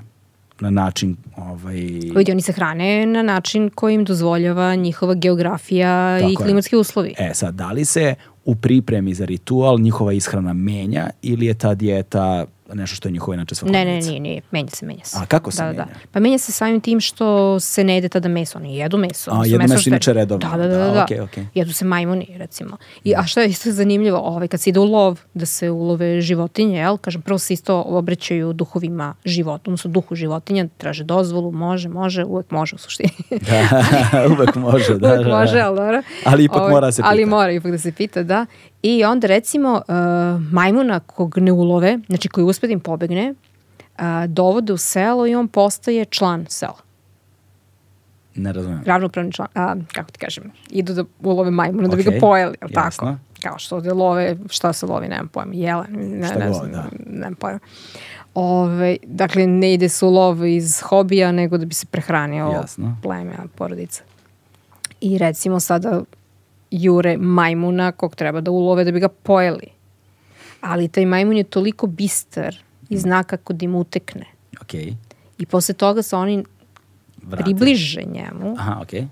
na 0.59 0.69
način 0.69 1.15
ovaj 1.37 1.75
Vidi, 2.15 2.31
oni 2.31 2.41
se 2.41 2.51
hrane 2.51 3.05
na 3.05 3.23
način 3.23 3.69
koji 3.75 3.95
im 3.95 4.05
dozvoljava 4.05 4.75
njihova 4.75 5.13
geografija 5.13 6.19
Tako 6.19 6.31
i 6.31 6.35
klimatski 6.35 6.75
je. 6.75 6.79
uslovi. 6.79 7.13
E 7.17 7.31
sad, 7.33 7.55
da 7.55 7.71
li 7.71 7.85
se 7.85 8.15
u 8.45 8.55
pripremi 8.55 9.13
za 9.13 9.25
ritual 9.25 9.79
njihova 9.79 10.13
ishrana 10.13 10.53
menja 10.53 11.09
ili 11.21 11.45
je 11.45 11.53
ta 11.53 11.75
dijeta 11.75 12.45
nešto 12.73 12.95
što 12.95 13.07
je 13.07 13.11
njihova 13.11 13.35
inače 13.35 13.55
svakodnevnica? 13.55 14.05
Ne, 14.05 14.13
ne, 14.13 14.19
nije, 14.19 14.19
nije, 14.19 14.41
menja 14.51 14.69
se, 14.69 14.85
menja 14.85 15.03
se. 15.03 15.17
A 15.21 15.25
kako 15.25 15.51
se 15.51 15.63
da, 15.63 15.65
menja? 15.65 15.77
Da. 15.77 15.87
Pa 16.11 16.19
menja 16.19 16.37
se 16.37 16.51
samim 16.51 16.81
tim 16.81 16.99
što 16.99 17.59
se 17.59 17.83
ne 17.83 17.95
jede 17.95 18.09
tada 18.09 18.29
meso, 18.29 18.57
oni 18.57 18.77
jedu 18.77 18.97
meso. 18.97 19.31
A, 19.31 19.45
jedu 19.45 19.57
meso, 19.57 19.73
meso 19.73 19.89
inače 19.89 20.13
redovno. 20.13 20.49
Da, 20.49 20.57
da, 20.57 20.67
da, 20.67 20.77
da, 20.77 20.91
da. 20.91 21.05
Okay, 21.09 21.27
okay. 21.27 21.45
Jedu 21.53 21.73
se 21.73 21.85
majmuni, 21.85 22.27
recimo. 22.37 22.77
I, 23.03 23.13
a 23.15 23.23
što 23.23 23.41
je 23.41 23.47
isto 23.47 23.71
zanimljivo, 23.71 24.17
ovaj, 24.17 24.47
kad 24.47 24.61
se 24.61 24.69
ide 24.69 24.79
u 24.79 24.83
lov, 24.83 25.19
da 25.33 25.45
se 25.45 25.69
ulove 25.69 26.21
životinje, 26.21 26.77
jel? 26.77 26.97
Kažem, 26.97 27.21
prvo 27.21 27.39
se 27.39 27.53
isto 27.53 27.81
obraćaju 27.81 28.53
duhovima 28.53 29.15
života, 29.25 29.63
odnosno 29.65 29.91
duhu 29.91 30.15
životinja, 30.15 30.67
traže 30.77 31.03
dozvolu, 31.03 31.51
može, 31.51 31.89
može, 31.89 32.23
uvek 32.23 32.51
može 32.51 32.75
u 32.75 32.77
suštini. 32.77 33.09
da, 33.29 34.27
uvek 34.37 34.55
može, 34.55 34.97
da. 34.99 35.07
uvek 35.07 35.23
da, 35.25 35.37
može, 35.37 35.59
ali 35.59 35.77
dobro. 35.77 36.01
Ali 36.25 36.43
ipak 36.43 36.61
ovaj, 36.61 36.71
mora 36.71 36.91
se 36.91 37.01
pita. 37.01 37.09
Ali 37.09 37.25
mora 37.25 37.51
ipak 37.51 37.71
da 37.71 37.77
se 37.77 37.91
pita, 37.91 38.23
da. 38.23 38.45
I 38.83 39.03
onda 39.03 39.27
recimo 39.27 39.73
uh, 39.73 39.93
majmuna 40.51 40.99
kog 40.99 41.37
ne 41.37 41.51
ulove, 41.51 41.99
znači 42.07 42.29
koji 42.29 42.43
uspe 42.43 42.67
da 42.67 42.73
im 42.73 42.79
pobegne, 42.79 43.33
uh, 43.33 44.03
dovode 44.27 44.73
u 44.73 44.77
selo 44.77 45.27
i 45.27 45.35
on 45.35 45.47
postaje 45.47 46.05
član 46.05 46.45
sela. 46.49 46.77
Ne 48.35 48.53
razumijem. 48.53 48.83
Ravnopravni 48.85 49.31
član, 49.31 49.47
a, 49.55 49.75
kako 49.93 50.11
ti 50.11 50.19
kažem, 50.19 50.51
idu 50.69 50.93
da 50.93 51.03
ulove 51.21 51.51
majmuna 51.51 51.87
okay. 51.87 51.91
da 51.91 51.95
bi 51.95 52.03
ga 52.03 52.11
pojeli, 52.19 52.57
je 52.61 52.73
tako? 52.73 53.15
Kao 53.41 53.59
što 53.59 53.81
da 53.81 53.93
love, 53.93 54.37
šta 54.49 54.73
se 54.73 54.85
lovi, 54.85 55.07
nemam 55.07 55.27
pojma, 55.27 55.53
jelen, 55.53 55.87
ne, 55.91 56.27
šta 56.27 56.39
ne, 56.39 56.45
ne 56.45 56.53
znam, 56.53 56.71
da. 56.71 56.89
nemam 57.05 57.35
pojma. 57.35 57.59
Ove, 58.35 58.97
dakle, 59.03 59.47
ne 59.47 59.73
ide 59.73 59.89
se 59.89 60.05
u 60.05 60.09
lov 60.09 60.45
iz 60.45 60.81
hobija, 60.81 61.31
nego 61.31 61.57
da 61.57 61.65
bi 61.65 61.73
se 61.73 61.85
prehranio 61.85 62.47
Jasno. 62.47 62.97
pleme, 63.03 63.33
porodica. 63.55 64.03
I 65.01 65.17
recimo 65.17 65.59
sada 65.59 66.01
jure 66.73 67.17
majmuna 67.17 67.91
kog 67.91 68.15
treba 68.15 68.41
da 68.41 68.51
ulove 68.51 68.83
da 68.83 68.91
bi 68.91 68.99
ga 68.99 69.07
pojeli. 69.07 69.67
Ali 70.61 70.87
taj 70.87 71.05
majmun 71.05 71.37
je 71.37 71.43
toliko 71.43 71.87
bistar 71.87 72.55
i 72.89 72.97
zna 72.97 73.23
kako 73.23 73.53
da 73.53 73.65
im 73.65 73.75
utekne. 73.75 74.25
Okay. 74.61 74.95
I 75.37 75.45
posle 75.45 75.73
toga 75.73 76.01
se 76.01 76.15
oni 76.15 76.43
Vrate. 77.23 77.43
približe 77.43 78.01
njemu 78.03 78.55
Aha, 78.57 78.81
okay. 78.81 79.05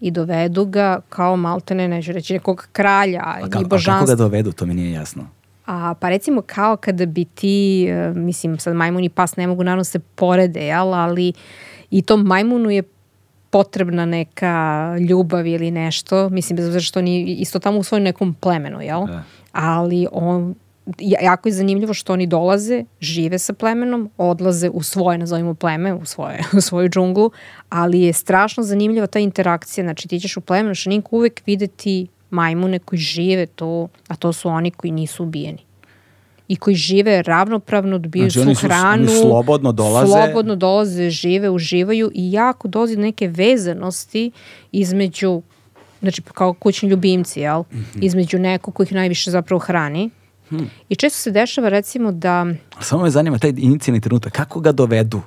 i 0.00 0.10
dovedu 0.10 0.64
ga 0.64 1.00
kao 1.08 1.36
maltene, 1.36 1.88
neću 1.88 2.12
reći, 2.12 2.32
nekog 2.32 2.68
kralja 2.72 3.22
a 3.24 3.48
ka, 3.50 3.60
i 3.60 3.64
božanstva. 3.64 3.94
A 3.94 3.98
kako 3.98 4.06
ga 4.06 4.14
dovedu, 4.14 4.52
to 4.52 4.66
mi 4.66 4.74
nije 4.74 4.92
jasno. 4.92 5.28
A, 5.66 5.94
pa 6.00 6.08
recimo 6.08 6.42
kao 6.42 6.76
kada 6.76 7.06
bi 7.06 7.24
ti, 7.24 7.86
e, 7.88 8.12
mislim 8.14 8.58
sad 8.58 8.76
majmun 8.76 9.04
i 9.04 9.08
pas 9.08 9.36
ne 9.36 9.46
mogu 9.46 9.64
naravno 9.64 9.84
se 9.84 9.98
porede, 9.98 10.66
jel, 10.66 10.94
ali 10.94 11.32
i 11.90 12.02
tom 12.02 12.22
majmunu 12.22 12.70
je 12.70 12.82
potrebna 13.50 14.06
neka 14.06 14.96
ljubav 15.08 15.46
ili 15.46 15.70
nešto, 15.70 16.28
mislim 16.28 16.56
bez 16.56 16.66
obzira 16.66 16.82
što 16.82 16.98
oni 16.98 17.22
isto 17.24 17.58
tamo 17.58 17.78
u 17.78 17.82
svojom 17.82 18.04
nekom 18.04 18.34
plemenu, 18.34 18.80
jel? 18.80 19.06
Da. 19.06 19.22
Ali 19.52 20.06
on, 20.12 20.54
jako 20.98 21.48
je 21.48 21.52
zanimljivo 21.52 21.94
što 21.94 22.12
oni 22.12 22.26
dolaze, 22.26 22.84
žive 23.00 23.38
sa 23.38 23.52
plemenom, 23.52 24.10
odlaze 24.16 24.70
u 24.70 24.82
svoje, 24.82 25.18
nazovimo 25.18 25.54
pleme, 25.54 25.94
u, 25.94 26.04
svoje, 26.04 26.44
u 26.58 26.60
svoju 26.60 26.88
džunglu, 26.88 27.30
ali 27.68 28.00
je 28.00 28.12
strašno 28.12 28.62
zanimljiva 28.62 29.06
ta 29.06 29.18
interakcija, 29.18 29.84
znači 29.84 30.08
ti 30.08 30.20
ćeš 30.20 30.36
u 30.36 30.40
plemenu 30.40 30.74
šaninku 30.74 31.16
uvek 31.16 31.42
videti 31.46 32.06
majmune 32.30 32.78
koji 32.78 32.98
žive 32.98 33.46
to, 33.46 33.88
a 34.08 34.16
to 34.16 34.32
su 34.32 34.48
oni 34.48 34.70
koji 34.70 34.90
nisu 34.90 35.22
ubijeni 35.22 35.67
i 36.48 36.56
koji 36.56 36.76
žive 36.76 37.22
ravnopravno, 37.22 37.98
dobijaju 37.98 38.30
znači, 38.30 38.54
svu 38.54 38.68
hranu. 38.68 39.02
Oni 39.02 39.20
slobodno 39.20 39.72
dolaze. 39.72 40.12
Slobodno 40.12 40.56
dolaze, 40.56 41.10
žive, 41.10 41.50
uživaju 41.50 42.10
i 42.14 42.32
jako 42.32 42.68
dolazi 42.68 42.96
do 42.96 43.02
neke 43.02 43.28
vezanosti 43.28 44.30
između, 44.72 45.42
znači 46.00 46.22
kao 46.22 46.52
kućni 46.54 46.88
ljubimci, 46.88 47.40
jel? 47.40 47.60
Mm 47.60 47.76
-hmm. 47.76 48.04
Između 48.04 48.38
nekog 48.38 48.74
koji 48.74 48.86
ih 48.86 48.92
najviše 48.92 49.30
zapravo 49.30 49.58
hrani. 49.58 50.10
Hmm. 50.48 50.70
I 50.88 50.96
često 50.96 51.18
se 51.18 51.30
dešava 51.30 51.68
recimo 51.68 52.12
da... 52.12 52.46
Samo 52.80 53.02
me 53.02 53.10
zanima 53.10 53.38
taj 53.38 53.52
inicijalni 53.56 54.00
trenutak, 54.00 54.32
kako 54.32 54.60
ga 54.60 54.72
dovedu? 54.72 55.20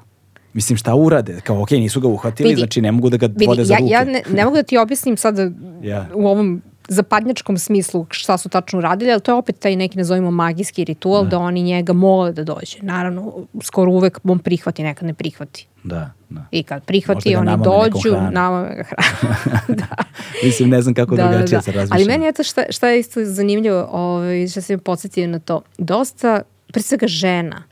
Mislim, 0.53 0.77
šta 0.77 0.95
urade? 0.95 1.41
Kao, 1.43 1.61
ok, 1.61 1.71
nisu 1.71 2.01
ga 2.01 2.07
uhvatili, 2.07 2.49
vidi, 2.49 2.59
znači 2.59 2.81
ne 2.81 2.91
mogu 2.91 3.09
da 3.09 3.17
ga 3.17 3.25
vidi, 3.25 3.45
vode 3.45 3.65
za 3.65 3.75
ruke. 3.75 3.91
Ja 3.91 4.03
ne, 4.03 4.23
ne 4.33 4.45
mogu 4.45 4.55
da 4.55 4.63
ti 4.63 4.77
objasnim 4.77 5.17
sada 5.17 5.41
yeah. 5.41 6.05
u 6.13 6.27
ovom 6.27 6.61
zapadnjačkom 6.91 7.57
smislu 7.57 8.05
šta 8.09 8.37
su 8.37 8.49
tačno 8.49 8.81
radili, 8.81 9.11
ali 9.11 9.21
to 9.21 9.31
je 9.31 9.35
opet 9.35 9.59
taj 9.59 9.75
neki, 9.75 9.97
nazovimo, 9.97 10.31
magijski 10.31 10.83
ritual, 10.83 11.23
da, 11.23 11.29
da 11.29 11.39
oni 11.39 11.63
njega 11.63 11.93
mole 11.93 12.31
da 12.31 12.43
dođe. 12.43 12.77
Naravno, 12.81 13.33
skoro 13.63 13.91
uvek 13.91 14.19
on 14.23 14.39
prihvati, 14.39 14.83
nekad 14.83 15.07
ne 15.07 15.13
prihvati. 15.13 15.67
Da, 15.83 16.11
da. 16.29 16.45
I 16.51 16.63
kad 16.63 16.83
prihvati, 16.83 17.35
oni 17.35 17.51
dođu, 17.63 18.17
nama 18.31 18.63
ga 18.63 18.83
hrana. 18.83 19.61
da. 19.81 20.03
Mislim, 20.43 20.69
ne 20.69 20.81
znam 20.81 20.93
kako 20.93 21.15
da, 21.15 21.27
drugačije 21.27 21.57
da, 21.57 21.61
se 21.61 21.71
razmišljam. 21.71 21.97
Ali 21.97 22.05
meni 22.05 22.25
je 22.25 22.31
to 22.31 22.43
šta, 22.43 22.63
šta 22.69 22.89
je 22.89 22.99
isto 22.99 23.25
zanimljivo, 23.25 23.89
ovaj, 23.91 24.47
što 24.47 24.61
se 24.61 24.75
mi 24.75 24.81
podsjetio 24.81 25.27
na 25.27 25.39
to, 25.39 25.61
dosta, 25.77 26.41
pre 26.73 26.81
svega 26.81 27.07
žena, 27.07 27.63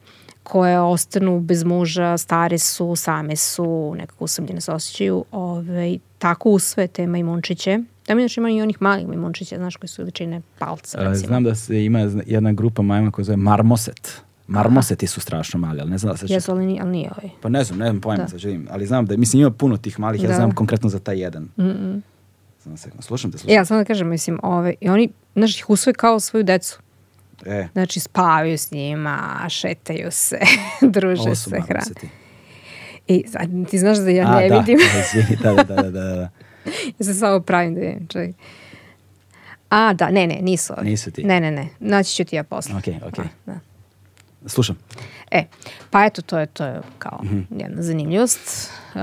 koje 0.43 0.79
ostanu 0.79 1.39
bez 1.39 1.63
muža, 1.63 2.17
stare 2.17 2.57
su, 2.57 2.95
same 2.95 3.35
su, 3.35 3.95
nekako 3.97 4.23
usamljene 4.23 4.61
se 4.61 4.71
osjećaju, 4.71 5.25
ovaj, 5.31 5.97
tako 6.17 6.49
usvoje 6.49 6.87
te 6.87 7.07
majmunčiće, 7.07 7.79
Da 8.09 8.15
mi 8.15 8.21
znači 8.21 8.39
ima 8.39 8.49
i 8.49 8.61
onih 8.61 8.81
malih 8.81 9.07
majmunčića, 9.07 9.55
znaš, 9.55 9.75
koji 9.75 9.87
su 9.89 10.01
veličine 10.01 10.41
palca. 10.59 10.97
Recimo. 10.97 11.27
Znam 11.27 11.43
da 11.43 11.55
se 11.55 11.85
ima 11.85 11.99
jedna 12.25 12.51
grupa 12.51 12.81
majma 12.81 13.11
koja 13.11 13.25
zove 13.25 13.37
marmoset. 13.37 14.21
Marmoseti 14.47 15.07
su 15.07 15.21
strašno 15.21 15.59
mali, 15.59 15.81
ali 15.81 15.89
ne 15.89 15.97
znam 15.97 16.13
da 16.13 16.17
se... 16.17 16.25
Jesu, 16.29 16.51
ali 16.51 16.65
nije, 16.65 16.81
ali 16.81 16.91
nije 16.91 17.11
ovaj. 17.17 17.29
Pa 17.41 17.49
ne 17.49 17.63
znam, 17.63 17.79
ne 17.79 17.85
znam 17.85 18.01
pojma, 18.01 18.25
da. 18.31 18.37
želim, 18.37 18.67
ali 18.71 18.85
znam 18.85 19.05
da, 19.05 19.17
mislim, 19.17 19.41
ima 19.41 19.51
puno 19.51 19.77
tih 19.77 19.99
malih, 19.99 20.21
da. 20.21 20.27
ja 20.27 20.35
znam 20.35 20.51
konkretno 20.51 20.89
za 20.89 20.99
taj 20.99 21.19
jedan. 21.19 21.43
Mm 21.43 21.63
-mm. 21.63 22.01
Znam 22.63 22.77
se, 22.77 22.89
slušam 22.99 23.31
te, 23.31 23.37
slušam. 23.37 23.55
Ja 23.55 23.65
sam 23.65 23.77
da 23.77 23.83
kažem, 23.83 24.07
mislim, 24.09 24.39
ove, 24.43 24.73
i 24.81 24.89
oni, 24.89 25.09
znaš, 25.35 25.59
ih 25.59 25.69
usvoje 25.69 25.93
kao 25.93 26.19
svoju 26.19 26.43
decu. 26.43 26.79
E. 27.45 27.67
Znači, 27.73 27.99
spavaju 27.99 28.57
s 28.57 28.71
njima, 28.71 29.45
šetaju 29.49 30.11
se, 30.11 30.39
druže 30.93 31.35
se, 31.35 31.61
hrane. 31.67 32.09
I 33.07 33.25
sad, 33.27 33.49
ti 33.69 33.77
znaš 33.77 33.97
da 33.97 34.09
ja 34.09 34.27
A, 34.27 34.39
ne 34.39 34.49
da, 34.49 34.59
vidim. 34.59 34.77
da, 35.43 35.53
da, 35.53 35.63
da, 35.63 35.81
da, 35.81 35.91
da. 35.91 36.29
Ja 36.99 37.05
se 37.05 37.13
samo 37.13 37.39
pravim 37.39 37.75
da 37.75 37.81
je, 37.81 37.99
čekaj. 38.07 38.33
A, 39.69 39.93
da, 39.93 40.09
ne, 40.09 40.27
ne, 40.27 40.39
nisu 40.41 40.73
ovi. 40.77 40.89
Nisu 40.89 41.11
ti. 41.11 41.23
Ne, 41.23 41.39
ne, 41.39 41.51
ne, 41.51 41.69
naći 41.79 42.15
ću 42.15 42.23
ti 42.23 42.35
ja 42.35 42.43
posle. 42.43 42.75
Ok, 42.75 42.83
ok. 43.07 43.19
A, 43.19 43.23
da. 43.45 43.59
Slušam. 44.45 44.77
E, 45.31 45.43
pa 45.89 46.05
eto, 46.05 46.21
to 46.21 46.39
je, 46.39 46.45
to 46.45 46.65
je 46.65 46.81
kao 46.99 47.19
mm 47.23 47.27
-hmm. 47.27 47.61
jedna 47.61 47.81
zanimljivost. 47.81 48.71
Uh, 48.95 49.01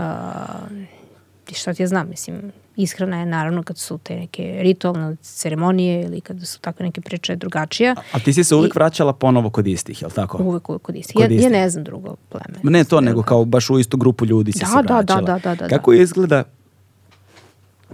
I 1.49 1.55
što 1.55 1.75
ti 1.75 1.83
ja 1.83 1.87
znam, 1.87 2.09
mislim, 2.09 2.53
ishrana 2.77 3.21
je 3.21 3.27
naravno 3.27 3.63
kad 3.63 3.79
su 3.79 3.99
te 3.99 4.17
neke 4.17 4.59
ritualne 4.61 5.17
ceremonije 5.23 6.03
ili 6.03 6.21
kada 6.21 6.45
su 6.45 6.61
takve 6.61 6.87
neke 6.87 7.01
priče 7.01 7.37
drugačija. 7.37 7.95
A, 7.99 8.03
a 8.13 8.19
ti 8.19 8.33
si 8.33 8.45
se 8.45 8.55
uvek 8.55 8.75
I, 8.75 8.79
vraćala 8.79 9.13
ponovo 9.13 9.51
kod 9.51 9.67
istih, 9.67 10.03
je 10.03 10.07
li 10.07 10.15
tako? 10.15 10.43
Uvek, 10.43 10.71
uvek 10.71 10.83
kod 10.83 10.97
istih. 10.97 11.15
Kod 11.15 11.31
ja, 11.31 11.37
istih. 11.37 11.53
ja 11.53 11.59
ne 11.61 11.71
znam 11.71 11.85
drugo 11.85 12.17
pleme. 12.29 12.59
Ne 12.63 12.85
to, 12.85 13.01
nego 13.01 13.23
kao 13.23 13.45
baš 13.45 13.71
u 13.71 13.79
istu 13.79 13.97
grupu 13.97 14.27
ljudi 14.27 14.53
si 14.53 14.59
da, 14.59 14.67
se 14.67 14.73
vraćala. 14.73 15.03
Da, 15.03 15.21
da, 15.21 15.39
da, 15.39 15.39
da, 15.39 15.55
da. 15.55 15.69
Kako 15.69 15.93
izgleda 15.93 16.45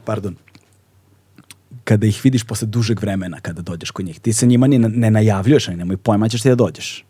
pardon, 0.04 0.36
kada 1.84 2.06
ih 2.06 2.20
vidiš 2.24 2.44
posle 2.44 2.68
dužeg 2.68 3.00
vremena 3.00 3.40
kada 3.40 3.62
dođeš 3.62 3.90
kod 3.90 4.04
njih. 4.06 4.20
Ti 4.20 4.32
se 4.32 4.46
njima 4.46 4.66
ni 4.66 4.78
ne 4.78 5.10
najavljuješ, 5.10 5.68
ani 5.68 5.76
nemoj 5.76 5.96
pojma 5.96 6.28
ćeš 6.28 6.42
ti 6.42 6.48
da 6.48 6.54
dođeš. 6.54 7.04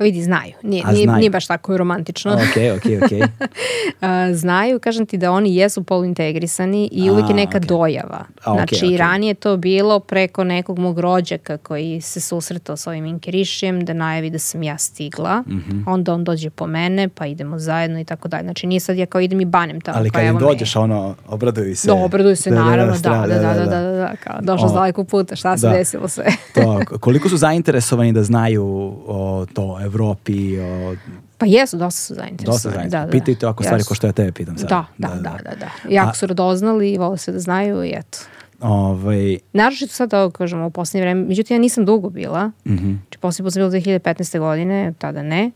Pa 0.00 0.04
vidi, 0.04 0.22
znaju. 0.22 0.52
Nije, 0.62 0.84
nije, 0.92 1.04
znaju. 1.04 1.18
nije 1.18 1.30
baš 1.30 1.46
tako 1.46 1.76
romantično. 1.76 2.32
Ok, 2.32 2.56
ok, 2.76 2.84
ok. 3.02 3.30
znaju, 4.42 4.78
kažem 4.78 5.06
ti 5.06 5.16
da 5.16 5.32
oni 5.32 5.56
jesu 5.56 5.82
poluintegrisani 5.82 6.88
i 6.92 7.10
uvijek 7.10 7.28
je 7.28 7.34
neka 7.34 7.60
okay. 7.60 7.66
dojava. 7.66 8.24
A, 8.44 8.54
znači, 8.54 8.74
okay, 8.74 8.88
okay. 8.88 8.96
ranije 8.96 9.34
to 9.34 9.56
bilo 9.56 10.00
preko 10.00 10.44
nekog 10.44 10.78
mog 10.78 10.98
rođaka 10.98 11.56
koji 11.56 12.00
se 12.00 12.20
susretao 12.20 12.76
s 12.76 12.86
ovim 12.86 13.06
inkirišijem 13.06 13.84
da 13.84 13.92
najavi 13.92 14.30
da 14.30 14.38
sam 14.38 14.62
ja 14.62 14.78
stigla. 14.78 15.40
Mm 15.40 15.64
-hmm. 15.70 15.82
Onda 15.86 16.14
on 16.14 16.24
dođe 16.24 16.50
po 16.50 16.66
mene, 16.66 17.08
pa 17.08 17.26
idemo 17.26 17.58
zajedno 17.58 18.00
i 18.00 18.04
tako 18.04 18.28
dalje. 18.28 18.42
Znači, 18.42 18.66
nije 18.66 18.80
sad 18.80 18.96
ja 18.96 19.06
kao 19.06 19.20
idem 19.20 19.40
i 19.40 19.44
banem 19.44 19.80
tamo. 19.80 19.98
Ali 19.98 20.10
kad 20.10 20.24
im 20.24 20.38
dođeš, 20.38 20.74
me. 20.74 20.80
ono, 20.80 21.14
obraduju 21.28 21.76
se. 21.76 21.86
Da, 21.88 21.94
obraduju 21.94 22.36
se, 22.36 22.50
da, 22.50 22.64
naravno, 22.64 22.94
da, 23.02 23.10
da, 23.10 23.26
da, 23.26 23.26
da, 23.26 23.54
da, 23.54 23.64
da, 23.64 23.80
da, 23.80 23.92
da, 23.92 24.12
kao, 24.24 24.40
došla 24.40 24.68
s 24.68 24.72
daleko 24.72 25.04
puta, 25.04 25.36
šta 25.36 25.58
se 25.58 25.66
da. 25.66 25.72
desilo 25.72 26.08
sve. 26.08 26.26
to, 26.54 26.80
koliko 27.00 27.28
su 27.28 27.36
zainteresovani 27.36 28.12
da 28.12 28.22
znaju 28.22 28.64
o, 29.06 29.46
to 29.54 29.78
Evropi, 29.90 30.58
o 30.60 30.96
Pa 31.38 31.46
jesu, 31.46 31.76
dosta 31.76 32.00
su 32.00 32.14
zainteresovani. 32.14 32.54
Dosta 32.54 32.70
zainteresovani. 32.70 33.06
Da, 33.06 33.06
da. 33.06 33.18
Pitajte 33.18 33.46
ako 33.46 33.62
stvari 33.62 33.84
ko 33.84 33.94
što 33.94 34.06
ja 34.06 34.12
tebe 34.12 34.32
pitam 34.32 34.58
sad. 34.58 34.68
Da, 34.68 34.86
da, 34.98 35.08
da, 35.08 35.14
da. 35.14 35.50
da, 35.50 35.56
da. 35.56 35.70
Jako 35.88 36.10
A, 36.10 36.14
su 36.14 36.26
radoznali, 36.26 36.98
vole 36.98 37.18
se 37.18 37.32
da 37.32 37.38
znaju 37.38 37.84
i 37.84 37.92
eto. 37.96 38.18
Ovaj... 38.60 39.38
Naravno 39.52 39.86
sad 39.88 40.14
ovo 40.14 40.30
kažemo 40.30 40.66
u 40.66 40.70
poslednje 40.70 41.02
vreme, 41.04 41.24
međutim 41.24 41.56
ja 41.56 41.60
nisam 41.60 41.84
dugo 41.84 42.10
bila, 42.10 42.46
mm 42.46 42.52
-hmm. 42.64 42.96
znači 43.00 43.18
posljednji 43.20 43.46
put 43.46 43.52
sam 43.52 43.60
bila 43.60 43.70
2015. 43.70 44.38
godine, 44.38 44.92
tada 44.98 45.22
ne, 45.22 45.50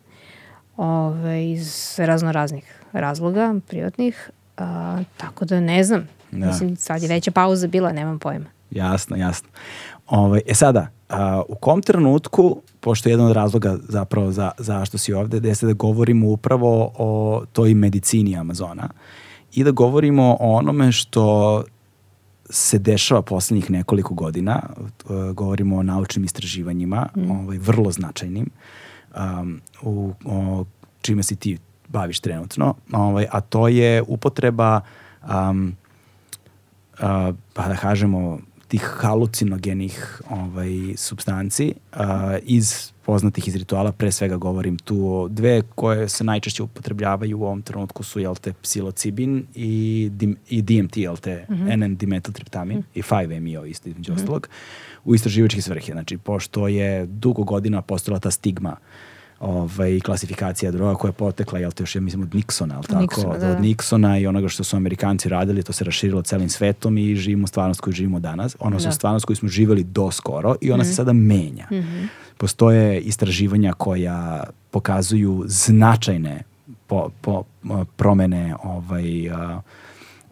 Ove, 0.77 0.89
ovaj, 1.19 1.45
iz 1.45 1.95
razno 1.99 2.33
raznih 2.33 2.65
razloga, 2.93 3.55
privatnih, 3.69 4.31
a, 4.57 4.99
tako 5.17 5.45
da 5.45 5.61
ne 5.61 5.85
znam, 5.85 6.09
da. 6.31 6.47
mislim 6.47 6.77
sad 6.77 7.03
je 7.03 7.09
veća 7.09 7.31
pauza 7.31 7.67
bila, 7.67 7.93
nemam 7.93 8.19
pojma. 8.19 8.47
Jasno, 8.71 9.17
jasno. 9.17 9.49
Ove, 10.07 10.27
ovaj, 10.27 10.41
e 10.47 10.55
sada, 10.55 10.89
a, 11.15 11.43
u 11.49 11.55
kom 11.55 11.83
trenutku, 11.83 12.61
pošto 12.81 13.09
je 13.09 13.13
jedan 13.13 13.27
od 13.27 13.33
razloga 13.33 13.77
zapravo 13.89 14.33
za, 14.33 14.51
zašto 14.59 14.99
si 14.99 15.13
ovde, 15.13 15.41
da 15.41 15.49
jeste 15.49 15.67
da 15.67 15.73
govorimo 15.73 16.29
upravo 16.29 16.93
o 16.99 17.43
toj 17.53 17.75
medicini 17.75 18.37
Amazona 18.37 18.89
i 19.53 19.65
da 19.65 19.71
govorimo 19.71 20.37
o 20.41 20.53
onome 20.57 20.93
što 20.93 21.65
se 22.51 22.79
dešava 22.79 23.23
poslednjih 23.23 23.71
nekoliko 23.71 24.15
godina, 24.15 24.63
govorimo 25.35 25.77
o 25.77 25.83
naučnim 25.83 26.25
istraživanjima, 26.25 27.07
mm. 27.17 27.31
ovaj, 27.31 27.59
vrlo 27.59 27.91
značajnim, 27.91 28.51
um, 29.17 29.61
u, 29.83 30.13
o 30.25 30.65
čime 31.01 31.23
si 31.23 31.37
ti 31.37 31.59
baviš 31.89 32.21
trenutno, 32.21 32.75
ovaj, 32.93 33.27
a 33.31 33.41
to 33.41 33.69
je 33.69 34.03
upotreba 34.03 34.81
um, 35.23 35.77
uh, 36.93 37.35
pa 37.53 37.69
da 37.69 37.77
kažemo 37.77 38.39
tih 38.69 38.83
halucinogenih 38.83 40.23
ovaj, 40.31 40.95
substanci 40.97 41.75
uh, 41.93 42.01
iz 42.43 42.93
poznatih 43.07 43.49
iz 43.49 43.57
rituala, 43.57 43.93
pre 43.93 44.13
svega 44.13 44.37
govorim 44.37 44.79
tu 44.79 44.97
o 45.09 45.29
dve 45.29 45.63
koje 45.75 46.09
se 46.09 46.25
najčešće 46.25 46.63
upotrebljavaju 46.63 47.39
u 47.39 47.45
ovom 47.45 47.63
trenutku 47.63 48.03
su 48.03 48.21
jel 48.21 48.35
te 48.35 48.53
psilocibin 48.63 49.47
i, 49.55 50.09
dim, 50.13 50.37
i 50.49 50.63
DMT, 50.63 50.97
jel 50.97 51.17
te 51.17 51.47
mm 51.49 51.55
-hmm. 51.55 51.77
NN-dimetiltriptamin 51.77 52.77
mm 52.77 52.81
-hmm. 52.81 52.99
i 52.99 53.03
5-MeO 53.03 53.67
isto 53.67 53.89
između 53.89 54.13
mm 54.13 54.17
-hmm. 54.17 54.21
ostalog 54.21 54.49
u 55.05 55.15
istraživačke 55.15 55.63
svrhe. 55.63 55.93
Znači, 55.93 56.19
pošto 56.19 56.69
je 56.69 57.07
dugo 57.07 57.45
godina 57.45 57.83
postala 57.83 58.19
ta 58.19 58.31
stigma 58.31 58.71
uh, 58.71 59.14
ovaj, 59.41 60.01
klasifikacija 60.01 60.71
droga 60.71 60.95
koja 60.95 61.09
je 61.09 61.13
potekla, 61.13 61.59
jel 61.59 61.73
te 61.73 61.83
još, 61.83 61.95
ja 61.95 62.01
mislim, 62.01 62.23
od 62.23 62.29
Nixona, 62.29 62.73
jel 62.73 62.83
tako? 62.83 63.21
Nixona, 63.21 63.39
da. 63.39 63.51
Od 63.51 63.59
Nixona 63.59 64.21
i 64.21 64.27
onoga 64.27 64.49
što 64.49 64.65
su 64.65 64.77
Amerikanci 64.77 65.29
radili, 65.29 65.63
to 65.63 65.73
se 65.73 65.85
raširilo 65.85 66.23
celim 66.23 66.49
svetom 66.49 66.99
i 66.99 67.17
živimo 67.17 67.47
stvarnost 67.47 67.81
koju 67.81 67.95
živimo 67.95 68.21
danas. 68.21 68.57
Ono 68.61 68.79
da. 68.79 68.93
stvarnost 68.93 69.27
koju 69.27 69.37
smo 69.37 69.49
živeli 69.49 69.85
do 69.85 70.11
skoro 70.11 70.55
i 70.61 70.73
ona 70.73 70.83
mm 70.83 70.85
se 70.85 70.91
mhm. 70.91 70.97
sada 70.97 71.13
menja. 71.13 71.67
Mm 71.71 71.75
-hmm. 71.75 72.07
Postoje 72.37 73.01
istraživanja 73.01 73.73
koja 73.73 74.45
pokazuju 74.71 75.45
značajne 75.47 76.43
po, 76.87 77.11
po, 77.21 77.45
promene 77.97 78.55
ovaj, 78.63 79.29
uh, 79.29 79.35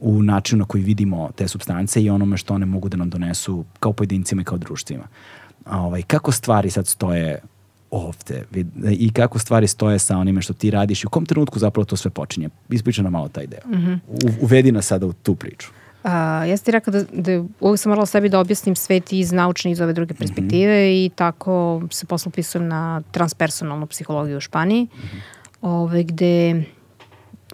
u 0.00 0.22
načinu 0.22 0.58
na 0.58 0.64
koji 0.64 0.84
vidimo 0.84 1.30
te 1.36 1.48
substance 1.48 2.02
i 2.02 2.10
onome 2.10 2.36
što 2.36 2.54
one 2.54 2.66
mogu 2.66 2.88
da 2.88 2.96
nam 2.96 3.10
donesu 3.10 3.64
kao 3.80 3.92
pojedincima 3.92 4.42
i 4.42 4.44
kao 4.44 4.58
društvima. 4.58 5.04
Ovaj, 5.70 6.02
kako 6.02 6.32
stvari 6.32 6.70
sad 6.70 6.86
stoje 6.86 7.40
ovde 7.92 8.44
i 8.90 9.12
kako 9.12 9.38
stvari 9.38 9.68
stoje 9.68 9.98
sa 9.98 10.16
onime 10.16 10.42
što 10.42 10.52
ti 10.52 10.70
radiš 10.70 11.04
i 11.04 11.06
u 11.06 11.10
kom 11.10 11.26
trenutku 11.26 11.58
zapravo 11.58 11.84
to 11.84 11.96
sve 11.96 12.10
počinje. 12.10 12.48
Ispriča 12.70 13.02
nam 13.02 13.12
malo 13.12 13.28
taj 13.28 13.46
deo. 13.46 13.60
Mm 13.66 13.74
-hmm. 13.74 13.98
U, 14.08 14.44
uvedi 14.44 14.72
nas 14.72 14.86
sada 14.86 15.06
u 15.06 15.12
tu 15.12 15.34
priču. 15.34 15.70
A, 16.02 16.44
ja 16.44 16.56
sam 16.56 16.64
ti 16.64 16.70
rekao 16.70 16.92
da, 16.92 17.04
da 17.12 17.44
uvijek 17.60 17.80
sam 17.80 17.90
morala 17.90 18.06
sebi 18.06 18.28
da 18.28 18.40
objasnim 18.40 18.76
svet 18.76 19.12
iz 19.12 19.32
naučne 19.32 19.70
i 19.70 19.72
iz 19.72 19.80
ove 19.80 19.92
druge 19.92 20.14
perspektive 20.14 20.72
mm 20.72 20.90
-hmm. 20.90 21.06
i 21.06 21.10
tako 21.14 21.82
se 21.90 22.06
posle 22.06 22.28
upisujem 22.28 22.68
na 22.68 23.02
transpersonalnu 23.10 23.86
psihologiju 23.86 24.36
u 24.36 24.40
Španiji, 24.40 24.82
mm 24.82 24.88
-hmm. 24.88 25.20
ove, 25.62 26.02
gde 26.02 26.64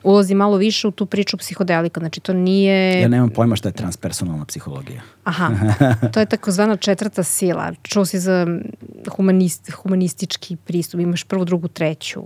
ulazi 0.03 0.35
malo 0.35 0.57
više 0.57 0.89
u 0.89 0.91
tu 0.91 1.07
priču 1.07 1.37
psihodelika, 1.37 2.01
znači 2.01 2.21
to 2.21 2.33
nije... 2.33 3.01
Ja 3.01 3.09
nemam 3.09 3.31
pojma 3.31 3.57
šta 3.57 3.69
je 3.69 3.73
transpersonalna 3.73 4.45
psihologija. 4.45 5.01
Aha, 5.25 5.51
to 6.13 6.21
je 6.21 6.27
takozvana 6.27 6.77
četvrta 6.77 7.23
sila. 7.23 7.73
Čuo 7.83 8.05
si 8.05 8.19
za 8.19 8.47
humanist, 9.17 9.71
humanistički 9.71 10.57
pristup, 10.57 11.01
imaš 11.01 11.25
prvu, 11.25 11.45
drugu, 11.45 11.69
treću. 11.69 12.23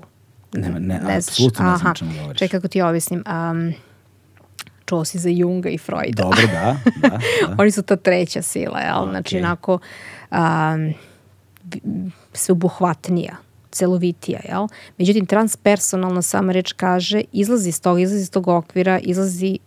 Ne, 0.55 0.69
ne, 0.69 1.01
ne 1.01 1.17
apsolutno 1.17 1.71
ne 1.71 1.77
znam 1.77 1.95
čemu 1.95 2.13
govoriš. 2.21 2.39
Čekaj 2.39 2.59
kako 2.59 2.69
ti 2.69 2.83
objasnim. 2.83 3.25
Um, 3.51 3.75
čuo 4.85 5.05
si 5.05 5.19
za 5.19 5.29
Junga 5.29 5.69
i 5.69 5.79
Freuda. 5.79 6.23
Dobro, 6.23 6.43
da. 6.53 6.77
da, 6.97 7.09
da. 7.49 7.55
Oni 7.59 7.71
su 7.71 7.83
ta 7.83 7.97
treća 7.97 8.43
sila, 8.43 8.81
jel? 8.81 8.97
Okay. 8.97 9.11
Znači, 9.11 9.39
onako 9.39 9.79
um, 10.31 10.95
sveobuhvatnija 12.33 13.37
celovitija, 13.73 14.41
jel? 14.49 14.69
Međutim, 14.99 15.27
transpersonalna 15.27 16.23
sama 16.23 16.53
reč 16.53 16.73
kaže, 16.73 17.23
izlazi 17.33 17.69
iz 17.69 17.81
toga, 17.81 18.01
izlazi 18.01 18.23
iz 18.23 18.31
tog 18.31 18.49
okvira, 18.49 18.99
izlazi, 18.99 19.59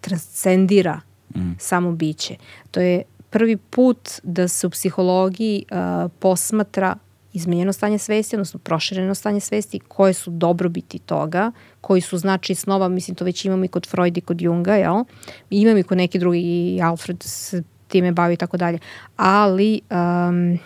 transcendira 0.00 1.00
mm. 1.36 1.52
samo 1.58 1.92
biće. 1.92 2.36
To 2.70 2.80
je 2.80 3.02
prvi 3.30 3.56
put 3.56 4.08
da 4.22 4.48
se 4.48 4.66
u 4.66 4.70
psihologiji 4.70 5.64
uh, 5.70 6.10
posmatra 6.18 6.96
izmenjeno 7.32 7.72
stanje 7.72 7.98
svesti, 7.98 8.36
odnosno 8.36 8.60
prošireno 8.60 9.14
stanje 9.14 9.40
svesti, 9.40 9.78
koje 9.78 10.12
su 10.12 10.30
dobrobiti 10.30 10.98
toga, 10.98 11.52
koji 11.80 12.00
su 12.00 12.18
znači 12.18 12.54
snova, 12.54 12.88
mislim 12.88 13.14
to 13.14 13.24
već 13.24 13.44
imamo 13.44 13.64
i 13.64 13.68
kod 13.68 13.86
Freud 13.86 14.16
i 14.16 14.20
kod 14.20 14.40
Junga, 14.40 14.74
jel? 14.74 15.04
Imam 15.50 15.78
i 15.78 15.82
kod 15.82 15.98
neki 15.98 16.18
drugi, 16.18 16.38
i 16.38 16.82
Alfred 16.82 17.22
se 17.22 17.62
time 17.88 18.12
bavi 18.12 18.34
i 18.34 18.36
tako 18.36 18.56
dalje. 18.56 18.78
Ali 19.16 19.80
um, 19.90 20.58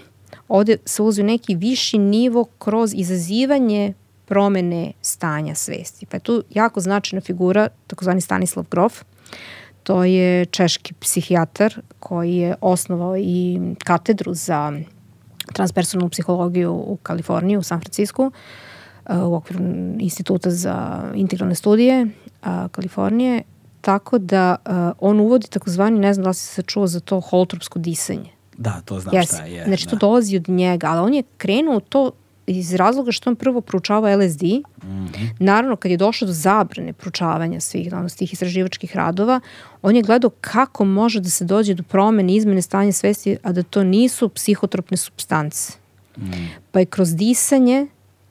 ovde 0.52 0.76
se 0.84 1.02
ulazi 1.02 1.22
u 1.22 1.24
neki 1.24 1.54
viši 1.54 1.98
nivo 1.98 2.44
kroz 2.58 2.94
izazivanje 2.94 3.92
promene 4.24 4.92
stanja 5.02 5.54
svesti. 5.54 6.06
Pa 6.06 6.16
je 6.16 6.20
tu 6.20 6.42
jako 6.50 6.80
značajna 6.80 7.20
figura, 7.20 7.68
takozvani 7.86 8.20
Stanislav 8.20 8.66
Grof, 8.70 9.02
to 9.82 10.04
je 10.04 10.46
češki 10.46 10.94
psihijatar 10.94 11.80
koji 12.00 12.36
je 12.36 12.54
osnovao 12.60 13.16
i 13.16 13.60
katedru 13.84 14.34
za 14.34 14.72
transpersonalnu 15.52 16.10
psihologiju 16.10 16.72
u 16.72 16.98
Kaliforniji, 17.02 17.56
u 17.56 17.62
San 17.62 17.80
Francisku, 17.80 18.32
uh, 19.10 19.16
u 19.16 19.34
okviru 19.34 19.64
instituta 19.98 20.50
za 20.50 21.02
integralne 21.14 21.54
studije 21.54 22.06
Kalifornije, 22.70 23.42
tako 23.80 24.18
da 24.18 24.56
uh, 24.66 24.72
on 25.00 25.20
uvodi 25.20 25.46
takozvani, 25.46 25.98
ne 25.98 26.14
znam 26.14 26.24
da 26.24 26.28
li 26.28 26.34
si 26.34 26.46
se 26.46 26.62
čuo 26.62 26.86
za 26.86 27.00
to 27.00 27.20
holotropsko 27.20 27.78
disanje. 27.78 28.41
Da, 28.62 28.80
to 28.84 29.00
znam 29.00 29.14
yes. 29.14 29.26
šta 29.26 29.44
je. 29.44 29.64
Znači, 29.64 29.84
da. 29.84 29.90
to 29.90 29.96
dolazi 29.96 30.36
od 30.36 30.48
njega, 30.48 30.86
ali 30.86 31.00
on 31.00 31.14
je 31.14 31.22
krenuo 31.36 31.80
to 31.80 32.10
iz 32.46 32.74
razloga 32.74 33.12
što 33.12 33.30
on 33.30 33.36
prvo 33.36 33.60
proučava 33.60 34.16
LSD. 34.16 34.42
Mm 34.42 34.62
-hmm. 34.82 35.28
Naravno, 35.38 35.76
kad 35.76 35.90
je 35.90 35.96
došlo 35.96 36.26
do 36.26 36.32
zabrane 36.32 36.92
proučavanja 36.92 37.60
svih 37.60 37.92
ono, 37.92 38.08
tih 38.08 38.32
istraživačkih 38.32 38.96
radova, 38.96 39.40
on 39.82 39.96
je 39.96 40.02
gledao 40.02 40.30
kako 40.40 40.84
može 40.84 41.20
da 41.20 41.30
se 41.30 41.44
dođe 41.44 41.74
do 41.74 41.82
promene, 41.82 42.34
izmene 42.34 42.62
stanja 42.62 42.92
svesti, 42.92 43.36
a 43.42 43.52
da 43.52 43.62
to 43.62 43.84
nisu 43.84 44.28
psihotropne 44.28 44.96
substance. 44.96 45.72
Mm. 46.16 46.22
Pa 46.70 46.78
je 46.78 46.86
kroz 46.86 47.14
disanje, 47.16 47.86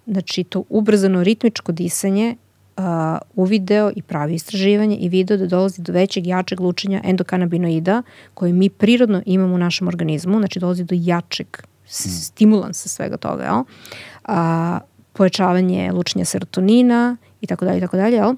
znači 0.07 0.43
to 0.43 0.63
ubrzano 0.69 1.23
ritmičko 1.23 1.71
disanje, 1.71 2.35
uh, 2.81 3.17
uvideo 3.35 3.91
i 3.95 4.01
pravi 4.01 4.33
istraživanje 4.33 4.95
i 4.95 5.09
video 5.09 5.37
da 5.37 5.45
dolazi 5.45 5.81
do 5.81 5.93
većeg, 5.93 6.27
jačeg 6.27 6.59
lučenja 6.59 7.01
endokanabinoida 7.03 8.03
koje 8.33 8.53
mi 8.53 8.69
prirodno 8.69 9.21
imamo 9.25 9.55
u 9.55 9.57
našem 9.57 9.87
organizmu, 9.87 10.39
znači 10.39 10.59
dolazi 10.59 10.83
do 10.83 10.95
jačeg 10.97 11.47
stimulansa 11.85 12.89
svega 12.89 13.17
toga, 13.17 13.43
jel? 13.43 13.63
A, 14.25 14.79
povećavanje 15.13 15.91
lučenja 15.91 16.25
serotonina 16.25 17.17
i 17.41 17.47
tako 17.47 17.65
dalje 17.65 17.77
i 17.77 17.81
tako 17.81 17.97
dalje, 17.97 18.15
jel? 18.15 18.35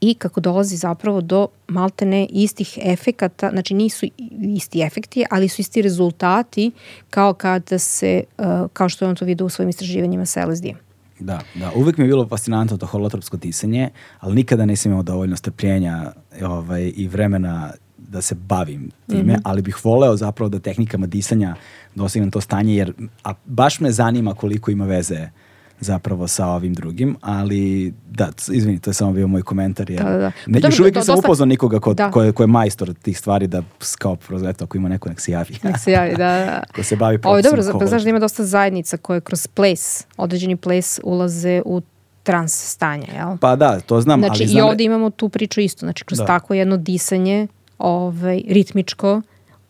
i 0.00 0.14
kako 0.14 0.40
dolazi 0.40 0.76
zapravo 0.76 1.20
do 1.20 1.48
maltene 1.68 2.26
istih 2.30 2.78
efekata, 2.82 3.50
znači 3.50 3.74
nisu 3.74 4.06
isti 4.56 4.80
efekti, 4.80 5.24
ali 5.30 5.48
su 5.48 5.60
isti 5.60 5.82
rezultati 5.82 6.72
kao 7.10 7.34
kada 7.34 7.78
se, 7.78 8.22
kao 8.72 8.88
što 8.88 9.04
je 9.04 9.08
on 9.08 9.16
to 9.16 9.24
vidio 9.24 9.46
u 9.46 9.48
svojim 9.48 9.68
istraživanjima 9.68 10.26
sa 10.26 10.46
LSD-om. 10.46 10.91
Da, 11.24 11.40
da. 11.54 11.72
Uvek 11.76 11.98
mi 11.98 12.04
je 12.04 12.08
bilo 12.08 12.28
fascinantno 12.28 12.76
to 12.76 12.86
holotropsko 12.86 13.36
tisanje, 13.36 13.90
ali 14.20 14.34
nikada 14.34 14.66
nisam 14.66 14.92
imao 14.92 15.02
dovoljno 15.02 15.36
strpljenja 15.36 16.12
ovaj, 16.42 16.92
i 16.96 17.08
vremena 17.08 17.72
da 17.98 18.22
se 18.22 18.34
bavim 18.34 18.90
time, 19.06 19.22
mm 19.22 19.36
-hmm. 19.36 19.40
ali 19.44 19.62
bih 19.62 19.84
voleo 19.84 20.16
zapravo 20.16 20.48
da 20.48 20.58
tehnikama 20.58 21.06
disanja 21.06 21.54
dosegnem 21.94 22.30
to 22.30 22.40
stanje, 22.40 22.74
jer 22.74 22.92
a 23.24 23.34
baš 23.44 23.80
me 23.80 23.92
zanima 23.92 24.34
koliko 24.34 24.70
ima 24.70 24.84
veze 24.84 25.28
zapravo 25.82 26.28
sa 26.28 26.46
ovim 26.46 26.74
drugim, 26.74 27.16
ali 27.20 27.94
da, 28.10 28.30
izvini, 28.52 28.78
to 28.78 28.90
je 28.90 28.94
samo 28.94 29.12
bio 29.12 29.26
moj 29.26 29.42
komentar. 29.42 29.90
Jer, 29.90 30.02
da, 30.02 30.10
da, 30.10 30.18
da. 30.18 30.32
Ne, 30.46 30.60
još 30.62 30.80
uvijek 30.80 30.94
nisam 30.94 31.14
dosta... 31.14 31.28
upoznao 31.28 31.46
nikoga 31.46 31.80
ko, 31.80 31.94
da. 31.94 32.10
ko, 32.10 32.22
je, 32.22 32.32
ko 32.32 32.42
je 32.42 32.46
majstor 32.46 32.94
tih 32.94 33.18
stvari 33.18 33.46
da 33.46 33.62
kao 33.98 34.16
eto, 34.48 34.64
ako 34.64 34.76
ima 34.76 34.88
neko 34.88 35.08
nek 35.08 35.20
se 35.20 35.32
javi. 35.32 35.58
Nek 35.62 35.78
se 35.78 35.92
javi, 35.92 36.10
da. 36.10 36.16
da. 36.16 36.62
ko 36.76 36.82
se 36.82 36.96
bavi 36.96 37.18
Ovo 37.24 37.36
je 37.36 37.42
dobro, 37.42 37.62
pa 37.80 37.86
znaš 37.86 38.02
da 38.02 38.10
ima 38.10 38.18
dosta 38.18 38.44
zajednica 38.44 38.96
koje 38.96 39.20
kroz 39.20 39.46
ples, 39.46 40.06
određeni 40.16 40.56
ples 40.56 41.00
ulaze 41.04 41.62
u 41.64 41.80
trans 42.22 42.70
stanje, 42.72 43.06
jel? 43.14 43.36
Pa 43.40 43.56
da, 43.56 43.80
to 43.80 44.00
znam. 44.00 44.20
Znači 44.20 44.42
ali 44.42 44.48
znam 44.48 44.66
i 44.66 44.70
ovde 44.70 44.84
imamo 44.84 45.10
tu 45.10 45.28
priču 45.28 45.60
isto, 45.60 45.86
znači 45.86 46.04
kroz 46.04 46.18
da. 46.18 46.26
tako 46.26 46.54
jedno 46.54 46.76
disanje, 46.76 47.46
ovaj, 47.78 48.42
ritmičko, 48.48 49.22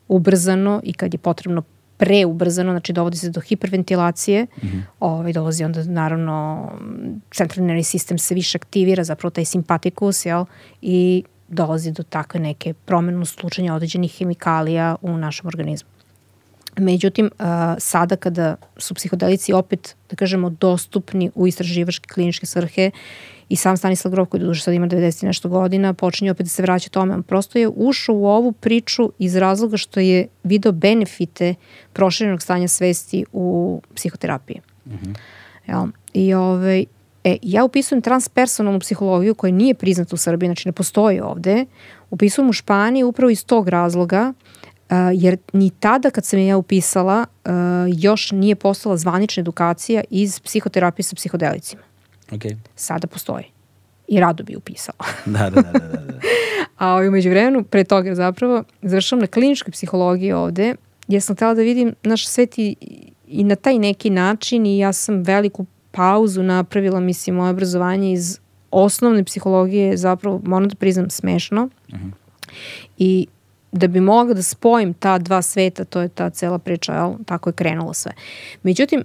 ubrzano 0.09 0.81
i 0.85 0.93
kad 0.93 1.15
je 1.15 1.19
potrebno 1.19 1.63
preubrzano, 1.97 2.73
znači 2.73 2.93
dovodi 2.93 3.17
se 3.17 3.31
do 3.31 3.41
hiperventilacije, 3.41 4.45
mm 4.45 4.67
-hmm. 4.67 4.83
ovaj, 5.01 5.33
dolazi 5.33 5.65
onda 5.65 5.85
naravno 5.85 6.69
centralni 7.31 7.67
nervni 7.67 7.85
sistem 7.85 8.19
se 8.19 8.35
više 8.35 8.59
aktivira, 8.59 9.05
zapravo 9.05 9.31
taj 9.31 9.45
simpatikus, 9.45 10.27
jel, 10.27 10.45
i 10.83 11.25
dolazi 11.49 11.93
do 11.93 12.03
takve 12.03 12.41
neke 12.41 12.75
promenu 12.75 13.25
slučanja 13.25 13.75
određenih 13.75 14.13
hemikalija 14.19 14.97
u 15.03 15.17
našem 15.17 15.47
organizmu. 15.47 15.89
Međutim, 16.79 17.31
sada 17.79 18.17
kada 18.17 18.57
su 18.77 18.95
psihodelici 18.95 19.53
opet, 19.53 19.97
da 20.11 20.17
kažemo, 20.17 20.51
dostupni 20.51 21.31
u 21.35 21.47
istraživačke 21.47 22.09
kliničke 22.15 22.47
svrhe 22.47 22.91
i 23.49 23.57
sam 23.57 23.77
Stanislav 23.77 24.13
Grof 24.13 24.29
koji 24.29 24.41
duže 24.41 24.63
sad 24.63 24.75
ima 24.75 24.87
90 24.87 25.25
nešto 25.25 25.49
godina, 25.49 25.95
počinje 25.95 26.31
opet 26.31 26.47
da 26.47 26.51
se 26.51 26.63
vraća 26.63 26.91
tome. 26.91 27.15
On 27.15 27.23
prosto 27.23 27.59
je 27.59 27.69
ušao 27.69 28.15
u 28.15 28.27
ovu 28.27 28.53
priču 28.53 29.13
iz 29.19 29.37
razloga 29.37 29.77
što 29.77 30.01
je 30.01 30.27
video 30.45 30.73
benefite 30.73 31.55
proširenog 31.93 32.43
stanja 32.43 32.69
svesti 32.69 33.25
u 33.33 33.81
psihoterapiji. 33.95 34.61
Mm 34.87 34.91
-hmm. 34.91 35.15
Jel? 35.67 35.87
I 36.13 36.35
ovaj, 36.35 36.85
E, 37.25 37.37
ja 37.43 37.65
upisujem 37.65 38.03
transpersonalnu 38.03 38.81
psihologiju 38.81 39.35
koja 39.35 39.51
nije 39.51 39.75
priznata 39.75 40.15
u 40.15 40.19
Srbiji, 40.19 40.49
znači 40.49 40.69
ne 40.69 40.73
postoji 40.73 41.21
ovde. 41.21 41.67
Upisujem 42.11 42.51
u 42.51 42.53
Španiji 42.53 43.03
upravo 43.05 43.31
iz 43.31 43.45
tog 43.45 43.69
razloga 43.69 44.33
Uh, 44.91 44.99
jer 45.13 45.37
ni 45.53 45.71
tada 45.71 46.11
kad 46.11 46.25
sam 46.25 46.39
je 46.39 46.47
ja 46.47 46.57
upisala 46.57 47.27
uh, 47.45 47.53
još 47.97 48.31
nije 48.31 48.57
postala 48.57 48.97
zvanična 48.97 49.41
edukacija 49.41 50.03
iz 50.11 50.41
psihoterapije 50.41 51.05
sa 51.05 51.17
psihodelicima. 51.17 51.83
Okay. 52.33 52.57
Sada 52.77 53.07
postoji. 53.07 53.45
I 54.09 54.21
rado 54.21 54.45
bi 54.45 54.57
upisala. 54.57 54.99
da, 55.27 55.51
da, 55.51 55.63
da, 55.63 55.73
da, 55.73 55.89
da. 55.89 56.21
A 56.79 56.89
ovaj, 56.93 57.11
među 57.11 57.31
vremenu, 57.31 57.65
pre 57.65 57.85
toga 57.85 58.15
zapravo, 58.15 58.65
završam 58.83 59.19
na 59.19 59.27
kliničkoj 59.27 59.73
psihologiji 59.73 60.33
ovde, 60.33 60.75
jer 61.09 61.23
sam 61.23 61.37
htela 61.37 61.55
da 61.55 61.63
vidim 61.63 61.95
naš 62.03 62.27
svet 62.27 62.59
i, 62.59 62.77
i 63.27 63.45
na 63.45 63.57
taj 63.57 63.79
neki 63.79 64.11
način 64.11 64.67
i 64.67 64.79
ja 64.79 64.93
sam 64.93 65.23
veliku 65.23 65.67
pauzu 65.91 66.43
napravila, 66.43 67.01
mislim, 67.01 67.37
moje 67.37 67.51
obrazovanje 67.51 68.13
iz 68.13 68.39
osnovne 68.71 69.25
psihologije 69.25 69.97
zapravo, 69.97 70.41
moram 70.45 70.69
da 70.69 70.75
priznam, 70.75 71.11
smešno. 71.11 71.69
Uh 71.89 71.95
mhm. 71.95 72.09
-huh. 72.09 72.13
I 72.99 73.27
da 73.73 73.87
bi 73.87 74.01
mogla 74.01 74.35
da 74.35 74.43
spojim 74.43 74.95
ta 74.95 75.19
dva 75.19 75.43
sveta, 75.43 75.85
to 75.85 76.01
je 76.01 76.09
ta 76.09 76.31
cela 76.31 76.59
priča, 76.59 76.95
jel? 76.95 77.13
tako 77.27 77.51
je 77.51 77.55
krenulo 77.55 77.95
sve. 77.95 78.13
Međutim, 78.63 79.05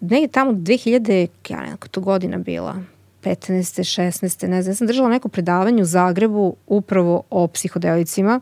negdje 0.00 0.28
tamo 0.28 0.52
2000, 0.52 1.28
ja 1.48 1.60
ne 1.60 1.76
to 1.90 2.00
godina 2.00 2.38
bila, 2.38 2.76
15. 3.22 4.02
16. 4.02 4.48
ne 4.48 4.62
znam, 4.62 4.72
ja 4.72 4.74
sam 4.74 4.86
držala 4.86 5.08
neko 5.08 5.28
predavanje 5.28 5.82
u 5.82 5.86
Zagrebu 5.86 6.56
upravo 6.66 7.22
o 7.30 7.48
psihodelicima, 7.48 8.40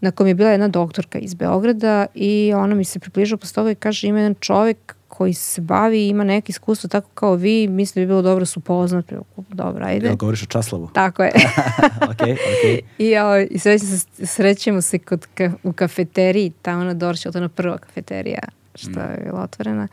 na 0.00 0.10
kom 0.10 0.26
je 0.26 0.34
bila 0.34 0.50
jedna 0.50 0.68
doktorka 0.68 1.18
iz 1.18 1.34
Beograda 1.34 2.06
i 2.14 2.52
ona 2.56 2.74
mi 2.74 2.84
se 2.84 2.98
približila 2.98 3.38
posle 3.38 3.54
toga 3.54 3.70
i 3.70 3.74
kaže 3.74 4.08
ima 4.08 4.18
jedan 4.18 4.34
čovek 4.40 4.96
koji 5.08 5.34
se 5.34 5.60
bavi 5.60 6.08
ima 6.08 6.24
neke 6.24 6.50
iskustvo 6.50 6.88
tako 6.88 7.08
kao 7.14 7.34
vi, 7.34 7.68
mislim 7.68 8.02
da 8.02 8.06
bi 8.06 8.10
bilo 8.10 8.22
dobro 8.22 8.40
da 8.40 8.46
su 8.46 8.60
upoznat. 8.60 9.12
Dobro, 9.48 9.84
ajde. 9.86 10.06
Jel 10.06 10.16
govoriš 10.16 10.42
o 10.42 10.46
Časlavu? 10.46 10.90
Tako 10.94 11.22
je. 11.22 11.32
ok, 12.10 12.20
ok. 12.22 12.84
I, 12.98 13.18
o, 13.18 13.38
i 13.50 13.58
srećemo 13.58 13.90
se, 13.90 14.26
srećemo 14.26 14.80
se 14.80 14.98
kod, 14.98 15.26
ka, 15.34 15.52
u 15.62 15.72
kafeteriji, 15.72 16.52
tamo 16.62 16.84
na 16.84 16.94
Dorču, 16.94 17.32
to 17.32 17.38
je 17.38 17.40
ona 17.40 17.48
prva 17.48 17.78
kafeterija 17.78 18.42
što 18.74 18.90
mm. 18.90 19.10
je 19.10 19.22
bila 19.24 19.42
otvorena. 19.42 19.88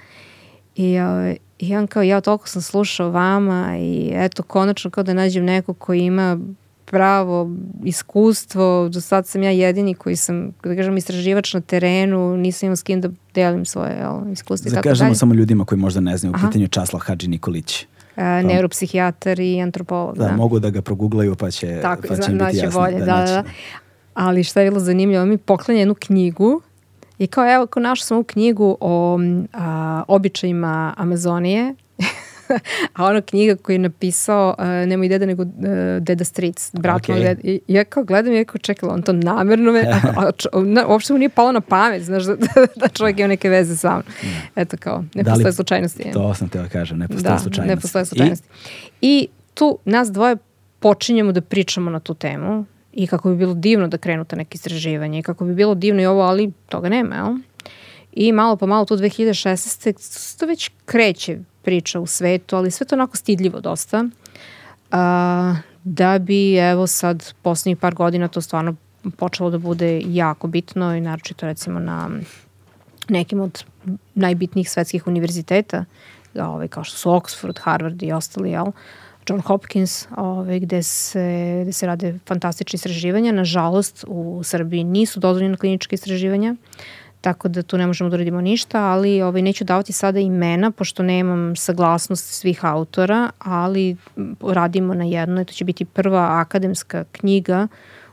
I, 0.75 0.99
ovaj, 0.99 1.37
I 1.59 1.75
on 1.75 1.87
kao, 1.87 2.03
ja 2.03 2.21
toliko 2.21 2.47
sam 2.47 2.61
slušao 2.61 3.09
vama 3.09 3.77
i 3.77 4.11
eto, 4.13 4.43
konačno 4.43 4.91
kao 4.91 5.03
da 5.03 5.13
nađem 5.13 5.45
neko 5.45 5.73
koji 5.73 5.99
ima 5.99 6.39
pravo 6.85 7.51
iskustvo, 7.83 8.89
do 8.89 9.01
sad 9.01 9.27
sam 9.27 9.43
ja 9.43 9.51
jedini 9.51 9.93
koji 9.93 10.15
sam, 10.15 10.51
da 10.63 10.75
kažem, 10.75 10.97
istraživač 10.97 11.53
na 11.53 11.61
terenu, 11.61 12.37
nisam 12.37 12.67
imao 12.67 12.75
s 12.75 12.83
kim 12.83 13.01
da 13.01 13.09
delim 13.33 13.65
svoje 13.65 13.95
jel, 13.95 14.31
iskustvo 14.31 14.69
i 14.69 14.71
tako 14.71 14.83
dalje. 14.83 14.95
Zakažemo 14.95 15.15
samo 15.15 15.33
ljudima 15.33 15.65
koji 15.65 15.79
možda 15.79 16.01
ne 16.01 16.17
znaju, 16.17 16.33
u 16.37 16.47
pitanju 16.47 16.67
Časlav 16.67 16.99
Hadži 16.99 17.27
Nikolić. 17.27 17.85
Uh, 18.17 18.23
neuropsihijatar 18.23 19.39
i 19.39 19.61
antropolog. 19.61 20.17
Da, 20.17 20.25
da, 20.25 20.35
mogu 20.35 20.59
da 20.59 20.69
ga 20.69 20.81
proguglaju 20.81 21.35
pa 21.35 21.51
će, 21.51 21.79
Tako, 21.81 22.01
pa 22.07 22.15
će 22.15 22.31
im 22.31 22.37
biti 22.37 22.57
jasno. 22.57 22.81
Bolje, 22.81 22.99
da, 22.99 23.05
da, 23.05 23.25
da. 23.25 23.43
Ali 24.13 24.43
šta 24.43 24.61
je 24.61 24.71
bilo 24.71 24.79
zanimljivo, 24.79 25.25
mi 25.25 25.37
poklanja 25.37 25.79
jednu 25.79 25.95
knjigu 25.95 26.61
i 27.17 27.27
kao 27.27 27.53
evo, 27.53 27.67
kao 27.67 27.81
našla 27.83 28.05
sam 28.05 28.17
ovu 28.17 28.23
knjigu 28.23 28.77
o 28.79 29.19
a, 29.53 30.03
običajima 30.07 30.93
Amazonije 30.97 31.75
a 32.93 33.05
ona 33.05 33.21
knjiga 33.21 33.55
koju 33.55 33.73
je 33.73 33.79
napisao, 33.79 34.55
uh, 34.57 34.65
nemoj 34.65 35.07
deda 35.07 35.25
nego 35.25 35.43
uh, 35.43 35.49
Deda 35.99 36.23
Stric, 36.23 36.71
brat 36.73 37.01
okay. 37.01 37.11
moj 37.11 37.19
deda. 37.19 37.41
I 37.43 37.59
ja 37.67 37.83
kao 37.83 38.03
gledam 38.03 38.33
i 38.33 38.37
ja 38.37 38.45
kao 38.45 38.59
čekala, 38.59 38.93
on 38.93 39.01
to 39.01 39.13
namerno 39.13 39.71
me, 39.71 39.79
a, 39.79 39.99
a, 40.17 40.31
a, 40.53 40.59
na, 40.59 40.87
uopšte 40.87 41.13
mu 41.13 41.19
nije 41.19 41.29
palo 41.29 41.51
na 41.51 41.61
pamet, 41.61 42.03
znaš, 42.03 42.23
da, 42.23 42.35
da 42.75 42.87
čovjek 42.87 43.19
ima 43.19 43.27
neke 43.27 43.49
veze 43.49 43.75
sa 43.75 43.91
mnom. 43.91 44.03
Da. 44.55 44.61
Eto 44.61 44.77
kao, 44.79 45.03
ne 45.13 45.23
da 45.23 45.31
postoje 45.31 45.53
slučajnosti. 45.53 46.11
To 46.13 46.33
sam 46.33 46.49
te 46.49 46.59
da 46.61 46.67
kažem, 46.67 46.97
ne 46.97 47.07
postoje 47.07 47.33
da, 47.33 47.39
slučajnosti. 47.39 47.75
ne 47.75 47.81
postoje 47.81 48.05
slučajnosti. 48.05 48.47
I? 49.01 49.07
I 49.19 49.27
tu 49.53 49.77
nas 49.85 50.11
dvoje 50.11 50.35
počinjemo 50.79 51.31
da 51.31 51.41
pričamo 51.41 51.91
na 51.91 51.99
tu 51.99 52.13
temu 52.13 52.65
i 52.95 53.07
kako 53.07 53.29
bi 53.29 53.35
bilo 53.35 53.53
divno 53.53 53.87
da 53.87 53.97
krenu 53.97 54.25
ta 54.25 54.35
neke 54.35 54.55
istraživanje 54.55 55.19
i 55.19 55.23
kako 55.23 55.45
bi 55.45 55.53
bilo 55.53 55.75
divno 55.75 56.01
i 56.01 56.05
ovo, 56.05 56.21
ali 56.21 56.51
toga 56.69 56.89
nema, 56.89 57.15
jel? 57.15 57.37
I 58.13 58.31
malo 58.31 58.55
po 58.55 58.67
malo 58.67 58.85
tu 58.85 58.97
2016. 58.97 60.39
to 60.39 60.45
već 60.45 60.71
kreće 60.85 61.39
priča 61.61 61.99
u 61.99 62.05
svetu, 62.07 62.55
ali 62.55 62.71
sve 62.71 62.87
to 62.87 62.95
onako 62.95 63.17
stidljivo 63.17 63.59
dosta. 63.59 64.05
A, 64.91 65.55
da 65.83 66.19
bi 66.19 66.55
evo 66.55 66.87
sad 66.87 67.33
poslednjih 67.41 67.77
par 67.77 67.95
godina 67.95 68.27
to 68.27 68.41
stvarno 68.41 68.75
počelo 69.17 69.49
da 69.49 69.57
bude 69.57 70.01
jako 70.05 70.47
bitno 70.47 70.95
i 70.95 71.01
naročito 71.01 71.45
recimo 71.45 71.79
na 71.79 72.09
nekim 73.09 73.39
od 73.39 73.63
najbitnijih 74.15 74.71
svetskih 74.71 75.07
univerziteta, 75.07 75.85
ovaj, 76.35 76.67
kao 76.67 76.83
što 76.83 76.97
su 76.97 77.09
Oxford, 77.09 77.59
Harvard 77.59 78.03
i 78.03 78.11
ostali, 78.11 78.51
jel? 78.51 78.65
John 79.29 79.41
Hopkins, 79.41 80.07
ovaj, 80.17 80.59
gde, 80.59 80.83
se, 80.83 81.59
gde 81.63 81.73
se 81.73 81.87
rade 81.87 82.19
fantastične 82.27 82.77
istraživanja. 82.77 83.31
Nažalost, 83.31 84.05
u 84.07 84.41
Srbiji 84.43 84.83
nisu 84.83 85.19
dozvoljene 85.19 85.57
kliničke 85.57 85.95
istraživanja. 85.95 86.55
Uh, 86.55 87.05
tako 87.25 87.47
da 87.47 87.63
tu 87.63 87.77
ne 87.77 87.87
možemo 87.87 88.09
da 88.09 88.15
uradimo 88.15 88.41
ništa, 88.41 88.81
ali 88.83 89.21
ovaj, 89.21 89.41
neću 89.41 89.63
davati 89.63 89.93
sada 89.93 90.19
imena, 90.19 90.71
pošto 90.71 91.03
nemam 91.03 91.55
saglasnost 91.55 92.25
svih 92.25 92.65
autora, 92.65 93.29
ali 93.39 93.97
radimo 94.41 94.93
na 94.93 95.03
jednoj, 95.03 95.45
to 95.45 95.53
će 95.53 95.65
biti 95.65 95.85
prva 95.85 96.27
akademska 96.41 97.03
knjiga 97.11 97.67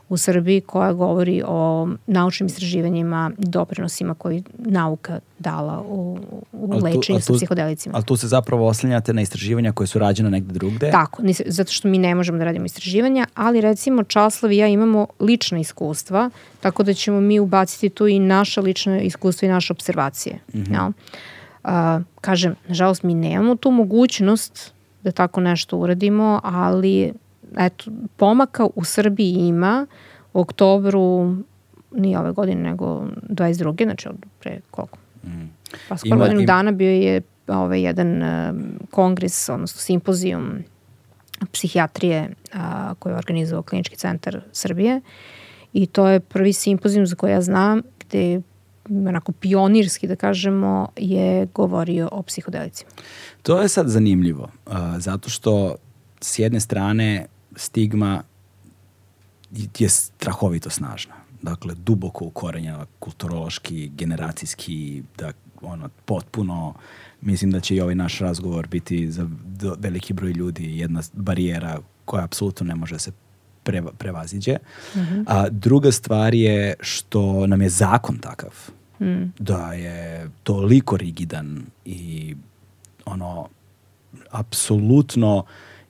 u 0.09 0.17
Srbiji 0.17 0.61
koja 0.61 0.93
govori 0.93 1.43
o 1.47 1.87
naučnim 2.07 2.47
istraživanjima 2.47 3.31
i 3.37 3.45
doprinosima 3.45 4.13
koji 4.13 4.43
nauka 4.57 5.19
dala 5.39 5.81
u, 5.87 6.19
u 6.51 6.77
lečenju 6.83 7.21
sa 7.21 7.33
psihodelicima. 7.33 7.95
Ali 7.95 8.05
tu 8.05 8.17
se 8.17 8.27
zapravo 8.27 8.67
oslanjate 8.67 9.13
na 9.13 9.21
istraživanja 9.21 9.71
koje 9.71 9.87
su 9.87 9.99
rađene 9.99 10.29
negde 10.29 10.53
drugde? 10.53 10.91
Tako, 10.91 11.23
zato 11.45 11.71
što 11.71 11.87
mi 11.87 11.97
ne 11.97 12.15
možemo 12.15 12.37
da 12.37 12.43
radimo 12.43 12.65
istraživanja, 12.65 13.25
ali 13.33 13.61
recimo 13.61 14.03
Časlav 14.03 14.51
i 14.51 14.57
ja 14.57 14.67
imamo 14.67 15.07
lična 15.19 15.59
iskustva, 15.59 16.29
tako 16.59 16.83
da 16.83 16.93
ćemo 16.93 17.21
mi 17.21 17.39
ubaciti 17.39 17.89
tu 17.89 18.07
i 18.07 18.19
naša 18.19 18.61
lična 18.61 19.01
iskustva 19.01 19.45
i 19.45 19.51
naše 19.51 19.73
observacije. 19.73 20.39
Mm 20.53 20.59
-hmm. 20.59 20.73
ja? 20.73 20.91
A, 21.63 21.99
kažem, 22.21 22.55
nažalost 22.67 23.03
mi 23.03 23.13
nemamo 23.13 23.55
tu 23.55 23.71
mogućnost 23.71 24.73
da 25.03 25.11
tako 25.11 25.41
nešto 25.41 25.77
uradimo, 25.77 26.39
ali 26.43 27.13
eto, 27.57 27.91
pomaka 28.17 28.67
u 28.75 28.83
Srbiji 28.83 29.33
ima 29.33 29.87
u 30.33 30.39
oktobru 30.39 31.35
nije 31.91 32.19
ove 32.19 32.31
godine, 32.31 32.61
nego 32.61 32.85
22. 33.29 33.83
znači 33.83 34.09
od 34.09 34.15
pre 34.39 34.59
koliko? 34.71 34.97
Mm. 35.23 35.49
Pa 35.89 35.97
skoro 35.97 36.17
godinu 36.17 36.39
ima... 36.39 36.47
dana 36.47 36.71
bio 36.71 36.91
je 36.91 37.21
ovaj, 37.47 37.81
jedan 37.81 38.21
uh, 38.21 38.55
kongres, 38.91 39.49
odnosno 39.49 39.79
simpozijum 39.79 40.63
psihijatrije 41.51 42.29
uh, 42.53 42.59
koji 42.99 43.13
je 43.13 43.17
organizovao 43.17 43.63
Klinički 43.63 43.95
centar 43.95 44.41
Srbije 44.51 45.01
i 45.73 45.85
to 45.85 46.07
je 46.07 46.19
prvi 46.19 46.53
simpozijum 46.53 47.07
za 47.07 47.15
koji 47.15 47.31
ja 47.31 47.41
znam 47.41 47.81
gde 47.99 48.41
onako 48.89 49.31
pionirski 49.31 50.07
da 50.07 50.15
kažemo 50.15 50.87
je 50.97 51.47
govorio 51.53 52.09
o 52.11 52.21
psihodelicima. 52.21 52.91
To 53.41 53.61
je 53.61 53.67
sad 53.67 53.87
zanimljivo, 53.87 54.49
uh, 54.65 54.73
zato 54.97 55.29
što 55.29 55.75
s 56.21 56.39
jedne 56.39 56.59
strane 56.59 57.25
stigma 57.55 58.23
je 59.79 59.89
strahovito 59.89 60.69
snažna. 60.69 61.13
Dakle, 61.41 61.75
duboko 61.75 62.25
ukorenjena 62.25 62.85
kulturološki, 62.99 63.91
generacijski, 63.95 65.03
da 65.17 65.31
ono, 65.61 65.89
potpuno, 66.05 66.73
mislim 67.21 67.51
da 67.51 67.59
će 67.59 67.75
i 67.75 67.81
ovaj 67.81 67.95
naš 67.95 68.19
razgovor 68.19 68.67
biti 68.67 69.11
za 69.11 69.27
veliki 69.77 70.13
broj 70.13 70.31
ljudi 70.31 70.77
jedna 70.77 71.01
barijera 71.13 71.79
koja 72.05 72.23
apsolutno 72.23 72.65
ne 72.65 72.75
može 72.75 72.99
se 72.99 73.11
preva, 73.63 73.91
prevaziđe. 73.91 74.57
Mm 74.95 74.99
-hmm. 74.99 75.23
A 75.27 75.49
druga 75.49 75.91
stvar 75.91 76.33
je 76.33 76.73
što 76.79 77.47
nam 77.47 77.61
je 77.61 77.69
zakon 77.69 78.17
takav. 78.17 78.53
Mm. 78.99 79.33
Da 79.39 79.73
je 79.73 80.29
toliko 80.43 80.97
rigidan 80.97 81.65
i 81.85 82.35
ono 83.05 83.49
apsolutno 84.31 85.37
uh, 85.37 85.45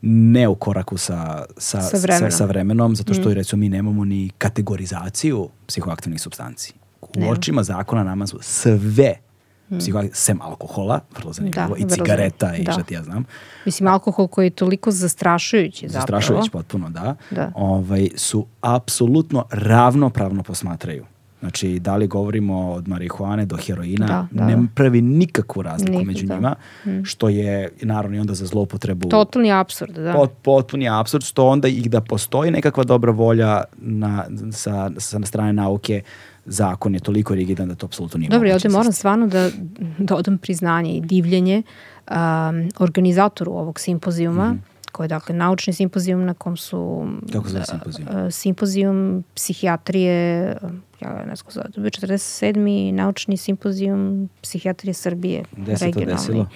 ne 0.06 0.48
u 0.48 0.56
koraku 0.56 0.98
sa, 0.98 1.46
sa, 1.58 1.82
sa, 1.82 1.98
vremenom. 1.98 2.32
sa, 2.32 2.38
sa 2.38 2.46
vremenom, 2.46 2.96
zato 2.96 3.14
što 3.14 3.30
mm. 3.30 3.34
recimo 3.34 3.60
mi 3.60 3.70
nemamo 3.70 4.06
ni 4.06 4.32
kategorizaciju 4.38 5.50
psihoaktivnih 5.68 6.22
substanci. 6.22 6.74
U 7.02 7.08
Nema. 7.16 7.32
očima 7.32 7.64
zakona 7.64 8.04
nama 8.04 8.28
su 8.28 8.38
sve 8.42 9.16
mm. 9.70 9.78
sem 10.14 10.42
alkohola, 10.42 11.00
vrlo 11.18 11.34
zanimljivo, 11.34 11.76
da, 11.76 11.86
i 11.86 11.90
cigareta 11.90 12.56
i 12.56 12.64
da. 12.64 12.72
šta 12.72 12.84
ti 12.84 12.94
ja 12.94 13.04
znam. 13.04 13.26
Mislim, 13.66 13.88
alkohol 13.88 14.28
koji 14.28 14.46
je 14.46 14.50
toliko 14.50 14.92
zastrašujući 14.92 15.88
zapravo. 15.88 16.02
Zastrašujući 16.02 16.52
potpuno, 16.52 16.90
da. 16.90 17.16
da. 17.32 17.52
Ovaj, 17.56 18.10
su 18.16 18.46
apsolutno 18.62 19.46
ravnopravno 19.52 20.44
posmatraju. 20.44 21.06
Znači, 21.44 21.80
da 21.80 21.96
li 21.96 22.08
govorimo 22.08 22.72
od 22.72 22.88
marihuane 22.88 23.46
do 23.46 23.58
heroina, 23.58 24.06
da, 24.08 24.28
da, 24.32 24.48
ne 24.48 24.68
pravi 24.76 25.02
nikakvu 25.02 25.62
razliku 25.62 25.98
Nik, 25.98 26.08
među 26.08 26.26
da. 26.26 26.36
njima, 26.36 26.56
mm. 26.86 27.04
što 27.04 27.30
je 27.30 27.70
naravno 27.82 28.18
i 28.18 28.20
onda 28.20 28.34
za 28.34 28.46
zloupotrebu... 28.46 29.10
Totalni 29.10 29.52
absurd, 29.52 29.96
da. 29.96 30.14
Pot, 30.14 30.32
potpuni 30.42 30.90
absurd, 30.90 31.24
što 31.24 31.48
onda 31.48 31.68
i 31.68 31.90
da 31.90 32.02
postoji 32.02 32.52
nekakva 32.52 32.84
dobra 32.84 33.12
volja 33.12 33.64
na, 33.78 34.26
sa, 34.52 34.92
sa 34.98 35.20
strane 35.24 35.54
nauke, 35.54 36.02
zakon 36.46 36.94
je 36.94 37.00
toliko 37.00 37.36
rigidan 37.36 37.68
da 37.68 37.76
to 37.76 37.86
apsolutno 37.86 38.18
nije 38.18 38.30
Dobro, 38.30 38.48
ja 38.48 38.56
ovde 38.56 38.70
moram 38.70 38.92
stvarno 38.92 39.28
da 39.28 39.50
dodam 39.98 40.38
priznanje 40.38 40.94
i 40.94 41.02
divljenje 41.02 41.64
um, 42.08 42.16
organizatoru 42.80 43.52
ovog 43.52 43.80
simpozijuma, 43.80 44.50
mm 44.50 44.54
-hmm 44.54 44.74
koji 44.94 45.06
je 45.06 45.10
dakle 45.10 45.36
naučni 45.36 45.74
simpozijum 45.74 46.26
na 46.26 46.34
kom 46.34 46.58
su 46.58 47.08
Kako 47.32 47.50
zove 47.50 47.66
simpozijum? 47.66 48.08
Uh, 48.08 48.32
simpozijum 48.32 49.24
psihijatrije 49.36 50.58
ja 51.04 51.26
ne 51.26 51.36
znam 51.36 51.52
zove, 51.52 51.66
to 51.72 51.82
je 51.82 51.92
47. 51.92 52.92
naučni 52.92 53.38
simpozijum 53.38 54.30
psihijatrije 54.42 54.94
Srbije. 54.94 55.44
Gde 55.52 55.78
se 55.78 55.92
to 55.92 56.06
desilo? 56.06 56.48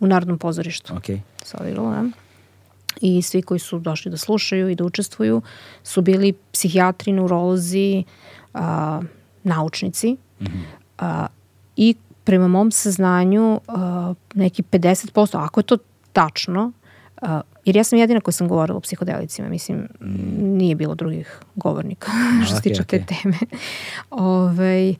U 0.00 0.06
Narodnom 0.06 0.38
pozorištu. 0.38 0.94
Ok. 0.96 1.06
Se 1.44 1.56
odigralo, 1.60 1.90
da. 1.90 2.04
I 3.00 3.22
svi 3.22 3.42
koji 3.42 3.60
su 3.60 3.78
došli 3.78 4.10
da 4.10 4.16
slušaju 4.16 4.68
i 4.68 4.74
da 4.74 4.84
učestvuju 4.84 5.42
su 5.82 6.02
bili 6.02 6.32
psihijatri, 6.52 7.12
neurolozi, 7.12 8.04
a, 8.54 9.00
naučnici 9.42 10.12
mm 10.40 10.44
-hmm. 10.44 10.62
a, 10.98 11.26
i 11.76 11.94
prema 12.24 12.48
mom 12.48 12.70
saznanju 12.70 13.60
a, 13.68 14.14
neki 14.34 14.62
50%, 14.62 15.44
ako 15.44 15.60
je 15.60 15.64
to 15.64 15.76
tačno, 16.12 16.72
a, 17.22 17.40
jer 17.64 17.76
ja 17.76 17.84
sam 17.84 17.98
jedina 17.98 18.20
koja 18.20 18.32
sam 18.32 18.48
govorila 18.48 18.76
o 18.76 18.80
psihodelicima, 18.80 19.48
mislim, 19.48 19.88
nije 20.38 20.74
bilo 20.74 20.94
drugih 20.94 21.40
govornika 21.54 22.10
što 22.46 22.56
se 22.56 22.62
tiče 22.62 22.82
okay. 22.82 22.86
te 22.86 23.04
teme. 23.04 23.38
Ove, 24.10 24.30
ovaj, 24.30 24.94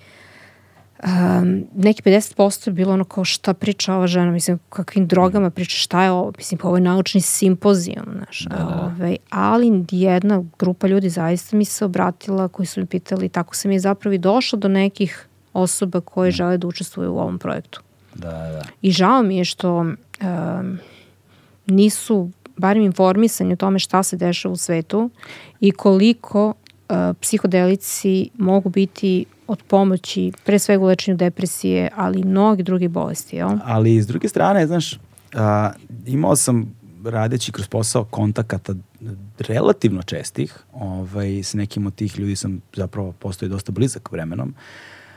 um, 1.03 1.65
neki 1.75 2.03
50% 2.03 2.69
je 2.69 2.73
bilo 2.73 2.93
ono 2.93 3.05
kao 3.05 3.25
šta 3.25 3.55
priča 3.55 3.95
ova 3.95 4.07
žena, 4.07 4.31
mislim, 4.31 4.59
kakvim 4.69 5.07
drogama 5.07 5.51
priča, 5.51 5.77
šta 5.77 6.05
je 6.05 6.11
ovo, 6.11 6.33
mislim, 6.37 6.59
pa 6.59 6.69
ovo 6.69 6.77
je 6.77 6.81
naučni 6.81 7.21
simpozijum, 7.21 8.07
znaš, 8.17 8.45
da, 8.45 8.57
da. 8.57 8.65
Ove, 8.65 8.95
ovaj, 8.97 9.17
ali 9.31 9.85
jedna 9.91 10.45
grupa 10.59 10.87
ljudi 10.87 11.09
zaista 11.09 11.57
mi 11.57 11.65
se 11.65 11.85
obratila 11.85 12.49
koji 12.49 12.67
su 12.67 12.81
mi 12.81 12.87
pitali, 12.87 13.29
tako 13.29 13.55
sam 13.55 13.71
je 13.71 13.81
zapravo 13.81 14.15
i 14.15 14.19
došla 14.19 14.59
do 14.59 14.69
nekih 14.69 15.29
osoba 15.53 16.01
koje 16.01 16.29
mm. 16.29 16.33
žele 16.33 16.59
da 16.59 16.67
učestvuju 16.67 17.13
u 17.15 17.19
ovom 17.19 17.39
projektu. 17.39 17.81
Da, 18.15 18.31
da. 18.31 18.63
I 18.83 18.91
žao 18.91 19.23
mi 19.23 19.37
je 19.37 19.45
što 19.45 19.77
um, 19.79 20.79
nisu 21.67 22.31
barem 22.57 22.83
informisani 22.83 23.53
o 23.53 23.57
tome 23.57 23.79
šta 23.79 24.03
se 24.03 24.17
dešava 24.17 24.53
u 24.53 24.57
svetu 24.57 25.11
i 25.61 25.71
koliko 25.71 26.49
uh, 26.49 26.97
psihodelici 27.21 28.31
mogu 28.39 28.69
biti 28.69 29.25
od 29.47 29.63
pomoći 29.63 30.33
pre 30.45 30.59
svega 30.59 30.85
u 30.85 30.87
lečenju 30.87 31.17
depresije, 31.17 31.91
ali 31.97 32.21
i 32.21 32.25
mnogi 32.25 32.63
drugi 32.63 32.89
bolesti. 32.89 33.37
Jel? 33.37 33.51
Ali 33.65 34.03
s 34.03 34.07
druge 34.07 34.29
strane, 34.29 34.67
znaš, 34.67 34.99
a, 35.35 35.73
imao 36.07 36.37
sam 36.37 36.75
radeći 37.05 37.53
kroz 37.53 37.69
posao 37.69 38.05
kontakata 38.05 38.75
relativno 39.39 40.03
čestih, 40.03 40.59
ovaj, 40.73 41.43
s 41.43 41.55
nekim 41.55 41.87
od 41.87 41.95
tih 41.95 42.19
ljudi 42.19 42.37
sam 42.37 42.61
zapravo 42.77 43.13
postoji 43.13 43.49
dosta 43.49 43.73
blizak 43.73 44.13
vremenom, 44.13 44.55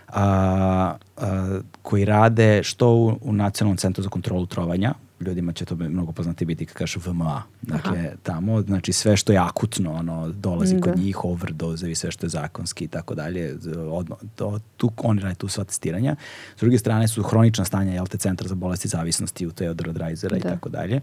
a, 0.07 0.95
a, 1.17 1.59
koji 1.81 2.05
rade 2.05 2.63
što 2.63 2.89
u, 2.89 3.19
u 3.21 3.33
Nacionalnom 3.33 3.77
centru 3.77 4.03
za 4.03 4.09
kontrolu 4.09 4.45
trovanja, 4.45 4.93
ljudima 5.19 5.53
će 5.53 5.65
to 5.65 5.75
mnogo 5.75 6.11
poznati 6.11 6.45
biti 6.45 6.65
kad 6.65 6.75
kažu 6.75 6.99
VMA. 7.05 7.43
Dakle, 7.61 7.99
Aha. 7.99 8.17
tamo, 8.23 8.61
znači 8.61 8.93
sve 8.93 9.17
što 9.17 9.31
je 9.31 9.39
akutno, 9.39 9.93
ono, 9.93 10.29
dolazi 10.29 10.75
da. 10.75 10.81
kod 10.81 10.97
njih, 10.97 11.23
overdose 11.23 11.91
i 11.91 11.95
sve 11.95 12.11
što 12.11 12.25
je 12.25 12.29
zakonski 12.29 12.85
i 12.85 12.87
tako 12.87 13.15
dalje, 13.15 13.57
odno, 13.91 14.17
to, 14.35 14.59
tu, 14.77 14.91
oni 14.97 15.21
rade 15.21 15.35
tu 15.35 15.47
sva 15.47 15.63
testiranja. 15.63 16.15
S 16.57 16.59
druge 16.59 16.77
strane 16.77 17.07
su 17.07 17.23
hronična 17.23 17.65
stanja, 17.65 17.93
jel 17.93 18.07
te, 18.07 18.17
centar 18.17 18.47
za 18.47 18.55
bolesti 18.55 18.87
zavisnosti 18.87 19.47
u 19.47 19.51
Teodora 19.51 19.91
Dreisera 19.91 20.37
da. 20.37 20.37
i 20.37 20.41
tako 20.41 20.69
dalje. 20.69 21.01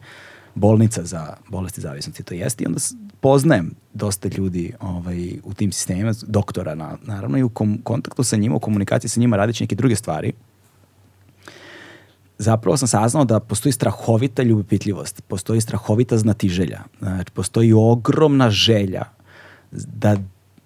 Bolnica 0.55 1.05
za 1.05 1.37
bolesti 1.49 1.81
zavisnosti 1.81 2.23
to 2.23 2.35
jeste 2.35 2.65
i 2.65 2.67
onda 2.67 2.81
poznajem 3.21 3.75
dosta 3.95 4.29
ljudi 4.37 4.73
ovaj, 4.81 5.39
u 5.45 5.55
tim 5.55 5.73
sistemima, 5.73 6.15
doktora 6.27 6.75
na, 6.75 6.99
naravno 7.03 7.39
i 7.39 7.43
u 7.43 7.49
kom, 7.49 7.79
kontaktu 7.85 8.23
sa 8.25 8.37
njima, 8.37 8.57
u 8.57 8.61
komunikaciji 8.61 9.09
sa 9.09 9.21
njima 9.21 9.37
radeći 9.37 9.65
neke 9.65 9.75
druge 9.75 9.97
stvari, 9.97 10.33
zapravo 12.43 12.77
sam 12.77 12.89
saznao 12.89 13.25
da 13.25 13.41
postoji 13.41 13.73
strahovita 13.73 14.43
ljubopitljivost, 14.43 15.23
postoji 15.29 15.61
strahovita 15.61 16.19
znatiželja, 16.19 16.81
znači 16.99 17.33
postoji 17.33 17.73
ogromna 17.73 18.51
želja 18.51 19.05
da 19.73 20.17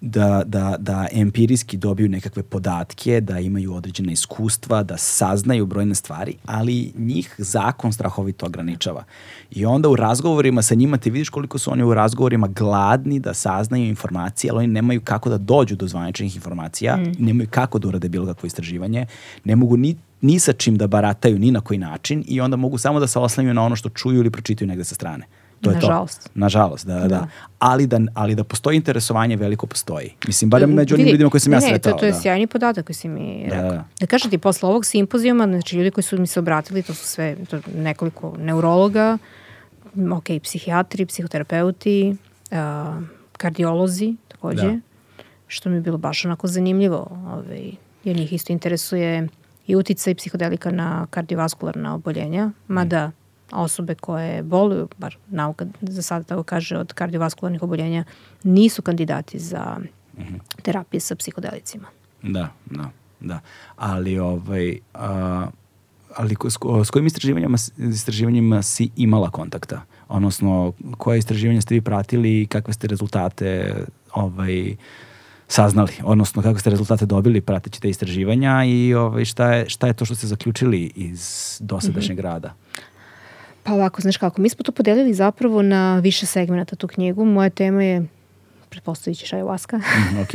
da, 0.01 0.43
da, 0.45 0.75
da 0.79 1.07
empirijski 1.11 1.77
dobiju 1.77 2.09
nekakve 2.09 2.43
podatke, 2.43 3.21
da 3.21 3.39
imaju 3.39 3.73
određene 3.73 4.13
iskustva, 4.13 4.83
da 4.83 4.97
saznaju 4.97 5.65
brojne 5.65 5.95
stvari, 5.95 6.33
ali 6.45 6.91
njih 6.97 7.35
zakon 7.37 7.93
strahovito 7.93 8.45
ograničava. 8.45 9.03
I 9.51 9.65
onda 9.65 9.89
u 9.89 9.95
razgovorima 9.95 10.61
sa 10.61 10.75
njima 10.75 10.97
ti 10.97 11.09
vidiš 11.09 11.29
koliko 11.29 11.57
su 11.57 11.71
oni 11.71 11.83
u 11.83 11.93
razgovorima 11.93 12.47
gladni 12.47 13.19
da 13.19 13.33
saznaju 13.33 13.85
informacije, 13.85 14.51
ali 14.51 14.57
oni 14.57 14.73
nemaju 14.73 15.01
kako 15.01 15.29
da 15.29 15.37
dođu 15.37 15.75
do 15.75 15.87
zvaničnih 15.87 16.35
informacija, 16.35 16.97
mm. 16.97 17.13
nemaju 17.19 17.47
kako 17.51 17.79
da 17.79 17.87
urade 17.87 18.09
bilo 18.09 18.25
kakvo 18.25 18.47
istraživanje, 18.47 19.05
ne 19.43 19.55
mogu 19.55 19.77
ni 19.77 19.95
ni 20.21 20.39
sa 20.39 20.53
čim 20.53 20.77
da 20.77 20.87
barataju 20.87 21.39
ni 21.39 21.51
na 21.51 21.61
koji 21.61 21.77
način 21.77 22.23
i 22.27 22.41
onda 22.41 22.57
mogu 22.57 22.77
samo 22.77 22.99
da 22.99 23.07
se 23.07 23.19
oslanjuju 23.19 23.53
na 23.53 23.63
ono 23.63 23.75
što 23.75 23.89
čuju 23.89 24.19
ili 24.19 24.31
pročitaju 24.31 24.67
negde 24.67 24.83
sa 24.83 24.95
strane. 24.95 25.25
To 25.61 25.69
je 25.69 25.75
Nažalost. 25.75 26.23
to. 26.23 26.29
Nažalost, 26.35 26.87
da, 26.87 26.99
da, 26.99 27.07
da. 27.07 27.27
Ali 27.59 27.87
da, 27.87 27.99
ali 28.13 28.35
da 28.35 28.43
postoji 28.43 28.77
interesovanje, 28.77 29.35
veliko 29.35 29.67
postoji. 29.67 30.13
Mislim, 30.27 30.49
barem 30.49 30.73
među 30.73 30.95
onim 30.95 31.07
ljudima 31.07 31.29
koji 31.29 31.41
sam 31.41 31.53
ja 31.53 31.61
sretao. 31.61 31.91
Ne, 31.91 31.95
to, 31.95 31.99
to 31.99 32.05
je 32.05 32.11
da. 32.11 32.19
sjajni 32.19 32.47
podatak 32.47 32.85
koji 32.85 32.95
si 32.95 33.07
mi 33.07 33.45
da, 33.49 33.55
rekao. 33.55 33.69
Da, 33.69 33.75
da. 33.75 33.85
da 33.99 34.05
kažem 34.05 34.31
ti, 34.31 34.37
posle 34.37 34.69
ovog 34.69 34.85
simpozijuma, 34.85 35.45
znači 35.45 35.77
ljudi 35.77 35.91
koji 35.91 36.03
su 36.03 36.19
mi 36.19 36.27
se 36.27 36.39
obratili, 36.39 36.83
to 36.83 36.93
su 36.93 37.05
sve 37.05 37.35
to 37.49 37.59
nekoliko 37.75 38.35
neurologa, 38.39 39.17
ok, 40.13 40.25
psihijatri, 40.43 41.05
psihoterapeuti, 41.05 42.15
uh, 42.51 42.57
kardiolozi 43.37 44.15
takođe, 44.27 44.67
da. 44.67 44.79
što 45.47 45.69
mi 45.69 45.75
je 45.75 45.81
bilo 45.81 45.97
baš 45.97 46.25
onako 46.25 46.47
zanimljivo, 46.47 47.07
ovaj, 47.27 47.71
jer 48.03 48.15
njih 48.15 48.33
isto 48.33 48.53
interesuje 48.53 49.27
i 49.67 49.75
uticaj 49.75 50.15
psihodelika 50.15 50.71
na 50.71 51.07
kardiovaskularna 51.09 51.95
oboljenja, 51.95 52.51
mada 52.67 53.11
osobe 53.51 53.95
koje 53.95 54.43
boluju, 54.43 54.87
bar 54.97 55.17
nauka 55.27 55.65
za 55.81 56.01
sada 56.01 56.23
tako 56.23 56.43
kaže, 56.43 56.77
od 56.77 56.93
kardiovaskularnih 56.93 57.63
oboljenja, 57.63 58.03
nisu 58.43 58.81
kandidati 58.81 59.39
za 59.39 59.77
terapije 60.61 60.99
sa 60.99 61.15
psihodelicima. 61.15 61.87
Da, 62.23 62.49
da, 62.65 62.89
da. 63.19 63.39
Ali, 63.75 64.19
ovaj, 64.19 64.77
a, 64.93 65.47
ali 66.15 66.35
s, 66.49 66.57
s 66.85 66.89
kojim 66.89 67.07
istraživanjima, 67.07 67.57
istraživanjima 67.77 68.61
si 68.61 68.89
imala 68.95 69.29
kontakta? 69.29 69.81
Odnosno, 70.07 70.73
koje 70.97 71.19
istraživanja 71.19 71.61
ste 71.61 71.75
vi 71.75 71.81
pratili 71.81 72.41
i 72.41 72.47
kakve 72.47 72.73
ste 72.73 72.87
rezultate 72.87 73.75
ovaj, 74.13 74.75
saznali, 75.47 75.93
odnosno 76.03 76.41
kako 76.41 76.59
ste 76.59 76.69
rezultate 76.69 77.05
dobili 77.05 77.41
prateći 77.41 77.81
te 77.81 77.89
istraživanja 77.89 78.63
i 78.65 78.93
ovaj, 78.93 79.25
šta, 79.25 79.53
je, 79.53 79.69
šta 79.69 79.87
je 79.87 79.93
to 79.93 80.05
što 80.05 80.15
ste 80.15 80.27
zaključili 80.27 80.91
iz 80.95 81.57
dosadašnjeg 81.61 82.17
mm 82.17 82.21
-hmm. 82.21 82.23
rada? 82.23 82.53
Pa 83.67 83.73
ovako, 83.73 84.01
znaš 84.01 84.17
kako, 84.17 84.41
mi 84.41 84.49
smo 84.49 84.63
to 84.63 84.71
podelili 84.71 85.13
zapravo 85.13 85.61
na 85.61 85.99
više 85.99 86.25
segmenta 86.25 86.75
tu 86.75 86.87
knjigu. 86.87 87.25
Moja 87.25 87.49
tema 87.49 87.83
je 87.83 88.05
pretpostavit 88.69 89.19
ćeš 89.19 89.31
ayahuasca. 89.31 89.77
Mm, 89.77 90.19
ok. 90.21 90.33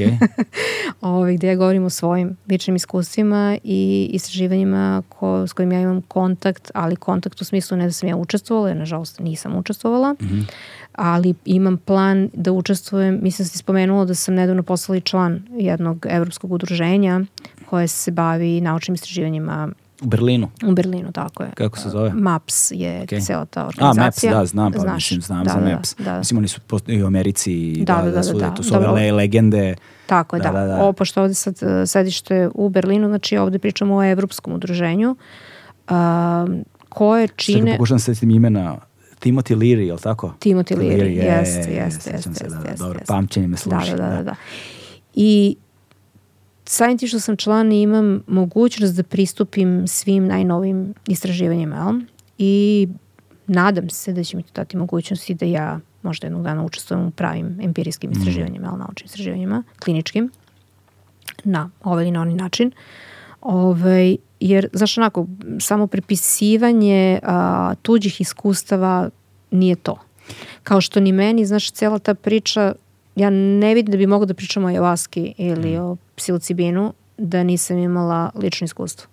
Ove, 1.00 1.14
ovaj, 1.14 1.34
gde 1.34 1.46
ja 1.46 1.54
govorim 1.54 1.84
o 1.84 1.90
svojim 1.90 2.36
ličnim 2.48 2.76
iskustvima 2.76 3.58
i 3.64 4.10
istraživanjima 4.12 5.02
ko, 5.08 5.46
s 5.46 5.52
kojim 5.52 5.72
ja 5.72 5.80
imam 5.80 6.02
kontakt, 6.02 6.70
ali 6.74 6.96
kontakt 6.96 7.40
u 7.40 7.44
smislu 7.44 7.76
ne 7.76 7.84
da 7.84 7.92
sam 7.92 8.08
ja 8.08 8.16
učestvovala, 8.16 8.68
jer 8.68 8.76
nažalost 8.76 9.20
nisam 9.20 9.56
učestvovala, 9.56 10.12
mm 10.12 10.16
-hmm. 10.24 10.44
ali 10.92 11.34
imam 11.44 11.76
plan 11.76 12.30
da 12.34 12.52
učestvujem, 12.52 13.18
mislim 13.22 13.44
da 13.44 13.48
si 13.48 13.58
spomenula 13.58 14.04
da 14.04 14.14
sam 14.14 14.34
nedavno 14.34 14.62
poslala 14.62 15.00
član 15.00 15.42
jednog 15.50 16.06
evropskog 16.08 16.52
udruženja 16.52 17.20
koje 17.70 17.88
se 17.88 18.10
bavi 18.10 18.60
naučnim 18.60 18.94
istraživanjima 18.94 19.68
U 20.02 20.06
Berlinu? 20.06 20.48
U 20.66 20.72
Berlinu, 20.72 21.12
tako 21.12 21.42
je. 21.42 21.50
Kako 21.54 21.78
se 21.78 21.90
zove? 21.90 22.12
MAPS 22.14 22.70
je 22.70 23.02
okay. 23.02 23.26
cela 23.26 23.44
ta 23.44 23.66
organizacija. 23.66 24.32
A, 24.32 24.34
MAPS, 24.36 24.40
da, 24.40 24.46
znam, 24.46 24.72
pa 24.72 24.78
Znaš, 24.78 25.10
mislim, 25.10 25.22
znam 25.22 25.44
da, 25.44 25.50
za 25.50 25.60
da, 25.60 25.74
MAPS. 25.74 25.94
Da, 25.98 26.04
da. 26.04 26.18
Mislim, 26.18 26.38
oni 26.38 26.48
su 26.48 26.60
i 26.86 27.02
u 27.02 27.06
Americi, 27.06 27.84
da, 27.84 27.96
da, 27.96 28.02
da, 28.02 28.10
da, 28.10 28.22
su, 28.22 28.38
da, 28.38 28.54
tu 28.54 28.62
su 28.62 28.74
ove 28.74 28.88
le, 28.88 29.12
legende. 29.12 29.74
Tako 30.06 30.36
je, 30.36 30.42
da. 30.42 30.50
da. 30.50 30.60
da, 30.60 30.66
da. 30.66 30.82
Ovo, 30.82 30.92
pošto 30.92 31.22
ovde 31.22 31.34
sad 31.34 31.54
uh, 31.62 31.68
sedište 31.86 32.48
u 32.54 32.68
Berlinu, 32.68 33.08
znači 33.08 33.36
ovde 33.36 33.58
pričamo 33.58 33.96
o 33.96 34.04
evropskom 34.04 34.52
udruženju, 34.52 35.16
uh, 35.90 35.96
koje 36.88 37.28
čine... 37.28 37.60
Sada 37.60 37.72
pokušam 37.72 37.98
se 37.98 38.14
setim 38.14 38.30
imena, 38.30 38.76
Timothy 39.20 39.56
Leary, 39.56 39.86
je 39.86 39.92
li 39.92 40.00
tako? 40.00 40.34
Timothy 40.40 40.76
Leary, 40.76 41.08
jeste, 41.08 41.72
jeste, 41.72 42.10
jeste. 42.10 42.46
Dobro, 42.78 43.00
pamćenje 43.06 43.46
me 43.46 43.56
služi. 43.56 43.90
Da, 43.90 43.96
da, 43.96 44.08
da. 44.08 44.22
da. 44.22 44.34
I 45.14 45.56
samim 46.64 46.98
ti 46.98 47.08
što 47.08 47.20
sam 47.20 47.36
član 47.36 47.72
imam 47.72 48.22
mogućnost 48.26 48.96
da 48.96 49.02
pristupim 49.02 49.88
svim 49.88 50.26
najnovim 50.26 50.94
istraživanjima, 51.06 51.76
jel? 51.76 52.00
I 52.38 52.88
nadam 53.46 53.90
se 53.90 54.12
da 54.12 54.24
će 54.24 54.36
mi 54.36 54.42
to 54.42 54.50
dati 54.54 54.76
mogućnosti 54.76 55.34
da 55.34 55.46
ja 55.46 55.80
možda 56.02 56.26
jednog 56.26 56.42
dana 56.42 56.64
učestvujem 56.64 57.06
u 57.06 57.10
pravim 57.10 57.60
empirijskim 57.62 58.10
mm. 58.10 58.12
istraživanjima, 58.12 58.72
mm. 58.72 58.78
naučnim 58.78 59.06
istraživanjima, 59.06 59.62
kliničkim, 59.80 60.30
na 61.44 61.70
ovaj 61.82 62.04
ili 62.04 62.10
na 62.10 62.20
onaj 62.20 62.34
način. 62.34 62.72
Ove, 63.40 63.80
ovaj, 63.80 64.16
jer, 64.40 64.68
znaš, 64.72 64.98
onako, 64.98 65.26
samo 65.60 65.86
prepisivanje 65.86 67.18
a, 67.22 67.74
tuđih 67.82 68.20
iskustava 68.20 69.10
nije 69.50 69.76
to. 69.76 69.96
Kao 70.62 70.80
što 70.80 71.00
ni 71.00 71.12
meni, 71.12 71.46
znaš, 71.46 71.70
cela 71.70 71.98
ta 71.98 72.14
priča, 72.14 72.72
ja 73.16 73.30
ne 73.30 73.74
vidim 73.74 73.92
da 73.92 73.98
bi 73.98 74.06
mogla 74.06 74.26
da 74.26 74.34
pričam 74.34 74.64
o 74.64 74.70
javaski 74.70 75.34
ili 75.38 75.78
mm. 75.78 75.82
o 75.82 75.96
psilocibinu 76.22 76.92
da 77.18 77.42
nisam 77.42 77.78
imala 77.78 78.30
lično 78.34 78.64
iskustvo. 78.64 79.08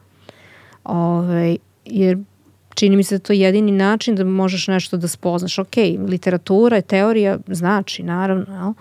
Ove, 0.83 1.55
jer 1.85 2.17
čini 2.75 2.95
mi 2.95 3.03
se 3.03 3.17
da 3.17 3.23
to 3.23 3.33
je 3.33 3.39
jedini 3.39 3.71
način 3.71 4.15
da 4.15 4.23
možeš 4.23 4.67
nešto 4.67 4.97
da 4.97 5.07
spoznaš. 5.07 5.59
Ok, 5.59 5.75
literatura, 6.07 6.81
teorija 6.81 7.37
znači, 7.47 8.03
naravno, 8.03 8.45
jel? 8.55 8.73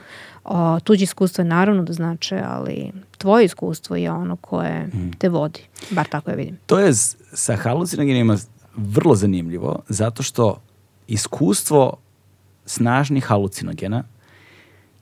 O, 0.44 0.80
tuđe 0.80 1.04
iskustvo 1.04 1.42
je 1.42 1.48
naravno 1.48 1.82
da 1.82 1.92
znače, 1.92 2.42
ali 2.46 2.92
tvoje 3.18 3.44
iskustvo 3.44 3.96
je 3.96 4.10
ono 4.10 4.36
koje 4.36 4.86
mm. 4.86 5.10
te 5.18 5.28
vodi. 5.28 5.60
Bar 5.90 6.08
tako 6.08 6.30
ja 6.30 6.36
vidim. 6.36 6.58
To 6.66 6.78
je 6.78 6.94
sa 7.32 7.56
halucinogenima 7.56 8.36
vrlo 8.76 9.14
zanimljivo, 9.14 9.82
zato 9.88 10.22
što 10.22 10.60
iskustvo 11.06 11.96
snažnih 12.66 13.24
halucinogena 13.24 14.04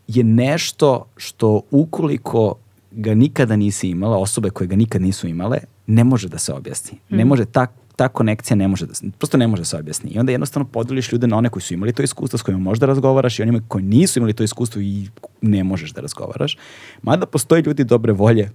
je 0.09 0.25
nešto 0.25 1.07
što 1.17 1.61
ukoliko 1.71 2.55
ga 2.97 3.15
nikada 3.15 3.57
nisi 3.57 3.89
imala, 3.89 4.19
osobe 4.19 4.51
koje 4.51 4.69
ga 4.69 4.77
nikad 4.77 5.03
nisu 5.03 5.29
imale, 5.29 5.59
ne 5.87 6.05
može 6.05 6.29
da 6.29 6.39
se 6.39 6.53
objasni. 6.53 6.99
Mm. 7.11 7.17
Ne 7.17 7.25
može 7.25 7.45
tak, 7.45 7.71
ta 7.97 8.09
konekcija 8.09 8.57
ne 8.57 8.69
može 8.69 8.87
da 8.87 8.95
se, 8.95 9.07
prosto 9.19 9.37
ne 9.37 9.47
može 9.47 9.61
da 9.61 9.65
se 9.65 9.77
objasni. 9.77 10.11
I 10.11 10.19
onda 10.19 10.33
jednostavno 10.33 10.69
podeliš 10.69 11.13
ljude 11.13 11.27
na 11.27 11.37
one 11.37 11.49
koji 11.49 11.63
su 11.63 11.75
imali 11.75 11.93
to 11.93 12.03
iskustvo, 12.03 12.39
s 12.39 12.43
kojima 12.43 12.61
možda 12.61 12.87
razgovaraš 12.87 13.39
i 13.39 13.43
onima 13.43 13.61
koji 13.69 13.85
nisu 13.85 14.19
imali 14.19 14.33
to 14.33 14.45
iskustvo 14.45 14.81
i 14.81 15.09
ne 15.43 15.65
možeš 15.65 15.91
da 15.93 16.01
razgovaraš. 16.01 16.59
Mada 17.03 17.27
postoji 17.27 17.63
ljudi 17.63 17.85
dobre 17.85 18.13
volje 18.13 18.51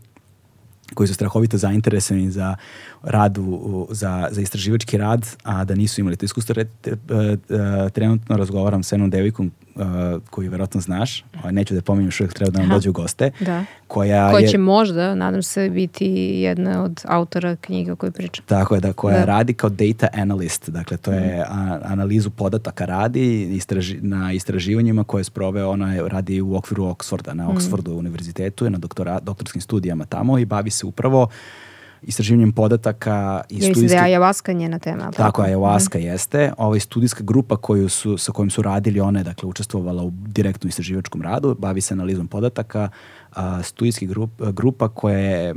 koji 0.94 1.08
su 1.08 1.14
strahovito 1.14 1.58
zainteresovani 1.58 2.32
za 2.32 2.56
rad 3.04 3.38
u, 3.38 3.88
za, 3.92 4.28
za 4.32 4.42
istraživački 4.42 4.98
rad, 4.98 5.28
a 5.44 5.64
da 5.64 5.76
nisu 5.76 6.02
imali 6.02 6.16
to 6.16 6.26
iskustvo. 6.26 6.54
Re, 6.54 6.66
te, 6.82 6.92
e, 6.92 6.96
trenutno 7.90 8.38
razgovaram 8.38 8.84
sa 8.84 8.96
jednom 8.96 9.10
devojkom 9.10 9.52
uh, 9.76 9.84
koju 10.30 10.52
verovatno 10.52 10.82
znaš, 10.82 11.26
neću 11.52 11.74
da 11.74 11.82
pominjem 11.82 12.12
što 12.12 12.28
treba 12.28 12.52
da 12.52 12.60
nam 12.60 12.70
dođe 12.70 12.90
u 12.90 12.94
goste. 12.94 13.32
Da. 13.40 13.66
Koja, 13.88 14.32
koja 14.32 14.48
će 14.48 14.54
je, 14.54 14.60
možda, 14.60 15.16
nadam 15.16 15.44
se, 15.44 15.70
biti 15.70 16.06
jedna 16.42 16.84
od 16.84 17.02
autora 17.06 17.56
knjiga 17.56 17.94
o 17.94 17.96
kojoj 17.96 18.12
pričam. 18.12 18.46
Tako 18.46 18.76
je, 18.76 18.82
da, 18.82 18.94
koja 18.94 19.18
da. 19.18 19.26
radi 19.26 19.54
kao 19.54 19.70
data 19.70 20.08
analyst, 20.14 20.70
dakle 20.70 20.98
to 20.98 21.12
je 21.12 21.38
mm. 21.38 21.54
a, 21.54 21.80
analizu 21.84 22.30
podataka 22.30 22.86
radi 22.86 23.56
istraži, 23.56 23.98
na 24.02 24.34
istraživanjima 24.34 25.04
koje 25.04 25.20
je 25.20 25.24
sproveo, 25.24 25.70
ona 25.70 26.08
radi 26.08 26.42
u 26.42 26.56
okviru 26.56 26.84
Oxforda, 26.84 27.34
na 27.34 27.48
mhm. 27.48 27.58
Oxfordu 27.58 27.94
mm. 27.94 27.98
univerzitetu, 27.98 28.66
je 28.66 28.72
na 28.72 28.78
doktora, 28.78 29.20
doktorskim 29.20 29.62
studijama 29.62 30.06
tamo 30.06 30.40
i 30.40 30.46
bavi 30.46 30.70
se 30.70 30.86
upravo 30.86 31.30
istraživanjem 32.02 32.52
podataka 32.52 33.42
i 33.50 33.56
ja 33.56 33.58
studijske... 33.58 33.82
Mislim 33.82 33.88
da 33.88 34.06
je 34.06 34.20
ayahuasca 34.20 34.54
njena 34.54 34.80
tema. 34.80 35.04
Tako, 35.04 35.18
tako 35.18 35.42
ayahuasca 35.42 35.98
mm. 35.98 36.02
jeste. 36.02 36.54
Ova 36.58 36.80
studijska 36.80 37.24
grupa 37.24 37.58
koju 37.58 37.90
su, 37.90 38.18
sa 38.18 38.32
kojim 38.32 38.50
su 38.50 38.62
radili, 38.62 39.00
ona 39.00 39.20
je 39.20 39.24
dakle, 39.24 39.50
učestvovala 39.50 40.04
u 40.04 40.12
direktnom 40.12 40.70
istraživačkom 40.70 41.22
radu, 41.22 41.56
bavi 41.60 41.82
se 41.82 41.94
analizom 41.94 42.28
podataka, 42.28 42.90
a, 43.36 43.64
studijski 43.64 44.06
grup, 44.06 44.32
grupa 44.52 44.90
koja 44.90 45.18
je 45.18 45.56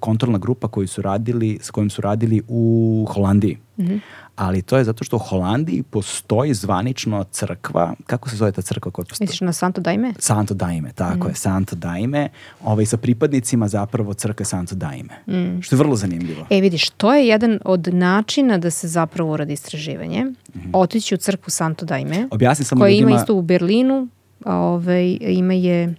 kontrolna 0.00 0.38
grupa 0.38 0.68
koju 0.68 0.88
su 0.88 1.02
radili, 1.02 1.58
sa 1.62 1.72
kojim 1.72 1.90
su 1.90 2.02
radili 2.02 2.42
u 2.48 3.06
Holandiji. 3.10 3.58
Mm 3.76 3.84
-hmm. 3.84 4.00
Ali 4.40 4.62
to 4.62 4.78
je 4.78 4.84
zato 4.84 5.04
što 5.04 5.16
u 5.16 5.18
Holandiji 5.18 5.82
postoji 5.82 6.54
zvanično 6.54 7.24
crkva, 7.24 7.94
kako 8.06 8.28
se 8.28 8.36
zove 8.36 8.52
ta 8.52 8.62
crkva 8.62 8.92
koja 8.92 9.04
postoji? 9.04 9.26
Misliš 9.26 9.40
na 9.40 9.52
Santo 9.52 9.80
Daime? 9.80 10.14
Santo 10.18 10.54
Daime, 10.54 10.92
tako 10.92 11.26
mm. 11.26 11.30
je, 11.30 11.34
Santo 11.34 11.76
Daime, 11.76 12.28
ovaj, 12.64 12.86
sa 12.86 12.96
pripadnicima 12.96 13.68
zapravo 13.68 14.14
crkve 14.14 14.44
Santo 14.44 14.74
Daime, 14.74 15.14
mm. 15.26 15.62
što 15.62 15.76
je 15.76 15.78
vrlo 15.78 15.96
zanimljivo. 15.96 16.46
E 16.50 16.60
vidiš, 16.60 16.90
to 16.90 17.14
je 17.14 17.26
jedan 17.28 17.58
od 17.64 17.94
načina 17.94 18.58
da 18.58 18.70
se 18.70 18.88
zapravo 18.88 19.32
uradi 19.32 19.52
istraživanje, 19.52 20.24
mm 20.24 20.34
-hmm. 20.54 20.70
otići 20.72 21.14
u 21.14 21.18
crkvu 21.18 21.50
Santo 21.50 21.86
Daime, 21.86 22.28
Objasni 22.30 22.64
samo 22.64 22.80
koja 22.80 22.90
ljudima... 22.90 23.10
ima 23.10 23.20
isto 23.20 23.34
u 23.34 23.42
Berlinu, 23.42 24.08
ovaj, 24.44 25.18
ima 25.20 25.54
je 25.54 25.94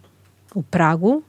u 0.54 0.62
Pragu. 0.62 1.22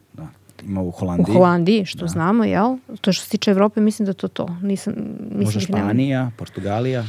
Da. 0.63 0.71
Ima 0.71 0.83
u 0.83 0.91
Holandiji. 0.91 1.31
U 1.31 1.33
Holandiji, 1.33 1.85
što 1.85 2.01
da. 2.01 2.07
znamo, 2.07 2.45
jel? 2.45 2.77
To 3.01 3.13
što 3.13 3.25
se 3.25 3.31
tiče 3.31 3.51
Evrope, 3.51 3.81
mislim 3.81 4.07
da 4.07 4.13
to 4.13 4.29
to. 4.29 4.57
Nisam, 4.63 4.95
mislim 5.21 5.45
Možda 5.45 5.61
da 5.61 5.67
Španija, 5.67 6.19
nema. 6.19 6.33
Portugalija, 6.37 7.05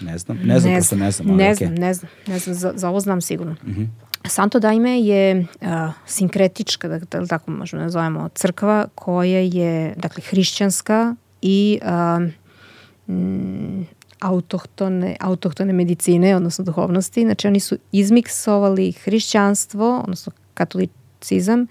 ne 0.00 0.18
znam. 0.18 0.38
Ne 0.44 0.60
znam, 0.60 0.72
ne 0.72 0.80
znam, 0.80 1.00
ne 1.00 1.10
znam. 1.10 1.36
Ne 1.36 1.54
znam, 1.54 1.70
okay. 1.70 1.78
ne 1.78 1.94
znam, 1.94 2.10
ne 2.26 2.38
znam, 2.38 2.54
za, 2.54 2.72
za 2.76 2.88
ovo 2.88 3.00
znam 3.00 3.20
sigurno. 3.20 3.56
Uh 3.62 3.68
mhm. 3.68 3.80
-huh. 3.80 3.88
Santo 4.28 4.58
Daime 4.58 5.00
je 5.00 5.40
uh, 5.40 5.68
sinkretička, 6.06 6.88
da, 6.88 6.98
da 6.98 7.26
tako 7.26 7.50
možemo 7.50 7.80
da 7.80 7.84
nazovemo, 7.84 8.28
crkva 8.34 8.86
koja 8.94 9.40
je, 9.40 9.94
dakle, 9.96 10.22
hrišćanska 10.26 11.14
i 11.42 11.80
uh, 11.82 13.14
mm, 13.14 13.86
autohtone, 14.20 15.16
autohtone 15.20 15.72
medicine, 15.72 16.36
odnosno 16.36 16.64
duhovnosti. 16.64 17.22
Znači, 17.22 17.46
oni 17.46 17.60
su 17.60 17.76
izmiksovali 17.92 18.92
hrišćanstvo, 18.92 19.98
odnosno 19.98 20.32
katolič, 20.54 20.90
marksizam 21.24 21.66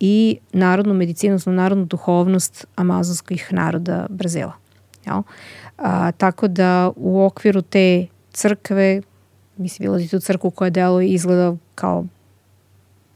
i 0.00 0.38
narodnu 0.52 0.94
medicinu, 0.94 1.32
odnosno 1.32 1.52
narodnu 1.52 1.84
duhovnost 1.84 2.66
amazonskih 2.76 3.48
naroda 3.50 4.06
Brazila. 4.10 4.52
Jel? 5.06 5.22
A, 5.78 6.12
tako 6.12 6.48
da 6.48 6.90
u 6.96 7.24
okviru 7.24 7.62
te 7.62 8.06
crkve, 8.32 9.02
mislim, 9.56 9.86
bilo 9.86 10.08
tu 10.08 10.20
crkvu 10.20 10.50
koja 10.50 11.00
i 11.02 11.08
izgleda 11.08 11.56
kao 11.74 12.04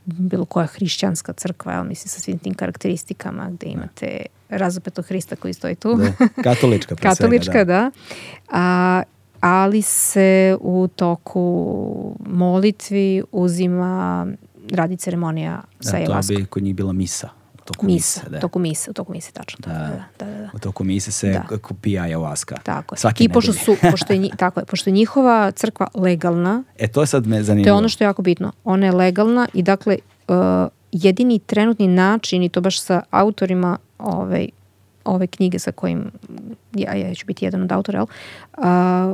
bilo 0.05 0.45
koja 0.45 0.67
hrišćanska 0.67 1.33
crkva, 1.33 1.73
jel, 1.73 1.85
mislim, 1.85 2.09
sa 2.09 2.21
svim 2.21 2.39
tim 2.39 2.55
karakteristikama 2.55 3.51
gde 3.51 3.67
imate 3.67 4.27
razopetog 4.49 5.05
Hrista 5.05 5.37
koji 5.37 5.55
stoji 5.55 5.75
tu. 5.75 5.95
Da, 5.95 6.29
katolička. 6.43 6.97
katolička, 7.09 7.53
svega, 7.53 7.65
da. 7.65 7.81
da. 7.81 7.91
A, 8.51 9.03
ali 9.41 9.83
se 9.83 10.57
u 10.61 10.89
toku 10.97 12.17
molitvi 12.27 13.23
uzima 13.33 14.27
radi 14.73 14.97
ceremonija 14.97 15.63
sa 15.81 15.99
da, 15.99 16.07
to 16.07 16.21
bi 16.29 16.45
kod 16.45 16.63
njih 16.63 16.75
bila 16.75 16.93
misa. 16.93 17.29
Toku 17.65 17.87
misa, 17.87 18.21
mise 18.21 18.31
da. 18.31 18.41
toku 18.41 18.59
mise, 18.59 18.91
u 18.91 18.95
toku 18.95 19.13
mise, 19.13 19.33
tačno. 19.33 19.59
Da. 19.67 19.73
Da, 19.73 20.05
da, 20.19 20.33
da, 20.33 20.39
da. 20.39 20.51
U 20.55 20.59
toku 20.59 20.85
mise 20.85 21.13
se 21.13 21.31
da. 21.31 21.59
pija 21.81 22.05
ayahuasca. 22.05 22.57
Tako 22.63 22.95
je. 22.95 22.99
Svaki 22.99 23.25
I 23.25 23.29
pošto 23.29 23.53
su, 23.53 23.77
pošto 23.91 24.13
je, 24.13 24.31
tako 24.37 24.61
je, 24.61 24.67
pošto 24.67 24.91
je 24.91 24.95
njihova 24.95 25.51
crkva 25.51 25.87
legalna. 25.95 26.63
E, 26.79 26.89
to 26.89 27.01
je 27.01 27.07
sad 27.07 27.27
me 27.27 27.43
zanimljivo. 27.43 27.65
To 27.65 27.69
je 27.69 27.79
ono 27.79 27.89
što 27.89 28.05
je 28.05 28.07
jako 28.07 28.23
bitno. 28.23 28.53
Ona 28.65 28.87
je 28.87 28.93
legalna 28.93 29.49
i 29.55 29.63
dakle, 29.63 29.99
uh, 30.29 30.35
jedini 30.93 31.39
trenutni 31.39 31.89
način 31.89 32.43
i 32.43 32.49
to 32.49 32.61
baš 32.61 32.81
sa 32.81 33.03
autorima 33.11 33.79
ovaj, 33.99 34.49
ove 35.05 35.27
knjige 35.27 35.59
sa 35.59 35.73
kojim 35.73 36.11
ja, 36.75 36.95
ja 36.95 37.15
ću 37.15 37.27
biti 37.27 37.45
jedan 37.45 37.63
od 37.63 37.73
autora, 37.73 37.99
jel, 37.99 38.07
uh, 38.07 38.65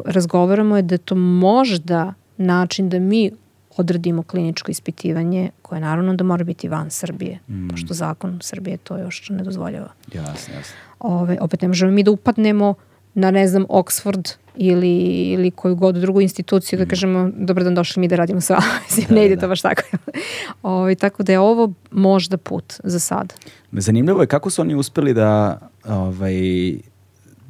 razgovaramo 0.07 0.77
je 0.77 0.83
da 0.83 0.99
to 0.99 1.15
možda 1.15 2.15
način 2.37 2.89
da 2.89 2.99
mi 2.99 3.31
odradimo 3.77 4.23
kliničko 4.23 4.71
ispitivanje 4.71 5.51
koje 5.63 5.81
naravno 5.81 6.15
da 6.15 6.25
mora 6.25 6.45
biti 6.45 6.69
van 6.69 6.91
Srbije, 6.91 7.39
mm. 7.49 7.69
pošto 7.69 7.95
zakon 7.95 8.39
Srbije 8.43 8.77
to 8.77 8.99
još 8.99 9.31
ne 9.31 9.43
dozvoljava. 9.43 9.89
Jasno, 10.13 10.55
jasno. 10.55 10.77
Ove, 10.99 11.39
opet 11.41 11.63
ne 11.63 11.69
možemo 11.69 11.93
mi 11.93 12.03
da 12.03 12.11
upadnemo 12.11 12.75
na, 13.15 13.31
ne 13.31 13.49
znam, 13.49 13.67
Oxford 13.69 14.35
ili, 14.57 14.99
ili 15.33 15.51
koju 15.51 15.75
god 15.77 15.95
drugu 15.95 16.21
instituciju 16.21 16.79
da 16.79 16.85
mm. 16.85 16.89
kažemo 16.89 17.31
dobro 17.37 17.65
dan 17.65 17.75
došli 17.75 18.01
mi 18.01 18.09
da 18.09 18.17
radimo 18.17 18.41
sa 18.41 18.55
da, 19.09 19.15
ne 19.15 19.27
ide 19.27 19.35
da, 19.37 19.41
to 19.41 19.49
baš 19.49 19.63
tako. 19.63 19.83
Ove, 20.63 20.95
tako 20.95 21.23
da 21.23 21.33
je 21.33 21.39
ovo 21.39 21.73
možda 21.91 22.37
put 22.37 22.75
za 22.85 22.99
sad. 22.99 23.35
Zanimljivo 23.73 24.21
je 24.21 24.27
kako 24.27 24.51
su 24.51 24.63
oni 24.63 24.75
uspeli 24.75 25.15
da 25.15 25.59
ovaj, 25.89 26.35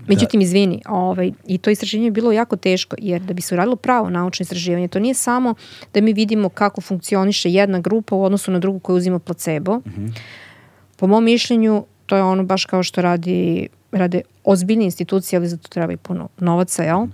Međutim, 0.09 0.41
izvini, 0.41 0.83
ovaj, 0.89 1.33
i 1.47 1.59
to 1.59 1.71
istraživanje 1.71 2.07
je 2.07 2.11
bilo 2.11 2.33
jako 2.33 2.57
teško, 2.57 2.97
jer 2.99 3.23
da 3.23 3.35
bi 3.35 3.43
se 3.43 3.55
uradilo 3.55 3.77
pravo 3.77 4.11
naučno 4.11 4.43
istraživanje, 4.43 4.89
to 4.89 4.99
nije 4.99 5.15
samo 5.15 5.55
da 5.95 6.01
mi 6.01 6.13
vidimo 6.13 6.49
kako 6.49 6.81
funkcioniše 6.81 7.51
jedna 7.51 7.81
grupa 7.81 8.17
u 8.17 8.25
odnosu 8.25 8.51
na 8.51 8.59
drugu 8.59 8.79
koja 8.79 8.97
uzima 8.97 9.19
placebo. 9.19 9.77
Mm 9.77 9.83
-hmm. 9.97 10.19
Po 10.97 11.07
mom 11.07 11.25
mišljenju, 11.25 11.85
to 12.07 12.17
je 12.17 12.23
ono 12.23 12.45
baš 12.45 12.65
kao 12.65 12.83
što 12.83 13.03
radi, 13.03 13.69
rade 13.93 14.21
ozbiljne 14.45 14.85
institucije, 14.85 15.37
ali 15.37 15.49
za 15.49 15.57
to 15.57 15.69
treba 15.69 15.93
i 15.93 15.97
puno 15.97 16.29
novaca, 16.39 16.83
jel? 16.83 17.07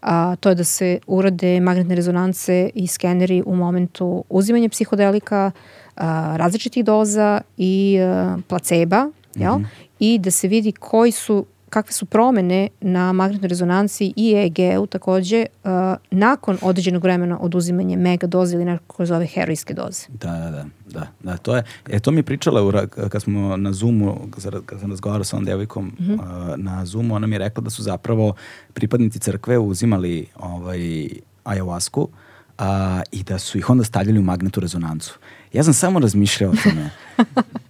A, 0.00 0.36
to 0.36 0.48
je 0.48 0.54
da 0.54 0.64
se 0.64 0.98
urade 1.06 1.60
magnetne 1.60 1.94
rezonance 1.94 2.70
i 2.74 2.86
skeneri 2.86 3.42
u 3.46 3.56
momentu 3.56 4.24
uzimanja 4.28 4.68
psihodelika, 4.68 5.50
a, 5.96 6.36
različitih 6.36 6.84
doza 6.84 7.40
i 7.56 7.98
a, 8.00 8.36
placeba, 8.48 9.10
jel? 9.34 9.58
Mm 9.58 9.62
-hmm. 9.62 9.88
I 9.98 10.18
da 10.18 10.30
se 10.30 10.48
vidi 10.48 10.72
koji 10.72 11.12
su 11.12 11.44
kakve 11.70 11.92
su 11.92 12.06
promene 12.06 12.68
na 12.80 13.12
magnetnoj 13.12 13.48
rezonanci 13.48 14.12
i 14.16 14.34
EEG-u 14.34 14.86
takođe 14.86 15.46
uh, 15.64 15.70
nakon 16.10 16.58
određenog 16.62 17.02
vremena 17.02 17.38
oduzimanje 17.40 17.96
mega 17.96 18.26
doze 18.26 18.56
ili 18.56 18.64
neko 18.64 18.84
koje 18.86 19.06
zove 19.06 19.26
heroijske 19.26 19.74
doze. 19.74 20.06
Da, 20.08 20.30
da, 20.30 20.50
da. 20.50 20.64
Da, 20.90 21.06
da, 21.22 21.36
to 21.36 21.56
je, 21.56 21.62
e, 21.88 22.00
to 22.00 22.10
mi 22.10 22.18
je 22.18 22.22
pričala 22.22 22.86
kad 23.08 23.22
smo 23.22 23.56
na 23.56 23.72
Zoomu, 23.72 24.18
kad 24.66 24.80
sam 24.80 24.90
razgovarao 24.90 25.24
sa 25.24 25.36
ovom 25.36 25.44
devojkom 25.44 25.84
mm 25.84 25.96
-hmm. 25.98 26.14
uh, 26.14 26.58
na 26.58 26.86
Zoomu, 26.86 27.14
ona 27.14 27.26
mi 27.26 27.34
je 27.34 27.38
rekla 27.38 27.62
da 27.62 27.70
su 27.70 27.82
zapravo 27.82 28.34
pripadnici 28.72 29.18
crkve 29.18 29.58
uzimali 29.58 30.26
ovaj, 30.36 31.08
ayahuasku 31.44 32.00
uh, 32.00 32.64
i 33.12 33.22
da 33.22 33.38
su 33.38 33.58
ih 33.58 33.70
onda 33.70 33.84
stavljali 33.84 34.18
u 34.18 34.22
magnetnu 34.22 34.60
rezonancu. 34.60 35.18
Ja 35.52 35.64
sam 35.64 35.74
samo 35.74 35.98
razmišljao 35.98 36.50
o 36.50 36.54
tome. 36.64 36.90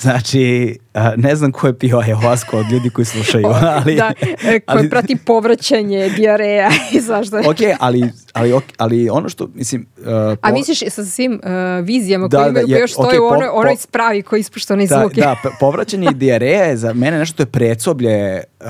Znači, 0.00 0.76
ne 1.16 1.36
znam 1.36 1.52
ko 1.52 1.66
je 1.66 1.78
pio 1.78 1.96
ayahuasku 1.96 2.56
od 2.56 2.70
ljudi 2.72 2.90
koji 2.90 3.04
slušaju, 3.04 3.46
ali... 3.76 3.96
Da, 3.96 4.12
e, 4.20 4.36
koji 4.44 4.60
ali, 4.66 4.90
prati 4.90 5.16
povraćanje, 5.16 6.08
diareja 6.16 6.70
i 6.96 7.00
zašto. 7.00 7.38
ok, 7.38 7.56
ali, 7.80 8.12
ali, 8.32 8.60
ali 8.76 9.10
ono 9.10 9.28
što, 9.28 9.48
mislim... 9.54 9.86
Uh, 9.98 10.04
po... 10.04 10.36
A 10.42 10.52
misliš 10.52 10.78
sa 10.88 11.04
svim 11.04 11.32
uh, 11.32 11.84
vizijama 11.84 12.28
da, 12.28 12.38
koje 12.38 12.48
imaju, 12.50 12.66
da, 12.66 12.74
je, 12.74 12.80
još 12.80 12.92
stoje 12.92 13.18
okay, 13.18 13.22
u 13.22 13.26
onoj, 13.26 13.48
onoj 13.52 13.76
spravi 13.76 14.22
koji 14.22 14.40
ispušta 14.40 14.74
onaj 14.74 14.86
da, 14.86 14.98
zvuk. 15.00 15.14
Da, 15.14 15.36
povraćanje 15.60 16.08
i 16.12 16.14
diareja 16.14 16.64
je 16.64 16.76
za 16.76 16.92
mene 16.92 17.18
nešto 17.18 17.36
to 17.36 17.42
je 17.42 17.46
predsoblje, 17.46 18.44
uh, 18.60 18.66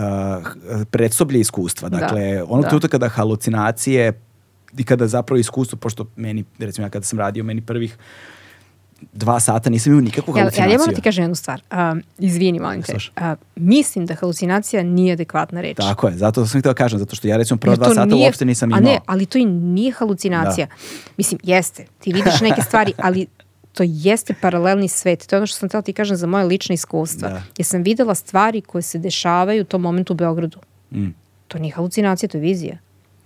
predsoblje 0.91 1.41
iskustva. 1.41 1.89
Da, 1.89 1.99
dakle, 1.99 2.35
da, 2.35 2.45
ono 2.49 2.63
da. 2.63 2.89
kada 2.89 3.09
halucinacije 3.09 4.21
i 4.79 4.85
kada 4.85 5.07
zapravo 5.07 5.39
iskustvo, 5.39 5.79
pošto 5.79 6.07
meni, 6.17 6.45
recimo 6.59 6.87
ja 6.87 6.91
kada 6.91 7.05
sam 7.05 7.19
radio, 7.19 7.45
meni 7.45 7.61
prvih 7.61 7.99
dva 9.13 9.41
sata 9.41 9.71
nisam 9.71 9.93
imao 9.93 10.01
nikakvu 10.01 10.33
halucinaciju. 10.33 10.65
Ja, 10.65 10.73
ja 10.73 10.79
moram 10.79 10.95
ti 10.95 11.01
kažem 11.01 11.25
jednu 11.25 11.35
stvar. 11.35 11.63
Uh, 11.71 12.03
izvini, 12.19 12.61
molim 12.61 12.83
te. 12.83 12.93
Uh, 12.95 13.23
mislim 13.57 14.07
da 14.07 14.15
halucinacija 14.15 14.83
nije 14.83 15.13
adekvatna 15.13 15.61
reč. 15.61 15.77
Tako 15.77 16.09
je, 16.09 16.17
zato 16.17 16.47
sam 16.47 16.61
htio 16.61 16.71
da 16.71 16.75
kažem, 16.75 16.99
zato 16.99 17.17
što 17.17 17.29
ja 17.29 17.37
recimo 17.37 17.59
prva 17.59 17.77
dva 17.77 17.89
sata 17.89 18.05
nije, 18.05 18.27
uopšte 18.27 18.45
nisam 18.45 18.71
imao. 18.71 18.79
A 18.79 18.83
ne, 18.83 19.01
ali 19.07 19.27
to 19.27 19.39
i 19.39 19.45
nije 19.45 19.93
halucinacija. 19.93 20.67
Da. 20.67 20.75
Mislim, 21.17 21.41
jeste, 21.43 21.87
ti 21.99 22.13
vidiš 22.13 22.41
neke 22.41 22.63
stvari, 22.69 22.93
ali 22.99 23.27
to 23.73 23.83
jeste 23.87 24.35
paralelni 24.41 24.89
svet. 24.89 25.27
To 25.27 25.37
je 25.37 25.39
ono 25.39 25.47
što 25.47 25.59
sam 25.59 25.69
htjela 25.69 25.83
ti 25.83 25.93
kažem 25.93 26.17
za 26.17 26.27
moje 26.27 26.45
lične 26.45 26.75
iskustva. 26.75 27.29
Da. 27.29 27.43
Jer 27.59 27.67
sam 27.67 27.83
videla 27.83 28.15
stvari 28.15 28.61
koje 28.61 28.83
se 28.83 28.99
dešavaju 28.99 29.63
u 29.63 29.65
tom 29.65 29.83
momentu 29.83 30.13
u 30.13 30.17
Beogradu. 30.17 30.59
Mm. 30.93 31.09
To 31.49 31.59
nije 31.59 31.73
halucinacija, 31.73 32.29
to 32.29 32.39
je 32.39 32.43
vizija. 32.43 32.79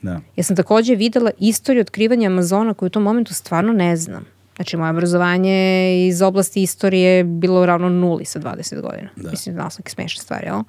Da. 0.02 0.20
Ja 0.36 0.44
sam 0.44 0.56
takođe 0.56 0.94
videla 0.94 1.30
istoriju 1.38 1.80
otkrivanja 1.80 2.26
Amazona 2.26 2.74
koju 2.74 2.86
u 2.86 2.90
tom 2.90 3.02
momentu 3.02 3.34
stvarno 3.34 3.72
ne 3.72 3.96
znam. 3.96 4.24
Znači, 4.60 4.76
moje 4.76 4.90
obrazovanje 4.90 6.06
iz 6.06 6.22
oblasti 6.22 6.62
istorije 6.62 7.24
bilo 7.24 7.66
ravno 7.66 7.88
nuli 7.88 8.24
sa 8.24 8.40
20 8.40 8.80
godina. 8.80 9.08
Da. 9.16 9.30
Mislim, 9.30 9.54
znala 9.54 9.70
sam 9.70 9.82
smešne 9.88 10.22
stvari, 10.22 10.46
jel? 10.46 10.62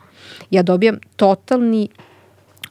Ja 0.51 0.63
dobijam 0.63 0.97
totalni 1.15 1.89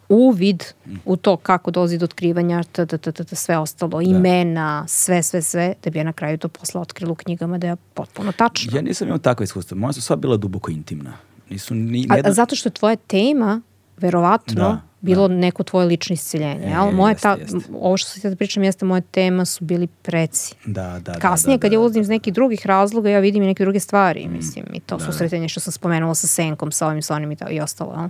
uvid 0.08 0.64
u 1.04 1.16
to 1.16 1.36
kako 1.36 1.70
dolazi 1.70 1.98
do 1.98 2.04
otkrivanja, 2.04 2.62
t, 2.62 2.86
t, 2.86 2.98
t, 2.98 3.12
t, 3.12 3.36
sve 3.36 3.58
ostalo, 3.58 3.98
da. 3.98 4.02
imena, 4.02 4.84
sve, 4.88 5.22
sve, 5.22 5.42
sve, 5.42 5.74
da 5.84 5.90
bi 5.90 5.98
ja 5.98 6.04
na 6.04 6.12
kraju 6.12 6.38
to 6.38 6.48
posle 6.48 6.80
otkrila 6.80 7.12
u 7.12 7.14
knjigama 7.14 7.58
da 7.58 7.66
je 7.66 7.76
potpuno 7.94 8.32
tačno. 8.32 8.76
Ja 8.76 8.82
nisam 8.82 9.08
imao 9.08 9.18
takva 9.18 9.44
iskustva. 9.44 9.76
Moja 9.76 9.92
su 9.92 10.02
sva 10.02 10.16
bila 10.16 10.36
duboko 10.36 10.70
intimna. 10.70 11.12
Nisu 11.50 11.74
ni, 11.74 12.06
a, 12.10 12.20
a 12.24 12.32
zato 12.32 12.56
što 12.56 12.68
je 12.68 12.72
tvoja 12.72 12.96
tema, 12.96 13.60
verovatno, 13.96 14.54
da 14.54 14.89
bilo 15.00 15.28
da. 15.28 15.34
neko 15.34 15.62
tvoje 15.62 15.86
lično 15.86 16.14
isceljenje. 16.14 16.66
E, 16.66 16.70
jel? 16.70 16.90
Moje 16.90 17.12
jeste, 17.12 17.22
ta, 17.22 17.36
jeste. 17.40 17.58
Ovo 17.80 17.96
što 17.96 18.08
sad 18.08 18.32
da 18.32 18.36
pričam 18.36 18.62
jeste 18.62 18.84
moja 18.84 19.00
tema 19.00 19.44
su 19.44 19.64
bili 19.64 19.86
preci. 19.86 20.54
Da, 20.66 21.00
da, 21.04 21.12
Kasnije 21.12 21.56
da, 21.56 21.60
kad 21.60 21.70
da, 21.70 21.74
ja 21.74 21.80
ulazim 21.80 22.02
iz 22.02 22.08
nekih 22.08 22.34
drugih 22.34 22.66
razloga 22.66 23.10
ja 23.10 23.20
vidim 23.20 23.42
i 23.42 23.46
neke 23.46 23.64
druge 23.64 23.80
stvari. 23.80 24.28
Mm, 24.28 24.32
mislim, 24.32 24.64
i 24.72 24.80
to 24.80 24.96
da, 24.96 25.04
susretanje 25.04 25.48
što 25.48 25.60
sam 25.60 25.72
spomenula 25.72 26.14
sa 26.14 26.26
Senkom, 26.26 26.72
sa 26.72 26.86
ovim, 26.86 27.02
sa 27.02 27.14
onim 27.14 27.32
i, 27.32 27.36
ta, 27.36 27.48
i 27.50 27.60
ostalo. 27.60 27.92
Jel? 27.92 28.08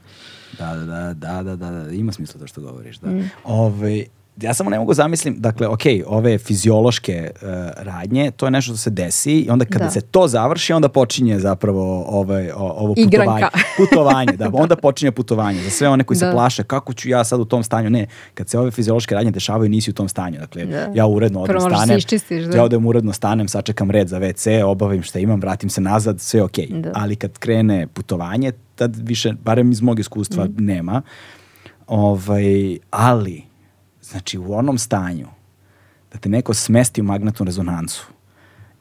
Da, 0.58 0.76
da, 0.76 0.84
da, 0.84 1.14
da, 1.14 1.42
da, 1.42 1.56
da, 1.56 1.70
da, 1.70 1.92
ima 1.92 2.12
smisla 2.12 2.40
to 2.40 2.46
što 2.46 2.60
govoriš. 2.60 2.98
Da. 2.98 3.10
Mm. 3.10 3.30
Ove, 3.44 3.66
ovaj, 3.66 4.04
ja 4.42 4.54
samo 4.54 4.70
ne 4.70 4.78
mogu 4.78 4.94
zamislim, 4.94 5.34
dakle, 5.38 5.66
ok, 5.66 5.80
ove 6.06 6.38
fiziološke 6.38 7.30
uh, 7.34 7.48
radnje, 7.76 8.30
to 8.30 8.46
je 8.46 8.50
nešto 8.50 8.72
što 8.72 8.76
se 8.76 8.90
desi 8.90 9.32
i 9.32 9.50
onda 9.50 9.64
kada 9.64 9.84
da. 9.84 9.90
se 9.90 10.00
to 10.00 10.28
završi, 10.28 10.72
onda 10.72 10.88
počinje 10.88 11.38
zapravo 11.38 12.04
ovaj, 12.08 12.50
o, 12.50 12.54
ovo 12.56 12.94
putovanje. 12.94 13.46
putovanje, 13.78 14.32
da, 14.40 14.50
onda 14.52 14.76
počinje 14.76 15.12
putovanje. 15.12 15.62
Za 15.62 15.70
sve 15.70 15.88
one 15.88 16.04
koji 16.04 16.18
da. 16.18 16.26
se 16.26 16.32
plaše, 16.32 16.64
kako 16.64 16.92
ću 16.92 17.08
ja 17.08 17.24
sad 17.24 17.40
u 17.40 17.44
tom 17.44 17.62
stanju, 17.62 17.90
ne, 17.90 18.06
kad 18.34 18.48
se 18.48 18.58
ove 18.58 18.70
fiziološke 18.70 19.14
radnje 19.14 19.30
dešavaju, 19.30 19.70
nisi 19.70 19.90
u 19.90 19.94
tom 19.94 20.08
stanju. 20.08 20.38
Dakle, 20.38 20.64
da. 20.64 20.88
ja 20.94 21.06
uredno 21.06 21.40
odem 21.40 21.60
stanem, 21.60 21.98
iščistiš, 21.98 22.44
da. 22.44 22.56
ja 22.56 22.64
odem 22.64 22.86
uredno 22.86 23.12
stanem, 23.12 23.48
sačekam 23.48 23.90
red 23.90 24.08
za 24.08 24.20
WC, 24.20 24.62
obavim 24.62 25.02
šta 25.02 25.18
imam, 25.18 25.40
vratim 25.40 25.70
se 25.70 25.80
nazad, 25.80 26.20
sve 26.20 26.42
ok. 26.42 26.58
Da. 26.70 26.92
Ali 26.94 27.16
kad 27.16 27.38
krene 27.38 27.86
putovanje, 27.86 28.52
tad 28.74 28.96
više, 28.96 29.32
barem 29.44 29.72
iz 29.72 29.80
mog 29.80 30.00
iskustva, 30.00 30.44
mm. 30.44 30.54
nema. 30.58 31.02
Ovaj, 31.86 32.78
ali 32.90 33.49
Znači 34.10 34.38
u 34.38 34.54
onom 34.54 34.78
stanju 34.78 35.26
da 36.12 36.18
te 36.18 36.28
neko 36.28 36.54
smesti 36.54 37.00
u 37.00 37.04
magnetnu 37.04 37.46
rezonancu 37.46 38.06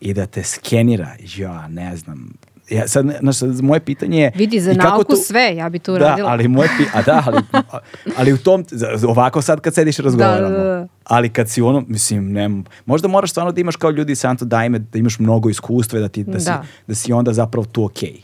i 0.01 0.13
da 0.13 0.25
te 0.25 0.43
skenira, 0.43 1.15
ja 1.37 1.67
ne 1.67 1.97
znam, 1.97 2.33
ja 2.69 2.87
sad, 2.87 3.05
znaš, 3.19 3.41
moje 3.61 3.79
pitanje 3.79 4.21
je... 4.21 4.31
Vidi, 4.35 4.59
za 4.59 4.73
nauku 4.73 5.03
tu, 5.03 5.15
sve, 5.15 5.55
ja 5.55 5.69
bi 5.69 5.79
tu 5.79 5.93
da, 5.93 5.99
radila. 5.99 6.29
ali 6.29 6.47
moje 6.47 6.69
pi, 6.77 6.83
a 6.93 7.01
da, 7.01 7.23
ali, 7.25 7.41
ali 8.17 8.33
u 8.33 8.37
tom, 8.37 8.65
ovako 9.07 9.41
sad 9.41 9.61
kad 9.61 9.73
sediš 9.73 9.97
razgovaramo, 9.97 10.49
da, 10.49 10.57
da, 10.57 10.63
da. 10.63 10.87
ali 11.03 11.29
kad 11.29 11.49
si 11.49 11.61
ono, 11.61 11.83
mislim, 11.87 12.31
ne, 12.31 12.49
možda 12.85 13.07
moraš 13.07 13.31
stvarno 13.31 13.51
da 13.51 13.61
imaš 13.61 13.75
kao 13.75 13.89
ljudi 13.89 14.15
Santo 14.15 14.45
Dajme, 14.45 14.79
da 14.79 14.99
imaš 14.99 15.19
mnogo 15.19 15.49
iskustva 15.49 15.99
i 15.99 16.01
da, 16.01 16.07
ti, 16.07 16.23
da, 16.23 16.31
da. 16.31 16.39
Si, 16.39 16.51
da 16.87 16.95
si 16.95 17.13
onda 17.13 17.33
zapravo 17.33 17.65
tu 17.65 17.85
okej. 17.85 18.09
Okay. 18.09 18.23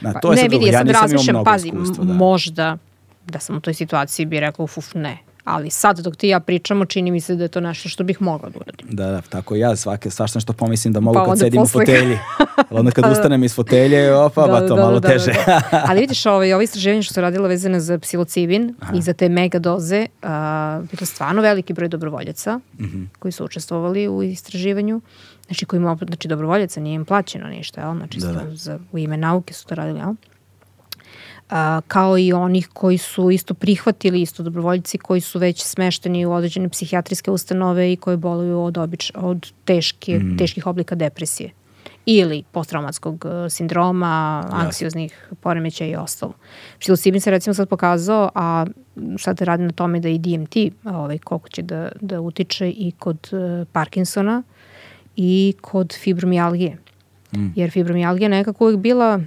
Na, 0.00 0.12
to 0.20 0.32
je 0.32 0.42
ne, 0.42 0.48
vidi, 0.48 0.66
ja 0.66 0.78
sad 0.78 0.88
razmišljam, 0.88 1.44
pazi, 1.44 1.68
iskustva, 1.68 2.04
da. 2.04 2.12
možda 2.12 2.78
da 3.26 3.38
sam 3.38 3.56
u 3.56 3.60
toj 3.60 3.74
situaciji 3.74 4.26
bi 4.26 4.40
rekla, 4.40 4.64
uf, 4.64 4.78
uf, 4.78 4.94
ne, 4.94 5.18
ali 5.44 5.70
sad 5.70 5.98
dok 5.98 6.16
ti 6.16 6.28
ja 6.28 6.40
pričamo 6.40 6.84
čini 6.84 7.10
mi 7.10 7.20
se 7.20 7.34
da 7.34 7.42
je 7.42 7.48
to 7.48 7.60
nešto 7.60 7.88
što 7.88 8.04
bih 8.04 8.22
mogla 8.22 8.48
da 8.48 8.58
uradim. 8.58 8.88
Da, 8.90 9.06
da, 9.06 9.20
tako 9.20 9.54
ja 9.56 9.76
svake, 9.76 10.10
svašta 10.10 10.40
što 10.40 10.52
pomislim 10.52 10.92
da 10.92 11.00
mogu 11.00 11.14
pa 11.14 11.24
kad 11.24 11.38
sedim 11.38 11.62
posle... 11.62 11.82
u 11.82 11.86
fotelji. 11.86 12.18
Ali 12.70 12.80
onda 12.80 12.90
kad 12.90 13.04
ustanem 13.12 13.44
iz 13.44 13.54
fotelje, 13.54 14.14
opa, 14.16 14.46
da, 14.46 14.52
ba 14.52 14.60
to 14.60 14.74
da, 14.74 14.82
malo 14.82 15.00
da, 15.00 15.08
teže. 15.08 15.32
Da, 15.46 15.60
da. 15.70 15.84
ali 15.88 16.00
vidiš, 16.00 16.26
ovaj, 16.26 16.52
ovo 16.52 16.62
istraživanje 16.62 17.02
što 17.02 17.14
su 17.14 17.20
radila 17.20 17.48
vezane 17.48 17.80
za 17.80 17.98
psilocibin 17.98 18.74
Aha. 18.80 18.96
i 18.96 19.02
za 19.02 19.12
te 19.12 19.28
mega 19.28 19.58
doze, 19.58 20.06
uh, 20.22 20.28
bilo 20.90 21.06
stvarno 21.06 21.42
veliki 21.42 21.72
broj 21.72 21.88
dobrovoljaca 21.88 22.56
mm 22.56 22.84
-hmm. 22.84 23.06
koji 23.18 23.32
su 23.32 23.44
učestvovali 23.44 24.08
u 24.08 24.22
istraživanju. 24.22 25.00
Znači, 25.46 25.66
koji 25.66 25.78
ima, 25.78 25.96
znači 26.06 26.28
dobrovoljaca, 26.28 26.80
nije 26.80 26.94
im 26.94 27.04
plaćeno 27.04 27.48
ništa, 27.48 27.80
jel? 27.80 27.96
Znači, 27.96 28.18
da, 28.18 28.32
da. 28.32 28.56
Za, 28.56 28.78
u 28.92 28.98
ime 28.98 29.16
nauke 29.16 29.54
su 29.54 29.66
to 29.66 29.74
radili, 29.74 29.98
jel? 29.98 30.14
Kao 31.88 32.18
i 32.18 32.32
onih 32.32 32.68
koji 32.72 32.98
su 32.98 33.30
isto 33.30 33.54
prihvatili, 33.54 34.22
isto 34.22 34.42
dobrovoljci 34.42 34.98
koji 34.98 35.20
su 35.20 35.38
već 35.38 35.62
smešteni 35.62 36.26
u 36.26 36.32
određene 36.32 36.68
psihijatrijske 36.68 37.30
ustanove 37.30 37.92
i 37.92 37.96
koji 37.96 38.16
boluju 38.16 38.62
od, 38.62 38.78
obič, 38.78 39.12
od 39.14 39.52
teške, 39.64 40.18
mm. 40.18 40.38
teških 40.38 40.66
oblika 40.66 40.94
depresije 40.94 41.50
ili 42.06 42.44
posttraumatskog 42.52 43.26
e, 43.26 43.50
sindroma, 43.50 44.44
anksioznih 44.50 45.28
poremećaja 45.40 45.90
i 45.90 45.96
ostalo. 45.96 46.32
Psilocibin 46.80 47.20
se 47.20 47.30
recimo 47.30 47.54
sad 47.54 47.68
pokazao, 47.68 48.30
a 48.34 48.66
sad 49.18 49.40
radi 49.40 49.62
na 49.62 49.72
tome 49.72 50.00
da 50.00 50.08
i 50.08 50.18
DMT 50.18 50.56
ovaj, 50.84 51.18
koliko 51.18 51.48
će 51.48 51.62
da, 51.62 51.88
da 52.00 52.20
utiče 52.20 52.70
i 52.70 52.92
kod 52.98 53.30
uh, 53.32 53.68
Parkinsona 53.72 54.42
i 55.16 55.54
kod 55.60 55.94
fibromijalgije. 56.02 56.78
Mm. 57.32 57.46
Jer 57.56 57.70
fibromijalgija 57.70 58.28
nekako 58.28 58.64
uvijek 58.64 58.80
bila 58.80 59.20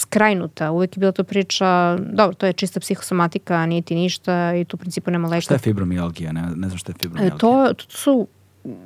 skrajnuta. 0.00 0.70
Uvek 0.70 0.96
je 0.96 1.00
bila 1.00 1.12
to 1.12 1.24
priča, 1.24 1.96
dobro, 2.12 2.34
to 2.34 2.46
je 2.46 2.52
čista 2.52 2.80
psihosomatika, 2.80 3.66
nije 3.66 3.82
ti 3.82 3.94
ništa 3.94 4.54
i 4.54 4.64
tu 4.64 4.76
u 4.76 4.78
principu 4.78 5.10
nema 5.10 5.28
leka. 5.28 5.40
Šta 5.40 5.54
je 5.54 5.58
fibromijalgija? 5.58 6.32
Ne, 6.32 6.42
ne 6.56 6.68
znam 6.68 6.78
šta 6.78 6.92
je 6.92 6.96
fibromijalgija. 7.00 7.36
E, 7.36 7.38
to, 7.38 7.74
to 7.74 7.84
su 7.88 8.26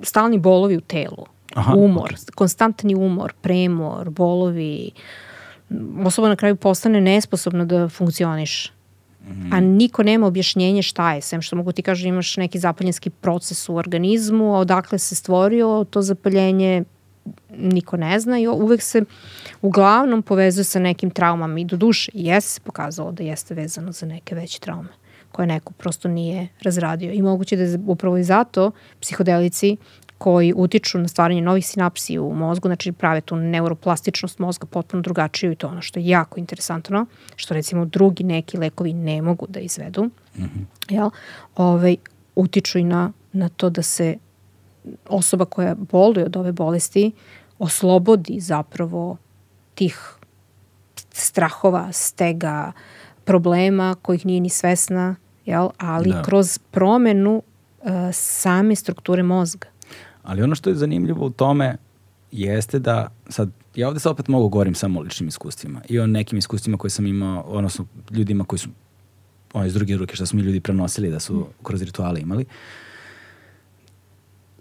stalni 0.03 0.39
bolovi 0.39 0.77
u 0.77 0.81
telu. 0.81 1.27
Aha, 1.55 1.75
umor, 1.75 2.13
okay. 2.13 2.31
konstantni 2.35 2.95
umor, 2.95 3.33
premor, 3.41 4.11
bolovi. 4.11 4.91
Osoba 6.05 6.29
na 6.29 6.37
kraju 6.37 6.57
postane 6.57 7.01
nesposobna 7.01 7.65
da 7.65 7.89
funkcioniš. 7.89 8.73
Mm. 9.29 9.53
A 9.53 9.61
niko 9.61 10.03
nema 10.03 10.27
objašnjenje 10.27 10.83
šta 10.83 11.13
je, 11.13 11.21
sem 11.21 11.43
što 11.43 11.57
mogu 11.57 11.73
ti 11.73 11.83
kažu 11.83 12.09
imaš 12.09 12.37
neki 12.37 12.59
zapaljenski 12.59 13.11
proces 13.11 13.69
u 13.69 13.77
organizmu, 13.77 14.55
a 14.55 14.59
odakle 14.59 14.99
se 14.99 15.15
stvorio 15.15 15.87
to 15.91 16.03
zapaljenje, 16.03 16.85
niko 17.51 17.97
ne 17.97 18.21
zna 18.21 18.39
i 18.39 18.49
uvek 18.49 18.83
se 18.83 19.05
uglavnom 19.63 20.23
povezuje 20.23 20.65
sa 20.65 20.79
nekim 20.79 21.11
traumama 21.11 21.61
i 21.61 21.65
do 21.65 21.77
duše 21.77 22.13
jeste 22.15 22.51
se 22.51 22.61
pokazalo 22.61 23.13
da 23.13 23.23
jeste 23.23 23.55
vezano 23.55 23.93
za 23.93 24.07
neke 24.07 24.35
veće 24.35 24.61
traume 24.61 24.89
koje 25.33 25.47
neko 25.47 25.73
prosto 25.73 26.09
nije 26.09 26.49
razradio. 26.63 27.13
I 27.13 27.23
moguće 27.23 27.57
da 27.57 27.63
je 27.63 27.79
upravo 27.87 28.17
i 28.17 28.25
zato 28.25 28.71
psihodelici 29.01 29.77
koji 30.19 30.53
utiču 30.57 30.99
na 30.99 31.09
stvaranje 31.09 31.41
novih 31.41 31.67
sinapsi 31.67 32.19
u 32.19 32.35
mozgu, 32.35 32.69
znači 32.69 32.93
prave 32.93 33.21
tu 33.21 33.37
neuroplastičnost 33.37 34.39
mozga 34.39 34.67
potpuno 34.67 35.03
drugačiju 35.03 35.53
i 35.53 35.57
to 35.57 35.69
ono 35.69 35.83
što 35.83 36.01
je 36.01 36.07
jako 36.07 36.41
interesantno, 36.41 37.07
što 37.37 37.55
recimo 37.55 37.85
drugi 37.85 38.25
neki 38.25 38.59
lekovi 38.59 38.93
ne 38.93 39.23
mogu 39.23 39.47
da 39.49 39.61
izvedu, 39.61 40.05
mm 40.05 40.43
-hmm. 40.43 40.65
jel? 40.89 41.11
Ove, 41.57 41.71
ovaj, 41.71 41.97
utiču 42.37 42.79
i 42.79 42.85
na, 42.85 43.13
na 43.33 43.49
to 43.49 43.71
da 43.71 43.83
se 43.83 44.17
osoba 45.09 45.45
koja 45.45 45.75
boluje 45.75 46.27
od 46.27 46.37
ove 46.37 46.53
bolesti 46.53 47.13
oslobodi 47.59 48.41
zapravo 48.41 49.17
tih 49.75 50.15
strahova, 51.13 51.93
stega, 51.93 52.73
problema 53.25 53.97
kojih 54.03 54.27
nije 54.27 54.41
ni 54.41 54.49
svesna, 54.49 55.17
jel? 55.47 55.69
ali 55.79 56.11
da. 56.11 56.23
kroz 56.23 56.59
promenu 56.59 57.43
uh, 57.83 57.91
same 58.13 58.77
strukture 58.77 59.23
mozga. 59.23 59.69
Ali 60.23 60.43
ono 60.43 60.55
što 60.55 60.71
je 60.71 60.77
zanimljivo 60.77 61.27
u 61.27 61.31
tome 61.31 61.77
jeste 62.33 62.79
da, 62.79 63.09
sad, 63.29 63.51
ja 63.75 63.89
ovde 63.89 64.01
sad 64.01 64.13
opet 64.13 64.29
mogu 64.29 64.49
govorim 64.49 64.75
samo 64.75 65.01
o 65.01 65.03
ličnim 65.03 65.29
iskustvima 65.29 65.81
i 65.89 65.99
o 65.99 66.07
nekim 66.07 66.39
iskustvima 66.39 66.79
koje 66.79 66.91
sam 66.91 67.07
imao, 67.07 67.43
odnosno 67.43 67.87
ljudima 68.11 68.45
koji 68.45 68.59
su, 68.59 68.69
ono 69.53 69.67
iz 69.67 69.75
druge 69.75 69.97
ruke 69.97 70.17
što 70.17 70.27
su 70.27 70.37
mi 70.37 70.43
ljudi 70.43 70.61
prenosili 70.61 71.11
da 71.11 71.21
su 71.21 71.47
kroz 71.63 71.83
rituale 71.83 72.21
imali. 72.21 72.45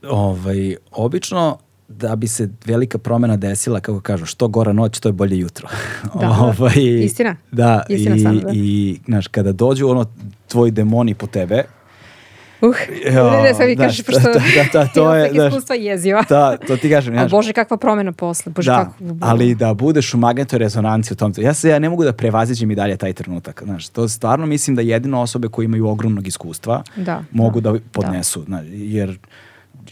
Ovaj, 0.09 0.75
obično 0.91 1.57
da 1.87 2.15
bi 2.15 2.27
se 2.27 2.49
velika 2.65 2.97
promena 2.97 3.37
desila, 3.37 3.79
kako 3.79 3.99
kažu, 4.01 4.25
što 4.25 4.47
gora 4.47 4.73
noć, 4.73 4.99
to 4.99 5.09
je 5.09 5.13
bolje 5.13 5.39
jutro. 5.39 5.69
Da, 6.19 6.29
ovaj, 6.59 6.73
istina. 6.77 7.35
Da, 7.51 7.83
istina 7.89 8.15
i, 8.15 8.19
sam, 8.19 8.39
da. 8.39 8.49
i 8.53 8.99
znaš, 9.05 9.27
kada 9.27 9.51
dođu 9.51 9.87
ono, 9.87 10.05
tvoji 10.47 10.71
demoni 10.71 11.13
po 11.13 11.27
tebe, 11.27 11.63
Uh, 12.61 12.75
jo, 13.15 13.31
ne, 13.31 13.41
ne, 13.41 13.53
sad 13.53 13.67
mi 13.67 13.75
da, 13.75 13.83
kažeš, 13.83 14.05
pošto 14.05 14.21
da, 14.33 14.39
da, 14.73 14.79
da, 14.79 14.87
to 14.93 15.15
je, 15.15 15.31
da, 15.31 15.47
iskustva 15.47 15.75
jeziva. 15.75 16.23
Da, 16.29 16.57
to 16.57 16.77
ti 16.77 16.89
kažem. 16.89 17.17
A 17.17 17.27
Bože, 17.27 17.53
kakva 17.53 17.77
promena 17.77 18.11
posle. 18.11 18.51
Bože, 18.51 18.71
da, 18.71 18.77
kako, 18.77 19.15
ali 19.19 19.55
da 19.55 19.73
budeš 19.73 20.13
u 20.13 20.17
magnetoj 20.17 20.59
rezonanci 20.59 21.13
u 21.13 21.15
tom. 21.15 21.33
Ja 21.37 21.53
se 21.53 21.69
ja 21.69 21.79
ne 21.79 21.89
mogu 21.89 22.03
da 22.03 22.13
prevaziđem 22.13 22.71
i 22.71 22.75
dalje 22.75 22.97
taj 22.97 23.13
trenutak. 23.13 23.63
Znaš, 23.65 23.89
to 23.89 24.07
stvarno 24.07 24.45
mislim 24.45 24.75
da 24.75 24.81
jedino 24.81 25.21
osobe 25.21 25.47
koje 25.47 25.65
imaju 25.65 25.87
ogromnog 25.87 26.27
iskustva 26.27 26.83
da, 26.95 27.23
mogu 27.31 27.61
da, 27.61 27.71
da 27.71 27.79
podnesu. 27.91 28.39
Da. 28.39 28.45
Znaš, 28.45 28.65
jer 28.69 29.17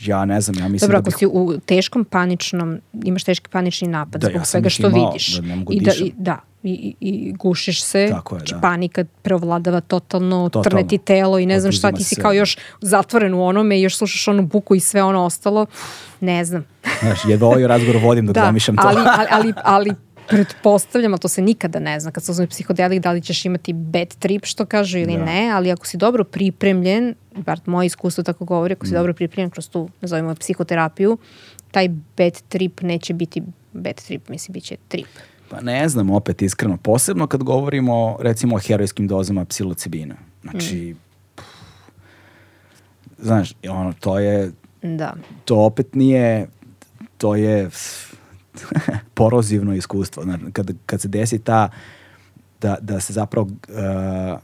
ja 0.02 0.26
ne 0.26 0.42
znam, 0.42 0.58
ja 0.58 0.68
mislim 0.68 0.88
Dobro, 0.88 1.02
da 1.02 1.06
bih... 1.06 1.14
ako 1.14 1.20
si 1.20 1.26
u 1.26 1.60
teškom 1.66 2.06
paničnom, 2.06 2.80
imaš 3.04 3.24
teški 3.24 3.50
panični 3.50 3.88
napad 3.88 4.22
da, 4.22 4.28
zbog 4.28 4.42
ja 4.42 4.46
svega 4.46 4.70
što 4.70 4.88
imao, 4.88 5.08
vidiš. 5.08 5.36
Da 5.36 5.48
ne 5.48 5.56
mogu 5.56 5.74
I 5.74 5.80
da, 5.80 5.92
i, 5.94 6.12
da, 6.18 6.40
i, 6.64 6.96
i 7.00 7.34
gušiš 7.34 7.84
se, 7.84 8.08
Tako 8.12 8.36
je, 8.36 8.42
da. 8.52 8.60
panika 8.60 9.06
preovladava 9.22 9.82
totalno, 9.82 10.50
totalno, 10.50 10.64
trne 10.64 10.88
ti 10.88 10.98
telo 10.98 11.40
i 11.40 11.46
ne 11.46 11.60
znam 11.60 11.72
šta, 11.72 11.92
ti 11.92 12.04
si 12.04 12.16
kao 12.16 12.34
još 12.34 12.58
zatvoren 12.82 13.34
u 13.34 13.44
onome 13.44 13.80
i 13.80 13.82
još 13.82 13.98
slušaš 13.98 14.28
onu 14.28 14.44
buku 14.44 14.76
i 14.76 14.80
sve 14.80 15.04
ono 15.04 15.24
ostalo, 15.24 15.66
ne 16.20 16.46
znam. 16.46 16.66
Znaš, 17.00 17.20
jedva 17.28 17.48
ovaj 17.48 17.68
razgovor 17.68 18.02
vodim 18.04 18.26
da, 18.26 18.34
da 18.34 18.42
zamišljam 18.42 18.78
to. 18.78 18.88
Ali, 18.88 18.98
ali, 18.98 19.28
ali, 19.32 19.54
ali 19.64 19.96
pretpostavljam, 20.30 21.14
a 21.14 21.18
to 21.18 21.28
se 21.28 21.42
nikada 21.42 21.80
ne 21.80 22.00
zna 22.00 22.12
kad 22.12 22.24
se 22.24 22.32
uzme 22.32 22.48
psihodelik, 22.48 23.02
da 23.02 23.12
li 23.12 23.22
ćeš 23.22 23.46
imati 23.46 23.74
bad 23.74 24.08
trip, 24.08 24.46
što 24.46 24.66
kažu 24.66 24.98
ili 24.98 25.18
da. 25.18 25.26
ne, 25.26 25.52
ali 25.54 25.72
ako 25.72 25.88
si 25.88 25.98
dobro 25.98 26.24
pripremljen, 26.24 27.16
bar 27.36 27.60
moje 27.66 27.86
iskustvo 27.86 28.24
tako 28.24 28.46
govori, 28.46 28.74
ako 28.74 28.86
si 28.86 28.92
mm. 28.92 28.96
dobro 28.96 29.14
pripremljen 29.14 29.50
kroz 29.50 29.70
tu, 29.70 29.90
nazovimo 30.02 30.36
psihoterapiju, 30.36 31.18
taj 31.72 31.90
bad 32.18 32.42
trip 32.48 32.82
neće 32.82 33.14
biti 33.14 33.44
bad 33.74 33.96
trip, 33.96 34.30
mislim, 34.30 34.54
bit 34.54 34.64
će 34.64 34.76
trip. 34.88 35.08
Pa 35.50 35.62
ne 35.62 35.90
znam, 35.90 36.10
opet 36.10 36.42
iskreno, 36.42 36.78
posebno 36.78 37.28
kad 37.28 37.44
govorimo 37.44 38.18
recimo 38.22 38.56
o 38.56 38.60
herojskim 38.60 39.08
dozama 39.08 39.46
psilocibina. 39.46 40.16
Znači, 40.42 40.76
mm. 40.76 40.98
pff, 41.36 41.46
znaš, 43.18 43.54
ono, 43.70 43.94
to 43.94 44.20
je, 44.20 44.52
da. 44.82 45.14
to 45.46 45.56
opet 45.56 45.96
nije, 45.96 46.48
to 47.18 47.36
je 47.36 47.70
porozivno 49.14 49.74
iskustvo. 49.74 50.24
Znači, 50.24 50.44
kad, 50.54 50.72
kad 50.86 51.02
se 51.02 51.08
desi 51.08 51.40
ta, 51.40 51.70
da, 52.62 52.78
da 52.82 53.00
se 53.00 53.14
zapravo 53.14 53.48
uh, 53.48 54.40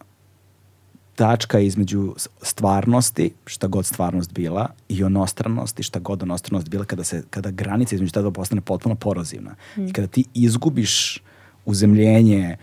tačka 1.15 1.59
između 1.59 2.15
stvarnosti, 2.41 3.33
šta 3.45 3.67
god 3.67 3.85
stvarnost 3.85 4.33
bila, 4.33 4.69
i 4.89 5.03
onostranosti, 5.03 5.83
šta 5.83 5.99
god 5.99 6.23
onostranost 6.23 6.69
bila, 6.69 6.85
kada, 6.85 7.03
se, 7.03 7.23
kada 7.29 7.51
granica 7.51 7.95
između 7.95 8.11
tada 8.11 8.31
postane 8.31 8.61
potpuno 8.61 8.95
porozivna. 8.95 9.55
Mm. 9.77 9.87
I 9.87 9.93
kada 9.93 10.07
ti 10.07 10.23
izgubiš 10.33 11.21
uzemljenje 11.65 12.57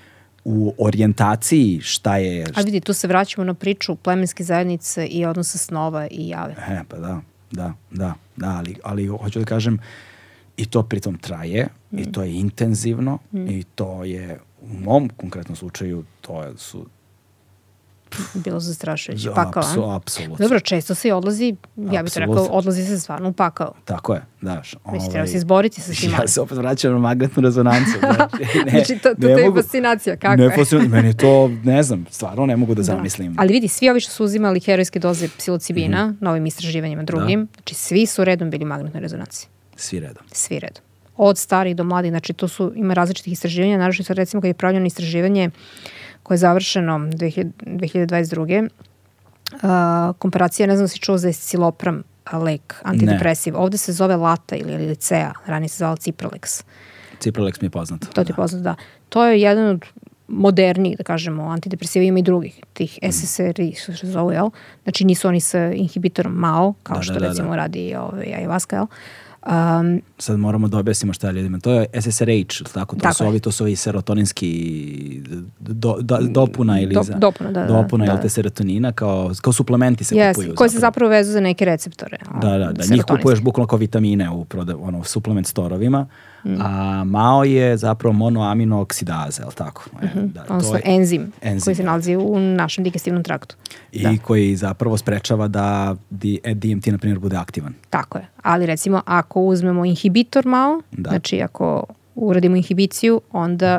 u 0.44 0.74
orijentaciji 0.78 1.80
šta 1.80 2.16
je... 2.16 2.46
A 2.54 2.60
vidi, 2.60 2.80
tu 2.80 2.92
se 2.92 3.08
vraćamo 3.08 3.44
na 3.44 3.54
priču 3.54 3.96
plemenske 3.96 4.44
zajednice 4.44 5.06
i 5.06 5.26
odnosa 5.26 5.58
snova 5.58 6.08
i 6.10 6.28
jave. 6.28 6.54
E, 6.68 6.80
pa 6.88 6.96
da, 6.96 7.20
da, 7.50 7.72
da, 7.90 8.14
da, 8.36 8.56
ali, 8.56 8.76
ali 8.84 9.06
hoću 9.06 9.38
da 9.38 9.44
kažem, 9.44 9.78
i 10.62 10.66
to 10.66 10.82
pritom 10.82 11.18
traje, 11.18 11.68
mm. 11.90 11.98
i 11.98 12.12
to 12.12 12.22
je 12.22 12.34
intenzivno, 12.34 13.18
mm. 13.32 13.48
i 13.48 13.64
to 13.74 14.04
je, 14.04 14.40
u 14.60 14.80
mom 14.84 15.08
konkretnom 15.16 15.56
slučaju, 15.56 16.04
to 16.20 16.56
su 16.56 16.86
bilo 18.34 18.60
zastrašujuće. 18.60 19.30
Pakao, 19.34 19.62
Apsu, 19.62 19.84
apsolutno. 19.90 20.44
Dobro, 20.44 20.60
često 20.60 20.94
se 20.94 21.12
odlazi, 21.12 21.56
ja 21.76 22.02
bih 22.02 22.12
rekao, 22.16 22.44
odlazi 22.44 22.84
se 22.86 23.00
stvarno 23.00 23.28
u 23.28 23.32
pakao. 23.32 23.74
Tako 23.84 24.14
je, 24.14 24.22
da. 24.40 24.62
Ovaj, 24.84 24.94
Mislim, 24.94 25.12
treba 25.12 25.26
se 25.26 25.36
izboriti 25.36 25.80
sa 25.80 25.94
svima. 25.94 26.16
Ja 26.22 26.28
se 26.28 26.40
opet 26.40 26.58
vraćam 26.58 26.92
na 26.92 26.98
magnetnu 26.98 27.42
rezonancu. 27.42 27.92
Znači, 28.02 28.58
ne, 28.64 28.70
znači 28.70 28.98
to, 29.02 29.14
to, 29.14 29.20
to 29.20 29.28
je 29.28 29.52
fascinacija, 29.54 30.16
kako 30.16 30.36
ne, 30.36 30.44
je? 30.44 30.50
Fascinacija, 30.56 30.88
meni 30.96 31.08
je 31.08 31.16
to, 31.16 31.50
ne 31.64 31.82
znam, 31.82 32.06
stvarno 32.10 32.46
ne 32.46 32.56
mogu 32.56 32.74
da, 32.74 32.78
da. 32.78 32.82
zamislim. 32.82 33.36
Ali 33.38 33.52
vidi, 33.52 33.68
svi 33.68 33.90
ovi 33.90 34.00
što 34.00 34.12
su 34.12 34.24
uzimali 34.24 34.60
herojske 34.60 34.98
doze 34.98 35.28
psilocibina, 35.38 36.06
mm 36.06 36.10
-hmm. 36.10 36.24
novim 36.24 36.46
istraživanjima 36.46 37.02
drugim, 37.02 37.40
da. 37.40 37.52
znači 37.54 37.74
svi 37.74 38.06
su 38.06 38.24
redom 38.24 38.50
bili 38.50 38.64
magnetnoj 38.64 39.00
rezonanci. 39.00 39.51
Svi 39.76 40.00
redom. 40.00 40.24
Svi 40.32 40.58
redom. 40.58 40.82
Od 41.16 41.38
starih 41.38 41.76
do 41.76 41.84
mladih, 41.84 42.10
znači 42.10 42.32
to 42.32 42.48
su, 42.48 42.72
ima 42.76 42.94
različitih 42.94 43.32
istraživanja, 43.32 43.78
naravno 43.78 44.04
sad 44.04 44.16
recimo 44.16 44.40
kad 44.40 44.48
je 44.48 44.54
pravljeno 44.54 44.86
istraživanje 44.86 45.50
koje 46.22 46.34
je 46.34 46.38
završeno 46.38 46.98
2022. 46.98 48.68
Uh, 49.52 49.58
komparacija, 50.18 50.66
ne 50.66 50.76
znam 50.76 50.84
da 50.84 50.88
si 50.88 50.98
čuo 50.98 51.18
za 51.18 51.28
escilopram 51.28 52.02
lek, 52.32 52.74
antidepresiv. 52.82 53.54
Ne. 53.54 53.60
Ovde 53.60 53.78
se 53.78 53.92
zove 53.92 54.16
Lata 54.16 54.56
ili 54.56 54.86
Licea, 54.86 55.32
ranije 55.46 55.68
se 55.68 55.76
zvala 55.76 55.96
Cipralex. 55.96 56.62
Cipralex 57.20 57.60
mi 57.60 57.66
je 57.66 57.70
poznat. 57.70 58.00
To 58.00 58.24
ti 58.24 58.30
je 58.30 58.32
da. 58.32 58.34
poznat, 58.34 58.62
da. 58.62 58.74
To 59.08 59.24
je 59.24 59.40
jedan 59.40 59.68
od 59.68 59.84
modernijih, 60.28 60.96
da 60.98 61.04
kažemo, 61.04 61.44
antidepresiva 61.44 62.04
ima 62.04 62.18
i 62.18 62.22
drugih, 62.22 62.60
tih 62.72 62.98
mm. 63.02 63.12
SSRI, 63.12 63.74
što 63.74 63.92
se 63.92 64.06
zove, 64.06 64.34
jel? 64.34 64.50
Znači 64.82 65.04
nisu 65.04 65.28
oni 65.28 65.40
sa 65.40 65.72
inhibitorom 65.72 66.32
MAO, 66.32 66.74
kao 66.82 66.96
da, 66.96 67.02
što 67.02 67.12
da, 67.12 67.20
da, 67.20 67.28
recimo 67.28 67.50
da. 67.50 67.56
radi 67.56 67.94
ovaj, 67.94 68.26
ayahuasca, 68.26 68.74
jel? 68.74 68.86
Um, 69.44 70.02
Sad 70.22 70.38
moramo 70.38 70.68
da 70.68 70.78
objasnimo 70.78 71.12
šta 71.12 71.26
je 71.26 71.32
ljudima. 71.32 71.58
To 71.58 71.72
je 71.72 71.86
SSRH, 72.00 72.72
tako? 72.74 72.96
To 72.96 73.02
tako 73.02 73.14
su 73.14 73.26
ovi, 73.26 73.40
to 73.40 73.52
su 73.52 73.64
ovi 73.64 73.76
serotoninski 73.76 75.22
do, 75.60 75.96
do, 76.00 76.18
dopuna 76.20 76.80
ili 76.80 76.94
do, 76.94 77.02
za, 77.02 77.14
dopuna, 77.14 77.50
da, 77.50 77.66
dopuna 77.66 78.06
da, 78.06 78.12
da. 78.12 78.20
te 78.20 78.28
serotonina 78.28 78.92
kao, 78.92 79.30
kao 79.40 79.52
suplementi 79.52 80.04
se 80.04 80.14
yes, 80.14 80.34
kupuju. 80.34 80.54
Koji 80.54 80.70
se 80.70 80.78
zapravo 80.78 81.10
vezu 81.10 81.32
za 81.32 81.40
neke 81.40 81.64
receptore. 81.64 82.18
Da, 82.42 82.58
da, 82.58 82.72
da. 82.72 82.94
Njih 82.94 83.04
kupuješ 83.04 83.40
bukvalno 83.40 83.66
kao 83.66 83.78
vitamine 83.78 84.30
u 84.30 84.44
proda, 84.44 84.76
ono, 84.76 85.04
suplement 85.04 85.46
storovima. 85.46 86.06
Mm. 86.44 86.60
A 86.60 87.04
MAO 87.04 87.44
je 87.44 87.76
zapravo 87.76 88.12
monoamino 88.12 88.80
oksidaza, 88.80 89.42
je 89.42 89.46
li 89.46 89.54
tako? 89.54 89.84
Mm 89.92 90.06
-hmm. 90.06 90.32
da, 90.32 90.44
Odnosno 90.48 90.76
je, 90.76 90.82
enzim, 90.84 91.32
enzim 91.42 91.64
koji 91.64 91.76
se 91.76 91.82
nalazi 91.82 92.16
u 92.16 92.38
našem 92.38 92.84
digestivnom 92.84 93.22
traktu. 93.22 93.56
I 93.92 94.02
da. 94.02 94.14
koji 94.22 94.56
zapravo 94.56 94.96
sprečava 94.96 95.48
da 95.48 95.96
DMT, 96.10 96.86
na 96.86 96.98
primjer, 96.98 97.18
bude 97.18 97.36
aktivan. 97.36 97.74
Tako 97.90 98.18
je. 98.18 98.26
Ali 98.42 98.66
recimo 98.66 99.02
ako 99.06 99.40
uzmemo 99.40 99.84
inhibitor 99.84 100.11
MAO, 100.44 100.80
da. 100.90 101.10
znači 101.10 101.42
ako 101.42 101.84
uradimo 102.14 102.56
inhibiciju, 102.56 103.20
onda 103.32 103.78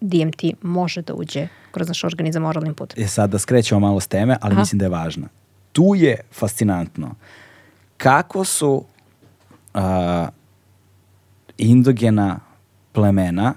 DMT 0.00 0.42
može 0.62 1.02
da 1.02 1.14
uđe 1.14 1.48
kroz 1.70 1.88
naš 1.88 2.04
organizam 2.04 2.44
oralnim 2.44 2.74
putem. 2.74 3.04
E 3.04 3.06
sad 3.06 3.30
da 3.30 3.38
skrećemo 3.38 3.80
malo 3.80 4.00
s 4.00 4.06
teme, 4.06 4.36
ali 4.40 4.52
Aha. 4.52 4.60
mislim 4.60 4.78
da 4.78 4.84
je 4.84 4.88
važno. 4.88 5.28
Tu 5.72 5.94
je 5.94 6.20
fascinantno 6.32 7.14
kako 7.96 8.44
su 8.44 8.84
uh, 9.74 9.80
indogena 11.58 12.40
plemena, 12.92 13.54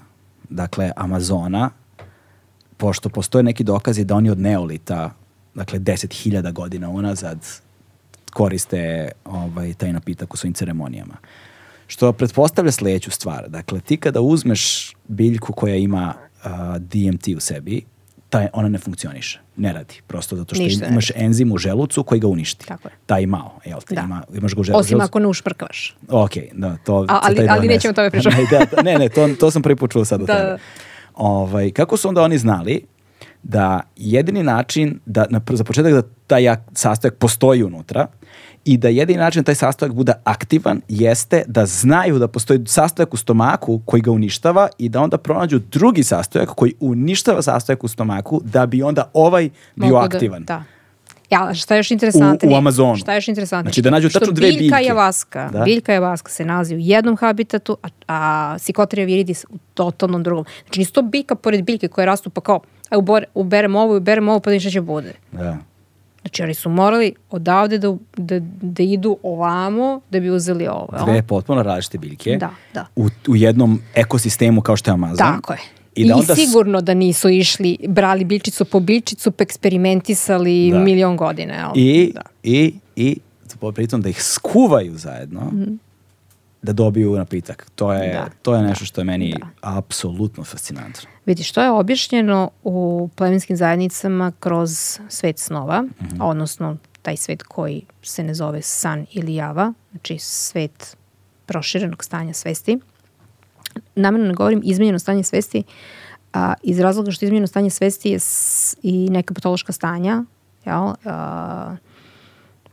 dakle 0.49 0.91
Amazona, 0.95 1.69
pošto 2.77 3.09
postoje 3.09 3.43
neki 3.43 3.63
dokazi 3.63 4.03
da 4.03 4.15
oni 4.15 4.29
od 4.29 4.39
neolita, 4.39 5.11
dakle 5.55 5.79
10.000 5.79 6.51
godina 6.51 6.89
unazad, 6.89 7.45
koriste 8.33 9.11
ovaj, 9.25 9.73
taj 9.73 9.93
napitak 9.93 10.33
u 10.33 10.37
svojim 10.37 10.53
ceremonijama. 10.53 11.15
Što 11.87 12.11
pretpostavlja 12.13 12.71
sledeću 12.71 13.11
stvar. 13.11 13.49
Dakle, 13.49 13.79
ti 13.79 13.97
kada 13.97 14.21
uzmeš 14.21 14.93
biljku 15.07 15.53
koja 15.53 15.75
ima 15.75 16.13
uh, 16.45 16.51
DMT 16.77 17.27
u 17.37 17.39
sebi, 17.39 17.85
taj, 18.29 18.47
ona 18.53 18.69
ne 18.69 18.77
funkcioniše, 18.77 19.39
ne 19.57 19.73
radi. 19.73 20.01
Prosto 20.07 20.35
zato 20.35 20.55
što 20.55 20.63
Ništa 20.63 20.85
imaš 20.85 21.11
enzim 21.15 21.51
u 21.51 21.57
želucu 21.57 22.03
koji 22.03 22.21
ga 22.21 22.27
uništi. 22.27 22.67
Tako 22.67 22.87
je. 22.87 22.93
Taj 23.05 23.25
mao, 23.25 23.59
jel 23.65 23.79
te? 23.87 23.95
Da. 23.95 24.01
Ima, 24.01 24.23
imaš 24.33 24.55
ga 24.55 24.61
u 24.61 24.63
želucu. 24.63 24.79
Osim 24.79 25.01
ako 25.01 25.19
ne 25.19 25.27
ušprkavaš. 25.27 25.95
Ok, 26.09 26.31
da, 26.53 26.77
to... 26.85 27.05
A, 27.09 27.19
ali, 27.23 27.47
ali 27.49 27.67
nećemo 27.67 27.93
tome 27.93 28.11
pričati. 28.11 28.35
ne, 28.35 28.43
da, 28.75 28.81
ne, 28.81 28.97
ne, 28.97 29.09
to, 29.09 29.29
to 29.39 29.51
sam 29.51 29.61
prvi 29.61 29.75
put 29.75 29.91
čuo 29.91 30.05
sad 30.05 30.21
od 30.21 30.27
da. 30.27 30.35
tebe. 30.35 30.57
Ovaj, 31.15 31.71
kako 31.71 31.97
su 31.97 32.07
onda 32.07 32.21
oni 32.21 32.37
znali 32.37 32.85
da 33.43 33.81
jedini 33.95 34.43
način 34.43 34.99
da, 35.05 35.25
na, 35.29 35.41
za 35.49 35.63
početak 35.63 35.93
da 35.93 36.01
taj 36.27 36.55
sastojak 36.73 37.15
postoji 37.15 37.63
unutra 37.63 38.07
i 38.67 38.77
da 38.77 38.87
jedini 38.87 39.19
način 39.19 39.41
da 39.41 39.45
taj 39.45 39.55
sastojak 39.55 39.93
bude 39.93 40.13
aktivan 40.23 40.81
jeste 40.87 41.43
da 41.47 41.65
znaju 41.65 42.19
da 42.19 42.27
postoji 42.27 42.59
sastojak 42.65 43.13
u 43.13 43.17
stomaku 43.17 43.81
koji 43.85 44.01
ga 44.01 44.11
uništava 44.11 44.67
i 44.77 44.89
da 44.89 45.01
onda 45.01 45.17
pronađu 45.17 45.59
drugi 45.59 46.03
sastojak 46.03 46.49
koji 46.49 46.73
uništava 46.79 47.41
sastojak 47.41 47.83
u 47.83 47.87
stomaku 47.87 48.41
da 48.43 48.65
bi 48.65 48.83
onda 48.83 49.09
ovaj 49.13 49.49
bio 49.75 49.87
Mogu 49.87 50.07
da- 50.07 50.15
aktivan. 50.15 50.43
Da, 50.43 50.53
da. 50.53 50.63
Ja, 51.29 51.53
šta 51.53 51.75
je 51.75 51.79
još 51.79 51.91
interesantnije? 51.91 52.53
U, 52.53 52.55
u 52.55 52.57
Amazonu. 52.57 52.95
Šta 52.95 53.13
je 53.13 53.17
još 53.17 53.27
interesantnije? 53.27 53.69
Znači 53.69 53.81
da 53.81 53.89
nađu 53.89 54.09
tačno 54.09 54.31
dve 54.31 54.47
biljke. 54.47 54.59
Biljka 54.59 54.79
javaska, 54.79 55.49
da? 55.53 55.63
biljka 55.63 55.93
javaska 55.93 56.29
se 56.29 56.45
nalazi 56.45 56.75
u 56.75 56.79
jednom 56.79 57.17
habitatu, 57.17 57.77
a, 57.83 57.87
a 58.07 58.55
Psychotria 58.57 59.05
viridis 59.05 59.45
u 59.49 59.57
totalnom 59.73 60.23
drugom. 60.23 60.45
Znači 60.63 60.79
nisu 60.79 60.93
to 60.93 61.01
biljka 61.01 61.35
pored 61.35 61.63
biljke 61.63 61.87
koje 61.87 62.05
rastu 62.05 62.29
pa 62.29 62.41
kao 62.41 62.59
a 62.89 62.97
uberem 63.33 63.75
ovo 63.75 63.97
uberem 63.97 64.29
ovo, 64.29 64.39
pa 64.39 64.51
da 64.51 64.59
će 64.59 64.81
bude. 64.81 65.13
Da. 65.31 65.57
Znači 66.27 66.43
oni 66.43 66.53
su 66.53 66.69
morali 66.69 67.13
odavde 67.29 67.77
da, 67.77 67.97
da, 68.17 68.39
da 68.61 68.83
idu 68.83 69.17
ovamo 69.23 70.01
da 70.09 70.19
bi 70.19 70.29
uzeli 70.29 70.67
ovo. 70.67 70.87
Dve 71.05 71.23
potpuno 71.23 71.63
različite 71.63 71.97
biljke 71.97 72.37
da, 72.37 72.49
da. 72.73 72.85
U, 72.95 73.07
u 73.27 73.35
jednom 73.35 73.81
ekosistemu 73.95 74.61
kao 74.61 74.77
što 74.77 74.91
je 74.91 74.93
Amazon. 74.93 75.17
Tako 75.17 75.53
je. 75.53 75.59
I, 75.95 76.07
da 76.07 76.15
onda... 76.15 76.33
I 76.33 76.35
sigurno 76.35 76.81
da 76.81 76.93
nisu 76.93 77.29
išli, 77.29 77.77
brali 77.87 78.25
biljčicu 78.25 78.65
po 78.65 78.79
biljčicu, 78.79 79.31
pa 79.31 79.43
eksperimentisali 79.43 80.71
da. 80.71 80.79
milion 80.79 81.17
godina. 81.17 81.53
Jel? 81.53 81.71
I, 81.75 82.11
da. 82.13 82.21
i, 82.43 82.73
i 82.95 83.17
pritom 83.73 84.01
da 84.01 84.09
ih 84.09 84.23
skuvaju 84.23 84.97
zajedno, 84.97 85.41
mm 85.41 85.86
da 86.61 86.73
dobiju 86.73 87.15
napitak. 87.15 87.69
To 87.75 87.93
je, 87.93 88.13
da. 88.13 88.29
to 88.41 88.55
je 88.55 88.61
nešto 88.61 88.85
što 88.85 89.01
je 89.01 89.05
meni 89.05 89.35
da. 89.39 89.47
apsolutno 89.61 90.43
fascinantno. 90.43 91.09
Vidi, 91.25 91.43
što 91.43 91.61
je 91.61 91.71
objašnjeno 91.71 92.49
u 92.63 93.09
plemenskim 93.15 93.57
zajednicama 93.57 94.31
kroz 94.39 94.99
svet 95.09 95.39
snova, 95.39 95.81
mm 95.81 95.89
-hmm. 96.01 96.17
odnosno 96.19 96.77
taj 97.01 97.17
svet 97.17 97.43
koji 97.43 97.81
se 98.01 98.23
ne 98.23 98.33
zove 98.33 98.61
san 98.61 99.05
ili 99.11 99.35
java, 99.35 99.73
znači 99.91 100.17
svet 100.19 100.97
proširenog 101.45 102.03
stanja 102.03 102.33
svesti. 102.33 102.79
Namerno 103.95 104.27
ne 104.27 104.33
govorim 104.33 104.61
izmenjeno 104.63 104.99
stanje 104.99 105.23
svesti, 105.23 105.63
a, 106.33 106.53
iz 106.63 106.79
razloga 106.79 107.11
što 107.11 107.25
izmenjeno 107.25 107.47
stanje 107.47 107.69
svesti 107.69 108.09
je 108.09 108.19
s, 108.19 108.75
i 108.83 109.09
neka 109.09 109.33
patološka 109.33 109.73
stanja, 109.73 110.23
jel, 110.65 110.93
a, 111.05 111.75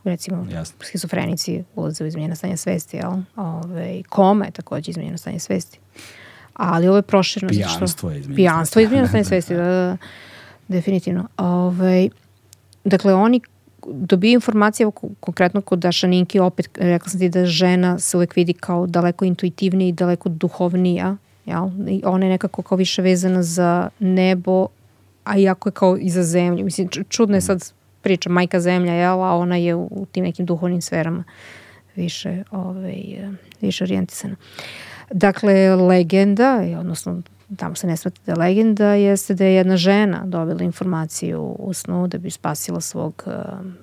recimo 0.09 0.45
Jasne. 0.51 0.75
schizofrenici 0.85 1.63
ulaze 1.75 2.03
u 2.03 2.07
izmenjeno 2.07 2.35
stanje 2.35 2.57
svesti, 2.57 2.97
jel? 2.97 3.11
Ove, 3.35 4.03
koma 4.09 4.45
je 4.45 4.51
takođe 4.51 4.91
izmenjeno 4.91 5.17
stanje 5.17 5.39
svesti. 5.39 5.79
Ali 6.53 6.87
ovo 6.87 6.97
je 6.97 7.01
proširno. 7.01 7.49
Pijanstvo 7.49 8.11
je 8.11 8.19
izmenjeno. 8.19 8.35
Pijanstvo 8.35 8.79
je 8.79 8.83
izmenjeno 8.83 9.07
stanje 9.07 9.23
svesti, 9.23 9.55
da, 9.55 9.63
da, 9.63 9.69
da, 9.69 9.97
definitivno. 10.67 11.27
Ove, 11.37 12.09
dakle, 12.83 13.13
oni 13.13 13.41
dobiju 13.87 14.33
informacije 14.33 14.91
konkretno 15.19 15.61
kod 15.61 15.79
Daša 15.79 16.07
Ninki, 16.07 16.39
opet 16.39 16.69
rekla 16.75 17.09
sam 17.09 17.19
ti 17.19 17.29
da 17.29 17.45
žena 17.45 17.99
se 17.99 18.17
uvek 18.17 18.35
vidi 18.35 18.53
kao 18.53 18.87
daleko 18.87 19.25
intuitivnija 19.25 19.89
i 19.89 19.91
daleko 19.91 20.29
duhovnija, 20.29 21.17
jel? 21.45 21.69
I 21.87 22.01
ona 22.05 22.25
je 22.25 22.31
nekako 22.31 22.61
kao 22.61 22.77
više 22.77 23.01
vezana 23.01 23.43
za 23.43 23.89
nebo, 23.99 24.67
a 25.23 25.37
iako 25.37 25.69
je 25.69 25.73
kao 25.73 25.97
i 25.97 26.09
za 26.09 26.23
zemlju. 26.23 26.65
Mislim, 26.65 26.89
čudno 27.09 27.37
je 27.37 27.41
sad 27.41 27.73
priča 28.05 28.29
majka 28.29 28.59
zemlja, 28.59 28.93
jel, 28.93 29.23
a 29.23 29.35
ona 29.35 29.55
je 29.55 29.75
u, 29.75 30.05
tim 30.11 30.23
nekim 30.23 30.45
duhovnim 30.45 30.81
sferama 30.81 31.23
više, 31.95 32.43
ovaj, 32.51 33.03
više 33.61 33.83
orijentisana. 33.83 34.35
Dakle, 35.11 35.75
legenda, 35.75 36.61
odnosno 36.79 37.21
tamo 37.57 37.75
se 37.75 37.87
ne 37.87 37.97
smeta 37.97 38.21
da 38.25 38.31
je 38.31 38.37
legenda, 38.37 38.93
jeste 38.93 39.33
da 39.33 39.45
je 39.45 39.55
jedna 39.55 39.77
žena 39.77 40.25
dobila 40.25 40.63
informaciju 40.63 41.55
u 41.59 41.73
snu 41.73 42.07
da 42.07 42.17
bi 42.17 42.29
spasila 42.31 42.81
svog 42.81 43.23
uh, 43.25 43.33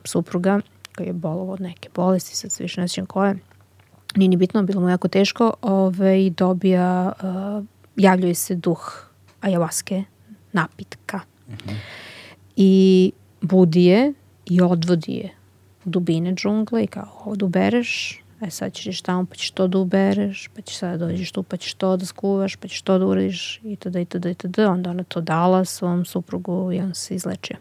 supruga 0.05 0.61
koji 0.97 1.07
je 1.07 1.13
bolovo 1.13 1.53
od 1.53 1.61
neke 1.61 1.89
bolesti, 1.95 2.37
sad 2.37 2.53
se 2.53 2.63
više 2.63 2.81
ne 2.81 2.89
sjećam 2.89 3.07
koje. 3.07 3.37
Nije 4.17 4.29
ni 4.29 4.37
bitno, 4.37 4.63
bilo 4.63 4.81
mu 4.81 4.89
jako 4.89 5.09
teško 5.09 5.53
ove, 5.63 6.27
i 6.27 6.31
dobija, 6.31 7.13
uh, 7.23 7.65
javljuje 7.97 8.35
se 8.35 8.55
duh 8.55 9.05
ajavaske 9.41 10.05
napitka. 10.53 11.21
Uh 11.49 11.55
mhm. 11.55 11.69
-huh. 11.69 11.77
I 12.57 13.13
budi 13.43 13.85
je 13.85 14.13
i 14.47 14.63
odvodi 14.63 15.13
je 15.13 15.31
u 15.85 15.91
dubine 15.91 16.35
džungle 16.35 16.85
i 16.85 16.87
kao 16.87 17.23
ovdje 17.25 17.45
ubereš, 17.45 18.23
e 18.41 18.51
sad 18.51 18.73
ćeš 18.73 19.03
tamo 19.03 19.27
pa 19.27 19.35
ćeš 19.35 19.51
to 19.51 19.69
da 19.69 19.79
ubereš, 19.79 20.49
pa 20.57 20.63
ćeš 20.63 20.77
sada 20.77 21.07
dođeš 21.07 21.33
tu 21.33 21.43
pa 21.43 21.57
ćeš 21.57 21.75
to 21.75 21.97
da 21.97 22.07
skuvaš, 22.07 22.57
pa 22.57 22.69
ćeš 22.69 22.83
to 22.83 22.99
da 22.99 23.07
uradiš 23.07 23.61
i 23.65 23.77
tada 23.77 24.01
i 24.01 24.05
tada 24.05 24.31
i 24.31 24.35
tada. 24.35 24.71
Onda 24.71 24.91
ona 24.91 25.05
to 25.05 25.21
dala 25.21 25.65
svom 25.65 26.05
suprugu 26.05 26.73
i 26.73 26.81
on 26.81 26.95
se 26.95 27.15
izlečio. 27.15 27.57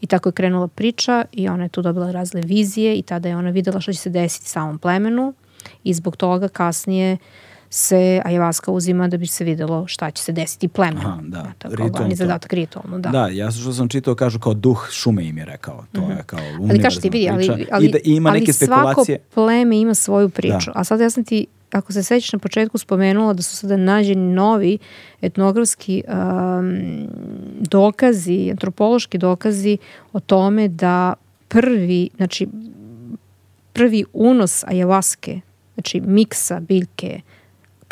I 0.00 0.06
tako 0.06 0.28
je 0.28 0.32
krenula 0.32 0.68
priča 0.68 1.24
i 1.32 1.48
ona 1.48 1.62
je 1.62 1.68
tu 1.68 1.82
dobila 1.82 2.10
razle 2.10 2.40
vizije 2.40 2.96
i 2.96 3.02
tada 3.02 3.28
je 3.28 3.36
ona 3.36 3.50
videla 3.50 3.80
što 3.80 3.92
će 3.92 3.98
se 3.98 4.10
desiti 4.10 4.48
samom 4.48 4.78
plemenu 4.78 5.34
i 5.84 5.94
zbog 5.94 6.16
toga 6.16 6.48
kasnije 6.48 7.12
uh, 7.12 7.18
se 7.74 8.22
ajavaska 8.24 8.72
uzima 8.72 9.08
da 9.08 9.16
bi 9.16 9.26
se 9.26 9.44
videlo 9.44 9.86
šta 9.86 10.10
će 10.10 10.22
se 10.22 10.32
desiti 10.32 10.68
plemenu. 10.68 11.08
Aha, 11.08 11.20
da. 11.22 11.52
To 11.58 11.68
kao 11.76 11.88
glavni 11.88 12.14
zadatak 12.14 12.52
ritualno, 12.52 12.98
da. 12.98 13.08
Da, 13.08 13.28
ja 13.28 13.50
što 13.50 13.72
sam 13.72 13.88
čitao 13.88 14.14
kažu 14.14 14.38
kao 14.38 14.54
duh 14.54 14.88
šume 14.90 15.24
im 15.24 15.38
je 15.38 15.44
rekao. 15.44 15.84
To 15.92 16.00
mm 16.00 16.04
-hmm. 16.04 16.16
je 16.16 16.22
kao 16.26 16.40
Ali 16.70 16.82
kaži 16.82 17.00
ti 17.00 17.10
vidi, 17.10 17.28
ali, 17.30 17.66
ali, 17.70 17.86
I 17.86 17.90
da 17.90 17.98
ima 18.04 18.30
ali 18.30 18.40
neke 18.40 18.52
spekulacije. 18.52 19.04
svako 19.04 19.34
pleme 19.34 19.80
ima 19.80 19.94
svoju 19.94 20.28
priču. 20.28 20.66
Da. 20.66 20.72
A 20.74 20.84
sad 20.84 21.00
ja 21.00 21.10
sam 21.10 21.24
ti 21.24 21.46
ako 21.70 21.92
se 21.92 22.02
sećaš 22.02 22.32
na 22.32 22.38
početku 22.38 22.78
spomenula 22.78 23.32
da 23.32 23.42
su 23.42 23.56
sada 23.56 23.76
nađeni 23.76 24.34
novi 24.34 24.78
etnografski 25.22 26.02
um, 26.08 27.08
dokazi, 27.60 28.48
antropološki 28.50 29.18
dokazi 29.18 29.78
o 30.12 30.20
tome 30.20 30.68
da 30.68 31.14
prvi, 31.48 32.10
znači 32.16 32.48
prvi 33.72 34.04
unos 34.12 34.64
ajavaske, 34.64 35.40
znači 35.74 36.00
miksa 36.00 36.60
biljke 36.60 37.20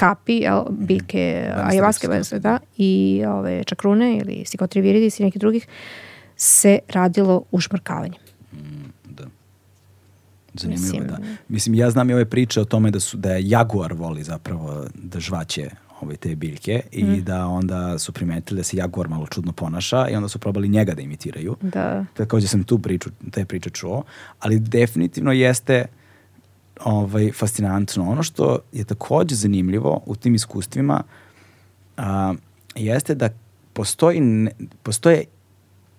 kapi, 0.00 0.36
jel, 0.36 0.64
biljke 0.70 1.44
mm. 1.46 1.68
ajavaske, 1.68 2.08
da, 2.40 2.58
i 2.76 3.22
ove, 3.28 3.64
čakrune 3.64 4.16
ili 4.16 4.44
sikotriviridis 4.46 5.20
i 5.20 5.22
nekih 5.22 5.40
drugih, 5.40 5.66
se 6.36 6.78
radilo 6.88 7.42
ušmrkavanjem. 7.50 8.20
Mm, 8.52 8.58
da. 9.04 9.24
Zanimljivo, 10.54 10.86
Mislim, 10.86 11.06
da. 11.06 11.18
Mislim, 11.48 11.74
ja 11.74 11.90
znam 11.90 12.10
i 12.10 12.14
ove 12.14 12.24
priče 12.24 12.60
o 12.60 12.64
tome 12.64 12.90
da, 12.90 13.00
su, 13.00 13.16
da 13.16 13.32
je 13.32 13.48
jaguar 13.48 13.92
voli 13.92 14.22
zapravo 14.22 14.86
da 14.94 15.20
žvaće 15.20 15.70
ove 16.00 16.16
te 16.16 16.34
biljke 16.34 16.82
i 16.92 17.04
mm. 17.04 17.24
da 17.24 17.46
onda 17.46 17.98
su 17.98 18.12
primetili 18.12 18.58
da 18.58 18.64
se 18.64 18.76
jaguar 18.76 19.08
malo 19.08 19.26
čudno 19.26 19.52
ponaša 19.52 20.08
i 20.08 20.16
onda 20.16 20.28
su 20.28 20.38
probali 20.38 20.68
njega 20.68 20.94
da 20.94 21.02
imitiraju. 21.02 21.56
Da. 21.60 22.04
Takođe 22.14 22.48
sam 22.48 22.64
tu 22.64 22.78
priču, 22.78 23.10
te 23.30 23.44
priče 23.44 23.70
čuo, 23.70 24.02
ali 24.38 24.58
definitivno 24.58 25.32
jeste 25.32 25.86
ovaj, 26.84 27.32
fascinantno. 27.32 28.10
Ono 28.10 28.22
što 28.22 28.58
je 28.72 28.84
takođe 28.84 29.34
zanimljivo 29.34 30.02
u 30.06 30.16
tim 30.16 30.34
iskustvima 30.34 31.02
a, 31.96 32.34
jeste 32.74 33.14
da 33.14 33.28
postoji, 33.72 34.20
ne, 34.20 34.50
postoje 34.82 35.24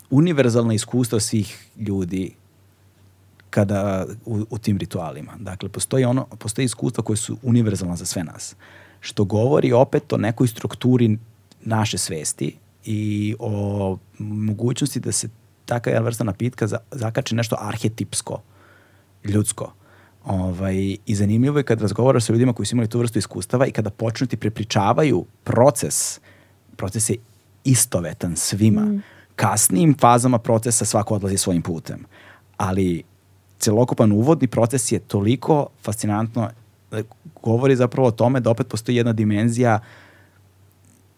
univerzalna 0.10 0.74
iskustva 0.74 1.20
svih 1.20 1.68
ljudi 1.78 2.32
kada 3.50 4.06
u, 4.26 4.46
u 4.50 4.58
tim 4.58 4.78
ritualima. 4.78 5.32
Dakle, 5.40 5.70
postoji, 5.70 6.06
ono, 6.06 6.26
postoji 6.26 6.66
iskustva 6.66 7.04
koje 7.04 7.18
su 7.18 7.38
univerzalna 7.44 7.96
za 7.96 8.06
sve 8.06 8.24
nas. 8.24 8.56
Što 9.00 9.24
govori 9.24 9.74
opet 9.74 10.14
o 10.14 10.18
nekoj 10.18 10.48
strukturi 10.48 11.18
naše 11.62 11.98
svesti 11.98 12.56
i 12.86 13.36
o 13.40 13.98
mogućnosti 14.20 15.00
da 15.00 15.12
se 15.12 15.30
takva 15.66 16.00
vrsta 16.00 16.24
napitka 16.24 16.68
za, 16.68 16.78
zakače 16.92 17.36
nešto 17.36 17.56
arhetipsko, 17.60 18.42
ljudsko. 19.26 19.74
Ovaj, 20.26 20.98
I 21.06 21.16
zanimljivo 21.16 21.60
je 21.60 21.64
kad 21.64 21.82
razgovaraš 21.82 22.26
sa 22.26 22.34
ljudima 22.34 22.54
koji 22.54 22.66
su 22.66 22.76
imali 22.76 22.90
tu 22.90 23.00
vrstu 23.00 23.20
iskustava 23.20 23.68
i 23.68 23.72
kada 23.72 23.90
počnu 23.90 24.28
ti 24.28 24.38
prepričavaju 24.38 25.26
proces, 25.44 26.20
proces 26.76 27.10
je 27.10 27.16
istovetan 27.64 28.36
svima. 28.36 28.82
Mm. 28.82 29.04
Kasnijim 29.36 29.96
fazama 30.00 30.38
procesa 30.38 30.86
svako 30.86 31.16
odlazi 31.16 31.38
svojim 31.38 31.62
putem. 31.62 32.06
Ali 32.58 33.04
celokupan 33.60 34.12
uvodni 34.12 34.48
proces 34.48 34.92
je 34.92 35.00
toliko 35.00 35.68
fascinantno 35.84 36.50
da 36.92 37.02
govori 37.42 37.76
zapravo 37.76 38.08
o 38.08 38.12
tome 38.12 38.40
da 38.40 38.50
opet 38.50 38.68
postoji 38.68 38.96
jedna 38.96 39.14
dimenzija 39.14 39.80
uh, 39.80 40.01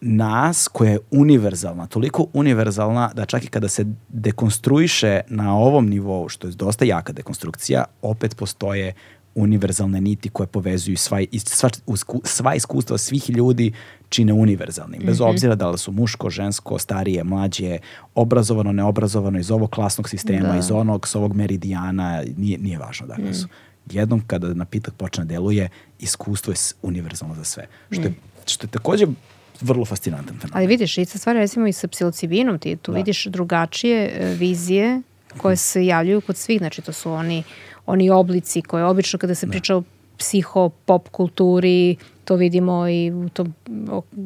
nas 0.04 0.68
koja 0.68 0.90
je 0.90 0.98
univerzalna, 1.10 1.86
toliko 1.86 2.26
univerzalna 2.32 3.10
da 3.14 3.24
čak 3.24 3.44
i 3.44 3.48
kada 3.48 3.68
se 3.68 3.84
dekonstruiše 4.08 5.20
na 5.28 5.56
ovom 5.56 5.88
nivou, 5.88 6.28
što 6.28 6.46
je 6.46 6.52
dosta 6.52 6.84
jaka 6.84 7.12
dekonstrukcija, 7.12 7.84
opet 8.02 8.36
postoje 8.36 8.92
univerzalne 9.34 10.00
niti 10.00 10.28
koje 10.28 10.46
povezuju 10.46 10.96
sva, 10.96 11.18
sva, 11.44 11.68
sva 12.24 12.54
iskustva 12.54 12.98
svih 12.98 13.30
ljudi 13.30 13.72
čine 14.08 14.32
univerzalnim. 14.32 15.02
Bez 15.06 15.18
-hmm. 15.18 15.30
obzira 15.30 15.54
da 15.54 15.70
li 15.70 15.78
su 15.78 15.92
muško, 15.92 16.30
žensko, 16.30 16.78
starije, 16.78 17.24
mlađe, 17.24 17.78
obrazovano, 18.14 18.72
neobrazovano, 18.72 19.38
iz 19.38 19.50
ovog 19.50 19.70
klasnog 19.70 20.08
sistema, 20.08 20.48
da. 20.48 20.58
iz 20.58 20.70
onog, 20.70 21.08
s 21.08 21.14
ovog 21.14 21.34
meridijana, 21.34 22.22
nije, 22.36 22.58
nije 22.58 22.78
važno. 22.78 23.06
Dakle, 23.06 23.30
mm. 23.30 23.34
su. 23.34 23.48
Jednom 23.90 24.22
kada 24.26 24.54
napitak 24.54 24.94
počne 24.94 25.24
deluje, 25.24 25.68
iskustvo 25.98 26.52
je 26.52 26.56
univerzalno 26.82 27.34
za 27.34 27.44
sve. 27.44 27.66
Što 27.90 28.02
je, 28.02 28.08
mm. 28.08 28.16
što 28.46 28.66
je 28.66 28.70
takođe 28.70 29.06
vrlo 29.60 29.84
fascinantan 29.84 30.36
fenomen. 30.38 30.56
Ali 30.56 30.66
vidiš, 30.66 30.98
ista 30.98 31.18
stvar 31.18 31.36
recimo 31.36 31.66
i 31.66 31.72
sa 31.72 31.88
psilocibinom, 31.88 32.58
ti 32.58 32.76
tu 32.76 32.92
da. 32.92 32.96
vidiš 32.98 33.24
drugačije 33.24 34.12
e, 34.14 34.34
vizije 34.34 35.02
koje 35.36 35.56
se 35.56 35.86
javljaju 35.86 36.20
kod 36.20 36.36
svih, 36.36 36.58
znači 36.58 36.82
to 36.82 36.92
su 36.92 37.12
oni, 37.12 37.42
oni 37.86 38.10
oblici 38.10 38.62
koje 38.62 38.84
obično 38.84 39.18
kada 39.18 39.34
se 39.34 39.46
da. 39.46 39.50
priča 39.50 39.76
o 39.76 39.82
psiho, 40.18 40.68
pop 40.68 41.08
kulturi, 41.08 41.96
to 42.24 42.36
vidimo 42.36 42.88
i 42.88 43.10
u 43.10 43.28
tom, 43.28 43.54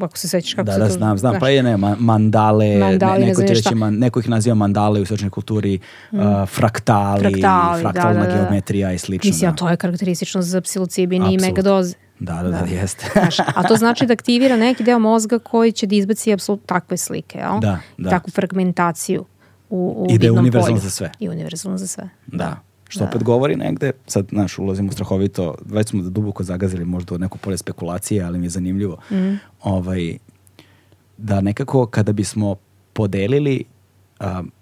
ako 0.01 0.19
se 0.19 0.29
sećaš 0.29 0.55
kako 0.55 0.67
da, 0.67 0.73
se 0.73 0.79
da, 0.79 0.85
to... 0.85 0.93
Da, 0.93 0.99
znam, 0.99 1.19
znam, 1.19 1.35
pa 1.41 1.49
je 1.49 1.63
ne, 1.63 1.77
mandale, 1.77 2.79
mandale 2.79 3.19
ne, 3.19 3.27
neko, 3.27 3.41
ne 3.41 3.49
reći, 3.49 3.75
man, 3.75 3.95
neko 3.95 4.21
ih 4.21 4.29
naziva 4.29 4.55
mandale 4.55 5.01
u 5.01 5.03
istočnoj 5.03 5.31
kulturi, 5.31 5.79
mm. 6.13 6.19
uh, 6.19 6.49
fraktali, 6.49 7.21
fraktali, 7.21 7.83
fraktalna 7.83 8.21
da, 8.21 8.27
da, 8.27 8.35
da. 8.35 8.43
geometrija 8.43 8.93
i 8.93 8.99
slično. 8.99 9.29
Mislim, 9.29 9.51
da. 9.51 9.57
to 9.57 9.69
je 9.69 9.77
karakteristično 9.77 10.43
za 10.43 10.61
psilocibin 10.61 11.23
i 11.33 11.39
megadoze. 11.39 11.95
Da, 12.19 12.35
da, 12.35 12.43
da, 12.43 12.51
da 12.51 12.75
jeste. 12.75 13.11
Znaš, 13.13 13.39
a 13.39 13.69
to 13.69 13.77
znači 13.77 14.07
da 14.07 14.13
aktivira 14.13 14.57
neki 14.57 14.85
deo 14.85 14.99
mozga 14.99 15.39
koji 15.39 15.73
će 15.73 15.87
da 15.87 15.95
izbaci 15.95 16.33
apsolutno 16.33 16.67
takve 16.67 16.97
slike, 16.97 17.39
jel? 17.39 17.61
Da, 17.61 17.79
da. 17.99 18.11
Takvu 18.11 18.31
fragmentaciju 18.31 19.25
u, 19.71 20.07
u 20.09 20.15
I 20.15 20.19
da 20.19 20.27
je 20.27 20.33
univerzalno 20.33 20.67
polju. 20.67 20.81
za 20.81 20.91
sve. 20.91 21.11
I 21.21 21.29
univerzalno 21.29 21.79
za 21.79 21.87
sve. 21.87 22.09
Da. 22.27 22.57
Što 22.89 23.01
da. 23.01 23.09
opet 23.09 23.23
govori 23.23 23.57
negde, 23.57 23.93
sad, 24.07 24.27
znaš, 24.29 24.59
ulazimo 24.59 24.93
strahovito, 24.93 25.55
već 25.65 25.89
smo 25.89 26.03
da 26.03 26.11
duboko 26.11 26.43
zagazili 26.43 26.85
možda 26.85 27.15
u 27.15 27.19
neku 27.19 27.39
polje 27.39 27.59
spekulacije, 27.59 28.23
ali 28.23 28.39
mi 28.39 28.47
je 28.47 28.51
zanimljivo. 28.51 28.99
Mm. 29.11 29.35
Ovaj, 29.63 30.19
da 31.17 31.41
nekako 31.41 31.87
kada 31.87 32.13
bismo 32.13 32.57
podelili 32.93 33.65
um, 34.21 34.53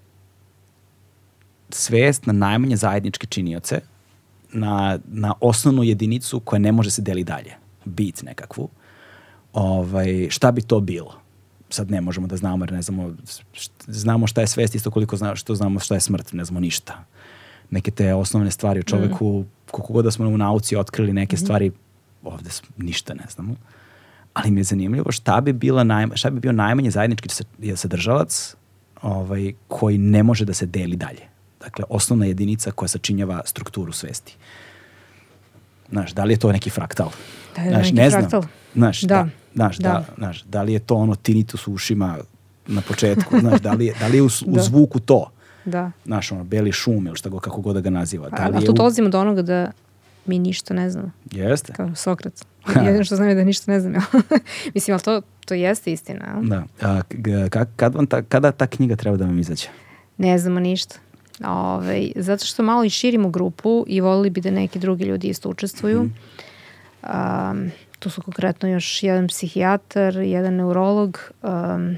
svest 1.71 2.27
na 2.27 2.33
najmanje 2.33 2.77
zajedničke 2.77 3.27
činioce, 3.27 3.81
na, 4.53 4.99
na 5.09 5.35
osnovnu 5.41 5.83
jedinicu 5.83 6.41
koja 6.41 6.59
ne 6.59 6.73
može 6.73 6.91
se 6.91 7.03
deli 7.03 7.25
dalje, 7.25 7.55
bit 7.85 8.23
nekakvu, 8.23 8.69
ovaj, 9.53 10.29
šta 10.31 10.53
bi 10.53 10.63
to 10.63 10.81
bilo? 10.81 11.15
Sad 11.71 11.91
ne 11.91 12.01
možemo 12.01 12.27
da 12.27 12.37
znamo, 12.37 12.65
jer 12.65 12.73
ne 12.73 12.83
znamo, 12.83 13.15
znamo 13.87 14.27
šta 14.27 14.41
je 14.41 14.47
svest 14.47 14.75
isto 14.75 14.91
koliko 14.91 15.17
zna, 15.17 15.37
što 15.37 15.55
znamo 15.55 15.81
šta 15.81 15.95
je 15.95 16.01
smrt, 16.01 16.33
ne 16.33 16.45
znamo 16.45 16.61
ništa. 16.61 17.05
Neke 17.71 17.91
te 17.91 18.15
osnovne 18.15 18.51
stvari 18.51 18.81
o 18.81 18.83
čoveku, 18.83 19.41
mm. 19.41 19.71
koliko 19.71 19.93
god 19.93 20.05
da 20.05 20.11
smo 20.11 20.29
u 20.29 20.39
nauci 20.39 20.77
otkrili 20.77 21.13
neke 21.13 21.37
mm. 21.37 21.39
stvari, 21.39 21.73
ovde 22.23 22.51
ništa 22.77 23.15
ne 23.15 23.25
znamo. 23.31 23.55
Ali 24.35 24.51
mi 24.51 24.61
je 24.61 24.65
zanimljivo 24.65 25.13
šta 25.13 25.41
bi, 25.41 25.53
bila 25.53 25.85
naj, 25.85 26.07
šta 26.15 26.31
bi 26.31 26.41
bio 26.41 26.53
najmanje 26.53 26.91
zajednički 26.91 27.29
sadržavac 27.77 28.57
ovaj, 29.03 29.53
koji 29.69 29.99
ne 29.99 30.23
može 30.23 30.45
da 30.45 30.55
se 30.55 30.67
deli 30.67 30.97
dalje. 30.97 31.23
Dakle, 31.61 31.85
osnovna 31.89 32.27
jedinica 32.27 32.71
koja 32.71 32.89
sačinjava 32.89 33.43
strukturu 33.45 33.93
svesti. 33.93 34.37
Znaš, 35.91 36.13
da 36.13 36.25
li 36.25 36.33
je 36.33 36.39
to 36.39 36.53
neki 36.53 36.71
fraktal? 36.71 37.11
Da 37.57 37.63
je 37.63 37.71
znaš, 37.71 37.87
neki 37.87 37.95
ne 37.95 38.11
fraktal. 38.11 38.41
Znam. 38.41 38.53
Znaš, 38.75 39.01
da. 39.01 39.09
Da, 39.15 39.29
znaš, 39.55 39.77
da. 39.77 39.89
Da, 39.89 40.05
znaš, 40.19 40.43
da 40.43 40.63
li 40.63 40.73
je 40.73 40.79
to 40.79 40.95
ono 40.95 41.15
tinnitus 41.15 41.67
u 41.67 41.73
ušima 41.73 42.19
na 42.67 42.81
početku, 42.81 43.39
znaš, 43.41 43.61
da 43.61 43.73
li 43.73 43.87
je, 43.87 43.95
da 44.01 44.07
li 44.07 44.17
je 44.17 44.23
u, 44.23 44.29
u 44.47 44.55
da. 44.55 44.63
zvuku 44.63 45.01
to? 45.01 45.31
Da. 45.67 45.91
Znaš, 46.05 46.33
ono, 46.33 46.45
beli 46.45 46.73
šum 46.73 47.07
ili 47.07 47.17
šta 47.17 47.29
go, 47.29 47.39
kako 47.39 47.61
god 47.61 47.75
da 47.75 47.81
ga 47.81 47.91
naziva. 47.91 48.31
Da 48.31 48.49
li 48.49 48.55
a, 48.55 48.59
a 48.59 48.61
tu 48.61 48.73
dolazimo 48.73 49.09
u... 49.09 49.11
do 49.11 49.21
onoga 49.21 49.43
da 49.43 49.71
mi 50.27 50.39
ništa 50.39 50.75
ne 50.75 50.91
znamo. 50.91 51.11
Jeste. 51.31 51.73
Kao 51.73 51.95
Sokrat. 51.95 52.47
Jedino 52.87 53.05
što 53.05 53.17
znam 53.17 53.29
je 53.29 53.35
da 53.35 53.45
ništa 53.45 53.73
ne 53.73 53.81
znam. 53.81 53.95
Mislim, 54.75 54.95
ali 54.95 55.03
to, 55.03 55.21
to 55.45 55.55
jeste 55.55 55.93
istina. 55.93 56.43
Da. 56.43 56.65
A, 56.83 57.01
kad 57.77 57.95
vam 57.95 58.07
ta, 58.07 58.23
kada 58.23 58.53
ta 58.53 58.67
knjiga 58.67 58.97
treba 58.97 59.17
da 59.17 59.25
vam 59.25 59.39
izađe? 59.39 59.69
Ne 60.19 60.39
znamo 60.39 60.61
ništa. 60.61 60.97
Ove, 61.45 61.53
ovaj, 61.53 62.13
zato 62.17 62.45
što 62.45 62.63
malo 62.63 62.85
i 62.85 62.91
širimo 62.91 63.29
grupu 63.29 63.85
i 63.89 64.01
volili 64.01 64.31
bi 64.31 64.41
da 64.41 64.51
neki 64.51 64.79
drugi 64.79 65.05
ljudi 65.05 65.29
isto 65.29 65.49
učestvuju. 65.49 66.03
Mm. 66.03 66.13
Um, 67.03 67.71
tu 67.99 68.11
su 68.11 68.23
konkretno 68.23 68.69
još 68.69 69.03
jedan 69.03 69.29
psihijatar, 69.29 70.17
jedan 70.17 70.55
neurolog, 70.55 71.21
um, 71.43 71.97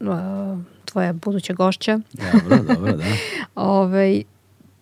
uh, 0.00 0.58
tvoja 0.90 1.12
buduća 1.12 1.52
gošća. 1.52 2.00
Dobro, 2.12 2.74
dobro, 2.74 2.92
da. 2.92 3.04
Ove, 3.54 3.78
ovaj, 3.84 4.22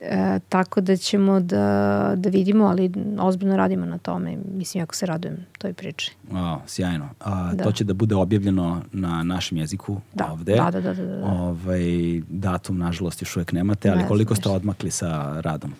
E, 0.00 0.38
tako 0.48 0.80
da 0.80 0.96
ćemo 0.96 1.40
da, 1.40 2.12
da 2.16 2.28
vidimo, 2.28 2.64
ali 2.64 2.92
ozbiljno 3.18 3.56
radimo 3.56 3.86
na 3.86 3.98
tome. 3.98 4.36
Mislim, 4.54 4.80
jako 4.82 4.94
se 4.94 5.06
radujem 5.06 5.36
toj 5.58 5.72
priči. 5.72 6.12
O, 6.32 6.58
sjajno. 6.66 7.08
A, 7.20 7.52
da. 7.54 7.64
To 7.64 7.72
će 7.72 7.84
da 7.84 7.94
bude 7.94 8.14
objavljeno 8.14 8.82
na 8.92 9.22
našem 9.22 9.58
jeziku 9.58 10.00
da. 10.14 10.32
ovde. 10.32 10.56
Da, 10.56 10.70
da, 10.70 10.80
da. 10.80 10.94
da, 10.94 11.06
da. 11.06 11.26
Ovaj, 11.26 11.82
datum, 12.28 12.78
nažalost, 12.78 13.22
još 13.22 13.36
uvek 13.36 13.52
nemate, 13.52 13.90
ali 13.90 13.98
ne 13.98 14.08
koliko 14.08 14.34
ste 14.34 14.48
odmakli 14.48 14.90
sa 14.90 15.40
radom? 15.40 15.74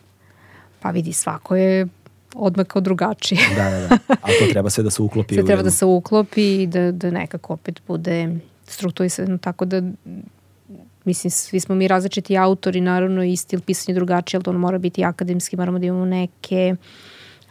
Pa 0.81 0.90
vidi, 0.90 1.12
svako 1.12 1.57
je 1.57 1.86
odmakao 2.35 2.82
drugačije. 2.82 3.40
da, 3.57 3.70
da, 3.70 3.89
da. 3.89 3.98
A 4.09 4.27
to 4.27 4.53
treba 4.53 4.70
sve 4.70 4.85
da 4.85 4.90
se 4.90 5.03
uklopi. 5.03 5.35
sve 5.36 5.44
treba 5.44 5.62
da 5.62 5.70
se 5.70 5.85
uklopi 5.85 6.62
i 6.62 6.66
da, 6.66 6.93
da 6.93 7.11
nekako 7.11 7.53
opet 7.53 7.81
bude 7.86 8.39
strukturisano 8.67 9.39
tako 9.39 9.65
da 9.65 9.83
Mislim, 11.07 11.31
svi 11.31 11.61
smo 11.61 11.75
mi 11.75 11.89
različiti 11.89 12.37
autori, 12.37 12.81
naravno 12.81 13.25
i 13.25 13.37
stil 13.37 13.61
pisanja 13.61 13.95
drugačiji, 13.95 14.39
ali 14.39 14.45
to 14.45 14.51
ono 14.51 14.59
mora 14.59 14.79
biti 14.79 15.05
akademski, 15.05 15.57
moramo 15.57 15.79
da 15.79 15.87
imamo 15.87 16.05
neke 16.05 16.77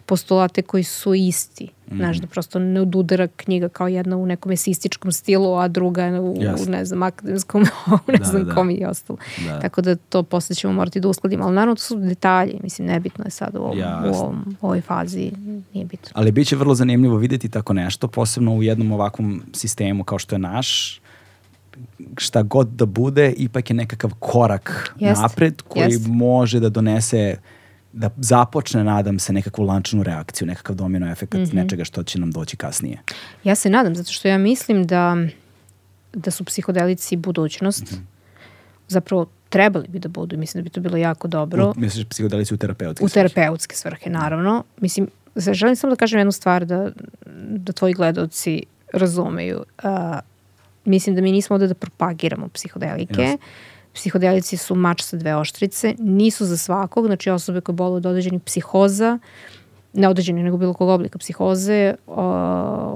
postulate 0.06 0.62
koji 0.62 0.84
su 0.84 1.14
isti. 1.14 1.70
Mm. 1.92 1.96
Znaš, 1.96 2.18
da 2.18 2.28
prosto 2.28 2.60
ne 2.60 2.82
odudara 2.82 3.28
knjiga 3.28 3.70
kao 3.70 3.88
jedna 3.88 4.18
u 4.18 4.26
nekom 4.26 4.52
esističkom 4.52 5.12
stilu, 5.12 5.56
a 5.56 5.68
druga 5.68 6.22
u, 6.22 6.32
u 6.32 6.70
ne 6.70 6.86
znam, 6.86 7.04
akademskom, 7.04 7.66
ne 8.08 8.18
da, 8.18 8.26
znam 8.26 8.44
da, 8.44 8.54
kom 8.54 8.70
i 8.70 8.86
ostalo. 8.86 9.20
Da. 9.46 9.60
Tako 9.60 9.82
da 9.82 9.96
to 9.96 10.24
posle 10.24 10.56
ćemo 10.56 10.74
morati 10.74 11.00
da 11.00 11.08
uskladimo. 11.08 11.44
Ali 11.44 11.56
naravno 11.56 11.76
to 11.76 11.82
su 11.82 11.96
detalji, 11.96 12.60
mislim, 12.64 12.88
nebitno 12.88 13.26
je 13.26 13.32
sad 13.32 13.56
u, 13.56 13.60
ovom, 13.60 13.80
u, 14.06 14.08
ovom, 14.08 14.58
ovoj 14.62 14.82
fazi, 14.82 15.32
nije 15.74 15.86
bitno. 15.86 16.10
Ali 16.14 16.32
bit 16.32 16.48
će 16.48 16.56
vrlo 16.56 16.76
zanimljivo 16.76 17.18
videti 17.18 17.50
tako 17.50 17.74
nešto, 17.74 18.08
posebno 18.08 18.56
u 18.56 18.64
jednom 18.64 18.92
ovakvom 18.92 19.44
sistemu 19.54 20.04
kao 20.04 20.20
što 20.20 20.36
je 20.36 20.40
naš, 20.40 21.02
šta 22.18 22.44
god 22.44 22.68
da 22.68 22.86
bude, 22.86 23.34
ipak 23.38 23.70
je 23.70 23.76
nekakav 23.76 24.12
korak 24.20 24.96
jest, 25.00 25.22
napred 25.22 25.62
koji 25.62 25.84
jest. 25.84 26.08
može 26.08 26.60
da 26.60 26.70
donese 26.70 27.38
da 27.94 28.10
započne, 28.18 28.84
nadam 28.84 29.20
se, 29.20 29.34
nekakvu 29.34 29.64
lančnu 29.64 30.04
reakciju, 30.04 30.48
nekakav 30.48 30.76
domino 30.76 31.12
efekt 31.12 31.34
mm 31.34 31.38
-hmm. 31.38 31.54
nečega 31.54 31.84
što 31.84 32.04
će 32.04 32.20
nam 32.20 32.32
doći 32.32 32.58
kasnije. 32.58 33.02
Ja 33.44 33.56
se 33.56 33.70
nadam, 33.70 33.96
zato 33.96 34.12
što 34.12 34.28
ja 34.28 34.38
mislim 34.38 34.88
da, 34.88 35.18
da 36.14 36.32
su 36.32 36.44
psihodelici 36.44 37.16
budućnost. 37.16 37.92
Mm 37.92 37.96
-hmm. 37.96 38.02
Zapravo, 38.88 39.26
trebali 39.50 39.88
bi 39.88 40.00
da 40.00 40.10
budu 40.10 40.38
mislim 40.38 40.64
da 40.64 40.64
bi 40.64 40.70
to 40.70 40.82
bilo 40.82 40.98
jako 40.98 41.28
dobro. 41.28 41.70
U, 41.70 41.80
misliš 41.80 42.06
psihodelici 42.06 42.54
u 42.54 42.58
terapeutske 42.58 43.06
U 43.06 43.10
terapeutske 43.10 43.76
svrhe, 43.76 44.10
naravno. 44.10 44.64
Mislim, 44.82 45.08
želim 45.36 45.76
samo 45.76 45.92
da 45.92 45.96
kažem 45.96 46.20
jednu 46.20 46.32
stvar 46.32 46.66
da, 46.66 46.92
da 47.36 47.74
tvoji 47.74 47.94
gledalci 47.94 48.64
razumeju. 48.94 49.64
Uh, 49.84 49.90
mislim 50.86 51.16
da 51.16 51.22
mi 51.22 51.32
nismo 51.32 51.54
ovde 51.54 51.68
da 51.68 51.74
propagiramo 51.74 52.48
psihodelike. 52.48 53.22
Yes. 53.22 53.38
Psihodelici 53.94 54.58
su 54.58 54.76
mač 54.76 55.04
sa 55.04 55.18
dve 55.18 55.36
oštrice, 55.36 55.96
nisu 56.00 56.46
za 56.46 56.58
svakog, 56.58 57.06
znači 57.06 57.30
osobe 57.30 57.62
koje 57.62 57.74
boluju 57.74 57.98
od 57.98 58.06
određenih 58.06 58.42
psihoza, 58.42 59.20
ne 59.94 60.10
određenih 60.10 60.44
nego 60.44 60.58
bilo 60.58 60.74
kog 60.74 60.90
oblika 60.90 61.20
psihoze, 61.20 61.94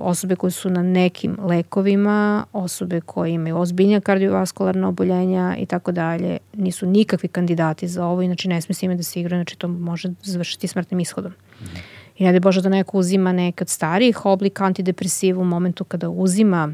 osobe 0.02 0.36
koje 0.36 0.52
su 0.52 0.70
na 0.70 0.84
nekim 0.84 1.38
lekovima, 1.42 2.46
osobe 2.54 3.02
koje 3.02 3.32
imaju 3.32 3.58
ozbiljnja 3.58 4.00
kardiovaskularna 4.00 4.88
oboljenja 4.88 5.56
i 5.60 5.66
tako 5.66 5.92
dalje, 5.92 6.38
nisu 6.54 6.86
nikakvi 6.86 7.30
kandidati 7.30 7.88
za 7.88 8.06
ovo, 8.06 8.22
inače 8.22 8.50
ne 8.50 8.62
sme 8.62 8.76
s 8.76 8.84
ime 8.84 8.96
da 8.96 9.04
se 9.04 9.20
igra, 9.20 9.38
znači 9.38 9.58
to 9.58 9.68
može 9.68 10.10
završiti 10.24 10.68
smrtnim 10.68 11.00
ishodom. 11.00 11.32
Mm 11.32 11.64
-hmm. 11.64 11.80
I 12.20 12.24
ne 12.24 12.34
da 12.34 12.40
Bože 12.40 12.62
da 12.62 12.70
neko 12.70 12.98
uzima 12.98 13.32
nekad 13.32 13.70
starijih 13.70 14.26
oblik 14.26 14.62
antidepresiva 14.62 15.42
u 15.42 15.46
momentu 15.46 15.84
kada 15.84 16.10
uzima 16.10 16.74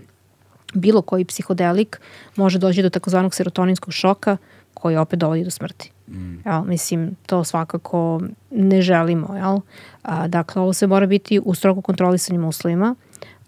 bilo 0.75 1.01
koji 1.01 1.25
psihodelik 1.25 2.01
može 2.35 2.59
doći 2.59 2.81
do 2.81 2.89
takozvanog 2.89 3.35
serotoninskog 3.35 3.93
šoka 3.93 4.37
koji 4.73 4.97
opet 4.97 5.19
dovodi 5.19 5.43
do 5.43 5.51
smrti. 5.51 5.91
Mm. 6.07 6.35
Jel, 6.45 6.63
mislim, 6.63 7.15
to 7.25 7.43
svakako 7.43 8.21
ne 8.51 8.81
želimo. 8.81 9.35
Jel? 9.35 9.59
A, 10.03 10.27
dakle, 10.27 10.61
ovo 10.61 10.73
se 10.73 10.87
mora 10.87 11.05
biti 11.05 11.39
u 11.45 11.53
strogo 11.53 11.81
kontrolisanim 11.81 12.45
uslovima, 12.45 12.95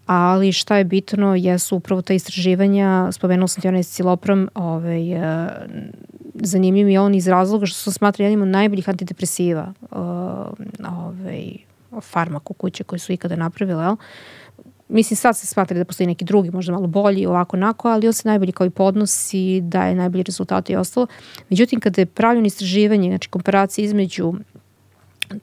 ali 0.06 0.52
šta 0.52 0.78
je 0.78 0.84
bitno 0.84 1.36
jesu 1.36 1.76
upravo 1.76 2.02
ta 2.02 2.14
istraživanja, 2.14 3.12
spomenuo 3.12 3.48
sam 3.48 3.62
ti 3.62 3.68
onaj 3.68 3.84
cilopram, 3.84 4.48
ovaj, 4.56 5.16
uh, 5.16 5.50
zanimljiv 6.34 6.90
je 6.90 7.00
on 7.00 7.16
iz 7.16 7.28
razloga 7.28 7.66
što 7.66 7.80
su 7.80 7.92
smatri 7.92 8.24
jednim 8.24 8.42
od 8.42 8.48
najboljih 8.48 8.90
antidepresiva 8.90 9.74
uh, 9.82 9.98
ovaj, 10.88 11.52
farmaku 12.02 12.54
kuće 12.54 12.84
koji 12.84 13.00
su 13.00 13.12
ikada 13.14 13.36
napravile, 13.36 13.84
jel? 13.84 13.96
Mislim 14.90 15.18
sad 15.18 15.38
se 15.38 15.48
smatra 15.48 15.78
da 15.78 15.86
postoji 15.86 16.08
neki 16.08 16.26
drugi, 16.26 16.52
možda 16.52 16.74
malo 16.74 16.88
bolji, 16.88 17.26
ovako 17.26 17.58
onako, 17.58 17.90
ali 17.90 18.08
on 18.08 18.14
se 18.14 18.28
najbolji 18.28 18.52
kao 18.52 18.68
i 18.68 18.70
podnosi, 18.70 19.62
daje 19.62 19.96
najbolji 19.96 20.24
rezultate 20.24 20.74
i 20.74 20.76
ostalo. 20.76 21.08
Međutim, 21.50 21.80
kada 21.80 22.02
je 22.02 22.06
pravljeno 22.06 22.48
istraživanje, 22.48 23.10
znači 23.10 23.30
komparacija 23.30 23.86
između 23.86 24.34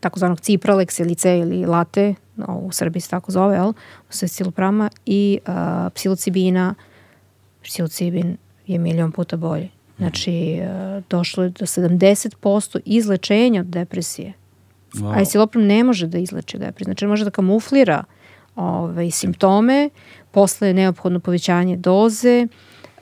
takozvanog 0.00 0.38
cipralex 0.38 1.00
ili 1.00 1.14
C 1.14 1.38
ili 1.38 1.66
late, 1.66 2.14
no, 2.36 2.58
u 2.58 2.72
Srbiji 2.72 3.00
se 3.00 3.08
tako 3.08 3.32
zove, 3.32 3.56
jel, 3.56 3.72
sve 4.08 4.28
siloprama 4.28 4.90
i 5.06 5.38
uh, 5.46 5.54
psilocibina, 5.94 6.74
psilocibin 7.62 8.36
je 8.66 8.78
milion 8.78 9.12
puta 9.12 9.36
bolji. 9.36 9.70
Znači, 9.98 10.60
uh, 10.60 11.04
došlo 11.10 11.42
je 11.42 11.50
do 11.50 11.66
70% 11.66 12.80
izlečenja 12.84 13.60
od 13.60 13.66
depresije. 13.66 14.32
Wow. 14.94 15.16
A 15.16 15.20
esilopram 15.20 15.64
ne 15.64 15.84
može 15.84 16.06
da 16.06 16.18
izleče 16.18 16.58
depresiju. 16.58 16.84
Znači, 16.84 17.06
može 17.06 17.24
da 17.24 17.30
kamuflira 17.30 18.04
ovaj, 18.56 19.10
simptome, 19.10 19.90
posle 20.30 20.68
je 20.68 20.74
neophodno 20.74 21.20
povećanje 21.20 21.76
doze 21.76 22.46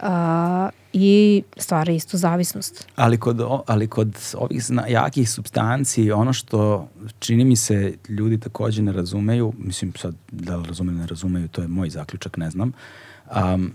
a, 0.01 0.69
i 0.93 1.43
stvara 1.57 1.93
isto 1.93 2.17
zavisnost. 2.17 2.87
Ali 2.97 3.19
kod, 3.19 3.41
ali 3.67 3.89
kod 3.89 4.19
ovih 4.39 4.65
zna, 4.65 4.87
jakih 4.87 5.31
substanci, 5.31 6.11
ono 6.11 6.33
što 6.33 6.89
čini 7.19 7.45
mi 7.45 7.57
se 7.57 7.95
ljudi 8.09 8.41
takođe 8.41 8.83
ne 8.83 8.93
razumeju, 8.93 9.53
mislim 9.59 9.93
sad 9.99 10.15
da 10.31 10.57
li 10.57 10.67
razumeju 10.69 10.99
ne 10.99 11.07
razumeju, 11.07 11.49
to 11.49 11.63
je 11.63 11.69
moj 11.69 11.91
zaključak, 11.91 12.37
ne 12.37 12.51
znam. 12.51 12.73
Um, 13.37 13.75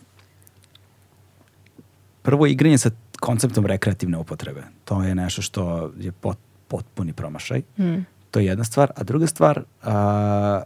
prvo 2.21 2.47
igranje 2.47 2.77
sa 2.77 2.91
konceptom 3.19 3.65
rekreativne 3.65 4.17
upotrebe. 4.17 4.63
To 4.85 5.03
je 5.03 5.15
nešto 5.15 5.41
što 5.41 5.91
je 5.99 6.11
pot, 6.11 6.37
potpuni 6.67 7.13
promašaj. 7.13 7.61
Mm 7.77 8.17
To 8.31 8.39
je 8.39 8.45
jedna 8.45 8.63
stvar. 8.63 8.91
A 8.95 9.03
druga 9.03 9.27
stvar, 9.27 9.63
a, 9.83 10.63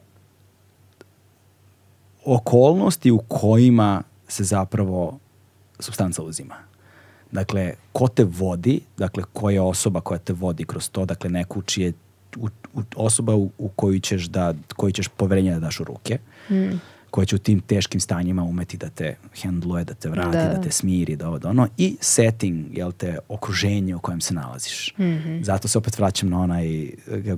okolnosti 2.25 3.11
u 3.11 3.17
kojima 3.17 4.03
se 4.27 4.43
zapravo 4.43 5.19
substanca 5.79 6.23
uzima. 6.23 6.55
Dakle, 7.31 7.73
ko 7.91 8.07
te 8.07 8.23
vodi, 8.23 8.81
dakle, 8.97 9.23
koja 9.33 9.53
je 9.53 9.61
osoba 9.61 10.01
koja 10.01 10.17
te 10.17 10.33
vodi 10.33 10.65
kroz 10.65 10.89
to, 10.89 11.05
dakle, 11.05 11.29
neku 11.29 11.61
čije 11.61 11.93
u, 12.37 12.47
u, 12.73 12.81
osoba 12.95 13.35
u, 13.35 13.49
u 13.57 13.67
koju 13.67 13.99
ćeš 13.99 14.25
da, 14.25 14.53
koju 14.75 14.91
ćeš 14.91 15.07
poverenje 15.07 15.53
da 15.53 15.59
daš 15.59 15.79
u 15.79 15.83
ruke. 15.83 16.19
Mm 16.49 16.77
koja 17.11 17.25
će 17.25 17.35
u 17.35 17.39
tim 17.39 17.59
teškim 17.59 17.99
stanjima 17.99 18.43
umeti 18.43 18.77
da 18.77 18.89
te 18.89 19.15
handluje, 19.43 19.83
da 19.83 19.93
te 19.93 20.09
vrati, 20.09 20.37
da, 20.37 20.43
da 20.43 20.61
te 20.61 20.71
smiri, 20.71 21.15
da 21.15 21.27
ovo, 21.27 21.39
da 21.39 21.49
ono. 21.49 21.67
I 21.77 21.97
setting, 21.99 22.77
jel 22.77 22.91
te, 22.91 23.17
okruženje 23.29 23.95
u 23.95 23.99
kojem 23.99 24.21
se 24.21 24.33
nalaziš. 24.33 24.93
Mm 24.97 25.03
-hmm. 25.03 25.43
Zato 25.43 25.67
se 25.67 25.77
opet 25.77 25.97
vraćam 25.97 26.29
na 26.29 26.39
onaj 26.39 26.83
eh, 26.83 26.91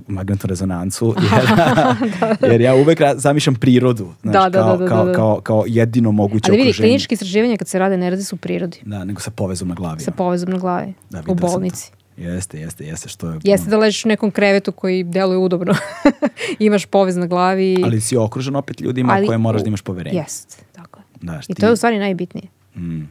magnetnu 0.08 0.48
rezonancu, 0.48 1.14
jer, 1.36 1.56
da. 1.56 2.46
jer 2.46 2.60
ja 2.60 2.74
uvek 2.74 3.00
zamišljam 3.16 3.54
prirodu, 3.54 4.12
znaš, 4.22 4.52
da, 4.52 4.58
kao, 4.58 4.76
da, 4.76 4.88
kao, 4.88 5.12
kao, 5.14 5.40
kao 5.40 5.64
jedino 5.66 6.12
moguće 6.12 6.50
Ali 6.50 6.56
vidi, 6.56 6.68
okruženje. 6.68 6.88
klinički 6.88 7.14
istraživanja 7.14 7.56
kad 7.56 7.68
se 7.68 7.78
rade 7.78 7.96
ne 7.96 8.10
radi 8.10 8.24
su 8.24 8.36
u 8.36 8.38
prirodi. 8.38 8.78
Da, 8.84 9.04
nego 9.04 9.20
sa 9.20 9.30
povezom 9.30 9.68
na 9.68 9.74
glavi. 9.74 10.00
Sa 10.00 10.10
povezom 10.10 10.50
na 10.50 10.58
glavi, 10.58 10.94
da, 11.10 11.22
u 11.28 11.34
bolnici. 11.34 11.90
Jeste, 12.16 12.60
jeste, 12.60 12.84
jeste 12.84 13.08
što 13.08 13.30
je... 13.30 13.38
Jeste 13.42 13.70
da 13.70 13.78
ležiš 13.78 14.04
u 14.04 14.08
nekom 14.08 14.30
krevetu 14.30 14.72
koji 14.72 15.04
deluje 15.04 15.38
udobno. 15.38 15.74
Imaš 16.58 16.86
povez 16.86 17.16
na 17.16 17.26
glavi. 17.26 17.76
Ali 17.84 18.00
si 18.00 18.16
okružen 18.16 18.56
opet 18.56 18.80
ljudima 18.80 19.12
Ali, 19.12 19.26
koje 19.26 19.38
moraš 19.38 19.62
da 19.62 19.68
imaš 19.68 19.82
poverenje. 19.82 20.18
Jeste, 20.18 20.56
tako 20.72 21.00
je. 21.00 21.04
Da, 21.20 21.40
I 21.48 21.54
to 21.54 21.66
je 21.66 21.72
u 21.72 21.76
stvari 21.76 21.98
najbitnije. 21.98 22.48
Mm. 22.76 23.02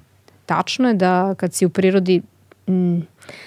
Tačno 0.45 0.87
je 0.87 0.93
da 0.93 1.35
kad 1.35 1.53
si 1.53 1.65
u 1.65 1.69
prirodi 1.69 2.21
mm, 2.67 2.99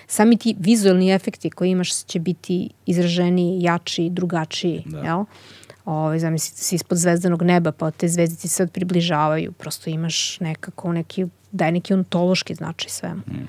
sami 0.06 0.36
ti 0.36 0.56
vizualni 0.58 1.10
efekti 1.10 1.50
koji 1.50 1.70
imaš 1.70 2.04
će 2.04 2.18
biti 2.18 2.70
izraženiji, 2.86 3.62
jači, 3.62 4.08
drugačiji. 4.10 4.82
Da. 4.86 4.98
Jel? 4.98 5.18
Ove, 5.18 5.26
ovaj, 5.98 6.18
zamislite 6.18 6.62
si 6.62 6.74
ispod 6.74 6.98
zvezdanog 6.98 7.42
neba, 7.42 7.72
pa 7.72 7.90
te 7.90 8.08
zvezdice 8.08 8.48
se 8.48 8.66
približavaju. 8.66 9.52
Prosto 9.52 9.90
imaš 9.90 10.40
nekako 10.40 10.92
neki, 10.92 11.26
daj 11.52 11.72
neki 11.72 11.94
ontološki 11.94 12.54
značaj 12.54 12.90
svemu. 12.90 13.22
Mm 13.28 13.46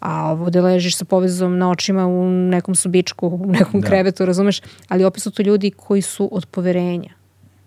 a 0.00 0.32
ovde 0.32 0.60
ležiš 0.60 0.96
sa 0.96 1.04
povezom 1.04 1.58
na 1.58 1.70
očima 1.70 2.06
u 2.06 2.30
nekom 2.30 2.74
sobičku, 2.74 3.26
u 3.28 3.46
nekom 3.46 3.80
da. 3.80 3.86
krevetu, 3.86 4.24
razumeš? 4.24 4.60
Ali 4.88 5.04
opet 5.04 5.22
su 5.22 5.30
to 5.30 5.42
ljudi 5.42 5.70
koji 5.70 6.02
su 6.02 6.28
od 6.32 6.46
poverenja. 6.46 7.10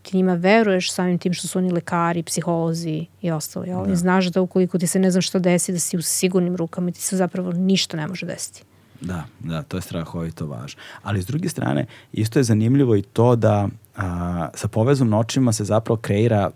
Ti 0.01 0.17
njima 0.17 0.33
veruješ 0.33 0.91
samim 0.91 1.17
tim 1.17 1.33
što 1.33 1.47
su 1.47 1.59
oni 1.59 1.71
lekari, 1.71 2.23
psiholozi 2.23 3.05
i 3.21 3.31
ostalo. 3.31 3.65
Ja? 3.65 3.83
Da. 3.83 3.95
Znaš 3.95 4.25
da 4.25 4.41
ukoliko 4.41 4.77
ti 4.77 4.87
se 4.87 4.99
ne 4.99 5.11
znam 5.11 5.21
šta 5.21 5.39
desi, 5.39 5.71
da 5.71 5.79
si 5.79 5.97
u 5.97 6.01
sigurnim 6.01 6.55
rukama 6.55 6.89
i 6.89 6.91
ti 6.91 7.01
se 7.01 7.17
zapravo 7.17 7.51
ništa 7.51 7.97
ne 7.97 8.07
može 8.07 8.25
desiti. 8.25 8.63
Da, 9.01 9.23
da, 9.39 9.61
to 9.61 9.77
je 9.77 9.81
strahovito 9.81 10.45
važno. 10.45 10.81
Ali 11.03 11.21
s 11.21 11.25
druge 11.25 11.49
strane, 11.49 11.85
isto 12.13 12.39
je 12.39 12.43
zanimljivo 12.43 12.95
i 12.95 13.01
to 13.01 13.35
da 13.35 13.67
a, 13.95 14.49
sa 14.53 14.67
povezom 14.67 15.09
na 15.09 15.19
očima 15.19 15.53
se 15.53 15.63
zapravo 15.63 15.97
kreira 15.97 16.51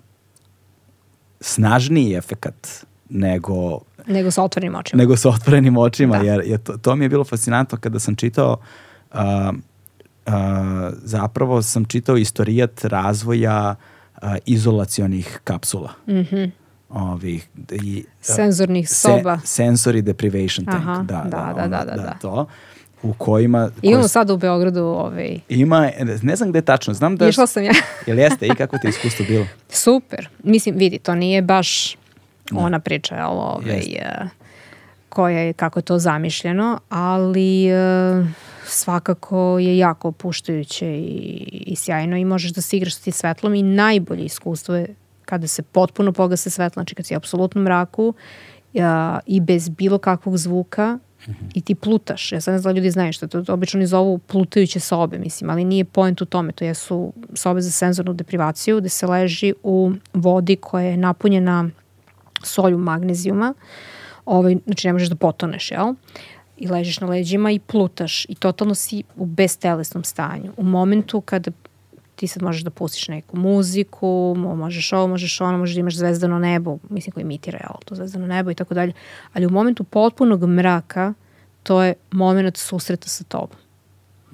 snažniji 1.42 2.14
efekat 2.14 2.86
nego 3.10 3.80
Nego 4.08 4.32
sa 4.32 4.44
otvorenim 4.44 4.76
očima. 4.76 4.98
Nego 4.98 5.18
sa 5.18 5.30
otvorenim 5.30 5.78
očima, 5.78 6.18
da. 6.18 6.24
jer 6.24 6.42
je 6.46 6.58
to, 6.58 6.78
to 6.78 6.96
mi 6.96 7.06
je 7.06 7.10
bilo 7.10 7.24
fascinantno 7.24 7.78
kada 7.78 8.00
sam 8.00 8.16
čitao 8.16 8.58
uh, 9.14 9.20
uh, 9.20 10.34
zapravo 11.04 11.62
sam 11.62 11.86
čitao 11.86 12.18
istorijat 12.18 12.86
razvoja 12.86 13.76
uh, 14.22 14.30
izolacionih 14.46 15.40
kapsula. 15.44 15.92
Mhm. 16.08 16.36
Mm 16.36 16.52
ovih 16.90 17.48
i, 17.72 18.06
Senzornih 18.22 18.90
soba. 18.90 19.40
Se, 19.46 19.64
sensory 19.64 20.02
deprivation 20.02 20.66
tank. 20.66 20.78
Aha, 20.78 21.04
da, 21.04 21.26
da, 21.32 21.54
da, 21.56 21.68
da, 21.68 21.86
da, 21.86 21.96
da, 21.96 22.04
da. 22.04 22.18
To 22.22 22.48
u 23.04 23.14
kojima... 23.14 23.70
Imamo 23.82 24.02
koji, 24.02 24.10
sada 24.10 24.34
u 24.34 24.38
Beogradu 24.38 24.82
ovaj... 24.82 25.40
Ima, 25.50 25.90
ne 26.22 26.36
znam 26.36 26.50
gde 26.50 26.62
tačno, 26.62 26.94
znam 26.94 27.16
da... 27.16 27.28
Išla 27.28 27.48
sam 27.48 27.64
ja. 27.64 27.72
jel 28.08 28.20
jeste 28.20 28.48
i 28.48 28.56
kako 28.56 28.78
ti 28.78 28.88
je 28.88 28.90
iskustvo 28.90 29.26
bilo? 29.30 29.46
Super. 29.70 30.30
Mislim, 30.44 30.76
vidi, 30.76 31.00
to 31.00 31.16
nije 31.16 31.42
baš 31.42 31.98
da. 32.52 32.60
ona 32.60 32.80
priča, 32.80 33.16
jel, 33.16 33.32
ovaj, 33.32 33.98
uh, 34.22 34.30
koja 35.10 35.40
je, 35.40 35.54
kako 35.54 35.80
je 35.80 35.84
to 35.84 36.00
zamišljeno, 36.00 36.80
ali 36.90 37.68
uh, 37.74 38.28
svakako 38.66 39.60
je 39.60 39.78
jako 39.78 40.08
opuštajuće 40.08 40.88
i, 40.88 41.64
i 41.68 41.76
sjajno 41.76 42.18
i 42.18 42.26
možeš 42.26 42.52
da 42.52 42.62
se 42.62 42.78
igraš 42.78 42.96
s 42.96 43.00
ti 43.00 43.12
svetlom 43.12 43.56
i 43.56 43.64
najbolje 43.64 44.26
iskustvo 44.26 44.76
je 44.76 44.96
kada 45.26 45.48
se 45.48 45.62
potpuno 45.62 46.12
pogase 46.12 46.50
svetlo, 46.50 46.80
znači 46.80 46.96
kad 46.96 47.06
si 47.06 47.14
u 47.14 47.18
apsolutnom 47.18 47.64
mraku 47.64 48.14
uh, 48.74 48.84
i 49.26 49.40
bez 49.40 49.70
bilo 49.70 49.98
kakvog 49.98 50.38
zvuka 50.38 51.00
i 51.54 51.62
ti 51.62 51.76
plutaš. 51.76 52.32
Ja 52.32 52.42
sad 52.42 52.54
ne 52.54 52.60
znam 52.60 52.76
ljudi 52.76 52.92
znaju 52.92 53.14
što 53.14 53.28
to, 53.28 53.42
to 53.42 53.54
obično 53.54 53.80
ni 53.80 53.88
zovu 53.88 54.18
plutajuće 54.18 54.80
sobe, 54.80 55.20
mislim, 55.20 55.50
ali 55.50 55.64
nije 55.64 55.86
point 55.86 56.22
u 56.22 56.26
tome. 56.26 56.52
To 56.52 56.66
jesu 56.66 57.14
sobe 57.34 57.62
za 57.62 57.72
senzornu 57.72 58.14
deprivaciju 58.14 58.78
gde 58.78 58.90
se 58.90 59.08
leži 59.08 59.54
u 59.64 59.92
vodi 60.14 60.56
koja 60.56 60.86
je 60.86 60.98
napunjena 60.98 61.70
solju 62.44 62.78
magnezijuma, 62.78 63.54
ovaj, 64.26 64.58
znači 64.66 64.88
ne 64.88 64.94
možeš 64.94 65.10
da 65.10 65.16
potoneš, 65.16 65.72
jel? 65.72 65.94
I 66.58 66.68
ležiš 66.68 67.00
na 67.00 67.08
leđima 67.08 67.52
i 67.52 67.60
plutaš 67.60 68.26
i 68.26 68.36
totalno 68.36 68.76
si 68.76 69.04
u 69.16 69.26
bestelesnom 69.26 70.04
stanju. 70.04 70.54
U 70.58 70.64
momentu 70.64 71.22
kada 71.22 71.52
ti 72.18 72.28
sad 72.28 72.44
možeš 72.44 72.62
da 72.62 72.70
pustiš 72.70 73.08
neku 73.08 73.38
muziku, 73.38 74.36
možeš 74.38 74.94
ovo, 74.94 75.08
možeš 75.08 75.42
ono, 75.42 75.58
možeš 75.58 75.76
da 75.76 75.80
imaš 75.80 75.96
zvezdano 75.96 76.40
nebo, 76.40 76.78
mislim 76.90 77.12
koji 77.12 77.22
imitira, 77.22 77.58
jel, 77.58 77.78
to 77.86 77.96
zvezdano 77.96 78.28
nebo 78.28 78.52
i 78.52 78.56
tako 78.56 78.74
dalje, 78.74 78.94
ali 79.34 79.46
u 79.46 79.50
momentu 79.50 79.84
potpunog 79.84 80.46
mraka 80.46 81.14
to 81.64 81.84
je 81.84 81.94
moment 82.12 82.58
susreta 82.58 83.08
sa 83.08 83.24
tobom. 83.24 83.58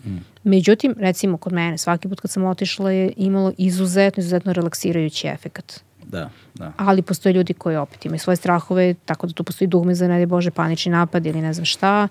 Mm. 0.05 0.17
Međutim, 0.43 0.95
recimo 0.97 1.37
kod 1.37 1.53
mene, 1.53 1.77
svaki 1.77 2.09
put 2.09 2.21
kad 2.21 2.31
sam 2.31 2.45
otišla 2.45 2.91
je 2.91 3.13
imalo 3.17 3.51
izuzetno, 3.57 4.21
izuzetno 4.21 4.53
relaksirajući 4.53 5.27
efekat. 5.27 5.83
Da, 6.13 6.29
da. 6.55 6.71
Ali 6.77 7.01
postoje 7.01 7.33
ljudi 7.33 7.53
koji 7.53 7.75
opet 7.75 8.05
imaju 8.05 8.19
svoje 8.19 8.35
strahove, 8.35 8.93
tako 8.93 9.27
da 9.27 9.33
tu 9.33 9.43
postoji 9.43 9.67
dugme 9.67 9.95
za 9.95 10.07
ne 10.07 10.25
bože 10.25 10.51
panični 10.51 10.91
napad 10.91 11.25
ili 11.25 11.41
ne 11.41 11.53
znam 11.53 11.65
šta. 11.65 12.07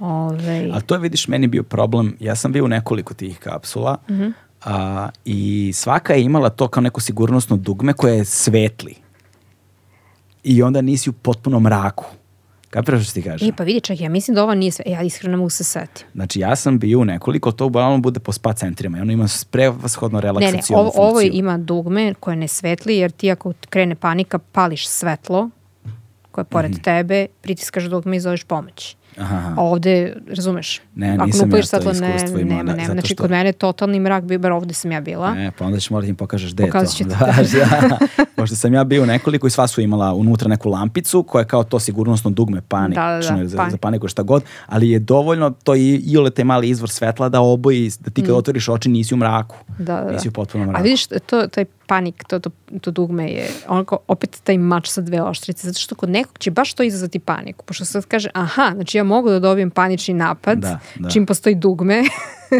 Ove... 0.00 0.70
A 0.72 0.80
to 0.80 0.94
je, 0.94 1.00
vidiš, 1.00 1.28
meni 1.28 1.46
bio 1.46 1.62
problem. 1.62 2.16
Ja 2.20 2.36
sam 2.36 2.52
bio 2.52 2.64
u 2.64 2.68
nekoliko 2.68 3.14
tih 3.14 3.38
kapsula 3.38 3.98
mm 4.08 4.12
-hmm. 4.12 4.32
a, 4.64 5.08
i 5.24 5.72
svaka 5.74 6.14
je 6.14 6.22
imala 6.22 6.50
to 6.50 6.68
kao 6.68 6.80
neko 6.80 7.00
sigurnosno 7.00 7.56
dugme 7.56 7.92
koje 7.92 8.16
je 8.16 8.24
svetli. 8.24 8.94
I 10.44 10.62
onda 10.62 10.80
nisi 10.80 11.10
u 11.10 11.12
potpunom 11.12 11.62
mraku. 11.62 12.04
Kapiraš 12.72 13.04
što 13.04 13.14
ti 13.14 13.22
kažem? 13.22 13.48
E, 13.48 13.52
pa 13.56 13.64
vidi, 13.64 13.80
čak, 13.80 14.00
ja 14.00 14.08
mislim 14.08 14.34
da 14.34 14.42
ova 14.42 14.54
nije 14.54 14.72
sve. 14.72 14.84
Ja 14.88 15.02
iskreno 15.02 15.36
mogu 15.36 15.50
se 15.50 15.64
setiti. 15.64 16.04
Znači, 16.14 16.40
ja 16.40 16.56
sam 16.56 16.78
bio 16.78 17.00
u 17.00 17.04
nekoliko, 17.04 17.52
to 17.52 17.66
uglavnom 17.66 18.02
bude 18.02 18.20
po 18.20 18.32
spa 18.32 18.52
centrima 18.52 18.98
i 18.98 19.00
ono 19.00 19.12
ima 19.12 19.26
prevashodno 19.50 20.20
relaksacijonu 20.20 20.82
ne, 20.82 20.90
ne, 20.90 21.00
ovo, 21.00 21.08
ovo 21.08 21.20
ima 21.20 21.58
dugme 21.58 22.14
koje 22.14 22.36
ne 22.36 22.48
svetli, 22.48 22.96
jer 22.96 23.10
ti 23.10 23.30
ako 23.30 23.52
krene 23.68 23.94
panika, 23.94 24.38
pališ 24.38 24.88
svetlo 24.88 25.50
koje 26.30 26.42
je 26.42 26.46
pored 26.46 26.70
mm 26.70 26.74
-hmm. 26.74 26.84
tebe, 26.84 27.26
pritiskaš 27.42 27.84
dugme 27.84 28.16
i 28.16 28.20
zoveš 28.20 28.44
pomoć. 28.44 28.96
Aha. 29.16 29.54
A 29.56 29.62
ovde, 29.62 30.16
razumeš, 30.28 30.80
ne, 30.94 31.14
ako 31.14 31.26
nisam 31.26 31.50
ja 31.50 31.62
to 31.80 31.92
ne, 31.92 32.00
nema, 32.00 32.56
nema, 32.56 32.72
nema. 32.72 32.92
Znači, 32.92 33.14
što... 33.14 33.22
kod 33.22 33.30
mene 33.30 33.48
je 33.48 33.52
totalni 33.52 34.00
mrak 34.00 34.24
bio, 34.24 34.38
bar 34.38 34.52
ovde 34.52 34.74
sam 34.74 34.92
ja 34.92 35.00
bila. 35.00 35.34
Ne, 35.34 35.52
pa 35.58 35.64
onda 35.64 35.78
ćeš 35.78 35.90
morati 35.90 36.10
im 36.10 36.16
pokažeš 36.16 36.52
gde 36.52 36.64
je 36.64 36.70
to. 36.70 36.86
Ću 36.86 37.04
da, 37.08 37.16
da. 37.88 37.98
Pošto 38.36 38.56
sam 38.56 38.74
ja 38.74 38.84
bio 38.84 39.06
nekoliko 39.06 39.46
i 39.46 39.50
sva 39.50 39.66
su 39.66 39.80
imala 39.80 40.14
unutra 40.14 40.48
neku 40.48 40.68
lampicu 40.68 41.22
koja 41.22 41.40
je 41.40 41.46
kao 41.46 41.64
to 41.64 41.80
sigurnosno 41.80 42.30
dugme 42.30 42.60
panik, 42.68 42.94
da, 42.94 43.06
da, 43.06 43.36
da, 43.36 43.48
za, 43.48 43.56
panik. 43.56 43.70
za 43.70 43.78
paniku 43.78 44.08
šta 44.08 44.22
god, 44.22 44.44
ali 44.66 44.90
je 44.90 44.98
dovoljno 44.98 45.50
to 45.50 45.74
i, 45.74 46.02
i 46.06 46.16
ole 46.16 46.30
taj 46.30 46.44
mali 46.44 46.68
izvor 46.68 46.90
svetla 46.90 47.28
da 47.28 47.40
oboji, 47.40 47.90
da 48.00 48.10
ti 48.10 48.22
kad 48.22 48.30
mm. 48.30 48.38
otvoriš 48.38 48.68
oči 48.68 48.88
nisi 48.88 49.14
u 49.14 49.16
mraku. 49.16 49.56
Da, 49.78 49.96
da, 49.96 50.04
da. 50.04 50.12
Nisi 50.12 50.28
u 50.28 50.32
potpunom 50.32 50.66
mraku. 50.66 50.80
A 50.80 50.82
vidiš, 50.82 51.06
to, 51.06 51.46
taj 51.46 51.64
panik, 51.92 52.24
to, 52.24 52.38
to, 52.38 52.50
to 52.80 52.90
dugme 52.90 53.28
je 53.28 53.50
onako 53.68 53.98
opet 54.08 54.40
taj 54.44 54.58
mač 54.58 54.88
sa 54.88 55.00
dve 55.00 55.22
oštrice, 55.22 55.66
zato 55.66 55.80
što 55.80 55.94
kod 55.94 56.10
nekog 56.10 56.38
će 56.38 56.50
baš 56.50 56.72
to 56.74 56.82
izazvati 56.82 57.18
paniku, 57.18 57.64
pošto 57.64 57.84
sad 57.84 58.06
kaže, 58.06 58.30
aha, 58.34 58.70
znači 58.74 58.98
ja 58.98 59.04
mogu 59.04 59.30
da 59.30 59.38
dobijem 59.38 59.70
panični 59.70 60.14
napad, 60.14 60.58
da, 60.58 60.78
da. 60.98 61.10
čim 61.10 61.26
postoji 61.26 61.54
dugme, 61.54 62.04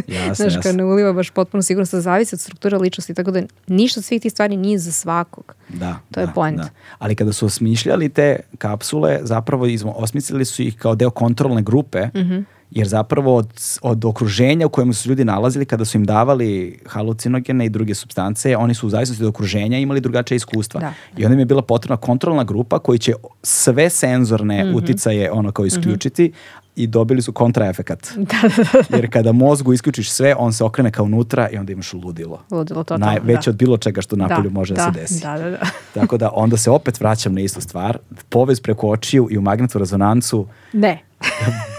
Jasne, 0.08 0.34
Znaš, 0.50 0.62
kad 0.62 0.76
ne 0.76 0.84
uliva 0.84 1.12
baš 1.12 1.30
potpuno 1.30 1.62
sigurno, 1.62 1.86
sa 1.86 2.00
zavisi 2.00 2.34
od 2.34 2.40
struktura 2.40 2.78
ličnosti, 2.78 3.14
tako 3.14 3.30
da 3.30 3.42
ništa 3.66 4.00
od 4.00 4.04
svih 4.04 4.22
tih 4.22 4.32
stvari 4.32 4.56
nije 4.56 4.78
za 4.78 4.92
svakog. 4.92 5.54
Da. 5.68 5.98
To 6.10 6.20
je 6.20 6.26
da, 6.26 6.32
point. 6.32 6.56
Da. 6.56 6.68
Ali 6.98 7.14
kada 7.14 7.32
su 7.32 7.46
osmišljali 7.46 8.08
te 8.08 8.40
kapsule, 8.58 9.18
zapravo 9.22 9.66
osmislili 9.96 10.44
su 10.44 10.62
ih 10.62 10.76
kao 10.76 10.94
deo 10.94 11.10
kontrolne 11.10 11.62
grupe, 11.62 12.06
mm 12.06 12.20
-hmm 12.20 12.44
jer 12.74 12.88
zapravo 12.88 13.36
od, 13.36 13.48
od 13.82 14.04
okruženja 14.04 14.66
u 14.66 14.68
kojem 14.68 14.94
su 14.94 15.08
ljudi 15.08 15.24
nalazili 15.24 15.64
kada 15.64 15.84
su 15.84 15.98
im 15.98 16.04
davali 16.04 16.78
halucinogene 16.86 17.66
i 17.66 17.68
druge 17.68 17.94
substance, 17.94 18.56
oni 18.56 18.74
su 18.74 18.86
u 18.86 18.90
zavisnosti 18.90 19.24
od 19.24 19.28
okruženja 19.28 19.78
imali 19.78 20.00
drugačije 20.00 20.36
iskustva. 20.36 20.80
Da. 20.80 20.92
I 21.16 21.24
onda 21.24 21.34
im 21.34 21.38
je 21.38 21.44
bila 21.46 21.62
potrebna 21.62 21.96
kontrolna 21.96 22.44
grupa 22.44 22.78
koji 22.78 22.98
će 22.98 23.12
sve 23.42 23.90
senzorne 23.90 24.64
mm 24.64 24.68
-hmm. 24.68 24.76
uticaje 24.76 25.32
ono 25.32 25.52
kao 25.52 25.66
isključiti, 25.66 26.24
mm 26.24 26.26
-hmm. 26.26 26.62
i 26.76 26.86
dobili 26.86 27.22
su 27.22 27.32
kontraefekat. 27.32 28.08
Da, 28.16 28.48
da, 28.56 28.82
da. 28.90 28.96
Jer 28.96 29.10
kada 29.12 29.32
mozgu 29.32 29.72
isključiš 29.72 30.10
sve, 30.10 30.34
on 30.38 30.52
se 30.52 30.64
okrene 30.64 30.90
kao 30.90 31.04
unutra 31.04 31.48
i 31.48 31.56
onda 31.56 31.72
imaš 31.72 31.92
ludilo. 31.92 32.42
Ludilo, 32.50 32.84
totalno, 32.84 33.06
Naj, 33.06 33.20
Veće 33.22 33.50
da. 33.50 33.50
od 33.50 33.56
bilo 33.56 33.76
čega 33.76 34.00
što 34.00 34.16
napolju 34.16 34.50
da, 34.50 34.54
može 34.54 34.74
da, 34.74 34.86
da 34.86 34.92
se 34.92 35.00
desi. 35.00 35.22
Da, 35.22 35.38
da, 35.38 35.50
da. 35.50 35.58
Tako 36.00 36.18
da 36.18 36.30
onda 36.34 36.56
se 36.56 36.70
opet 36.70 37.00
vraćam 37.00 37.34
na 37.34 37.40
istu 37.40 37.60
stvar. 37.60 37.98
Povez 38.28 38.60
preko 38.60 38.88
očiju 38.88 39.28
i 39.30 39.38
u 39.38 39.42
magnetnu 39.42 39.78
rezonancu. 39.78 40.46
Ne. 40.72 41.02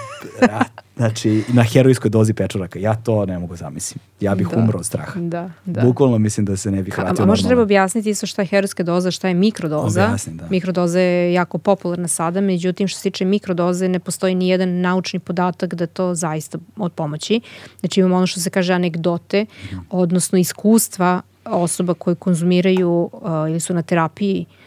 Znači, 0.96 1.44
na 1.54 1.64
herojskoj 1.64 2.10
dozi 2.10 2.34
pečuraka. 2.34 2.80
Ja 2.80 2.96
to 2.96 3.26
ne 3.26 3.40
mogu 3.40 3.56
zamisliti. 3.56 4.06
Ja 4.20 4.36
bih 4.36 4.48
da, 4.48 4.58
umro 4.58 4.80
od 4.80 4.86
straha. 4.86 5.20
Da, 5.20 5.50
da. 5.66 5.82
Bukvalno 5.82 6.18
mislim 6.18 6.46
da 6.46 6.58
se 6.58 6.72
ne 6.72 6.84
bih 6.84 6.98
vratio. 6.98 7.22
A, 7.22 7.24
a 7.24 7.28
možda 7.28 7.48
treba 7.48 7.62
objasniti 7.62 8.10
isto 8.10 8.28
šta 8.28 8.42
je 8.42 8.46
herojska 8.46 8.84
doza, 8.84 9.12
šta 9.12 9.28
je 9.28 9.34
mikrodoza. 9.34 10.06
Objasni, 10.06 10.34
da. 10.34 10.48
Mikrodoza 10.50 11.00
je 11.00 11.34
jako 11.34 11.58
popularna 11.58 12.08
sada, 12.08 12.42
međutim 12.42 12.88
što 12.88 12.98
se 13.00 13.04
tiče 13.04 13.26
mikrodoze 13.26 13.88
ne 13.88 14.00
postoji 14.00 14.36
ni 14.36 14.50
jedan 14.50 14.82
naučni 14.82 15.20
podatak 15.20 15.74
da 15.76 15.88
to 15.88 16.16
zaista 16.16 16.58
od 16.78 16.94
pomoći. 16.94 17.42
Znači 17.80 18.00
imamo 18.00 18.16
ono 18.16 18.28
što 18.28 18.40
se 18.40 18.50
kaže 18.50 18.74
anegdote, 18.74 19.44
mm. 19.44 19.76
odnosno 19.90 20.38
iskustva 20.38 21.22
osoba 21.46 21.94
koje 21.94 22.16
konzumiraju 22.16 23.10
uh, 23.14 23.22
ili 23.50 23.60
su 23.60 23.74
na 23.74 23.82
terapiji 23.82 24.46
uh, 24.50 24.63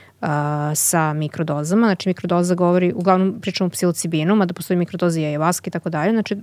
sa 0.75 1.13
mikrodozama. 1.13 1.87
Znači 1.87 2.09
mikrodoza 2.09 2.55
govori, 2.55 2.93
uglavnom 2.93 3.39
pričamo 3.41 3.67
o 3.67 3.71
psilocibinu, 3.71 4.37
mada 4.37 4.55
postoji 4.55 4.77
mikrodoza 4.77 5.21
i 5.21 5.25
ajavaske 5.25 5.69
i 5.69 5.71
tako 5.71 5.91
dalje. 5.91 6.13
Znači 6.13 6.37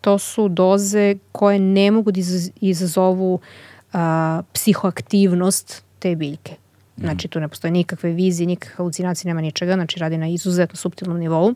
to 0.00 0.18
su 0.18 0.48
doze 0.48 1.16
koje 1.32 1.58
ne 1.58 1.90
mogu 1.90 2.12
da 2.12 2.20
izazovu 2.60 3.40
a, 3.92 4.42
psihoaktivnost 4.52 5.84
te 5.98 6.16
biljke. 6.16 6.56
Znači 6.96 7.28
tu 7.28 7.40
ne 7.40 7.48
postoje 7.48 7.70
nikakve 7.70 8.10
vizije, 8.10 8.46
nikakve 8.46 8.76
halucinacije, 8.76 9.28
nema 9.28 9.40
ničega, 9.40 9.74
znači 9.74 9.98
radi 9.98 10.18
na 10.18 10.28
izuzetno 10.28 10.76
subtilnom 10.76 11.18
nivou. 11.18 11.54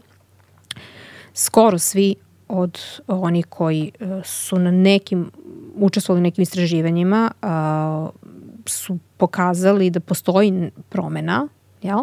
Skoro 1.35 1.79
svi 1.79 2.15
od 2.49 2.81
onih 3.07 3.47
koji 3.47 3.93
e, 4.01 4.21
su 4.25 4.59
na 4.59 4.71
nekim, 4.71 5.31
učestvovali 5.77 6.21
u 6.21 6.23
nekim 6.23 6.43
istraživanjima, 6.43 7.31
a, 7.43 8.09
su 8.67 8.99
pokazali 9.17 9.91
da 9.91 10.01
postoji 10.01 10.71
promena 10.89 11.49
Jel? 11.83 11.99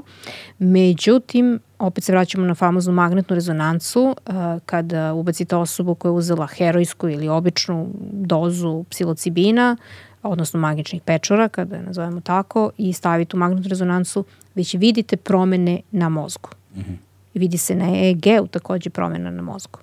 Međutim, 0.60 1.60
opet 1.80 2.04
se 2.04 2.12
vraćamo 2.12 2.46
na 2.46 2.56
famoznu 2.56 2.94
magnetnu 2.94 3.34
rezonancu, 3.34 4.02
uh, 4.04 4.36
kada 4.66 5.14
ubacite 5.14 5.56
osobu 5.56 5.96
koja 5.96 6.10
je 6.10 6.14
uzela 6.14 6.48
herojsku 6.48 7.10
ili 7.10 7.28
običnu 7.28 7.88
dozu 8.12 8.84
psilocibina, 8.90 9.78
odnosno 10.24 10.60
magičnih 10.60 11.02
pečora, 11.02 11.50
kada 11.50 11.76
je 11.76 11.82
nazovemo 11.82 12.22
tako, 12.22 12.72
i 12.78 12.94
stavite 12.94 13.38
u 13.38 13.40
magnetnu 13.40 13.70
rezonancu, 13.70 14.26
već 14.56 14.74
vidite 14.74 15.18
promene 15.18 15.82
na 15.92 16.10
mozgu. 16.10 16.50
Mm 16.76 16.80
-hmm. 16.80 16.96
Vidi 17.34 17.58
se 17.58 17.76
na 17.76 17.86
EEG-u 17.86 18.48
takođe 18.48 18.90
promena 18.90 19.32
na 19.32 19.42
mozgu 19.42 19.80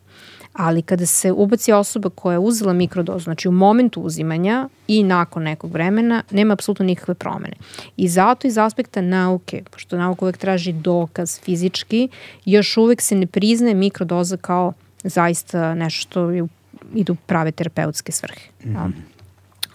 ali 0.53 0.83
kada 0.83 1.07
se 1.07 1.33
ubaci 1.33 1.73
osoba 1.73 2.11
koja 2.11 2.33
je 2.33 2.39
uzela 2.39 2.73
mikrodozu, 2.73 3.25
znači 3.25 3.49
u 3.49 3.53
momentu 3.53 4.01
uzimanja 4.01 4.69
i 4.89 5.03
nakon 5.03 5.43
nekog 5.43 5.73
vremena, 5.73 6.23
nema 6.31 6.53
apsolutno 6.53 6.85
nikakve 6.85 7.15
promene. 7.15 7.57
I 7.97 8.09
zato 8.09 8.47
iz 8.47 8.59
aspekta 8.59 9.01
nauke, 9.01 9.63
pošto 9.71 9.97
nauka 9.97 10.25
uvek 10.25 10.37
traži 10.37 10.73
dokaz 10.73 11.41
fizički, 11.41 12.09
još 12.45 12.77
uvek 12.77 13.01
se 13.01 13.15
ne 13.15 13.27
priznaje 13.27 13.75
mikrodoza 13.75 14.37
kao 14.37 14.73
zaista 15.05 15.75
nešto 15.75 16.01
što 16.01 16.31
je, 16.31 16.47
idu 16.95 17.17
prave 17.27 17.53
terapeutske 17.53 18.13
svrhe. 18.13 18.51
Mm 18.65 18.69
-hmm. 18.69 18.93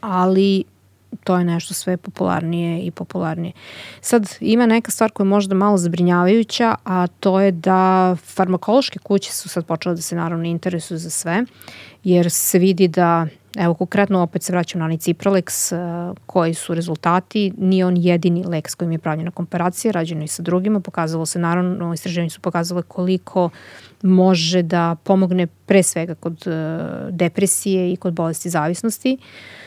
Ali 0.01 0.63
to 1.23 1.37
je 1.37 1.43
nešto 1.43 1.73
sve 1.73 1.97
popularnije 1.97 2.81
i 2.81 2.91
popularnije. 2.91 3.53
Sad, 4.01 4.35
ima 4.39 4.65
neka 4.65 4.91
stvar 4.91 5.11
koja 5.11 5.25
je 5.25 5.29
možda 5.29 5.55
malo 5.55 5.77
zabrinjavajuća, 5.77 6.75
a 6.85 7.07
to 7.19 7.39
je 7.39 7.51
da 7.51 8.15
farmakološke 8.23 8.99
kuće 8.99 9.31
su 9.31 9.49
sad 9.49 9.65
počele 9.65 9.95
da 9.95 10.01
se 10.01 10.15
naravno 10.15 10.45
interesuju 10.45 10.97
za 10.97 11.09
sve, 11.09 11.43
jer 12.03 12.31
se 12.31 12.59
vidi 12.59 12.87
da, 12.87 13.27
evo 13.57 13.73
konkretno 13.73 14.21
opet 14.21 14.43
se 14.43 14.51
vraćam 14.51 14.79
na 14.79 14.85
onaj 14.85 14.97
Cipralex, 14.97 15.75
uh, 15.75 16.17
koji 16.25 16.53
su 16.53 16.73
rezultati, 16.73 17.53
nije 17.57 17.85
on 17.85 17.97
jedini 17.97 18.43
lek 18.43 18.69
s 18.69 18.75
kojim 18.75 18.91
je 18.91 18.99
pravljena 18.99 19.31
komparacija, 19.31 19.91
rađeno 19.91 20.23
i 20.23 20.27
sa 20.27 20.43
drugima, 20.43 20.79
pokazalo 20.79 21.25
se 21.25 21.39
naravno, 21.39 21.93
istraživanje 21.93 22.29
su 22.29 22.41
pokazale 22.41 22.81
koliko 22.81 23.49
može 24.03 24.61
da 24.61 24.95
pomogne 25.03 25.47
pre 25.47 25.83
svega 25.83 26.15
kod 26.15 26.43
uh, 26.47 26.53
depresije 27.11 27.93
i 27.93 27.95
kod 27.95 28.13
bolesti 28.13 28.49
zavisnosti. 28.49 29.17
Uh, 29.19 29.66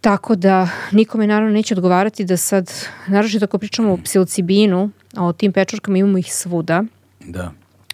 Tako 0.00 0.36
da 0.36 0.68
nikome 0.92 1.26
naravno 1.26 1.52
neće 1.52 1.74
odgovarati 1.74 2.24
da 2.24 2.36
sad, 2.36 2.72
naravno 3.06 3.38
ako 3.42 3.58
pričamo 3.58 3.92
o 3.92 3.96
psilocibinu, 3.96 4.90
a 5.16 5.24
o 5.24 5.32
tim 5.32 5.52
pečurkama 5.52 5.98
imamo 5.98 6.18
ih 6.18 6.34
svuda. 6.34 6.84
Da. 7.20 7.52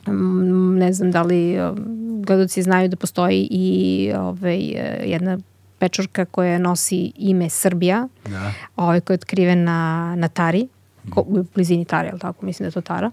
Mm, 0.08 0.78
ne 0.78 0.92
znam 0.92 1.10
da 1.10 1.22
li 1.22 1.56
gledalci 2.26 2.62
znaju 2.62 2.88
da 2.88 2.96
postoji 2.96 3.48
i 3.50 4.12
ovaj, 4.16 4.58
jedna 5.04 5.38
pečurka 5.78 6.24
koja 6.24 6.58
nosi 6.58 7.12
ime 7.16 7.50
Srbija, 7.50 8.08
da. 8.28 8.52
ovaj 8.76 9.00
koja 9.00 9.14
je 9.14 9.18
otkriven 9.18 9.64
na, 9.64 10.14
na 10.16 10.28
Tari, 10.28 10.68
ko, 11.10 11.20
u 11.20 11.44
blizini 11.54 11.84
Tari, 11.84 12.08
ali 12.10 12.20
tako, 12.20 12.46
mislim 12.46 12.64
da 12.64 12.68
je 12.68 12.72
to 12.72 12.80
Tara. 12.80 13.10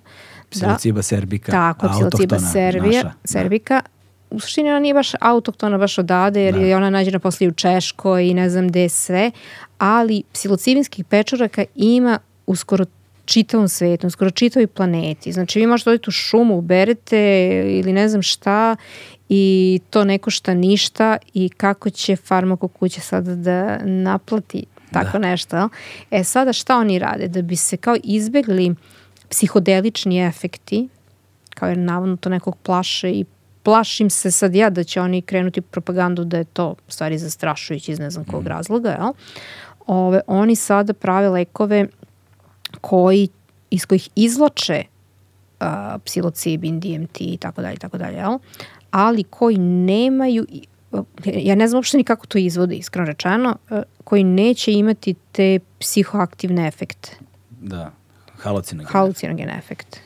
Psilociba 0.49 0.97
da. 0.97 1.03
serbika, 1.03 1.51
Tako, 1.51 1.87
psilociba 1.89 2.39
serbija, 2.39 3.03
naša. 3.03 3.13
serbika. 3.23 3.81
Da 3.83 4.00
u 4.31 4.39
suštini 4.39 4.69
ona 4.69 4.79
nije 4.79 4.93
baš 4.93 5.11
autoktona 5.19 5.77
baš 5.77 5.97
odade, 5.97 6.41
jer 6.41 6.53
da. 6.53 6.61
je 6.61 6.75
ona 6.75 6.89
nađena 6.89 7.19
posle 7.19 7.47
u 7.47 7.51
Češkoj 7.51 8.27
i 8.27 8.33
ne 8.33 8.49
znam 8.49 8.67
gde 8.67 8.89
sve, 8.89 9.31
ali 9.77 10.23
psilocibinskih 10.33 11.05
pečuraka 11.05 11.65
ima 11.75 12.19
uskoro 12.47 12.85
čitavom 13.25 13.67
svetu, 13.67 14.09
skoro 14.09 14.31
čitavoj 14.31 14.67
planeti. 14.67 15.31
Znači 15.31 15.59
vi 15.59 15.67
možete 15.67 15.89
odeti 15.89 16.09
u 16.09 16.11
šumu, 16.11 16.57
uberete 16.57 17.19
ili 17.79 17.93
ne 17.93 18.09
znam 18.09 18.21
šta 18.21 18.75
i 19.29 19.79
to 19.89 20.03
ne 20.03 20.17
košta 20.17 20.53
ništa 20.53 21.17
i 21.33 21.49
kako 21.49 21.89
će 21.89 22.15
farmako 22.15 22.67
kuća 22.67 23.01
sada 23.01 23.35
da 23.35 23.77
naplati 23.85 24.65
tako 24.91 25.19
da. 25.19 25.19
nešto. 25.19 25.69
E 26.11 26.23
sada 26.23 26.53
šta 26.53 26.77
oni 26.77 26.99
rade? 26.99 27.27
Da 27.27 27.41
bi 27.41 27.55
se 27.55 27.77
kao 27.77 27.95
izbegli 28.03 28.75
psihodelični 29.29 30.27
efekti, 30.27 30.87
kao 31.55 31.69
jer 31.69 31.77
navodno 31.77 32.17
to 32.17 32.29
nekog 32.29 32.57
plaše 32.57 33.11
i 33.11 33.25
plašim 33.63 34.09
se 34.09 34.31
sad 34.31 34.55
ja 34.55 34.69
da 34.69 34.83
će 34.83 35.01
oni 35.01 35.21
krenuti 35.21 35.61
propagandu 35.61 36.23
da 36.23 36.37
je 36.37 36.43
to 36.43 36.75
stvari 36.87 37.17
zastrašujući 37.17 37.91
iz 37.91 37.99
ne 37.99 38.09
znam 38.09 38.25
kog 38.25 38.43
mm. 38.43 38.47
razloga, 38.47 38.89
jel? 38.89 39.13
Ove, 39.87 40.21
oni 40.27 40.55
sada 40.55 40.93
prave 40.93 41.29
lekove 41.29 41.87
koji, 42.81 43.29
iz 43.69 43.85
kojih 43.85 44.09
izloče 44.15 44.83
uh, 45.59 45.67
psilocibin, 46.05 46.79
DMT 46.79 47.21
i 47.21 47.37
tako 47.37 47.61
dalje, 47.61 47.77
tako 47.77 47.97
dalje, 47.97 48.17
jel? 48.17 48.37
ali 48.91 49.23
koji 49.23 49.57
nemaju, 49.57 50.45
ja 51.25 51.55
ne 51.55 51.67
znam 51.67 51.77
uopšte 51.77 51.97
ni 51.97 52.03
kako 52.03 52.27
to 52.27 52.37
izvode, 52.37 52.75
iskreno 52.75 53.05
rečeno, 53.05 53.57
uh, 53.69 53.79
koji 54.03 54.23
neće 54.23 54.73
imati 54.73 55.15
te 55.31 55.59
psihoaktivne 55.79 56.67
efekte. 56.67 57.17
Da, 57.49 57.91
halucinogene. 58.37 58.91
Halucinogene 58.91 59.57
efekte. 59.57 59.99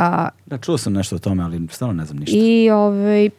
A, 0.00 0.28
da, 0.46 0.58
čuo 0.58 0.78
sam 0.78 0.92
nešto 0.92 1.16
o 1.16 1.18
tome, 1.18 1.44
ali 1.44 1.68
stvarno 1.70 1.94
ne 1.94 2.04
znam 2.04 2.18
ništa. 2.18 2.36
I 2.38 2.70
ovaj, 2.70 3.30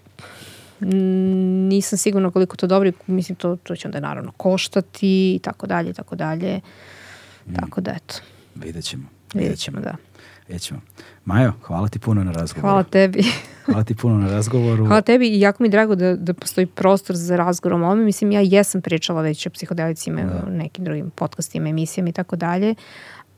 nisam 1.70 1.98
sigurna 1.98 2.32
koliko 2.32 2.58
to 2.58 2.68
dobro, 2.68 2.92
mislim 3.08 3.36
to, 3.36 3.56
to 3.56 3.76
će 3.76 3.88
onda 3.88 4.00
naravno 4.00 4.32
koštati 4.32 5.36
i 5.36 5.40
tako 5.44 5.68
dalje 5.68 5.90
i 5.90 5.94
tako 5.94 6.16
dalje. 6.16 6.62
Mm. 7.48 7.54
Tako 7.56 7.82
da 7.82 7.92
eto. 7.92 8.16
Vidjet 8.56 8.86
ćemo. 8.86 9.04
Vidjet 9.34 9.60
ćemo, 9.60 9.80
da. 9.80 9.96
Vidjet 10.48 10.62
ćemo. 10.62 10.82
Majo, 11.26 11.54
hvala 11.64 11.88
ti 11.88 12.00
puno 12.00 12.24
na 12.24 12.32
razgovoru. 12.32 12.68
Hvala 12.68 12.84
tebi. 12.84 13.24
hvala 13.66 13.84
ti 13.84 13.96
puno 13.96 14.18
na 14.18 14.32
razgovoru. 14.32 14.86
Hvala 14.86 15.02
tebi 15.02 15.28
i 15.28 15.40
jako 15.40 15.64
mi 15.64 15.68
je 15.68 15.72
drago 15.72 15.96
da, 15.96 16.16
da 16.16 16.34
postoji 16.34 16.68
prostor 16.68 17.16
za 17.16 17.36
razgovor 17.36 17.82
o 17.82 17.86
ovome. 17.86 18.04
Mislim, 18.04 18.32
ja 18.32 18.42
jesam 18.42 18.82
pričala 18.82 19.22
već 19.22 19.48
o 19.48 19.50
psihodelicima 19.50 20.22
da. 20.22 20.44
u 20.48 20.50
nekim 20.50 20.86
drugim 20.86 21.10
podcastima, 21.10 21.70
emisijama 21.70 22.10
i 22.10 22.14
tako 22.14 22.36
dalje, 22.36 22.76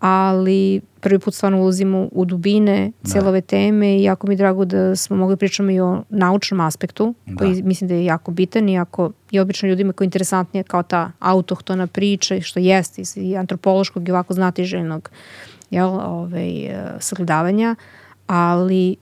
ali 0.06 0.82
prvi 1.00 1.20
put 1.20 1.34
stvarno 1.34 1.62
ulazimo 1.62 2.08
u 2.12 2.26
dubine 2.26 2.92
da. 3.02 3.10
celove 3.10 3.42
teme 3.42 3.98
i 3.98 4.04
jako 4.04 4.28
mi 4.28 4.34
je 4.34 4.38
drago 4.38 4.66
da 4.66 4.96
smo 4.96 5.16
mogli 5.16 5.38
pričamo 5.38 5.72
i 5.72 5.80
o 5.80 6.04
naučnom 6.10 6.60
aspektu, 6.60 7.14
da. 7.26 7.36
koji 7.38 7.64
mislim 7.64 7.88
da 7.88 7.94
je 7.94 8.06
jako 8.06 8.32
bitan 8.32 8.70
i 8.70 8.80
ako 8.80 9.12
je 9.32 9.42
obično 9.42 9.70
ljudima 9.70 9.94
koji 9.94 10.06
je 10.06 10.08
interesantnije 10.08 10.64
kao 10.64 10.84
ta 10.84 11.12
autohtona 11.20 11.88
priča, 11.88 12.42
što 12.42 12.60
jeste 12.60 13.02
i 13.16 13.38
antropološkog 13.38 14.10
i 14.10 14.12
ovako 14.12 14.34
znatiželjnog 14.34 15.10
jel, 15.70 15.90
ovaj, 15.90 16.66
e, 16.66 16.86
sagledavanja, 17.00 17.76
ali 18.28 18.96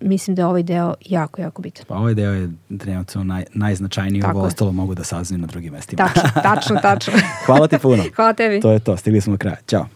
mislim 0.00 0.34
da 0.34 0.42
je 0.42 0.46
ovaj 0.46 0.62
deo 0.62 0.94
jako, 1.04 1.40
jako 1.40 1.62
bitan. 1.62 1.84
Pa 1.88 1.94
ovaj 1.94 2.14
deo 2.14 2.32
je 2.32 2.50
trenutno 2.78 3.24
naj, 3.24 3.44
najznačajniji, 3.54 4.22
Tako 4.22 4.38
ovo 4.38 4.46
ostalo 4.46 4.72
mogu 4.72 4.94
da 4.94 5.04
saznaju 5.04 5.40
na 5.40 5.46
drugim 5.46 5.72
mestima. 5.72 6.08
Tačno, 6.08 6.42
tačno, 6.42 6.76
tačno. 6.82 7.12
Hvala 7.46 7.68
ti 7.68 7.78
puno. 7.78 8.02
Hvala 8.16 8.32
tebi. 8.32 8.60
To 8.60 8.70
je 8.70 8.78
to, 8.78 8.96
stigli 8.96 9.20
smo 9.20 9.32
do 9.32 9.38
kraja. 9.38 9.56
Ćao. 9.66 9.86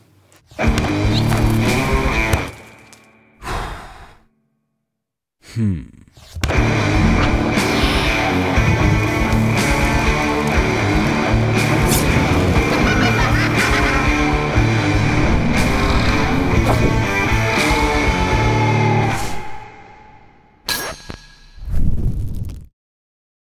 Hmm. 5.55 6.01